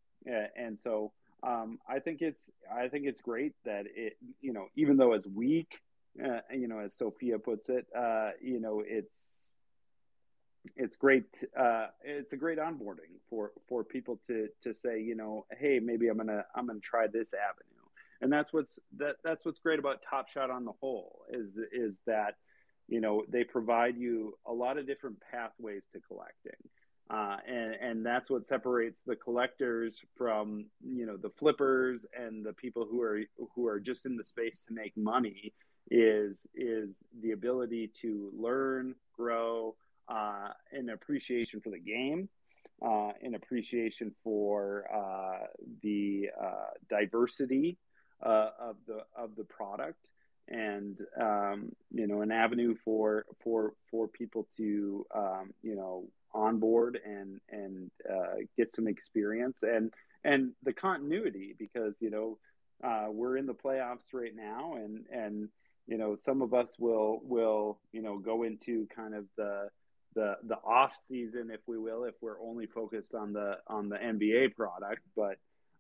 and 0.57 0.79
so 0.79 1.13
um, 1.43 1.79
I 1.89 2.01
think 2.01 2.23
it's 2.23 2.51
I 2.73 2.89
think 2.89 3.07
it's 3.07 3.21
great 3.21 3.53
that 3.65 3.85
it 3.95 4.17
you 4.41 4.53
know 4.53 4.67
even 4.77 4.97
though 4.97 5.13
it's 5.13 5.27
weak, 5.27 5.81
uh, 6.23 6.41
you 6.53 6.69
know, 6.69 6.81
as 6.81 6.95
Sophia 6.97 7.39
puts 7.39 7.69
it, 7.69 7.87
uh, 7.97 8.31
you 8.43 8.61
know, 8.61 8.83
it's 8.85 9.51
it's 10.77 10.97
great. 10.97 11.25
Uh, 11.59 11.87
it's 12.03 12.33
a 12.33 12.37
great 12.37 12.59
onboarding 12.59 13.21
for 13.29 13.53
for 13.69 13.85
people 13.85 14.21
to 14.27 14.49
to 14.63 14.75
say, 14.75 15.01
you 15.01 15.15
know, 15.15 15.47
hey, 15.59 15.79
maybe 15.79 16.09
I'm 16.09 16.17
gonna 16.17 16.45
I'm 16.55 16.67
gonna 16.67 16.81
try 16.81 17.07
this 17.07 17.33
avenue, 17.33 17.85
and 18.21 18.33
that's 18.33 18.53
what's 18.53 18.79
that 18.97 19.17
that's 19.23 19.45
what's 19.45 19.61
great 19.61 19.79
about 19.79 20.03
Top 20.03 20.29
Shot 20.29 20.51
on 20.51 20.65
the 20.65 20.73
whole 20.81 21.23
is 21.31 21.57
is 21.73 21.99
that 22.07 22.37
you 22.89 23.01
know 23.01 23.25
they 23.29 23.45
provide 23.45 23.97
you 23.97 24.37
a 24.47 24.53
lot 24.53 24.79
of 24.79 24.87
different 24.87 25.17
pathways 25.31 25.83
to 25.93 26.01
collecting. 26.01 26.53
Uh, 27.09 27.37
and 27.47 27.75
and 27.81 28.07
that's 28.07 28.29
what 28.29 28.49
separates 28.49 29.01
the 29.07 29.15
collectors 29.15 30.01
from 30.17 30.67
you 30.85 31.07
know 31.07 31.17
the 31.17 31.31
flippers 31.31 32.05
and 32.19 32.45
the 32.45 32.53
people 32.53 32.85
who 32.85 33.01
are 33.01 33.21
who 33.55 33.67
are 33.69 33.79
just 33.79 34.07
in 34.07 34.17
the 34.17 34.25
space 34.25 34.63
to 34.67 34.75
make 34.75 34.93
money 34.97 35.53
is 35.91 36.47
is 36.55 37.05
the 37.23 37.31
ability 37.31 37.93
to 38.03 38.33
learn, 38.37 38.95
grow, 39.17 39.77
uh, 40.09 40.49
an 40.73 40.91
appreciation 40.91 41.61
for 41.61 41.71
the 41.71 41.79
game, 41.79 42.29
uh, 42.85 43.11
an 43.23 43.35
appreciation 43.35 44.13
for 44.25 44.85
uh, 44.93 45.47
the 45.83 46.29
uh, 46.41 46.71
diversity 46.89 47.79
uh, 48.25 48.51
of 48.61 48.77
the 48.87 48.99
of 49.17 49.37
the 49.37 49.45
product, 49.45 50.09
and 50.49 50.99
um, 51.21 51.73
you 51.93 52.07
know 52.07 52.23
an 52.23 52.31
avenue 52.31 52.75
for 52.85 53.25
for 53.43 53.75
for 53.91 54.09
people 54.09 54.47
to 54.57 55.07
um, 55.15 55.53
you 55.63 55.75
know 55.75 56.05
onboard 56.35 56.99
and 57.05 57.41
and 57.51 57.91
uh, 58.09 58.37
get 58.57 58.75
some 58.75 58.87
experience 58.87 59.59
and 59.63 59.93
and 60.25 60.53
the 60.63 60.73
continuity 60.73 61.55
because 61.59 61.95
you 62.01 62.11
know 62.11 62.39
uh, 62.85 63.07
we're 63.11 63.37
in 63.37 63.47
the 63.47 63.55
playoffs 63.55 64.13
right 64.13 64.35
now 64.37 64.75
and 64.75 65.05
and 65.11 65.49
you 65.87 65.97
know 65.97 66.17
some 66.17 66.43
of 66.43 66.53
us 66.53 66.77
will 66.79 67.21
will 67.23 67.79
you 67.93 68.03
know 68.03 68.19
go 68.19 68.43
into 68.43 68.87
kind 68.95 69.15
of 69.15 69.25
the 69.37 69.69
the 70.17 70.37
the 70.49 70.57
off 70.57 70.93
season, 71.07 71.51
if 71.53 71.61
we 71.67 71.79
will, 71.79 72.05
if 72.05 72.15
we're 72.21 72.41
only 72.41 72.67
focused 72.67 73.15
on 73.15 73.33
the 73.33 73.59
on 73.69 73.89
the 73.89 73.97
NBA 73.97 74.57
product, 74.57 75.03
but 75.15 75.37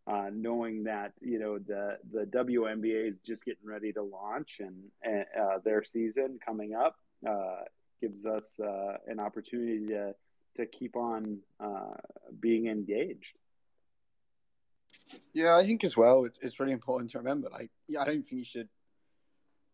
uh, 0.06 0.30
knowing 0.32 0.84
that 0.84 1.12
you 1.20 1.38
know 1.38 1.58
the 1.58 1.98
the 2.12 2.24
WNBA 2.26 3.10
is 3.10 3.18
just 3.24 3.44
getting 3.44 3.66
ready 3.66 3.92
to 3.92 4.02
launch 4.02 4.60
and, 4.60 4.76
and 5.02 5.24
uh, 5.38 5.58
their 5.64 5.82
season 5.82 6.38
coming 6.44 6.74
up 6.74 6.96
uh, 7.28 7.62
gives 8.00 8.24
us 8.24 8.58
uh, 8.60 8.96
an 9.08 9.18
opportunity 9.18 9.86
to 9.86 10.14
to 10.56 10.66
keep 10.66 10.96
on 10.96 11.38
uh, 11.60 11.94
being 12.40 12.66
engaged. 12.66 13.36
Yeah, 15.34 15.56
I 15.56 15.64
think 15.64 15.84
as 15.84 15.96
well, 15.96 16.24
it's, 16.24 16.38
it's 16.40 16.58
really 16.58 16.72
important 16.72 17.10
to 17.10 17.18
remember. 17.18 17.48
Like, 17.50 17.70
yeah, 17.86 18.00
I 18.00 18.04
don't 18.06 18.22
think 18.26 18.38
you 18.40 18.44
should 18.44 18.68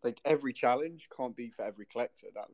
like 0.03 0.19
every 0.25 0.51
challenge 0.51 1.07
can't 1.15 1.35
be 1.35 1.49
for 1.49 1.63
every 1.63 1.85
collector. 1.85 2.27
That 2.33 2.47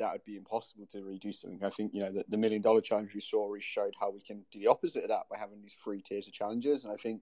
that 0.00 0.12
would 0.12 0.24
be 0.24 0.36
impossible 0.36 0.86
to 0.90 0.98
redo 0.98 1.32
something. 1.32 1.62
I 1.62 1.70
think 1.70 1.94
you 1.94 2.00
know 2.00 2.10
the, 2.10 2.24
the 2.28 2.38
million 2.38 2.62
dollar 2.62 2.80
challenge 2.80 3.14
we 3.14 3.20
saw 3.20 3.54
showed 3.58 3.94
how 4.00 4.10
we 4.10 4.20
can 4.20 4.44
do 4.50 4.58
the 4.58 4.66
opposite 4.66 5.04
of 5.04 5.10
that 5.10 5.28
by 5.30 5.38
having 5.38 5.60
these 5.60 5.76
three 5.84 6.00
tiers 6.00 6.26
of 6.26 6.32
challenges. 6.32 6.84
And 6.84 6.92
I 6.92 6.96
think 6.96 7.20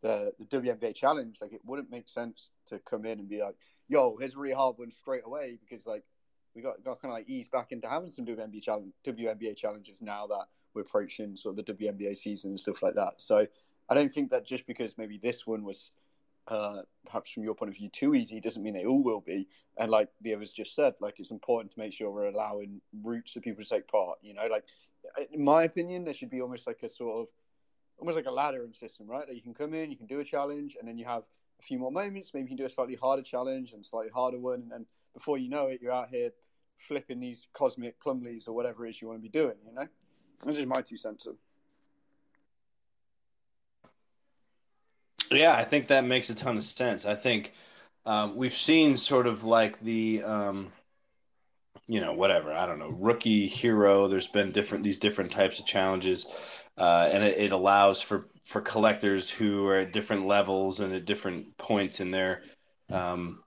the 0.00 0.32
the 0.38 0.44
WNBA 0.44 0.94
challenge, 0.94 1.38
like 1.40 1.52
it 1.52 1.60
wouldn't 1.64 1.90
make 1.90 2.08
sense 2.08 2.50
to 2.68 2.78
come 2.78 3.04
in 3.04 3.18
and 3.18 3.28
be 3.28 3.40
like, 3.40 3.56
"Yo, 3.88 4.16
here's 4.16 4.34
a 4.34 4.38
really 4.38 4.54
hard 4.54 4.78
one 4.78 4.92
straight 4.92 5.24
away," 5.26 5.58
because 5.60 5.84
like 5.86 6.04
we 6.54 6.62
got, 6.62 6.82
got 6.82 7.02
kind 7.02 7.12
of 7.12 7.18
like 7.18 7.28
ease 7.28 7.48
back 7.48 7.72
into 7.72 7.88
having 7.88 8.10
some 8.10 8.24
WNBA 8.24 8.62
challenge 8.62 8.92
WNBA 9.04 9.56
challenges 9.56 10.00
now 10.00 10.26
that 10.28 10.46
we're 10.72 10.82
approaching 10.82 11.36
sort 11.36 11.58
of 11.58 11.66
the 11.66 11.74
WNBA 11.74 12.16
season 12.16 12.50
and 12.50 12.60
stuff 12.60 12.82
like 12.82 12.94
that. 12.94 13.14
So 13.18 13.46
I 13.88 13.94
don't 13.94 14.12
think 14.14 14.30
that 14.30 14.46
just 14.46 14.66
because 14.66 14.96
maybe 14.96 15.18
this 15.18 15.46
one 15.46 15.64
was 15.64 15.92
uh, 16.50 16.82
perhaps 17.06 17.32
from 17.32 17.44
your 17.44 17.54
point 17.54 17.70
of 17.70 17.76
view 17.76 17.88
too 17.88 18.14
easy 18.14 18.40
doesn't 18.40 18.62
mean 18.62 18.74
they 18.74 18.84
all 18.84 19.02
will 19.02 19.20
be. 19.20 19.48
And 19.78 19.90
like 19.90 20.08
the 20.20 20.34
others 20.34 20.52
just 20.52 20.74
said, 20.74 20.94
like 21.00 21.18
it's 21.18 21.30
important 21.30 21.72
to 21.72 21.78
make 21.78 21.92
sure 21.92 22.10
we're 22.10 22.26
allowing 22.26 22.80
routes 23.02 23.32
for 23.32 23.40
people 23.40 23.64
to 23.64 23.70
take 23.70 23.88
part. 23.88 24.18
You 24.22 24.34
know, 24.34 24.46
like 24.50 24.64
in 25.32 25.42
my 25.42 25.64
opinion, 25.64 26.04
there 26.04 26.14
should 26.14 26.30
be 26.30 26.40
almost 26.40 26.66
like 26.66 26.82
a 26.82 26.88
sort 26.88 27.20
of 27.20 27.26
almost 27.98 28.16
like 28.16 28.26
a 28.26 28.30
ladder 28.30 28.58
laddering 28.58 28.76
system, 28.78 29.06
right? 29.06 29.26
That 29.26 29.36
you 29.36 29.42
can 29.42 29.54
come 29.54 29.74
in, 29.74 29.90
you 29.90 29.96
can 29.96 30.06
do 30.06 30.20
a 30.20 30.24
challenge, 30.24 30.76
and 30.78 30.88
then 30.88 30.98
you 30.98 31.04
have 31.04 31.22
a 31.60 31.62
few 31.62 31.78
more 31.78 31.92
moments. 31.92 32.32
Maybe 32.32 32.44
you 32.44 32.48
can 32.48 32.56
do 32.56 32.64
a 32.64 32.70
slightly 32.70 32.94
harder 32.94 33.22
challenge 33.22 33.72
and 33.72 33.84
slightly 33.84 34.10
harder 34.10 34.38
one, 34.38 34.60
and 34.60 34.70
then 34.70 34.86
before 35.14 35.38
you 35.38 35.48
know 35.48 35.66
it, 35.68 35.80
you're 35.82 35.92
out 35.92 36.08
here 36.08 36.30
flipping 36.78 37.20
these 37.20 37.48
cosmic 37.52 38.02
Plumlees 38.02 38.48
or 38.48 38.52
whatever 38.52 38.86
it 38.86 38.90
is 38.90 39.02
you 39.02 39.08
want 39.08 39.18
to 39.18 39.22
be 39.22 39.28
doing. 39.28 39.56
You 39.66 39.74
know, 39.74 39.86
that's 40.44 40.56
just 40.56 40.68
my 40.68 40.80
two 40.80 40.96
cents. 40.96 41.26
Yeah, 45.30 45.52
I 45.52 45.64
think 45.64 45.88
that 45.88 46.04
makes 46.04 46.30
a 46.30 46.34
ton 46.34 46.56
of 46.56 46.64
sense. 46.64 47.06
I 47.06 47.14
think 47.14 47.52
um, 48.04 48.36
we've 48.36 48.54
seen 48.54 48.96
sort 48.96 49.26
of 49.26 49.44
like 49.44 49.80
the, 49.80 50.22
um, 50.24 50.72
you 51.86 52.00
know, 52.00 52.14
whatever 52.14 52.52
I 52.52 52.66
don't 52.66 52.78
know, 52.78 52.90
rookie 52.90 53.46
hero. 53.46 54.08
There's 54.08 54.26
been 54.26 54.52
different 54.52 54.84
these 54.84 54.98
different 54.98 55.30
types 55.30 55.60
of 55.60 55.66
challenges, 55.66 56.26
uh, 56.76 57.08
and 57.12 57.22
it, 57.22 57.38
it, 57.38 57.52
allows 57.52 58.02
for 58.02 58.26
for 58.44 58.60
collectors 58.60 59.30
who 59.30 59.66
are 59.66 59.78
at 59.78 59.92
different 59.92 60.26
levels 60.26 60.80
and 60.80 60.92
at 60.92 61.04
different 61.04 61.56
points 61.58 62.00
in 62.00 62.10
their 62.10 62.42
um, 62.90 63.42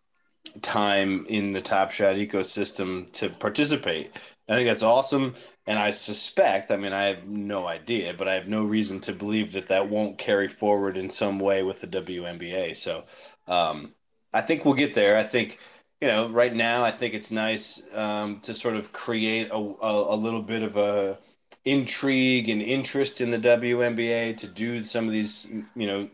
time 0.62 1.26
in 1.28 1.52
the 1.52 1.62
Top 1.62 1.92
Shot 1.92 2.16
ecosystem 2.16 3.12
to 3.14 3.30
participate. 3.30 4.12
I 4.48 4.56
think 4.56 4.70
that's 4.70 4.84
awesome. 4.84 5.36
And 5.66 5.80
I 5.80 5.92
suspect, 5.92 6.72
I 6.72 6.78
mean, 6.78 6.92
I 6.92 7.06
have 7.06 7.26
no 7.26 7.66
idea, 7.66 8.14
but 8.14 8.28
I 8.28 8.34
have 8.34 8.48
no 8.48 8.64
reason 8.64 9.00
to 9.02 9.14
believe 9.14 9.54
that 9.54 9.70
that 9.70 9.90
won't 9.90 10.18
carry 10.18 10.50
forward 10.50 10.98
in 10.98 11.10
some 11.10 11.40
way 11.40 11.64
with 11.64 11.80
the 11.80 11.88
WNBA. 11.88 12.76
So 12.76 13.06
um, 13.48 13.94
I 14.34 14.42
think 14.42 14.66
we'll 14.66 14.74
get 14.74 14.94
there. 14.94 15.16
I 15.16 15.24
think, 15.24 15.60
you 16.02 16.10
know, 16.10 16.28
right 16.28 16.54
now, 16.54 16.84
I 16.84 16.92
think 16.92 17.14
it's 17.14 17.32
nice 17.32 17.82
um, 17.94 18.42
to 18.42 18.54
sort 18.54 18.76
of 18.76 18.92
create 18.92 19.50
a, 19.52 19.56
a, 19.56 20.16
a 20.16 20.18
little 20.18 20.42
bit 20.42 20.64
of 20.64 20.76
a 20.76 21.18
intrigue 21.64 22.50
and 22.50 22.62
interest 22.62 23.22
in 23.22 23.32
the 23.32 23.40
WNBA 23.40 24.36
to 24.38 24.48
do 24.48 24.84
some 24.84 25.06
of 25.06 25.14
these, 25.14 25.48
you 25.76 25.88
know, 25.88 26.10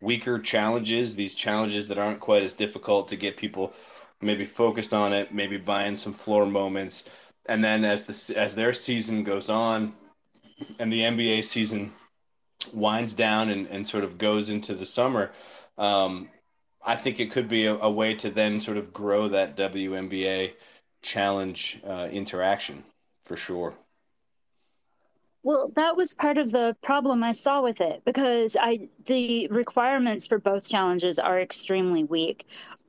weaker 0.00 0.38
challenges, 0.38 1.16
these 1.16 1.34
challenges 1.34 1.88
that 1.88 1.98
aren't 1.98 2.20
quite 2.20 2.44
as 2.44 2.52
difficult 2.52 3.08
to 3.08 3.16
get 3.16 3.36
people 3.36 3.72
maybe 4.20 4.44
focused 4.44 4.94
on 4.94 5.12
it, 5.12 5.34
maybe 5.34 5.56
buying 5.56 5.96
some 5.96 6.12
floor 6.12 6.46
moments 6.46 7.04
and 7.46 7.62
then 7.62 7.84
as 7.84 8.04
the 8.04 8.38
as 8.38 8.54
their 8.54 8.72
season 8.72 9.24
goes 9.24 9.50
on, 9.50 9.94
and 10.78 10.92
the 10.92 11.00
NBA 11.00 11.44
season 11.44 11.92
winds 12.72 13.14
down 13.14 13.50
and, 13.50 13.66
and 13.68 13.86
sort 13.86 14.04
of 14.04 14.18
goes 14.18 14.50
into 14.50 14.74
the 14.74 14.86
summer, 14.86 15.32
um, 15.78 16.28
I 16.84 16.96
think 16.96 17.20
it 17.20 17.30
could 17.30 17.48
be 17.48 17.66
a, 17.66 17.74
a, 17.74 17.90
way 17.90 18.14
to 18.14 18.30
then 18.30 18.60
sort 18.60 18.76
of 18.76 18.92
grow 18.92 19.28
that 19.28 19.56
WNBA 19.56 20.52
challenge 21.02 21.80
uh, 21.86 22.08
interaction 22.10 22.84
for 23.24 23.36
sure. 23.36 23.74
Well, 25.42 25.70
that 25.76 25.94
was 25.94 26.14
part 26.14 26.38
of 26.38 26.52
the 26.52 26.74
problem 26.82 27.22
I 27.22 27.32
saw 27.32 27.62
with 27.62 27.82
it 27.82 28.02
because 28.06 28.56
I 28.58 28.88
the 29.04 29.46
requirements 29.48 30.26
for 30.26 30.38
both 30.38 30.68
challenges 30.68 31.18
are 31.18 31.38
extremely 31.38 32.04
weak, 32.04 32.46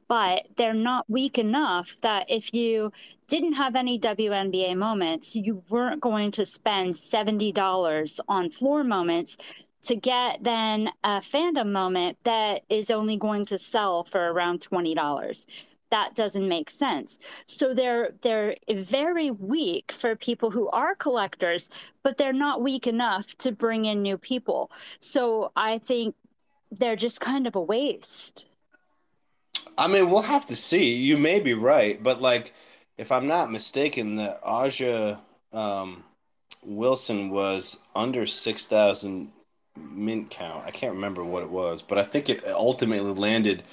but 0.07 0.47
they're 0.55 0.73
not 0.73 1.09
weak 1.09 1.37
enough 1.37 1.97
that 2.01 2.25
if 2.29 2.53
you 2.53 2.91
didn't 3.27 3.53
have 3.53 3.75
any 3.75 3.99
WNBA 3.99 4.77
moments, 4.77 5.35
you 5.35 5.63
weren't 5.69 6.01
going 6.01 6.31
to 6.33 6.45
spend 6.45 6.93
$70 6.93 8.19
on 8.27 8.49
floor 8.49 8.83
moments 8.83 9.37
to 9.83 9.95
get 9.95 10.43
then 10.43 10.89
a 11.03 11.19
fandom 11.19 11.71
moment 11.71 12.17
that 12.23 12.63
is 12.69 12.89
only 12.89 13.17
going 13.17 13.45
to 13.45 13.59
sell 13.59 14.03
for 14.03 14.31
around 14.31 14.59
$20 14.61 15.45
that 15.91 16.15
doesn't 16.15 16.49
make 16.49 16.69
sense. 16.69 17.19
So 17.47 17.73
they're 17.73 18.09
they're 18.21 18.55
very 18.73 19.31
weak 19.31 19.91
for 19.91 20.15
people 20.15 20.51
who 20.51 20.67
are 20.69 20.95
collectors 20.95 21.69
but 22.03 22.17
they're 22.17 22.33
not 22.33 22.61
weak 22.61 22.87
enough 22.87 23.35
to 23.37 23.51
bring 23.51 23.85
in 23.85 24.01
new 24.01 24.17
people. 24.17 24.71
So 24.99 25.51
i 25.55 25.77
think 25.77 26.15
they're 26.71 26.95
just 26.95 27.21
kind 27.21 27.47
of 27.47 27.55
a 27.55 27.61
waste 27.61 28.45
i 29.77 29.87
mean 29.87 30.09
we'll 30.09 30.21
have 30.21 30.45
to 30.45 30.55
see 30.55 30.93
you 30.93 31.17
may 31.17 31.39
be 31.39 31.53
right 31.53 32.01
but 32.03 32.21
like 32.21 32.53
if 32.97 33.11
i'm 33.11 33.27
not 33.27 33.51
mistaken 33.51 34.15
the 34.15 34.37
A'ja 34.45 35.19
um, 35.53 36.03
wilson 36.63 37.29
was 37.29 37.77
under 37.95 38.25
6000 38.25 39.31
mint 39.77 40.29
count. 40.29 40.65
I 40.65 40.71
can't 40.71 40.93
remember 40.93 41.23
what 41.23 41.43
it 41.43 41.49
was, 41.49 41.81
but 41.81 41.97
I 41.97 42.03
think 42.03 42.29
it 42.29 42.45
ultimately 42.47 43.13
landed 43.13 43.63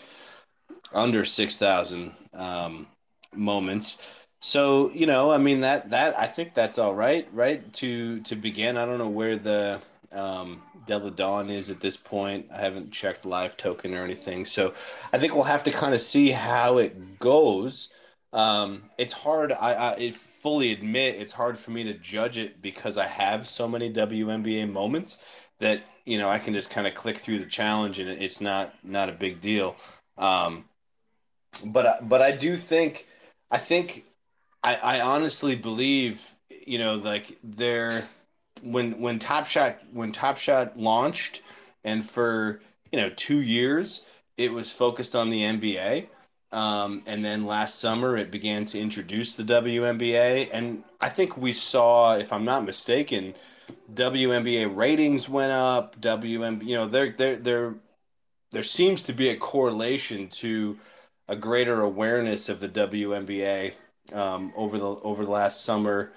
under 0.93 1.25
six 1.25 1.57
thousand 1.59 2.13
um, 2.35 2.87
moments. 3.35 3.99
So 4.41 4.91
you 4.93 5.07
know, 5.07 5.31
I 5.31 5.39
mean 5.39 5.61
that 5.61 5.91
that 5.91 6.19
I 6.19 6.27
think 6.27 6.55
that's 6.55 6.79
all 6.79 6.95
right, 6.95 7.29
right? 7.33 7.73
To 7.75 8.21
to 8.21 8.37
begin, 8.37 8.77
I 8.77 8.85
don't 8.85 8.99
know 8.99 9.09
where 9.09 9.37
the 9.37 9.81
um, 10.13 10.63
Delle 10.87 11.11
Donne 11.11 11.51
is 11.51 11.71
at 11.71 11.81
this 11.81 11.97
point. 11.97 12.47
I 12.53 12.59
haven't 12.59 12.91
checked 12.91 13.25
LiveToken 13.25 13.99
or 13.99 14.05
anything, 14.05 14.45
so 14.45 14.75
I 15.13 15.19
think 15.19 15.35
we'll 15.35 15.45
have 15.45 15.65
to 15.65 15.71
kind 15.71 15.95
of 15.95 16.01
see 16.01 16.31
how 16.31 16.79
it 16.79 17.19
goes. 17.19 17.89
Um, 18.33 18.85
it's 18.99 19.13
hard. 19.13 19.53
I, 19.53 19.93
I 19.93 20.11
fully 20.13 20.73
admit 20.73 21.17
it's 21.17 21.33
hard 21.33 21.59
for 21.59 21.71
me 21.71 21.85
to 21.85 21.95
judge 21.95 22.39
it 22.39 22.63
because 22.63 22.97
I 22.97 23.07
have 23.07 23.47
so 23.47 23.69
many 23.69 23.93
WNBA 23.93 24.71
moments 24.71 25.19
that 25.61 25.83
you 26.05 26.19
know 26.19 26.29
I 26.29 26.39
can 26.39 26.55
just 26.55 26.71
kind 26.71 26.87
of 26.87 26.95
click 26.95 27.19
through 27.19 27.39
the 27.39 27.47
challenge 27.47 27.99
and 27.99 28.09
it's 28.09 28.41
not 28.41 28.75
not 28.83 29.09
a 29.09 29.13
big 29.13 29.41
deal. 29.41 29.77
Um, 30.17 30.65
but 31.65 32.09
but 32.09 32.23
I 32.23 32.33
do 32.33 32.57
think 32.57 33.07
I 33.51 33.59
think 33.59 34.05
I, 34.63 34.77
I 34.77 35.01
honestly 35.01 35.55
believe 35.55 36.23
you 36.49 36.79
know 36.79 36.97
like 36.97 37.39
there 37.45 38.05
when 38.63 39.01
when 39.01 39.19
Top 39.19 39.47
Shot 39.47 39.79
when 39.93 40.13
Top 40.13 40.39
Shot 40.39 40.77
launched 40.77 41.43
and 41.85 42.09
for 42.09 42.61
you 42.91 43.01
know 43.01 43.11
two 43.11 43.41
years 43.41 44.05
it 44.37 44.53
was 44.53 44.71
focused 44.71 45.15
on 45.15 45.31
the 45.31 45.43
NBA. 45.43 46.07
Um, 46.53 47.03
and 47.07 47.25
then 47.25 47.47
last 47.47 47.81
summer 47.81 48.17
it 48.17 48.31
began 48.31 48.67
to 48.67 48.79
introduce 48.79 49.35
the 49.37 49.43
WNBA, 49.43 50.51
and 50.53 50.85
I 51.01 51.09
think 51.09 51.39
we 51.39 51.53
saw, 51.55 52.17
if 52.17 52.31
I'm 52.31 52.45
not 52.45 52.67
mistaken, 52.67 53.35
WNBA 53.95 54.75
ratings 54.77 55.31
went 55.31 55.53
up. 55.53 55.99
WNBA, 56.01 56.69
you 56.69 56.75
know, 56.75 56.89
there 56.89 57.15
there 57.17 57.37
there 57.37 57.75
there 58.51 58.63
seems 58.63 59.05
to 59.05 59.15
be 59.15 59.31
a 59.31 59.37
correlation 59.37 60.29
to 60.29 60.79
a 61.29 61.37
greater 61.37 61.81
awareness 61.81 62.51
of 62.51 62.61
the 62.61 62.69
WNBA 62.69 63.73
um, 64.13 64.53
over 64.55 64.79
the 64.79 64.87
over 64.87 65.25
the 65.25 65.31
last 65.31 65.65
summer. 65.65 66.13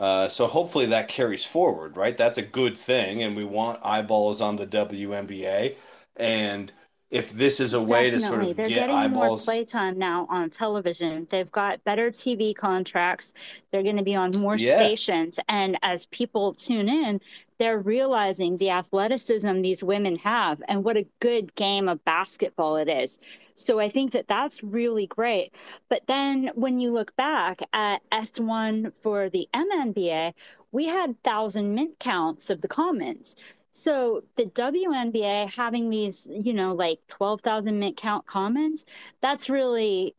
Uh, 0.00 0.28
so 0.28 0.46
hopefully 0.46 0.86
that 0.86 1.08
carries 1.08 1.44
forward, 1.44 1.96
right? 1.96 2.16
That's 2.16 2.38
a 2.38 2.42
good 2.42 2.78
thing, 2.78 3.22
and 3.22 3.36
we 3.36 3.44
want 3.44 3.80
eyeballs 3.82 4.40
on 4.40 4.56
the 4.56 4.66
WNBA. 4.66 5.76
And 6.16 6.72
if 7.10 7.32
this 7.32 7.58
is 7.58 7.74
a 7.74 7.80
way 7.80 8.10
Definitely. 8.10 8.18
to 8.18 8.20
sort 8.20 8.42
of 8.42 8.56
they're 8.56 8.68
get 8.68 8.74
getting 8.74 8.94
eyeballs... 8.94 9.46
more 9.46 9.54
playtime 9.54 9.98
now 9.98 10.26
on 10.30 10.48
television. 10.48 11.26
They've 11.28 11.50
got 11.50 11.82
better 11.82 12.10
TV 12.10 12.54
contracts. 12.54 13.32
They're 13.70 13.82
going 13.82 13.96
to 13.96 14.04
be 14.04 14.14
on 14.14 14.30
more 14.38 14.56
yeah. 14.56 14.76
stations, 14.76 15.40
and 15.48 15.76
as 15.82 16.06
people 16.06 16.52
tune 16.52 16.88
in, 16.88 17.20
they're 17.58 17.78
realizing 17.78 18.56
the 18.56 18.70
athleticism 18.70 19.60
these 19.60 19.82
women 19.82 20.16
have 20.16 20.62
and 20.68 20.82
what 20.82 20.96
a 20.96 21.06
good 21.18 21.54
game 21.56 21.88
of 21.88 22.02
basketball 22.04 22.76
it 22.76 22.88
is. 22.88 23.18
So 23.54 23.78
I 23.78 23.90
think 23.90 24.12
that 24.12 24.28
that's 24.28 24.62
really 24.62 25.06
great. 25.06 25.54
But 25.90 26.06
then 26.06 26.50
when 26.54 26.78
you 26.78 26.90
look 26.90 27.14
back 27.16 27.60
at 27.74 28.00
S1 28.10 28.94
for 29.02 29.28
the 29.28 29.46
MNBA, 29.52 30.32
we 30.72 30.86
had 30.86 31.22
thousand 31.22 31.74
mint 31.74 31.98
counts 31.98 32.48
of 32.48 32.62
the 32.62 32.68
comments. 32.68 33.36
So 33.82 34.24
the 34.36 34.44
WNBA 34.44 35.50
having 35.50 35.88
these, 35.88 36.26
you 36.30 36.52
know, 36.52 36.74
like 36.74 37.00
12,000 37.08 37.78
mint 37.78 37.96
count 37.96 38.26
commons, 38.26 38.84
that's 39.22 39.48
really 39.48 40.14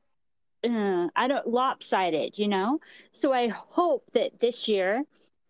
uh, 0.63 1.07
I 1.15 1.27
don't 1.27 1.47
lopsided, 1.47 2.37
you 2.37 2.47
know? 2.47 2.79
So 3.11 3.33
I 3.33 3.49
hope 3.49 4.09
that 4.13 4.39
this 4.39 4.67
year 4.67 5.03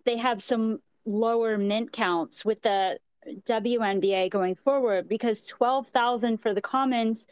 they 0.05 0.17
have 0.17 0.43
some 0.43 0.81
lower 1.05 1.57
mint 1.57 1.91
counts 1.91 2.43
with 2.43 2.61
the 2.61 2.99
WNBA 3.27 4.29
going 4.29 4.55
forward 4.55 5.07
because 5.07 5.45
12,000 5.45 6.37
for 6.37 6.53
the 6.53 6.61
commons 6.61 7.27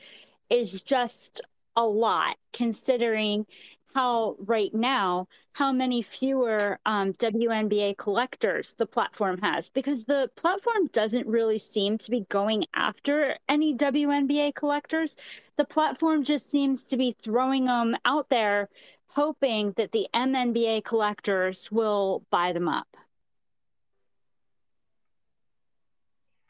is 0.49 0.81
just 0.81 1.41
a 1.75 1.85
lot 1.85 2.37
considering 2.53 3.45
how 3.93 4.35
right 4.39 4.73
now 4.73 5.27
how 5.53 5.71
many 5.71 6.01
fewer 6.01 6.79
um, 6.85 7.11
WNBA 7.13 7.97
collectors 7.97 8.75
the 8.77 8.85
platform 8.85 9.39
has 9.39 9.69
because 9.69 10.05
the 10.05 10.29
platform 10.35 10.87
doesn't 10.93 11.27
really 11.27 11.59
seem 11.59 11.97
to 11.97 12.11
be 12.11 12.21
going 12.29 12.65
after 12.73 13.35
any 13.47 13.75
WNBA 13.75 14.55
collectors. 14.55 15.15
The 15.57 15.65
platform 15.65 16.23
just 16.23 16.49
seems 16.49 16.83
to 16.85 16.97
be 16.97 17.11
throwing 17.21 17.65
them 17.65 17.97
out 18.05 18.29
there, 18.29 18.69
hoping 19.07 19.73
that 19.73 19.91
the 19.91 20.07
MNBA 20.13 20.83
collectors 20.85 21.69
will 21.71 22.23
buy 22.29 22.53
them 22.53 22.67
up. 22.69 22.87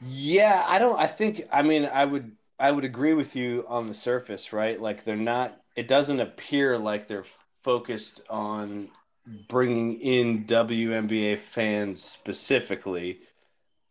Yeah, 0.00 0.64
I 0.66 0.78
don't. 0.78 0.98
I 0.98 1.06
think. 1.06 1.44
I 1.52 1.62
mean, 1.62 1.86
I 1.86 2.04
would. 2.04 2.36
I 2.58 2.70
would 2.70 2.84
agree 2.84 3.14
with 3.14 3.36
you 3.36 3.64
on 3.68 3.86
the 3.86 3.94
surface, 3.94 4.52
right? 4.52 4.80
Like 4.80 5.04
they're 5.04 5.16
not. 5.16 5.59
It 5.76 5.88
doesn't 5.88 6.20
appear 6.20 6.76
like 6.78 7.06
they're 7.06 7.24
focused 7.62 8.22
on 8.28 8.90
bringing 9.48 10.00
in 10.00 10.44
WNBA 10.44 11.38
fans 11.38 12.02
specifically. 12.02 13.20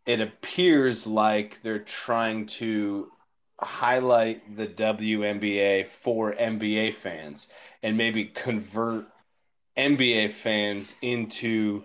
It 0.06 0.20
appears 0.20 1.06
like 1.06 1.60
they're 1.62 1.78
trying 1.78 2.46
to 2.46 3.10
highlight 3.60 4.56
the 4.56 4.66
WNBA 4.66 5.86
for 5.88 6.34
NBA 6.34 6.94
fans 6.94 7.48
and 7.82 7.96
maybe 7.96 8.26
convert 8.26 9.06
NBA 9.76 10.32
fans 10.32 10.94
into 11.02 11.84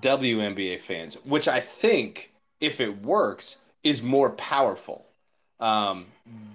WNBA 0.00 0.80
fans, 0.80 1.14
which 1.24 1.48
I 1.48 1.60
think, 1.60 2.32
if 2.60 2.80
it 2.80 3.02
works, 3.02 3.58
is 3.82 4.02
more 4.02 4.30
powerful. 4.30 5.06
Um, 5.62 6.06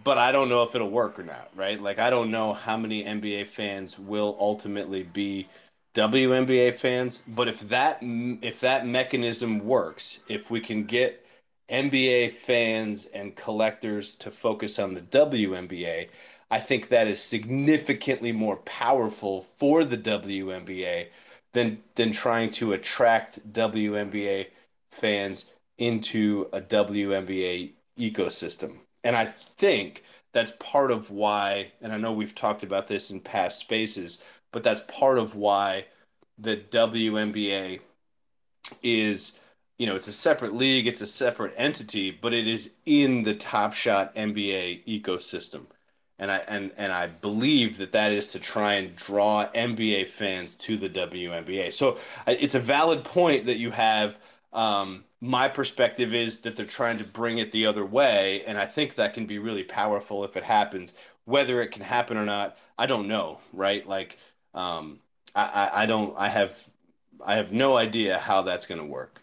but 0.03 0.17
I 0.17 0.33
don't 0.33 0.49
know 0.49 0.63
if 0.63 0.75
it'll 0.75 0.89
work 0.89 1.17
or 1.17 1.23
not, 1.23 1.49
right? 1.55 1.79
Like 1.79 1.97
I 1.97 2.09
don't 2.09 2.29
know 2.29 2.51
how 2.51 2.75
many 2.75 3.05
NBA 3.05 3.47
fans 3.47 3.97
will 3.97 4.35
ultimately 4.37 5.03
be 5.03 5.47
WNBA 5.95 6.73
fans, 6.75 7.21
but 7.25 7.47
if 7.47 7.61
that 7.69 7.99
if 8.01 8.59
that 8.59 8.85
mechanism 8.85 9.59
works, 9.59 10.19
if 10.27 10.51
we 10.51 10.59
can 10.59 10.83
get 10.83 11.25
NBA 11.69 12.33
fans 12.33 13.05
and 13.05 13.33
collectors 13.33 14.13
to 14.15 14.29
focus 14.29 14.77
on 14.77 14.93
the 14.93 15.01
WNBA, 15.01 16.09
I 16.51 16.59
think 16.59 16.89
that 16.89 17.07
is 17.07 17.21
significantly 17.21 18.33
more 18.33 18.57
powerful 18.57 19.41
for 19.41 19.85
the 19.85 19.97
WNBA 19.97 21.07
than 21.53 21.81
than 21.95 22.11
trying 22.11 22.49
to 22.51 22.73
attract 22.73 23.53
WNBA 23.53 24.47
fans 24.91 25.53
into 25.77 26.49
a 26.51 26.59
WNBA 26.59 27.71
ecosystem. 27.97 28.79
And 29.03 29.15
I 29.15 29.25
think 29.25 30.03
that's 30.33 30.51
part 30.59 30.91
of 30.91 31.09
why, 31.09 31.71
and 31.81 31.91
I 31.91 31.97
know 31.97 32.13
we've 32.13 32.35
talked 32.35 32.63
about 32.63 32.87
this 32.87 33.11
in 33.11 33.19
past 33.19 33.59
spaces, 33.59 34.21
but 34.51 34.63
that's 34.63 34.81
part 34.81 35.17
of 35.17 35.35
why 35.35 35.85
the 36.37 36.57
WNBA 36.57 37.79
is, 38.83 39.33
you 39.77 39.87
know, 39.87 39.95
it's 39.95 40.07
a 40.07 40.13
separate 40.13 40.53
league, 40.53 40.87
it's 40.87 41.01
a 41.01 41.07
separate 41.07 41.53
entity, 41.57 42.11
but 42.11 42.33
it 42.33 42.47
is 42.47 42.73
in 42.85 43.23
the 43.23 43.35
Top 43.35 43.73
Shot 43.73 44.15
NBA 44.15 44.85
ecosystem. 44.85 45.65
And 46.19 46.31
I 46.31 46.37
and 46.47 46.71
and 46.77 46.91
I 46.91 47.07
believe 47.07 47.77
that 47.77 47.91
that 47.91 48.11
is 48.11 48.25
to 48.27 48.39
try 48.39 48.73
and 48.73 48.95
draw 48.95 49.47
NBA 49.53 50.09
fans 50.09 50.55
to 50.55 50.75
the 50.75 50.89
WNBA. 50.89 51.71
So 51.71 51.99
it's 52.25 52.55
a 52.55 52.59
valid 52.59 53.03
point 53.03 53.45
that 53.45 53.57
you 53.57 53.69
have 53.69 54.17
Um, 54.53 55.03
my 55.21 55.47
perspective 55.47 56.13
is 56.13 56.39
that 56.39 56.55
they're 56.55 56.65
trying 56.65 56.97
to 56.99 57.03
bring 57.03 57.39
it 57.39 57.51
the 57.51 57.65
other 57.65 57.85
way, 57.85 58.43
and 58.45 58.57
I 58.57 58.65
think 58.65 58.95
that 58.95 59.13
can 59.13 59.25
be 59.25 59.39
really 59.39 59.63
powerful 59.63 60.23
if 60.23 60.37
it 60.37 60.43
happens. 60.43 60.93
Whether 61.25 61.61
it 61.61 61.71
can 61.71 61.83
happen 61.83 62.17
or 62.17 62.25
not, 62.25 62.57
I 62.77 62.85
don't 62.85 63.07
know. 63.07 63.39
Right? 63.51 63.85
Like, 63.85 64.17
um, 64.53 64.99
I, 65.35 65.43
I, 65.43 65.83
I 65.83 65.85
don't. 65.85 66.15
I 66.17 66.29
have 66.29 66.69
I 67.25 67.35
have 67.35 67.51
no 67.51 67.77
idea 67.77 68.17
how 68.17 68.41
that's 68.41 68.65
going 68.65 68.79
to 68.79 68.85
work. 68.85 69.21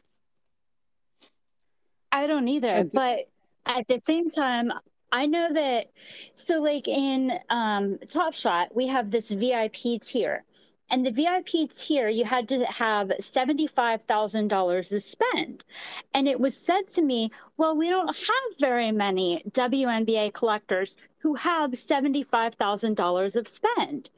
I 2.13 2.27
don't 2.27 2.47
either, 2.49 2.85
but 2.93 3.29
at 3.67 3.89
the 3.89 4.01
same 4.07 4.31
time, 4.31 4.71
I 5.11 5.27
know 5.27 5.53
that 5.53 5.91
so 6.35 6.61
like 6.61 6.89
in 6.89 7.33
um 7.51 7.99
Top 8.11 8.35
Shot, 8.35 8.75
we 8.75 8.89
have 8.89 9.11
this 9.11 9.31
VIP 9.31 10.01
tier. 10.03 10.45
And 10.91 11.05
the 11.05 11.11
VIP 11.11 11.71
tier, 11.75 12.09
you 12.09 12.25
had 12.25 12.49
to 12.51 12.65
have 12.67 13.09
$75,000 13.09 14.89
to 14.89 15.01
spend. 15.01 15.65
And 16.13 16.29
it 16.29 16.39
was 16.39 16.57
said 16.57 16.89
to 16.95 17.03
me, 17.03 17.31
well, 17.57 17.77
we 17.77 17.89
don't 17.89 18.15
have 18.15 18.59
very 18.61 18.93
many 18.93 19.43
WNBA 19.51 20.35
collectors 20.35 20.97
who 21.19 21.35
have 21.35 21.71
$75,000 21.73 23.37
of 23.37 23.49
spend. 23.49 24.11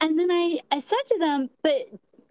And 0.00 0.18
then 0.18 0.30
I, 0.30 0.60
I 0.72 0.80
said 0.80 1.06
to 1.08 1.18
them, 1.18 1.50
but 1.62 1.88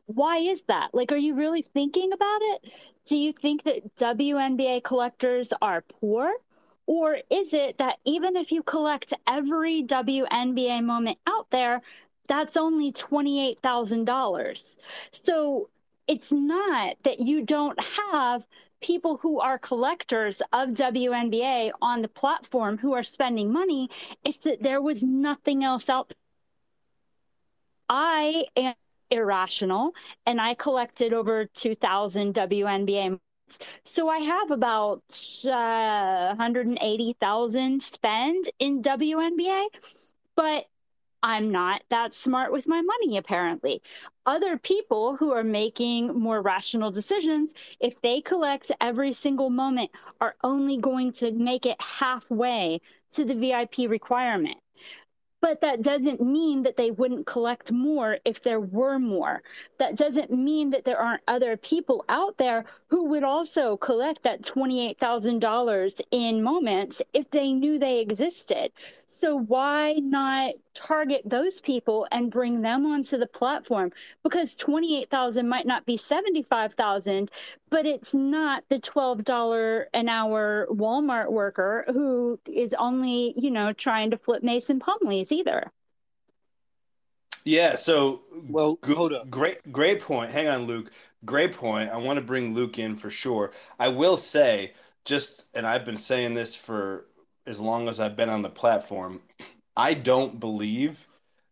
why 0.08 0.38
is 0.38 0.64
that? 0.64 0.94
Like, 0.94 1.12
are 1.12 1.18
you 1.18 1.34
really 1.34 1.62
thinking 1.62 2.12
about 2.12 2.40
it? 2.42 2.72
Do 3.06 3.16
you 3.16 3.32
think 3.32 3.64
that 3.64 3.96
WNBA 3.96 4.84
collectors 4.84 5.54
are 5.62 5.82
poor? 5.82 6.34
Or 6.88 7.18
is 7.30 7.54
it 7.54 7.78
that 7.80 8.00
even 8.06 8.38
if 8.38 8.52
you 8.52 8.64
collect 8.64 9.14
every 9.28 9.84
WNBA 9.84 10.84
moment 10.84 11.20
out 11.28 11.50
there, 11.52 11.82
that's 12.28 12.58
only 12.58 12.92
$28,000? 12.92 14.76
So 15.24 15.70
it's 16.08 16.32
not 16.32 16.98
that 17.04 17.20
you 17.20 17.44
don't 17.44 17.80
have 18.12 18.46
people 18.82 19.18
who 19.18 19.40
are 19.40 19.58
collectors 19.58 20.42
of 20.54 20.70
WNBA 20.70 21.72
on 21.82 22.02
the 22.02 22.08
platform 22.08 22.78
who 22.78 22.94
are 22.94 23.04
spending 23.04 23.52
money. 23.52 23.90
It's 24.24 24.38
that 24.40 24.62
there 24.62 24.82
was 24.82 25.02
nothing 25.04 25.64
else 25.64 25.90
out. 25.90 26.14
I 27.90 28.46
am 28.56 28.76
irrational 29.10 29.94
and 30.26 30.40
I 30.42 30.54
collected 30.54 31.14
over 31.14 31.46
2,000 31.46 32.34
WNBA 32.34 33.20
so 33.86 34.10
I 34.10 34.20
have 34.20 34.52
about 34.52 35.04
uh, 35.46 36.36
180,000 36.36 37.82
spend 37.82 38.50
in 38.60 38.82
WNBA, 38.82 39.68
but 40.36 40.66
I'm 41.24 41.52
not 41.52 41.84
that 41.90 42.14
smart 42.14 42.52
with 42.52 42.68
my 42.68 42.82
money, 42.82 43.18
apparently. 43.18 43.82
Other 44.26 44.58
people 44.58 45.16
who 45.16 45.32
are 45.32 45.44
making 45.44 46.18
more 46.20 46.42
rational 46.42 46.92
decisions, 46.92 47.54
if 47.80 48.02
they 48.02 48.22
collect 48.22 48.72
every 48.80 49.14
single 49.14 49.50
moment, 49.50 49.92
are 50.22 50.36
only 50.44 50.78
going 50.78 51.12
to 51.14 51.32
make 51.32 51.66
it 51.66 51.82
halfway 51.82 52.82
to 53.14 53.26
the 53.26 53.36
VIP 53.36 53.90
requirement. 53.90 54.58
But 55.40 55.62
that 55.62 55.84
doesn't 55.84 56.20
mean 56.20 56.64
that 56.64 56.78
they 56.78 56.90
wouldn't 56.90 57.28
collect 57.28 57.72
more 57.72 58.18
if 58.26 58.42
there 58.42 58.60
were 58.60 58.98
more. 58.98 59.44
That 59.78 59.96
doesn't 59.96 60.32
mean 60.32 60.72
that 60.72 60.84
there 60.84 60.98
aren't 60.98 61.22
other 61.28 61.56
people 61.58 62.04
out 62.10 62.38
there 62.38 62.66
who 62.88 63.06
would 63.06 63.24
also 63.24 63.78
collect 63.78 64.24
that 64.24 64.42
$28,000 64.42 66.02
in 66.10 66.42
moments 66.42 67.02
if 67.14 67.30
they 67.30 67.54
knew 67.54 67.78
they 67.78 68.00
existed. 68.00 68.72
So 69.20 69.36
why 69.36 69.94
not 69.94 70.54
target 70.76 71.24
those 71.26 71.60
people 71.60 72.08
and 72.12 72.30
bring 72.30 72.62
them 72.62 72.86
onto 72.86 73.18
the 73.18 73.26
platform? 73.26 73.92
Because 74.22 74.54
28,000 74.54 75.50
might 75.50 75.66
not 75.66 75.88
be 75.88 75.98
75,000, 75.98 77.32
but 77.72 77.88
it's 77.88 78.14
not 78.14 78.64
the 78.70 78.80
$12 78.80 79.86
an 79.94 80.08
hour 80.08 80.68
Walmart 80.70 81.32
worker 81.32 81.86
who 81.88 82.40
is 82.46 82.76
only, 82.76 83.34
you 83.36 83.50
know, 83.50 83.74
trying 83.74 84.12
to 84.12 84.18
flip 84.18 84.44
Mason 84.44 84.80
Plumlees 84.80 85.32
either. 85.32 85.72
Yeah, 87.44 87.76
so 87.76 88.22
well, 88.50 88.78
hold 88.86 89.14
up. 89.14 89.30
Great 89.30 89.72
great 89.72 90.02
point. 90.02 90.32
Hang 90.32 90.50
on, 90.50 90.66
Luke. 90.66 90.92
Great 91.24 91.54
point. 91.54 91.90
I 91.90 91.98
want 91.98 92.18
to 92.18 92.22
bring 92.22 92.54
Luke 92.54 92.78
in 92.78 92.94
for 92.96 93.10
sure. 93.10 93.52
I 93.80 93.88
will 93.88 94.18
say 94.18 94.74
just 95.06 95.48
and 95.54 95.66
I've 95.66 95.86
been 95.86 95.98
saying 95.98 96.34
this 96.34 96.56
for 96.56 97.06
as 97.48 97.62
long 97.62 97.88
as 97.88 98.00
I've 98.00 98.16
been 98.16 98.30
on 98.30 98.42
the 98.42 98.50
platform, 98.50 99.22
I 99.76 99.94
don't 99.94 100.40
believe 100.40 101.08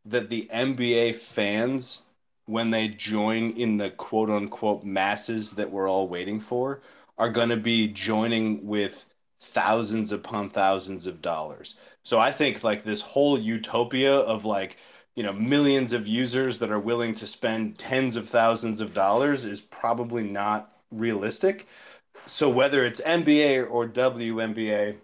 that 0.05 0.29
the 0.29 0.49
NBA 0.53 1.15
fans, 1.15 2.03
when 2.45 2.69
they 2.69 2.89
join 2.89 3.51
in 3.51 3.77
the 3.77 3.89
quote 3.91 4.29
unquote 4.29 4.83
masses 4.83 5.51
that 5.51 5.71
we're 5.71 5.89
all 5.89 6.07
waiting 6.07 6.39
for, 6.39 6.81
are 7.17 7.31
going 7.31 7.49
to 7.49 7.57
be 7.57 7.87
joining 7.87 8.67
with 8.67 9.05
thousands 9.39 10.11
upon 10.11 10.49
thousands 10.49 11.07
of 11.07 11.21
dollars. 11.21 11.75
So 12.03 12.19
I 12.19 12.31
think 12.31 12.63
like 12.63 12.83
this 12.83 13.01
whole 13.01 13.39
utopia 13.39 14.15
of 14.15 14.45
like, 14.45 14.77
you 15.15 15.23
know, 15.23 15.33
millions 15.33 15.93
of 15.93 16.07
users 16.07 16.59
that 16.59 16.71
are 16.71 16.79
willing 16.79 17.13
to 17.15 17.27
spend 17.27 17.77
tens 17.77 18.15
of 18.15 18.29
thousands 18.29 18.81
of 18.81 18.93
dollars 18.93 19.45
is 19.45 19.61
probably 19.61 20.23
not 20.23 20.71
realistic. 20.91 21.67
So 22.25 22.49
whether 22.49 22.85
it's 22.85 23.01
NBA 23.01 23.69
or 23.69 23.87
WNBA, 23.87 24.97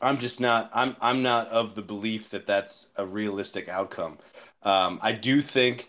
I'm 0.00 0.18
just 0.18 0.40
not. 0.40 0.70
I'm 0.74 0.96
I'm 1.00 1.22
not 1.22 1.48
of 1.48 1.74
the 1.74 1.82
belief 1.82 2.30
that 2.30 2.46
that's 2.46 2.88
a 2.96 3.06
realistic 3.06 3.68
outcome. 3.68 4.18
Um, 4.62 4.98
I 5.02 5.12
do 5.12 5.40
think. 5.40 5.86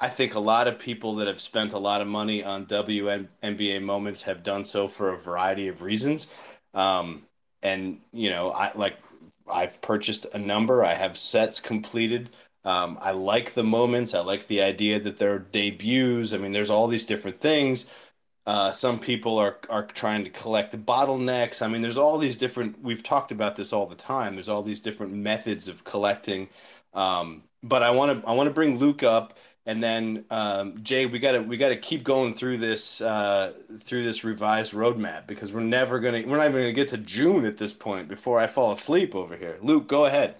I 0.00 0.08
think 0.08 0.34
a 0.34 0.40
lot 0.40 0.66
of 0.66 0.80
people 0.80 1.14
that 1.16 1.28
have 1.28 1.40
spent 1.40 1.74
a 1.74 1.78
lot 1.78 2.00
of 2.00 2.08
money 2.08 2.42
on 2.42 2.66
WNBA 2.66 3.80
moments 3.80 4.22
have 4.22 4.42
done 4.42 4.64
so 4.64 4.88
for 4.88 5.10
a 5.12 5.18
variety 5.18 5.68
of 5.68 5.80
reasons. 5.80 6.26
Um, 6.74 7.22
and 7.62 8.00
you 8.12 8.30
know, 8.30 8.50
I 8.50 8.72
like 8.74 8.96
I've 9.48 9.80
purchased 9.80 10.26
a 10.34 10.38
number. 10.38 10.84
I 10.84 10.94
have 10.94 11.16
sets 11.16 11.60
completed. 11.60 12.30
Um, 12.64 12.98
I 13.00 13.12
like 13.12 13.54
the 13.54 13.64
moments. 13.64 14.14
I 14.14 14.20
like 14.20 14.46
the 14.46 14.62
idea 14.62 15.00
that 15.00 15.18
they're 15.18 15.38
debuts. 15.38 16.32
I 16.32 16.38
mean, 16.38 16.52
there's 16.52 16.70
all 16.70 16.88
these 16.88 17.06
different 17.06 17.40
things. 17.40 17.86
Uh, 18.44 18.72
some 18.72 18.98
people 18.98 19.38
are 19.38 19.58
are 19.70 19.86
trying 19.86 20.24
to 20.24 20.30
collect 20.30 20.76
bottlenecks. 20.84 21.62
I 21.62 21.68
mean, 21.68 21.80
there's 21.80 21.96
all 21.96 22.18
these 22.18 22.36
different. 22.36 22.82
We've 22.82 23.02
talked 23.02 23.30
about 23.30 23.54
this 23.54 23.72
all 23.72 23.86
the 23.86 23.94
time. 23.94 24.34
There's 24.34 24.48
all 24.48 24.62
these 24.62 24.80
different 24.80 25.12
methods 25.12 25.68
of 25.68 25.84
collecting. 25.84 26.48
Um, 26.92 27.44
but 27.62 27.82
I 27.84 27.90
want 27.90 28.20
to 28.20 28.28
I 28.28 28.32
want 28.32 28.48
to 28.48 28.52
bring 28.52 28.78
Luke 28.78 29.04
up, 29.04 29.38
and 29.64 29.80
then 29.80 30.24
um, 30.30 30.82
Jay, 30.82 31.06
we 31.06 31.20
got 31.20 31.32
to 31.32 31.38
we 31.40 31.56
got 31.56 31.68
to 31.68 31.76
keep 31.76 32.02
going 32.02 32.34
through 32.34 32.58
this 32.58 33.00
uh, 33.00 33.52
through 33.80 34.02
this 34.02 34.24
revised 34.24 34.72
roadmap 34.72 35.28
because 35.28 35.52
we're 35.52 35.60
never 35.60 36.00
gonna 36.00 36.24
we're 36.26 36.38
not 36.38 36.48
even 36.48 36.62
gonna 36.62 36.72
get 36.72 36.88
to 36.88 36.98
June 36.98 37.44
at 37.46 37.58
this 37.58 37.72
point 37.72 38.08
before 38.08 38.40
I 38.40 38.48
fall 38.48 38.72
asleep 38.72 39.14
over 39.14 39.36
here. 39.36 39.56
Luke, 39.62 39.86
go 39.86 40.06
ahead. 40.06 40.34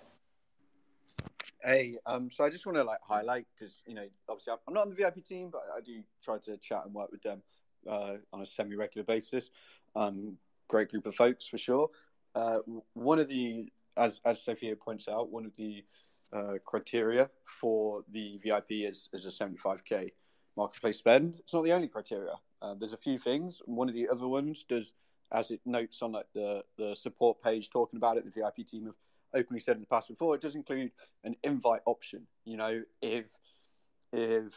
Hey, 1.62 1.98
um, 2.06 2.28
so 2.32 2.42
I 2.42 2.50
just 2.50 2.66
want 2.66 2.78
to 2.78 2.82
like 2.82 2.98
highlight 3.00 3.46
because 3.56 3.84
you 3.86 3.94
know 3.94 4.06
obviously 4.28 4.54
I'm 4.66 4.74
not 4.74 4.82
on 4.82 4.88
the 4.88 4.96
VIP 4.96 5.24
team, 5.24 5.50
but 5.52 5.62
I 5.72 5.80
do 5.80 6.02
try 6.24 6.38
to 6.38 6.56
chat 6.56 6.82
and 6.84 6.92
work 6.92 7.12
with 7.12 7.22
them 7.22 7.40
uh, 7.88 8.14
on 8.32 8.42
a 8.42 8.46
semi-regular 8.46 9.04
basis. 9.04 9.50
Um, 9.94 10.36
great 10.68 10.90
group 10.90 11.06
of 11.06 11.14
folks 11.14 11.46
for 11.46 11.58
sure. 11.58 11.90
Uh, 12.34 12.58
one 12.94 13.18
of 13.18 13.28
the, 13.28 13.70
as 13.96 14.20
as 14.24 14.42
Sophia 14.42 14.74
points 14.76 15.08
out, 15.08 15.30
one 15.30 15.44
of 15.44 15.54
the 15.56 15.84
uh, 16.32 16.54
criteria 16.64 17.28
for 17.44 18.04
the 18.10 18.38
VIP 18.38 18.70
is 18.70 19.08
is 19.12 19.26
a 19.26 19.28
75k 19.28 20.10
marketplace 20.56 20.96
spend. 20.96 21.36
It's 21.38 21.52
not 21.52 21.64
the 21.64 21.72
only 21.72 21.88
criteria. 21.88 22.34
Uh, 22.60 22.74
there's 22.74 22.92
a 22.92 22.98
few 22.98 23.18
things. 23.18 23.60
One 23.66 23.88
of 23.88 23.94
the 23.94 24.08
other 24.08 24.28
ones 24.28 24.64
does, 24.66 24.94
as 25.32 25.50
it 25.50 25.60
notes 25.66 26.00
on 26.02 26.12
like 26.12 26.26
the 26.34 26.64
the 26.78 26.94
support 26.96 27.42
page 27.42 27.68
talking 27.70 27.98
about 27.98 28.16
it, 28.16 28.24
the 28.24 28.30
VIP 28.30 28.66
team 28.66 28.86
have 28.86 28.94
openly 29.34 29.60
said 29.60 29.76
in 29.76 29.82
the 29.82 29.86
past 29.86 30.08
before, 30.08 30.34
it 30.34 30.40
does 30.40 30.54
include 30.54 30.90
an 31.24 31.36
invite 31.42 31.80
option. 31.86 32.26
You 32.44 32.56
know, 32.56 32.82
if 33.00 33.26
if 34.12 34.54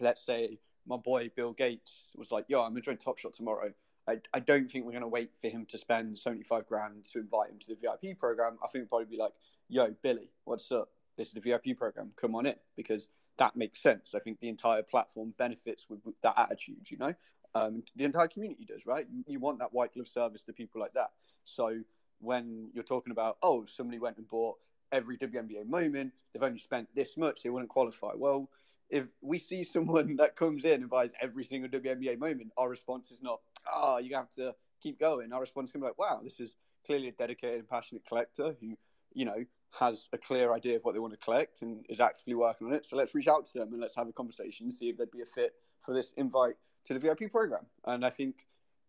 let's 0.00 0.24
say 0.24 0.58
my 0.88 0.96
boy 0.96 1.30
Bill 1.36 1.52
Gates 1.52 2.10
was 2.16 2.32
like, 2.32 2.46
"Yo, 2.48 2.62
I'm 2.62 2.70
gonna 2.70 2.80
join 2.80 2.96
Top 2.96 3.18
Shot 3.18 3.34
tomorrow." 3.34 3.72
I, 4.08 4.20
I 4.32 4.40
don't 4.40 4.70
think 4.70 4.86
we're 4.86 4.92
gonna 4.92 5.06
wait 5.06 5.30
for 5.40 5.48
him 5.48 5.66
to 5.66 5.78
spend 5.78 6.18
75 6.18 6.66
grand 6.66 7.04
to 7.12 7.18
invite 7.18 7.50
him 7.50 7.58
to 7.58 7.68
the 7.68 7.76
VIP 7.76 8.18
program. 8.18 8.58
I 8.62 8.68
think 8.68 8.82
we'll 8.82 9.00
probably 9.00 9.16
be 9.16 9.22
like, 9.22 9.32
"Yo, 9.68 9.94
Billy, 10.02 10.32
what's 10.44 10.72
up? 10.72 10.90
This 11.16 11.28
is 11.28 11.34
the 11.34 11.40
VIP 11.40 11.76
program. 11.76 12.12
Come 12.16 12.34
on 12.34 12.46
in," 12.46 12.56
because 12.76 13.08
that 13.36 13.54
makes 13.54 13.80
sense. 13.80 14.14
I 14.14 14.18
think 14.18 14.40
the 14.40 14.48
entire 14.48 14.82
platform 14.82 15.34
benefits 15.38 15.88
with, 15.88 16.00
with 16.04 16.20
that 16.22 16.34
attitude. 16.36 16.90
You 16.90 16.98
know, 16.98 17.14
um, 17.54 17.82
the 17.96 18.04
entire 18.04 18.28
community 18.28 18.64
does, 18.64 18.86
right? 18.86 19.06
You, 19.10 19.24
you 19.26 19.40
want 19.40 19.58
that 19.58 19.72
white 19.72 19.92
glove 19.92 20.08
service 20.08 20.44
to 20.44 20.52
people 20.52 20.80
like 20.80 20.94
that. 20.94 21.10
So 21.44 21.80
when 22.20 22.70
you're 22.72 22.84
talking 22.84 23.10
about, 23.10 23.38
oh, 23.42 23.64
somebody 23.66 23.98
went 23.98 24.18
and 24.18 24.28
bought 24.28 24.56
every 24.92 25.16
WNBA 25.16 25.66
moment, 25.66 26.12
they've 26.32 26.42
only 26.42 26.58
spent 26.58 26.88
this 26.94 27.16
much, 27.16 27.42
they 27.42 27.50
wouldn't 27.50 27.70
qualify. 27.70 28.12
Well, 28.14 28.50
if 28.90 29.06
we 29.20 29.38
see 29.38 29.62
someone 29.62 30.16
that 30.18 30.36
comes 30.36 30.64
in 30.64 30.82
and 30.82 30.90
buys 30.90 31.10
every 31.20 31.44
single 31.44 31.68
WNBA 31.70 32.18
moment, 32.18 32.52
our 32.56 32.68
response 32.68 33.10
is 33.10 33.22
not, 33.22 33.40
oh, 33.72 33.98
you 33.98 34.14
have 34.14 34.30
to 34.32 34.54
keep 34.82 34.98
going. 35.00 35.32
Our 35.32 35.40
response 35.40 35.72
to 35.72 35.78
be 35.78 35.84
like, 35.84 35.98
wow, 35.98 36.20
this 36.22 36.40
is 36.40 36.56
clearly 36.86 37.08
a 37.08 37.12
dedicated 37.12 37.60
and 37.60 37.68
passionate 37.68 38.04
collector 38.06 38.56
who, 38.60 38.76
you 39.12 39.24
know, 39.24 39.44
has 39.78 40.08
a 40.12 40.18
clear 40.18 40.52
idea 40.52 40.76
of 40.76 40.84
what 40.84 40.94
they 40.94 41.00
want 41.00 41.12
to 41.12 41.18
collect 41.18 41.62
and 41.62 41.84
is 41.88 42.00
actively 42.00 42.34
working 42.34 42.66
on 42.66 42.72
it. 42.72 42.86
So 42.86 42.96
let's 42.96 43.14
reach 43.14 43.28
out 43.28 43.44
to 43.46 43.58
them 43.58 43.72
and 43.72 43.80
let's 43.80 43.94
have 43.96 44.08
a 44.08 44.12
conversation, 44.12 44.72
see 44.72 44.88
if 44.88 44.96
they'd 44.96 45.10
be 45.10 45.20
a 45.20 45.26
fit 45.26 45.54
for 45.80 45.92
this 45.94 46.12
invite 46.16 46.54
to 46.86 46.94
the 46.94 47.00
VIP 47.00 47.30
program. 47.30 47.66
And 47.84 48.04
I 48.04 48.10
think 48.10 48.46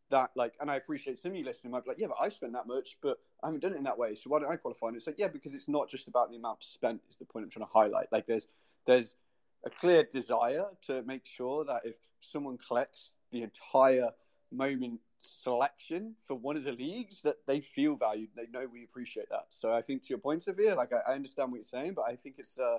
that 0.09 0.31
like, 0.35 0.53
and 0.59 0.71
I 0.71 0.75
appreciate 0.75 1.19
some 1.19 1.31
of 1.31 1.37
you 1.37 1.43
listening 1.43 1.71
might 1.71 1.83
be 1.83 1.91
like, 1.91 1.99
yeah, 1.99 2.07
but 2.07 2.17
I've 2.19 2.33
spent 2.33 2.53
that 2.53 2.67
much, 2.67 2.97
but 3.01 3.17
I 3.43 3.47
haven't 3.47 3.61
done 3.61 3.73
it 3.73 3.77
in 3.77 3.83
that 3.83 3.97
way. 3.97 4.15
So 4.15 4.29
why 4.29 4.39
don't 4.39 4.51
I 4.51 4.55
qualify? 4.55 4.87
And 4.87 4.95
it's 4.95 5.07
like, 5.07 5.19
yeah, 5.19 5.27
because 5.27 5.53
it's 5.53 5.67
not 5.67 5.89
just 5.89 6.07
about 6.07 6.29
the 6.29 6.37
amount 6.37 6.63
spent. 6.63 7.01
Is 7.09 7.17
the 7.17 7.25
point 7.25 7.43
I'm 7.43 7.51
trying 7.51 7.65
to 7.65 7.71
highlight. 7.71 8.07
Like, 8.11 8.25
there's 8.25 8.47
there's 8.85 9.15
a 9.65 9.69
clear 9.69 10.03
desire 10.03 10.65
to 10.87 11.03
make 11.03 11.25
sure 11.25 11.65
that 11.65 11.81
if 11.83 11.95
someone 12.19 12.57
collects 12.57 13.11
the 13.31 13.43
entire 13.43 14.09
moment 14.51 14.99
selection 15.21 16.15
for 16.25 16.35
one 16.35 16.55
of 16.55 16.63
the 16.63 16.71
leagues 16.71 17.21
that 17.21 17.35
they 17.45 17.59
feel 17.59 17.95
valued 17.95 18.29
they 18.35 18.47
know 18.47 18.65
we 18.71 18.83
appreciate 18.83 19.29
that. 19.29 19.45
So 19.49 19.73
i 19.73 19.81
think 19.81 20.03
to 20.03 20.09
your 20.09 20.17
point 20.17 20.45
view 20.45 20.73
like 20.75 20.93
I, 20.93 21.11
I, 21.11 21.15
understand 21.15 21.51
what 21.51 21.57
you're 21.57 21.65
saying 21.65 21.93
but 21.93 22.03
i 22.03 22.15
think 22.15 22.35
it's 22.37 22.57
uh 22.57 22.77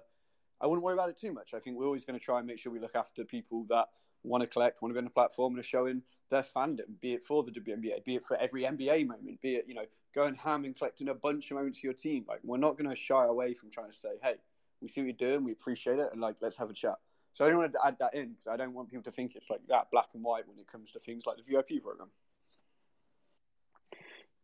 i 0.61 0.67
wouldn't 0.67 0.83
worry 0.83 0.95
about 0.95 1.11
it 1.11 1.19
too 1.19 1.33
much. 1.33 1.55
I 1.55 1.59
think 1.59 1.77
we're 1.77 1.85
always 1.85 2.05
going 2.05 2.19
to 2.19 2.25
try 2.25 2.39
and 2.39 2.47
make 2.47 2.59
sure 2.59 2.73
we 2.73 2.81
look 2.81 2.97
after 2.97 3.25
people 3.25 3.65
that 3.69 3.89
want 4.23 4.43
to 4.43 4.47
collect 4.47 4.83
want 4.83 4.91
to 4.91 4.95
be 4.95 4.99
on 4.99 5.05
the 5.05 5.11
platform 5.11 5.55
and 5.55 5.61
are 5.61 5.63
showing 5.63 6.03
their 6.31 6.43
fandom 6.43 7.01
be 7.01 7.15
it 7.15 7.25
for 7.25 7.43
the 7.43 7.51
WNBA 7.51 8.05
be 8.05 8.17
it 8.17 8.25
for 8.25 8.37
every 8.37 8.63
NBA 8.63 9.07
moment 9.07 9.41
be 9.41 9.57
it 9.57 9.65
you 9.69 9.75
know 9.75 9.85
going 10.15 10.35
ham 10.35 10.65
and 10.65 10.77
collecting 10.77 11.09
a 11.09 11.15
bunch 11.15 11.51
of 11.51 11.57
moments 11.57 11.79
for 11.79 11.87
your 11.87 11.95
team. 11.95 12.25
Like 12.27 12.41
we're 12.43 12.59
not 12.59 12.77
going 12.77 12.91
to 12.91 12.97
shy 12.97 13.25
away 13.25 13.55
from 13.55 13.71
trying 13.71 13.91
to 13.91 13.97
say 13.97 14.09
hey 14.23 14.35
we 14.81 14.89
see 14.89 15.01
what 15.01 15.07
you're 15.07 15.31
doing 15.31 15.45
we 15.45 15.53
appreciate 15.53 15.99
it 15.99 16.09
and 16.13 16.21
like 16.21 16.37
let's 16.41 16.57
have 16.57 16.71
a 16.71 16.75
chat 16.75 16.97
so 17.35 17.45
I 17.45 17.49
don't 17.49 17.59
want 17.59 17.73
to 17.73 17.87
add 17.87 17.97
that 18.01 18.15
in 18.15 18.31
because 18.31 18.47
I 18.49 18.57
don't 18.57 18.75
want 18.75 18.91
people 18.91 19.05
to 19.05 19.13
think 19.13 19.35
it's 19.35 19.51
like 19.51 19.61
that 19.69 19.91
black 19.91 20.09
and 20.15 20.23
white 20.23 20.49
when 20.49 20.59
it 20.59 20.67
comes 20.67 20.93
to 20.93 20.99
things 20.99 21.25
like 21.27 21.37
the 21.37 21.43
VIP 21.43 21.83
program. 21.83 22.11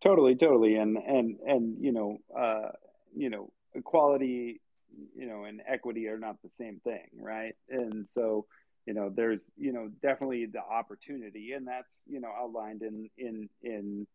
Totally, 0.02 0.36
totally, 0.36 0.76
and 0.76 0.96
and 0.96 1.38
and 1.40 1.82
you 1.82 1.92
know, 1.92 2.18
uh, 2.38 2.70
you 3.14 3.30
know, 3.30 3.50
equality, 3.74 4.60
you 5.16 5.26
know, 5.26 5.44
and 5.44 5.62
equity 5.66 6.06
are 6.08 6.18
not 6.18 6.40
the 6.42 6.50
same 6.50 6.80
thing, 6.84 7.08
right? 7.18 7.54
And 7.68 8.08
so, 8.08 8.46
you 8.86 8.94
know, 8.94 9.10
there's 9.14 9.50
you 9.56 9.72
know 9.72 9.90
definitely 10.02 10.46
the 10.46 10.60
opportunity, 10.60 11.52
and 11.52 11.66
that's 11.66 12.02
you 12.06 12.20
know 12.20 12.28
outlined 12.28 12.82
in 12.82 13.10
in 13.18 13.48
in 13.62 14.06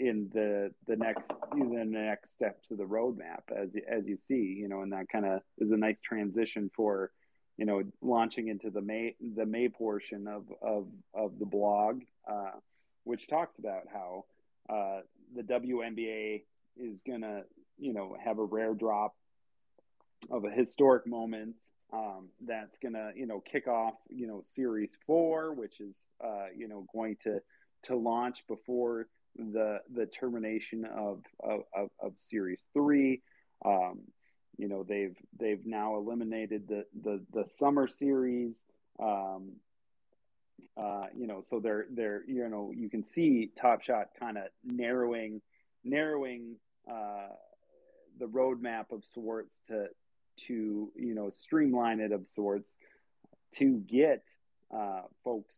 in 0.00 0.30
the 0.32 0.72
the 0.86 0.96
next 0.96 1.32
the 1.52 1.84
next 1.84 2.32
steps 2.32 2.70
of 2.70 2.78
the 2.78 2.84
roadmap 2.84 3.42
as 3.54 3.76
as 3.88 4.06
you 4.06 4.16
see, 4.16 4.56
you 4.58 4.68
know, 4.68 4.80
and 4.80 4.92
that 4.92 5.08
kind 5.08 5.26
of 5.26 5.40
is 5.58 5.70
a 5.70 5.76
nice 5.76 6.00
transition 6.00 6.70
for 6.74 7.10
you 7.56 7.66
know 7.66 7.82
launching 8.00 8.48
into 8.48 8.70
the 8.70 8.80
May 8.80 9.14
the 9.36 9.46
May 9.46 9.68
portion 9.68 10.26
of 10.26 10.44
of 10.62 10.88
of 11.14 11.38
the 11.38 11.46
blog, 11.46 12.00
uh, 12.28 12.52
which 13.04 13.28
talks 13.28 13.58
about 13.58 13.82
how 13.92 14.24
uh, 14.68 15.00
the 15.34 15.42
WNBA 15.42 16.44
is 16.76 17.02
to, 17.22 17.42
you 17.78 17.92
know, 17.92 18.16
have 18.22 18.38
a 18.38 18.44
rare 18.44 18.74
drop 18.74 19.14
of 20.30 20.44
a 20.44 20.50
historic 20.50 21.06
moment 21.06 21.56
um, 21.92 22.28
that's 22.46 22.78
to, 22.94 23.10
you 23.16 23.26
know, 23.26 23.40
kick 23.40 23.66
off, 23.66 23.94
you 24.08 24.26
know, 24.26 24.40
Series 24.42 24.96
Four, 25.06 25.52
which 25.54 25.80
is, 25.80 26.06
uh, 26.24 26.46
you 26.56 26.68
know, 26.68 26.86
going 26.92 27.16
to 27.24 27.40
to 27.84 27.96
launch 27.96 28.46
before 28.46 29.08
the 29.36 29.80
the 29.94 30.06
termination 30.06 30.84
of 30.84 31.22
of, 31.42 31.60
of, 31.74 31.90
of 32.00 32.12
Series 32.16 32.64
Three. 32.74 33.22
Um, 33.64 34.00
you 34.56 34.68
know, 34.68 34.82
they've 34.82 35.16
they've 35.38 35.64
now 35.64 35.96
eliminated 35.96 36.68
the 36.68 36.84
the, 37.02 37.24
the 37.32 37.48
summer 37.48 37.88
series. 37.88 38.64
Um, 39.02 39.52
uh, 40.76 41.06
you 41.16 41.26
know, 41.26 41.40
so 41.40 41.60
they're 41.60 41.86
they're 41.90 42.22
you 42.26 42.48
know 42.48 42.72
you 42.74 42.90
can 42.90 43.04
see 43.04 43.50
Top 43.58 43.82
Shot 43.82 44.08
kind 44.18 44.36
of 44.36 44.44
narrowing 44.64 45.40
narrowing 45.84 46.56
uh, 46.90 47.28
the 48.18 48.26
roadmap 48.26 48.92
of 48.92 49.04
sorts 49.04 49.58
to 49.68 49.86
to 50.46 50.92
you 50.94 51.14
know 51.14 51.30
streamline 51.30 52.00
it 52.00 52.12
of 52.12 52.28
sorts 52.28 52.74
to 53.54 53.78
get 53.78 54.22
uh, 54.74 55.02
folks 55.24 55.54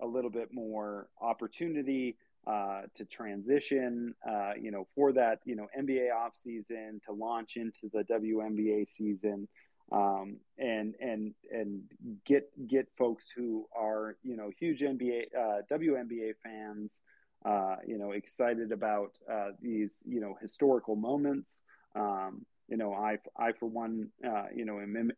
a 0.00 0.06
little 0.06 0.30
bit 0.30 0.52
more 0.52 1.08
opportunity 1.20 2.16
uh, 2.46 2.82
to 2.94 3.04
transition, 3.04 4.14
uh, 4.28 4.52
you 4.60 4.70
know, 4.70 4.86
for 4.94 5.12
that, 5.12 5.40
you 5.44 5.54
know, 5.54 5.66
NBA 5.78 6.12
off 6.14 6.34
season 6.34 7.00
to 7.06 7.12
launch 7.12 7.56
into 7.56 7.90
the 7.92 8.02
WNBA 8.04 8.88
season, 8.88 9.46
um, 9.92 10.36
and 10.58 10.94
and 11.00 11.34
and 11.52 11.82
get 12.24 12.48
get 12.66 12.88
folks 12.96 13.28
who 13.34 13.66
are 13.76 14.16
you 14.22 14.36
know 14.36 14.50
huge 14.58 14.80
NBA 14.80 15.24
uh, 15.36 15.62
WNBA 15.70 16.32
fans, 16.42 17.02
uh, 17.44 17.76
you 17.86 17.98
know 17.98 18.12
excited 18.12 18.72
about 18.72 19.18
uh, 19.30 19.50
these 19.60 20.02
you 20.06 20.20
know 20.20 20.36
historical 20.40 20.96
moments. 20.96 21.62
Um, 21.94 22.46
you 22.68 22.76
know, 22.76 22.94
I 22.94 23.18
I 23.36 23.52
for 23.52 23.66
one, 23.66 24.10
uh, 24.24 24.44
you 24.54 24.64
know, 24.64 24.80
am 24.80 25.10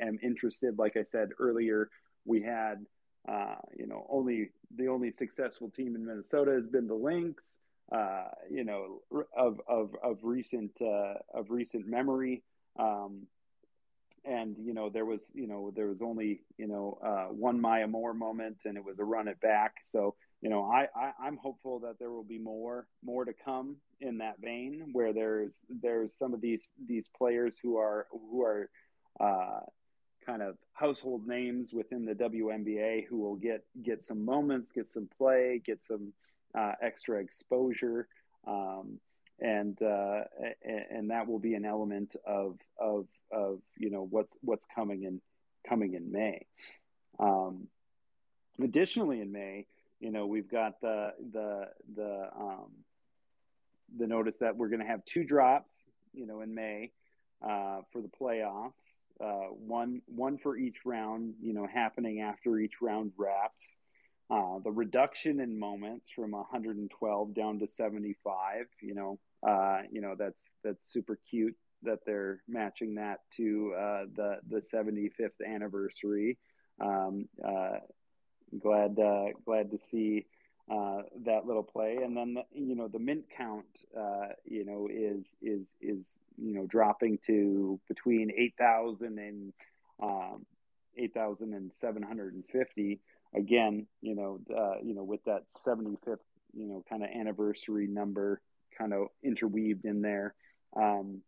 am 0.00 0.18
interested. 0.22 0.76
Like 0.76 0.96
I 0.96 1.04
said 1.04 1.30
earlier, 1.38 1.88
we 2.24 2.42
had 2.42 2.84
uh, 3.28 3.56
you 3.76 3.86
know 3.86 4.06
only 4.10 4.50
the 4.76 4.88
only 4.88 5.10
successful 5.10 5.70
team 5.70 5.94
in 5.94 6.04
Minnesota 6.06 6.52
has 6.52 6.66
been 6.66 6.86
the 6.86 6.94
Lynx. 6.94 7.58
Uh, 7.92 8.24
you 8.50 8.64
know, 8.64 9.00
of 9.36 9.60
of 9.68 9.94
of 10.02 10.18
recent 10.22 10.80
of 10.80 11.50
recent 11.50 11.86
memory. 11.86 12.42
Um, 12.78 13.28
and 14.26 14.56
you 14.58 14.74
know 14.74 14.90
there 14.90 15.04
was 15.04 15.30
you 15.34 15.46
know 15.46 15.72
there 15.74 15.86
was 15.86 16.02
only 16.02 16.40
you 16.58 16.66
know 16.66 16.98
uh, 17.02 17.32
one 17.32 17.60
Maya 17.60 17.86
Moore 17.86 18.14
moment, 18.14 18.58
and 18.64 18.76
it 18.76 18.84
was 18.84 18.98
a 18.98 19.04
run 19.04 19.28
it 19.28 19.40
back. 19.40 19.76
So 19.82 20.14
you 20.42 20.50
know 20.50 20.64
I, 20.64 20.88
I 20.96 21.26
am 21.26 21.36
hopeful 21.36 21.78
that 21.80 21.98
there 21.98 22.10
will 22.10 22.24
be 22.24 22.38
more 22.38 22.86
more 23.04 23.24
to 23.24 23.32
come 23.32 23.76
in 24.00 24.18
that 24.18 24.40
vein, 24.40 24.88
where 24.92 25.12
there's 25.12 25.58
there's 25.68 26.12
some 26.14 26.34
of 26.34 26.40
these 26.40 26.68
these 26.86 27.08
players 27.16 27.58
who 27.62 27.76
are 27.76 28.06
who 28.10 28.42
are 28.42 28.68
uh, 29.20 29.60
kind 30.26 30.42
of 30.42 30.56
household 30.72 31.26
names 31.26 31.72
within 31.72 32.04
the 32.04 32.14
WNBA 32.14 33.06
who 33.06 33.18
will 33.18 33.36
get 33.36 33.64
get 33.82 34.04
some 34.04 34.24
moments, 34.24 34.72
get 34.72 34.90
some 34.90 35.08
play, 35.16 35.62
get 35.64 35.84
some 35.84 36.12
uh, 36.58 36.72
extra 36.82 37.20
exposure. 37.20 38.08
Um, 38.46 38.98
and 39.38 39.80
uh, 39.82 40.22
and 40.90 41.10
that 41.10 41.26
will 41.26 41.38
be 41.38 41.54
an 41.54 41.64
element 41.64 42.16
of 42.26 42.58
of 42.80 43.06
of 43.30 43.60
you 43.76 43.90
know 43.90 44.06
what's 44.08 44.34
what's 44.40 44.66
coming 44.74 45.02
in 45.02 45.20
coming 45.68 45.94
in 45.94 46.10
May. 46.10 46.46
Um, 47.18 47.68
additionally, 48.62 49.20
in 49.20 49.32
May, 49.32 49.66
you 50.00 50.10
know 50.10 50.26
we've 50.26 50.50
got 50.50 50.80
the 50.80 51.12
the 51.32 51.68
the 51.94 52.28
um, 52.34 52.70
the 53.94 54.06
notice 54.06 54.38
that 54.38 54.56
we're 54.56 54.68
going 54.68 54.80
to 54.80 54.86
have 54.86 55.04
two 55.04 55.24
drops, 55.24 55.74
you 56.12 56.26
know, 56.26 56.40
in 56.40 56.54
May 56.54 56.92
uh, 57.42 57.80
for 57.92 58.00
the 58.00 58.08
playoffs. 58.08 58.72
Uh, 59.22 59.48
one 59.50 60.02
one 60.06 60.38
for 60.38 60.56
each 60.56 60.78
round, 60.84 61.34
you 61.40 61.54
know, 61.54 61.66
happening 61.66 62.20
after 62.20 62.58
each 62.58 62.82
round 62.82 63.12
wraps. 63.16 63.76
Uh, 64.28 64.58
the 64.64 64.70
reduction 64.70 65.38
in 65.40 65.58
moments 65.58 66.10
from 66.10 66.32
112 66.32 67.34
down 67.34 67.58
to 67.60 67.66
75, 67.66 68.66
you 68.82 68.94
know, 68.94 69.18
uh, 69.46 69.82
you 69.90 70.00
know 70.00 70.14
that's 70.18 70.42
that's 70.64 70.92
super 70.92 71.18
cute 71.30 71.54
that 71.82 72.00
they're 72.04 72.42
matching 72.48 72.94
that 72.96 73.20
to 73.36 73.74
uh, 73.78 74.04
the 74.14 74.38
the 74.48 74.58
75th 74.58 75.46
anniversary. 75.46 76.38
Um, 76.80 77.28
uh, 77.46 77.78
glad 78.58 78.98
uh, 78.98 79.26
glad 79.44 79.70
to 79.70 79.78
see 79.78 80.26
uh, 80.70 81.02
that 81.24 81.46
little 81.46 81.62
play, 81.62 81.98
and 82.02 82.16
then 82.16 82.34
the, 82.34 82.42
you 82.52 82.74
know 82.74 82.88
the 82.88 82.98
mint 82.98 83.24
count, 83.36 83.66
uh, 83.96 84.28
you 84.44 84.64
know, 84.64 84.88
is 84.90 85.36
is 85.40 85.76
is 85.80 86.18
you 86.36 86.54
know 86.54 86.66
dropping 86.66 87.18
to 87.26 87.78
between 87.88 88.32
8,000 88.36 89.18
and 89.18 89.52
um, 90.02 90.44
8,750. 90.96 93.00
Again, 93.34 93.86
you 94.00 94.14
know, 94.14 94.40
uh, 94.56 94.76
you 94.82 94.94
know, 94.94 95.04
with 95.04 95.22
that 95.24 95.44
75th, 95.66 96.18
you 96.54 96.66
know, 96.66 96.82
kind 96.88 97.04
of 97.04 97.10
anniversary 97.10 97.86
number 97.86 98.40
kind 98.76 98.92
of 98.92 99.06
interweaved 99.22 99.84
in 99.84 100.02
there. 100.02 100.34
Um, 100.76 101.22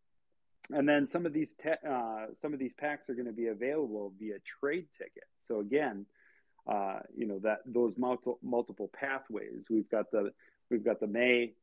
and 0.70 0.88
then 0.88 1.06
some 1.06 1.26
of 1.26 1.32
these 1.32 1.54
te- 1.54 1.88
uh, 1.88 2.26
some 2.34 2.52
of 2.52 2.58
these 2.58 2.74
packs 2.74 3.08
are 3.08 3.14
going 3.14 3.26
to 3.26 3.32
be 3.32 3.46
available 3.46 4.12
via 4.18 4.34
trade 4.60 4.86
ticket. 4.98 5.24
So 5.46 5.60
again, 5.60 6.06
uh, 6.66 7.00
you 7.16 7.26
know 7.26 7.38
that 7.40 7.58
those 7.66 7.96
multiple 7.96 8.38
multiple 8.42 8.90
pathways. 8.92 9.68
We've 9.70 9.88
got 9.88 10.10
the 10.10 10.32
we've 10.70 10.84
got 10.84 11.00
the 11.00 11.06
May 11.06 11.54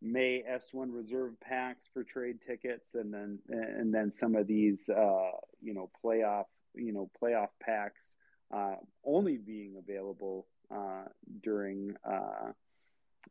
May 0.00 0.42
S1 0.48 0.92
reserve 0.92 1.38
packs 1.40 1.84
for 1.92 2.02
trade 2.02 2.40
tickets, 2.44 2.94
and 2.94 3.12
then 3.12 3.38
and 3.48 3.94
then 3.94 4.12
some 4.12 4.34
of 4.34 4.46
these 4.46 4.88
uh, 4.88 5.30
you 5.60 5.74
know 5.74 5.90
playoff 6.04 6.46
you 6.74 6.92
know 6.92 7.10
playoff 7.20 7.48
packs 7.60 8.16
uh, 8.52 8.76
only 9.04 9.36
being 9.36 9.76
available 9.78 10.46
uh, 10.74 11.04
during 11.42 11.94
uh, 12.04 12.50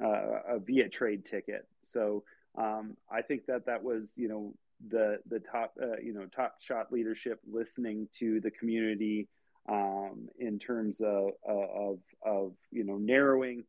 uh, 0.04 0.58
via 0.60 0.90
trade 0.90 1.26
ticket. 1.26 1.68
So 1.84 2.24
um, 2.58 2.98
I 3.12 3.22
think 3.22 3.46
that 3.48 3.66
that 3.66 3.84
was 3.84 4.12
you 4.16 4.28
know 4.28 4.54
the 4.90 5.20
the 5.28 5.40
top 5.40 5.74
uh, 5.82 5.98
you 6.02 6.14
know 6.14 6.26
top 6.26 6.56
shot 6.62 6.92
leadership 6.92 7.40
listening 7.52 8.08
to 8.20 8.40
the 8.40 8.52
community 8.52 9.28
um, 9.70 10.28
in 10.40 10.60
terms 10.60 11.02
of, 11.02 11.32
of 11.48 12.00
of 12.26 12.54
you 12.72 12.84
know 12.84 12.98
narrowing 12.98 13.64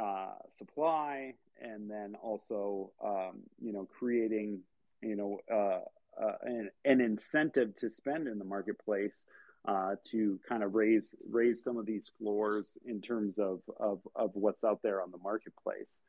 uh, 0.00 0.32
supply 0.48 1.34
and 1.60 1.90
then 1.90 2.14
also 2.22 2.90
um, 3.04 3.40
you 3.60 3.72
know 3.72 3.86
creating 3.98 4.60
you 5.02 5.16
know 5.16 5.38
uh, 5.52 5.80
uh, 6.22 6.36
an, 6.42 6.70
an, 6.84 7.00
incentive 7.00 7.74
to 7.76 7.90
spend 7.90 8.28
in 8.28 8.38
the 8.38 8.44
marketplace 8.44 9.24
uh, 9.66 9.94
to 10.04 10.38
kind 10.48 10.62
of 10.62 10.74
raise 10.74 11.14
raise 11.28 11.62
some 11.62 11.76
of 11.76 11.86
these 11.86 12.10
floors 12.18 12.76
in 12.86 13.00
terms 13.00 13.38
of 13.38 13.60
of, 13.78 14.00
of 14.14 14.30
what's 14.34 14.64
out 14.64 14.80
there 14.82 15.02
on 15.02 15.10
the 15.10 15.18
marketplace. 15.18 16.00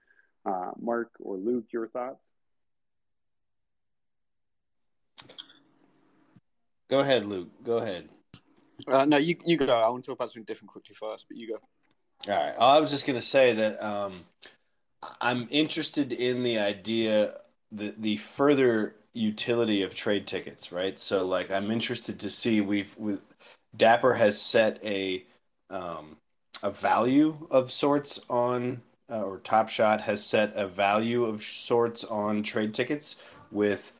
Uh, 0.45 0.71
Mark 0.79 1.09
or 1.19 1.37
Luke, 1.37 1.65
your 1.71 1.87
thoughts? 1.87 2.29
Go 6.87 6.99
ahead, 6.99 7.25
Luke. 7.25 7.49
Go 7.63 7.77
ahead. 7.77 8.09
Uh, 8.87 9.05
no, 9.05 9.17
you 9.17 9.35
you 9.45 9.57
go. 9.57 9.65
I 9.67 9.89
want 9.89 10.03
to 10.03 10.11
talk 10.11 10.17
about 10.17 10.31
something 10.31 10.45
different 10.45 10.71
quickly 10.71 10.95
first, 10.95 11.25
but 11.27 11.37
you 11.37 11.47
go. 11.47 12.31
All 12.31 12.39
right. 12.39 12.55
I 12.57 12.79
was 12.79 12.91
just 12.91 13.05
going 13.05 13.17
to 13.19 13.25
say 13.25 13.53
that 13.53 13.83
um, 13.83 14.25
I'm 15.21 15.47
interested 15.51 16.13
in 16.13 16.43
the 16.43 16.59
idea, 16.59 17.35
the 17.71 17.93
the 17.97 18.17
further 18.17 18.95
utility 19.13 19.83
of 19.83 19.95
trade 19.95 20.27
tickets, 20.27 20.71
right? 20.71 20.97
So, 20.99 21.25
like, 21.25 21.51
I'm 21.51 21.71
interested 21.71 22.19
to 22.21 22.29
see 22.29 22.61
we've 22.61 22.95
with 22.97 23.21
Dapper 23.75 24.13
has 24.13 24.41
set 24.41 24.83
a 24.83 25.23
um, 25.69 26.17
a 26.63 26.71
value 26.71 27.35
of 27.51 27.71
sorts 27.71 28.19
on, 28.29 28.81
uh, 29.11 29.21
or 29.21 29.39
Top 29.39 29.69
Shot 29.69 30.01
has 30.01 30.25
set 30.25 30.53
a 30.55 30.67
value 30.67 31.25
of 31.25 31.43
sorts 31.43 32.03
on 32.03 32.43
trade 32.43 32.73
tickets 32.73 33.17
with 33.51 33.91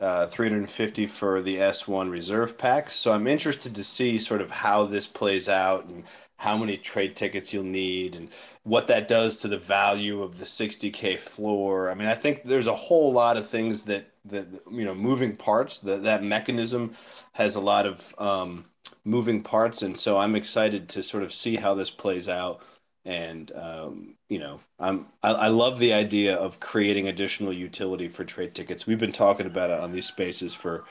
uh, 0.00 0.26
350 0.26 1.06
for 1.06 1.40
the 1.40 1.56
S1 1.56 2.10
reserve 2.10 2.58
pack. 2.58 2.90
So 2.90 3.12
I'm 3.12 3.26
interested 3.26 3.74
to 3.74 3.84
see 3.84 4.18
sort 4.18 4.40
of 4.40 4.50
how 4.50 4.84
this 4.84 5.06
plays 5.06 5.48
out 5.48 5.86
and 5.86 6.04
how 6.36 6.58
many 6.58 6.76
trade 6.76 7.16
tickets 7.16 7.52
you'll 7.52 7.64
need 7.64 8.16
and 8.16 8.28
what 8.64 8.88
that 8.88 9.08
does 9.08 9.36
to 9.38 9.48
the 9.48 9.58
value 9.58 10.22
of 10.22 10.38
the 10.38 10.44
60k 10.44 11.18
floor. 11.18 11.90
I 11.90 11.94
mean, 11.94 12.08
I 12.08 12.14
think 12.14 12.42
there's 12.44 12.66
a 12.66 12.74
whole 12.74 13.12
lot 13.12 13.36
of 13.36 13.48
things 13.48 13.84
that 13.84 14.06
that 14.26 14.46
you 14.70 14.84
know 14.84 14.94
moving 14.94 15.36
parts. 15.36 15.78
That 15.78 16.02
that 16.04 16.24
mechanism 16.24 16.96
has 17.32 17.56
a 17.56 17.60
lot 17.60 17.86
of 17.86 18.14
um, 18.18 18.64
moving 19.04 19.42
parts, 19.42 19.82
and 19.82 19.96
so 19.96 20.18
I'm 20.18 20.34
excited 20.34 20.88
to 20.90 21.02
sort 21.02 21.22
of 21.22 21.32
see 21.32 21.56
how 21.56 21.74
this 21.74 21.90
plays 21.90 22.28
out 22.28 22.62
and 23.04 23.52
um, 23.54 24.14
you 24.28 24.38
know 24.38 24.60
I'm 24.78 25.06
I, 25.22 25.32
I, 25.32 25.48
love 25.48 25.78
the 25.78 25.92
idea 25.92 26.36
of 26.36 26.60
creating 26.60 27.08
additional 27.08 27.52
utility 27.52 28.08
for 28.08 28.24
trade 28.24 28.54
tickets. 28.54 28.86
We've 28.86 28.98
been 28.98 29.12
talking 29.12 29.46
about 29.46 29.70
it 29.70 29.80
on 29.80 29.92
these 29.92 30.06
spaces 30.06 30.54
for 30.54 30.84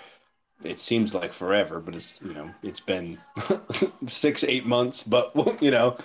it 0.64 0.80
seems 0.80 1.14
like 1.14 1.34
forever, 1.34 1.80
but 1.80 1.96
it's 1.96 2.14
you 2.22 2.34
know 2.34 2.52
it's 2.62 2.80
been 2.80 3.20
six 4.08 4.44
eight 4.44 4.66
months, 4.66 5.04
but 5.04 5.34
you 5.62 5.72
know 5.72 5.98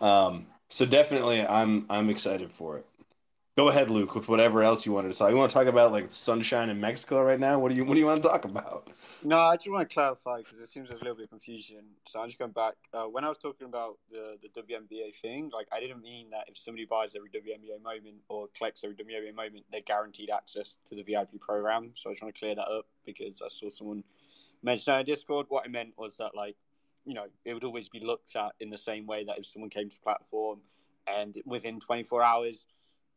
um, 0.00 0.46
so 0.68 0.84
definitely 0.84 1.46
I'm 1.46 1.86
I'm 1.88 2.10
excited 2.10 2.50
for 2.52 2.78
it. 2.78 2.86
Go 3.56 3.68
ahead, 3.68 3.88
Luke, 3.88 4.16
with 4.16 4.26
whatever 4.26 4.64
else 4.64 4.84
you 4.84 4.90
wanted 4.90 5.12
to 5.12 5.16
talk. 5.16 5.30
You 5.30 5.36
want 5.36 5.48
to 5.48 5.54
talk 5.54 5.68
about 5.68 5.92
like 5.92 6.06
sunshine 6.10 6.70
in 6.70 6.80
Mexico 6.80 7.22
right 7.22 7.38
now? 7.38 7.56
What 7.60 7.68
do 7.68 7.76
you 7.76 7.84
What 7.84 7.94
do 7.94 8.00
you 8.00 8.06
want 8.06 8.20
to 8.20 8.28
talk 8.28 8.44
about? 8.44 8.88
No, 9.22 9.38
I 9.38 9.54
just 9.54 9.70
want 9.70 9.88
to 9.88 9.94
clarify 9.94 10.38
because 10.38 10.58
it 10.58 10.68
seems 10.68 10.88
there's 10.88 11.00
a 11.00 11.04
little 11.04 11.16
bit 11.16 11.24
of 11.26 11.30
confusion. 11.30 11.84
So 12.08 12.20
I'm 12.20 12.26
just 12.26 12.40
going 12.40 12.50
back. 12.50 12.74
Uh, 12.92 13.04
when 13.04 13.22
I 13.22 13.28
was 13.28 13.38
talking 13.38 13.68
about 13.68 13.98
the 14.10 14.38
the 14.42 14.48
WNBA 14.60 15.14
thing, 15.22 15.52
like 15.54 15.68
I 15.70 15.78
didn't 15.78 16.02
mean 16.02 16.30
that 16.30 16.46
if 16.48 16.58
somebody 16.58 16.84
buys 16.84 17.14
every 17.14 17.30
WNBA 17.30 17.80
moment 17.80 18.16
or 18.28 18.48
collects 18.58 18.82
every 18.82 18.96
WNBA 18.96 19.32
moment, 19.36 19.64
they're 19.70 19.82
guaranteed 19.82 20.30
access 20.30 20.78
to 20.88 20.96
the 20.96 21.04
VIP 21.04 21.40
program. 21.40 21.92
So 21.94 22.08
I 22.08 22.10
was 22.10 22.18
trying 22.18 22.32
to 22.32 22.38
clear 22.38 22.56
that 22.56 22.68
up 22.68 22.86
because 23.06 23.40
I 23.40 23.46
saw 23.50 23.70
someone 23.70 24.02
mention 24.64 24.92
that 24.92 24.98
on 24.98 25.04
Discord. 25.04 25.46
What 25.48 25.64
I 25.64 25.68
meant 25.68 25.92
was 25.96 26.16
that 26.16 26.34
like 26.34 26.56
you 27.04 27.14
know 27.14 27.26
it 27.44 27.54
would 27.54 27.62
always 27.62 27.88
be 27.88 28.00
looked 28.00 28.34
at 28.34 28.50
in 28.58 28.68
the 28.68 28.78
same 28.78 29.06
way 29.06 29.22
that 29.22 29.38
if 29.38 29.46
someone 29.46 29.70
came 29.70 29.88
to 29.88 29.94
the 29.94 30.02
platform 30.02 30.58
and 31.06 31.40
within 31.44 31.78
24 31.78 32.22
hours 32.22 32.66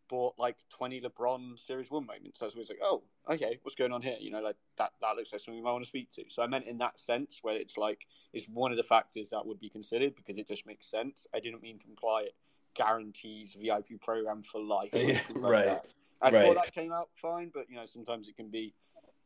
bought 0.07 0.35
like 0.38 0.57
20 0.69 1.01
LeBron 1.01 1.59
Series 1.59 1.91
1 1.91 2.05
moments. 2.05 2.39
So 2.39 2.45
I 2.45 2.49
was 2.55 2.69
like, 2.69 2.79
oh, 2.81 3.03
okay, 3.29 3.59
what's 3.61 3.75
going 3.75 3.91
on 3.91 4.01
here? 4.01 4.15
You 4.19 4.31
know, 4.31 4.41
like 4.41 4.55
that, 4.77 4.91
that 5.01 5.15
looks 5.15 5.31
like 5.31 5.41
something 5.41 5.65
I 5.65 5.71
want 5.71 5.84
to 5.84 5.88
speak 5.88 6.11
to. 6.11 6.23
So 6.29 6.43
I 6.43 6.47
meant 6.47 6.65
in 6.65 6.77
that 6.79 6.99
sense 6.99 7.39
where 7.41 7.55
it's 7.55 7.77
like, 7.77 8.07
it's 8.34 8.45
one 8.47 8.71
of 8.71 8.77
the 8.77 8.84
factors 8.84 9.29
that 9.29 9.45
would 9.45 9.59
be 9.59 9.69
considered 9.69 10.15
because 10.15 10.38
it 10.38 10.47
just 10.47 10.65
makes 10.65 10.88
sense. 10.88 11.27
I 11.34 11.39
didn't 11.39 11.61
mean 11.61 11.79
to 11.79 11.88
imply 11.88 12.23
it 12.23 12.35
guarantees 12.73 13.57
VIP 13.59 13.99
program 14.01 14.43
for 14.43 14.61
life. 14.61 14.89
Yeah, 14.93 15.19
right. 15.35 15.67
Like 15.67 15.84
I 16.21 16.31
right. 16.31 16.45
thought 16.45 16.55
that 16.55 16.73
came 16.73 16.91
out 16.91 17.09
fine, 17.15 17.51
but 17.53 17.69
you 17.69 17.75
know, 17.75 17.85
sometimes 17.85 18.27
it 18.27 18.35
can 18.35 18.49
be 18.49 18.73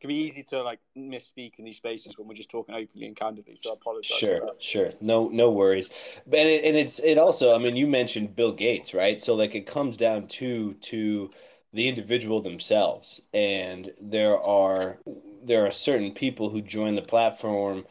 can 0.02 0.08
be 0.08 0.16
easy 0.16 0.42
to 0.42 0.60
like 0.64 0.80
misspeak 0.98 1.52
in 1.58 1.64
these 1.64 1.76
spaces 1.76 2.18
when 2.18 2.26
we're 2.26 2.34
just 2.34 2.50
talking 2.50 2.74
openly 2.74 3.06
and 3.06 3.14
candidly. 3.14 3.54
So 3.54 3.70
I 3.70 3.74
apologize. 3.74 4.18
Sure, 4.18 4.50
sure, 4.58 4.90
no, 5.00 5.28
no 5.28 5.50
worries. 5.52 5.90
But 6.26 6.40
it, 6.40 6.64
and 6.64 6.76
it's 6.76 6.98
it 6.98 7.18
also. 7.18 7.54
I 7.54 7.58
mean, 7.58 7.76
you 7.76 7.86
mentioned 7.86 8.34
Bill 8.34 8.50
Gates, 8.50 8.94
right? 8.94 9.20
So 9.20 9.34
like 9.34 9.54
it 9.54 9.64
comes 9.64 9.96
down 9.96 10.26
to 10.26 10.74
to 10.74 11.30
the 11.72 11.88
individual 11.88 12.40
themselves, 12.40 13.22
and 13.32 13.92
there 14.00 14.36
are 14.38 14.98
there 15.44 15.64
are 15.64 15.70
certain 15.70 16.10
people 16.10 16.48
who 16.48 16.60
join 16.60 16.96
the 16.96 17.02
platform, 17.02 17.86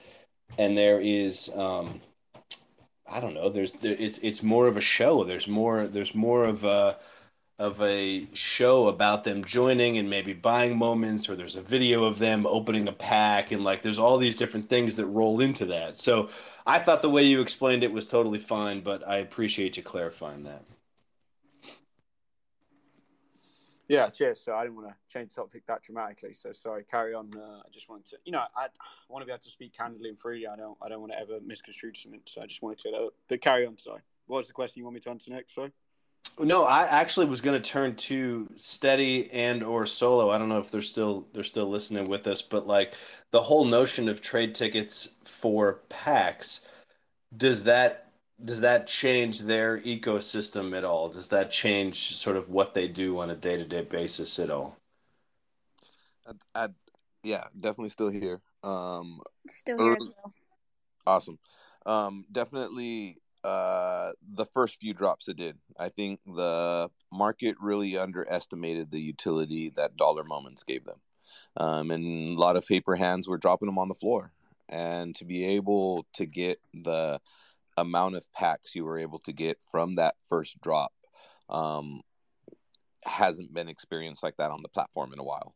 and 0.57 0.77
there 0.77 0.99
is. 0.99 1.49
Um, 1.55 2.01
I 3.09 3.21
don't 3.21 3.33
know. 3.33 3.47
There's 3.47 3.71
there, 3.73 3.95
it's 3.97 4.17
it's 4.17 4.43
more 4.43 4.67
of 4.67 4.75
a 4.75 4.81
show. 4.81 5.23
There's 5.23 5.47
more 5.47 5.87
there's 5.87 6.13
more 6.13 6.43
of 6.43 6.65
a 6.65 6.97
of 7.61 7.79
a 7.83 8.27
show 8.33 8.87
about 8.87 9.23
them 9.23 9.45
joining 9.45 9.99
and 9.99 10.09
maybe 10.09 10.33
buying 10.33 10.75
moments 10.75 11.29
or 11.29 11.35
there's 11.35 11.55
a 11.55 11.61
video 11.61 12.05
of 12.05 12.17
them 12.17 12.47
opening 12.47 12.87
a 12.87 12.91
pack 12.91 13.51
and 13.51 13.63
like 13.63 13.83
there's 13.83 13.99
all 13.99 14.17
these 14.17 14.33
different 14.33 14.67
things 14.67 14.95
that 14.95 15.05
roll 15.05 15.39
into 15.39 15.67
that. 15.67 15.95
So 15.95 16.29
i 16.65 16.79
thought 16.79 17.03
the 17.03 17.09
way 17.09 17.23
you 17.23 17.39
explained 17.39 17.83
it 17.83 17.91
was 17.91 18.07
totally 18.07 18.39
fine 18.39 18.81
but 18.81 19.07
i 19.07 19.17
appreciate 19.17 19.77
you 19.77 19.83
clarifying 19.83 20.43
that. 20.45 20.63
Yeah 23.87 24.09
cheers. 24.09 24.41
So 24.43 24.55
i 24.55 24.63
didn't 24.63 24.77
want 24.77 24.87
to 24.87 24.95
change 25.07 25.29
the 25.35 25.41
topic 25.41 25.61
that 25.67 25.83
dramatically 25.83 26.33
so 26.33 26.53
sorry 26.53 26.83
carry 26.89 27.13
on. 27.13 27.29
Uh, 27.37 27.59
i 27.59 27.69
just 27.71 27.87
wanted 27.89 28.07
to 28.09 28.17
you 28.25 28.31
know 28.31 28.43
I, 28.57 28.69
want 29.07 29.21
to 29.21 29.27
be 29.27 29.33
able 29.33 29.43
to 29.43 29.49
speak 29.49 29.77
candidly 29.77 30.09
and 30.09 30.19
freely. 30.19 30.47
I 30.47 30.55
don't 30.55 30.77
i 30.81 30.89
don't 30.89 31.01
want 31.01 31.11
to 31.11 31.19
ever 31.19 31.39
misconstrue 31.45 31.93
something 31.93 32.21
so 32.25 32.41
i 32.41 32.47
just 32.47 32.63
wanted 32.63 32.79
to 32.79 33.11
but 33.29 33.39
carry 33.39 33.67
on 33.67 33.77
sorry. 33.77 34.01
What 34.25 34.37
was 34.37 34.47
the 34.47 34.53
question 34.53 34.79
you 34.79 34.85
want 34.85 34.95
me 34.95 35.01
to 35.01 35.09
answer 35.11 35.29
next 35.29 35.53
sorry 35.53 35.71
no, 36.39 36.63
I 36.63 36.83
actually 36.83 37.27
was 37.27 37.41
going 37.41 37.61
to 37.61 37.69
turn 37.69 37.95
to 37.95 38.49
steady 38.55 39.31
and 39.31 39.63
or 39.63 39.85
solo. 39.85 40.29
I 40.29 40.37
don't 40.37 40.49
know 40.49 40.59
if 40.59 40.71
they're 40.71 40.81
still 40.81 41.27
they're 41.33 41.43
still 41.43 41.69
listening 41.69 42.09
with 42.09 42.27
us, 42.27 42.41
but 42.41 42.67
like 42.67 42.93
the 43.31 43.41
whole 43.41 43.65
notion 43.65 44.09
of 44.09 44.21
trade 44.21 44.55
tickets 44.55 45.09
for 45.25 45.81
packs, 45.89 46.61
does 47.35 47.63
that 47.63 48.11
does 48.43 48.61
that 48.61 48.87
change 48.87 49.41
their 49.41 49.79
ecosystem 49.79 50.75
at 50.75 50.83
all? 50.83 51.09
Does 51.09 51.29
that 51.29 51.51
change 51.51 52.15
sort 52.15 52.37
of 52.37 52.49
what 52.49 52.73
they 52.73 52.87
do 52.87 53.19
on 53.19 53.29
a 53.29 53.35
day 53.35 53.57
to 53.57 53.65
day 53.65 53.81
basis 53.81 54.39
at 54.39 54.49
all? 54.49 54.77
I, 56.25 56.31
I, 56.55 56.67
yeah, 57.23 57.43
definitely 57.59 57.89
still 57.89 58.09
here. 58.09 58.41
Um, 58.63 59.21
still 59.47 59.77
here 59.77 59.97
as 59.99 60.11
well. 60.15 60.33
Awesome. 61.05 61.39
Um, 61.85 62.25
definitely 62.31 63.17
uh, 63.43 64.11
the 64.33 64.45
first 64.45 64.79
few 64.79 64.93
drops 64.93 65.27
it 65.27 65.37
did. 65.37 65.57
I 65.77 65.89
think 65.89 66.19
the 66.25 66.89
market 67.11 67.55
really 67.59 67.97
underestimated 67.97 68.91
the 68.91 69.01
utility 69.01 69.71
that 69.75 69.97
dollar 69.97 70.23
moments 70.23 70.63
gave 70.63 70.85
them. 70.85 70.99
Um, 71.57 71.91
and 71.91 72.37
a 72.37 72.39
lot 72.39 72.55
of 72.55 72.67
paper 72.67 72.95
hands 72.95 73.27
were 73.27 73.37
dropping 73.37 73.67
them 73.67 73.79
on 73.79 73.89
the 73.89 73.95
floor. 73.95 74.31
And 74.69 75.15
to 75.15 75.25
be 75.25 75.43
able 75.43 76.05
to 76.13 76.25
get 76.25 76.59
the 76.73 77.19
amount 77.77 78.15
of 78.15 78.31
packs 78.33 78.75
you 78.75 78.85
were 78.85 78.99
able 78.99 79.19
to 79.19 79.33
get 79.33 79.57
from 79.71 79.95
that 79.95 80.15
first 80.29 80.59
drop 80.61 80.93
um, 81.49 82.01
hasn't 83.05 83.53
been 83.53 83.67
experienced 83.67 84.23
like 84.23 84.37
that 84.37 84.51
on 84.51 84.61
the 84.61 84.69
platform 84.69 85.13
in 85.13 85.19
a 85.19 85.23
while. 85.23 85.55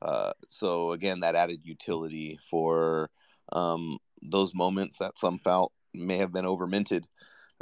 Uh, 0.00 0.32
so 0.48 0.92
again, 0.92 1.20
that 1.20 1.34
added 1.34 1.60
utility 1.64 2.38
for 2.50 3.10
um, 3.52 3.98
those 4.20 4.54
moments 4.54 4.98
that 4.98 5.18
some 5.18 5.38
felt 5.38 5.72
may 5.94 6.18
have 6.18 6.32
been 6.32 6.46
over 6.46 6.66
minted, 6.66 7.06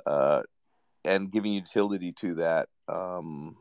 uh, 0.07 0.43
and 1.05 1.31
giving 1.31 1.52
utility 1.52 2.12
to 2.12 2.35
that 2.35 2.69
um, 2.89 3.57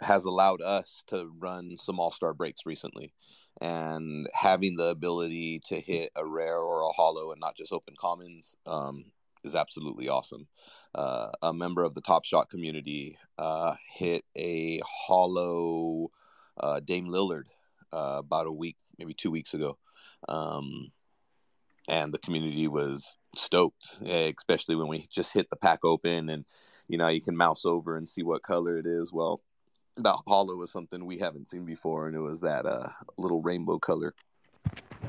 has 0.00 0.24
allowed 0.24 0.62
us 0.62 1.04
to 1.08 1.30
run 1.38 1.76
some 1.76 1.98
all 1.98 2.10
star 2.10 2.34
breaks 2.34 2.66
recently. 2.66 3.12
And 3.60 4.28
having 4.34 4.76
the 4.76 4.88
ability 4.88 5.60
to 5.66 5.80
hit 5.80 6.10
a 6.16 6.26
rare 6.26 6.58
or 6.58 6.82
a 6.82 6.92
hollow 6.92 7.30
and 7.30 7.40
not 7.40 7.56
just 7.56 7.72
open 7.72 7.94
commons 7.98 8.56
um, 8.66 9.04
is 9.44 9.54
absolutely 9.54 10.08
awesome. 10.08 10.48
Uh, 10.94 11.30
a 11.42 11.52
member 11.52 11.84
of 11.84 11.94
the 11.94 12.00
Top 12.00 12.24
Shot 12.24 12.50
community 12.50 13.16
uh, 13.38 13.76
hit 13.92 14.24
a 14.36 14.80
hollow 14.84 16.10
uh, 16.58 16.80
Dame 16.80 17.06
Lillard 17.06 17.44
uh, 17.92 18.16
about 18.18 18.46
a 18.46 18.52
week, 18.52 18.76
maybe 18.98 19.14
two 19.14 19.30
weeks 19.30 19.54
ago. 19.54 19.78
Um, 20.28 20.90
and 21.88 22.12
the 22.12 22.18
community 22.18 22.68
was 22.68 23.16
stoked, 23.36 23.96
eh, 24.04 24.32
especially 24.36 24.76
when 24.76 24.88
we 24.88 25.06
just 25.10 25.32
hit 25.32 25.48
the 25.50 25.56
pack 25.56 25.80
open 25.84 26.28
and 26.28 26.44
you 26.88 26.98
know 26.98 27.08
you 27.08 27.20
can 27.20 27.36
mouse 27.36 27.64
over 27.64 27.96
and 27.96 28.08
see 28.08 28.22
what 28.22 28.42
color 28.42 28.78
it 28.78 28.86
is. 28.86 29.12
Well, 29.12 29.40
the 29.96 30.16
hollow 30.26 30.56
was 30.56 30.72
something 30.72 31.04
we 31.04 31.18
haven't 31.18 31.48
seen 31.48 31.64
before, 31.64 32.06
and 32.06 32.16
it 32.16 32.20
was 32.20 32.40
that 32.40 32.66
uh, 32.66 32.88
little 33.16 33.42
rainbow 33.42 33.78
color. 33.78 34.14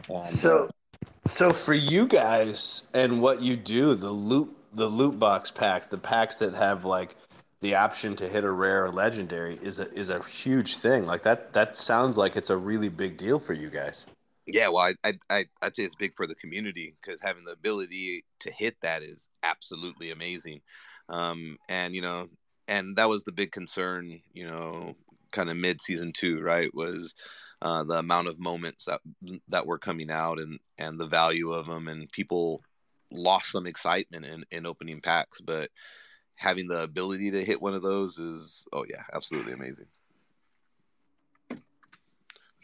And, 0.10 0.36
so, 0.36 0.66
uh, 0.66 1.30
so 1.30 1.52
for 1.52 1.74
you 1.74 2.08
guys 2.08 2.84
and 2.94 3.22
what 3.22 3.42
you 3.42 3.56
do, 3.56 3.96
the 3.96 4.10
loot 4.10 4.56
the 4.74 4.88
loot 4.88 5.18
box 5.18 5.52
packs, 5.52 5.88
the 5.88 5.98
packs 5.98 6.36
that 6.38 6.54
have 6.54 6.86
like 6.86 7.16
the 7.62 7.76
option 7.76 8.16
to 8.18 8.28
hit 8.28 8.44
a 8.44 8.52
rare 8.52 8.86
or 8.86 8.92
legendary 8.92 9.56
is 9.62 9.80
a 9.80 9.92
is 9.94 10.10
a 10.10 10.22
huge 10.24 10.76
thing. 10.78 11.06
Like 11.06 11.24
that 11.24 11.54
that 11.54 11.76
sounds 11.76 12.18
like 12.18 12.36
it's 12.36 12.50
a 12.50 12.58
really 12.58 12.90
big 12.90 13.18
deal 13.18 13.40
for 13.40 13.54
you 13.54 13.70
guys. 13.70 14.06
Yeah, 14.48 14.68
well, 14.68 14.94
I, 15.04 15.14
I, 15.30 15.46
I 15.62 15.66
would 15.66 15.76
say 15.76 15.84
it's 15.84 15.96
big 15.96 16.16
for 16.16 16.28
the 16.28 16.36
community 16.36 16.96
because 17.02 17.20
having 17.22 17.46
the 17.46 17.54
ability 17.54 18.26
to 18.42 18.52
hit 18.52 18.76
that 18.82 19.02
is 19.02 19.28
absolutely 19.44 20.12
amazing. 20.12 20.62
Um, 21.10 21.58
and 21.68 21.96
you 21.96 22.02
know, 22.02 22.30
and 22.68 22.96
that 22.98 23.10
was 23.10 23.24
the 23.24 23.32
big 23.32 23.52
concern, 23.52 24.22
you 24.34 24.48
know, 24.48 24.96
kind 25.32 25.50
of 25.50 25.58
mid 25.58 25.82
season 25.82 26.14
two, 26.14 26.42
right? 26.42 26.74
Was 26.74 27.16
uh, 27.62 27.84
the 27.84 27.96
amount 27.98 28.28
of 28.28 28.40
moments 28.40 28.86
that 28.86 29.02
that 29.50 29.66
were 29.66 29.80
coming 29.80 30.12
out 30.12 30.40
and 30.40 30.60
and 30.78 31.00
the 31.00 31.08
value 31.08 31.52
of 31.52 31.66
them, 31.68 31.88
and 31.88 32.12
people 32.12 32.62
lost 33.12 33.52
some 33.52 33.66
excitement 33.66 34.26
in 34.26 34.46
in 34.52 34.66
opening 34.66 35.02
packs, 35.02 35.42
but 35.42 35.72
having 36.36 36.68
the 36.68 36.84
ability 36.84 37.32
to 37.32 37.46
hit 37.46 37.62
one 37.62 37.74
of 37.74 37.82
those 37.82 38.18
is 38.20 38.66
oh 38.74 38.86
yeah, 38.88 39.04
absolutely 39.14 39.54
amazing. 39.54 39.88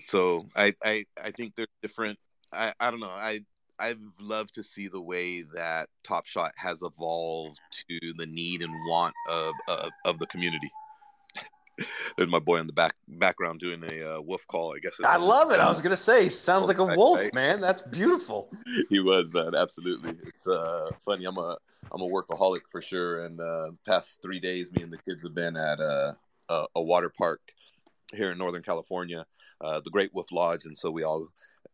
So 0.08 0.48
I 0.56 0.74
I 0.84 1.06
I 1.22 1.32
think 1.32 1.54
they're 1.56 1.68
different. 1.82 2.20
I 2.52 2.74
I 2.80 2.92
don't 2.92 3.00
know. 3.00 3.10
I 3.10 3.42
I've 3.80 4.00
loved 4.20 4.54
to 4.56 4.64
see 4.64 4.88
the 4.88 5.02
way 5.02 5.42
that 5.42 5.90
Top 6.04 6.28
Shot 6.28 6.52
has 6.56 6.84
evolved 6.84 7.60
to 7.90 8.14
the 8.18 8.26
need 8.26 8.62
and 8.62 8.74
want 8.88 9.14
of 9.30 9.54
of, 9.68 9.90
of 10.06 10.20
the 10.20 10.28
community. 10.28 10.70
There's 12.18 12.30
my 12.30 12.40
boy 12.40 12.58
in 12.58 12.68
the 12.68 12.74
back 12.74 12.94
background 13.08 13.60
doing 13.60 13.84
a 13.92 14.18
uh, 14.18 14.22
wolf 14.22 14.46
call. 14.48 14.76
I 14.76 14.80
guess. 14.80 14.94
I 15.04 15.18
love 15.18 15.52
it. 15.52 15.60
I 15.60 15.70
was 15.70 15.82
gonna 15.84 15.98
say, 15.98 16.30
sounds 16.30 16.68
like 16.68 16.78
a 16.78 16.86
wolf, 16.86 17.20
right? 17.20 17.34
man. 17.34 17.62
That's 17.62 17.82
beautiful. 17.82 18.50
he 18.90 19.00
was, 19.00 19.34
man. 19.34 19.56
Absolutely. 19.56 20.16
It's 20.28 20.48
uh, 20.48 20.92
funny. 21.04 21.26
I'm 21.26 21.38
a 21.38 21.58
I'm 21.92 22.02
a 22.02 22.08
workaholic 22.08 22.62
for 22.70 22.82
sure. 22.82 23.26
And 23.26 23.40
uh, 23.40 23.72
past 23.86 24.22
three 24.22 24.40
days, 24.40 24.72
me 24.72 24.84
and 24.84 24.94
the 24.94 24.98
kids 24.98 25.24
have 25.24 25.34
been 25.34 25.58
at 25.58 25.80
a, 25.80 26.16
a, 26.50 26.66
a 26.76 26.82
water 26.82 27.10
park 27.10 27.42
here 28.14 28.32
in 28.32 28.38
Northern 28.38 28.64
California, 28.64 29.26
uh, 29.62 29.80
the 29.82 29.90
Great 29.90 30.14
Wolf 30.14 30.32
Lodge, 30.32 30.66
and 30.66 30.78
so 30.78 30.92
we 30.92 31.04
all. 31.04 31.28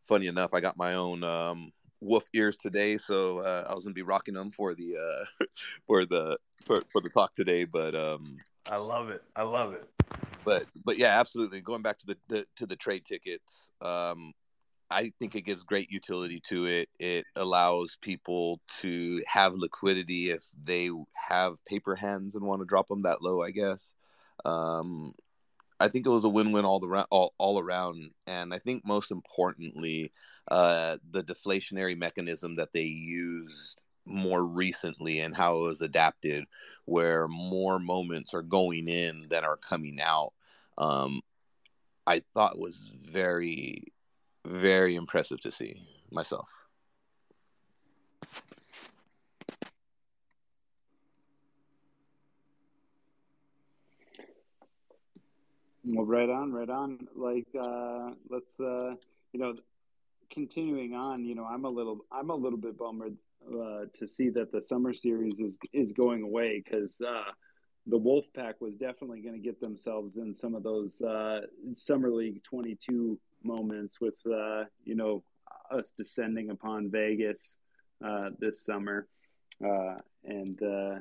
Funny 0.08 0.28
enough, 0.28 0.54
I 0.54 0.62
got 0.62 0.78
my 0.78 0.94
own 0.94 1.22
um, 1.24 1.72
wolf 2.00 2.28
ears 2.34 2.56
today, 2.56 2.98
so 2.98 3.40
uh, 3.40 3.66
I 3.70 3.76
was 3.76 3.84
gonna 3.84 3.94
be 3.94 4.02
rocking 4.02 4.34
them 4.34 4.52
for 4.52 4.74
the 4.74 4.98
uh, 4.98 5.46
for 5.88 6.06
the 6.06 6.38
for, 6.66 6.82
for 6.92 7.02
the 7.02 7.10
talk 7.10 7.34
today. 7.34 7.66
But 7.66 7.96
um, 7.96 8.38
I 8.70 8.78
love 8.78 9.10
it. 9.10 9.22
I 9.36 9.44
love 9.44 9.74
it. 9.74 9.88
But 10.44 10.66
but 10.86 10.98
yeah, 10.98 11.20
absolutely. 11.20 11.62
Going 11.62 11.82
back 11.82 11.98
to 12.00 12.06
the, 12.08 12.18
the 12.28 12.46
to 12.58 12.66
the 12.66 12.76
trade 12.76 13.06
tickets, 13.06 13.72
um, 13.82 14.34
I 14.90 15.12
think 15.20 15.36
it 15.36 15.42
gives 15.42 15.64
great 15.64 15.92
utility 15.92 16.42
to 16.48 16.66
it. 16.66 16.90
It 17.00 17.26
allows 17.36 17.98
people 18.02 18.62
to 18.82 19.22
have 19.28 19.54
liquidity 19.56 20.32
if 20.32 20.44
they 20.64 20.90
have 21.30 21.64
paper 21.66 21.96
hands 21.96 22.36
and 22.36 22.46
want 22.46 22.62
to 22.62 22.66
drop 22.66 22.88
them 22.88 23.04
that 23.04 23.22
low. 23.22 23.42
I 23.42 23.52
guess. 23.52 23.94
Um, 24.46 25.14
I 25.80 25.88
think 25.88 26.06
it 26.06 26.10
was 26.10 26.24
a 26.24 26.30
win-win 26.30 26.66
all 26.66 26.80
the 26.80 27.06
all, 27.12 27.34
all 27.38 27.60
around, 27.60 28.12
and 28.26 28.54
I 28.54 28.60
think 28.60 28.86
most 28.86 29.12
importantly, 29.12 30.12
uh, 30.50 30.98
the 31.12 31.24
deflationary 31.24 31.98
mechanism 31.98 32.56
that 32.56 32.74
they 32.74 32.84
used 32.84 33.84
more 34.06 34.44
recently 34.44 35.20
and 35.20 35.36
how 35.36 35.58
it 35.58 35.62
was 35.62 35.82
adapted, 35.82 36.46
where 36.86 37.28
more 37.28 37.78
moments 37.78 38.34
are 38.34 38.42
going 38.42 38.88
in 38.88 39.28
than 39.30 39.44
are 39.44 39.58
coming 39.58 40.00
out. 40.02 40.34
Um, 40.78 41.22
I 42.08 42.22
thought 42.34 42.58
was 42.58 42.90
very, 43.12 43.84
very 44.46 44.96
impressive 44.96 45.42
to 45.42 45.52
see 45.52 45.82
myself. 46.10 46.48
Well, 55.90 56.06
right 56.06 56.30
on, 56.30 56.52
right 56.52 56.70
on. 56.70 57.08
Like, 57.16 57.48
uh, 57.58 58.10
let's, 58.30 58.60
uh, 58.60 58.96
you 59.32 59.40
know, 59.40 59.54
continuing 60.30 60.94
on. 60.94 61.24
You 61.24 61.34
know, 61.34 61.46
I'm 61.46 61.64
a 61.64 61.70
little, 61.70 62.06
I'm 62.12 62.30
a 62.30 62.36
little 62.36 62.60
bit 62.60 62.78
bummed 62.78 63.18
uh, 63.48 63.86
to 63.94 64.06
see 64.06 64.30
that 64.32 64.52
the 64.52 64.62
summer 64.62 64.92
series 64.92 65.40
is 65.40 65.58
is 65.72 65.94
going 65.94 66.24
away 66.24 66.62
because 66.62 67.00
uh, 67.00 67.32
the 67.86 67.98
Wolfpack 67.98 68.56
was 68.60 68.76
definitely 68.76 69.22
going 69.22 69.36
to 69.36 69.42
get 69.42 69.62
themselves 69.62 70.18
in 70.18 70.36
some 70.36 70.56
of 70.56 70.64
those 70.64 71.02
uh, 71.02 71.40
summer 71.72 72.12
league 72.12 72.44
22 72.44 73.18
moments 73.44 74.02
with, 74.02 74.20
uh, 74.30 74.66
you 74.84 74.96
know, 74.96 75.24
us 75.72 75.94
descending 75.98 76.50
upon 76.50 76.92
Vegas 76.92 77.58
uh, 78.06 78.30
this 78.40 78.62
summer, 78.62 79.08
uh, 79.64 79.96
and 80.26 80.62
uh, 80.62 81.00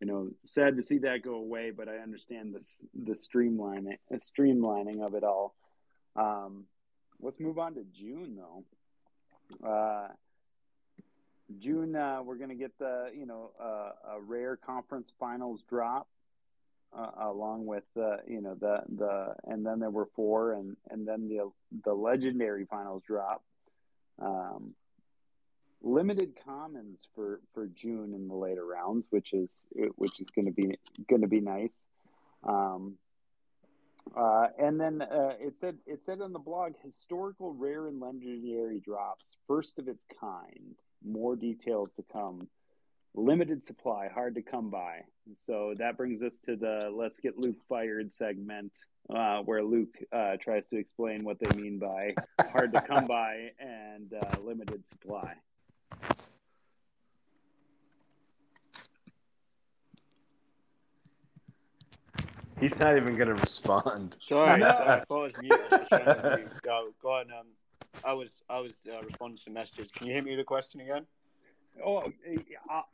you 0.00 0.06
know, 0.06 0.28
sad 0.44 0.76
to 0.76 0.82
see 0.82 0.98
that 0.98 1.22
go 1.22 1.34
away, 1.34 1.70
but 1.70 1.88
I 1.88 1.98
understand 1.98 2.54
the 2.54 2.64
the 3.04 3.14
streamlining 3.14 3.98
streamlining 4.14 5.04
of 5.04 5.14
it 5.14 5.24
all. 5.24 5.54
Um, 6.14 6.64
let's 7.20 7.40
move 7.40 7.58
on 7.58 7.74
to 7.74 7.84
June 7.84 8.36
though. 8.36 9.66
Uh, 9.66 10.08
June, 11.58 11.94
uh, 11.94 12.22
we're 12.24 12.36
going 12.36 12.50
to 12.50 12.56
get 12.56 12.76
the 12.78 13.10
you 13.16 13.26
know 13.26 13.52
uh, 13.60 14.16
a 14.16 14.20
rare 14.20 14.56
conference 14.56 15.12
finals 15.18 15.62
drop 15.68 16.08
uh, 16.96 17.10
along 17.20 17.66
with 17.66 17.84
the 17.94 18.18
you 18.26 18.40
know 18.40 18.54
the 18.54 18.82
the 18.96 19.34
and 19.44 19.64
then 19.64 19.78
there 19.78 19.90
were 19.90 20.08
four 20.14 20.52
and 20.52 20.76
and 20.90 21.06
then 21.06 21.28
the 21.28 21.50
the 21.84 21.94
legendary 21.94 22.66
finals 22.66 23.02
drop. 23.06 23.42
Um, 24.20 24.74
limited 25.82 26.32
commons 26.44 27.06
for 27.14 27.40
for 27.52 27.66
June 27.68 28.14
in 28.14 28.28
the 28.28 28.34
later 28.34 28.64
rounds, 28.64 29.08
which 29.10 29.32
is 29.32 29.62
which 29.96 30.20
is 30.20 30.28
going 30.30 30.46
to 30.46 30.52
be 30.52 30.78
going 31.08 31.22
to 31.22 31.28
be 31.28 31.40
nice. 31.40 31.86
Um, 32.44 32.96
uh, 34.16 34.48
and 34.58 34.80
then 34.80 35.02
uh, 35.02 35.34
it 35.40 35.56
said 35.58 35.76
it 35.86 36.04
said 36.04 36.20
on 36.20 36.32
the 36.32 36.38
blog 36.38 36.74
historical 36.82 37.52
rare 37.52 37.88
and 37.88 38.00
legendary 38.00 38.80
drops, 38.80 39.36
first 39.46 39.78
of 39.78 39.88
its 39.88 40.06
kind. 40.20 40.76
More 41.04 41.36
details 41.36 41.92
to 41.92 42.02
come. 42.02 42.48
Limited 43.14 43.64
supply, 43.64 44.08
hard 44.12 44.34
to 44.34 44.42
come 44.42 44.70
by. 44.70 45.00
So 45.36 45.74
that 45.78 45.96
brings 45.96 46.22
us 46.22 46.38
to 46.44 46.56
the 46.56 46.90
let's 46.92 47.18
get 47.18 47.38
Luke 47.38 47.56
fired 47.68 48.12
segment, 48.12 48.72
uh, 49.08 49.38
where 49.40 49.62
Luke 49.62 49.96
uh, 50.12 50.36
tries 50.40 50.66
to 50.68 50.78
explain 50.78 51.24
what 51.24 51.38
they 51.38 51.54
mean 51.56 51.78
by 51.78 52.14
hard 52.50 52.72
to 52.72 52.80
come 52.80 53.06
by 53.06 53.50
and 53.58 54.12
uh, 54.12 54.40
limited 54.40 54.86
supply. 54.88 55.34
He's 62.58 62.78
not 62.78 62.96
even 62.96 63.16
going 63.16 63.28
to 63.28 63.34
respond. 63.34 64.16
Sorry, 64.18 64.64
I 64.64 65.04
thought 65.06 65.10
I 65.10 65.14
was 65.14 65.34
muted. 65.42 65.60
I 65.70 66.38
was 66.42 66.48
go, 66.62 66.88
go 67.02 67.10
on. 67.10 67.30
Um, 67.30 67.46
I 68.04 68.14
was 68.14 68.42
I 68.48 68.60
was 68.60 68.74
uh, 68.90 69.02
responding 69.02 69.38
to 69.44 69.50
messages. 69.50 69.90
Can 69.90 70.06
you 70.06 70.14
hit 70.14 70.24
me 70.24 70.34
the 70.36 70.44
question 70.44 70.80
again? 70.80 71.06
Oh, 71.84 72.10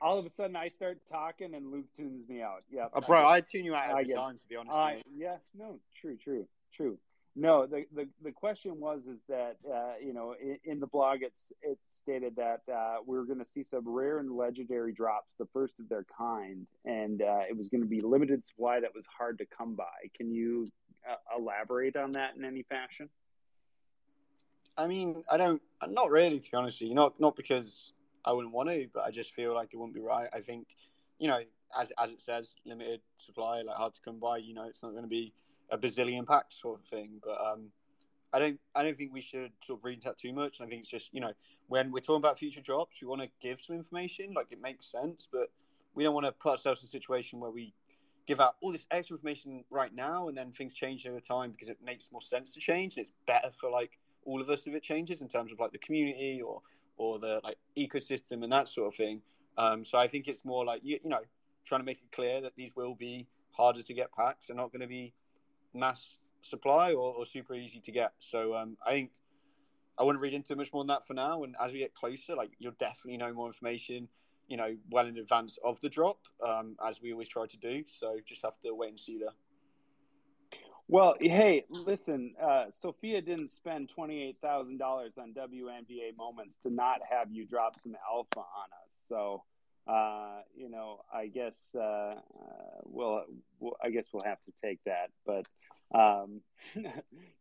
all 0.01 0.19
of 0.19 0.27
a 0.27 0.31
sudden 0.31 0.57
I 0.57 0.69
start 0.69 0.99
talking 1.11 1.55
and 1.55 1.71
Luke 1.71 1.87
tunes 1.97 2.29
me 2.29 2.43
out. 2.43 2.65
Yeah, 2.71 2.89
oh, 2.93 3.01
bro, 3.01 3.21
I, 3.21 3.37
I 3.37 3.41
tune 3.41 3.65
you 3.65 3.75
out 3.75 3.91
every 3.91 4.13
time. 4.13 4.37
To 4.39 4.49
be 4.49 4.57
honest, 4.57 4.75
uh, 4.75 4.95
yeah, 5.17 5.37
no, 5.57 5.79
true, 6.01 6.17
true, 6.17 6.47
true. 6.75 6.99
No, 7.35 7.67
the, 7.67 7.87
the, 7.95 8.09
the 8.23 8.33
question 8.33 8.79
was 8.79 9.01
is 9.07 9.19
that 9.29 9.57
uh, 9.67 9.95
you 10.05 10.13
know 10.13 10.35
in, 10.41 10.59
in, 10.65 10.81
the 10.81 10.87
blog 10.87 11.23
it's 11.23 11.45
it 11.63 11.79
stated 11.91 12.37
that 12.37 12.61
uh, 12.71 12.97
we 13.07 13.17
are 13.17 13.25
going 13.25 13.39
to 13.39 13.45
see 13.45 13.63
some 13.63 13.89
rare 13.89 14.19
and 14.19 14.31
legendary 14.31 14.93
drops, 14.93 15.33
the 15.39 15.47
first 15.53 15.75
of 15.81 15.89
their 15.89 16.05
kind, 16.17 16.67
and 16.85 17.23
uh, 17.23 17.41
it 17.49 17.57
was 17.57 17.69
going 17.69 17.81
to 17.81 17.89
be 17.89 18.03
limited 18.03 18.47
supply 18.47 18.81
that 18.81 18.95
was 18.95 19.07
hard 19.07 19.39
to 19.39 19.47
come 19.47 19.75
by. 19.75 20.11
Can 20.15 20.31
you 20.31 20.69
uh, 21.11 21.15
elaborate 21.39 21.97
on 21.97 22.13
that 22.13 22.37
in 22.37 22.45
any 22.45 22.65
fashion? 22.65 23.09
I 24.77 24.87
mean, 24.87 25.23
I 25.31 25.37
don't, 25.37 25.61
not 25.89 26.11
really, 26.11 26.39
to 26.39 26.51
be 26.51 26.57
honest 26.57 26.83
you. 26.83 26.95
Not 26.95 27.19
not 27.19 27.35
because 27.35 27.95
I 28.27 28.33
wouldn't 28.33 28.53
want 28.53 28.69
to, 28.69 28.89
but 28.93 29.05
I 29.05 29.11
just 29.11 29.35
feel 29.35 29.55
like 29.55 29.71
it 29.73 29.79
wouldn't 29.79 29.95
be 29.95 30.03
right. 30.03 30.29
I 30.35 30.41
think, 30.41 30.67
you 31.19 31.29
know, 31.29 31.41
as 31.79 31.93
as 31.99 32.13
it 32.13 32.21
says, 32.21 32.55
limited 32.67 33.01
supply, 33.17 33.63
like 33.63 33.77
hard 33.77 33.95
to 33.95 34.01
come 34.05 34.19
by. 34.19 34.37
You 34.37 34.53
know, 34.53 34.65
it's 34.65 34.83
not 34.83 34.93
going 34.93 35.05
to 35.05 35.09
be 35.09 35.33
a 35.73 35.79
bazillion 35.79 36.27
packs 36.27 36.61
sort 36.61 36.79
of 36.79 36.87
thing. 36.87 37.21
But 37.25 37.45
um, 37.45 37.69
I 38.33 38.39
don't 38.39 38.61
I 38.75 38.83
don't 38.83 38.97
think 38.97 39.13
we 39.13 39.21
should 39.21 39.51
sort 39.65 39.81
of 39.81 39.85
read 39.85 40.03
that 40.03 40.19
too 40.19 40.33
much. 40.33 40.61
And 40.61 40.67
I 40.67 40.71
think 40.71 40.83
it's 40.83 40.91
just 40.91 41.13
you 41.13 41.21
know 41.21 41.33
when 41.69 41.91
we're 41.91 42.01
talking 42.01 42.17
about 42.17 42.39
future 42.39 42.61
drops, 42.61 43.01
we 43.01 43.09
want 43.09 43.23
to 43.23 43.29
give 43.41 43.61
some 43.61 43.75
information, 43.75 44.33
like 44.35 44.47
it 44.51 44.61
makes 44.61 44.87
sense, 44.87 45.29
but 45.33 45.49
we 45.95 46.05
don't 46.05 46.15
want 46.15 46.27
to 46.27 46.33
put 46.33 46.53
ourselves 46.53 46.83
in 46.83 46.87
a 46.87 46.91
situation 46.91 47.41
where 47.41 47.51
we 47.51 47.75
give 48.27 48.41
out 48.41 48.57
all 48.61 48.71
this 48.71 48.87
extra 48.91 49.17
information 49.17 49.65
right 49.71 49.95
now 49.95 50.29
and 50.29 50.37
then 50.37 50.53
things 50.53 50.73
change 50.73 51.07
over 51.07 51.19
time 51.19 51.51
because 51.51 51.69
it 51.69 51.79
makes 51.85 52.13
more 52.13 52.23
sense 52.23 52.55
to 52.55 52.61
change 52.61 52.97
and 52.97 53.03
it's 53.03 53.13
better 53.27 53.51
for 53.61 53.69
like 53.69 53.99
all 54.25 54.41
of 54.41 54.49
us 54.49 54.67
if 54.67 54.75
it 54.75 54.83
changes 54.83 55.23
in 55.23 55.29
terms 55.29 55.51
of 55.51 55.59
like 55.59 55.73
the 55.73 55.79
community 55.79 56.41
or 56.41 56.63
or 56.97 57.19
the 57.19 57.41
like 57.43 57.57
ecosystem 57.77 58.45
and 58.45 58.53
that 58.53 58.69
sort 58.69 58.89
of 58.89 58.95
thing. 58.95 59.21
Um, 59.59 59.85
so 59.85 59.99
I 59.99 60.07
think 60.09 60.29
it's 60.29 60.45
more 60.45 60.65
like 60.65 60.83
you, 60.85 60.99
you 61.03 61.11
know 61.11 61.23
trying 61.65 61.81
to 61.81 61.85
make 61.85 61.99
it 61.99 62.13
clear 62.13 62.41
that 62.41 62.55
these 62.57 62.75
will 62.75 62.95
be 62.95 63.27
harder 63.53 63.83
to 63.83 63.95
get 63.95 64.13
packs. 64.13 64.47
They're 64.47 64.57
not 64.57 64.73
going 64.73 64.81
to 64.81 64.89
be 64.89 65.13
mass 65.75 66.19
supply 66.43 66.93
or, 66.93 67.15
or 67.15 67.25
super 67.25 67.55
easy 67.55 67.81
to 67.81 67.93
get. 67.93 68.13
So 68.19 68.55
um, 68.55 68.77
I 68.85 68.91
think 68.91 69.11
I 69.99 70.05
wouldn't 70.05 70.23
read 70.23 70.35
into 70.35 70.57
much 70.57 70.73
more 70.73 70.83
than 70.83 70.89
that 70.89 71.07
for 71.07 71.15
now. 71.15 71.45
And 71.45 71.55
as 71.61 71.73
we 71.73 71.79
get 71.79 71.95
closer, 71.95 72.35
like 72.35 72.51
you'll 72.59 72.73
definitely 72.79 73.19
know 73.19 73.33
more 73.33 73.47
information, 73.47 74.09
you 74.49 74.57
know, 74.57 74.77
well 74.91 75.07
in 75.07 75.19
advance 75.19 75.59
of 75.65 75.81
the 75.81 75.89
drop, 75.89 76.19
um, 76.45 76.77
as 76.87 77.01
we 77.01 77.13
always 77.13 77.29
try 77.29 77.47
to 77.47 77.57
do. 77.57 77.85
So 77.87 78.19
just 78.27 78.43
have 78.43 78.59
to 78.61 78.75
wait 78.75 78.91
and 78.91 79.01
see 79.01 79.19
there. 79.19 79.35
Well, 80.89 81.15
hey, 81.21 81.65
listen, 81.71 82.35
uh, 82.43 82.65
Sophia 82.71 83.23
didn't 83.23 83.49
spend 83.49 83.91
$28,000 83.97 84.83
on 85.17 85.33
WNBA 85.33 86.17
moments 86.19 86.57
to 86.65 86.71
not 86.71 87.01
have 87.09 87.31
you 87.31 87.47
drop 87.47 87.79
some 87.79 87.97
alpha 88.11 88.41
on 88.41 88.67
us. 88.85 88.93
So, 89.09 89.43
uh, 89.87 90.41
you 90.55 90.69
know, 90.69 91.01
I 91.13 91.29
guess, 91.29 91.75
uh, 91.75 91.81
uh 91.81 92.17
we'll, 92.85 93.25
we'll, 93.59 93.77
I 93.83 93.91
guess 93.91 94.07
we'll 94.13 94.25
have 94.25 94.43
to 94.45 94.53
take 94.63 94.81
that. 94.85 95.11
But, 95.25 95.47
um, 95.95 96.41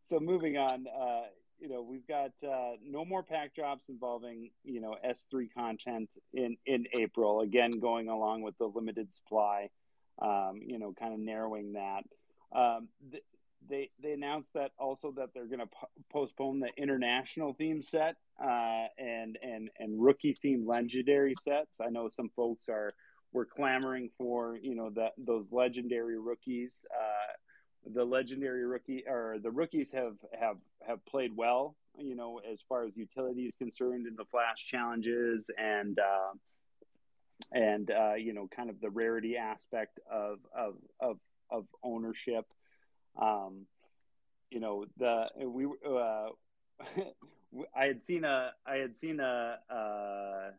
so 0.04 0.20
moving 0.20 0.58
on, 0.58 0.86
uh, 0.88 1.24
you 1.60 1.70
know, 1.70 1.84
we've 1.84 2.08
got 2.08 2.32
uh, 2.44 2.74
no 2.84 3.06
more 3.06 3.24
pack 3.24 3.54
drops 3.56 3.84
involving, 3.88 4.50
you 4.64 4.82
know, 4.82 4.96
S3 5.06 5.48
content 5.54 6.10
in, 6.34 6.58
in 6.66 6.86
April, 6.98 7.42
again, 7.42 7.72
going 7.72 8.10
along 8.10 8.42
with 8.42 8.58
the 8.58 8.66
limited 8.66 9.14
supply, 9.14 9.70
um, 10.22 10.60
you 10.66 10.80
know, 10.80 10.94
kind 11.00 11.14
of 11.14 11.20
narrowing 11.20 11.74
that. 11.74 12.04
Um, 12.52 12.88
th- 13.12 13.24
they 13.70 13.90
they 14.02 14.14
announced 14.14 14.54
that 14.56 14.72
also 14.80 15.12
that 15.18 15.30
they're 15.34 15.46
going 15.46 15.60
to 15.60 15.70
postpone 16.12 16.60
the 16.60 16.70
international 16.78 17.54
theme 17.54 17.84
set 17.84 18.16
uh, 18.44 18.86
and 18.98 19.38
and 19.44 19.70
and 19.80 20.04
rookie 20.04 20.38
theme 20.42 20.66
legendary 20.68 21.36
sets. 21.44 21.80
I 21.80 21.90
know 21.90 22.10
some 22.10 22.30
folks 22.36 22.70
are 22.70 22.94
were 23.34 23.46
clamoring 23.46 24.10
for 24.18 24.58
you 24.58 24.76
know 24.76 24.90
that 24.96 25.14
those 25.18 25.52
legendary 25.52 26.20
rookies. 26.20 26.74
Uh, 26.92 27.34
the 27.86 28.04
legendary 28.04 28.66
rookie 28.66 29.04
or 29.08 29.38
the 29.42 29.52
rookies 29.52 29.92
have 29.92 30.16
have 30.40 30.58
have 30.86 31.06
played 31.06 31.36
well. 31.36 31.76
You 31.98 32.16
know, 32.16 32.40
as 32.40 32.60
far 32.68 32.86
as 32.86 32.96
utility 32.96 33.44
is 33.44 33.56
concerned 33.56 34.08
in 34.08 34.16
the 34.16 34.26
flash 34.26 34.66
challenges 34.66 35.50
and. 35.58 35.98
Uh, 36.00 36.34
and 37.52 37.90
uh, 37.90 38.14
you 38.14 38.34
know, 38.34 38.48
kind 38.56 38.70
of 38.70 38.80
the 38.80 38.90
rarity 38.92 39.36
aspect 39.36 40.00
of 40.10 40.38
of 40.56 40.76
of, 41.00 41.18
of 41.50 41.66
ownership 41.84 42.46
um, 43.20 43.66
you 44.50 44.60
know, 44.60 44.86
the 44.98 45.28
we 45.46 45.66
uh, 45.66 46.30
I 47.76 47.86
had 47.86 48.02
seen 48.02 48.24
a 48.24 48.52
I 48.66 48.76
had 48.76 48.96
seen 48.96 49.20
a, 49.20 49.58
a, 49.70 50.50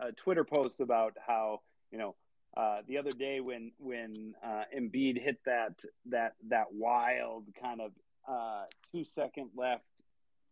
a 0.00 0.12
Twitter 0.16 0.44
post 0.44 0.80
about 0.80 1.16
how 1.24 1.60
you 1.90 1.98
know 1.98 2.14
uh, 2.56 2.78
the 2.86 2.98
other 2.98 3.12
day 3.12 3.40
when 3.40 3.72
when 3.78 4.34
uh, 4.44 4.64
Embiid 4.76 5.20
hit 5.20 5.38
that 5.46 5.74
that 6.06 6.34
that 6.48 6.66
wild 6.72 7.44
kind 7.60 7.80
of 7.80 7.92
uh, 8.28 8.64
two 8.90 9.04
second 9.04 9.50
left, 9.56 9.84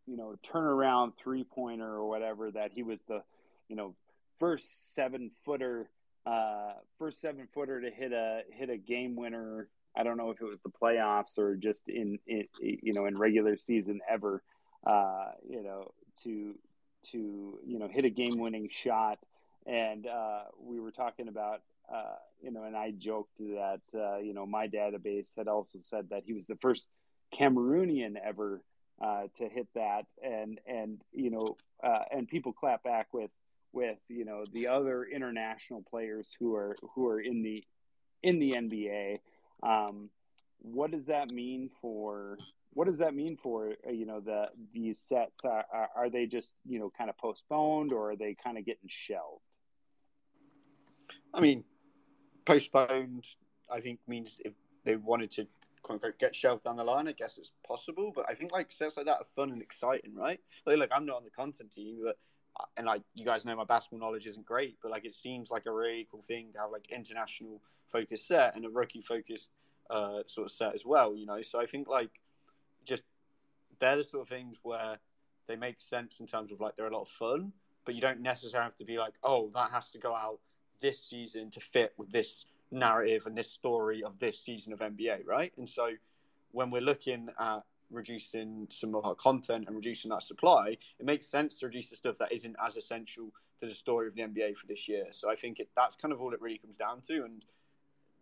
you 0.06 0.16
know, 0.16 0.34
turnaround 0.52 1.12
three 1.22 1.44
pointer 1.44 1.88
or 1.88 2.08
whatever 2.08 2.50
that 2.50 2.72
he 2.72 2.82
was 2.82 3.00
the 3.08 3.22
you 3.68 3.76
know 3.76 3.94
first 4.38 4.94
seven 4.94 5.30
footer 5.44 5.90
uh, 6.26 6.72
first 6.98 7.20
seven 7.20 7.48
footer 7.54 7.80
to 7.80 7.90
hit 7.90 8.12
a 8.12 8.42
hit 8.50 8.70
a 8.70 8.76
game 8.76 9.16
winner. 9.16 9.68
I 9.96 10.02
don't 10.02 10.16
know 10.16 10.30
if 10.30 10.40
it 10.40 10.44
was 10.44 10.60
the 10.60 10.70
playoffs 10.70 11.38
or 11.38 11.56
just 11.56 11.88
in, 11.88 12.18
in 12.26 12.46
you 12.60 12.92
know 12.92 13.06
in 13.06 13.18
regular 13.18 13.56
season 13.56 14.00
ever, 14.08 14.42
uh, 14.86 15.32
you 15.48 15.62
know 15.62 15.92
to 16.24 16.54
to 17.12 17.58
you 17.66 17.78
know 17.78 17.88
hit 17.88 18.04
a 18.04 18.10
game 18.10 18.38
winning 18.38 18.68
shot, 18.70 19.18
and 19.66 20.06
uh, 20.06 20.42
we 20.62 20.78
were 20.78 20.92
talking 20.92 21.28
about 21.28 21.62
uh, 21.92 22.16
you 22.42 22.50
know, 22.50 22.64
and 22.64 22.76
I 22.76 22.92
joked 22.92 23.36
that 23.38 23.80
uh, 23.94 24.18
you 24.18 24.34
know 24.34 24.46
my 24.46 24.68
database 24.68 25.28
had 25.36 25.48
also 25.48 25.78
said 25.82 26.08
that 26.10 26.24
he 26.24 26.32
was 26.32 26.46
the 26.46 26.56
first 26.56 26.86
Cameroonian 27.38 28.16
ever 28.22 28.62
uh, 29.00 29.24
to 29.36 29.48
hit 29.48 29.68
that, 29.74 30.06
and 30.22 30.60
and 30.66 31.00
you 31.12 31.30
know, 31.30 31.56
uh, 31.82 32.04
and 32.10 32.28
people 32.28 32.52
clap 32.52 32.82
back 32.82 33.08
with 33.12 33.30
with 33.72 33.98
you 34.08 34.24
know 34.24 34.44
the 34.52 34.68
other 34.68 35.04
international 35.04 35.82
players 35.88 36.26
who 36.38 36.54
are 36.54 36.76
who 36.94 37.06
are 37.08 37.20
in 37.20 37.42
the 37.42 37.64
in 38.22 38.38
the 38.38 38.52
NBA 38.52 39.20
um, 39.62 40.10
what 40.58 40.90
does 40.90 41.06
that 41.06 41.30
mean 41.30 41.70
for 41.80 42.38
what 42.72 42.86
does 42.86 42.98
that 42.98 43.14
mean 43.14 43.36
for 43.36 43.74
uh, 43.86 43.90
you 43.90 44.06
know 44.06 44.20
the 44.20 44.48
these 44.72 45.00
sets? 45.00 45.44
Are, 45.44 45.64
are, 45.72 45.88
are 45.96 46.10
they 46.10 46.26
just 46.26 46.52
you 46.64 46.78
know 46.78 46.90
kind 46.96 47.10
of 47.10 47.18
postponed 47.18 47.92
or 47.92 48.12
are 48.12 48.16
they 48.16 48.36
kind 48.42 48.58
of 48.58 48.64
getting 48.64 48.88
shelved? 48.88 49.42
I 51.34 51.40
mean, 51.40 51.64
postponed. 52.50 53.26
I 53.70 53.80
think 53.80 54.00
means 54.06 54.40
if 54.44 54.52
they 54.84 54.96
wanted 54.96 55.30
to 55.32 55.46
get 56.18 56.34
shelved 56.34 56.64
down 56.64 56.76
the 56.76 56.84
line, 56.84 57.08
I 57.08 57.12
guess 57.12 57.38
it's 57.38 57.52
possible. 57.66 58.12
But 58.14 58.26
I 58.28 58.34
think 58.34 58.52
like 58.52 58.72
sets 58.72 58.96
like 58.96 59.06
that 59.06 59.18
are 59.18 59.24
fun 59.36 59.50
and 59.50 59.62
exciting, 59.62 60.14
right? 60.14 60.40
Like, 60.66 60.78
look, 60.78 60.90
I'm 60.92 61.06
not 61.06 61.16
on 61.16 61.24
the 61.24 61.30
content 61.30 61.72
team, 61.72 61.98
but 62.04 62.18
uh, 62.58 62.64
and 62.76 62.86
like 62.86 63.02
you 63.14 63.24
guys 63.24 63.44
know, 63.44 63.56
my 63.56 63.64
basketball 63.64 64.00
knowledge 64.00 64.26
isn't 64.26 64.46
great, 64.46 64.76
but 64.82 64.90
like 64.90 65.04
it 65.04 65.14
seems 65.14 65.50
like 65.50 65.66
a 65.66 65.72
really 65.72 66.06
cool 66.10 66.22
thing 66.22 66.48
to 66.54 66.60
have 66.60 66.70
like 66.70 66.90
international 66.90 67.60
focused 67.88 68.28
set 68.28 68.56
and 68.56 68.64
a 68.64 68.70
rookie 68.70 69.02
focused 69.02 69.50
uh, 69.88 70.20
sort 70.26 70.46
of 70.46 70.52
set 70.52 70.74
as 70.74 70.84
well. 70.84 71.14
You 71.16 71.26
know, 71.26 71.42
so 71.42 71.60
I 71.60 71.66
think 71.66 71.88
like 71.88 72.10
just 72.84 73.02
they're 73.80 73.96
the 73.96 74.04
sort 74.04 74.22
of 74.22 74.28
things 74.28 74.58
where 74.62 74.98
they 75.46 75.56
make 75.56 75.80
sense 75.80 76.20
in 76.20 76.26
terms 76.26 76.52
of 76.52 76.60
like 76.60 76.76
they're 76.76 76.86
a 76.86 76.92
lot 76.92 77.02
of 77.02 77.08
fun, 77.08 77.52
but 77.84 77.94
you 77.94 78.00
don't 78.00 78.20
necessarily 78.20 78.64
have 78.64 78.76
to 78.76 78.84
be 78.84 78.98
like, 78.98 79.14
oh, 79.22 79.50
that 79.54 79.70
has 79.70 79.90
to 79.90 79.98
go 79.98 80.14
out 80.14 80.38
this 80.80 81.02
season 81.02 81.50
to 81.50 81.60
fit 81.60 81.92
with 81.96 82.10
this 82.10 82.46
narrative 82.70 83.26
and 83.26 83.36
this 83.36 83.50
story 83.50 84.02
of 84.02 84.18
this 84.18 84.38
season 84.38 84.72
of 84.72 84.80
NBA, 84.80 85.26
right? 85.26 85.52
And 85.56 85.68
so 85.68 85.90
when 86.52 86.70
we're 86.70 86.82
looking 86.82 87.28
at 87.38 87.60
reducing 87.90 88.66
some 88.70 88.94
of 88.94 89.04
our 89.04 89.14
content 89.14 89.64
and 89.66 89.76
reducing 89.76 90.10
that 90.10 90.22
supply, 90.22 90.76
it 90.98 91.06
makes 91.06 91.26
sense 91.26 91.58
to 91.58 91.66
reduce 91.66 91.90
the 91.90 91.96
stuff 91.96 92.16
that 92.18 92.32
isn't 92.32 92.56
as 92.64 92.76
essential 92.76 93.30
to 93.58 93.66
the 93.66 93.72
story 93.72 94.06
of 94.08 94.14
the 94.14 94.22
NBA 94.22 94.56
for 94.56 94.66
this 94.66 94.88
year. 94.88 95.06
So 95.10 95.30
I 95.30 95.36
think 95.36 95.60
it, 95.60 95.68
that's 95.76 95.96
kind 95.96 96.12
of 96.12 96.20
all 96.20 96.32
it 96.32 96.40
really 96.40 96.58
comes 96.58 96.76
down 96.76 97.00
to. 97.02 97.24
And 97.24 97.44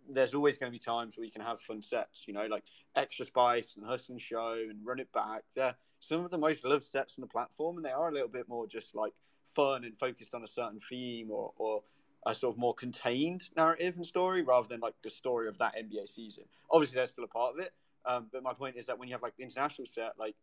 there's 0.08 0.34
always 0.34 0.58
going 0.58 0.72
to 0.72 0.76
be 0.76 0.82
times 0.82 1.16
where 1.16 1.24
you 1.24 1.30
can 1.30 1.42
have 1.42 1.60
fun 1.60 1.82
sets, 1.82 2.26
you 2.26 2.34
know, 2.34 2.46
like 2.46 2.64
Extra 2.96 3.26
Spice 3.26 3.76
and 3.76 3.84
Hustle 3.84 4.18
Show 4.18 4.54
and 4.68 4.84
Run 4.84 4.98
It 4.98 5.12
Back. 5.12 5.44
They're 5.54 5.74
some 6.00 6.24
of 6.24 6.30
the 6.30 6.38
most 6.38 6.64
loved 6.64 6.84
sets 6.84 7.14
on 7.18 7.22
the 7.22 7.28
platform, 7.28 7.76
and 7.76 7.84
they 7.84 7.90
are 7.90 8.08
a 8.08 8.12
little 8.12 8.28
bit 8.28 8.48
more 8.48 8.66
just 8.66 8.94
like 8.94 9.12
fun 9.54 9.84
and 9.84 9.98
focused 9.98 10.34
on 10.34 10.44
a 10.44 10.46
certain 10.46 10.80
theme 10.80 11.30
or, 11.30 11.52
or 11.58 11.82
a 12.28 12.34
sort 12.34 12.54
of 12.54 12.58
more 12.58 12.74
contained 12.74 13.48
narrative 13.56 13.96
and 13.96 14.06
story 14.06 14.42
rather 14.42 14.68
than 14.68 14.80
like 14.80 14.94
the 15.02 15.08
story 15.08 15.48
of 15.48 15.56
that 15.58 15.74
NBA 15.74 16.06
season. 16.06 16.44
Obviously, 16.70 16.96
they're 16.96 17.06
still 17.06 17.24
a 17.24 17.28
part 17.28 17.54
of 17.54 17.60
it, 17.60 17.72
um, 18.04 18.28
but 18.30 18.42
my 18.42 18.52
point 18.52 18.76
is 18.76 18.86
that 18.86 18.98
when 18.98 19.08
you 19.08 19.14
have 19.14 19.22
like 19.22 19.36
the 19.36 19.42
international 19.42 19.86
set, 19.86 20.12
like 20.18 20.34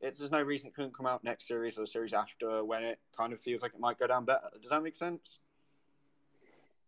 it, 0.00 0.18
there's 0.18 0.32
no 0.32 0.42
reason 0.42 0.66
it 0.66 0.74
couldn't 0.74 0.94
come 0.94 1.06
out 1.06 1.22
next 1.22 1.46
series 1.46 1.78
or 1.78 1.82
the 1.82 1.86
series 1.86 2.12
after 2.12 2.64
when 2.64 2.82
it 2.82 2.98
kind 3.16 3.32
of 3.32 3.40
feels 3.40 3.62
like 3.62 3.72
it 3.72 3.80
might 3.80 3.98
go 3.98 4.08
down 4.08 4.24
better. 4.24 4.48
Does 4.60 4.70
that 4.70 4.82
make 4.82 4.96
sense? 4.96 5.38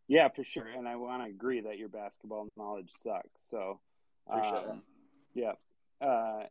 Yeah, 0.08 0.28
for 0.28 0.42
sure. 0.42 0.66
And 0.66 0.88
I 0.88 0.96
want 0.96 1.22
to 1.22 1.30
agree 1.30 1.60
that 1.60 1.78
your 1.78 1.88
basketball 1.88 2.48
knowledge 2.56 2.90
sucks. 2.90 3.48
So, 3.48 3.78
um, 4.28 4.82
yeah. 5.34 5.52
Uh, 6.00 6.44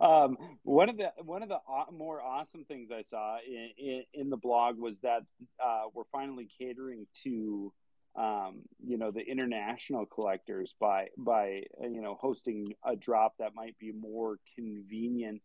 um, 0.00 0.36
one 0.62 0.88
of 0.88 0.96
the 0.96 1.12
one 1.24 1.42
of 1.42 1.48
the 1.48 1.58
more 1.92 2.22
awesome 2.22 2.64
things 2.64 2.90
I 2.92 3.02
saw 3.02 3.38
in, 3.46 3.70
in, 3.76 4.02
in 4.14 4.30
the 4.30 4.36
blog 4.36 4.78
was 4.78 5.00
that 5.00 5.22
uh, 5.62 5.84
we're 5.92 6.04
finally 6.12 6.48
catering 6.58 7.06
to 7.24 7.72
um, 8.14 8.60
you 8.84 8.98
know 8.98 9.10
the 9.10 9.20
international 9.20 10.06
collectors 10.06 10.74
by 10.78 11.08
by 11.18 11.64
you 11.80 12.00
know 12.00 12.16
hosting 12.20 12.74
a 12.84 12.94
drop 12.94 13.34
that 13.38 13.54
might 13.54 13.78
be 13.78 13.90
more 13.90 14.38
convenient 14.54 15.42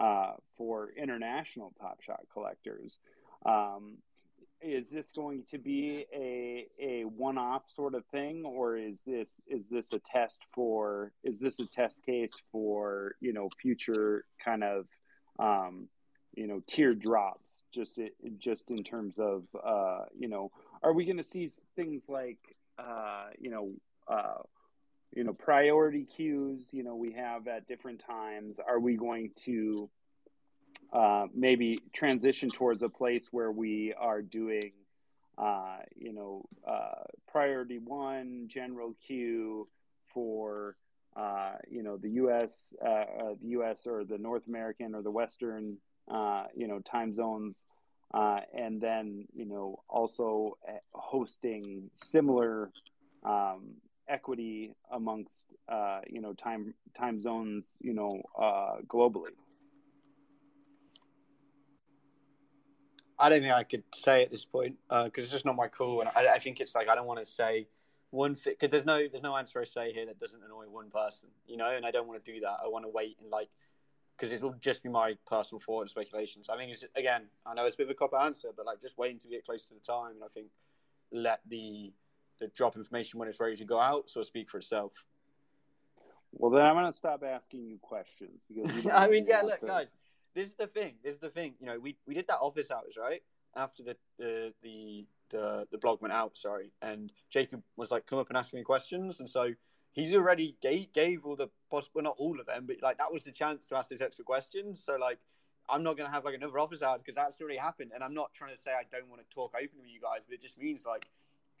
uh, 0.00 0.32
for 0.56 0.90
international 0.96 1.72
Top 1.80 2.00
Shot 2.02 2.20
collectors. 2.32 2.98
Um, 3.44 3.98
is 4.62 4.88
this 4.88 5.10
going 5.14 5.44
to 5.50 5.58
be 5.58 6.06
a 6.14 6.66
a 6.80 7.04
one 7.04 7.38
off 7.38 7.62
sort 7.74 7.94
of 7.94 8.04
thing, 8.06 8.44
or 8.44 8.76
is 8.76 9.02
this 9.06 9.40
is 9.46 9.68
this 9.68 9.92
a 9.92 9.98
test 9.98 10.40
for 10.54 11.12
is 11.24 11.38
this 11.40 11.58
a 11.58 11.66
test 11.66 12.04
case 12.04 12.34
for 12.50 13.16
you 13.20 13.32
know 13.32 13.48
future 13.60 14.24
kind 14.42 14.64
of 14.64 14.86
um, 15.38 15.88
you 16.34 16.46
know 16.46 16.62
tier 16.66 16.94
drops 16.94 17.62
just 17.74 17.98
just 18.38 18.70
in 18.70 18.82
terms 18.82 19.18
of 19.18 19.44
uh, 19.64 20.04
you 20.18 20.28
know 20.28 20.50
are 20.82 20.92
we 20.92 21.04
going 21.04 21.16
to 21.16 21.24
see 21.24 21.50
things 21.76 22.02
like 22.08 22.38
uh, 22.78 23.26
you 23.38 23.50
know 23.50 23.72
uh, 24.08 24.42
you 25.14 25.24
know 25.24 25.32
priority 25.32 26.04
queues 26.04 26.68
you 26.72 26.82
know 26.82 26.94
we 26.94 27.12
have 27.12 27.48
at 27.48 27.66
different 27.66 28.00
times? 28.00 28.58
Are 28.58 28.80
we 28.80 28.96
going 28.96 29.30
to 29.44 29.90
uh, 30.92 31.26
maybe 31.34 31.78
transition 31.94 32.50
towards 32.50 32.82
a 32.82 32.88
place 32.88 33.28
where 33.30 33.50
we 33.50 33.94
are 33.98 34.20
doing, 34.20 34.72
uh, 35.38 35.78
you 35.96 36.12
know, 36.12 36.44
uh, 36.68 37.04
priority 37.30 37.78
one 37.78 38.44
general 38.46 38.94
queue 39.06 39.66
for, 40.12 40.76
uh, 41.16 41.52
you 41.70 41.82
know, 41.82 41.96
the 41.96 42.10
U.S., 42.10 42.74
uh, 42.84 43.32
the 43.40 43.48
U.S. 43.48 43.86
or 43.86 44.04
the 44.04 44.18
North 44.18 44.46
American 44.46 44.94
or 44.94 45.00
the 45.00 45.10
Western, 45.10 45.78
you 46.54 46.68
know, 46.68 46.80
time 46.80 47.14
zones, 47.14 47.64
and 48.12 48.78
then 48.78 49.26
you 49.34 49.46
know 49.46 49.82
also 49.88 50.58
hosting 50.92 51.90
similar 51.94 52.70
um, 53.24 53.76
equity 54.08 54.74
amongst, 54.92 55.46
you 56.06 56.20
know, 56.20 56.34
time 56.34 56.74
time 56.94 57.18
zones, 57.18 57.76
you 57.80 57.94
know, 57.94 58.20
globally. 58.86 59.32
I 63.22 63.28
don't 63.28 63.40
think 63.40 63.54
I 63.54 63.62
could 63.62 63.84
say 63.94 64.22
at 64.22 64.30
this 64.30 64.44
point 64.44 64.76
because 64.88 65.06
uh, 65.06 65.10
it's 65.14 65.30
just 65.30 65.44
not 65.44 65.54
my 65.54 65.68
call, 65.68 66.00
and 66.00 66.10
I, 66.14 66.34
I, 66.34 66.38
think 66.38 66.60
it's 66.60 66.74
like 66.74 66.88
I 66.88 66.96
don't 66.96 67.06
want 67.06 67.20
to 67.20 67.26
say 67.26 67.68
one 68.10 68.34
thing 68.34 68.54
because 68.54 68.70
there's 68.70 68.84
no 68.84 69.06
there's 69.08 69.22
no 69.22 69.36
answer 69.36 69.60
I 69.60 69.64
say 69.64 69.92
here 69.92 70.04
that 70.06 70.18
doesn't 70.18 70.42
annoy 70.44 70.64
one 70.68 70.90
person, 70.90 71.28
you 71.46 71.56
know, 71.56 71.70
and 71.70 71.86
I 71.86 71.92
don't 71.92 72.08
want 72.08 72.22
to 72.22 72.32
do 72.32 72.40
that. 72.40 72.56
I 72.64 72.66
want 72.66 72.84
to 72.84 72.88
wait 72.88 73.16
and 73.20 73.30
like 73.30 73.48
because 74.16 74.32
it'll 74.32 74.54
just 74.60 74.82
be 74.82 74.88
my 74.88 75.16
personal 75.26 75.60
thought 75.60 75.82
and 75.82 75.90
speculations. 75.90 76.48
I 76.48 76.56
think 76.56 76.72
it's 76.72 76.84
again, 76.96 77.22
I 77.46 77.54
know 77.54 77.64
it's 77.64 77.76
a 77.76 77.78
bit 77.78 77.86
of 77.86 77.90
a 77.90 77.94
cop 77.94 78.12
answer, 78.20 78.48
but 78.56 78.66
like 78.66 78.80
just 78.80 78.98
waiting 78.98 79.18
to 79.20 79.28
get 79.28 79.44
close 79.46 79.66
to 79.66 79.74
the 79.74 79.80
time, 79.80 80.16
and 80.16 80.24
I 80.24 80.28
think 80.34 80.48
let 81.12 81.40
the 81.48 81.92
the 82.40 82.48
drop 82.48 82.76
information 82.76 83.20
when 83.20 83.28
it's 83.28 83.38
ready 83.38 83.56
to 83.56 83.64
go 83.64 83.78
out, 83.78 84.10
so 84.10 84.22
speak 84.22 84.50
for 84.50 84.58
itself. 84.58 85.04
Well, 86.32 86.50
then 86.50 86.64
I'm 86.64 86.74
going 86.74 86.86
to 86.86 86.92
stop 86.92 87.22
asking 87.22 87.66
you 87.66 87.78
questions 87.80 88.44
because 88.48 88.86
I 88.92 89.08
mean, 89.08 89.26
yeah, 89.28 89.42
look, 89.42 89.64
guys, 89.64 89.90
this 90.34 90.48
is 90.48 90.54
the 90.54 90.66
thing. 90.66 90.94
This 91.02 91.14
is 91.14 91.20
the 91.20 91.30
thing. 91.30 91.54
You 91.60 91.66
know, 91.66 91.78
we 91.78 91.96
we 92.06 92.14
did 92.14 92.26
that 92.28 92.38
office 92.38 92.70
hours 92.70 92.96
right 92.98 93.22
after 93.56 93.82
the 93.82 93.96
the 94.18 94.52
the 94.62 95.06
the, 95.30 95.66
the 95.70 95.78
blog 95.78 96.02
went 96.02 96.12
out. 96.12 96.36
Sorry, 96.36 96.72
and 96.82 97.12
Jacob 97.30 97.62
was 97.76 97.90
like, 97.90 98.06
"Come 98.06 98.18
up 98.18 98.28
and 98.28 98.36
ask 98.36 98.52
me 98.52 98.62
questions," 98.62 99.20
and 99.20 99.28
so 99.28 99.52
he's 99.92 100.12
already 100.14 100.56
gave, 100.62 100.92
gave 100.92 101.24
all 101.24 101.36
the 101.36 101.48
possible, 101.70 101.92
well, 101.96 102.04
not 102.04 102.16
all 102.18 102.40
of 102.40 102.46
them, 102.46 102.64
but 102.66 102.76
like 102.82 102.98
that 102.98 103.12
was 103.12 103.24
the 103.24 103.32
chance 103.32 103.66
to 103.68 103.76
ask 103.76 103.88
these 103.90 104.00
extra 104.00 104.24
questions. 104.24 104.82
So 104.82 104.96
like, 104.96 105.18
I'm 105.68 105.82
not 105.82 105.96
gonna 105.96 106.10
have 106.10 106.24
like 106.24 106.34
another 106.34 106.58
office 106.58 106.82
hours 106.82 107.02
because 107.02 107.14
that's 107.14 107.40
already 107.40 107.58
happened, 107.58 107.92
and 107.94 108.02
I'm 108.02 108.14
not 108.14 108.32
trying 108.34 108.54
to 108.54 108.60
say 108.60 108.72
I 108.72 108.84
don't 108.90 109.08
want 109.08 109.22
to 109.22 109.34
talk 109.34 109.54
openly 109.54 109.82
with 109.82 109.90
you 109.90 110.00
guys, 110.00 110.24
but 110.26 110.34
it 110.34 110.42
just 110.42 110.58
means 110.58 110.84
like 110.86 111.06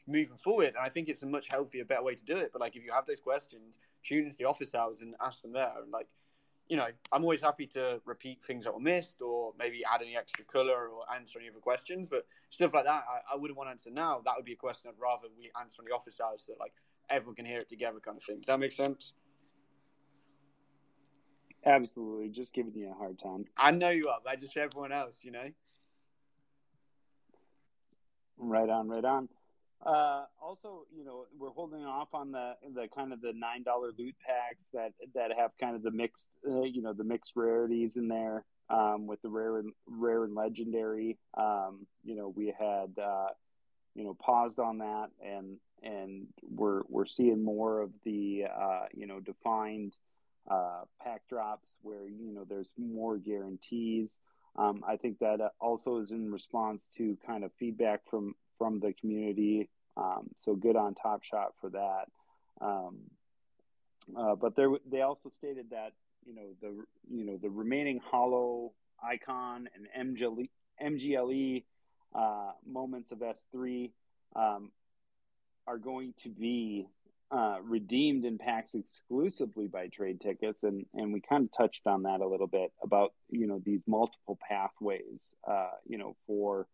moving 0.06 0.36
forward. 0.36 0.68
And 0.68 0.78
I 0.78 0.88
think 0.88 1.08
it's 1.08 1.22
a 1.22 1.26
much 1.26 1.48
healthier, 1.48 1.84
better 1.84 2.02
way 2.02 2.14
to 2.14 2.24
do 2.24 2.36
it. 2.36 2.50
But 2.52 2.60
like, 2.60 2.76
if 2.76 2.84
you 2.84 2.92
have 2.92 3.06
those 3.06 3.20
questions, 3.20 3.78
tune 4.02 4.24
into 4.24 4.36
the 4.36 4.44
office 4.44 4.74
hours 4.74 5.02
and 5.02 5.14
ask 5.20 5.42
them 5.42 5.52
there. 5.52 5.72
And 5.80 5.92
like, 5.92 6.08
you 6.72 6.78
know, 6.78 6.86
I'm 7.12 7.22
always 7.22 7.42
happy 7.42 7.66
to 7.66 8.00
repeat 8.06 8.42
things 8.46 8.64
that 8.64 8.72
were 8.72 8.80
missed 8.80 9.20
or 9.20 9.52
maybe 9.58 9.82
add 9.92 10.00
any 10.00 10.16
extra 10.16 10.42
color 10.42 10.88
or 10.88 11.02
answer 11.14 11.38
any 11.38 11.50
other 11.50 11.58
questions. 11.58 12.08
But 12.08 12.24
stuff 12.48 12.72
like 12.72 12.86
that, 12.86 13.04
I, 13.06 13.34
I 13.34 13.36
wouldn't 13.36 13.58
want 13.58 13.66
to 13.68 13.72
answer 13.72 13.90
now. 13.90 14.22
That 14.24 14.36
would 14.36 14.46
be 14.46 14.54
a 14.54 14.56
question 14.56 14.90
I'd 14.90 14.98
rather 14.98 15.28
we 15.36 15.50
answer 15.60 15.82
on 15.82 15.84
the 15.86 15.94
office 15.94 16.18
hours 16.18 16.44
so 16.46 16.54
that 16.54 16.60
like 16.60 16.72
everyone 17.10 17.34
can 17.34 17.44
hear 17.44 17.58
it 17.58 17.68
together, 17.68 18.00
kind 18.00 18.16
of 18.16 18.24
thing. 18.24 18.38
Does 18.38 18.46
that 18.46 18.58
make 18.58 18.72
sense? 18.72 19.12
Absolutely. 21.66 22.30
Just 22.30 22.54
giving 22.54 22.74
you 22.74 22.90
a 22.90 22.94
hard 22.94 23.18
time. 23.18 23.44
I 23.54 23.70
know 23.72 23.90
you 23.90 24.08
are, 24.08 24.20
but 24.24 24.40
just 24.40 24.54
for 24.54 24.60
everyone 24.60 24.92
else, 24.92 25.16
you 25.20 25.30
know. 25.30 25.50
Right 28.38 28.70
on, 28.70 28.88
right 28.88 29.04
on. 29.04 29.28
Uh, 29.84 30.24
also, 30.40 30.86
you 30.96 31.04
know, 31.04 31.24
we're 31.36 31.50
holding 31.50 31.84
off 31.84 32.08
on 32.12 32.30
the 32.30 32.52
the 32.74 32.86
kind 32.94 33.12
of 33.12 33.20
the 33.20 33.32
nine 33.34 33.62
dollar 33.64 33.90
loot 33.98 34.14
packs 34.24 34.68
that 34.72 34.92
that 35.14 35.30
have 35.36 35.50
kind 35.60 35.74
of 35.74 35.82
the 35.82 35.90
mixed, 35.90 36.28
uh, 36.48 36.62
you 36.62 36.82
know, 36.82 36.92
the 36.92 37.04
mixed 37.04 37.32
rarities 37.34 37.96
in 37.96 38.06
there 38.06 38.44
um, 38.70 39.06
with 39.06 39.20
the 39.22 39.28
rare 39.28 39.58
and 39.58 39.72
rare 39.86 40.24
and 40.24 40.34
legendary. 40.34 41.18
Um, 41.36 41.86
you 42.04 42.14
know, 42.14 42.32
we 42.34 42.54
had 42.58 42.96
uh, 43.02 43.28
you 43.94 44.04
know 44.04 44.14
paused 44.14 44.60
on 44.60 44.78
that, 44.78 45.08
and 45.20 45.56
and 45.82 46.26
we're 46.48 46.82
we're 46.88 47.06
seeing 47.06 47.44
more 47.44 47.80
of 47.80 47.90
the 48.04 48.44
uh, 48.44 48.84
you 48.92 49.06
know 49.06 49.18
defined 49.18 49.96
uh, 50.50 50.82
pack 51.02 51.22
drops 51.28 51.76
where 51.82 52.08
you 52.08 52.32
know 52.32 52.44
there's 52.48 52.72
more 52.78 53.18
guarantees. 53.18 54.20
Um, 54.54 54.84
I 54.86 54.96
think 54.96 55.18
that 55.20 55.40
also 55.60 55.98
is 55.98 56.10
in 56.10 56.30
response 56.30 56.88
to 56.98 57.16
kind 57.26 57.42
of 57.42 57.52
feedback 57.58 58.00
from 58.08 58.34
from 58.62 58.78
the 58.78 58.92
community. 58.92 59.68
Um, 59.96 60.30
so 60.36 60.54
good 60.54 60.76
on 60.76 60.94
Top 60.94 61.24
Shot 61.24 61.48
for 61.60 61.70
that. 61.70 62.04
Um, 62.60 62.98
uh, 64.16 64.36
but 64.36 64.54
there, 64.54 64.68
they 64.88 65.00
also 65.00 65.30
stated 65.30 65.70
that 65.70 65.94
you 66.24 66.32
know 66.32 66.54
the 66.60 66.84
you 67.10 67.24
know 67.24 67.38
the 67.42 67.50
remaining 67.50 67.98
hollow 67.98 68.72
icon 69.02 69.68
and 69.74 70.16
MGLE, 70.16 70.48
MGLE 70.80 71.64
uh, 72.14 72.52
moments 72.64 73.10
of 73.10 73.18
S3 73.18 73.90
um, 74.36 74.70
are 75.66 75.78
going 75.78 76.14
to 76.22 76.28
be 76.28 76.86
uh, 77.32 77.56
redeemed 77.64 78.24
in 78.24 78.38
packs 78.38 78.74
exclusively 78.74 79.66
by 79.66 79.88
trade 79.88 80.20
tickets, 80.20 80.62
and 80.62 80.86
and 80.94 81.12
we 81.12 81.20
kind 81.20 81.46
of 81.46 81.50
touched 81.50 81.88
on 81.88 82.04
that 82.04 82.20
a 82.20 82.28
little 82.28 82.46
bit 82.46 82.70
about 82.80 83.12
you 83.28 83.48
know 83.48 83.60
these 83.64 83.80
multiple 83.88 84.38
pathways, 84.48 85.34
uh, 85.50 85.70
you 85.84 85.98
know 85.98 86.14
for 86.28 86.68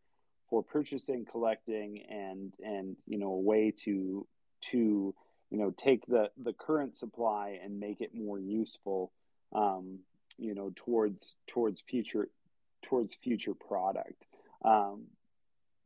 for 0.48 0.62
purchasing, 0.62 1.26
collecting, 1.30 2.02
and 2.08 2.52
and 2.64 2.96
you 3.06 3.18
know 3.18 3.32
a 3.32 3.40
way 3.40 3.72
to 3.84 4.26
to 4.70 5.14
you 5.50 5.58
know 5.58 5.72
take 5.76 6.06
the 6.06 6.30
the 6.42 6.52
current 6.52 6.96
supply 6.96 7.58
and 7.62 7.78
make 7.78 8.00
it 8.00 8.14
more 8.14 8.38
useful, 8.38 9.12
um, 9.54 10.00
you 10.38 10.54
know 10.54 10.72
towards 10.76 11.36
towards 11.46 11.80
future 11.80 12.28
towards 12.82 13.14
future 13.14 13.54
product. 13.54 14.24
Um, 14.64 15.06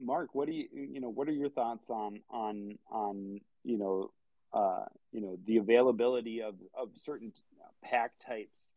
Mark, 0.01 0.35
what 0.35 0.47
do 0.47 0.53
you 0.53 0.69
you 0.73 1.01
know 1.01 1.11
what 1.11 1.29
are 1.29 1.33
your 1.33 1.51
thoughts 1.51 1.91
on 1.91 2.21
on 2.31 2.79
on 2.91 3.41
you 3.65 3.79
know 3.79 4.11
uh, 4.53 4.85
you 5.13 5.21
know 5.21 5.39
the 5.47 5.59
availability 5.59 6.43
of 6.43 6.55
of 6.75 6.91
certain 7.05 7.33
pack 7.83 8.13
types 8.27 8.73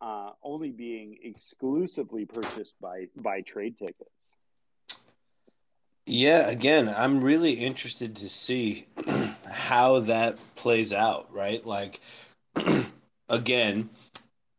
uh, 0.00 0.30
only 0.42 0.70
being 0.70 1.18
exclusively 1.22 2.24
purchased 2.24 2.74
by 2.80 3.06
by 3.16 3.40
trade 3.42 3.76
tickets? 3.76 4.34
Yeah, 6.06 6.48
again, 6.48 6.88
I'm 6.88 7.22
really 7.22 7.52
interested 7.52 8.16
to 8.16 8.28
see 8.28 8.86
how 9.46 10.00
that 10.00 10.38
plays 10.56 10.92
out, 10.92 11.32
right? 11.32 11.64
Like, 11.64 12.00
again, 13.28 13.90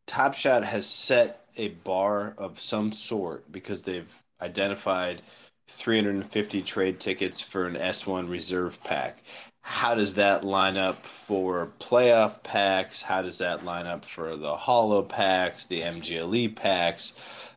Top 0.07 0.34
Shot 0.34 0.63
has 0.63 0.88
set 0.88 1.45
a 1.57 1.69
bar 1.69 2.34
of 2.38 2.59
some 2.59 2.91
sort 2.91 3.51
because 3.51 3.81
they've 3.84 4.11
identified 4.41 5.22
350 5.68 6.61
trade 6.61 6.99
tickets 6.99 7.41
for 7.41 7.68
an 7.68 7.76
S1 7.76 8.30
reserve 8.30 8.81
pack. 8.84 9.23
How 9.61 9.95
does 9.95 10.15
that 10.15 10.43
line 10.43 10.77
up 10.77 11.05
for 11.05 11.72
playoff 11.80 12.43
packs? 12.43 13.01
How 13.01 13.22
does 13.22 13.38
that 13.39 13.63
line 13.63 13.88
up 13.88 14.05
for 14.05 14.35
the 14.35 14.55
hollow 14.55 15.03
packs, 15.03 15.65
the 15.65 15.81
MGLE 15.81 16.55
packs? 16.55 17.13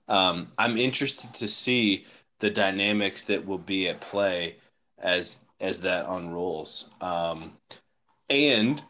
Um, 0.08 0.52
I'm 0.58 0.76
interested 0.76 1.32
to 1.34 1.48
see 1.48 2.04
the 2.44 2.50
dynamics 2.50 3.24
that 3.24 3.46
will 3.46 3.56
be 3.56 3.88
at 3.88 4.02
play 4.02 4.56
as 4.98 5.38
as 5.60 5.80
that 5.80 6.04
unrolls. 6.06 6.90
Um, 7.00 7.52
and 8.28 8.82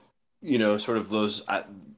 you 0.43 0.59
know, 0.59 0.77
sort 0.77 0.99
of 0.99 1.09
those 1.09 1.47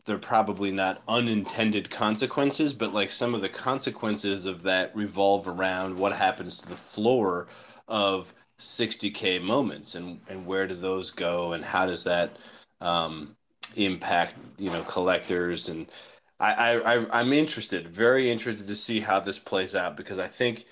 they're 0.05 0.19
probably 0.19 0.71
not 0.71 1.03
unintended 1.09 1.89
consequences, 1.89 2.75
but 2.75 2.93
like 2.93 3.11
some 3.11 3.35
of 3.35 3.41
the 3.41 3.49
consequences 3.49 4.45
of 4.45 4.65
that 4.65 4.95
revolve 4.95 5.49
around 5.49 5.97
what 5.97 6.13
happens 6.13 6.61
to 6.61 6.69
the 6.69 6.77
floor 6.77 7.49
of 7.89 8.35
60k 8.61 9.41
moments 9.41 9.95
and 9.95 10.21
and 10.29 10.45
where 10.45 10.67
do 10.67 10.75
those 10.75 11.11
go 11.11 11.55
and 11.55 11.65
how 11.65 11.87
does 11.87 12.05
that 12.05 12.37
um, 12.83 13.35
impact 13.77 14.35
you 14.59 14.71
know 14.71 14.83
collectors 14.83 15.71
and 15.71 15.87
I, 16.39 16.75
I 16.75 17.19
I'm 17.19 17.33
interested, 17.33 17.89
very 17.89 18.31
interested 18.31 18.67
to 18.67 18.75
see 18.75 19.01
how 19.01 19.21
this 19.21 19.39
plays 19.39 19.75
out 19.75 19.97
because 19.97 20.19
I 20.19 20.29
think 20.29 20.67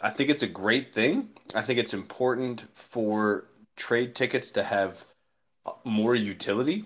I 0.00 0.10
think 0.10 0.30
it's 0.30 0.42
a 0.42 0.48
great 0.48 0.92
thing. 0.94 1.30
I 1.54 1.62
think 1.62 1.78
it's 1.78 1.94
important 1.94 2.64
for 2.74 3.46
trade 3.76 4.14
tickets 4.14 4.52
to 4.52 4.62
have 4.62 5.02
more 5.84 6.14
utility. 6.14 6.84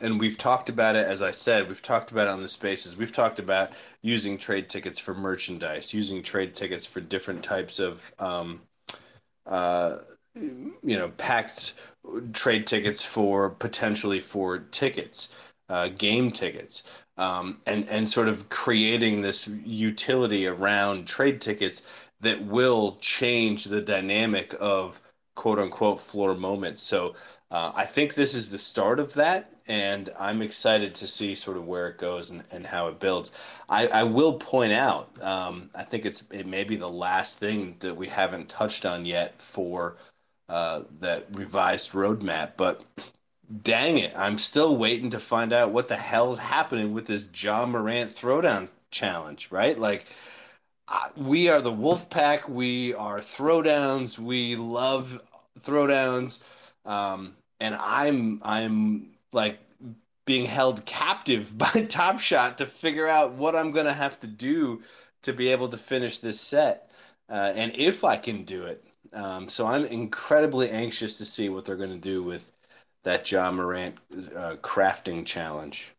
And 0.00 0.20
we've 0.20 0.38
talked 0.38 0.68
about 0.68 0.96
it, 0.96 1.06
as 1.06 1.20
I 1.20 1.32
said, 1.32 1.68
we've 1.68 1.82
talked 1.82 2.12
about 2.12 2.28
it 2.28 2.30
on 2.30 2.40
the 2.40 2.48
spaces. 2.48 2.96
We've 2.96 3.12
talked 3.12 3.38
about 3.38 3.72
using 4.02 4.38
trade 4.38 4.68
tickets 4.68 4.98
for 4.98 5.14
merchandise, 5.14 5.92
using 5.92 6.22
trade 6.22 6.54
tickets 6.54 6.86
for 6.86 7.00
different 7.00 7.42
types 7.42 7.80
of, 7.80 8.00
um, 8.18 8.60
uh, 9.46 9.98
you 10.34 10.72
know, 10.82 11.08
packed 11.08 11.74
trade 12.32 12.66
tickets 12.66 13.04
for 13.04 13.50
potentially 13.50 14.20
for 14.20 14.60
tickets, 14.60 15.36
uh, 15.68 15.88
game 15.88 16.30
tickets 16.30 16.84
um, 17.20 17.60
and 17.66 17.86
and 17.90 18.08
sort 18.08 18.28
of 18.28 18.48
creating 18.48 19.20
this 19.20 19.46
utility 19.46 20.46
around 20.46 21.06
trade 21.06 21.40
tickets 21.40 21.82
that 22.22 22.42
will 22.42 22.96
change 23.00 23.64
the 23.64 23.82
dynamic 23.82 24.54
of 24.58 25.00
quote 25.36 25.58
unquote 25.58 26.00
floor 26.00 26.34
moments. 26.34 26.80
So 26.80 27.14
uh, 27.50 27.72
I 27.74 27.84
think 27.84 28.14
this 28.14 28.34
is 28.34 28.50
the 28.50 28.58
start 28.58 28.98
of 29.00 29.12
that, 29.14 29.52
and 29.68 30.08
I'm 30.18 30.40
excited 30.40 30.94
to 30.96 31.08
see 31.08 31.34
sort 31.34 31.58
of 31.58 31.66
where 31.66 31.88
it 31.88 31.98
goes 31.98 32.30
and, 32.30 32.42
and 32.52 32.66
how 32.66 32.88
it 32.88 32.98
builds. 32.98 33.32
I, 33.68 33.88
I 33.88 34.02
will 34.04 34.34
point 34.34 34.72
out, 34.72 35.10
um, 35.22 35.68
I 35.74 35.84
think 35.84 36.06
it's 36.06 36.24
it 36.30 36.46
may 36.46 36.64
be 36.64 36.76
the 36.76 36.88
last 36.88 37.38
thing 37.38 37.76
that 37.80 37.96
we 37.96 38.06
haven't 38.06 38.48
touched 38.48 38.86
on 38.86 39.04
yet 39.04 39.38
for 39.38 39.98
uh, 40.48 40.82
that 41.00 41.26
revised 41.36 41.92
roadmap, 41.92 42.52
but 42.56 42.82
dang 43.62 43.98
it, 43.98 44.12
I'm 44.16 44.38
still 44.38 44.76
waiting 44.76 45.10
to 45.10 45.18
find 45.20 45.52
out 45.52 45.72
what 45.72 45.88
the 45.88 45.96
hell's 45.96 46.38
happening 46.38 46.94
with 46.94 47.06
this 47.06 47.28
Ja 47.34 47.66
Morant 47.66 48.12
throwdown 48.12 48.70
challenge, 48.90 49.48
right? 49.50 49.78
Like, 49.78 50.06
we 51.16 51.48
are 51.48 51.60
the 51.60 51.72
Wolf 51.72 52.10
Pack. 52.10 52.48
We 52.48 52.94
are 52.94 53.18
throwdowns. 53.18 54.18
We 54.18 54.56
love 54.56 55.22
throwdowns, 55.60 56.40
um, 56.84 57.34
and 57.60 57.74
I'm 57.74 58.40
I'm 58.42 59.10
like 59.32 59.58
being 60.24 60.44
held 60.44 60.84
captive 60.84 61.56
by 61.58 61.86
Top 61.88 62.18
Shot 62.18 62.58
to 62.58 62.66
figure 62.66 63.06
out 63.06 63.32
what 63.32 63.54
I'm 63.54 63.70
gonna 63.70 63.92
have 63.94 64.18
to 64.20 64.26
do 64.26 64.82
to 65.22 65.32
be 65.32 65.48
able 65.48 65.68
to 65.68 65.76
finish 65.76 66.18
this 66.18 66.40
set, 66.40 66.90
uh, 67.28 67.52
and 67.54 67.72
if 67.76 68.04
I 68.04 68.16
can 68.16 68.44
do 68.44 68.64
it. 68.64 68.84
Um, 69.12 69.48
so 69.48 69.66
I'm 69.66 69.84
incredibly 69.86 70.70
anxious 70.70 71.18
to 71.18 71.24
see 71.24 71.48
what 71.48 71.64
they're 71.64 71.74
going 71.74 71.90
to 71.90 71.96
do 71.96 72.22
with 72.22 72.48
that 73.04 73.30
Ja 73.30 73.50
Morant 73.50 73.96
uh, 74.36 74.56
crafting 74.62 75.24
challenge. 75.24 75.92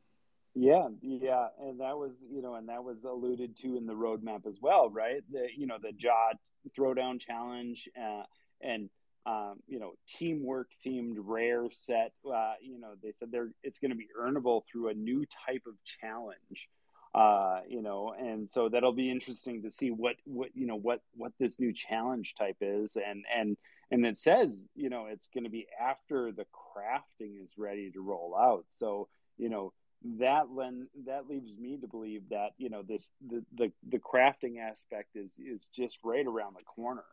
Yeah, 0.53 0.90
yeah, 1.02 1.48
and 1.61 1.80
that 1.80 1.98
was 1.98 2.18
you 2.30 2.41
know, 2.41 2.56
and 2.56 2.68
that 2.69 2.84
was 2.84 3.06
alluded 3.06 3.57
to 3.61 3.78
in 3.78 3.86
the 3.86 3.94
roadmap 3.94 4.45
as 4.45 4.60
well, 4.61 4.90
right? 4.90 5.23
The 5.32 5.48
you 5.56 5.65
know 5.65 5.78
the 5.82 5.94
Ja 5.98 6.34
throwdown 6.78 7.19
challenge, 7.19 7.88
uh, 7.98 8.23
and 8.61 8.90
um, 9.26 9.60
you 9.68 9.80
know 9.80 9.94
teamwork 10.07 10.68
themed 10.86 11.15
rare 11.18 11.68
set. 11.72 12.11
Uh, 12.26 12.53
you 12.61 12.80
know 12.80 12.94
they 13.02 13.14
said 13.14 13.30
they're 13.32 13.52
it's 13.64 13.80
going 13.80 13.91
to 13.91 13.98
be 13.98 14.10
earnable 14.19 14.64
through 14.69 14.90
a 14.90 14.94
new 14.94 15.26
type 15.48 15.64
of 15.68 15.76
challenge. 15.86 16.68
Uh, 17.14 17.60
you 17.68 17.82
know, 17.82 18.14
and 18.18 18.49
so 18.49 18.69
that'll 18.69 18.94
be 18.94 19.11
interesting 19.11 19.64
to 19.64 19.72
see 19.72 19.90
what 19.90 20.15
what 20.26 20.49
you 20.53 20.68
know 20.68 20.78
what 20.78 21.02
what 21.15 21.32
this 21.40 21.60
new 21.60 21.72
challenge 21.72 22.36
type 22.36 22.57
is, 22.60 22.98
and 22.98 23.23
and 23.34 23.57
and 23.91 24.05
it 24.05 24.18
says 24.18 24.63
you 24.76 24.89
know 24.89 25.05
it's 25.07 25.27
going 25.34 25.43
to 25.43 25.49
be 25.49 25.68
after 25.80 26.31
the 26.31 26.45
crafting 26.45 27.43
is 27.43 27.51
ready 27.57 27.91
to 27.91 28.01
roll 28.01 28.35
out. 28.35 28.65
So 28.69 29.09
you 29.38 29.49
know 29.49 29.73
that 30.19 30.49
len- 30.51 30.88
that 31.05 31.30
leaves 31.30 31.51
me 31.57 31.77
to 31.77 31.88
believe 31.88 32.30
that 32.30 32.51
you 32.57 32.69
know 32.69 32.81
this 32.81 33.11
the, 33.27 33.43
the 33.55 33.72
the 33.88 33.99
crafting 33.99 34.59
aspect 34.59 35.15
is 35.15 35.34
is 35.38 35.68
just 35.68 35.99
right 36.03 36.26
around 36.26 36.55
the 36.55 36.63
corner 36.63 37.03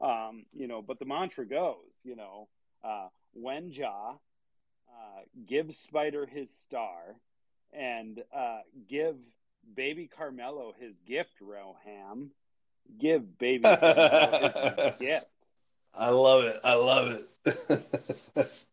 um 0.00 0.44
you 0.52 0.68
know 0.68 0.80
but 0.82 0.98
the 0.98 1.04
mantra 1.04 1.46
goes 1.46 1.92
you 2.04 2.14
know 2.14 2.48
uh 2.84 3.08
when 3.32 3.70
ja 3.70 4.12
uh 4.88 5.20
give 5.46 5.74
spider 5.74 6.26
his 6.26 6.50
star 6.50 7.16
and 7.72 8.22
uh 8.34 8.60
give 8.88 9.16
baby 9.74 10.08
LaMelo 10.16 10.72
his 10.78 10.94
gift 11.06 11.34
roham 11.42 12.28
give 13.00 13.38
baby 13.38 13.64
LaMelo 13.64 14.86
his 14.90 14.98
gift 14.98 15.26
i 15.96 16.10
love 16.10 16.44
it 16.44 16.60
i 16.64 16.74
love 16.74 17.24
it 17.44 18.50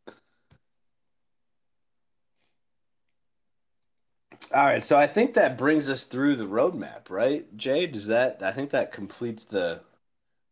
All 4.54 4.64
right, 4.64 4.84
so 4.84 4.98
I 4.98 5.08
think 5.08 5.34
that 5.34 5.58
brings 5.58 5.90
us 5.90 6.04
through 6.04 6.36
the 6.36 6.44
roadmap, 6.44 7.10
right, 7.10 7.45
Jay? 7.58 7.88
Does 7.88 8.08
that? 8.08 8.44
I 8.44 8.52
think 8.52 8.70
that 8.72 8.91
completes 8.91 9.45
the 9.45 9.82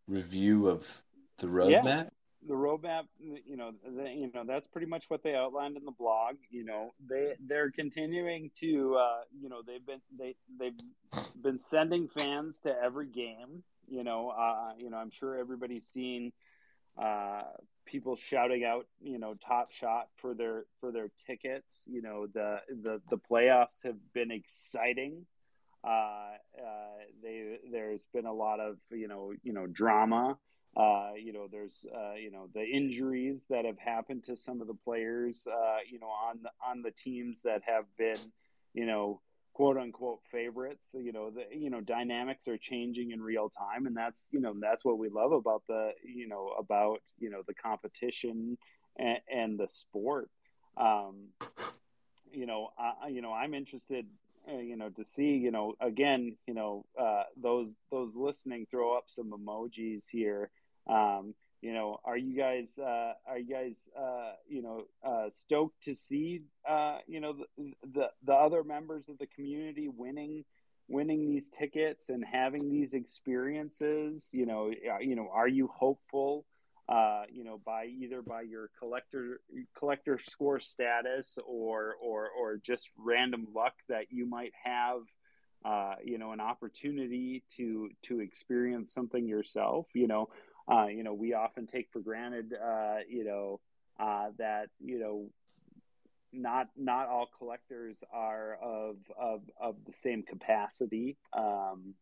review 0.07 0.67
of 0.69 0.87
the 1.37 1.47
roadmap. 1.47 1.83
Yeah, 1.83 2.03
the 2.47 2.53
roadmap, 2.55 3.03
you 3.19 3.55
know, 3.55 3.71
the, 3.85 4.09
you 4.09 4.31
know, 4.33 4.43
that's 4.45 4.67
pretty 4.67 4.87
much 4.87 5.05
what 5.09 5.23
they 5.23 5.35
outlined 5.35 5.77
in 5.77 5.85
the 5.85 5.91
blog. 5.91 6.37
You 6.49 6.65
know, 6.65 6.93
they 7.07 7.33
they're 7.39 7.69
continuing 7.69 8.49
to, 8.59 8.95
uh, 8.95 9.21
you 9.39 9.49
know, 9.49 9.61
they've 9.65 9.85
been 9.85 10.01
they 10.17 10.35
they've 10.59 10.73
been 11.41 11.59
sending 11.59 12.07
fans 12.07 12.57
to 12.63 12.75
every 12.83 13.07
game. 13.07 13.63
You 13.87 14.03
know, 14.03 14.29
uh, 14.29 14.71
you 14.77 14.89
know, 14.89 14.97
I'm 14.97 15.11
sure 15.11 15.37
everybody's 15.37 15.85
seen 15.85 16.31
uh, 16.97 17.43
people 17.85 18.15
shouting 18.15 18.63
out, 18.63 18.87
you 19.01 19.19
know, 19.19 19.35
top 19.35 19.71
shot 19.71 20.07
for 20.17 20.33
their 20.33 20.65
for 20.79 20.91
their 20.91 21.09
tickets. 21.27 21.83
You 21.85 22.01
know, 22.01 22.27
the 22.27 22.59
the 22.69 23.01
the 23.09 23.17
playoffs 23.17 23.83
have 23.83 23.97
been 24.13 24.31
exciting. 24.31 25.25
Uh, 25.83 26.33
uh, 26.57 26.97
they 27.23 27.57
there's 27.71 28.05
been 28.13 28.25
a 28.25 28.33
lot 28.33 28.59
of 28.59 28.77
you 28.91 29.07
know 29.07 29.33
you 29.43 29.53
know 29.53 29.67
drama. 29.67 30.37
Uh, 30.75 31.11
you 31.17 31.33
know, 31.33 31.47
there's 31.51 31.85
uh, 31.93 32.13
you 32.13 32.31
know 32.31 32.47
the 32.53 32.63
injuries 32.63 33.45
that 33.49 33.65
have 33.65 33.79
happened 33.79 34.23
to 34.23 34.35
some 34.37 34.61
of 34.61 34.67
the 34.67 34.73
players. 34.73 35.45
Uh, 35.47 35.77
you 35.89 35.99
know, 35.99 36.07
on 36.07 36.39
on 36.65 36.81
the 36.81 36.91
teams 36.91 37.41
that 37.43 37.61
have 37.65 37.85
been 37.97 38.17
you 38.73 38.85
know 38.85 39.21
quote 39.53 39.77
unquote 39.77 40.21
favorites. 40.31 40.87
You 40.93 41.11
know, 41.11 41.29
the 41.29 41.45
you 41.55 41.69
know 41.69 41.81
dynamics 41.81 42.47
are 42.47 42.57
changing 42.57 43.11
in 43.11 43.21
real 43.21 43.49
time, 43.49 43.85
and 43.85 43.95
that's 43.95 44.25
you 44.31 44.39
know 44.39 44.53
that's 44.59 44.85
what 44.85 44.97
we 44.97 45.09
love 45.09 45.31
about 45.31 45.63
the 45.67 45.91
you 46.03 46.27
know 46.27 46.53
about 46.57 47.01
you 47.19 47.29
know 47.29 47.41
the 47.47 47.53
competition 47.53 48.57
and, 48.97 49.19
and 49.31 49.59
the 49.59 49.67
sport. 49.67 50.29
Um, 50.77 51.27
you 52.31 52.45
know, 52.45 52.69
I, 52.77 53.09
you 53.09 53.21
know, 53.21 53.33
I'm 53.33 53.53
interested, 53.53 54.05
uh, 54.51 54.57
you 54.57 54.77
know, 54.77 54.89
to 54.89 55.05
see, 55.05 55.35
you 55.35 55.51
know, 55.51 55.75
again, 55.81 56.37
you 56.47 56.53
know, 56.53 56.85
uh, 56.99 57.23
those 57.41 57.75
those 57.91 58.15
listening, 58.15 58.67
throw 58.69 58.97
up 58.97 59.05
some 59.07 59.31
emojis 59.31 60.05
here. 60.09 60.49
Um, 60.87 61.35
you 61.61 61.73
know 61.73 61.99
are 62.03 62.17
you 62.17 62.35
guys 62.35 62.77
uh, 62.79 63.13
are 63.27 63.37
you 63.37 63.53
guys 63.53 63.77
uh, 63.97 64.33
you 64.49 64.61
know 64.61 64.85
uh, 65.05 65.29
stoked 65.29 65.83
to 65.83 65.95
see 65.95 66.41
uh, 66.67 66.97
you 67.07 67.19
know 67.19 67.33
the, 67.57 67.73
the, 67.93 68.07
the 68.25 68.33
other 68.33 68.63
members 68.63 69.07
of 69.09 69.17
the 69.19 69.27
community 69.27 69.87
winning 69.87 70.43
winning 70.87 71.25
these 71.31 71.49
tickets 71.49 72.09
and 72.09 72.25
having 72.25 72.69
these 72.69 72.93
experiences? 72.93 74.27
You 74.31 74.45
know 74.47 74.71
uh, 74.71 74.99
you 74.99 75.15
know 75.15 75.29
are 75.31 75.47
you 75.47 75.67
hopeful 75.67 76.45
uh, 76.89 77.23
you 77.31 77.43
know 77.43 77.61
by 77.63 77.85
either 77.85 78.23
by 78.23 78.41
your 78.41 78.71
collector 78.79 79.39
collector 79.77 80.17
score 80.17 80.59
status 80.59 81.37
or 81.45 81.95
or 82.01 82.29
or 82.29 82.57
just 82.57 82.89
random 82.97 83.47
luck 83.53 83.73
that 83.87 84.05
you 84.09 84.25
might 84.25 84.53
have 84.63 85.01
uh, 85.63 85.93
you 86.03 86.17
know 86.17 86.31
an 86.31 86.39
opportunity 86.39 87.43
to 87.55 87.89
to 88.01 88.19
experience 88.19 88.95
something 88.95 89.27
yourself? 89.27 89.85
You 89.93 90.07
know 90.07 90.29
uh, 90.69 90.87
you 90.87 91.03
know, 91.03 91.13
we 91.13 91.33
often 91.33 91.67
take 91.67 91.89
for 91.91 91.99
granted, 91.99 92.53
uh, 92.53 92.97
you 93.09 93.23
know, 93.23 93.59
uh, 93.99 94.29
that 94.37 94.69
you 94.79 94.99
know, 94.99 95.29
not 96.33 96.67
not 96.77 97.07
all 97.07 97.27
collectors 97.37 97.97
are 98.13 98.57
of 98.61 98.97
of 99.19 99.41
of 99.59 99.75
the 99.85 99.93
same 99.93 100.23
capacity. 100.23 101.17
Um, 101.33 101.93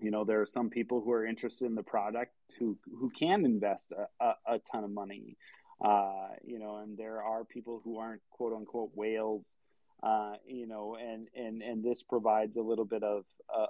you 0.00 0.10
know, 0.10 0.24
there 0.24 0.42
are 0.42 0.46
some 0.46 0.68
people 0.68 1.00
who 1.00 1.12
are 1.12 1.24
interested 1.24 1.64
in 1.66 1.74
the 1.74 1.82
product 1.82 2.32
who 2.58 2.76
who 2.98 3.10
can 3.10 3.44
invest 3.44 3.92
a, 3.92 4.24
a, 4.24 4.54
a 4.54 4.58
ton 4.58 4.84
of 4.84 4.90
money. 4.90 5.36
Uh, 5.82 6.28
you 6.44 6.58
know, 6.58 6.76
and 6.76 6.96
there 6.96 7.22
are 7.22 7.44
people 7.44 7.80
who 7.84 7.98
aren't 7.98 8.22
quote 8.30 8.52
unquote 8.52 8.90
whales. 8.94 9.56
Uh, 10.02 10.34
you 10.46 10.66
know, 10.66 10.96
and 11.00 11.28
and 11.34 11.62
and 11.62 11.82
this 11.82 12.02
provides 12.02 12.56
a 12.56 12.62
little 12.62 12.84
bit 12.84 13.02
of 13.02 13.24
uh, 13.54 13.66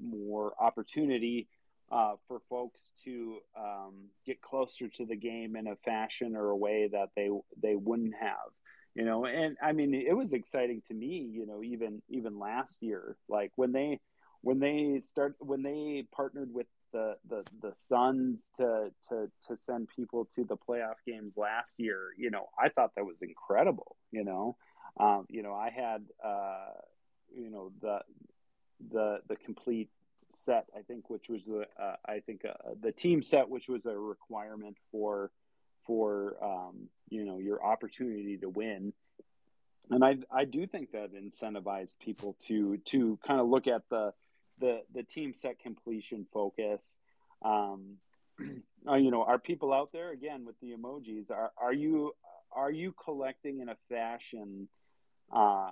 more 0.00 0.54
opportunity 0.60 1.48
uh, 1.90 2.14
for 2.28 2.40
folks 2.48 2.90
to 3.04 3.38
um, 3.58 3.94
get 4.24 4.40
closer 4.40 4.88
to 4.88 5.04
the 5.04 5.16
game 5.16 5.56
in 5.56 5.66
a 5.66 5.76
fashion 5.76 6.36
or 6.36 6.50
a 6.50 6.56
way 6.56 6.88
that 6.92 7.08
they 7.16 7.28
they 7.60 7.74
wouldn't 7.74 8.14
have 8.20 8.50
you 8.94 9.04
know? 9.04 9.24
And 9.24 9.56
i 9.62 9.72
mean 9.72 9.94
it 9.94 10.16
was 10.16 10.32
exciting 10.32 10.82
to 10.88 10.94
me 10.94 11.28
you 11.32 11.46
know 11.46 11.62
even 11.62 12.02
even 12.08 12.38
last 12.38 12.82
year 12.82 13.16
like 13.28 13.52
when 13.56 13.72
they 13.72 14.00
when 14.42 14.58
they 14.58 15.00
start 15.00 15.36
when 15.38 15.62
they 15.62 16.06
partnered 16.14 16.52
with 16.52 16.66
the 16.92 17.16
the 17.28 17.44
the 17.62 17.72
Suns 17.76 18.50
to 18.56 18.90
to 19.08 19.30
to 19.46 19.56
send 19.56 19.88
people 19.94 20.28
to 20.34 20.44
the 20.44 20.56
playoff 20.56 20.96
games 21.06 21.36
last 21.36 21.78
year 21.78 22.08
you 22.16 22.30
know 22.30 22.48
i 22.58 22.68
thought 22.68 22.90
that 22.96 23.04
was 23.04 23.22
incredible 23.22 23.96
you 24.10 24.24
know? 24.24 24.56
Um, 24.98 25.26
you 25.28 25.42
know 25.42 25.54
i 25.54 25.70
had 25.70 26.04
uh 26.24 26.72
you 27.32 27.50
know 27.50 27.70
the 27.80 28.00
the 28.92 29.18
the 29.28 29.36
complete 29.36 29.88
set, 30.32 30.66
I 30.76 30.82
think, 30.82 31.10
which 31.10 31.28
was 31.28 31.44
the 31.44 31.66
uh, 31.80 31.96
I 32.06 32.20
think 32.20 32.44
uh, 32.44 32.52
the 32.80 32.92
team 32.92 33.22
set, 33.22 33.48
which 33.48 33.68
was 33.68 33.86
a 33.86 33.96
requirement 33.96 34.76
for 34.90 35.30
for 35.86 36.36
um, 36.42 36.88
you 37.08 37.24
know 37.24 37.38
your 37.38 37.64
opportunity 37.64 38.36
to 38.38 38.48
win. 38.48 38.92
And 39.90 40.04
I 40.04 40.18
I 40.30 40.44
do 40.44 40.66
think 40.66 40.92
that 40.92 41.10
incentivized 41.14 41.98
people 41.98 42.36
to 42.46 42.78
to 42.86 43.18
kind 43.26 43.40
of 43.40 43.48
look 43.48 43.66
at 43.66 43.82
the 43.90 44.12
the 44.60 44.82
the 44.94 45.02
team 45.02 45.34
set 45.34 45.58
completion 45.58 46.26
focus. 46.32 46.96
Um, 47.42 47.96
uh, 48.88 48.94
you 48.94 49.10
know, 49.10 49.24
are 49.24 49.38
people 49.38 49.72
out 49.72 49.90
there 49.92 50.12
again 50.12 50.44
with 50.44 50.58
the 50.60 50.72
emojis? 50.72 51.30
Are 51.30 51.52
are 51.56 51.72
you 51.72 52.12
are 52.52 52.70
you 52.70 52.94
collecting 53.04 53.60
in 53.60 53.68
a 53.68 53.76
fashion 53.88 54.68
uh, 55.32 55.70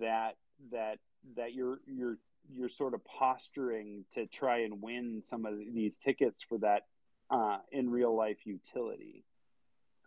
that 0.00 0.36
that 0.72 0.98
that 1.36 1.54
you're 1.54 1.80
you're 1.86 2.18
you're 2.54 2.68
sort 2.68 2.94
of 2.94 3.04
posturing 3.04 4.04
to 4.14 4.26
try 4.26 4.60
and 4.60 4.82
win 4.82 5.22
some 5.24 5.44
of 5.46 5.58
these 5.72 5.96
tickets 5.96 6.42
for 6.48 6.58
that 6.58 6.82
uh, 7.30 7.58
in 7.72 7.90
real 7.90 8.16
life 8.16 8.38
utility. 8.44 9.24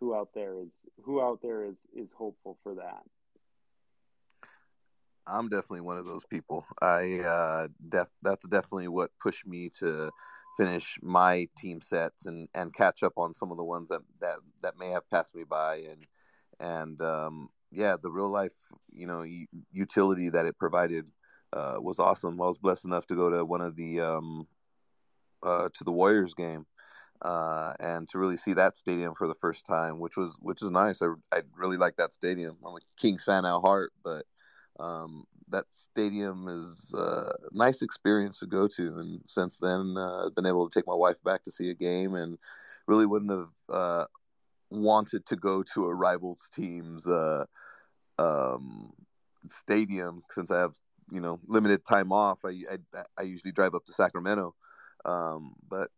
Who 0.00 0.14
out 0.14 0.30
there 0.34 0.58
is 0.60 0.74
who 1.04 1.20
out 1.20 1.40
there 1.42 1.64
is 1.64 1.78
is 1.94 2.10
hopeful 2.12 2.58
for 2.62 2.74
that? 2.74 3.02
I'm 5.26 5.48
definitely 5.48 5.82
one 5.82 5.98
of 5.98 6.04
those 6.04 6.24
people. 6.24 6.66
I 6.80 7.20
uh, 7.20 7.68
def- 7.88 8.08
that's 8.22 8.46
definitely 8.48 8.88
what 8.88 9.10
pushed 9.20 9.46
me 9.46 9.70
to 9.78 10.10
finish 10.56 10.98
my 11.00 11.48
team 11.56 11.80
sets 11.80 12.26
and, 12.26 12.48
and 12.54 12.74
catch 12.74 13.02
up 13.02 13.12
on 13.16 13.34
some 13.34 13.50
of 13.50 13.56
the 13.56 13.64
ones 13.64 13.88
that, 13.88 14.02
that, 14.20 14.36
that 14.62 14.78
may 14.78 14.90
have 14.90 15.08
passed 15.10 15.34
me 15.34 15.44
by 15.44 15.76
and 15.76 16.06
and 16.60 17.00
um, 17.00 17.48
yeah, 17.70 17.96
the 18.00 18.10
real 18.10 18.30
life 18.30 18.54
you 18.92 19.06
know 19.06 19.24
utility 19.72 20.28
that 20.28 20.46
it 20.46 20.58
provided 20.58 21.08
uh, 21.52 21.76
was 21.78 21.98
awesome. 21.98 22.40
I 22.40 22.46
was 22.46 22.58
blessed 22.58 22.84
enough 22.84 23.06
to 23.06 23.14
go 23.14 23.30
to 23.30 23.44
one 23.44 23.60
of 23.60 23.76
the 23.76 24.00
um, 24.00 24.46
uh, 25.42 25.68
to 25.72 25.84
the 25.84 25.92
Warriors 25.92 26.34
game 26.34 26.66
uh, 27.22 27.72
and 27.80 28.08
to 28.08 28.18
really 28.18 28.36
see 28.36 28.52
that 28.54 28.76
stadium 28.76 29.14
for 29.14 29.28
the 29.28 29.34
first 29.34 29.64
time, 29.64 30.00
which 30.00 30.16
was 30.16 30.36
which 30.40 30.62
is 30.62 30.70
nice. 30.70 31.02
I 31.02 31.06
I 31.32 31.42
really 31.56 31.76
like 31.76 31.96
that 31.96 32.12
stadium. 32.12 32.56
I'm 32.64 32.74
a 32.74 32.80
Kings 32.96 33.24
fan 33.24 33.44
at 33.44 33.60
heart, 33.60 33.92
but 34.04 34.24
um, 34.80 35.24
that 35.48 35.64
stadium 35.70 36.48
is 36.48 36.94
a 36.98 37.30
nice 37.52 37.82
experience 37.82 38.40
to 38.40 38.46
go 38.46 38.66
to. 38.66 38.98
And 38.98 39.20
since 39.26 39.58
then, 39.58 39.94
uh, 39.96 40.26
I've 40.26 40.34
been 40.34 40.46
able 40.46 40.68
to 40.68 40.74
take 40.74 40.86
my 40.86 40.94
wife 40.94 41.22
back 41.22 41.44
to 41.44 41.50
see 41.50 41.70
a 41.70 41.74
game, 41.74 42.14
and 42.14 42.38
really 42.86 43.06
wouldn't 43.06 43.30
have 43.30 43.48
uh, 43.68 44.04
wanted 44.70 45.24
to 45.26 45.36
go 45.36 45.62
to 45.74 45.86
a 45.86 45.94
rivals 45.94 46.50
team's 46.52 47.06
uh, 47.06 47.44
um, 48.18 48.92
stadium 49.46 50.22
since 50.30 50.50
I 50.50 50.58
have 50.58 50.74
you 51.10 51.20
know 51.20 51.40
limited 51.46 51.84
time 51.84 52.12
off. 52.12 52.40
I 52.44 52.50
I, 52.94 53.02
I 53.18 53.22
usually 53.22 53.52
drive 53.52 53.74
up 53.74 53.84
to 53.86 53.92
Sacramento, 53.92 54.54
um, 55.04 55.54
but 55.68 55.90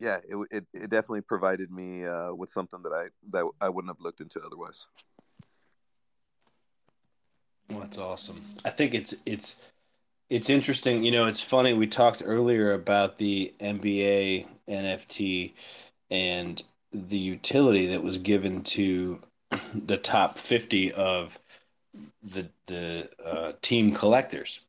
yeah, 0.00 0.18
it, 0.28 0.36
it, 0.50 0.66
it 0.72 0.90
definitely 0.90 1.20
provided 1.20 1.70
me 1.70 2.06
uh, 2.06 2.32
with 2.32 2.50
something 2.50 2.82
that 2.82 2.92
I 2.92 3.08
that 3.30 3.48
I 3.60 3.68
wouldn't 3.68 3.94
have 3.94 4.00
looked 4.00 4.20
into 4.20 4.40
otherwise. 4.40 4.86
Well, 7.68 7.80
that's 7.80 7.98
awesome. 7.98 8.42
I 8.64 8.70
think 8.70 8.94
it's 8.94 9.14
it's 9.26 9.56
it's 10.30 10.48
interesting. 10.48 11.04
You 11.04 11.12
know, 11.12 11.26
it's 11.26 11.42
funny. 11.42 11.74
We 11.74 11.86
talked 11.86 12.22
earlier 12.24 12.72
about 12.72 13.16
the 13.16 13.54
NBA 13.60 14.46
NFT 14.68 15.52
and 16.10 16.62
the 16.92 17.18
utility 17.18 17.86
that 17.86 18.02
was 18.02 18.18
given 18.18 18.62
to 18.62 19.20
the 19.74 19.98
top 19.98 20.38
50 20.38 20.92
of 20.92 21.38
the 22.22 22.48
the 22.66 23.08
uh, 23.24 23.52
team 23.62 23.92
collectors 23.92 24.60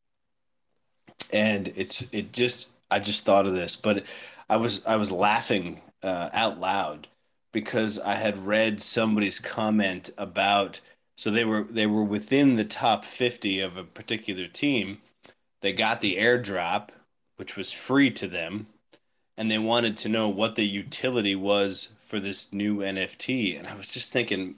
and 1.32 1.72
it's 1.76 2.06
it 2.12 2.34
just 2.34 2.70
i 2.90 3.00
just 3.00 3.26
thought 3.26 3.46
of 3.46 3.54
this 3.54 3.76
but 3.76 4.04
i 4.50 4.58
was 4.58 4.86
i 4.86 4.96
was 4.96 5.12
laughing 5.12 5.82
uh, 6.04 6.30
out 6.34 6.60
loud 6.60 7.08
because 7.52 8.00
i 8.00 8.14
had 8.14 8.46
read 8.46 8.82
somebody's 8.82 9.40
comment 9.40 10.10
about 10.18 10.80
so 11.16 11.30
they 11.30 11.46
were 11.46 11.64
they 11.64 11.86
were 11.86 12.04
within 12.04 12.56
the 12.56 12.66
top 12.66 13.06
50 13.06 13.62
of 13.62 13.78
a 13.78 13.84
particular 13.84 14.48
team 14.48 15.00
they 15.62 15.74
got 15.74 16.02
the 16.02 16.18
airdrop 16.18 16.90
which 17.38 17.56
was 17.56 17.72
free 17.72 18.10
to 18.12 18.28
them 18.28 18.68
and 19.38 19.50
they 19.50 19.58
wanted 19.58 19.98
to 19.98 20.10
know 20.10 20.30
what 20.30 20.56
the 20.56 20.64
utility 20.64 21.36
was 21.36 21.90
for 22.06 22.20
this 22.20 22.54
new 22.54 22.78
NFT. 22.78 23.58
And 23.58 23.68
I 23.68 23.76
was 23.76 23.92
just 23.92 24.14
thinking, 24.14 24.56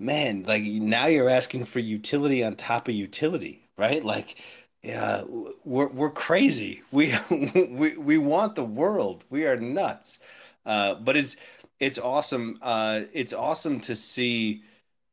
man, 0.00 0.44
like 0.44 0.62
now 0.62 1.06
you're 1.06 1.28
asking 1.28 1.64
for 1.64 1.78
utility 1.78 2.42
on 2.42 2.56
top 2.56 2.88
of 2.88 2.94
utility, 2.94 3.68
right? 3.76 4.02
Like, 4.04 4.42
yeah, 4.82 5.22
we're 5.64 5.88
we're 5.88 6.10
crazy. 6.10 6.82
We 6.92 7.14
we 7.30 7.96
we 7.96 8.18
want 8.18 8.54
the 8.54 8.64
world. 8.64 9.24
We 9.30 9.46
are 9.46 9.56
nuts. 9.56 10.18
Uh, 10.64 10.94
but 10.94 11.16
it's 11.16 11.36
it's 11.78 11.98
awesome. 11.98 12.58
Uh, 12.62 13.02
it's 13.12 13.32
awesome 13.32 13.80
to 13.80 13.94
see 13.94 14.62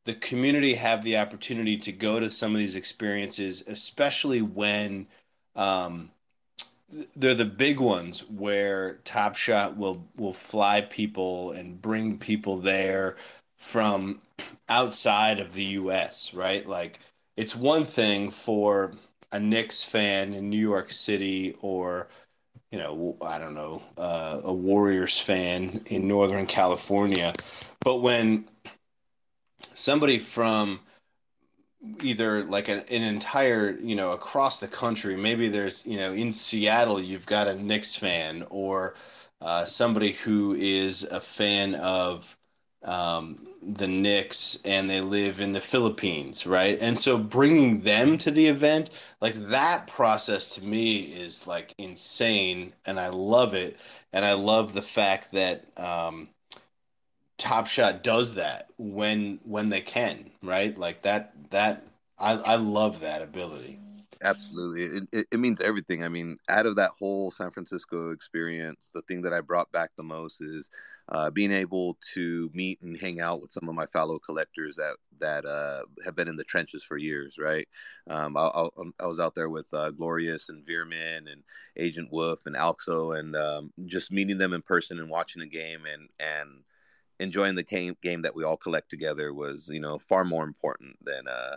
the 0.04 0.14
community 0.14 0.74
have 0.74 1.04
the 1.04 1.18
opportunity 1.18 1.76
to 1.76 1.92
go 1.92 2.18
to 2.18 2.30
some 2.30 2.52
of 2.52 2.58
these 2.58 2.76
experiences, 2.76 3.64
especially 3.66 4.40
when 4.40 5.06
um, 5.54 6.10
they're 7.16 7.34
the 7.34 7.44
big 7.44 7.78
ones 7.78 8.20
where 8.30 8.94
Top 9.04 9.36
Shot 9.36 9.76
will 9.76 10.06
will 10.16 10.32
fly 10.32 10.80
people 10.80 11.52
and 11.52 11.80
bring 11.80 12.18
people 12.18 12.58
there 12.58 13.16
from 13.58 14.20
outside 14.68 15.40
of 15.40 15.52
the 15.52 15.64
U.S. 15.64 16.32
Right? 16.32 16.66
Like 16.66 16.98
it's 17.36 17.54
one 17.54 17.84
thing 17.84 18.30
for 18.30 18.94
a 19.30 19.38
Knicks 19.38 19.84
fan 19.84 20.32
in 20.32 20.48
New 20.48 20.60
York 20.60 20.90
City 20.90 21.54
or 21.60 22.08
you 22.70 22.78
know 22.78 23.16
I 23.20 23.38
don't 23.38 23.54
know 23.54 23.82
uh, 23.96 24.40
a 24.42 24.52
Warriors 24.52 25.18
fan 25.18 25.82
in 25.86 26.08
Northern 26.08 26.46
California, 26.46 27.34
but 27.80 27.96
when 27.96 28.48
somebody 29.74 30.18
from 30.18 30.80
either 32.02 32.44
like 32.44 32.68
an, 32.68 32.80
an 32.90 33.02
entire 33.02 33.70
you 33.80 33.94
know 33.94 34.10
across 34.10 34.58
the 34.58 34.66
country 34.66 35.16
maybe 35.16 35.48
there's 35.48 35.86
you 35.86 35.96
know 35.96 36.12
in 36.12 36.32
seattle 36.32 37.00
you've 37.00 37.26
got 37.26 37.46
a 37.46 37.54
knicks 37.54 37.94
fan 37.94 38.44
or 38.50 38.94
uh, 39.40 39.64
somebody 39.64 40.12
who 40.12 40.54
is 40.54 41.04
a 41.04 41.20
fan 41.20 41.76
of 41.76 42.36
um, 42.84 43.46
the 43.62 43.88
Knicks 43.88 44.58
and 44.64 44.88
they 44.88 45.00
live 45.00 45.40
in 45.40 45.52
the 45.52 45.60
Philippines, 45.60 46.46
right? 46.46 46.78
And 46.80 46.98
so 46.98 47.18
bringing 47.18 47.80
them 47.80 48.18
to 48.18 48.30
the 48.30 48.46
event, 48.46 48.90
like 49.20 49.34
that 49.48 49.86
process 49.88 50.54
to 50.54 50.64
me 50.64 51.00
is 51.00 51.46
like 51.46 51.74
insane, 51.78 52.72
and 52.86 52.98
I 52.98 53.08
love 53.08 53.54
it. 53.54 53.76
And 54.12 54.24
I 54.24 54.34
love 54.34 54.72
the 54.72 54.82
fact 54.82 55.32
that 55.32 55.64
um, 55.76 56.28
Top 57.36 57.66
Shot 57.66 58.02
does 58.02 58.34
that 58.34 58.68
when 58.78 59.40
when 59.44 59.68
they 59.68 59.80
can, 59.80 60.30
right? 60.42 60.76
Like 60.76 61.02
that 61.02 61.32
that 61.50 61.84
I 62.18 62.32
I 62.32 62.54
love 62.56 63.00
that 63.00 63.22
ability. 63.22 63.78
Absolutely, 64.22 64.82
it, 64.82 65.08
it, 65.12 65.26
it 65.32 65.40
means 65.40 65.60
everything. 65.60 66.02
I 66.02 66.08
mean, 66.08 66.38
out 66.48 66.66
of 66.66 66.76
that 66.76 66.90
whole 66.98 67.30
San 67.30 67.52
Francisco 67.52 68.10
experience, 68.10 68.90
the 68.92 69.02
thing 69.02 69.22
that 69.22 69.32
I 69.32 69.40
brought 69.40 69.70
back 69.70 69.90
the 69.96 70.02
most 70.02 70.40
is 70.40 70.70
uh, 71.08 71.30
being 71.30 71.52
able 71.52 71.96
to 72.14 72.50
meet 72.52 72.80
and 72.82 72.98
hang 72.98 73.20
out 73.20 73.40
with 73.40 73.52
some 73.52 73.68
of 73.68 73.76
my 73.76 73.86
fellow 73.86 74.18
collectors 74.18 74.76
that 74.76 74.96
that 75.20 75.44
uh, 75.44 75.82
have 76.04 76.16
been 76.16 76.26
in 76.26 76.34
the 76.34 76.42
trenches 76.42 76.82
for 76.82 76.96
years. 76.96 77.36
Right, 77.38 77.68
um, 78.10 78.36
I, 78.36 78.46
I, 78.46 78.68
I, 79.00 79.06
was 79.06 79.20
out 79.20 79.36
there 79.36 79.50
with 79.50 79.72
uh, 79.72 79.92
Glorious 79.92 80.48
and 80.48 80.66
Veerman 80.66 81.30
and 81.30 81.44
Agent 81.76 82.08
Wolf 82.10 82.40
and 82.46 82.56
Alxo, 82.56 83.16
and 83.16 83.36
um, 83.36 83.72
just 83.86 84.10
meeting 84.10 84.38
them 84.38 84.52
in 84.52 84.62
person 84.62 84.98
and 84.98 85.08
watching 85.08 85.42
a 85.42 85.46
game 85.46 85.82
and 85.86 86.10
and 86.18 86.64
enjoying 87.20 87.54
the 87.54 87.62
game 87.62 87.96
game 88.02 88.22
that 88.22 88.34
we 88.34 88.44
all 88.44 88.56
collect 88.56 88.88
together 88.90 89.32
was 89.32 89.68
you 89.68 89.80
know 89.80 89.98
far 89.98 90.24
more 90.24 90.44
important 90.44 90.96
than 91.04 91.26
uh 91.28 91.56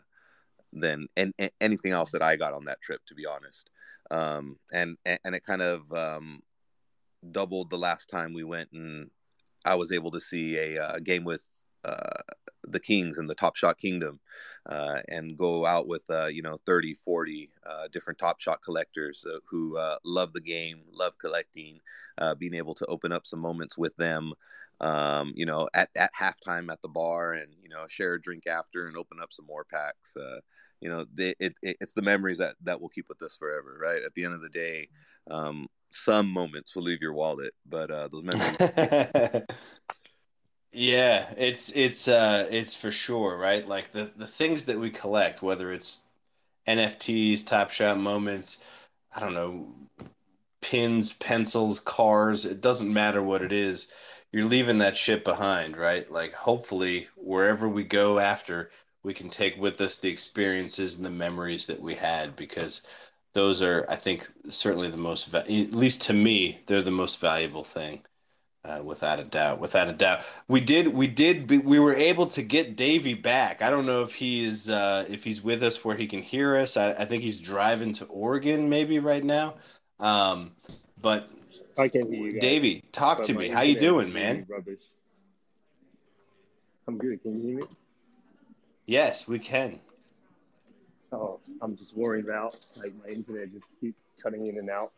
than 0.74 1.08
and, 1.18 1.34
anything 1.60 1.92
else 1.92 2.12
that 2.12 2.22
I 2.22 2.36
got 2.36 2.54
on 2.54 2.66
that 2.66 2.82
trip 2.82 3.02
to 3.08 3.16
be 3.16 3.26
honest 3.26 3.70
um 4.10 4.58
and 4.74 4.98
and 5.06 5.36
it 5.36 5.44
kind 5.44 5.62
of 5.62 5.92
um 5.92 6.42
doubled 7.32 7.70
the 7.70 7.78
last 7.78 8.10
time 8.10 8.34
we 8.34 8.44
went 8.44 8.70
and 8.72 9.10
I 9.66 9.76
was 9.76 9.92
able 9.92 10.12
to 10.12 10.20
see 10.20 10.58
a, 10.58 10.84
uh, 10.84 11.00
game 11.00 11.24
with 11.24 11.44
uh, 11.84 12.22
the 12.64 12.80
Kings 12.80 13.18
and 13.18 13.30
the 13.30 13.36
Top 13.36 13.56
Shot 13.56 13.78
Kingdom 13.78 14.20
uh, 14.66 15.02
and 15.08 15.38
go 15.38 15.66
out 15.66 15.88
with, 15.88 16.04
uh, 16.10 16.28
you 16.28 16.42
know, 16.42 16.60
30, 16.66 16.96
40 16.96 17.50
uh, 17.66 17.88
different 17.92 18.20
Top 18.20 18.40
Shot 18.40 18.62
collectors 18.64 19.26
who 19.50 19.78
love 20.04 20.34
the 20.34 20.42
game, 20.42 20.82
love 20.92 21.14
collecting, 21.20 21.80
being 22.38 22.54
able 22.54 22.76
to 22.76 22.86
open 22.88 23.12
up 23.12 23.26
some 23.26 23.40
moments 23.40 23.78
with 23.78 23.96
them 23.98 24.34
um, 24.80 25.32
you 25.36 25.46
know, 25.46 25.70
at, 25.76 25.90
at 25.96 26.12
halftime 26.20 26.72
at 26.72 26.82
the 26.82 26.88
bar 26.88 27.34
and, 27.34 27.54
you 27.62 27.70
know, 27.70 27.86
share 27.88 28.16
a 28.16 28.22
drink 28.22 28.48
after 28.48 28.88
and 28.88 28.98
open 28.98 29.20
up 29.22 29.32
some 29.32 29.46
more 29.46 29.64
packs. 29.64 30.18
You 30.82 30.90
know, 30.90 31.06
they, 31.14 31.36
it, 31.40 31.54
it, 31.62 31.78
it's 31.80 31.94
the 31.94 32.02
memories 32.02 32.40
that, 32.40 32.56
that 32.64 32.82
will 32.82 32.90
keep 32.90 33.08
with 33.08 33.22
us 33.22 33.38
forever, 33.38 33.78
right? 33.80 34.02
At 34.04 34.14
the 34.16 34.26
end 34.26 34.34
of 34.34 34.42
the 34.42 34.50
day, 34.50 34.90
um, 35.30 35.68
some 35.92 36.28
moments 36.28 36.76
will 36.76 36.84
leave 36.84 37.02
your 37.02 37.14
wallet, 37.14 37.54
but 37.68 37.92
uh, 37.92 38.08
those 38.08 38.24
memories. 38.24 38.58
yeah, 40.72 41.30
it's 41.38 41.72
it's 41.72 42.08
uh, 42.08 42.48
it's 42.50 42.74
for 42.74 42.92
sure, 42.92 43.38
right? 43.38 43.68
Like 43.68 43.92
the 43.92 44.12
the 44.16 44.28
things 44.28 44.66
that 44.66 44.80
we 44.80 44.90
collect, 44.90 45.42
whether 45.42 45.72
it's 45.72 46.02
NFTs, 46.68 47.46
Top 47.46 47.70
Shot 47.70 48.00
moments, 48.00 48.60
I 49.16 49.20
don't 49.20 49.34
know, 49.34 49.68
pins, 50.62 51.14
pencils, 51.14 51.80
cars. 51.80 52.46
It 52.46 52.62
doesn't 52.62 52.92
matter 52.92 53.22
what 53.22 53.44
it 53.44 53.52
is 53.52 53.88
you're 54.32 54.46
leaving 54.46 54.78
that 54.78 54.96
shit 54.96 55.24
behind, 55.24 55.76
right? 55.76 56.10
Like 56.10 56.34
hopefully 56.34 57.08
wherever 57.18 57.68
we 57.68 57.84
go 57.84 58.20
after, 58.20 58.72
we 59.04 59.14
can 59.14 59.30
take 59.30 59.58
with 59.58 59.80
us 59.82 60.00
the 60.00 60.10
experiences 60.10 60.96
and 60.96 61.06
the 61.06 61.10
memories 61.10 61.68
that 61.68 61.82
we 61.82 61.96
had 61.96 62.36
because 62.36 62.86
those 63.34 63.62
are, 63.62 63.86
I 63.90 63.96
think, 63.96 64.30
certainly 64.50 64.90
the 64.90 64.98
most, 64.98 65.34
at 65.34 65.50
least 65.50 66.04
to 66.04 66.14
me, 66.14 66.60
they're 66.68 66.82
the 66.82 66.92
most 66.92 67.20
valuable 67.20 67.64
thing. 67.64 68.02
Uh, 68.64 68.80
without 68.84 69.20
a 69.20 69.24
doubt, 69.24 69.60
without 69.60 69.90
a 69.90 69.94
doubt, 69.94 70.20
we 70.48 70.62
did, 70.62 70.88
we 70.88 71.08
did, 71.08 71.48
be, 71.48 71.58
we 71.58 71.80
were 71.80 71.96
able 71.96 72.28
to 72.28 72.44
get 72.44 72.76
Davey 72.76 73.16
back. 73.16 73.64
I 73.64 73.72
don't 73.72 73.88
know 73.88 74.04
if 74.04 74.14
he 74.14 74.46
is, 74.46 74.70
uh, 74.70 75.04
if 75.10 75.24
he's 75.24 75.42
with 75.42 75.64
us 75.64 75.84
where 75.84 75.96
he 75.96 76.06
can 76.06 76.22
hear 76.22 76.56
us. 76.56 76.78
I, 76.78 76.92
I 76.92 77.06
think 77.06 77.24
he's 77.24 77.40
driving 77.40 77.94
to 77.94 78.06
Oregon 78.06 78.70
maybe 78.70 79.00
right 79.00 79.24
now. 79.24 79.56
Um, 80.00 80.52
but 81.02 81.28
I 81.80 81.88
can 81.88 82.12
hear 82.12 82.28
you. 82.28 82.34
Guys. 82.34 82.42
Davey, 82.42 82.84
talk 82.92 83.24
to 83.24 83.34
me. 83.34 83.50
How 83.50 83.62
you 83.62 83.80
doing, 83.80 84.14
man? 84.14 84.46
Rubbish. 84.48 84.82
I'm 86.88 87.00
good. 87.00 87.20
Can 87.24 87.42
you 87.42 87.48
hear 87.48 87.58
me? 87.58 87.64
Yes, 88.92 89.26
we 89.26 89.40
can. 89.40 89.80
Oh, 91.14 91.40
I'm 91.62 91.78
just 91.78 91.96
worried 91.96 92.26
about 92.26 92.58
like 92.76 92.92
my 93.02 93.10
internet 93.10 93.50
just 93.50 93.66
keep 93.80 93.96
cutting 94.22 94.48
in 94.48 94.58
and 94.58 94.70
out. 94.70 94.92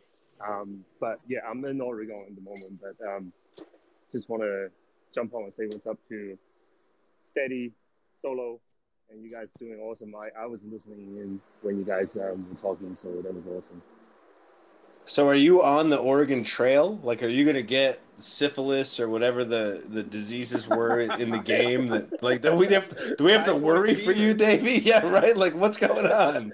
Um, 0.43 0.83
but 0.99 1.19
yeah, 1.27 1.41
I'm 1.47 1.63
in 1.65 1.79
Oregon 1.79 2.25
at 2.27 2.33
the 2.33 2.41
moment, 2.41 2.81
but 2.81 3.07
um, 3.07 3.31
just 4.11 4.29
want 4.29 4.41
to 4.41 4.69
jump 5.13 5.35
on 5.35 5.43
and 5.43 5.53
say 5.53 5.67
what's 5.67 5.85
up 5.85 5.99
to 6.09 6.35
Steady, 7.23 7.71
Solo, 8.15 8.59
and 9.11 9.23
you 9.23 9.31
guys 9.31 9.51
doing 9.59 9.79
awesome. 9.79 10.15
I, 10.15 10.29
I 10.41 10.47
was 10.47 10.63
listening 10.63 11.15
in 11.17 11.39
when 11.61 11.77
you 11.77 11.85
guys 11.85 12.17
um, 12.17 12.47
were 12.49 12.57
talking, 12.57 12.95
so 12.95 13.09
that 13.21 13.31
was 13.31 13.45
awesome. 13.45 13.79
So 15.05 15.27
are 15.27 15.35
you 15.35 15.61
on 15.63 15.89
the 15.89 15.97
Oregon 15.97 16.43
Trail? 16.43 16.99
Like, 17.03 17.23
are 17.23 17.27
you 17.27 17.45
gonna 17.45 17.61
get 17.61 17.99
syphilis 18.17 18.99
or 18.99 19.09
whatever 19.09 19.43
the, 19.43 19.83
the 19.89 20.01
diseases 20.03 20.67
were 20.67 21.01
in 21.01 21.29
the 21.29 21.39
game? 21.39 21.87
That 21.87 22.23
like, 22.23 22.41
do 22.41 22.55
we 22.55 22.67
have 22.67 22.87
to, 22.89 23.15
do 23.17 23.23
we 23.25 23.31
have 23.33 23.43
to 23.45 23.55
worry 23.55 23.95
for 23.95 24.11
you, 24.11 24.33
Davey? 24.33 24.73
Yeah, 24.83 25.05
right. 25.05 25.35
Like, 25.35 25.55
what's 25.55 25.77
going 25.77 26.07
on? 26.07 26.53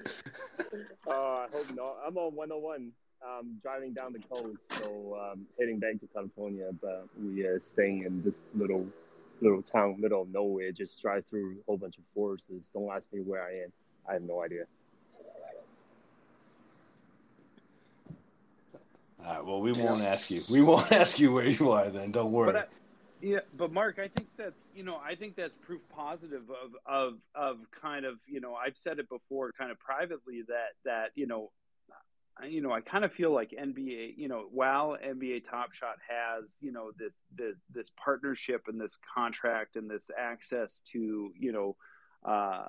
Uh, 1.08 1.12
I 1.12 1.48
hope 1.52 1.76
not. 1.76 1.98
I'm 2.06 2.18
on 2.18 2.36
101, 2.36 2.92
um, 3.24 3.58
driving 3.62 3.94
down 3.94 4.14
the 4.14 4.20
coast, 4.20 4.62
so 4.78 5.32
um, 5.32 5.46
heading 5.60 5.80
back 5.80 6.00
to 6.00 6.08
California. 6.08 6.70
But 6.82 7.08
we 7.22 7.44
are 7.44 7.60
staying 7.60 8.04
in 8.04 8.24
this 8.24 8.42
little 8.56 8.86
little 9.42 9.62
town, 9.62 10.00
middle 10.00 10.24
of 10.24 10.30
nowhere. 10.30 10.72
Just 10.72 11.02
drive 11.02 11.26
through 11.26 11.52
a 11.52 11.64
whole 11.68 11.78
bunch 11.78 11.98
of 11.98 12.04
forests. 12.16 12.50
Don't 12.74 12.90
ask 12.92 13.12
me 13.14 13.22
where 13.22 13.44
I 13.44 13.64
am. 13.64 13.72
I 14.08 14.14
have 14.14 14.24
no 14.24 14.42
idea. 14.44 14.66
All 19.30 19.36
right. 19.36 19.46
Well, 19.46 19.62
we 19.62 19.72
won't 19.74 20.02
ask 20.02 20.32
you. 20.32 20.42
We 20.50 20.62
won't 20.62 20.92
ask 21.04 21.20
you 21.20 21.32
where 21.32 21.48
you 21.48 21.72
are. 21.72 21.90
Then 21.90 22.12
don't 22.12 22.32
worry. 22.32 22.54
But 22.54 22.56
I, 22.56 22.66
yeah, 23.22 23.40
but 23.56 23.72
Mark, 23.72 24.00
I 24.00 24.08
think 24.08 24.30
that's 24.38 24.62
you 24.74 24.84
know 24.84 24.98
I 24.98 25.14
think 25.16 25.36
that's 25.36 25.56
proof 25.56 25.82
positive 25.90 26.44
of 26.50 26.76
of 26.86 27.20
of 27.36 27.58
kind 27.72 28.06
of 28.06 28.16
you 28.28 28.42
know 28.42 28.56
I've 28.56 28.78
said 28.78 28.98
it 28.98 29.08
before, 29.08 29.52
kind 29.52 29.72
of 29.72 29.80
privately 29.80 30.42
that 30.48 30.70
that 30.86 31.12
you 31.16 31.28
know 31.28 31.52
you 32.48 32.62
know, 32.62 32.72
I 32.72 32.82
kind 32.82 33.04
of 33.04 33.12
feel 33.12 33.34
like 33.34 33.52
NBA, 33.52 34.14
you 34.18 34.28
know, 34.28 34.46
while 34.52 34.98
NBA 35.06 35.50
Top 35.50 35.74
Shot 35.74 35.98
has, 36.08 36.56
you 36.62 36.72
know, 36.72 36.92
this, 36.98 37.14
this, 37.36 37.56
this 37.74 37.92
partnership 38.02 38.64
and 38.68 38.80
this 38.80 38.98
contract 39.14 39.76
and 39.76 39.90
this 39.90 40.10
access 40.18 40.82
to, 40.94 41.34
you 41.38 41.52
know, 41.52 41.76
uh, 42.24 42.66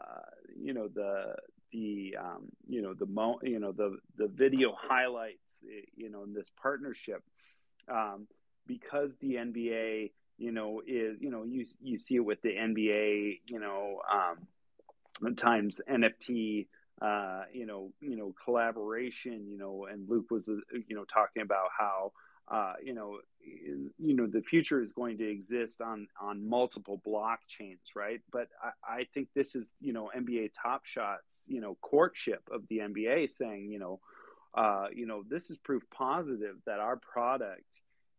you 0.56 0.74
know, 0.74 0.88
the, 0.88 1.36
the, 1.72 2.16
um, 2.18 2.48
you 2.68 2.82
know, 2.82 2.94
the, 2.94 3.06
mo, 3.06 3.38
you 3.42 3.58
know, 3.58 3.72
the, 3.72 3.98
the 4.16 4.28
video 4.28 4.74
highlights, 4.76 5.64
you 5.96 6.10
know, 6.10 6.22
in 6.24 6.32
this 6.32 6.50
partnership, 6.60 7.22
um, 7.88 8.26
because 8.66 9.16
the 9.16 9.34
NBA, 9.34 10.12
you 10.38 10.52
know, 10.52 10.82
is, 10.86 11.18
you 11.20 11.30
know, 11.30 11.44
you, 11.44 11.64
you 11.82 11.98
see 11.98 12.16
it 12.16 12.24
with 12.24 12.40
the 12.42 12.50
NBA, 12.50 13.40
you 13.46 13.60
know, 13.60 14.00
um, 14.12 15.34
times 15.36 15.80
NFT, 15.88 16.66
uh, 17.02 17.42
you 17.52 17.66
know, 17.66 17.92
you 18.00 18.16
know, 18.16 18.34
collaboration, 18.44 19.46
you 19.48 19.58
know, 19.58 19.86
and 19.90 20.08
Luke 20.08 20.30
was, 20.30 20.48
uh, 20.48 20.54
you 20.88 20.96
know, 20.96 21.04
talking 21.04 21.42
about 21.42 21.68
how, 21.78 22.12
uh, 22.50 22.74
you 22.82 22.92
know, 22.92 23.18
you 23.42 24.14
know, 24.14 24.26
the 24.26 24.42
future 24.42 24.80
is 24.80 24.92
going 24.92 25.18
to 25.18 25.30
exist 25.30 25.80
on 25.80 26.08
on 26.20 26.48
multiple 26.48 27.00
blockchains, 27.06 27.94
right? 27.94 28.20
But 28.32 28.48
I, 28.62 29.00
I 29.00 29.06
think 29.14 29.28
this 29.34 29.54
is, 29.54 29.68
you 29.80 29.92
know, 29.92 30.10
NBA 30.16 30.50
Top 30.60 30.84
Shots, 30.84 31.44
you 31.46 31.60
know, 31.60 31.76
courtship 31.80 32.42
of 32.52 32.62
the 32.68 32.78
NBA, 32.78 33.30
saying, 33.30 33.70
you 33.70 33.78
know, 33.78 34.00
uh, 34.54 34.86
you 34.94 35.06
know, 35.06 35.22
this 35.28 35.50
is 35.50 35.58
proof 35.58 35.82
positive 35.90 36.56
that 36.66 36.80
our 36.80 36.96
product 36.96 37.62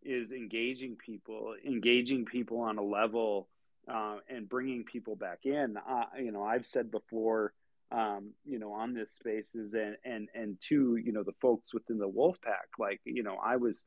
is 0.02 0.32
engaging 0.32 0.96
people, 0.96 1.54
engaging 1.66 2.26
people 2.26 2.62
on 2.62 2.78
a 2.78 2.84
level, 2.84 3.50
uh, 3.92 4.18
and 4.30 4.48
bringing 4.48 4.84
people 4.84 5.16
back 5.16 5.40
in. 5.44 5.76
Uh, 5.78 6.06
you 6.20 6.32
know, 6.32 6.44
I've 6.44 6.66
said 6.66 6.90
before 6.90 7.54
um, 7.92 8.32
you 8.46 8.58
know, 8.58 8.72
on 8.72 8.94
this 8.94 9.12
spaces 9.12 9.74
and, 9.74 9.98
and, 10.06 10.30
and 10.34 10.58
to, 10.70 10.96
you 10.96 11.12
know, 11.12 11.24
the 11.24 11.34
folks 11.42 11.74
within 11.74 11.98
the 11.98 12.08
wolf 12.08 12.38
pack, 12.42 12.68
like, 12.80 13.02
you 13.04 13.22
know, 13.22 13.38
I 13.44 13.58
was, 13.58 13.84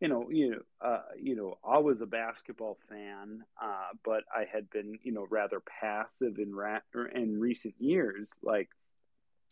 you 0.00 0.08
know, 0.08 0.28
you 0.30 0.50
know, 0.50 0.58
uh, 0.80 1.02
you 1.20 1.34
know, 1.34 1.58
I 1.68 1.78
was 1.78 2.00
a 2.00 2.06
basketball 2.06 2.78
fan, 2.88 3.42
uh, 3.60 3.88
but 4.04 4.24
I 4.34 4.44
had 4.50 4.70
been, 4.70 4.98
you 5.02 5.12
know, 5.12 5.26
rather 5.28 5.60
passive 5.80 6.38
in 6.38 6.54
ra- 6.54 6.78
in 7.14 7.40
recent 7.40 7.74
years, 7.78 8.32
like, 8.42 8.68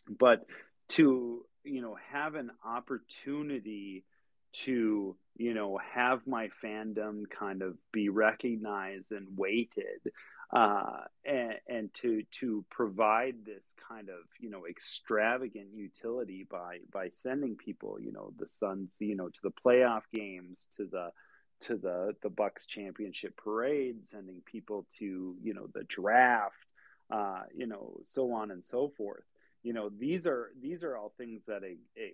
but 0.07 0.45
to, 0.89 1.45
you 1.63 1.81
know, 1.81 1.97
have 2.13 2.35
an 2.35 2.51
opportunity 2.65 4.05
to, 4.53 5.17
you 5.35 5.53
know, 5.53 5.79
have 5.93 6.25
my 6.25 6.49
fandom 6.63 7.29
kind 7.29 7.61
of 7.61 7.77
be 7.91 8.07
recognized 8.07 9.11
and 9.11 9.27
weighted 9.37 10.01
uh, 10.51 11.01
and, 11.25 11.55
and 11.67 11.93
to 11.93 12.23
to 12.31 12.63
provide 12.69 13.35
this 13.45 13.73
kind 13.87 14.09
of 14.09 14.25
you 14.39 14.49
know 14.49 14.65
extravagant 14.65 15.67
utility 15.73 16.47
by 16.49 16.77
by 16.91 17.09
sending 17.09 17.55
people 17.55 17.99
you 17.99 18.11
know 18.11 18.31
the 18.37 18.47
Suns 18.47 18.95
you 18.99 19.15
know 19.15 19.27
to 19.27 19.39
the 19.43 19.51
playoff 19.51 20.03
games 20.13 20.67
to 20.77 20.85
the 20.85 21.11
to 21.61 21.75
the 21.77 22.15
the 22.21 22.29
Bucks 22.29 22.65
championship 22.65 23.35
parade, 23.35 24.07
sending 24.07 24.41
people 24.45 24.85
to 24.99 25.35
you 25.41 25.53
know 25.53 25.67
the 25.73 25.83
draft, 25.83 26.73
uh, 27.11 27.41
you 27.53 27.67
know 27.67 27.99
so 28.03 28.31
on 28.31 28.51
and 28.51 28.65
so 28.65 28.91
forth. 28.95 29.23
You 29.63 29.73
know 29.73 29.89
these 29.89 30.25
are 30.27 30.51
these 30.61 30.83
are 30.83 30.95
all 30.95 31.13
things 31.17 31.43
that 31.47 31.63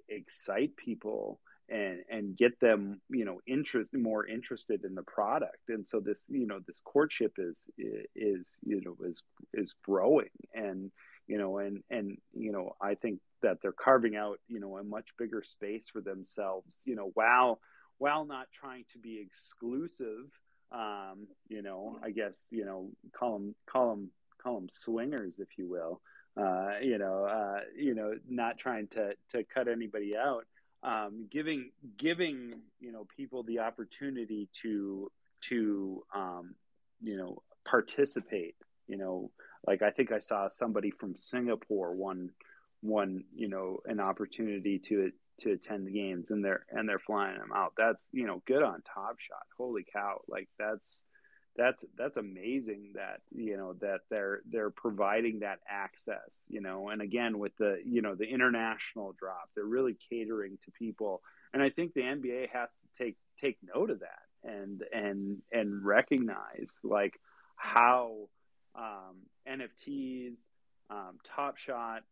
excite 0.09 0.75
people 0.75 1.39
and 1.69 1.99
and 2.09 2.37
get 2.37 2.59
them 2.59 2.99
you 3.09 3.25
know 3.25 3.39
interest 3.47 3.89
more 3.93 4.25
interested 4.27 4.83
in 4.83 4.95
the 4.95 5.03
product 5.03 5.69
and 5.69 5.87
so 5.87 5.99
this 5.99 6.25
you 6.29 6.45
know 6.45 6.59
this 6.67 6.81
courtship 6.83 7.33
is 7.37 7.67
is 8.15 8.59
you 8.63 8.81
know 8.81 8.95
is 9.07 9.23
is 9.53 9.73
growing 9.83 10.29
and 10.53 10.91
you 11.27 11.37
know 11.37 11.59
and 11.59 11.81
and 11.89 12.17
you 12.33 12.51
know 12.51 12.75
i 12.81 12.95
think 12.95 13.19
that 13.41 13.57
they're 13.61 13.71
carving 13.71 14.15
out 14.15 14.39
you 14.47 14.59
know 14.59 14.77
a 14.77 14.83
much 14.83 15.09
bigger 15.17 15.41
space 15.41 15.87
for 15.91 16.01
themselves 16.01 16.79
you 16.85 16.95
know 16.95 17.11
while 17.13 17.59
while 17.97 18.25
not 18.25 18.47
trying 18.53 18.83
to 18.91 18.99
be 18.99 19.19
exclusive 19.19 20.25
um 20.71 21.27
you 21.47 21.61
know 21.61 21.97
i 22.03 22.09
guess 22.09 22.47
you 22.51 22.65
know 22.65 22.89
call 23.17 23.33
them 23.33 23.55
call 23.69 23.89
them 23.91 24.09
call 24.41 24.55
them 24.55 24.69
swingers 24.69 25.39
if 25.39 25.57
you 25.57 25.69
will 25.69 26.01
uh 26.35 26.71
you 26.81 26.97
know 26.97 27.25
uh 27.25 27.59
you 27.77 27.93
know 27.93 28.13
not 28.27 28.57
trying 28.57 28.87
to 28.87 29.11
to 29.29 29.43
cut 29.53 29.67
anybody 29.67 30.15
out 30.17 30.45
um, 30.83 31.27
giving 31.31 31.71
giving 31.97 32.61
you 32.79 32.91
know 32.91 33.07
people 33.15 33.43
the 33.43 33.59
opportunity 33.59 34.49
to 34.61 35.11
to 35.41 36.03
um, 36.15 36.55
you 37.01 37.17
know 37.17 37.41
participate 37.65 38.55
you 38.87 38.97
know 38.97 39.31
like 39.65 39.81
i 39.81 39.89
think 39.89 40.11
i 40.11 40.19
saw 40.19 40.49
somebody 40.49 40.91
from 40.91 41.15
singapore 41.15 41.95
one 41.95 42.29
one 42.81 43.23
you 43.33 43.47
know 43.47 43.79
an 43.85 44.01
opportunity 44.01 44.77
to 44.77 45.11
to 45.39 45.51
attend 45.51 45.87
the 45.87 45.91
games 45.91 46.31
and 46.31 46.43
they're 46.43 46.65
and 46.71 46.87
they're 46.87 46.99
flying 46.99 47.37
them 47.37 47.51
out. 47.55 47.73
That's 47.77 48.09
you 48.11 48.25
know 48.25 48.41
good 48.45 48.63
on 48.63 48.81
top 48.81 49.19
shot 49.19 49.45
holy 49.57 49.85
cow. 49.91 50.21
Like 50.27 50.49
that's 50.59 51.05
that's 51.55 51.85
that's 51.97 52.17
amazing 52.17 52.93
that 52.95 53.21
you 53.31 53.57
know 53.57 53.73
that 53.73 54.01
they're 54.09 54.41
they're 54.49 54.71
providing 54.71 55.39
that 55.39 55.59
access 55.69 56.45
you 56.49 56.61
know 56.61 56.89
and 56.89 57.01
again 57.01 57.37
with 57.37 57.55
the 57.57 57.79
you 57.85 58.01
know 58.01 58.15
the 58.15 58.25
international 58.25 59.15
drop 59.19 59.49
they're 59.55 59.65
really 59.65 59.95
catering 60.09 60.57
to 60.65 60.71
people. 60.71 61.21
And 61.53 61.61
i 61.61 61.69
think 61.69 61.93
the 61.93 62.01
nba 62.01 62.49
has 62.51 62.69
to 62.69 63.03
take 63.03 63.17
take 63.39 63.57
note 63.75 63.91
of 63.91 63.99
that 63.99 64.23
and 64.43 64.83
and 64.91 65.41
and 65.51 65.85
recognize 65.85 66.79
like 66.83 67.19
how 67.55 68.27
um, 68.75 69.17
nfts 69.47 70.37
um, 70.89 71.19
top 71.35 71.57
shot 71.57 72.03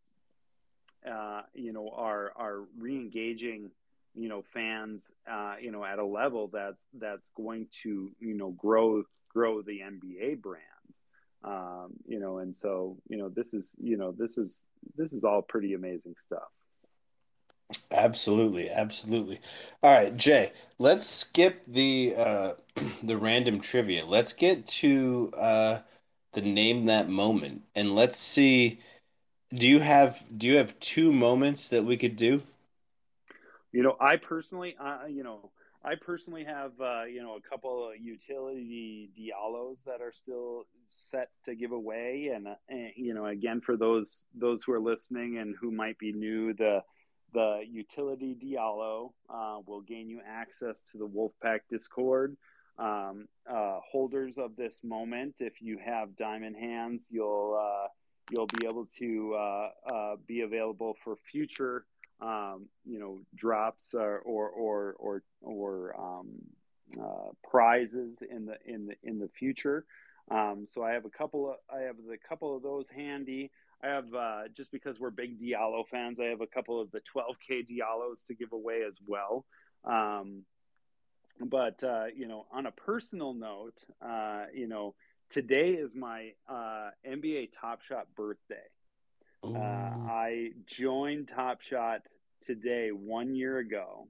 uh, 1.09 1.41
you 1.53 1.73
know 1.73 1.91
are 1.95 2.31
are 2.35 2.59
re-engaging 2.77 3.72
you 4.13 4.30
know 4.30 4.43
fans 4.53 5.11
uh, 5.30 5.55
you 5.59 5.72
know 5.72 5.84
at 5.84 5.99
a 5.99 6.05
level 6.05 6.49
that's 6.53 6.81
that's 6.93 7.30
going 7.31 7.68
to 7.84 8.11
you 8.19 8.35
know 8.35 8.51
grow 8.51 9.03
grow 9.33 9.61
the 9.61 9.81
NBA 9.81 10.35
brand. 10.35 10.63
Um, 11.43 11.93
you 12.07 12.19
know, 12.19 12.39
and 12.39 12.55
so 12.55 12.97
you 13.09 13.17
know 13.17 13.29
this 13.29 13.53
is 13.53 13.75
you 13.79 13.97
know 13.97 14.11
this 14.11 14.37
is 14.37 14.65
this 14.95 15.13
is 15.13 15.23
all 15.23 15.41
pretty 15.41 15.73
amazing 15.73 16.15
stuff. 16.17 16.49
Absolutely, 17.91 18.69
absolutely. 18.69 19.39
All 19.83 19.91
right, 19.93 20.15
Jay, 20.15 20.51
let's 20.79 21.05
skip 21.05 21.63
the 21.67 22.13
uh, 22.17 22.53
the 23.03 23.17
random 23.17 23.59
trivia. 23.61 24.05
Let's 24.05 24.33
get 24.33 24.65
to 24.81 25.31
uh, 25.37 25.79
the 26.33 26.41
name 26.41 26.85
that 26.85 27.09
moment, 27.09 27.63
and 27.75 27.95
let's 27.95 28.17
see. 28.17 28.79
Do 29.53 29.67
you 29.69 29.79
have 29.79 30.23
do 30.37 30.47
you 30.47 30.57
have 30.57 30.79
two 30.79 31.11
moments 31.13 31.69
that 31.69 31.83
we 31.83 31.97
could 31.97 32.15
do? 32.15 32.41
You 33.71 33.83
know, 33.83 33.95
I 33.99 34.17
personally, 34.17 34.75
uh, 34.79 35.05
you 35.07 35.23
know, 35.23 35.51
I 35.83 35.95
personally 35.95 36.43
have, 36.43 36.73
uh, 36.79 37.03
you 37.05 37.23
know, 37.23 37.37
a 37.37 37.41
couple 37.41 37.89
of 37.89 37.99
utility 37.99 39.09
Diallos 39.17 39.83
that 39.85 39.99
are 39.99 40.11
still 40.11 40.65
set 40.85 41.29
to 41.45 41.55
give 41.55 41.71
away, 41.71 42.31
and, 42.33 42.47
uh, 42.47 42.55
and, 42.69 42.91
you 42.95 43.13
know, 43.15 43.25
again 43.25 43.61
for 43.61 43.75
those 43.77 44.25
those 44.35 44.61
who 44.63 44.73
are 44.73 44.79
listening 44.79 45.39
and 45.39 45.55
who 45.59 45.71
might 45.71 45.97
be 45.97 46.11
new, 46.13 46.53
the 46.53 46.83
the 47.33 47.61
utility 47.67 48.35
Diallo 48.35 49.13
uh, 49.29 49.59
will 49.65 49.81
gain 49.81 50.09
you 50.09 50.19
access 50.27 50.83
to 50.91 50.97
the 50.97 51.07
Wolfpack 51.07 51.61
Discord. 51.69 52.37
Um, 52.77 53.27
uh, 53.49 53.79
holders 53.89 54.37
of 54.37 54.55
this 54.55 54.81
moment, 54.83 55.35
if 55.39 55.61
you 55.61 55.79
have 55.83 56.15
diamond 56.15 56.57
hands, 56.57 57.07
you'll 57.09 57.57
uh, 57.59 57.87
you'll 58.29 58.47
be 58.47 58.67
able 58.67 58.85
to 58.99 59.33
uh, 59.33 60.15
be 60.27 60.41
available 60.41 60.95
for 61.03 61.17
future 61.31 61.85
um, 62.22 62.68
you 62.85 62.99
know 62.99 63.19
drops 63.35 63.93
or 63.93 64.19
or 64.19 64.49
or 64.49 64.95
or, 64.99 65.23
or 65.41 65.99
um, 65.99 66.30
uh, 66.99 67.31
prizes 67.43 68.22
in 68.22 68.45
the 68.45 68.57
in 68.65 68.88
the 68.88 68.95
in 69.03 69.19
the 69.19 69.30
future. 69.30 69.85
Um, 70.30 70.65
so 70.65 70.84
I 70.84 70.91
have 70.91 71.06
a 71.06 71.10
couple 71.10 71.49
of 71.49 71.56
I 71.73 71.81
have 71.81 71.95
a 72.11 72.27
couple 72.27 72.56
of 72.56 72.64
those 72.64 72.88
handy. 72.88 73.52
I 73.84 73.88
have 73.88 74.14
uh, 74.14 74.41
just 74.56 74.72
because 74.72 74.99
we're 74.99 75.10
big 75.10 75.41
Diallo 75.41 75.88
fans, 75.88 76.19
I 76.19 76.26
have 76.26 76.41
a 76.41 76.48
couple 76.48 76.80
of 76.80 76.91
the 76.91 77.02
12k 77.02 77.68
Diallos 77.68 78.26
to 78.27 78.35
give 78.35 78.53
away 78.53 78.84
as 78.88 78.99
well. 79.06 79.45
Um, 79.84 80.43
but 81.39 81.84
uh, 81.84 82.06
you 82.15 82.27
know, 82.27 82.45
on 82.52 82.68
a 82.68 82.72
personal 82.72 83.34
note, 83.34 83.84
uh, 84.06 84.45
you 84.53 84.68
know, 84.68 84.93
today 85.30 85.72
is 85.72 85.95
my 85.95 86.31
uh, 86.48 86.91
NBA 87.07 87.49
Top 87.60 87.81
Shot 87.81 88.07
birthday. 88.15 88.56
Uh, 89.43 89.57
I 89.57 90.51
joined 90.68 91.30
Top 91.30 91.61
Shot 91.61 92.01
today 92.41 92.89
one 92.89 93.34
year 93.34 93.57
ago. 93.57 94.07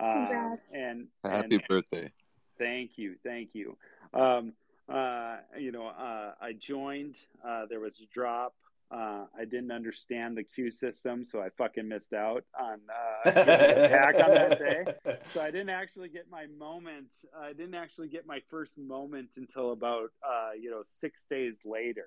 Uh, 0.00 0.12
Congrats. 0.12 0.74
and 0.74 1.08
Happy 1.24 1.56
and, 1.56 1.64
birthday. 1.68 2.12
Thank 2.58 2.92
you, 2.96 3.16
thank 3.24 3.54
you. 3.54 3.76
Um, 4.14 4.52
uh, 4.88 5.38
you 5.58 5.72
know, 5.72 5.86
uh, 5.86 6.32
I 6.40 6.52
joined. 6.52 7.16
Uh, 7.46 7.66
there 7.68 7.80
was 7.80 8.00
a 8.00 8.06
drop. 8.14 8.54
Uh, 8.90 9.24
I 9.36 9.46
didn't 9.46 9.72
understand 9.72 10.36
the 10.36 10.42
queue 10.44 10.70
system, 10.70 11.24
so 11.24 11.40
I 11.40 11.48
fucking 11.56 11.88
missed 11.88 12.12
out 12.12 12.44
on 12.60 12.78
uh, 13.24 13.30
getting 13.30 13.88
pack 13.88 14.14
on 14.16 14.34
that 14.34 14.58
day. 14.58 14.84
So 15.32 15.40
I 15.40 15.50
didn't 15.50 15.70
actually 15.70 16.10
get 16.10 16.26
my 16.30 16.46
moment. 16.58 17.08
I 17.36 17.54
didn't 17.54 17.74
actually 17.74 18.08
get 18.08 18.26
my 18.26 18.40
first 18.50 18.76
moment 18.76 19.30
until 19.36 19.72
about 19.72 20.10
uh, 20.22 20.50
you 20.60 20.70
know 20.70 20.82
six 20.84 21.24
days 21.24 21.56
later. 21.64 22.06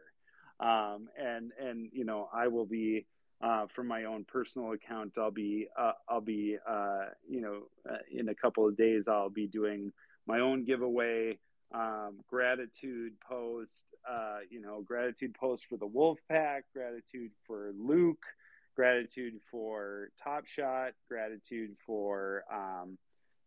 Um, 0.59 1.09
and 1.17 1.51
and 1.59 1.89
you 1.91 2.05
know 2.05 2.29
I 2.33 2.47
will 2.47 2.65
be 2.65 3.05
uh, 3.41 3.65
from 3.75 3.87
my 3.87 4.05
own 4.05 4.25
personal 4.25 4.71
account. 4.71 5.17
I'll 5.17 5.31
be 5.31 5.67
uh, 5.77 5.93
I'll 6.07 6.21
be 6.21 6.57
uh, 6.67 7.05
you 7.27 7.41
know 7.41 7.63
uh, 7.89 7.97
in 8.11 8.29
a 8.29 8.35
couple 8.35 8.67
of 8.67 8.77
days 8.77 9.07
I'll 9.07 9.29
be 9.29 9.47
doing 9.47 9.91
my 10.27 10.39
own 10.39 10.63
giveaway 10.63 11.37
um, 11.73 12.19
gratitude 12.27 13.13
post, 13.27 13.83
uh, 14.09 14.39
you 14.49 14.61
know, 14.61 14.81
gratitude 14.81 15.33
post 15.33 15.65
for 15.67 15.77
the 15.77 15.85
Wolf 15.85 16.19
Pack, 16.29 16.65
gratitude 16.73 17.31
for 17.45 17.71
Luke, 17.77 18.23
gratitude 18.75 19.33
for 19.51 20.09
Top 20.23 20.45
Shot, 20.45 20.93
gratitude 21.09 21.75
for 21.85 22.43
um, 22.53 22.97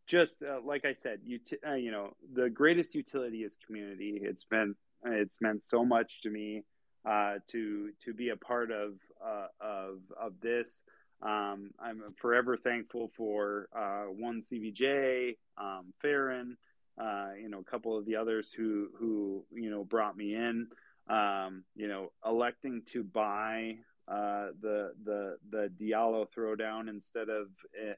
just 0.07 0.43
uh, 0.43 0.61
like 0.65 0.85
I 0.85 0.93
said, 0.93 1.21
you 1.25 1.39
t- 1.39 1.59
you 1.79 1.91
know, 1.91 2.15
the 2.35 2.49
greatest 2.51 2.95
utility 2.95 3.39
is 3.39 3.57
community. 3.67 4.21
It's 4.23 4.45
been 4.45 4.75
it's 5.05 5.41
meant 5.41 5.67
so 5.67 5.85
much 5.85 6.23
to 6.23 6.31
me 6.31 6.65
uh, 7.05 7.35
to 7.49 7.91
to 8.05 8.15
be 8.15 8.31
a 8.31 8.37
part 8.37 8.71
of 8.71 8.95
uh, 9.25 9.47
of 9.61 9.99
of 10.21 10.41
this. 10.41 10.81
Um, 11.21 11.73
I'm 11.81 12.03
forever 12.17 12.57
thankful 12.57 13.11
for 13.17 13.69
uh, 13.77 14.05
one 14.05 14.41
CVJ, 14.41 15.37
um, 15.57 15.93
Farron, 16.01 16.57
uh, 16.97 17.31
you 17.41 17.49
know, 17.49 17.59
a 17.59 17.71
couple 17.71 17.99
of 17.99 18.05
the 18.07 18.17
others 18.17 18.53
who 18.53 18.89
who 18.99 19.45
you 19.53 19.71
know 19.71 19.85
brought 19.85 20.17
me 20.17 20.35
in. 20.35 20.69
Um, 21.09 21.65
you 21.75 21.89
know, 21.89 22.13
electing 22.25 22.83
to 22.93 23.03
buy 23.03 23.79
uh, 24.07 24.49
the 24.61 24.93
the 25.05 25.39
the 25.51 25.71
Diallo 25.81 26.27
throwdown 26.37 26.89
instead 26.89 27.29
of 27.29 27.49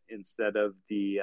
instead 0.09 0.57
of 0.57 0.75
the 0.89 1.21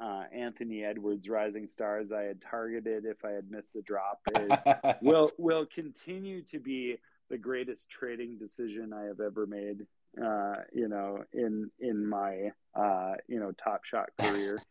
uh, 0.00 0.24
Anthony 0.32 0.84
Edwards 0.84 1.28
Rising 1.28 1.68
Stars 1.68 2.12
I 2.12 2.22
had 2.22 2.40
targeted 2.42 3.04
if 3.04 3.24
I 3.24 3.30
had 3.30 3.50
missed 3.50 3.72
the 3.74 3.82
drop 3.82 4.20
is 4.38 4.62
will 5.00 5.30
will 5.38 5.66
continue 5.66 6.42
to 6.44 6.58
be 6.58 6.98
the 7.30 7.38
greatest 7.38 7.88
trading 7.90 8.38
decision 8.38 8.92
I 8.92 9.04
have 9.04 9.20
ever 9.20 9.46
made. 9.46 9.86
Uh, 10.22 10.56
you 10.72 10.88
know, 10.88 11.24
in 11.32 11.70
in 11.80 12.06
my 12.06 12.52
uh, 12.74 13.14
you 13.28 13.40
know 13.40 13.52
top 13.52 13.84
shot 13.84 14.10
career. 14.18 14.58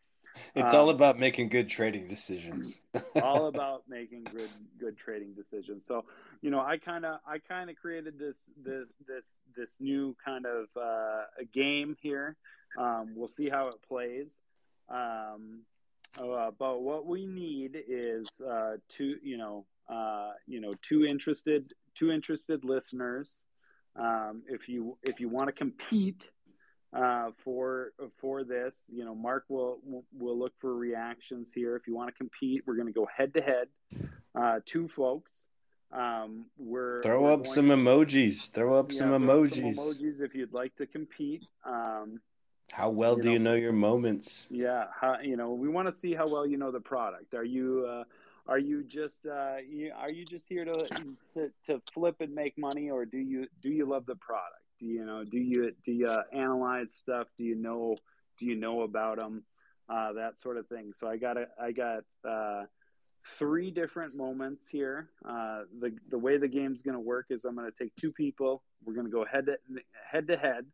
It's 0.54 0.74
Um, 0.74 0.80
all 0.80 0.90
about 0.90 1.18
making 1.18 1.48
good 1.48 1.68
trading 1.70 2.08
decisions. 2.08 2.82
all 3.22 3.46
about 3.46 3.84
making 3.88 4.24
good 4.24 4.50
good 4.78 4.98
trading 4.98 5.32
decisions. 5.34 5.86
So, 5.86 6.04
you 6.42 6.50
know, 6.50 6.60
I 6.60 6.76
kind 6.76 7.06
of 7.06 7.20
I 7.26 7.38
kind 7.38 7.70
of 7.70 7.76
created 7.76 8.18
this 8.18 8.36
this 8.62 8.86
this 9.06 9.24
this 9.56 9.76
new 9.80 10.14
kind 10.22 10.44
of 10.44 10.66
uh, 10.76 11.24
a 11.40 11.44
game 11.52 11.96
here. 12.02 12.36
Um, 12.78 13.14
we'll 13.16 13.28
see 13.28 13.48
how 13.48 13.68
it 13.68 13.76
plays. 13.88 14.40
Um, 14.88 15.62
uh, 16.18 16.50
but 16.58 16.82
what 16.82 17.06
we 17.06 17.26
need 17.26 17.76
is 17.88 18.26
uh, 18.40 18.76
two, 18.88 19.16
you 19.22 19.36
know, 19.36 19.66
uh, 19.88 20.32
you 20.46 20.60
know, 20.60 20.72
two 20.82 21.04
interested 21.04 21.72
two 21.94 22.10
interested 22.10 22.64
listeners. 22.64 23.44
Um, 23.96 24.42
if 24.48 24.68
you 24.68 24.98
if 25.02 25.20
you 25.20 25.28
want 25.28 25.48
to 25.48 25.52
compete 25.52 26.30
uh, 26.96 27.30
for 27.44 27.92
for 28.18 28.44
this. 28.44 28.84
You 28.88 29.04
know, 29.04 29.14
Mark 29.14 29.44
will 29.48 29.78
will 30.16 30.38
look 30.38 30.52
for 30.58 30.74
reactions 30.74 31.52
here. 31.52 31.76
If 31.76 31.86
you 31.86 31.94
want 31.94 32.08
to 32.08 32.14
compete, 32.14 32.62
we're 32.66 32.76
going 32.76 32.86
to 32.86 32.92
go 32.92 33.06
head 33.14 33.34
to 33.34 33.42
head. 33.42 33.68
Uh, 34.34 34.60
two 34.64 34.88
folks. 34.88 35.48
Um, 35.92 36.46
we're 36.58 37.02
Throw 37.02 37.22
we're 37.22 37.32
up 37.32 37.46
some 37.46 37.68
to- 37.68 37.76
emojis. 37.76 38.52
Throw 38.52 38.78
up 38.78 38.90
yeah, 38.92 38.98
some 38.98 39.08
throw 39.08 39.16
up 39.16 39.22
emojis. 39.22 39.76
emojis 39.76 40.20
if 40.20 40.34
you'd 40.34 40.52
like 40.52 40.74
to 40.76 40.86
compete. 40.86 41.44
Um, 41.64 42.20
How 42.72 42.90
well 42.90 43.16
You 43.16 43.22
do 43.22 43.30
you 43.32 43.38
know- 43.38 43.52
know 43.52 43.56
your 43.56 43.72
moments? 43.72 44.46
yeah, 44.50 44.86
how, 44.98 45.20
you 45.20 45.36
know, 45.36 45.52
we 45.52 45.68
want 45.68 45.86
to 45.88 45.92
see 45.92 46.14
how 46.14 46.26
well 46.28 46.46
you 46.46 46.56
know 46.56 46.70
the 46.70 46.80
product. 46.80 47.34
Are 47.34 47.44
you 47.44 47.86
uh, 47.88 48.04
are 48.46 48.58
you 48.58 48.84
just 48.84 49.26
uh, 49.26 49.56
you, 49.68 49.92
are 49.96 50.10
you 50.12 50.24
just 50.24 50.46
here 50.48 50.64
to, 50.64 50.74
to 51.34 51.50
to 51.66 51.80
flip 51.92 52.16
and 52.20 52.34
make 52.34 52.56
money, 52.58 52.90
or 52.90 53.04
do 53.04 53.18
you 53.18 53.46
do 53.62 53.70
you 53.70 53.86
love 53.86 54.06
the 54.06 54.16
product? 54.16 54.62
Do 54.78 54.86
you 54.86 55.04
know 55.04 55.24
do 55.24 55.38
you 55.38 55.72
do 55.84 55.92
you 55.92 56.06
uh, 56.06 56.22
analyze 56.32 56.92
stuff? 56.92 57.28
Do 57.36 57.44
you 57.44 57.54
know 57.54 57.96
do 58.38 58.46
you 58.46 58.56
know 58.56 58.82
about 58.82 59.16
them? 59.18 59.44
Uh, 59.88 60.12
that 60.14 60.36
sort 60.38 60.56
of 60.56 60.66
thing. 60.66 60.92
So 60.92 61.06
I 61.06 61.16
got 61.16 61.36
a, 61.36 61.46
I 61.62 61.70
got 61.70 62.02
uh, 62.28 62.64
three 63.38 63.70
different 63.70 64.16
moments 64.16 64.66
here. 64.68 65.08
Uh, 65.24 65.62
the 65.80 65.96
the 66.10 66.18
way 66.18 66.36
the 66.36 66.48
game's 66.48 66.82
going 66.82 66.96
to 66.96 67.00
work 67.00 67.26
is 67.30 67.44
I'm 67.44 67.54
going 67.54 67.70
to 67.70 67.84
take 67.84 67.94
two 67.94 68.10
people. 68.10 68.64
We're 68.84 68.94
going 68.94 69.06
to 69.06 69.12
go 69.12 69.24
head 69.24 69.46
to 69.46 69.56
head 70.10 70.26
to 70.28 70.36
head. 70.36 70.66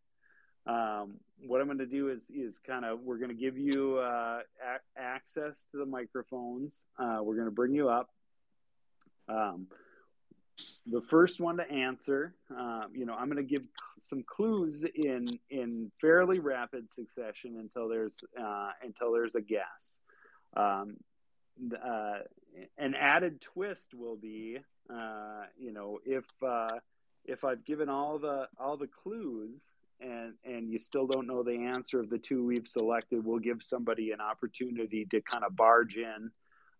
Um, 0.67 1.15
what 1.45 1.61
I'm 1.61 1.67
going 1.67 1.79
to 1.79 1.87
do 1.87 2.09
is 2.09 2.27
is 2.33 2.59
kind 2.65 2.85
of 2.85 3.01
we're 3.01 3.19
going 3.19 3.31
to 3.31 3.35
give 3.35 3.59
you 3.59 3.99
uh, 3.99 4.41
a- 4.65 5.01
access 5.01 5.67
to 5.73 5.79
the 5.79 5.87
microphones. 5.87 6.87
Uh, 6.99 7.19
we're 7.23 7.35
going 7.35 7.47
to 7.47 7.53
bring 7.53 7.75
you 7.75 7.89
up. 7.89 8.11
Um, 9.29 9.67
the 10.87 11.01
first 11.01 11.41
one 11.41 11.57
to 11.57 11.71
answer, 11.71 12.35
um, 12.51 12.89
you 12.95 13.07
know, 13.07 13.15
I'm 13.15 13.27
going 13.31 13.45
to 13.45 13.51
give 13.51 13.67
some 13.99 14.23
clues 14.23 14.85
in 14.95 15.27
in 15.51 15.91
fairly 16.01 16.39
rapid 16.39 16.93
succession 16.93 17.57
until 17.59 17.89
there's 17.89 18.23
uh, 18.41 18.71
until 18.83 19.13
there's 19.13 19.35
a 19.35 19.41
guess. 19.41 20.01
Um, 20.57 20.97
uh, 21.85 22.19
an 22.79 22.95
added 22.95 23.41
twist 23.41 23.95
will 23.95 24.17
be, 24.17 24.59
uh, 24.93 25.45
you 25.59 25.73
know, 25.73 25.99
if 26.05 26.25
uh, 26.47 26.79
if 27.25 27.45
I've 27.45 27.65
given 27.65 27.89
all 27.89 28.19
the 28.19 28.49
all 28.59 28.77
the 28.77 28.89
clues 28.89 29.61
and 30.03 30.35
and 30.45 30.71
you 30.71 30.79
still 30.79 31.07
don't 31.07 31.27
know 31.27 31.43
the 31.43 31.67
answer 31.67 32.01
of 32.01 32.11
the 32.11 32.19
two 32.19 32.45
we've 32.45 32.69
selected, 32.69 33.25
we'll 33.25 33.39
give 33.39 33.63
somebody 33.63 34.13
an 34.13 34.21
opportunity 34.21 35.07
to 35.11 35.21
kind 35.21 35.45
of 35.45 35.57
barge 35.57 35.97
in 35.97 36.31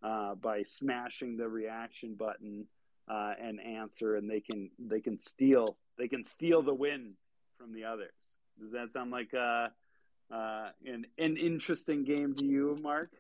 uh, 0.03 0.35
by 0.35 0.63
smashing 0.63 1.37
the 1.37 1.49
reaction 1.49 2.15
button 2.15 2.67
uh, 3.09 3.35
and 3.41 3.61
answer, 3.61 4.17
and 4.17 4.31
they 4.31 4.41
can 4.41 4.71
they 4.79 5.01
can 5.01 5.19
steal 5.19 5.77
they 5.99 6.09
can 6.09 6.25
steal 6.25 6.63
the 6.63 6.75
win 6.75 7.13
from 7.59 7.73
the 7.73 7.85
others. 7.85 8.11
Does 8.61 8.73
that 8.73 8.93
sound 8.93 9.11
like 9.11 9.33
uh, 9.35 9.69
uh, 10.33 10.71
an 10.85 11.07
an 11.19 11.37
interesting 11.37 12.05
game 12.05 12.35
to 12.35 12.45
you, 12.45 12.79
Mark? 12.81 13.11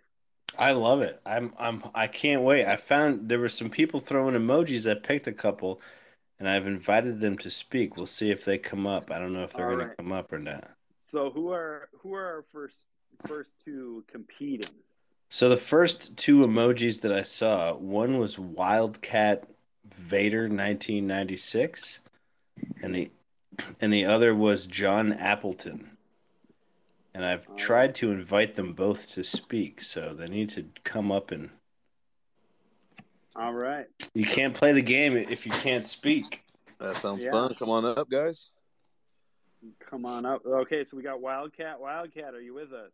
I 0.58 0.72
love 0.72 1.02
it. 1.02 1.20
I'm 1.24 1.52
I'm 1.58 1.82
I 1.94 2.06
can't 2.06 2.42
wait. 2.42 2.66
I 2.66 2.76
found 2.76 3.28
there 3.28 3.38
were 3.38 3.48
some 3.48 3.70
people 3.70 4.00
throwing 4.00 4.34
emojis. 4.34 4.90
I 4.90 4.94
picked 4.94 5.26
a 5.26 5.32
couple 5.32 5.80
and 6.42 6.48
I've 6.48 6.66
invited 6.66 7.20
them 7.20 7.38
to 7.38 7.52
speak. 7.52 7.96
We'll 7.96 8.06
see 8.06 8.32
if 8.32 8.44
they 8.44 8.58
come 8.58 8.84
up. 8.84 9.12
I 9.12 9.20
don't 9.20 9.32
know 9.32 9.44
if 9.44 9.52
they're 9.52 9.68
going 9.68 9.78
right. 9.78 9.90
to 9.90 10.02
come 10.02 10.10
up 10.10 10.32
or 10.32 10.40
not. 10.40 10.68
So 10.98 11.30
who 11.30 11.52
are 11.52 11.88
who 12.00 12.14
are 12.14 12.26
our 12.26 12.44
first 12.50 12.78
first 13.28 13.52
two 13.64 14.02
competing? 14.10 14.72
So 15.28 15.48
the 15.48 15.56
first 15.56 16.16
two 16.16 16.40
emojis 16.40 17.02
that 17.02 17.12
I 17.12 17.22
saw, 17.22 17.74
one 17.74 18.18
was 18.18 18.40
Wildcat 18.40 19.44
Vader 19.86 20.48
1996 20.48 22.00
and 22.82 22.92
the 22.92 23.12
and 23.80 23.92
the 23.92 24.06
other 24.06 24.34
was 24.34 24.66
John 24.66 25.12
Appleton. 25.12 25.96
And 27.14 27.24
I've 27.24 27.54
tried 27.54 27.94
to 27.96 28.10
invite 28.10 28.56
them 28.56 28.72
both 28.72 29.10
to 29.10 29.22
speak, 29.22 29.80
so 29.80 30.12
they 30.12 30.26
need 30.26 30.48
to 30.50 30.64
come 30.82 31.12
up 31.12 31.30
and 31.30 31.50
All 33.34 33.52
right. 33.54 33.86
you 34.14 34.26
can't 34.26 34.54
play 34.54 34.72
the 34.72 34.82
game 34.82 35.16
if 35.16 35.46
you 35.46 35.52
can't 35.52 35.84
speak. 35.84 36.42
That 36.78 36.96
sounds 36.98 37.24
Yeah. 37.24 37.30
fun. 37.30 37.54
Come 37.54 37.70
on 37.70 37.84
up, 37.84 38.10
guys. 38.10 38.50
Come 39.80 40.04
on 40.04 40.26
up. 40.26 40.44
Okay, 40.44 40.84
so 40.84 40.96
we 40.96 41.02
got 41.02 41.20
Wildcat. 41.20 41.80
Wildcat, 41.80 42.34
are 42.34 42.40
you 42.40 42.54
with 42.54 42.72
us? 42.72 42.92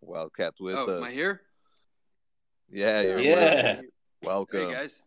Wildcats 0.00 0.60
with 0.60 0.76
oh, 0.76 0.84
us. 0.84 0.96
am 0.98 1.04
I 1.04 1.10
here? 1.10 1.42
Yeah, 2.68 3.00
you're 3.00 3.20
Yeah. 3.20 3.76
with. 3.80 3.90
Welcome. 4.22 4.66
Hey 4.66 4.72
guys. 4.72 5.00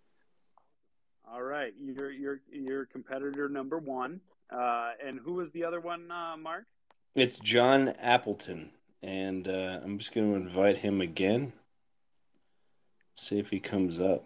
All 1.28 1.44
right. 1.44 1.74
You're 1.78 2.12
you're 2.12 2.42
you're 2.52 2.86
competitor 2.86 3.50
number 3.50 3.78
one. 3.78 4.22
Uh, 4.50 4.92
and 5.06 5.20
who 5.20 5.34
was 5.34 5.52
the 5.52 5.64
other 5.64 5.80
one, 5.80 6.10
uh, 6.10 6.36
Mark? 6.38 6.66
It's 7.16 7.38
John 7.38 7.90
Appleton, 8.00 8.72
and 9.04 9.48
uh, 9.48 9.80
I'm 9.84 10.00
just 10.00 10.14
going 10.14 10.32
to 10.32 10.38
invite 10.38 10.78
him 10.78 11.02
again. 11.02 11.54
See 13.20 13.38
if 13.38 13.50
he 13.50 13.60
comes 13.60 14.00
up. 14.00 14.26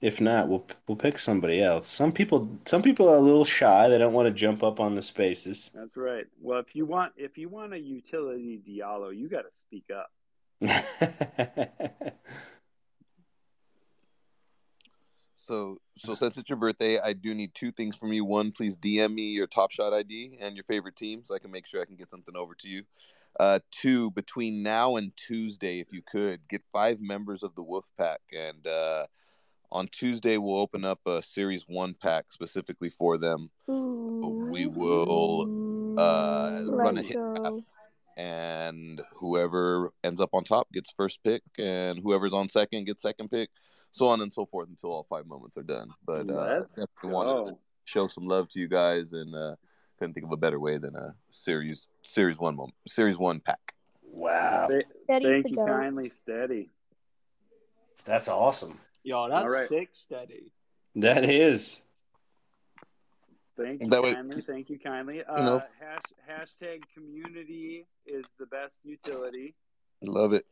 If 0.00 0.22
not, 0.22 0.48
we'll 0.48 0.66
we'll 0.88 0.96
pick 0.96 1.18
somebody 1.18 1.62
else. 1.62 1.86
Some 1.86 2.12
people 2.12 2.48
some 2.64 2.80
people 2.80 3.10
are 3.10 3.16
a 3.16 3.20
little 3.20 3.44
shy. 3.44 3.88
They 3.88 3.98
don't 3.98 4.14
want 4.14 4.26
to 4.26 4.32
jump 4.32 4.62
up 4.62 4.80
on 4.80 4.94
the 4.94 5.02
spaces. 5.02 5.70
That's 5.74 5.98
right. 5.98 6.24
Well, 6.40 6.60
if 6.60 6.74
you 6.74 6.86
want 6.86 7.12
if 7.18 7.36
you 7.36 7.50
want 7.50 7.74
a 7.74 7.78
utility 7.78 8.58
Diallo, 8.66 9.14
you 9.14 9.28
got 9.28 9.42
to 9.42 9.52
speak 9.52 9.90
up. 9.94 10.10
so 15.34 15.76
so 15.98 16.14
since 16.14 16.38
it's 16.38 16.48
your 16.48 16.56
birthday, 16.58 16.98
I 16.98 17.12
do 17.12 17.34
need 17.34 17.54
two 17.54 17.70
things 17.70 17.94
from 17.96 18.14
you. 18.14 18.24
One, 18.24 18.50
please 18.52 18.78
DM 18.78 19.12
me 19.12 19.32
your 19.32 19.46
Top 19.46 19.72
Shot 19.72 19.92
ID 19.92 20.38
and 20.40 20.56
your 20.56 20.64
favorite 20.64 20.96
team, 20.96 21.20
so 21.24 21.34
I 21.34 21.38
can 21.38 21.50
make 21.50 21.66
sure 21.66 21.82
I 21.82 21.84
can 21.84 21.96
get 21.96 22.08
something 22.08 22.34
over 22.34 22.54
to 22.54 22.68
you. 22.68 22.84
Uh, 23.38 23.60
two, 23.70 24.10
between 24.10 24.62
now 24.62 24.96
and 24.96 25.16
Tuesday, 25.16 25.80
if 25.80 25.92
you 25.92 26.02
could, 26.02 26.40
get 26.48 26.62
five 26.72 27.00
members 27.00 27.42
of 27.42 27.54
the 27.54 27.62
Wolf 27.62 27.86
Pack. 27.96 28.20
And 28.32 28.66
uh, 28.66 29.06
on 29.72 29.88
Tuesday, 29.88 30.36
we'll 30.36 30.56
open 30.58 30.84
up 30.84 31.00
a 31.06 31.22
Series 31.22 31.64
1 31.66 31.94
pack 31.94 32.26
specifically 32.30 32.90
for 32.90 33.18
them. 33.18 33.50
Ooh. 33.70 34.48
We 34.50 34.66
will 34.66 35.98
uh, 35.98 36.62
run 36.68 36.98
a 36.98 37.02
hit 37.02 37.16
draft, 37.16 37.62
and 38.16 39.00
whoever 39.14 39.90
ends 40.02 40.20
up 40.20 40.30
on 40.32 40.44
top 40.44 40.70
gets 40.72 40.92
first 40.96 41.22
pick, 41.22 41.42
and 41.58 41.98
whoever's 42.02 42.32
on 42.32 42.48
second 42.48 42.84
gets 42.84 43.02
second 43.02 43.30
pick, 43.30 43.48
so 43.92 44.08
on 44.08 44.20
and 44.20 44.32
so 44.32 44.44
forth 44.44 44.68
until 44.68 44.90
all 44.90 45.06
five 45.08 45.26
moments 45.26 45.56
are 45.56 45.62
done. 45.62 45.88
But 46.04 46.30
uh, 46.30 46.60
definitely 46.60 47.10
wanted 47.10 47.50
to 47.52 47.58
show 47.84 48.08
some 48.08 48.26
love 48.26 48.48
to 48.50 48.60
you 48.60 48.68
guys 48.68 49.12
and 49.12 49.34
uh, 49.34 49.54
couldn't 49.98 50.14
think 50.14 50.26
of 50.26 50.32
a 50.32 50.36
better 50.36 50.58
way 50.60 50.78
than 50.78 50.96
a 50.96 51.14
series 51.30 51.86
series 52.02 52.38
one 52.38 52.56
moment 52.56 52.74
series 52.88 53.18
one 53.18 53.40
pack. 53.40 53.74
Wow! 54.02 54.68
Thank 55.08 55.50
you 55.50 55.56
go. 55.56 55.66
kindly, 55.66 56.10
steady. 56.10 56.70
That's 58.04 58.28
awesome. 58.28 58.78
Yo, 59.02 59.28
that's 59.28 59.48
right. 59.48 59.68
sick, 59.68 59.90
steady. 59.92 60.52
That 60.96 61.28
is. 61.28 61.80
Thank 63.56 63.82
you 63.82 63.88
that 63.88 64.02
kindly. 64.02 64.36
Was, 64.36 64.44
Thank 64.44 64.70
you 64.70 64.78
kindly. 64.78 65.22
Uh, 65.22 65.36
you 65.36 65.44
know, 65.44 65.62
hash, 65.78 66.48
hashtag 66.62 66.82
community 66.94 67.86
is 68.06 68.24
the 68.38 68.46
best 68.46 68.78
utility. 68.84 69.54
Love 70.02 70.32
it. 70.32 70.46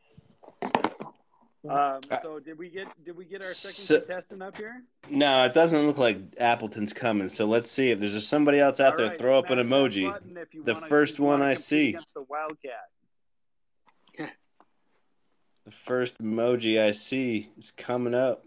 Um, 1.64 2.00
uh, 2.10 2.20
so 2.22 2.38
did 2.38 2.56
we 2.56 2.68
get 2.68 2.86
did 3.04 3.16
we 3.16 3.24
get 3.24 3.42
our 3.42 3.48
second 3.48 3.84
so, 3.84 4.00
contestant 4.00 4.42
up 4.42 4.56
here? 4.56 4.82
No, 5.10 5.44
it 5.44 5.54
doesn't 5.54 5.86
look 5.86 5.98
like 5.98 6.18
Appleton's 6.38 6.92
coming. 6.92 7.28
So 7.28 7.46
let's 7.46 7.68
see 7.68 7.90
if 7.90 7.98
there's 7.98 8.26
somebody 8.26 8.60
else 8.60 8.78
out 8.78 8.92
All 8.92 8.98
there. 8.98 9.08
Right, 9.08 9.18
throw 9.18 9.38
up 9.38 9.50
an 9.50 9.58
emoji. 9.58 10.12
The 10.64 10.74
wanna, 10.74 10.86
first 10.86 11.18
one 11.18 11.42
I 11.42 11.54
see. 11.54 11.96
The 12.14 12.22
Wildcat. 12.22 12.88
the 15.64 15.70
first 15.70 16.22
emoji 16.22 16.80
I 16.80 16.92
see 16.92 17.50
is 17.58 17.72
coming 17.72 18.14
up. 18.14 18.44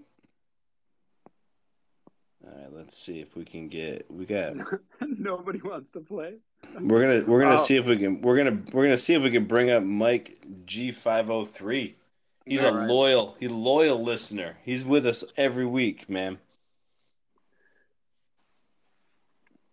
All 2.45 2.57
right, 2.57 2.71
let's 2.71 2.97
see 2.97 3.19
if 3.19 3.35
we 3.35 3.43
can 3.43 3.67
get. 3.67 4.09
We 4.09 4.25
got. 4.25 4.55
Nobody 5.01 5.59
wants 5.61 5.91
to 5.91 5.99
play. 5.99 6.35
We're 6.79 7.01
gonna 7.01 7.29
we're 7.29 7.41
gonna 7.41 7.55
oh. 7.55 7.57
see 7.57 7.75
if 7.75 7.87
we 7.87 7.97
can 7.97 8.21
we're 8.21 8.37
gonna 8.37 8.61
we're 8.71 8.83
gonna 8.83 8.97
see 8.97 9.15
if 9.15 9.23
we 9.23 9.31
can 9.31 9.45
bring 9.45 9.69
up 9.69 9.83
Mike 9.83 10.45
G 10.65 10.93
five 10.93 11.29
oh 11.29 11.43
three. 11.43 11.97
He's 12.45 12.63
All 12.63 12.73
a 12.73 12.77
right. 12.79 12.89
loyal, 12.89 13.35
he's 13.39 13.51
a 13.51 13.55
loyal 13.55 14.01
listener. 14.03 14.57
He's 14.63 14.83
with 14.83 15.05
us 15.05 15.23
every 15.37 15.65
week, 15.65 16.09
man. 16.09 16.37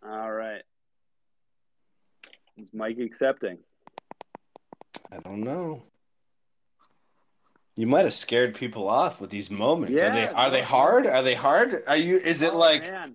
All 0.07 0.33
right. 0.33 0.63
Is 2.57 2.69
Mike 2.73 2.99
accepting? 2.99 3.59
I 5.13 5.19
don't 5.19 5.43
know. 5.43 5.83
You 7.77 7.87
might 7.87 8.05
have 8.05 8.15
scared 8.15 8.55
people 8.57 8.89
off 8.89 9.21
with 9.21 9.31
these 9.31 9.51
moments. 9.51 9.99
Yeah, 9.99 10.09
are 10.09 10.15
they 10.15 10.29
are 10.29 10.51
they 10.51 10.63
hard? 10.63 11.07
Are 11.07 11.23
they 11.23 11.35
hard? 11.35 11.85
Are 11.87 11.97
you 11.97 12.17
is 12.17 12.43
it 12.43 12.53
oh, 12.53 12.59
like 12.59 12.83
man. 12.83 13.15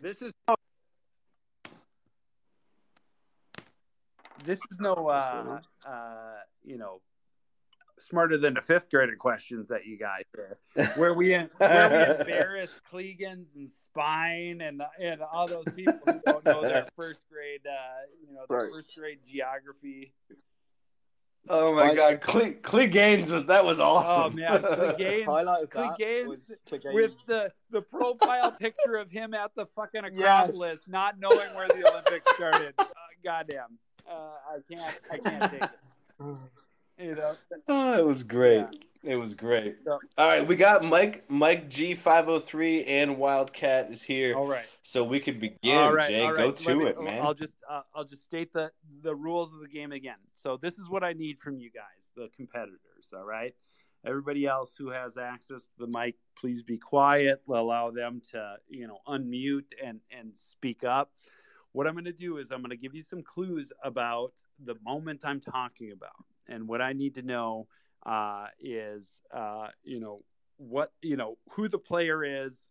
This 0.00 0.22
is 0.22 0.32
This 4.44 4.58
is 4.70 4.78
no 4.80 4.92
uh, 4.92 5.60
uh 5.86 6.40
you 6.64 6.76
know 6.76 7.00
smarter 7.98 8.36
than 8.36 8.54
the 8.54 8.60
fifth 8.60 8.90
grader 8.90 9.16
questions 9.16 9.68
that 9.68 9.86
you 9.86 9.96
guys 9.98 10.22
are, 10.36 10.58
where 10.96 11.14
we 11.14 11.32
where 11.32 11.46
we 11.58 12.20
embarrass 12.20 12.70
Clegans 12.90 13.54
and 13.54 13.68
Spine 13.68 14.60
and 14.60 14.82
and 15.00 15.20
all 15.22 15.46
those 15.46 15.66
people 15.74 15.98
who 16.04 16.20
don't 16.26 16.44
know 16.44 16.62
their 16.62 16.86
first 16.96 17.24
grade, 17.30 17.60
uh, 17.66 18.06
you 18.26 18.34
know, 18.34 18.44
their 18.48 18.64
right. 18.64 18.72
first 18.72 18.94
grade 18.96 19.18
geography. 19.26 20.12
Oh 21.46 21.74
my 21.74 21.94
God, 21.94 22.22
Cle, 22.22 22.54
Cle 22.62 22.86
Gaines 22.86 23.30
was 23.30 23.44
that 23.46 23.64
was 23.64 23.78
awesome. 23.78 24.32
Oh 24.32 24.36
man, 24.36 24.62
Cle 24.62 24.94
Gaines, 24.96 25.26
Cle 25.70 25.94
Gaines 25.98 26.38
with 26.94 27.14
the 27.26 27.50
the 27.70 27.82
profile 27.82 28.52
picture 28.52 28.96
of 28.96 29.10
him 29.10 29.34
at 29.34 29.50
the 29.54 29.66
fucking 29.76 30.04
Acropolis, 30.04 30.80
yes. 30.80 30.88
not 30.88 31.20
knowing 31.20 31.54
where 31.54 31.68
the 31.68 31.86
Olympics 31.90 32.30
started. 32.34 32.72
Uh, 32.78 32.86
goddamn, 33.22 33.78
uh, 34.10 34.12
I 34.12 34.74
can't, 34.74 35.00
I 35.10 35.18
can't 35.18 35.52
take 35.52 35.62
it. 35.62 35.70
You 36.98 37.14
know. 37.14 37.34
Oh, 37.68 37.98
it 37.98 38.06
was 38.06 38.22
great. 38.22 38.66
Yeah. 38.70 38.78
It 39.06 39.16
was 39.16 39.34
great. 39.34 39.76
So, 39.84 39.98
All 40.16 40.28
right, 40.28 40.46
we 40.46 40.56
got 40.56 40.82
Mike 40.82 41.24
Mike 41.28 41.68
G 41.68 41.94
five 41.94 42.28
oh 42.28 42.38
three 42.38 42.84
and 42.84 43.18
Wildcat 43.18 43.90
is 43.90 44.02
here. 44.02 44.34
All 44.34 44.46
right, 44.46 44.64
so 44.82 45.04
we 45.04 45.20
could 45.20 45.40
begin. 45.40 45.76
All 45.76 45.92
right, 45.92 46.08
Jay, 46.08 46.22
all 46.22 46.32
right. 46.32 46.38
go 46.38 46.52
to 46.52 46.74
me, 46.74 46.86
it, 46.86 47.00
man. 47.00 47.22
I'll 47.22 47.34
just 47.34 47.56
uh, 47.70 47.82
I'll 47.94 48.04
just 48.04 48.24
state 48.24 48.52
the 48.54 48.70
the 49.02 49.14
rules 49.14 49.52
of 49.52 49.60
the 49.60 49.68
game 49.68 49.92
again. 49.92 50.16
So 50.32 50.56
this 50.56 50.78
is 50.78 50.88
what 50.88 51.04
I 51.04 51.12
need 51.12 51.38
from 51.38 51.58
you 51.58 51.70
guys, 51.70 52.12
the 52.16 52.30
competitors. 52.34 53.12
All 53.14 53.24
right, 53.24 53.54
everybody 54.06 54.46
else 54.46 54.74
who 54.76 54.88
has 54.88 55.18
access 55.18 55.64
to 55.64 55.70
the 55.78 55.86
mic, 55.86 56.14
please 56.38 56.62
be 56.62 56.78
quiet. 56.78 57.42
Allow 57.46 57.90
them 57.90 58.22
to 58.32 58.56
you 58.68 58.86
know 58.86 59.00
unmute 59.06 59.72
and 59.84 60.00
and 60.18 60.32
speak 60.34 60.82
up. 60.82 61.12
What 61.72 61.86
I'm 61.86 61.94
going 61.94 62.04
to 62.04 62.12
do 62.12 62.38
is 62.38 62.52
I'm 62.52 62.60
going 62.60 62.70
to 62.70 62.76
give 62.76 62.94
you 62.94 63.02
some 63.02 63.22
clues 63.22 63.70
about 63.82 64.32
the 64.64 64.76
moment 64.82 65.24
I'm 65.26 65.40
talking 65.40 65.90
about 65.92 66.24
and 66.48 66.68
what 66.68 66.80
I 66.80 66.92
need 66.92 67.14
to 67.16 67.22
know 67.22 67.68
uh, 68.04 68.46
is, 68.60 69.22
uh, 69.32 69.68
you 69.82 70.00
know, 70.00 70.22
what 70.56 70.92
you 71.02 71.16
know 71.16 71.36
who 71.50 71.68
the 71.68 71.78
player 71.78 72.24
is, 72.24 72.68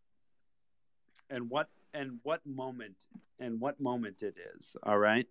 and 1.30 1.50
what 1.50 1.70
and 1.94 2.20
what 2.24 2.42
moment 2.46 2.96
and 3.40 3.60
what 3.60 3.80
moment 3.80 4.24
it 4.24 4.36
is. 4.56 4.76
All 4.84 4.98
right, 4.98 5.28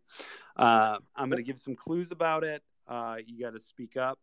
uh, 0.56 0.98
I'm 1.16 1.28
going 1.28 1.42
to 1.42 1.46
give 1.46 1.58
some 1.58 1.76
clues 1.76 2.10
about 2.10 2.44
it. 2.44 2.62
Uh, 2.86 3.16
you 3.26 3.42
got 3.42 3.54
to 3.54 3.60
speak 3.60 3.96
up 3.96 4.18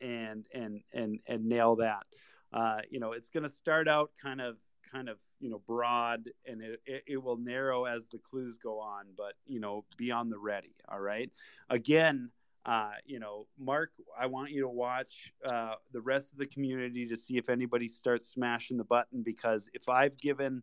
and 0.00 0.46
and 0.52 0.82
and 0.92 1.20
and 1.26 1.46
nail 1.46 1.76
that. 1.76 2.06
Uh, 2.52 2.78
you 2.90 2.98
know, 2.98 3.12
it's 3.12 3.28
going 3.28 3.44
to 3.44 3.48
start 3.48 3.88
out 3.88 4.10
kind 4.20 4.40
of 4.40 4.56
kind 4.90 5.08
of 5.08 5.18
you 5.38 5.50
know 5.50 5.60
broad 5.66 6.28
and 6.46 6.60
it, 6.62 6.80
it, 6.84 7.04
it, 7.06 7.16
will 7.22 7.36
narrow 7.36 7.84
as 7.84 8.06
the 8.08 8.18
clues 8.18 8.58
go 8.58 8.80
on 8.80 9.04
but 9.16 9.34
you 9.46 9.60
know 9.60 9.84
be 9.96 10.10
on 10.10 10.28
the 10.30 10.38
ready 10.38 10.74
all 10.88 10.98
right 10.98 11.30
again 11.68 12.30
uh, 12.66 12.90
you 13.06 13.18
know, 13.18 13.46
Mark, 13.58 13.90
I 14.18 14.26
want 14.26 14.50
you 14.50 14.62
to 14.62 14.68
watch 14.68 15.32
uh, 15.44 15.74
the 15.92 16.00
rest 16.00 16.32
of 16.32 16.38
the 16.38 16.46
community 16.46 17.06
to 17.08 17.16
see 17.16 17.38
if 17.38 17.48
anybody 17.48 17.88
starts 17.88 18.26
smashing 18.26 18.76
the 18.76 18.84
button 18.84 19.22
because 19.22 19.68
if 19.72 19.88
I've 19.88 20.18
given 20.18 20.62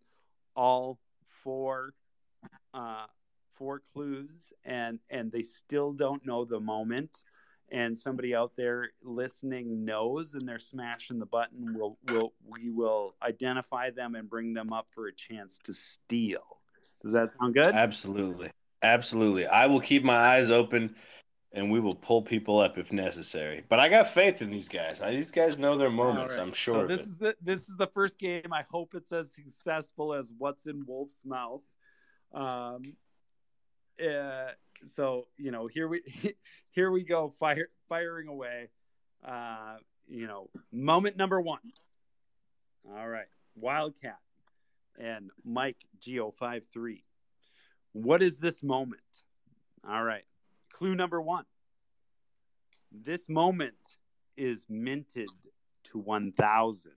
all 0.55 0.99
four 1.43 1.93
uh, 2.73 3.05
four 3.55 3.81
clues 3.91 4.53
and 4.63 4.99
and 5.09 5.31
they 5.31 5.41
still 5.41 5.91
don't 5.91 6.23
know 6.25 6.45
the 6.45 6.59
moment 6.59 7.23
and 7.71 7.97
somebody 7.97 8.35
out 8.35 8.51
there 8.55 8.89
listening 9.03 9.83
knows 9.83 10.35
and 10.35 10.47
they're 10.47 10.59
smashing 10.59 11.19
the 11.19 11.25
button 11.25 11.75
we'll, 11.75 11.97
we'll 12.07 12.31
we 12.47 12.69
will 12.69 13.15
identify 13.23 13.89
them 13.89 14.13
and 14.13 14.29
bring 14.29 14.53
them 14.53 14.71
up 14.71 14.87
for 14.93 15.07
a 15.07 15.13
chance 15.13 15.57
to 15.63 15.73
steal. 15.73 16.43
Does 17.01 17.13
that 17.13 17.29
sound 17.39 17.55
good? 17.55 17.67
Absolutely. 17.67 18.51
Absolutely. 18.83 19.47
I 19.47 19.65
will 19.65 19.79
keep 19.79 20.03
my 20.03 20.15
eyes 20.15 20.51
open 20.51 20.95
and 21.53 21.71
we 21.71 21.79
will 21.79 21.95
pull 21.95 22.21
people 22.21 22.59
up 22.59 22.77
if 22.77 22.91
necessary. 22.91 23.63
But 23.69 23.79
I 23.79 23.89
got 23.89 24.09
faith 24.09 24.41
in 24.41 24.51
these 24.51 24.67
guys. 24.67 24.99
these 24.99 25.31
guys 25.31 25.57
know 25.57 25.77
their 25.77 25.89
moments. 25.89 26.35
Right. 26.35 26.43
I'm 26.43 26.53
sure. 26.53 26.83
So 26.83 26.87
this 26.87 27.07
is 27.07 27.17
the 27.17 27.35
this 27.41 27.69
is 27.69 27.75
the 27.77 27.87
first 27.87 28.19
game. 28.19 28.51
I 28.51 28.63
hope 28.69 28.93
it's 28.93 29.11
as 29.11 29.31
successful 29.33 30.13
as 30.13 30.31
what's 30.37 30.65
in 30.67 30.85
Wolf's 30.85 31.21
mouth. 31.25 31.61
Um, 32.33 32.81
uh, 33.99 34.51
so 34.85 35.27
you 35.37 35.51
know, 35.51 35.67
here 35.67 35.87
we 35.87 36.01
here 36.71 36.91
we 36.91 37.03
go, 37.03 37.29
fire 37.39 37.69
firing 37.87 38.27
away. 38.27 38.69
Uh, 39.25 39.77
you 40.07 40.27
know, 40.27 40.49
moment 40.71 41.17
number 41.17 41.39
one. 41.39 41.59
All 42.95 43.07
right, 43.07 43.27
Wildcat 43.55 44.19
and 44.99 45.29
Mike 45.43 45.77
Geo 45.99 46.31
five 46.31 46.65
three. 46.73 47.03
What 47.93 48.21
is 48.21 48.39
this 48.39 48.61
moment? 48.61 49.01
All 49.87 50.03
right. 50.03 50.23
Clue 50.69 50.95
number 50.95 51.21
one 51.21 51.45
this 52.91 53.27
moment 53.27 53.97
is 54.35 54.65
minted 54.69 55.29
to 55.85 55.97
1000. 55.97 56.91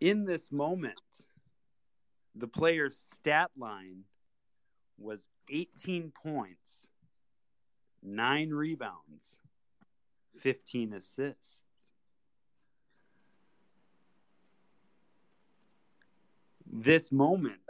In 0.00 0.24
this 0.24 0.52
moment, 0.52 1.00
the 2.34 2.46
player's 2.46 2.96
stat 2.96 3.50
line 3.56 4.04
was 4.98 5.26
18 5.50 6.12
points, 6.22 6.88
nine 8.02 8.50
rebounds, 8.50 9.38
15 10.38 10.92
assists. 10.92 11.62
This 16.70 17.10
moment 17.10 17.60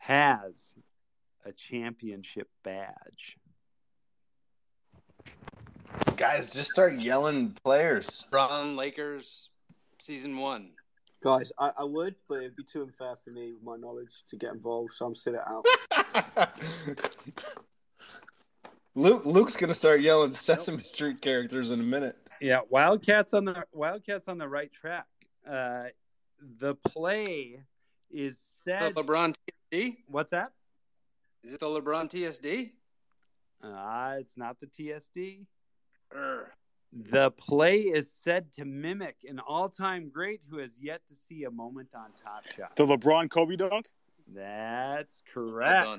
has 0.00 0.74
a 1.44 1.52
championship 1.52 2.48
badge. 2.64 3.36
Guys, 6.16 6.52
just 6.52 6.70
start 6.70 6.94
yelling 6.94 7.56
players. 7.62 8.26
Brown 8.30 8.76
Lakers 8.76 9.50
season 9.98 10.36
one. 10.38 10.70
Guys, 11.22 11.52
I, 11.58 11.72
I 11.78 11.84
would, 11.84 12.14
but 12.28 12.38
it'd 12.38 12.56
be 12.56 12.64
too 12.64 12.82
unfair 12.82 13.14
for 13.22 13.30
me 13.30 13.52
with 13.52 13.62
my 13.62 13.76
knowledge 13.76 14.24
to 14.30 14.36
get 14.36 14.52
involved, 14.52 14.94
so 14.94 15.04
I'm 15.04 15.14
sitting 15.14 15.40
out. 15.46 15.66
Luke 18.94 19.22
Luke's 19.26 19.56
gonna 19.56 19.74
start 19.74 20.00
yelling 20.00 20.32
Sesame 20.32 20.82
Street 20.82 21.20
characters 21.20 21.70
in 21.70 21.80
a 21.80 21.84
minute. 21.84 22.16
Yeah, 22.40 22.60
Wildcats 22.70 23.34
on 23.34 23.44
the 23.44 23.64
Wildcats 23.72 24.28
on 24.28 24.38
the 24.38 24.48
right 24.48 24.72
track. 24.72 25.06
Uh, 25.48 25.84
the 26.58 26.74
play 26.74 27.60
is 28.10 28.38
said. 28.64 28.94
The 28.94 29.02
LeBron 29.02 29.34
TSD. 29.72 29.96
What's 30.06 30.30
that? 30.30 30.52
Is 31.42 31.54
it 31.54 31.60
the 31.60 31.66
LeBron 31.66 32.10
TSD? 32.10 32.70
Ah, 33.62 34.10
uh, 34.10 34.14
it's 34.18 34.36
not 34.36 34.56
the 34.60 34.66
TSD. 34.66 35.46
Urgh. 36.16 36.48
The 36.92 37.30
play 37.30 37.82
is 37.82 38.10
said 38.10 38.52
to 38.54 38.64
mimic 38.64 39.16
an 39.28 39.38
all-time 39.38 40.10
great 40.12 40.40
who 40.50 40.58
has 40.58 40.72
yet 40.80 41.02
to 41.08 41.14
see 41.14 41.44
a 41.44 41.50
moment 41.50 41.94
on 41.94 42.10
Top 42.24 42.44
Shot. 42.56 42.74
The 42.74 42.84
LeBron 42.84 43.30
Kobe 43.30 43.54
dunk. 43.54 43.86
That's 44.34 45.22
correct. 45.32 45.86
Well 45.86 45.98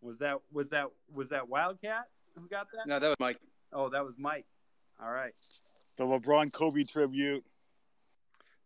was 0.00 0.18
that 0.18 0.36
was 0.52 0.70
that 0.70 0.86
was 1.12 1.30
that 1.30 1.48
Wildcat 1.48 2.06
who 2.36 2.46
got 2.48 2.70
that? 2.70 2.86
No, 2.86 2.98
that 2.98 3.08
was 3.08 3.16
Mike. 3.18 3.38
Oh, 3.72 3.88
that 3.88 4.04
was 4.04 4.14
Mike. 4.16 4.46
All 5.02 5.10
right. 5.10 5.32
The 5.96 6.04
LeBron 6.04 6.52
Kobe 6.52 6.84
tribute. 6.84 7.44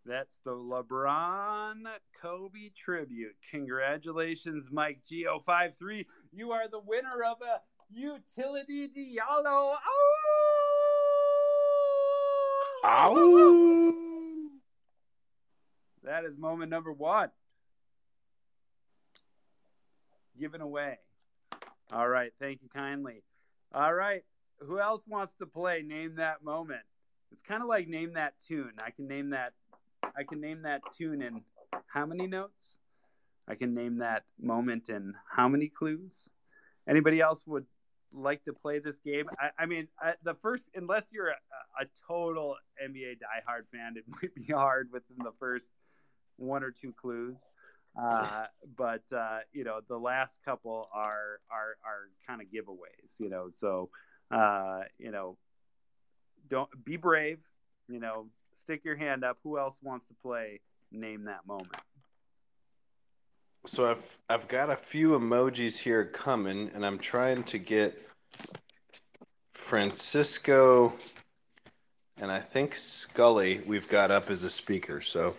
That's 0.05 0.41
the 0.45 0.51
LeBron 0.51 1.85
Kobe 2.21 2.71
tribute. 2.77 3.37
Congratulations, 3.51 4.69
Mike 4.73 5.03
Geo53. 5.11 6.07
You 6.33 6.51
are 6.51 6.69
the 6.69 6.81
winner 6.81 7.23
of 7.25 7.39
a 7.41 7.61
utility 7.89 8.89
Diallo. 8.89 9.75
Ow! 9.75 9.79
Ow! 12.85 13.95
That 16.05 16.25
is 16.25 16.37
moment 16.37 16.71
number 16.71 16.93
one. 16.93 17.31
Given 20.39 20.61
away. 20.61 20.99
All 21.93 22.09
right. 22.09 22.33
Thank 22.41 22.63
you 22.63 22.69
kindly. 22.69 23.23
All 23.73 23.95
right. 23.95 24.25
Who 24.59 24.81
else 24.81 25.03
wants 25.07 25.35
to 25.39 25.47
play? 25.47 25.83
Name 25.83 26.17
that 26.17 26.43
moment. 26.43 26.83
It's 27.31 27.43
kind 27.43 27.63
of 27.63 27.69
like 27.69 27.87
name 27.87 28.15
that 28.15 28.35
tune. 28.49 28.73
I 28.85 28.91
can 28.91 29.07
name 29.07 29.31
that. 29.31 29.53
I 30.17 30.25
can 30.25 30.41
name 30.41 30.63
that 30.63 30.83
tune 30.97 31.23
in 31.23 31.43
how 31.87 32.07
many 32.07 32.27
notes? 32.27 32.77
I 33.49 33.55
can 33.55 33.75
name 33.75 33.99
that 33.99 34.25
moment 34.41 34.89
in 34.89 35.15
how 35.31 35.49
many 35.49 35.69
clues? 35.69 36.31
Anybody 36.89 37.21
else 37.21 37.43
would 37.47 37.67
like 38.13 38.45
to 38.45 38.53
play 38.53 38.79
this 38.79 38.99
game? 38.99 39.27
I, 39.39 39.63
I 39.63 39.67
mean, 39.67 39.89
I, 40.01 40.13
the 40.23 40.35
first, 40.35 40.69
unless 40.75 41.07
you're 41.13 41.29
a, 41.29 41.83
a 41.83 41.87
total 42.07 42.57
NBA 42.83 43.19
diehard 43.19 43.65
fan, 43.73 43.95
it 43.97 44.05
might 44.23 44.35
be 44.35 44.53
hard 44.53 44.91
within 44.93 45.17
the 45.19 45.33
first 45.39 45.73
one 46.37 46.63
or 46.63 46.71
two 46.71 46.93
clues. 46.93 47.39
Uh, 48.01 48.47
but 48.77 49.03
uh, 49.15 49.41
you 49.53 49.65
know, 49.65 49.81
the 49.87 49.99
last 49.99 50.41
couple 50.45 50.89
are 50.95 51.41
are 51.51 51.77
are 51.85 52.09
kind 52.27 52.41
of 52.41 52.47
giveaways. 52.49 53.19
You 53.19 53.29
know, 53.29 53.51
so 53.55 53.91
uh, 54.31 54.81
you 54.99 55.11
know, 55.11 55.37
don't 56.49 56.71
be 56.85 56.97
brave. 56.97 57.41
You 57.89 58.01
know, 58.01 58.29
stick 58.63 58.85
your 58.85 58.97
hand 58.97 59.25
up. 59.25 59.39
Who 59.43 59.59
else 59.59 59.79
wants 59.83 60.07
to 60.07 60.15
play? 60.23 60.61
Name 60.91 61.25
that 61.25 61.47
moment. 61.47 61.77
So 63.67 63.91
I've 63.91 64.17
I've 64.29 64.49
got 64.49 64.71
a 64.71 64.77
few 64.77 65.11
emojis 65.11 65.77
here 65.77 66.05
coming, 66.05 66.71
and 66.75 66.85
I'm 66.85 66.99
trying 66.99 67.45
to 67.45 67.59
get 67.59 67.97
Francisco 69.53 70.93
and 72.23 72.31
I 72.31 72.41
think 72.41 72.77
Scully 72.77 73.63
we've 73.67 73.89
got 73.89 74.11
up 74.11 74.31
as 74.31 74.45
a 74.45 74.51
speaker. 74.51 75.01
So 75.01 75.35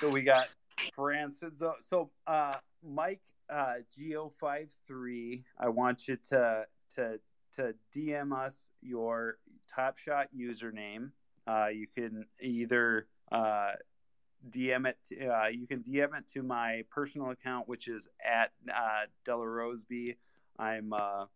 so 0.00 0.08
we 0.08 0.22
got 0.22 0.48
Francis. 0.94 1.62
So 1.80 2.10
uh, 2.26 2.54
Mike 2.82 3.20
uh, 3.52 3.74
Geo53, 3.98 5.44
I 5.58 5.68
want 5.68 6.08
you 6.08 6.16
to 6.30 6.64
to 6.94 7.20
to 7.56 7.74
DM 7.94 8.32
us 8.32 8.70
your 8.80 9.38
Top 9.74 9.98
Shot 9.98 10.28
username. 10.36 11.10
Uh, 11.48 11.68
you 11.68 11.86
can 11.94 12.26
either 12.40 13.06
uh, 13.32 13.72
DM 14.50 14.86
it. 14.86 14.98
To, 15.08 15.28
uh, 15.28 15.46
you 15.48 15.66
can 15.66 15.82
DM 15.82 16.16
it 16.18 16.28
to 16.34 16.42
my 16.42 16.82
personal 16.90 17.30
account, 17.30 17.68
which 17.68 17.88
is 17.88 18.06
at 18.24 18.52
uh, 18.68 19.06
DeLaRosby. 19.26 20.16
I'm 20.58 20.92
a 20.92 21.28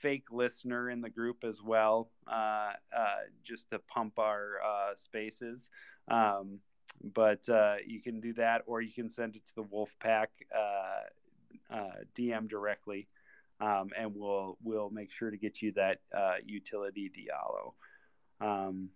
fake 0.00 0.26
listener 0.30 0.90
in 0.90 1.00
the 1.00 1.10
group 1.10 1.42
as 1.42 1.62
well, 1.62 2.10
uh, 2.30 2.72
uh, 2.96 3.24
just 3.42 3.70
to 3.70 3.78
pump 3.80 4.18
our 4.18 4.60
uh, 4.64 4.94
spaces. 4.94 5.70
Um, 6.08 6.60
but 7.02 7.48
uh, 7.48 7.76
you 7.84 8.00
can 8.00 8.20
do 8.20 8.34
that, 8.34 8.62
or 8.66 8.80
you 8.80 8.92
can 8.92 9.10
send 9.10 9.36
it 9.36 9.42
to 9.48 9.62
the 9.62 9.64
Wolfpack 9.64 10.26
DM 12.16 12.48
directly. 12.48 13.08
Um, 13.58 13.88
and 13.98 14.14
we'll 14.14 14.58
we'll 14.62 14.90
make 14.90 15.10
sure 15.10 15.30
to 15.30 15.36
get 15.38 15.62
you 15.62 15.72
that 15.72 16.00
utility 16.44 17.10
Diallo. 17.10 17.72
Um, 18.46 18.90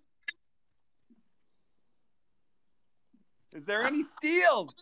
Is 3.55 3.65
there 3.65 3.81
any 3.81 4.03
steals? 4.03 4.75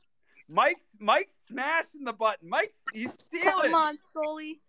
Mike's 0.49 0.87
Mike's 0.99 1.35
smashing 1.47 2.03
the 2.03 2.13
button. 2.13 2.49
Mike's 2.49 2.79
he's 2.93 3.11
stealing. 3.27 3.71
Come 3.71 3.75
on, 3.75 3.97
Scully. 3.99 4.61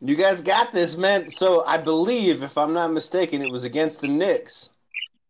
You 0.00 0.14
guys 0.14 0.40
got 0.40 0.72
this, 0.72 0.96
man. 0.96 1.28
So 1.28 1.64
I 1.66 1.76
believe, 1.76 2.42
if 2.42 2.56
I'm 2.56 2.72
not 2.72 2.92
mistaken, 2.92 3.42
it 3.42 3.50
was 3.50 3.64
against 3.64 4.00
the 4.00 4.08
Knicks. 4.08 4.70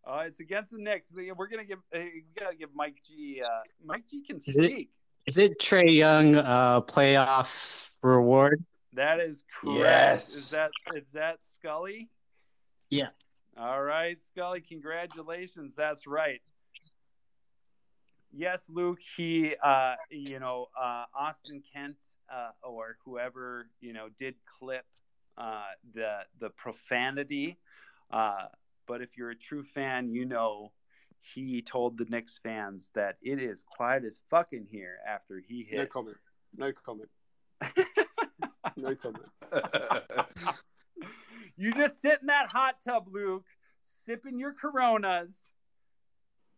Uh, 0.07 0.25
it's 0.27 0.41
against 0.41 0.71
the 0.71 0.79
Knicks. 0.79 1.09
We're 1.13 1.49
gonna 1.49 1.65
give. 1.65 1.79
Uh, 1.95 1.99
we 1.99 2.25
gotta 2.39 2.57
give 2.57 2.71
Mike 2.75 2.97
G. 3.07 3.41
Uh, 3.45 3.49
Mike 3.85 4.05
G 4.11 4.23
can 4.23 4.41
Is 4.45 4.55
speak. 4.55 4.91
Is 5.27 5.39
it 5.39 5.59
Trae 5.59 5.97
Young 5.97 6.37
uh, 6.37 6.81
playoff 6.83 7.97
reward? 8.03 8.65
That 8.95 9.21
is 9.21 9.45
correct. 9.61 9.79
Yes. 9.79 10.35
Is 10.35 10.51
that 10.51 10.71
is 10.95 11.05
that 11.15 11.39
Scully? 11.55 12.09
Yeah. 12.91 13.09
All 13.57 13.83
right, 13.83 14.19
Scully. 14.33 14.61
Congratulations. 14.61 15.73
That's 15.77 16.07
right. 16.07 16.41
Yes, 18.33 18.65
Luke. 18.69 19.01
He, 19.17 19.55
uh, 19.63 19.95
you 20.11 20.39
know, 20.39 20.69
uh, 20.81 21.05
Austin 21.19 21.63
Kent 21.73 21.97
uh, 22.33 22.51
or 22.63 22.97
whoever 23.05 23.69
you 23.81 23.93
know 23.93 24.09
did 24.19 24.35
clip 24.59 24.85
uh, 25.37 25.65
the 25.95 26.19
the 26.39 26.51
profanity. 26.51 27.59
Uh, 28.11 28.47
but 28.87 29.03
if 29.03 29.17
you're 29.17 29.31
a 29.31 29.37
true 29.37 29.63
fan, 29.63 30.11
you 30.11 30.25
know 30.25 30.73
he 31.21 31.63
told 31.63 31.99
the 31.99 32.07
Knicks 32.07 32.39
fans 32.43 32.91
that 32.95 33.17
it 33.23 33.41
is 33.41 33.63
quiet 33.63 34.05
as 34.05 34.21
fucking 34.31 34.67
here 34.71 34.99
after 35.07 35.43
he 35.47 35.67
hit. 35.69 35.79
No 35.79 35.87
comment. 35.87 36.17
No 36.57 36.73
comment. 36.73 37.11
no 38.77 38.95
comment. 38.95 39.27
You 41.61 41.73
just 41.73 42.01
sit 42.01 42.23
in 42.23 42.29
that 42.29 42.47
hot 42.47 42.77
tub, 42.83 43.09
Luke, 43.13 43.45
sipping 44.07 44.39
your 44.39 44.55
Coronas, 44.55 45.40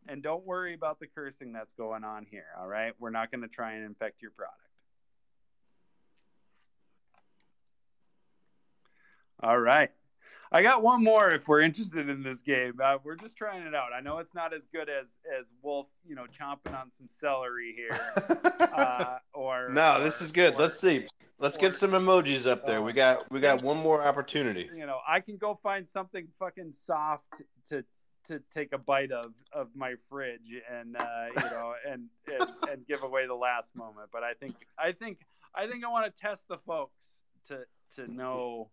and 0.09 0.23
don't 0.23 0.45
worry 0.45 0.75
about 0.75 0.99
the 1.01 1.07
cursing 1.07 1.53
that's 1.53 1.73
going 1.75 2.05
on 2.05 2.27
here. 2.31 2.47
All 2.61 2.67
right, 2.69 2.93
we're 2.99 3.11
not 3.11 3.31
going 3.31 3.43
to 3.43 3.49
try 3.49 3.73
and 3.75 3.85
infect 3.85 4.23
your 4.23 4.31
product. 4.33 4.59
All 9.43 9.59
right. 9.59 9.91
I 10.55 10.63
got 10.63 10.83
one 10.83 11.03
more 11.03 11.31
if 11.33 11.49
we're 11.49 11.63
interested 11.63 12.11
in 12.11 12.23
this 12.23 12.43
game. 12.43 12.75
Uh, 12.83 12.99
we're 13.03 13.17
just 13.17 13.37
trying 13.37 13.63
it 13.67 13.75
out. 13.75 13.89
I 13.97 14.03
know 14.03 14.19
it's 14.19 14.35
not 14.35 14.53
as 14.53 14.61
good 14.71 14.89
as 14.91 15.07
as 15.39 15.47
Wolf, 15.63 15.87
you 16.07 16.15
know, 16.15 16.25
chomping 16.25 16.79
on 16.79 16.91
some 16.97 17.09
celery 17.21 17.75
here. 17.77 17.99
Uh, 18.73 19.19
or 19.35 19.69
no, 19.71 20.03
this 20.03 20.23
is 20.23 20.33
good. 20.33 20.55
or- 20.55 20.61
Let's 20.63 20.81
see. 20.81 21.07
Let's 21.39 21.59
get 21.59 21.75
some 21.75 21.91
emojis 21.91 22.47
up 22.47 22.65
there. 22.65 22.81
We 22.81 22.95
got 22.95 23.31
we 23.31 23.39
got 23.39 23.63
one 23.63 23.77
more 23.77 24.03
opportunity. 24.03 24.71
you 24.75 24.87
know, 24.87 24.99
I 25.07 25.21
can 25.21 25.37
go 25.37 25.59
find 25.63 25.87
something 25.87 26.27
fucking 26.39 26.73
soft 26.87 27.43
to 27.69 27.85
to 28.33 28.43
take 28.53 28.73
a 28.73 28.79
bite 28.79 29.13
of 29.13 29.33
of 29.53 29.69
my 29.75 29.95
fridge 30.09 30.63
and 30.71 30.97
uh, 30.97 31.27
you 31.37 31.51
know 31.51 31.75
and, 31.91 32.09
and 32.27 32.51
and 32.71 32.87
give 32.87 33.03
away 33.03 33.27
the 33.27 33.35
last 33.35 33.75
moment. 33.75 34.09
But 34.13 34.23
I 34.23 34.35
think 34.35 34.55
I 34.79 34.93
think 34.93 35.19
I 35.55 35.67
think 35.67 35.85
I 35.85 35.89
want 35.89 36.15
to 36.15 36.21
test 36.21 36.49
the 36.49 36.59
folks 36.59 37.01
to 37.49 37.65
to 37.97 38.13
know 38.13 38.71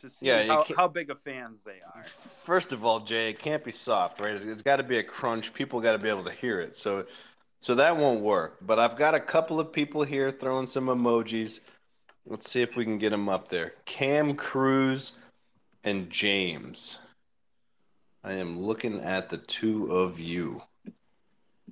to 0.00 0.08
see 0.08 0.26
Yeah, 0.26 0.46
how, 0.46 0.64
how 0.76 0.88
big 0.88 1.10
of 1.10 1.20
fans 1.20 1.60
they 1.64 1.78
are. 1.94 2.02
First 2.02 2.72
of 2.72 2.84
all, 2.84 3.00
Jay, 3.00 3.30
it 3.30 3.38
can't 3.38 3.62
be 3.62 3.72
soft, 3.72 4.20
right? 4.20 4.34
It's, 4.34 4.44
it's 4.44 4.62
got 4.62 4.76
to 4.76 4.82
be 4.82 4.98
a 4.98 5.04
crunch. 5.04 5.54
People 5.54 5.80
got 5.80 5.92
to 5.92 5.98
be 5.98 6.08
able 6.08 6.24
to 6.24 6.32
hear 6.32 6.60
it. 6.60 6.76
So, 6.76 7.06
so 7.60 7.74
that 7.76 7.96
won't 7.96 8.20
work. 8.20 8.58
But 8.62 8.78
I've 8.78 8.96
got 8.96 9.14
a 9.14 9.20
couple 9.20 9.60
of 9.60 9.72
people 9.72 10.02
here 10.02 10.30
throwing 10.30 10.66
some 10.66 10.86
emojis. 10.86 11.60
Let's 12.26 12.50
see 12.50 12.62
if 12.62 12.76
we 12.76 12.84
can 12.84 12.98
get 12.98 13.10
them 13.10 13.28
up 13.28 13.48
there. 13.48 13.74
Cam 13.84 14.34
Cruz 14.34 15.12
and 15.84 16.10
James. 16.10 16.98
I 18.22 18.34
am 18.34 18.60
looking 18.60 19.00
at 19.00 19.30
the 19.30 19.38
two 19.38 19.86
of 19.86 20.20
you, 20.20 20.60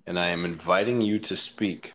and 0.07 0.18
I 0.18 0.31
am 0.31 0.47
inviting 0.47 1.02
you 1.02 1.18
to 1.20 1.36
speak. 1.36 1.93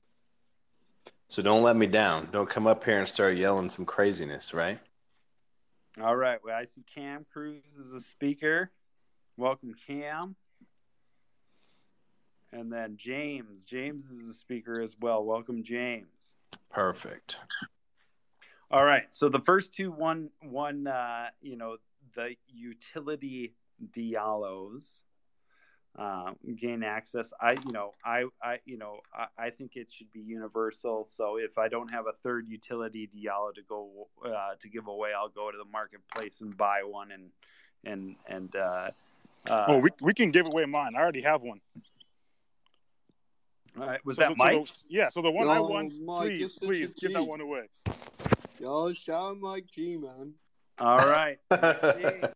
So 1.28 1.42
don't 1.42 1.64
let 1.64 1.76
me 1.76 1.88
down. 1.88 2.30
Don't 2.32 2.50
come 2.50 2.68
up 2.68 2.84
here 2.84 3.00
and 3.00 3.08
start 3.08 3.36
yelling 3.36 3.72
some 3.72 3.86
craziness, 3.86 4.54
right? 4.54 4.80
All 6.00 6.16
right, 6.16 6.40
well, 6.44 6.56
I 6.56 6.66
see 6.66 6.84
Cam 6.94 7.26
Cruz 7.34 7.64
as 7.84 7.92
a 7.92 8.00
speaker. 8.00 8.72
Welcome, 9.38 9.74
Cam. 9.88 10.36
And 12.52 12.72
then 12.72 12.98
James. 12.98 13.64
James 13.64 14.12
is 14.12 14.28
a 14.28 14.34
speaker 14.34 14.80
as 14.82 14.96
well. 15.00 15.24
Welcome, 15.24 15.64
James. 15.64 16.36
Perfect. 16.70 17.38
All 18.70 18.86
right. 18.86 19.06
So 19.10 19.30
the 19.30 19.40
first 19.40 19.74
two, 19.74 19.92
one, 19.92 20.30
one, 20.42 20.86
uh, 20.86 21.30
you 21.42 21.58
know, 21.58 21.78
the 22.16 22.36
utility 22.48 23.54
Diallos 23.92 24.84
uh, 25.98 26.32
gain 26.60 26.84
access. 26.84 27.32
I, 27.40 27.52
you 27.66 27.72
know, 27.72 27.92
I, 28.04 28.26
I, 28.42 28.60
you 28.66 28.78
know, 28.78 29.00
I, 29.14 29.46
I 29.46 29.50
think 29.52 29.76
it 29.76 29.92
should 29.92 30.12
be 30.12 30.22
universal. 30.22 31.06
So 31.10 31.38
if 31.38 31.58
I 31.58 31.68
don't 31.68 31.90
have 31.92 32.06
a 32.08 32.14
third 32.24 32.48
utility 32.48 33.10
Diallo 33.16 33.54
to 33.56 33.62
go 33.68 34.08
uh, 34.26 34.56
to 34.62 34.70
give 34.70 34.88
away, 34.88 35.10
I'll 35.16 35.30
go 35.30 35.52
to 35.52 35.58
the 35.58 35.70
marketplace 35.72 36.42
and 36.42 36.56
buy 36.58 36.82
one 36.84 37.12
and 37.12 37.30
and 37.86 38.16
and. 38.28 38.56
Uh, 38.56 38.90
uh, 39.50 39.66
oh, 39.68 39.78
we, 39.80 39.90
we 40.02 40.14
can 40.14 40.32
give 40.32 40.48
away 40.48 40.66
mine. 40.66 40.94
I 40.98 41.02
already 41.02 41.22
have 41.22 41.42
one. 41.42 41.60
all 43.80 43.86
right. 43.88 44.04
Was 44.06 44.16
So- 44.16 44.22
that 44.22 44.30
so- 44.30 44.36
so 44.38 44.46
the- 44.46 44.58
Mike? 44.60 44.68
yeah, 44.90 45.10
so 45.10 45.22
the 45.22 45.32
one 45.32 45.48
I 45.48 45.58
Oh, 45.58 45.68
won, 45.68 46.06
Mike, 46.06 46.28
please, 46.30 46.52
please 46.54 46.94
give 46.96 47.14
that 47.14 47.24
one 47.28 47.42
away. 47.42 47.64
Yo, 48.60 48.94
shout 48.94 49.32
out 49.32 49.38
Mike 49.40 49.66
G, 49.68 49.98
man. 49.98 50.34
All 50.80 50.98
right. 50.98 51.38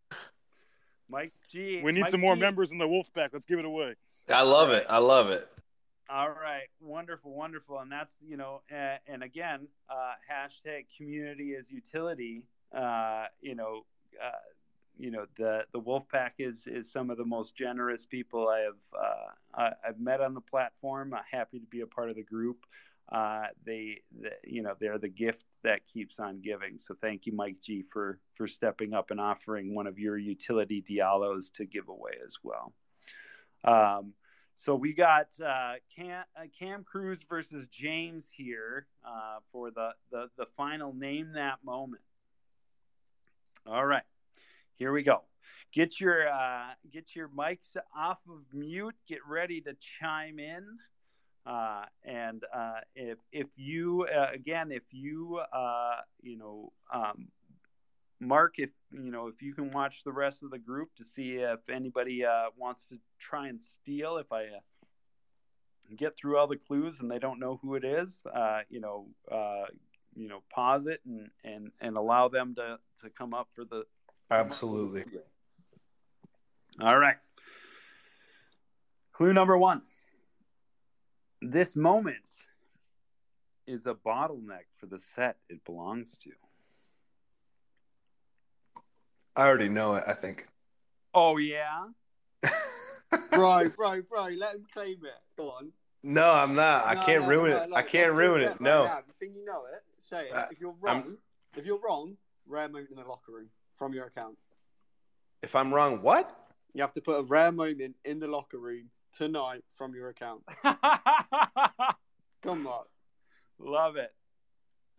Mike 1.09 1.33
G. 1.49 1.81
We 1.83 1.91
need 1.91 2.01
Mike 2.01 2.11
some 2.11 2.21
more 2.21 2.35
G. 2.35 2.41
members 2.41 2.71
in 2.71 2.77
the 2.77 2.87
Wolfpack. 2.87 3.29
Let's 3.33 3.45
give 3.45 3.59
it 3.59 3.65
away. 3.65 3.95
I 4.29 4.41
love 4.41 4.71
it. 4.71 4.85
I 4.89 4.97
love 4.97 5.29
it. 5.29 5.47
All 6.09 6.29
right, 6.29 6.69
wonderful, 6.79 7.33
wonderful, 7.33 7.79
and 7.79 7.91
that's 7.91 8.13
you 8.25 8.37
know, 8.37 8.61
and, 8.69 8.99
and 9.07 9.23
again, 9.23 9.67
uh, 9.89 10.13
hashtag 10.31 10.85
community 10.95 11.51
is 11.51 11.69
utility. 11.69 12.43
Uh, 12.73 13.25
you 13.41 13.55
know, 13.55 13.85
uh, 14.23 14.31
you 14.97 15.11
know 15.11 15.25
the 15.37 15.63
the 15.73 15.81
Wolfpack 15.81 16.31
is 16.39 16.65
is 16.65 16.89
some 16.89 17.09
of 17.09 17.17
the 17.17 17.25
most 17.25 17.57
generous 17.57 18.05
people 18.05 18.47
I 18.47 18.59
have 18.59 18.75
uh, 18.97 19.61
I, 19.61 19.71
I've 19.85 19.99
met 19.99 20.21
on 20.21 20.33
the 20.33 20.41
platform. 20.41 21.13
I'm 21.13 21.23
happy 21.29 21.59
to 21.59 21.65
be 21.65 21.81
a 21.81 21.87
part 21.87 22.09
of 22.09 22.15
the 22.15 22.23
group. 22.23 22.65
Uh, 23.11 23.47
they, 23.65 24.01
the, 24.21 24.29
you 24.43 24.61
know, 24.61 24.75
they're 24.79 24.97
the 24.97 25.07
gift 25.07 25.45
that 25.67 25.81
keeps 25.85 26.17
on 26.17 26.39
giving. 26.39 26.79
So 26.79 26.95
thank 27.01 27.25
you, 27.25 27.33
Mike 27.33 27.57
G, 27.61 27.83
for 27.83 28.19
for 28.35 28.47
stepping 28.47 28.93
up 28.93 29.11
and 29.11 29.19
offering 29.19 29.75
one 29.75 29.85
of 29.85 29.99
your 29.99 30.17
utility 30.17 30.81
Diallos 30.81 31.51
to 31.55 31.65
give 31.65 31.89
away 31.89 32.13
as 32.25 32.37
well. 32.41 32.73
Um, 33.65 34.13
so 34.55 34.75
we 34.75 34.93
got 34.93 35.27
uh, 35.45 35.73
Cam, 35.95 36.23
uh, 36.35 36.45
Cam 36.57 36.83
Cruz 36.83 37.19
versus 37.27 37.65
James 37.71 38.23
here 38.31 38.87
uh, 39.05 39.39
for 39.51 39.69
the, 39.71 39.89
the 40.09 40.29
the 40.37 40.45
final 40.55 40.93
name 40.93 41.33
that 41.33 41.57
moment. 41.65 42.01
All 43.67 43.85
right, 43.85 44.03
here 44.77 44.93
we 44.93 45.03
go. 45.03 45.21
Get 45.73 45.99
your 45.99 46.29
uh, 46.29 46.69
get 46.93 47.13
your 47.13 47.27
mics 47.27 47.75
off 47.95 48.19
of 48.29 48.39
mute. 48.53 48.95
Get 49.07 49.19
ready 49.27 49.59
to 49.61 49.75
chime 49.99 50.39
in. 50.39 50.63
Uh, 51.47 51.85
and 52.03 52.43
uh, 52.53 52.79
if 52.95 53.17
if 53.31 53.47
you 53.55 54.05
uh, 54.13 54.27
again 54.33 54.71
if 54.71 54.83
you 54.91 55.39
uh, 55.53 55.95
you 56.21 56.37
know 56.37 56.73
um, 56.93 57.29
Mark, 58.19 58.55
if 58.57 58.71
you 58.91 59.11
know 59.11 59.27
if 59.27 59.41
you 59.41 59.53
can 59.53 59.71
watch 59.71 60.03
the 60.03 60.11
rest 60.11 60.43
of 60.43 60.51
the 60.51 60.57
group 60.57 60.89
to 60.95 61.03
see 61.03 61.35
if 61.35 61.59
anybody 61.69 62.25
uh, 62.25 62.45
wants 62.57 62.85
to 62.85 62.97
try 63.19 63.47
and 63.47 63.61
steal, 63.61 64.17
if 64.17 64.31
I 64.31 64.43
uh, 64.43 64.59
get 65.95 66.17
through 66.17 66.37
all 66.37 66.47
the 66.47 66.57
clues 66.57 66.99
and 66.99 67.09
they 67.09 67.19
don't 67.19 67.39
know 67.39 67.59
who 67.61 67.75
it 67.75 67.85
is, 67.85 68.23
uh, 68.33 68.61
you 68.69 68.79
know, 68.79 69.07
uh, 69.31 69.65
you 70.15 70.27
know, 70.27 70.41
pause 70.53 70.87
it 70.87 71.01
and 71.05 71.29
and 71.43 71.71
and 71.79 71.95
allow 71.95 72.27
them 72.27 72.55
to 72.55 72.79
to 73.03 73.09
come 73.09 73.33
up 73.33 73.49
for 73.55 73.63
the 73.63 73.85
Absolutely. 74.31 75.05
all 76.81 76.97
right. 76.97 77.17
Clue 79.13 79.33
number 79.33 79.57
one. 79.57 79.83
This 81.41 81.75
moment 81.75 82.17
is 83.67 83.85
a 83.85 83.93
bottleneck 83.93 84.65
for 84.79 84.85
the 84.87 84.99
set 84.99 85.37
it 85.49 85.63
belongs 85.65 86.17
to. 86.17 86.31
I 89.35 89.47
already 89.47 89.69
know 89.69 89.95
it, 89.95 90.03
I 90.07 90.13
think. 90.13 90.47
Oh 91.13 91.37
yeah. 91.37 91.85
right, 93.33 93.71
right, 93.77 94.03
right. 94.11 94.37
let 94.37 94.55
him 94.55 94.65
claim 94.73 94.97
it. 95.03 95.11
Go 95.37 95.51
on. 95.51 95.71
No, 96.03 96.31
I'm 96.31 96.55
not. 96.55 96.85
I 96.85 96.93
No, 96.95 97.01
can't 97.05 97.23
no, 97.23 97.29
ruin 97.29 97.51
no, 97.51 97.63
it. 97.63 97.69
I 97.75 97.81
can't 97.81 98.13
ruin 98.13 98.41
it. 98.41 98.47
right 98.47 98.61
No. 98.61 98.83
You 98.85 99.13
think 99.19 99.33
you 99.35 99.45
know 99.45 99.63
it? 99.65 99.83
Say 99.99 100.27
it. 100.27 100.33
Uh, 100.33 100.47
if 100.51 100.59
you're 100.59 100.75
I'm- 100.85 101.01
wrong, 101.01 101.17
if 101.55 101.65
you're 101.65 101.79
wrong, 101.79 102.15
rare 102.47 102.67
moment 102.67 102.89
in 102.89 102.97
the 102.97 103.03
locker 103.03 103.31
room 103.31 103.49
from 103.75 103.93
your 103.93 104.05
account. 104.05 104.37
If 105.43 105.55
I'm 105.55 105.73
wrong, 105.73 106.01
what? 106.01 106.33
You 106.73 106.81
have 106.81 106.93
to 106.93 107.01
put 107.01 107.19
a 107.19 107.23
rare 107.23 107.51
moment 107.51 107.95
in 108.05 108.19
the 108.19 108.27
locker 108.27 108.57
room 108.59 108.89
tonight 109.13 109.63
from 109.77 109.93
your 109.93 110.09
account. 110.09 110.43
Come 112.43 112.67
on. 112.67 112.85
Love 113.59 113.95
it. 113.95 114.13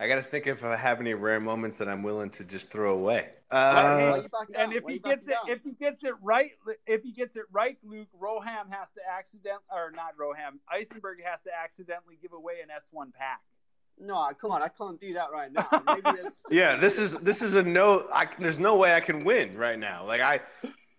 I 0.00 0.06
got 0.06 0.16
to 0.16 0.22
think 0.22 0.46
if 0.46 0.64
I 0.64 0.76
have 0.76 1.00
any 1.00 1.14
rare 1.14 1.40
moments 1.40 1.78
that 1.78 1.88
I'm 1.88 2.04
willing 2.04 2.30
to 2.30 2.44
just 2.44 2.70
throw 2.70 2.94
away. 2.94 3.30
Uh, 3.50 4.22
And 4.54 4.72
if 4.72 4.84
Why 4.84 4.92
he 4.92 4.98
gets 5.00 5.24
it, 5.24 5.30
down? 5.30 5.48
if 5.48 5.64
he 5.64 5.72
gets 5.72 6.04
it 6.04 6.14
right, 6.22 6.52
if 6.86 7.02
he 7.02 7.10
gets 7.10 7.34
it 7.34 7.44
right, 7.50 7.76
Luke 7.82 8.08
Roham 8.20 8.70
has 8.70 8.90
to 8.92 9.00
accident 9.10 9.58
or 9.72 9.90
not 9.90 10.16
Roham, 10.16 10.58
Eisenberg 10.72 11.18
has 11.24 11.40
to 11.42 11.50
accidentally 11.52 12.16
give 12.22 12.32
away 12.32 12.54
an 12.62 12.68
S1 12.68 13.12
pack. 13.12 13.40
No, 14.00 14.30
come 14.40 14.52
on, 14.52 14.62
I 14.62 14.68
can't 14.68 15.00
do 15.00 15.14
that 15.14 15.32
right 15.32 15.52
now. 15.52 15.68
Maybe 15.86 16.20
yeah, 16.50 16.76
this 16.76 17.00
is 17.00 17.14
this 17.14 17.42
is 17.42 17.54
a 17.54 17.62
no. 17.64 18.06
I, 18.14 18.28
there's 18.38 18.60
no 18.60 18.76
way 18.76 18.94
I 18.94 19.00
can 19.00 19.24
win 19.24 19.56
right 19.58 19.76
now. 19.76 20.04
Like 20.06 20.20
I, 20.20 20.40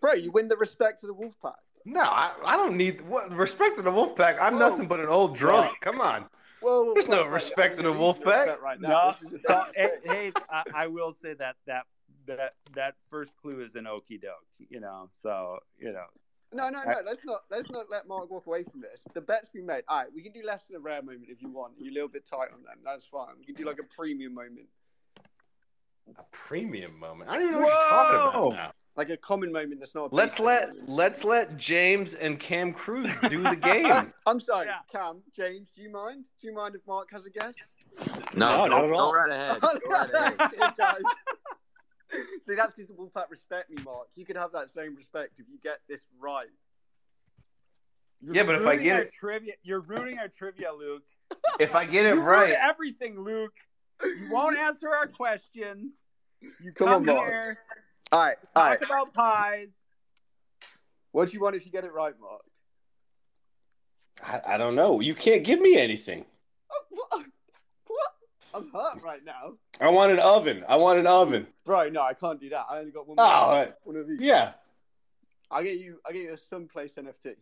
Bro, 0.01 0.15
you 0.15 0.31
win 0.31 0.49
the 0.49 0.57
respect 0.57 1.03
of 1.03 1.07
the 1.07 1.13
Wolfpack. 1.13 1.53
No, 1.85 2.01
I, 2.01 2.33
I 2.45 2.55
don't 2.55 2.77
need 2.77 3.01
what 3.01 3.31
respect 3.31 3.77
to 3.77 3.81
the 3.81 3.91
Wolfpack. 3.91 4.37
I'm 4.39 4.53
Whoa. 4.53 4.59
nothing 4.59 4.87
but 4.87 4.99
an 4.99 5.07
old 5.07 5.35
drunk. 5.35 5.79
Come 5.81 6.01
on. 6.01 6.25
Whoa, 6.61 6.83
whoa, 6.83 6.93
There's 6.93 7.07
whoa, 7.07 7.23
no 7.23 7.27
respect 7.27 7.77
I'm 7.77 7.83
to 7.83 7.89
the 7.89 7.93
gonna 7.93 8.13
Wolfpack. 8.13 8.61
Right 8.61 8.81
now. 8.81 9.15
No, 9.21 9.37
so 9.37 9.63
hey, 9.75 9.89
hey 10.03 10.31
I, 10.49 10.63
I 10.75 10.87
will 10.87 11.13
say 11.21 11.33
that 11.35 11.55
that 11.67 11.85
that 12.27 12.53
that 12.75 12.95
first 13.09 13.31
clue 13.41 13.61
is 13.61 13.75
an 13.75 13.87
okey 13.87 14.17
doke, 14.17 14.45
you 14.69 14.79
know. 14.79 15.09
So 15.23 15.59
you 15.79 15.93
know, 15.93 16.05
No, 16.53 16.69
no, 16.69 16.83
no. 16.83 16.95
Let's 17.05 17.23
not 17.25 17.41
let's 17.49 17.71
not 17.71 17.89
let 17.89 18.07
Mark 18.07 18.29
walk 18.29 18.45
away 18.47 18.63
from 18.63 18.81
this. 18.81 19.03
The 19.13 19.21
bet's 19.21 19.49
been 19.49 19.65
made. 19.65 19.83
All 19.87 19.99
right, 19.99 20.07
we 20.13 20.21
can 20.21 20.31
do 20.31 20.41
less 20.43 20.65
than 20.65 20.75
a 20.77 20.79
rare 20.79 21.01
moment 21.01 21.27
if 21.29 21.41
you 21.41 21.49
want. 21.49 21.73
You're 21.77 21.91
a 21.91 21.93
little 21.93 22.09
bit 22.09 22.25
tight 22.25 22.49
on 22.53 22.63
them. 22.63 22.79
That's 22.83 23.05
fine. 23.05 23.35
We 23.39 23.45
can 23.45 23.55
do 23.55 23.65
like 23.65 23.79
a 23.79 23.83
premium 23.95 24.33
moment, 24.33 24.67
A 26.17 26.23
premium 26.31 26.99
moment. 26.99 27.29
I 27.29 27.33
don't 27.35 27.43
even 27.43 27.53
know 27.53 27.61
what 27.61 27.69
you're 27.69 27.89
talking 27.89 28.15
about 28.15 28.53
now. 28.53 28.71
Like 28.99 29.09
a 29.09 29.15
common 29.17 29.49
moment 29.49 29.79
that's 29.79 29.95
not. 29.95 30.11
A 30.11 30.15
Let's 30.15 30.39
let 30.41 30.69
moment. 30.71 30.89
let's 30.89 31.23
let 31.23 31.55
James 31.57 32.15
and 32.15 32.37
Cam 32.37 32.73
Cruz 32.73 33.17
do 33.29 33.41
the 33.41 33.55
game. 33.61 34.11
I'm 34.25 34.41
sorry, 34.41 34.67
Yeah. 34.67 34.79
Cam, 34.91 35.21
James. 35.33 35.71
Do 35.73 35.81
you 35.81 35.89
mind? 35.89 36.25
Do 36.39 36.47
you 36.47 36.53
mind 36.53 36.75
if 36.75 36.81
Mark 36.85 37.07
has 37.13 37.25
a 37.25 37.29
guess? 37.29 37.53
No, 38.35 38.57
No, 38.57 38.63
go, 38.63 38.69
not 38.69 38.83
at 38.83 38.89
go 38.89 38.97
all. 38.97 39.13
right 39.13 39.31
ahead. 39.31 39.61
Go 39.61 39.69
right 39.89 40.13
ahead. 40.13 40.37
Cheers, 40.53 40.71
guys. 40.77 41.01
See, 42.41 42.55
that's 42.55 42.73
because 42.73 42.87
the 42.89 42.93
Wolfpack 42.93 43.29
respect 43.29 43.69
me, 43.69 43.77
Mark. 43.85 44.07
You 44.15 44.25
could 44.25 44.35
have 44.35 44.51
that 44.51 44.69
same 44.69 44.95
respect 44.97 45.39
if 45.39 45.45
you 45.49 45.57
get 45.63 45.79
this 45.87 46.01
right. 46.19 46.47
Yeah, 48.21 48.43
but 48.43 48.55
if 48.55 48.67
I 48.67 48.75
get 48.75 48.95
our 48.97 49.01
it, 49.03 49.13
trivia, 49.13 49.53
you're 49.63 49.79
ruining 49.79 50.19
our 50.19 50.27
trivia, 50.27 50.73
Luke. 50.77 51.03
if 51.57 51.73
I 51.73 51.85
get 51.85 52.05
it 52.05 52.15
You 52.15 52.21
ruined 52.21 52.51
right, 52.51 52.55
everything, 52.61 53.17
Luke. 53.21 53.53
You 54.03 54.27
won't 54.29 54.57
answer 54.57 54.89
our 54.89 55.07
questions. 55.07 55.93
You 56.41 56.73
Come 56.73 56.87
come, 56.87 57.09
on, 57.09 57.15
Mark. 57.15 57.57
Here, 58.11 58.19
All 58.19 58.25
right, 58.25 58.37
all 58.55 58.63
talk 58.69 58.79
right. 58.81 58.89
about 58.89 59.13
pies. 59.13 59.69
What 61.11 61.29
do 61.29 61.33
you 61.33 61.41
want 61.41 61.55
if 61.55 61.65
you 61.65 61.71
get 61.71 61.83
it 61.83 61.93
right, 61.93 62.13
Mark? 62.19 62.41
I, 64.23 64.55
I 64.55 64.57
don't 64.57 64.75
know. 64.75 64.99
You 64.99 65.15
can't 65.15 65.43
give 65.43 65.59
me 65.61 65.77
anything. 65.77 66.25
Oh, 66.71 66.83
what? 66.89 67.25
What? 67.87 68.11
I'm 68.53 68.69
hurt 68.71 69.01
right 69.03 69.23
now. 69.25 69.53
I 69.79 69.89
want 69.89 70.11
an 70.11 70.19
oven. 70.19 70.63
I 70.67 70.75
want 70.75 70.99
an 70.99 71.07
oven. 71.07 71.47
Bro, 71.65 71.89
no, 71.89 72.01
I 72.01 72.13
can't 72.13 72.39
do 72.39 72.49
that. 72.49 72.65
I 72.69 72.79
only 72.79 72.91
got 72.91 73.07
one. 73.07 73.15
Oh, 73.19 73.23
more. 73.23 73.55
uh, 73.55 73.71
one 73.83 73.95
of 73.95 74.09
each. 74.09 74.19
Yeah. 74.21 74.51
I'll 75.51 75.63
get 75.63 75.79
you. 75.79 75.99
I'll 76.05 76.13
get 76.13 76.21
you 76.23 76.33
a 76.33 76.37
someplace 76.37 76.95
NFT. 76.95 77.35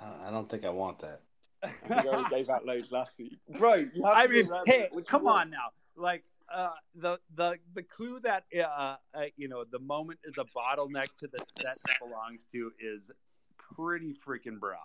Uh, 0.00 0.04
I 0.26 0.30
don't 0.30 0.48
think 0.48 0.64
I 0.64 0.70
want 0.70 0.98
that. 1.00 1.20
I 1.62 1.68
think 1.68 2.06
I 2.06 2.08
already 2.08 2.28
gave 2.30 2.48
out 2.50 2.66
loads 2.66 2.90
last 2.90 3.18
week, 3.18 3.38
bro. 3.58 3.74
You 3.74 4.02
have 4.04 4.04
I 4.16 4.26
to 4.26 4.32
do 4.42 4.48
mean, 4.50 4.62
hey, 4.66 4.88
come 5.06 5.26
on 5.28 5.50
now. 5.50 5.70
Like 5.96 6.24
uh, 6.52 6.70
the 6.94 7.18
the 7.34 7.56
the 7.74 7.82
clue 7.82 8.20
that 8.20 8.44
uh, 8.56 8.96
uh, 9.14 9.22
you 9.36 9.48
know 9.48 9.64
the 9.70 9.78
moment 9.78 10.20
is 10.24 10.34
a 10.38 10.44
bottleneck 10.56 11.06
to 11.20 11.28
the 11.28 11.44
set 11.60 11.76
it 11.88 11.96
belongs 12.00 12.42
to 12.52 12.70
is 12.80 13.10
pretty 13.56 14.14
freaking 14.26 14.58
broad. 14.58 14.78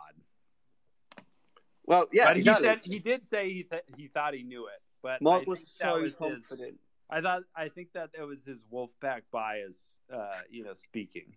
Well, 1.86 2.08
yeah, 2.12 2.26
but 2.26 2.36
he 2.36 2.40
exactly. 2.42 2.68
said 2.68 2.80
he 2.84 3.00
did 3.00 3.26
say 3.26 3.52
he 3.54 3.64
th- 3.64 3.84
he 3.96 4.08
thought 4.08 4.34
he 4.34 4.44
knew 4.44 4.68
it, 4.68 4.82
but 5.02 5.22
Mark 5.22 5.44
I 5.44 5.50
was 5.50 5.60
think 5.60 5.70
that 5.80 5.88
so 5.88 6.02
was 6.02 6.12
his. 6.12 6.18
confident. 6.48 6.80
I 7.10 7.22
thought 7.22 7.44
I 7.56 7.70
think 7.70 7.94
that 7.94 8.10
it 8.18 8.24
was 8.24 8.44
his 8.46 8.64
Wolfpack 8.72 9.22
bias, 9.32 10.00
uh, 10.14 10.42
you 10.50 10.64
know, 10.64 10.74
speaking. 10.74 11.36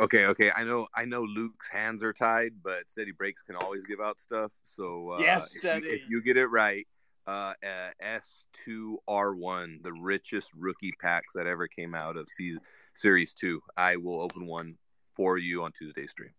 Okay, 0.00 0.26
okay. 0.26 0.50
I 0.54 0.64
know, 0.64 0.86
I 0.94 1.04
know. 1.04 1.22
Luke's 1.22 1.68
hands 1.70 2.02
are 2.02 2.12
tied, 2.12 2.52
but 2.62 2.88
Steady 2.88 3.12
Breaks 3.12 3.42
can 3.42 3.56
always 3.56 3.84
give 3.84 4.00
out 4.00 4.20
stuff. 4.20 4.52
So 4.64 5.12
uh, 5.12 5.18
Yes, 5.20 5.54
if, 5.54 5.64
you, 5.64 5.90
if 5.90 6.08
you 6.08 6.22
get 6.22 6.36
it 6.36 6.46
right, 6.48 6.86
uh, 7.28 7.52
uh, 7.62 7.90
S 8.00 8.44
two 8.64 8.98
R 9.06 9.34
one, 9.34 9.80
the 9.82 9.92
richest 9.92 10.50
rookie 10.56 10.92
packs 11.00 11.34
that 11.34 11.46
ever 11.46 11.68
came 11.68 11.94
out 11.94 12.16
of 12.16 12.28
season 12.28 12.60
series 12.94 13.32
two. 13.32 13.60
I 13.76 13.96
will 13.96 14.20
open 14.22 14.46
one 14.46 14.76
for 15.14 15.36
you 15.38 15.62
on 15.62 15.72
Tuesday 15.78 16.06
stream. 16.06 16.30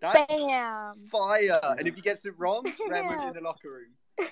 That's 0.00 0.26
Bam. 0.28 1.06
fire. 1.10 1.58
And 1.78 1.88
if 1.88 1.94
he 1.94 2.02
gets 2.02 2.26
it 2.26 2.34
wrong, 2.38 2.64
Ram 2.88 3.08
Bam. 3.08 3.28
in 3.28 3.34
the 3.34 3.40
locker 3.40 3.70
room. 3.70 4.28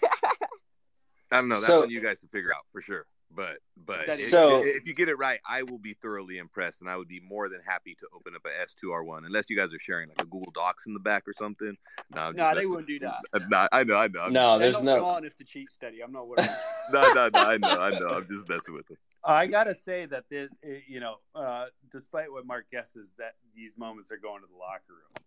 I 1.32 1.38
don't 1.38 1.48
know. 1.48 1.54
That's 1.54 1.66
So- 1.66 1.82
on 1.82 1.90
you 1.90 2.00
guys 2.02 2.20
to 2.20 2.28
figure 2.28 2.52
out 2.54 2.64
for 2.70 2.82
sure. 2.82 3.06
But 3.34 3.58
but 3.76 4.08
if, 4.08 4.10
So- 4.16 4.62
if 4.64 4.86
you 4.86 4.94
get 4.94 5.08
it 5.08 5.16
right, 5.16 5.40
I 5.48 5.62
will 5.62 5.78
be 5.78 5.94
thoroughly 5.94 6.38
impressed, 6.38 6.80
and 6.80 6.88
I 6.88 6.96
would 6.96 7.08
be 7.08 7.20
more 7.20 7.48
than 7.48 7.60
happy 7.66 7.94
to 7.96 8.06
open 8.14 8.34
up 8.36 8.42
a 8.46 8.62
S 8.62 8.74
two 8.74 8.92
R 8.92 9.02
one, 9.02 9.24
unless 9.24 9.46
you 9.48 9.56
guys 9.56 9.74
are 9.74 9.78
sharing 9.78 10.08
like 10.08 10.22
a 10.22 10.26
Google 10.26 10.52
Docs 10.54 10.86
in 10.86 10.94
the 10.94 11.00
back 11.00 11.26
or 11.26 11.32
something. 11.36 11.76
No, 12.14 12.20
I'm 12.20 12.36
just 12.36 12.54
No, 12.54 12.60
they 12.60 12.66
wouldn't 12.66 12.86
do 12.88 12.98
that. 13.00 13.22
Nah, 13.50 13.68
I 13.72 13.84
know, 13.84 13.96
I 13.96 14.08
know. 14.08 14.20
I'm 14.20 14.32
No, 14.32 14.58
there's 14.58 14.74
not 14.74 14.84
no. 14.84 14.98
smart 14.98 15.24
enough 15.24 15.36
to 15.36 15.44
cheat 15.44 15.70
study. 15.70 16.02
I'm 16.02 16.12
not 16.12 16.28
worried. 16.28 16.48
no, 16.92 17.00
no, 17.12 17.28
no. 17.32 17.40
I 17.40 17.56
know, 17.56 17.68
I 17.68 17.90
know. 17.98 18.08
I'm 18.10 18.26
just 18.28 18.48
messing 18.48 18.74
with 18.74 18.86
them. 18.86 18.96
I 19.24 19.46
gotta 19.46 19.74
say 19.74 20.06
that 20.06 20.24
this, 20.28 20.50
you 20.86 21.00
know, 21.00 21.16
uh, 21.34 21.66
despite 21.90 22.30
what 22.30 22.46
Mark 22.46 22.66
guesses, 22.70 23.12
that 23.18 23.34
these 23.54 23.76
moments 23.78 24.10
are 24.10 24.18
going 24.18 24.42
to 24.42 24.46
the 24.46 24.56
locker 24.56 24.82
room. 24.90 25.24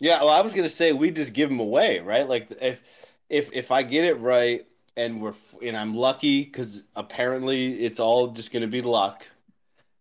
Yeah, 0.00 0.20
well, 0.20 0.28
I 0.30 0.40
was 0.42 0.54
gonna 0.54 0.68
say 0.68 0.92
we 0.92 1.10
just 1.10 1.32
give 1.32 1.48
them 1.48 1.58
away, 1.60 1.98
right? 1.98 2.28
Like 2.28 2.48
if 2.60 2.80
if 3.28 3.52
if 3.52 3.70
I 3.72 3.82
get 3.82 4.04
it 4.04 4.14
right 4.14 4.64
and 4.98 5.22
we're 5.22 5.34
and 5.62 5.76
I'm 5.76 5.94
lucky 5.94 6.44
because 6.44 6.84
apparently 6.96 7.84
it's 7.84 8.00
all 8.00 8.28
just 8.32 8.52
gonna 8.52 8.66
be 8.66 8.82
luck, 8.82 9.24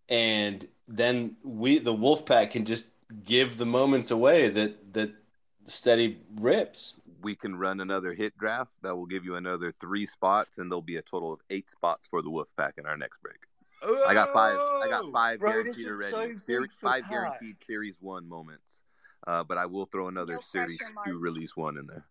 and 0.10 0.68
then 0.88 1.38
we 1.44 1.80
the 1.80 1.94
Wolfpack 1.94 2.52
can 2.52 2.66
just 2.66 2.88
give 3.24 3.58
the 3.58 3.66
moments 3.66 4.10
away 4.12 4.50
that 4.50 4.94
that 4.94 5.12
steady 5.66 6.20
rips. 6.36 6.96
We 7.22 7.36
can 7.36 7.56
run 7.56 7.80
another 7.80 8.14
hit 8.14 8.38
draft 8.38 8.72
that 8.82 8.96
will 8.96 9.06
give 9.06 9.24
you 9.24 9.36
another 9.36 9.72
three 9.72 10.08
spots, 10.08 10.58
and 10.58 10.72
there'll 10.72 10.82
be 10.82 10.98
a 10.98 11.02
total 11.02 11.32
of 11.32 11.40
eight 11.50 11.70
spots 11.70 12.08
for 12.08 12.22
the 12.22 12.30
Wolfpack 12.30 12.78
in 12.78 12.86
our 12.86 12.98
next 12.98 13.22
break. 13.22 13.38
I 14.08 14.14
got 14.16 14.34
five. 14.34 14.58
I 14.58 14.88
got 14.90 15.12
five 15.12 15.40
Bro, 15.40 15.52
guaranteed 15.52 15.86
this 15.86 16.14
already. 16.14 16.34
so 16.38 16.44
Seri- 16.44 16.70
five 16.82 17.04
Pat. 17.04 17.12
guaranteed 17.12 17.64
Series 17.64 18.02
One 18.02 18.28
moments, 18.28 18.82
uh, 19.28 19.44
but 19.44 19.60
I 19.60 19.68
will 19.68 19.86
throw 19.86 20.08
another 20.08 20.34
No 20.34 20.40
Series 20.40 20.80
pressure, 20.80 20.94
Two 21.06 21.20
release 21.20 21.56
one 21.56 21.78
in 21.78 21.86
there. 21.86 22.06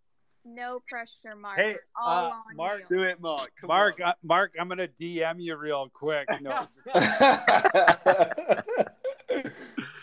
No 0.47 0.81
pressure, 0.89 1.35
Mark. 1.35 1.57
Hey, 1.57 1.75
all 2.01 2.31
uh, 2.31 2.35
Mark, 2.55 2.85
you. 2.89 2.99
Do 2.99 3.03
it, 3.03 3.21
Mark. 3.21 3.51
Come 3.61 3.67
Mark, 3.67 4.01
uh, 4.01 4.13
Mark, 4.23 4.55
I'm 4.59 4.69
gonna 4.69 4.87
DM 4.87 5.43
you 5.43 5.57
real 5.57 5.91
quick. 5.93 6.29
No, 6.41 6.69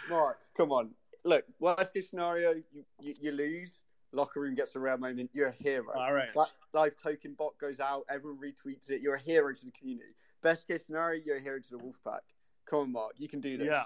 Mark, 0.09 0.39
come 0.55 0.73
on. 0.73 0.89
Look, 1.23 1.45
worst 1.59 1.93
case 1.93 2.09
scenario, 2.09 2.55
you, 2.73 2.83
you, 2.99 3.15
you 3.21 3.31
lose. 3.31 3.85
Locker 4.11 4.41
room 4.41 4.53
gets 4.53 4.75
a 4.75 4.79
rare 4.79 4.97
moment. 4.97 5.29
You're 5.33 5.47
a 5.47 5.53
hero. 5.53 5.93
all 5.95 6.13
right. 6.13 6.29
That 6.35 6.49
LiveToken 6.75 7.37
bot 7.37 7.57
goes 7.57 7.79
out. 7.79 8.03
Everyone 8.09 8.37
retweets 8.37 8.91
it. 8.91 9.01
You're 9.01 9.15
a 9.15 9.21
hero 9.21 9.53
to 9.53 9.65
the 9.65 9.71
community. 9.71 10.13
Best 10.43 10.67
case 10.67 10.85
scenario, 10.85 11.21
you're 11.25 11.37
a 11.37 11.41
hero 11.41 11.59
to 11.59 11.69
the 11.69 11.77
Wolfpack. 11.77 12.19
Come 12.65 12.79
on, 12.79 12.91
Mark. 12.91 13.13
You 13.17 13.29
can 13.29 13.39
do 13.39 13.57
this. 13.57 13.67
Yeah. 13.67 13.85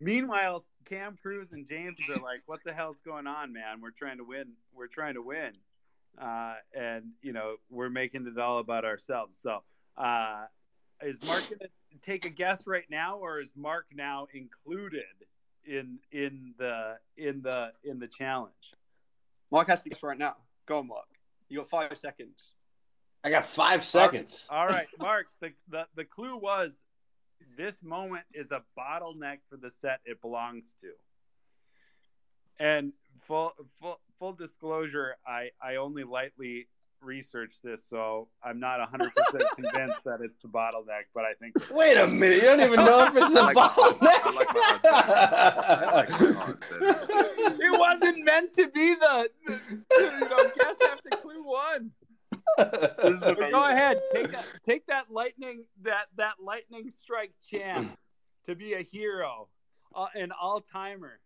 Meanwhile, 0.00 0.64
Cam 0.86 1.18
Cruz 1.20 1.52
and 1.52 1.68
James 1.68 1.98
are 2.08 2.22
like, 2.22 2.42
"What 2.46 2.60
the 2.64 2.72
hell's 2.72 3.00
going 3.00 3.26
on, 3.26 3.52
man? 3.52 3.82
We're 3.82 3.90
trying 3.90 4.16
to 4.18 4.24
win. 4.24 4.52
We're 4.72 4.86
trying 4.86 5.14
to 5.14 5.22
win." 5.22 5.52
Uh, 6.20 6.54
and 6.76 7.04
you 7.22 7.32
know, 7.32 7.56
we're 7.70 7.90
making 7.90 8.26
it 8.26 8.38
all 8.38 8.58
about 8.58 8.84
ourselves. 8.84 9.38
So, 9.40 9.62
uh, 9.96 10.46
is 11.02 11.22
Mark 11.24 11.44
going 11.48 11.60
to 11.60 11.68
take 12.02 12.24
a 12.24 12.30
guess 12.30 12.66
right 12.66 12.86
now, 12.90 13.18
or 13.18 13.40
is 13.40 13.50
Mark 13.56 13.86
now 13.94 14.26
included 14.34 15.04
in 15.64 15.98
in 16.10 16.54
the 16.58 16.96
in 17.16 17.42
the 17.42 17.72
in 17.84 17.98
the 17.98 18.08
challenge? 18.08 18.52
Mark 19.50 19.68
has 19.68 19.82
to 19.82 19.88
guess 19.88 20.02
right 20.02 20.18
now. 20.18 20.36
Go 20.66 20.78
on, 20.78 20.88
Mark. 20.88 21.06
You 21.48 21.58
got 21.58 21.70
five 21.70 21.96
seconds. 21.96 22.54
I 23.24 23.30
got 23.30 23.46
five 23.46 23.84
seconds. 23.84 24.46
All 24.50 24.66
right, 24.66 24.88
Mark. 24.98 25.26
The, 25.40 25.50
the 25.68 25.86
the 25.94 26.04
clue 26.04 26.36
was 26.36 26.76
this 27.56 27.82
moment 27.82 28.24
is 28.34 28.50
a 28.50 28.62
bottleneck 28.78 29.38
for 29.48 29.56
the 29.56 29.70
set 29.70 30.00
it 30.04 30.20
belongs 30.20 30.74
to. 30.80 30.88
And 32.60 32.92
full 33.20 33.52
full 33.80 34.00
full 34.18 34.32
disclosure, 34.32 35.16
I 35.26 35.50
I 35.62 35.76
only 35.76 36.04
lightly 36.04 36.68
researched 37.00 37.62
this, 37.62 37.84
so 37.88 38.28
I'm 38.42 38.58
not 38.58 38.80
100 38.80 39.12
percent 39.14 39.44
convinced 39.56 40.02
that 40.04 40.20
it's 40.20 40.40
the 40.42 40.48
bottleneck, 40.48 41.04
but 41.14 41.24
I 41.24 41.34
think. 41.34 41.54
Wait 41.70 41.96
a 41.96 42.06
minute, 42.08 42.36
you 42.36 42.42
don't 42.42 42.60
even 42.60 42.84
know 42.84 43.04
if 43.06 43.16
it's 43.16 43.32
the 43.32 43.40
like 43.42 43.54
my 43.54 43.62
odds. 43.76 43.98
I 44.02 44.30
like 44.30 44.54
my 44.54 44.70
odds. 44.74 44.84
I 44.84 45.94
like 45.94 46.08
bottleneck. 46.08 46.34
my 46.34 46.42
odds. 46.42 47.54
It 47.60 47.78
wasn't 47.78 48.24
meant 48.24 48.52
to 48.54 48.68
be 48.68 48.94
the, 48.94 49.28
the 49.46 49.60
you 50.00 50.20
know 50.28 50.50
guess 50.56 50.76
after 50.90 51.10
clue 51.22 51.42
one. 51.44 51.90
This 52.56 52.66
is 53.14 53.20
But 53.20 53.36
amazing. 53.38 53.50
go 53.50 53.64
ahead, 53.64 54.00
take 54.12 54.30
that 54.30 54.44
take 54.64 54.86
that 54.86 55.10
lightning 55.10 55.64
that 55.82 56.06
that 56.16 56.34
lightning 56.42 56.90
strike 56.90 57.32
chance 57.50 57.96
to 58.46 58.54
be 58.54 58.74
a 58.74 58.82
hero, 58.82 59.48
uh, 59.94 60.06
an 60.14 60.32
all 60.32 60.60
timer. 60.60 61.20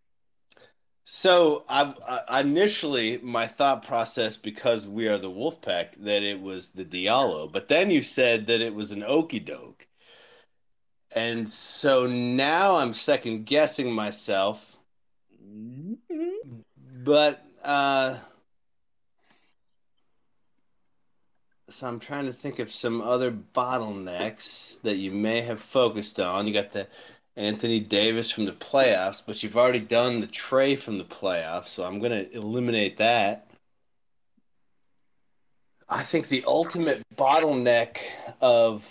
So 1.04 1.64
I, 1.68 1.94
I 2.28 2.40
initially 2.40 3.18
my 3.18 3.48
thought 3.48 3.84
process 3.84 4.36
because 4.36 4.86
we 4.86 5.08
are 5.08 5.18
the 5.18 5.30
Wolfpack 5.30 5.96
that 6.04 6.22
it 6.22 6.40
was 6.40 6.70
the 6.70 6.84
Diallo, 6.84 7.50
but 7.50 7.68
then 7.68 7.90
you 7.90 8.02
said 8.02 8.46
that 8.46 8.60
it 8.60 8.74
was 8.74 8.92
an 8.92 9.02
okey 9.02 9.40
doke, 9.40 9.86
and 11.14 11.48
so 11.48 12.06
now 12.06 12.76
I'm 12.76 12.94
second 12.94 13.46
guessing 13.46 13.92
myself. 13.92 14.78
But 17.04 17.44
uh, 17.64 18.18
so 21.68 21.88
I'm 21.88 21.98
trying 22.00 22.26
to 22.26 22.32
think 22.32 22.58
of 22.58 22.70
some 22.70 23.00
other 23.00 23.32
bottlenecks 23.32 24.80
that 24.82 24.96
you 24.96 25.10
may 25.10 25.40
have 25.40 25.60
focused 25.60 26.20
on. 26.20 26.46
You 26.46 26.54
got 26.54 26.72
the 26.72 26.86
Anthony 27.36 27.80
Davis 27.80 28.30
from 28.30 28.44
the 28.44 28.52
playoffs, 28.52 29.22
but 29.24 29.42
you've 29.42 29.56
already 29.56 29.80
done 29.80 30.20
the 30.20 30.26
Trae 30.26 30.78
from 30.78 30.96
the 30.96 31.04
playoffs, 31.04 31.68
so 31.68 31.84
I'm 31.84 31.98
going 31.98 32.12
to 32.12 32.30
eliminate 32.36 32.98
that. 32.98 33.46
I 35.88 36.02
think 36.02 36.28
the 36.28 36.44
ultimate 36.46 37.02
bottleneck 37.16 37.98
of, 38.40 38.86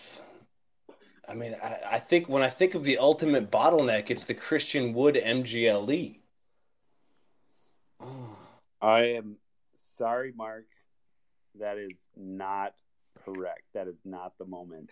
I 1.28 1.36
mean, 1.36 1.56
I, 1.64 1.78
I 1.94 2.00
think 2.00 2.30
when 2.30 2.44
I 2.44 2.50
think 2.50 2.76
of 2.76 2.84
the 2.84 2.98
ultimate 2.98 3.52
bottleneck, 3.52 4.10
it's 4.10 4.26
the 4.26 4.34
Christian 4.34 4.94
Wood 4.94 5.16
MGLE. 5.16 6.18
I 8.82 9.00
am 9.00 9.38
sorry, 9.74 10.34
Mark. 10.36 10.66
That 11.60 11.78
is 11.78 12.10
not 12.16 12.74
correct. 13.24 13.68
That 13.74 13.88
is 13.88 14.00
not 14.06 14.38
the 14.38 14.46
moment. 14.46 14.90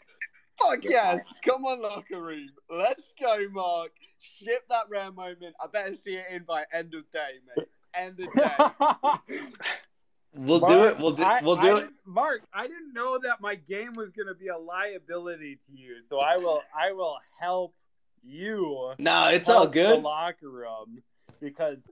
Fuck 0.62 0.84
yes! 0.84 1.26
Come 1.46 1.66
on, 1.66 1.82
locker 1.82 2.22
room. 2.22 2.50
Let's 2.70 3.14
go, 3.20 3.38
Mark. 3.52 3.92
Ship 4.20 4.64
that 4.70 4.90
rare 4.90 5.12
moment. 5.12 5.56
I 5.62 5.68
better 5.68 5.96
see 5.96 6.16
it 6.16 6.26
in 6.32 6.44
by 6.44 6.66
end 6.74 6.94
of 6.94 7.10
day, 7.12 7.40
mate. 7.56 7.68
End 7.94 8.20
of 8.20 8.34
day. 8.34 9.36
We'll 10.36 10.60
Mark, 10.60 10.72
do 10.72 10.84
it. 10.84 11.00
We'll 11.00 11.12
do. 11.12 11.24
I- 11.24 11.42
we'll 11.42 11.56
do 11.56 11.78
I 11.78 11.80
it. 11.82 11.90
Mark, 12.06 12.42
I 12.54 12.68
didn't 12.68 12.94
know 12.94 13.18
that 13.18 13.42
my 13.42 13.56
game 13.56 13.94
was 13.96 14.12
going 14.12 14.28
to 14.28 14.36
be 14.36 14.50
a 14.50 14.58
liability 14.58 15.58
to 15.68 15.74
you, 15.76 16.00
so 16.02 16.20
I 16.20 16.38
will. 16.38 16.62
I 16.78 16.92
will 16.92 17.18
help 17.40 17.74
you. 18.24 18.94
No, 19.00 19.30
it's 19.30 19.48
help 19.48 19.58
all 19.60 19.66
The 19.66 19.72
good. 19.72 20.04
locker 20.04 20.50
room 20.50 21.02
because 21.42 21.90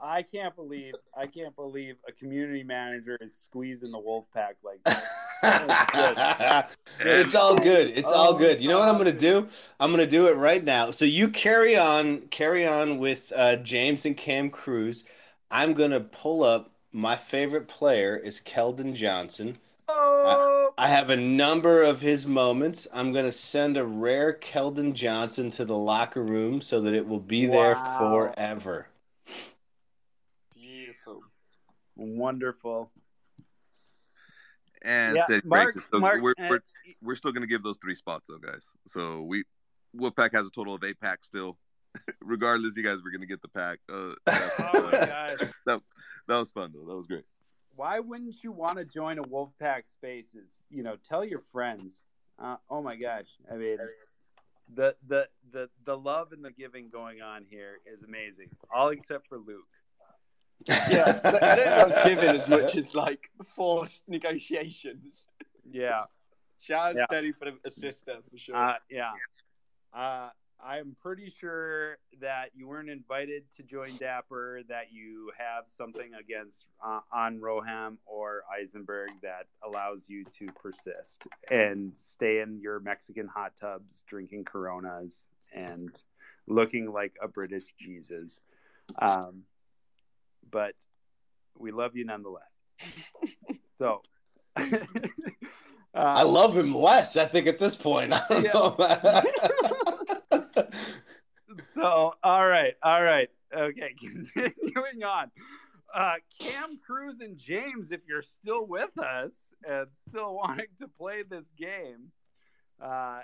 I 0.00 0.22
can't 0.22 0.54
believe 0.54 0.94
I 1.16 1.26
can't 1.26 1.56
believe 1.56 1.96
a 2.06 2.12
community 2.12 2.62
manager 2.62 3.16
is 3.20 3.34
squeezing 3.34 3.92
the 3.92 3.98
wolf 3.98 4.26
pack 4.34 4.56
like 4.62 4.80
that. 4.84 5.02
it's 5.42 7.34
all 7.34 7.56
good. 7.56 7.92
It's 7.96 8.12
all 8.12 8.34
Oh, 8.34 8.38
good. 8.38 8.60
You 8.60 8.68
know 8.68 8.78
what 8.78 8.88
I'm 8.88 8.98
gonna 8.98 9.12
do? 9.12 9.48
I'm 9.78 9.90
gonna 9.90 10.06
do 10.06 10.26
it 10.26 10.36
right 10.36 10.62
now. 10.62 10.90
So 10.90 11.04
you 11.04 11.28
carry 11.28 11.76
on, 11.76 12.22
carry 12.28 12.66
on 12.66 12.98
with 12.98 13.32
uh, 13.34 13.56
James 13.56 14.04
and 14.04 14.16
Cam 14.16 14.50
Cruz. 14.50 15.04
I'm 15.50 15.74
gonna 15.74 16.00
pull 16.00 16.44
up. 16.44 16.70
My 16.92 17.16
favorite 17.16 17.68
player 17.68 18.16
is 18.16 18.40
Keldon 18.40 18.94
Johnson. 18.94 19.56
Oh, 19.88 20.72
I 20.76 20.88
have 20.88 21.10
a 21.10 21.16
number 21.16 21.82
of 21.84 22.00
his 22.00 22.26
moments. 22.26 22.86
I'm 22.92 23.12
gonna 23.12 23.32
send 23.32 23.76
a 23.76 23.84
rare 23.84 24.34
Keldon 24.34 24.92
Johnson 24.92 25.50
to 25.52 25.64
the 25.64 25.76
locker 25.76 26.22
room 26.22 26.60
so 26.60 26.82
that 26.82 26.94
it 26.94 27.06
will 27.06 27.20
be 27.20 27.46
there 27.46 27.76
forever. 27.76 28.86
beautiful, 30.54 31.22
wonderful. 31.96 32.90
And 34.82 35.16
Yeah, 35.16 35.24
Steady 35.24 35.42
Mark- 35.44 35.62
Breaks 35.64 35.76
is 35.76 35.84
still, 35.84 36.00
Mark, 36.00 36.22
we're, 36.22 36.34
uh, 36.38 36.46
we're, 36.48 36.60
we're 37.02 37.14
still 37.14 37.32
going 37.32 37.42
to 37.42 37.46
give 37.46 37.62
those 37.62 37.76
three 37.82 37.94
spots, 37.94 38.28
though, 38.28 38.38
guys. 38.38 38.64
So 38.86 39.22
we 39.22 39.44
Wolfpack 39.96 40.32
has 40.32 40.46
a 40.46 40.50
total 40.50 40.74
of 40.74 40.84
eight 40.84 41.00
packs 41.00 41.26
still. 41.26 41.58
Regardless, 42.20 42.76
you 42.76 42.84
guys 42.84 42.98
were 43.02 43.10
going 43.10 43.20
to 43.20 43.26
get 43.26 43.42
the 43.42 43.48
pack. 43.48 43.80
Uh, 43.92 44.14
that, 44.26 44.52
Oh 44.74 44.82
my 44.82 44.90
gosh. 44.90 45.50
that, 45.66 45.82
that 46.28 46.36
was 46.36 46.50
fun, 46.52 46.72
though. 46.72 46.86
That 46.86 46.96
was 46.96 47.06
great. 47.06 47.24
Why 47.76 47.98
wouldn't 47.98 48.42
you 48.44 48.52
want 48.52 48.78
to 48.78 48.84
join 48.84 49.18
a 49.18 49.22
Wolfpack 49.22 49.86
Spaces? 49.86 50.62
You 50.70 50.82
know, 50.82 50.96
tell 51.08 51.24
your 51.24 51.40
friends. 51.40 52.04
Uh, 52.38 52.56
oh 52.68 52.82
my 52.82 52.96
gosh! 52.96 53.26
I 53.50 53.56
mean, 53.56 53.78
the 54.74 54.94
the 55.08 55.28
the 55.52 55.68
the 55.84 55.96
love 55.96 56.32
and 56.32 56.44
the 56.44 56.50
giving 56.50 56.88
going 56.90 57.22
on 57.22 57.44
here 57.48 57.78
is 57.90 58.02
amazing. 58.02 58.48
All 58.74 58.88
except 58.90 59.28
for 59.28 59.38
Luke. 59.38 59.66
Yeah, 60.66 61.18
but 61.22 61.42
I 61.42 61.54
don't 61.56 61.64
think 61.64 61.68
I 61.68 61.84
was 61.84 62.04
given 62.04 62.36
as 62.36 62.48
much 62.48 62.76
as 62.76 62.94
like 62.94 63.30
forced 63.54 64.08
negotiations. 64.08 65.26
Yeah. 65.70 66.04
Shout 66.60 66.90
out 66.90 66.96
Yeah. 66.96 67.04
Steady 67.06 67.32
for 67.32 67.46
the 67.46 67.56
assist 67.64 68.06
there 68.06 68.16
for 68.30 68.36
sure. 68.36 68.56
Uh, 68.56 68.74
yeah. 68.90 69.12
Uh, 69.94 70.30
I'm 70.62 70.94
pretty 71.00 71.30
sure 71.30 71.96
that 72.20 72.50
you 72.54 72.68
weren't 72.68 72.90
invited 72.90 73.44
to 73.56 73.62
join 73.62 73.96
Dapper, 73.96 74.60
that 74.68 74.92
you 74.92 75.30
have 75.38 75.64
something 75.68 76.10
against 76.18 76.66
uh, 76.84 77.00
on 77.12 77.38
Roham 77.38 77.96
or 78.04 78.42
Eisenberg 78.52 79.08
that 79.22 79.46
allows 79.64 80.08
you 80.08 80.24
to 80.24 80.48
persist 80.52 81.22
and 81.50 81.96
stay 81.96 82.40
in 82.40 82.60
your 82.60 82.78
Mexican 82.80 83.26
hot 83.26 83.52
tubs, 83.58 84.04
drinking 84.06 84.44
Coronas 84.44 85.28
and 85.54 86.02
looking 86.46 86.92
like 86.92 87.16
a 87.22 87.28
British 87.28 87.72
Jesus. 87.78 88.42
Um, 89.00 89.44
but 90.50 90.74
we 91.58 91.72
love 91.72 91.96
you 91.96 92.04
nonetheless. 92.04 92.60
so. 93.78 94.02
I 95.92 96.22
love 96.22 96.56
him 96.56 96.72
less. 96.72 97.16
I 97.16 97.26
think 97.26 97.48
at 97.48 97.58
this 97.58 97.74
point. 97.74 98.12
I 98.14 98.22
don't 98.28 98.44
know. 98.54 98.76
So, 101.74 102.14
all 102.22 102.46
right, 102.46 102.74
all 102.82 103.02
right, 103.02 103.28
okay. 103.56 103.94
Continuing 103.98 105.02
on, 105.04 105.30
uh, 105.94 106.14
Cam 106.38 106.78
Cruz 106.84 107.20
and 107.20 107.38
James, 107.38 107.90
if 107.90 108.00
you're 108.08 108.22
still 108.22 108.66
with 108.66 108.96
us 108.98 109.32
and 109.66 109.86
still 110.08 110.34
wanting 110.34 110.66
to 110.78 110.88
play 110.88 111.22
this 111.22 111.46
game, 111.56 112.12
uh, 112.82 113.20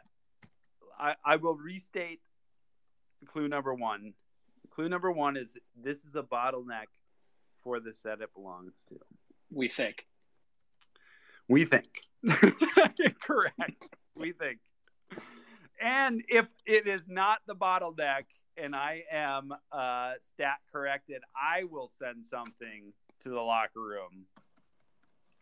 I, 0.99 1.15
I 1.25 1.37
will 1.37 1.55
restate 1.55 2.21
clue 3.27 3.49
number 3.49 3.75
one. 3.75 4.15
Clue 4.75 4.89
number 4.89 5.13
one 5.13 5.37
is 5.37 5.57
this 5.83 6.05
is 6.05 6.15
a 6.17 6.23
bottleneck 6.23 6.87
for 7.67 7.81
the 7.81 7.93
set 7.93 8.21
it 8.21 8.33
belongs 8.33 8.85
to. 8.89 8.95
We 9.51 9.67
think. 9.67 10.07
We 11.49 11.65
think. 11.65 11.89
Correct. 13.21 13.89
We 14.15 14.31
think. 14.31 14.59
And 15.83 16.23
if 16.29 16.47
it 16.65 16.87
is 16.87 17.03
not 17.09 17.39
the 17.49 17.57
bottleneck 17.57 18.27
and 18.57 18.77
I 18.77 19.03
am 19.13 19.53
uh, 19.73 20.13
stat 20.35 20.59
corrected, 20.71 21.23
I 21.35 21.65
will 21.65 21.91
send 22.01 22.27
something 22.31 22.93
to 23.25 23.31
the 23.31 23.41
locker 23.41 23.81
room. 23.81 24.27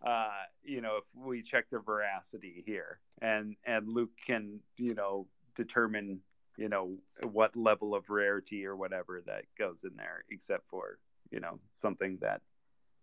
Uh, 0.04 0.30
you 0.62 0.80
know, 0.80 0.96
if 0.96 1.04
we 1.14 1.42
check 1.42 1.66
the 1.70 1.78
veracity 1.78 2.62
here, 2.66 3.00
and 3.20 3.54
and 3.66 3.86
Luke 3.86 4.10
can 4.26 4.60
you 4.78 4.94
know 4.94 5.26
determine 5.56 6.20
you 6.56 6.68
know 6.68 6.96
what 7.22 7.54
level 7.54 7.94
of 7.94 8.08
rarity 8.08 8.66
or 8.66 8.76
whatever 8.76 9.22
that 9.26 9.44
goes 9.58 9.84
in 9.84 9.96
there, 9.96 10.24
except 10.30 10.68
for 10.68 10.98
you 11.30 11.40
know 11.40 11.58
something 11.74 12.18
that 12.20 12.40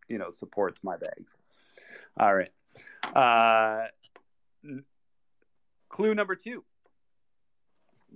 you 0.07 0.17
know 0.17 0.31
supports 0.31 0.83
my 0.83 0.97
bags. 0.97 1.37
All 2.17 2.33
right. 2.35 2.51
Uh, 3.15 3.87
clue 5.89 6.13
number 6.15 6.35
two. 6.35 6.63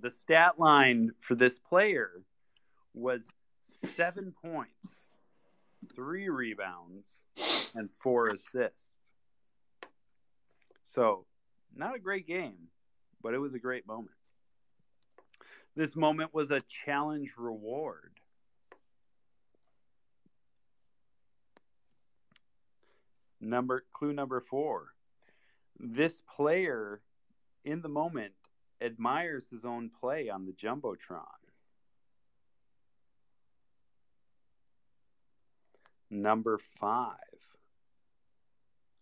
The 0.01 0.11
stat 0.11 0.59
line 0.59 1.11
for 1.21 1.35
this 1.35 1.57
player 1.57 2.11
was 2.93 3.21
seven 3.95 4.33
points, 4.43 4.89
three 5.95 6.27
rebounds, 6.29 7.05
and 7.73 7.89
four 8.01 8.29
assists. 8.29 8.89
So, 10.87 11.25
not 11.75 11.95
a 11.95 11.99
great 11.99 12.27
game, 12.27 12.69
but 13.21 13.33
it 13.33 13.37
was 13.37 13.53
a 13.53 13.59
great 13.59 13.87
moment. 13.87 14.15
This 15.75 15.95
moment 15.95 16.33
was 16.33 16.51
a 16.51 16.61
challenge 16.85 17.31
reward. 17.37 18.11
Number 23.45 23.85
clue 23.93 24.11
number 24.11 24.41
four. 24.41 24.87
This 25.79 26.23
player 26.35 27.01
in 27.63 27.81
the 27.81 27.89
moment 27.89 28.33
admires 28.81 29.47
his 29.51 29.65
own 29.65 29.91
play 29.99 30.29
on 30.29 30.47
the 30.47 30.51
Jumbotron. 30.51 31.21
Number 36.09 36.59
five. 36.79 37.17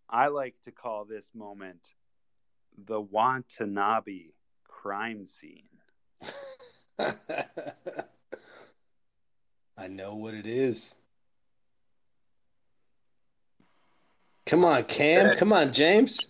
I 0.10 0.28
like 0.28 0.56
to 0.66 0.72
call 0.72 1.06
this 1.06 1.26
moment 1.34 1.80
the 2.78 3.00
Watanabe 3.00 4.32
crime 4.68 5.30
scene. 5.40 5.70
I 9.78 9.88
know 9.88 10.16
what 10.16 10.34
it 10.34 10.48
is. 10.48 10.96
Come 14.46 14.66
on, 14.66 14.84
Cam. 14.84 15.38
Come 15.38 15.54
on, 15.54 15.72
James. 15.72 16.28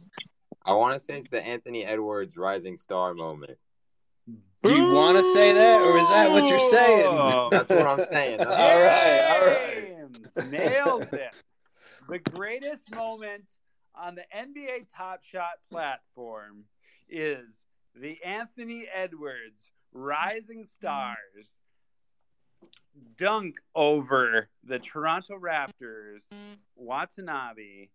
I 0.66 0.74
want 0.74 0.98
to 0.98 1.00
say 1.00 1.18
it's 1.18 1.30
the 1.30 1.46
Anthony 1.46 1.84
Edwards 1.84 2.38
rising 2.38 2.78
star 2.78 3.14
moment. 3.14 3.58
Do 4.64 4.74
you 4.74 4.92
want 4.92 5.18
to 5.18 5.24
say 5.32 5.52
that, 5.52 5.82
or 5.82 5.98
is 5.98 6.08
that 6.08 6.32
what 6.32 6.48
you're 6.48 6.58
saying? 6.58 7.50
That's 7.52 7.68
what 7.68 7.86
I'm 7.86 8.00
saying. 8.06 8.40
All 8.46 8.46
right, 8.48 9.20
all 9.20 9.46
right. 9.46 9.84
James 9.84 10.50
nails 10.50 11.06
it. 11.12 11.36
The 12.08 12.20
greatest 12.20 12.90
moment 12.96 13.44
on 13.94 14.16
the 14.16 14.24
NBA 14.34 14.88
Top 14.96 15.22
Shot 15.24 15.60
platform 15.70 16.64
is 17.10 17.46
the 17.94 18.18
Anthony 18.24 18.86
Edwards 18.94 19.72
Rising 19.92 20.66
Stars 20.78 21.50
dunk 23.18 23.56
over 23.76 24.48
the 24.64 24.80
Toronto 24.80 25.38
Raptors, 25.38 26.22
Watanabe, 26.76 27.90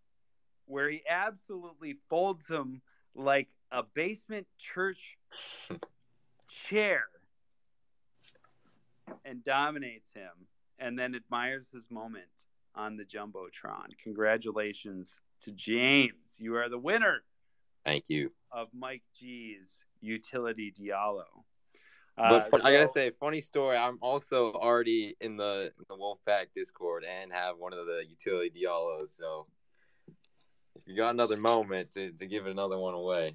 where 0.69 0.87
he 0.89 1.01
absolutely 1.09 1.95
folds 2.11 2.47
him 2.47 2.79
like 3.15 3.47
a 3.71 3.81
basement 3.81 4.45
church 4.59 5.17
chair 6.69 7.05
and 9.25 9.43
dominates 9.43 10.13
him 10.13 10.29
and 10.77 10.97
then 10.97 11.15
admires 11.15 11.67
his 11.73 11.83
moment 11.89 12.25
on 12.75 12.97
the 12.97 13.03
Jumbotron. 13.03 13.87
Congratulations 14.03 15.07
to 15.43 15.51
James. 15.51 16.13
You 16.37 16.55
are 16.55 16.69
the 16.69 16.77
winner 16.77 17.23
Thank 17.83 18.07
you. 18.09 18.31
of 18.51 18.67
Mike 18.71 19.01
G's 19.19 19.71
Utility 20.01 20.71
Diallo. 20.79 21.23
But 22.15 22.31
Uh, 22.31 22.41
fu- 22.41 22.57
I 22.57 22.71
gotta 22.71 22.87
so- 22.87 22.93
say, 22.93 23.11
funny 23.19 23.41
story. 23.41 23.75
I'm 23.75 23.97
also 24.01 24.53
already 24.53 25.15
in 25.19 25.35
the, 25.35 25.73
in 25.79 25.85
the 25.87 25.95
Wolfpack 25.95 26.47
Discord 26.55 27.03
and 27.05 27.31
have 27.33 27.57
one 27.57 27.73
of 27.73 27.87
the 27.87 28.03
utility 28.07 28.51
Diallos. 28.63 29.17
So 29.17 29.47
if 30.75 30.87
you 30.87 30.95
got 30.95 31.13
another 31.13 31.37
moment 31.37 31.91
to, 31.93 32.11
to 32.11 32.25
give 32.25 32.45
another 32.45 32.77
one 32.77 32.93
away, 32.93 33.33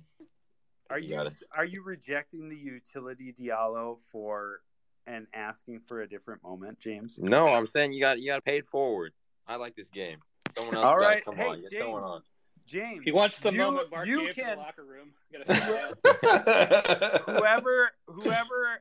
Are 0.90 0.98
You 0.98 1.08
you 1.08 1.14
got 1.16 1.26
it. 1.28 1.34
are 1.56 1.64
you 1.64 1.82
rejecting 1.82 2.48
the 2.48 2.56
utility 2.56 3.32
Diallo 3.38 3.98
for 4.12 4.60
and 5.06 5.26
asking 5.34 5.80
for 5.80 6.02
a 6.02 6.08
different 6.08 6.42
moment, 6.42 6.78
James? 6.80 7.16
no, 7.18 7.46
I'm 7.48 7.66
saying 7.66 7.92
you 7.92 8.00
got 8.00 8.18
you 8.20 8.28
got 8.28 8.44
paid 8.44 8.66
forward. 8.66 9.12
I 9.46 9.56
like 9.56 9.74
this 9.76 9.90
game. 9.90 10.18
Someone 10.56 10.76
else 10.76 10.84
All 10.84 10.98
got 10.98 11.06
right, 11.06 11.24
come 11.24 11.36
hey, 11.36 11.46
on. 11.46 11.60
Get 11.62 11.72
someone 11.78 12.02
James. 12.02 12.10
on. 12.10 12.22
James, 12.66 13.02
He 13.04 13.12
wants 13.12 13.40
the 13.40 13.52
you, 13.52 13.58
moment 13.58 13.90
Mark 13.90 14.06
you 14.06 14.20
gave 14.20 14.28
to 14.28 14.40
can 14.40 14.56
the 14.56 14.62
locker 14.62 14.84
room. 14.84 15.12
Gotta 15.32 15.54
figure 15.54 15.92
it 16.22 17.14
out. 17.26 17.28
whoever 17.28 17.90
whoever 18.06 18.80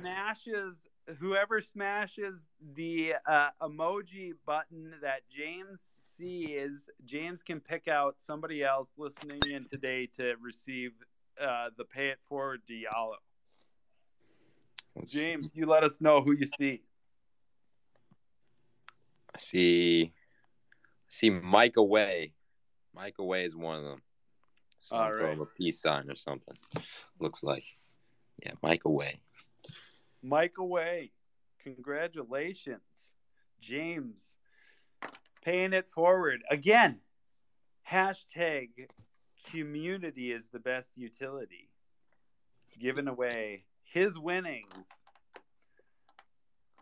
smashes 0.00 0.74
whoever 1.20 1.60
smashes 1.60 2.40
the 2.74 3.12
uh, 3.28 3.48
emoji 3.60 4.32
button 4.46 4.94
that 5.02 5.20
James 5.30 5.80
sees, 6.16 6.88
James 7.04 7.42
can 7.42 7.60
pick 7.60 7.88
out 7.88 8.16
somebody 8.18 8.62
else 8.62 8.88
listening 8.96 9.40
in 9.50 9.66
today 9.70 10.08
to 10.16 10.34
receive 10.40 10.92
uh, 11.40 11.70
the 11.76 11.84
pay 11.84 12.08
it 12.08 12.18
forward 12.28 12.62
Diallo. 12.68 13.14
James, 15.06 15.50
you 15.54 15.66
let 15.66 15.84
us 15.84 16.00
know 16.00 16.22
who 16.22 16.32
you 16.32 16.46
see. 16.46 16.82
I 19.34 19.38
see. 19.38 20.02
I 20.04 20.10
see 21.08 21.30
Mike 21.30 21.76
away. 21.76 22.34
Mike 22.94 23.18
away 23.18 23.44
is 23.44 23.56
one 23.56 23.78
of 23.78 23.84
them. 23.84 24.02
So 24.78 24.96
All 24.96 25.10
right. 25.12 25.38
a 25.38 25.46
peace 25.46 25.80
sign 25.80 26.10
or 26.10 26.14
something. 26.14 26.54
Looks 27.18 27.42
like. 27.42 27.64
Yeah, 28.44 28.52
Mike 28.62 28.84
away. 28.84 29.20
Mike 30.22 30.58
away. 30.58 31.12
Congratulations, 31.62 32.82
James. 33.60 34.34
Paying 35.44 35.72
it 35.72 35.88
forward 35.94 36.42
again. 36.50 36.98
Hashtag 37.90 38.68
community 39.50 40.32
is 40.32 40.44
the 40.52 40.60
best 40.60 40.96
utility. 40.96 41.68
Giving 42.80 43.08
away 43.08 43.64
his 43.84 44.18
winnings. 44.18 44.86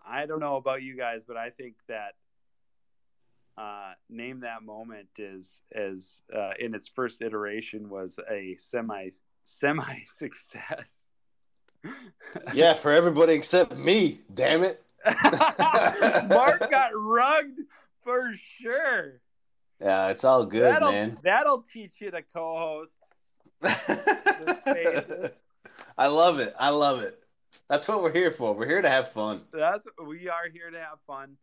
I 0.06 0.26
don't 0.26 0.40
know 0.40 0.56
about 0.56 0.82
you 0.82 0.96
guys, 0.96 1.24
but 1.26 1.36
I 1.36 1.50
think 1.50 1.74
that 1.88 2.14
uh, 3.56 3.92
name 4.08 4.40
that 4.40 4.62
moment 4.62 5.08
is 5.18 5.62
as 5.74 6.22
uh, 6.34 6.52
in 6.58 6.74
its 6.74 6.88
first 6.88 7.20
iteration 7.22 7.88
was 7.88 8.18
a 8.30 8.56
semi 8.58 9.10
semi 9.44 9.98
success. 10.18 11.04
yeah, 12.54 12.74
for 12.74 12.92
everybody 12.92 13.34
except 13.34 13.76
me. 13.76 14.20
Damn 14.32 14.64
it. 14.64 14.82
Mark 16.28 16.70
got 16.70 16.90
rugged 16.94 17.66
for 18.02 18.32
sure. 18.34 19.20
Yeah, 19.80 20.08
it's 20.08 20.24
all 20.24 20.44
good, 20.44 20.62
that'll, 20.62 20.92
man. 20.92 21.18
That'll 21.22 21.62
teach 21.62 22.00
you 22.00 22.10
to 22.10 22.22
co-host 22.22 22.96
the 23.60 24.58
spaces. 24.60 25.36
I 25.96 26.06
love 26.06 26.38
it. 26.38 26.54
I 26.58 26.70
love 26.70 27.00
it. 27.00 27.22
That's 27.68 27.86
what 27.86 28.02
we're 28.02 28.12
here 28.12 28.32
for. 28.32 28.54
We're 28.54 28.66
here 28.66 28.82
to 28.82 28.90
have 28.90 29.12
fun. 29.12 29.42
That's 29.52 29.84
we 30.04 30.28
are 30.28 30.48
here 30.52 30.70
to 30.70 30.78
have 30.78 30.98
fun. 31.06 31.36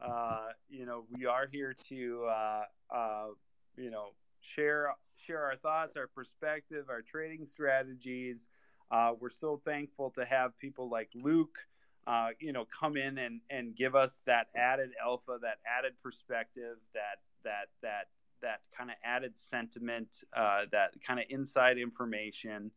Uh, 0.00 0.48
you 0.70 0.86
know, 0.86 1.04
we 1.10 1.26
are 1.26 1.48
here 1.50 1.74
to 1.88 2.26
uh, 2.26 2.62
uh, 2.94 3.26
you 3.76 3.90
know 3.90 4.10
share 4.40 4.94
share 5.16 5.44
our 5.44 5.56
thoughts, 5.56 5.96
our 5.96 6.06
perspective, 6.06 6.86
our 6.88 7.02
trading 7.02 7.46
strategies. 7.46 8.48
Uh, 8.90 9.12
we're 9.18 9.30
so 9.30 9.60
thankful 9.64 10.10
to 10.10 10.24
have 10.24 10.56
people 10.58 10.88
like 10.88 11.10
Luke, 11.14 11.58
uh, 12.06 12.28
you 12.40 12.52
know, 12.52 12.66
come 12.78 12.96
in 12.96 13.18
and, 13.18 13.40
and 13.50 13.76
give 13.76 13.94
us 13.94 14.20
that 14.26 14.48
added 14.56 14.90
alpha, 15.02 15.38
that 15.42 15.58
added 15.66 15.92
perspective, 16.02 16.76
that 16.94 17.20
that 17.44 17.68
that 17.82 18.08
that 18.42 18.60
kind 18.76 18.90
of 18.90 18.96
added 19.04 19.32
sentiment, 19.36 20.08
uh, 20.36 20.62
that 20.72 20.90
kind 21.06 21.20
of 21.20 21.26
inside 21.30 21.78
information. 21.78 22.70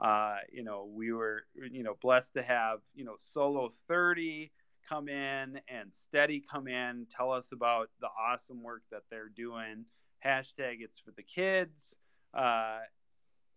Uh, 0.00 0.36
you 0.50 0.64
know, 0.64 0.88
we 0.90 1.12
were 1.12 1.42
you 1.70 1.82
know 1.82 1.96
blessed 2.00 2.34
to 2.34 2.42
have 2.42 2.78
you 2.94 3.04
know 3.04 3.16
Solo 3.32 3.72
Thirty 3.86 4.50
come 4.88 5.08
in 5.08 5.60
and 5.68 5.92
Steady 5.92 6.42
come 6.50 6.66
in, 6.66 7.06
tell 7.14 7.30
us 7.30 7.52
about 7.52 7.90
the 8.00 8.08
awesome 8.08 8.62
work 8.62 8.82
that 8.90 9.02
they're 9.10 9.28
doing. 9.28 9.84
Hashtag 10.24 10.80
it's 10.80 10.98
for 11.00 11.12
the 11.12 11.22
kids. 11.22 11.94
Uh, 12.32 12.78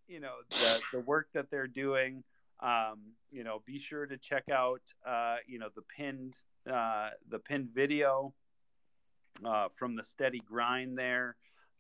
you 0.08 0.20
know 0.20 0.34
the 0.50 0.82
the 0.92 1.00
work 1.00 1.30
that 1.34 1.50
they're 1.50 1.68
doing. 1.68 2.24
Um, 2.60 3.14
you 3.32 3.44
know, 3.44 3.62
be 3.66 3.80
sure 3.80 4.06
to 4.06 4.18
check 4.18 4.50
out 4.50 4.82
uh, 5.06 5.38
you 5.48 5.60
know 5.60 5.70
the 5.76 5.82
pinned 5.98 6.36
uh, 6.72 7.10
the 7.30 7.40
pinned 7.40 7.70
video 7.74 8.34
uh, 9.46 9.68
from 9.76 9.96
the 9.96 10.04
steady 10.04 10.40
grind 10.40 10.98
there. 10.98 11.36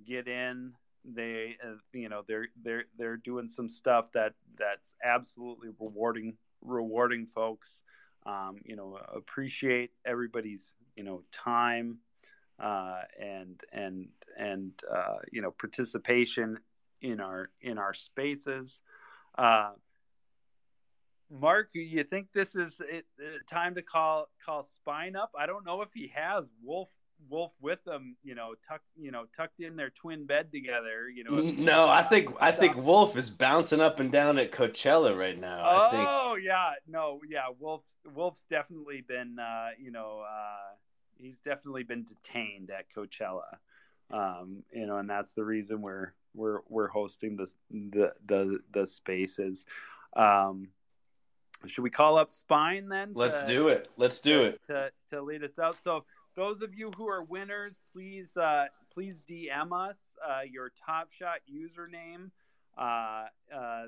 Get 0.05 0.27
in. 0.27 0.73
They 1.05 1.57
uh, 1.63 1.75
you 1.93 2.09
know 2.09 2.23
they're 2.27 2.47
they're 2.63 2.85
they're 2.97 3.17
doing 3.17 3.47
some 3.49 3.69
stuff 3.69 4.05
that 4.13 4.33
that's 4.57 4.93
absolutely 5.03 5.69
rewarding 5.79 6.37
rewarding 6.61 7.27
folks. 7.33 7.81
Um, 8.25 8.57
you 8.63 8.75
know, 8.75 8.97
appreciate 9.13 9.91
everybody's 10.05 10.73
you 10.95 11.03
know 11.03 11.23
time 11.31 11.99
uh, 12.59 13.01
and 13.19 13.61
and 13.71 14.07
and 14.37 14.71
uh, 14.91 15.17
you 15.31 15.41
know 15.41 15.51
participation 15.51 16.59
in 17.01 17.19
our 17.19 17.49
in 17.61 17.77
our 17.77 17.93
spaces. 17.93 18.79
Mark, 21.29 21.69
you 21.73 22.03
think 22.03 22.27
this 22.33 22.55
is 22.55 22.73
it, 22.79 23.05
uh, 23.19 23.37
time 23.49 23.75
to 23.75 23.81
call 23.81 24.27
call 24.45 24.67
Spine 24.75 25.15
up? 25.15 25.31
I 25.37 25.45
don't 25.45 25.65
know 25.65 25.81
if 25.81 25.89
he 25.93 26.11
has 26.15 26.45
Wolf 26.63 26.89
Wolf 27.29 27.51
with 27.61 27.83
them. 27.85 28.15
You 28.23 28.35
know, 28.35 28.53
tucked 28.67 28.85
you 28.95 29.11
know 29.11 29.25
tucked 29.35 29.59
in 29.59 29.75
their 29.75 29.89
twin 29.89 30.25
bed 30.25 30.51
together. 30.51 31.09
You 31.09 31.23
know. 31.23 31.41
No, 31.41 31.87
I 31.87 32.03
think 32.03 32.29
I 32.39 32.51
think 32.51 32.75
Wolf 32.75 33.17
is 33.17 33.29
bouncing 33.29 33.81
up 33.81 33.99
and 33.99 34.11
down 34.11 34.37
at 34.37 34.51
Coachella 34.51 35.17
right 35.17 35.39
now. 35.39 35.63
I 35.63 35.91
think 35.91 36.07
Oh 36.33 36.35
yeah, 36.35 36.71
no, 36.87 37.19
yeah. 37.29 37.45
Wolf's 37.59 37.93
Wolf's 38.13 38.45
definitely 38.49 39.01
been, 39.07 39.37
uh, 39.39 39.69
you 39.79 39.91
know, 39.91 40.23
uh, 40.27 40.75
he's 41.17 41.37
definitely 41.37 41.83
been 41.83 42.05
detained 42.05 42.71
at 42.71 42.85
Coachella, 42.95 43.57
um, 44.11 44.63
you 44.71 44.85
know, 44.87 44.97
and 44.97 45.09
that's 45.09 45.33
the 45.33 45.43
reason 45.43 45.81
we're 45.81 46.13
we're 46.33 46.59
we're 46.67 46.87
hosting 46.87 47.37
this 47.37 47.53
the 47.69 48.11
the 48.25 48.59
the 48.73 48.87
spaces. 48.87 49.65
Um, 50.15 50.69
should 51.67 51.83
we 51.83 51.89
call 51.89 52.17
up 52.17 52.31
Spine 52.31 52.89
then? 52.89 53.11
let's 53.13 53.41
do 53.43 53.67
it. 53.67 53.89
Let's 53.97 54.19
do 54.19 54.39
to, 54.39 54.45
it. 54.45 54.63
to 54.67 54.91
to 55.09 55.21
lead 55.21 55.43
us 55.43 55.57
out. 55.59 55.77
So 55.83 56.05
those 56.35 56.61
of 56.61 56.73
you 56.73 56.91
who 56.97 57.07
are 57.07 57.23
winners, 57.23 57.79
please 57.93 58.35
uh, 58.37 58.65
please 58.93 59.21
DM 59.29 59.71
us 59.71 59.99
uh, 60.27 60.41
your 60.49 60.71
Top 60.85 61.11
Shot 61.11 61.39
username, 61.51 62.31
uh, 62.77 63.25
uh, 63.55 63.85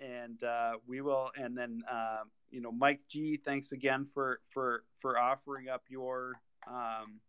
and 0.00 0.42
uh, 0.42 0.72
we 0.86 1.00
will. 1.00 1.30
And 1.36 1.56
then 1.56 1.82
uh, 1.90 2.24
you 2.50 2.60
know, 2.60 2.72
Mike 2.72 3.00
G, 3.08 3.38
thanks 3.42 3.72
again 3.72 4.06
for 4.12 4.40
for 4.50 4.84
for 5.00 5.18
offering 5.18 5.68
up 5.68 5.82
your 5.88 6.34
um, 6.68 7.20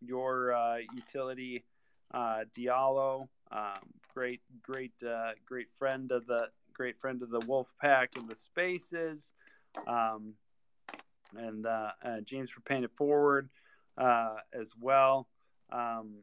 your 0.00 0.54
uh, 0.54 0.78
utility 0.94 1.64
uh, 2.12 2.40
Diallo. 2.56 3.28
Um, 3.52 3.80
great 4.14 4.40
great 4.62 4.92
uh, 5.06 5.32
great 5.46 5.68
friend 5.78 6.12
of 6.12 6.26
the 6.26 6.48
great 6.80 6.98
friend 6.98 7.20
of 7.20 7.28
the 7.28 7.40
Wolf 7.40 7.70
Pack 7.78 8.12
and 8.16 8.26
the 8.26 8.36
Spaces. 8.36 9.34
Um, 9.86 10.32
and 11.36 11.66
uh, 11.66 11.90
uh, 12.02 12.20
James 12.24 12.48
for 12.48 12.62
paying 12.62 12.84
it 12.84 12.90
forward 12.96 13.50
uh, 13.98 14.36
as 14.58 14.72
well. 14.80 15.28
Um, 15.70 16.22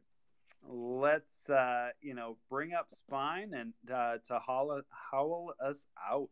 let's 0.68 1.48
uh, 1.48 1.90
you 2.00 2.12
know 2.12 2.38
bring 2.50 2.74
up 2.74 2.88
spine 2.90 3.54
and 3.54 3.72
uh, 3.88 4.16
to 4.26 4.40
howl, 4.44 4.80
howl 5.12 5.52
us 5.64 5.78
out. 6.10 6.28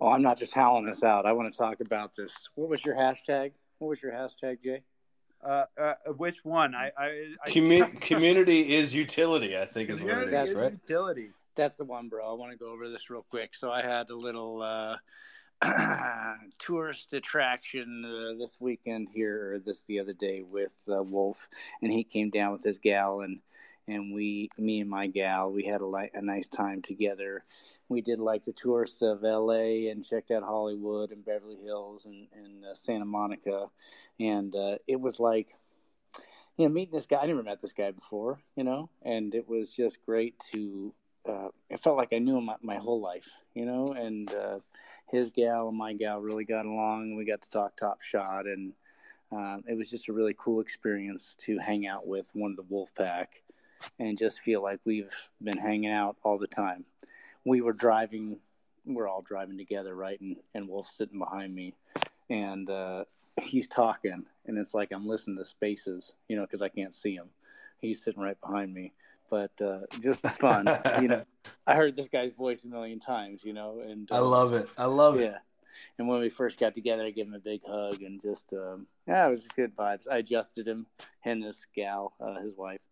Oh, 0.00 0.08
I'm 0.08 0.22
not 0.22 0.36
just 0.36 0.52
howling 0.52 0.86
this 0.86 1.04
out. 1.04 1.24
I 1.24 1.30
want 1.34 1.52
to 1.52 1.56
talk 1.56 1.80
about 1.80 2.16
this. 2.16 2.48
What 2.56 2.68
was 2.68 2.84
your 2.84 2.96
hashtag? 2.96 3.52
What 3.78 3.90
was 3.90 4.02
your 4.02 4.10
hashtag, 4.10 4.60
Jay? 4.60 4.82
Uh, 5.40 5.66
uh, 5.80 5.94
which 6.16 6.44
one? 6.44 6.74
I, 6.74 6.90
I, 6.98 7.06
I 7.44 7.48
Commu- 7.48 8.00
community 8.00 8.74
is 8.74 8.92
utility. 8.92 9.56
I 9.56 9.66
think 9.66 9.88
is 9.88 10.02
what 10.02 10.18
it 10.18 10.34
is, 10.34 10.42
is, 10.42 10.48
is 10.48 10.54
right? 10.56 10.72
utility. 10.72 11.30
That's 11.58 11.74
the 11.74 11.84
one, 11.84 12.08
bro. 12.08 12.24
I 12.24 12.34
want 12.34 12.52
to 12.52 12.56
go 12.56 12.70
over 12.70 12.88
this 12.88 13.10
real 13.10 13.26
quick. 13.28 13.52
So 13.52 13.72
I 13.72 13.82
had 13.82 14.10
a 14.10 14.14
little 14.14 14.62
uh, 14.62 14.96
tourist 16.60 17.12
attraction 17.14 18.04
uh, 18.04 18.38
this 18.38 18.56
weekend 18.60 19.08
here, 19.12 19.54
or 19.54 19.58
this 19.58 19.82
the 19.82 19.98
other 19.98 20.12
day 20.12 20.44
with 20.48 20.76
uh, 20.88 21.02
Wolf, 21.02 21.48
and 21.82 21.92
he 21.92 22.04
came 22.04 22.30
down 22.30 22.52
with 22.52 22.62
his 22.62 22.78
gal, 22.78 23.22
and 23.22 23.40
and 23.88 24.14
we, 24.14 24.50
me 24.56 24.80
and 24.80 24.88
my 24.88 25.08
gal, 25.08 25.50
we 25.50 25.64
had 25.64 25.80
a, 25.80 25.86
li- 25.86 26.10
a 26.14 26.22
nice 26.22 26.46
time 26.46 26.80
together. 26.80 27.42
We 27.88 28.02
did 28.02 28.20
like 28.20 28.44
the 28.44 28.52
tourist 28.52 29.02
of 29.02 29.24
L.A. 29.24 29.88
and 29.88 30.06
checked 30.06 30.30
out 30.30 30.44
Hollywood 30.44 31.10
and 31.10 31.24
Beverly 31.24 31.56
Hills 31.56 32.04
and, 32.04 32.28
and 32.34 32.66
uh, 32.66 32.74
Santa 32.74 33.06
Monica, 33.06 33.66
and 34.20 34.54
uh, 34.54 34.76
it 34.86 35.00
was 35.00 35.18
like 35.18 35.48
you 36.56 36.68
know, 36.68 36.74
meeting 36.74 36.92
this 36.92 37.06
guy, 37.06 37.18
I 37.22 37.26
never 37.26 37.42
met 37.42 37.60
this 37.60 37.72
guy 37.72 37.90
before, 37.90 38.40
you 38.54 38.62
know, 38.62 38.90
and 39.02 39.34
it 39.34 39.48
was 39.48 39.72
just 39.72 40.04
great 40.04 40.34
to, 40.52 40.92
uh, 41.28 41.48
it 41.68 41.80
felt 41.80 41.96
like 41.96 42.12
I 42.12 42.18
knew 42.18 42.38
him 42.38 42.46
my, 42.46 42.56
my 42.62 42.76
whole 42.76 43.00
life, 43.00 43.28
you 43.54 43.66
know, 43.66 43.88
and 43.88 44.32
uh, 44.32 44.58
his 45.10 45.30
gal 45.30 45.68
and 45.68 45.76
my 45.76 45.92
gal 45.92 46.20
really 46.20 46.44
got 46.44 46.66
along. 46.66 47.16
We 47.16 47.24
got 47.24 47.42
to 47.42 47.50
talk 47.50 47.76
top 47.76 48.02
shot, 48.02 48.46
and 48.46 48.72
um, 49.30 49.64
it 49.68 49.76
was 49.76 49.90
just 49.90 50.08
a 50.08 50.12
really 50.12 50.34
cool 50.36 50.60
experience 50.60 51.34
to 51.40 51.58
hang 51.58 51.86
out 51.86 52.06
with 52.06 52.30
one 52.34 52.50
of 52.50 52.56
the 52.56 52.66
wolf 52.68 52.94
pack 52.94 53.42
and 53.98 54.18
just 54.18 54.40
feel 54.40 54.62
like 54.62 54.80
we've 54.84 55.12
been 55.42 55.58
hanging 55.58 55.92
out 55.92 56.16
all 56.22 56.38
the 56.38 56.46
time. 56.46 56.84
We 57.44 57.60
were 57.60 57.72
driving, 57.72 58.38
we're 58.84 59.08
all 59.08 59.22
driving 59.22 59.58
together, 59.58 59.94
right? 59.94 60.20
And, 60.20 60.36
and 60.54 60.68
Wolf's 60.68 60.96
sitting 60.96 61.18
behind 61.18 61.54
me, 61.54 61.74
and 62.28 62.68
uh, 62.68 63.04
he's 63.40 63.68
talking, 63.68 64.26
and 64.46 64.58
it's 64.58 64.74
like 64.74 64.92
I'm 64.92 65.06
listening 65.06 65.38
to 65.38 65.44
spaces, 65.44 66.14
you 66.28 66.36
know, 66.36 66.42
because 66.42 66.62
I 66.62 66.68
can't 66.68 66.94
see 66.94 67.14
him. 67.14 67.28
He's 67.80 68.02
sitting 68.02 68.22
right 68.22 68.40
behind 68.40 68.74
me, 68.74 68.92
but 69.30 69.50
uh, 69.60 69.80
just 70.00 70.26
fun, 70.38 70.66
you 71.00 71.08
know. 71.08 71.24
I 71.66 71.74
heard 71.74 71.96
this 71.96 72.08
guy's 72.08 72.32
voice 72.32 72.64
a 72.64 72.68
million 72.68 72.98
times, 72.98 73.44
you 73.44 73.52
know, 73.52 73.80
and 73.86 74.08
I 74.12 74.18
uh, 74.18 74.22
love 74.22 74.54
it. 74.54 74.68
I 74.76 74.84
love 74.86 75.20
it. 75.20 75.24
yeah. 75.24 75.38
And 75.98 76.08
when 76.08 76.20
we 76.20 76.28
first 76.28 76.58
got 76.58 76.74
together, 76.74 77.04
I 77.04 77.10
gave 77.10 77.26
him 77.26 77.34
a 77.34 77.38
big 77.38 77.60
hug 77.66 78.02
and 78.02 78.20
just, 78.20 78.52
um, 78.52 78.86
yeah, 79.06 79.26
it 79.26 79.30
was 79.30 79.46
good 79.48 79.76
vibes. 79.76 80.06
I 80.10 80.18
adjusted 80.18 80.66
him 80.66 80.86
and 81.24 81.42
this 81.42 81.66
gal, 81.74 82.14
uh, 82.20 82.40
his 82.40 82.56
wife, 82.56 82.82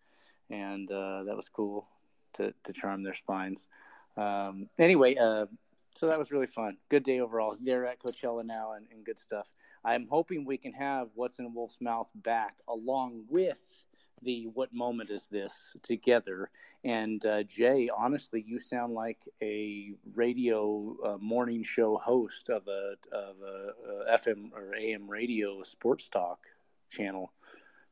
and 0.50 0.90
uh, 0.90 1.24
that 1.24 1.36
was 1.36 1.48
cool 1.48 1.88
to, 2.34 2.52
to 2.64 2.72
charm 2.72 3.02
their 3.02 3.14
spines. 3.14 3.68
Um, 4.16 4.68
anyway, 4.78 5.16
uh, 5.16 5.46
so 5.94 6.06
that 6.06 6.18
was 6.18 6.30
really 6.30 6.46
fun. 6.46 6.76
Good 6.88 7.04
day 7.04 7.20
overall. 7.20 7.56
They're 7.60 7.86
at 7.86 8.00
Coachella 8.00 8.44
now 8.44 8.72
and, 8.72 8.86
and 8.92 9.04
good 9.04 9.18
stuff. 9.18 9.46
I'm 9.84 10.06
hoping 10.08 10.44
we 10.44 10.58
can 10.58 10.72
have 10.72 11.08
What's 11.14 11.38
in 11.38 11.46
a 11.46 11.48
Wolf's 11.48 11.80
Mouth 11.80 12.10
back 12.14 12.56
along 12.68 13.24
with 13.28 13.84
the 14.22 14.48
What 14.54 14.72
Moment 14.72 15.10
Is 15.10 15.26
This 15.26 15.76
together. 15.82 16.50
And 16.84 17.24
uh, 17.24 17.42
Jay, 17.44 17.88
honestly, 17.96 18.44
you 18.46 18.58
sound 18.58 18.94
like 18.94 19.20
a 19.42 19.92
radio 20.14 20.96
uh, 21.04 21.18
morning 21.18 21.62
show 21.62 21.96
host 21.96 22.48
of 22.48 22.66
a, 22.68 22.94
of 23.12 23.36
a, 23.40 24.12
a 24.12 24.18
FM 24.18 24.52
or 24.52 24.74
AM 24.74 25.08
radio 25.08 25.62
sports 25.62 26.08
talk 26.08 26.46
channel. 26.90 27.32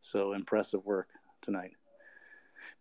So 0.01 0.33
impressive 0.33 0.85
work 0.85 1.09
tonight. 1.41 1.73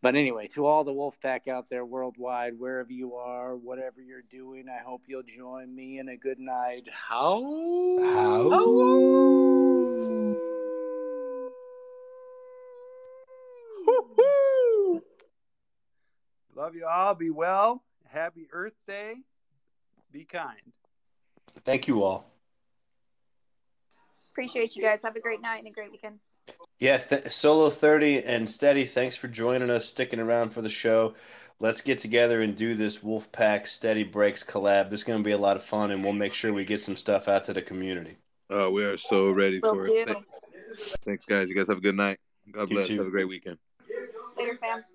But 0.01 0.15
anyway, 0.15 0.47
to 0.47 0.65
all 0.65 0.83
the 0.83 0.93
Wolfpack 0.93 1.47
out 1.47 1.69
there 1.69 1.85
worldwide, 1.85 2.57
wherever 2.57 2.91
you 2.91 3.15
are, 3.15 3.55
whatever 3.55 4.01
you're 4.01 4.22
doing, 4.22 4.67
I 4.69 4.81
hope 4.81 5.03
you'll 5.07 5.23
join 5.23 5.73
me 5.73 5.99
in 5.99 6.09
a 6.09 6.17
good 6.17 6.39
night. 6.39 6.88
How? 6.91 7.41
How? 7.99 9.52
Love 16.64 16.75
you 16.75 16.88
all. 16.88 17.14
Be 17.14 17.30
well. 17.30 17.83
Happy 18.08 18.48
Earth 18.53 18.72
Day. 18.88 19.16
Be 20.14 20.24
kind. 20.24 20.61
Thank 21.66 21.90
you 21.90 22.03
all. 22.03 22.25
Appreciate 24.32 24.77
you 24.77 24.82
guys. 24.82 25.01
Have 25.03 25.17
a 25.17 25.19
great 25.19 25.42
night 25.42 25.58
and 25.58 25.67
a 25.67 25.72
great 25.72 25.92
weekend. 25.92 26.19
Yeah, 26.80 27.00
th- 27.00 27.27
Solo 27.27 27.69
30 27.69 28.24
and 28.24 28.50
Steady, 28.50 28.85
thanks 28.85 29.17
for 29.17 29.27
joining 29.27 29.69
us, 29.69 29.83
sticking 29.90 30.22
around 30.22 30.51
for 30.51 30.61
the 30.61 30.69
show. 30.69 31.16
Let's 31.59 31.82
get 31.82 31.98
together 31.98 32.42
and 32.42 32.56
do 32.56 32.75
this 32.75 33.00
Wolfpack 33.00 33.67
Steady 33.67 34.06
Breaks 34.06 34.45
collab. 34.45 34.93
It's 34.93 35.03
going 35.03 35.19
to 35.19 35.27
be 35.27 35.33
a 35.33 35.38
lot 35.38 35.58
of 35.58 35.66
fun, 35.66 35.92
and 35.92 36.01
we'll 36.01 36.14
make 36.14 36.33
sure 36.33 36.53
we 36.53 36.64
get 36.64 36.80
some 36.80 36.95
stuff 36.95 37.27
out 37.27 37.43
to 37.43 37.53
the 37.53 37.61
community. 37.61 38.16
Uh, 38.50 38.69
we 38.72 38.85
are 38.85 38.95
so 38.95 39.30
ready 39.32 39.59
Will 39.59 39.75
for 39.75 39.83
do. 39.83 39.95
it. 39.95 40.08
Thank- 40.08 40.25
Thanks, 41.03 41.25
guys. 41.25 41.50
You 41.50 41.56
guys 41.56 41.67
have 41.67 41.80
a 41.80 41.82
good 41.82 41.95
night. 41.95 42.19
God 42.50 42.69
You 42.69 42.77
bless. 42.77 42.88
too. 42.88 43.00
Have 43.00 43.08
a 43.08 43.11
great 43.11 43.27
weekend. 43.27 43.58
Later, 44.38 44.58
fam. 44.61 44.85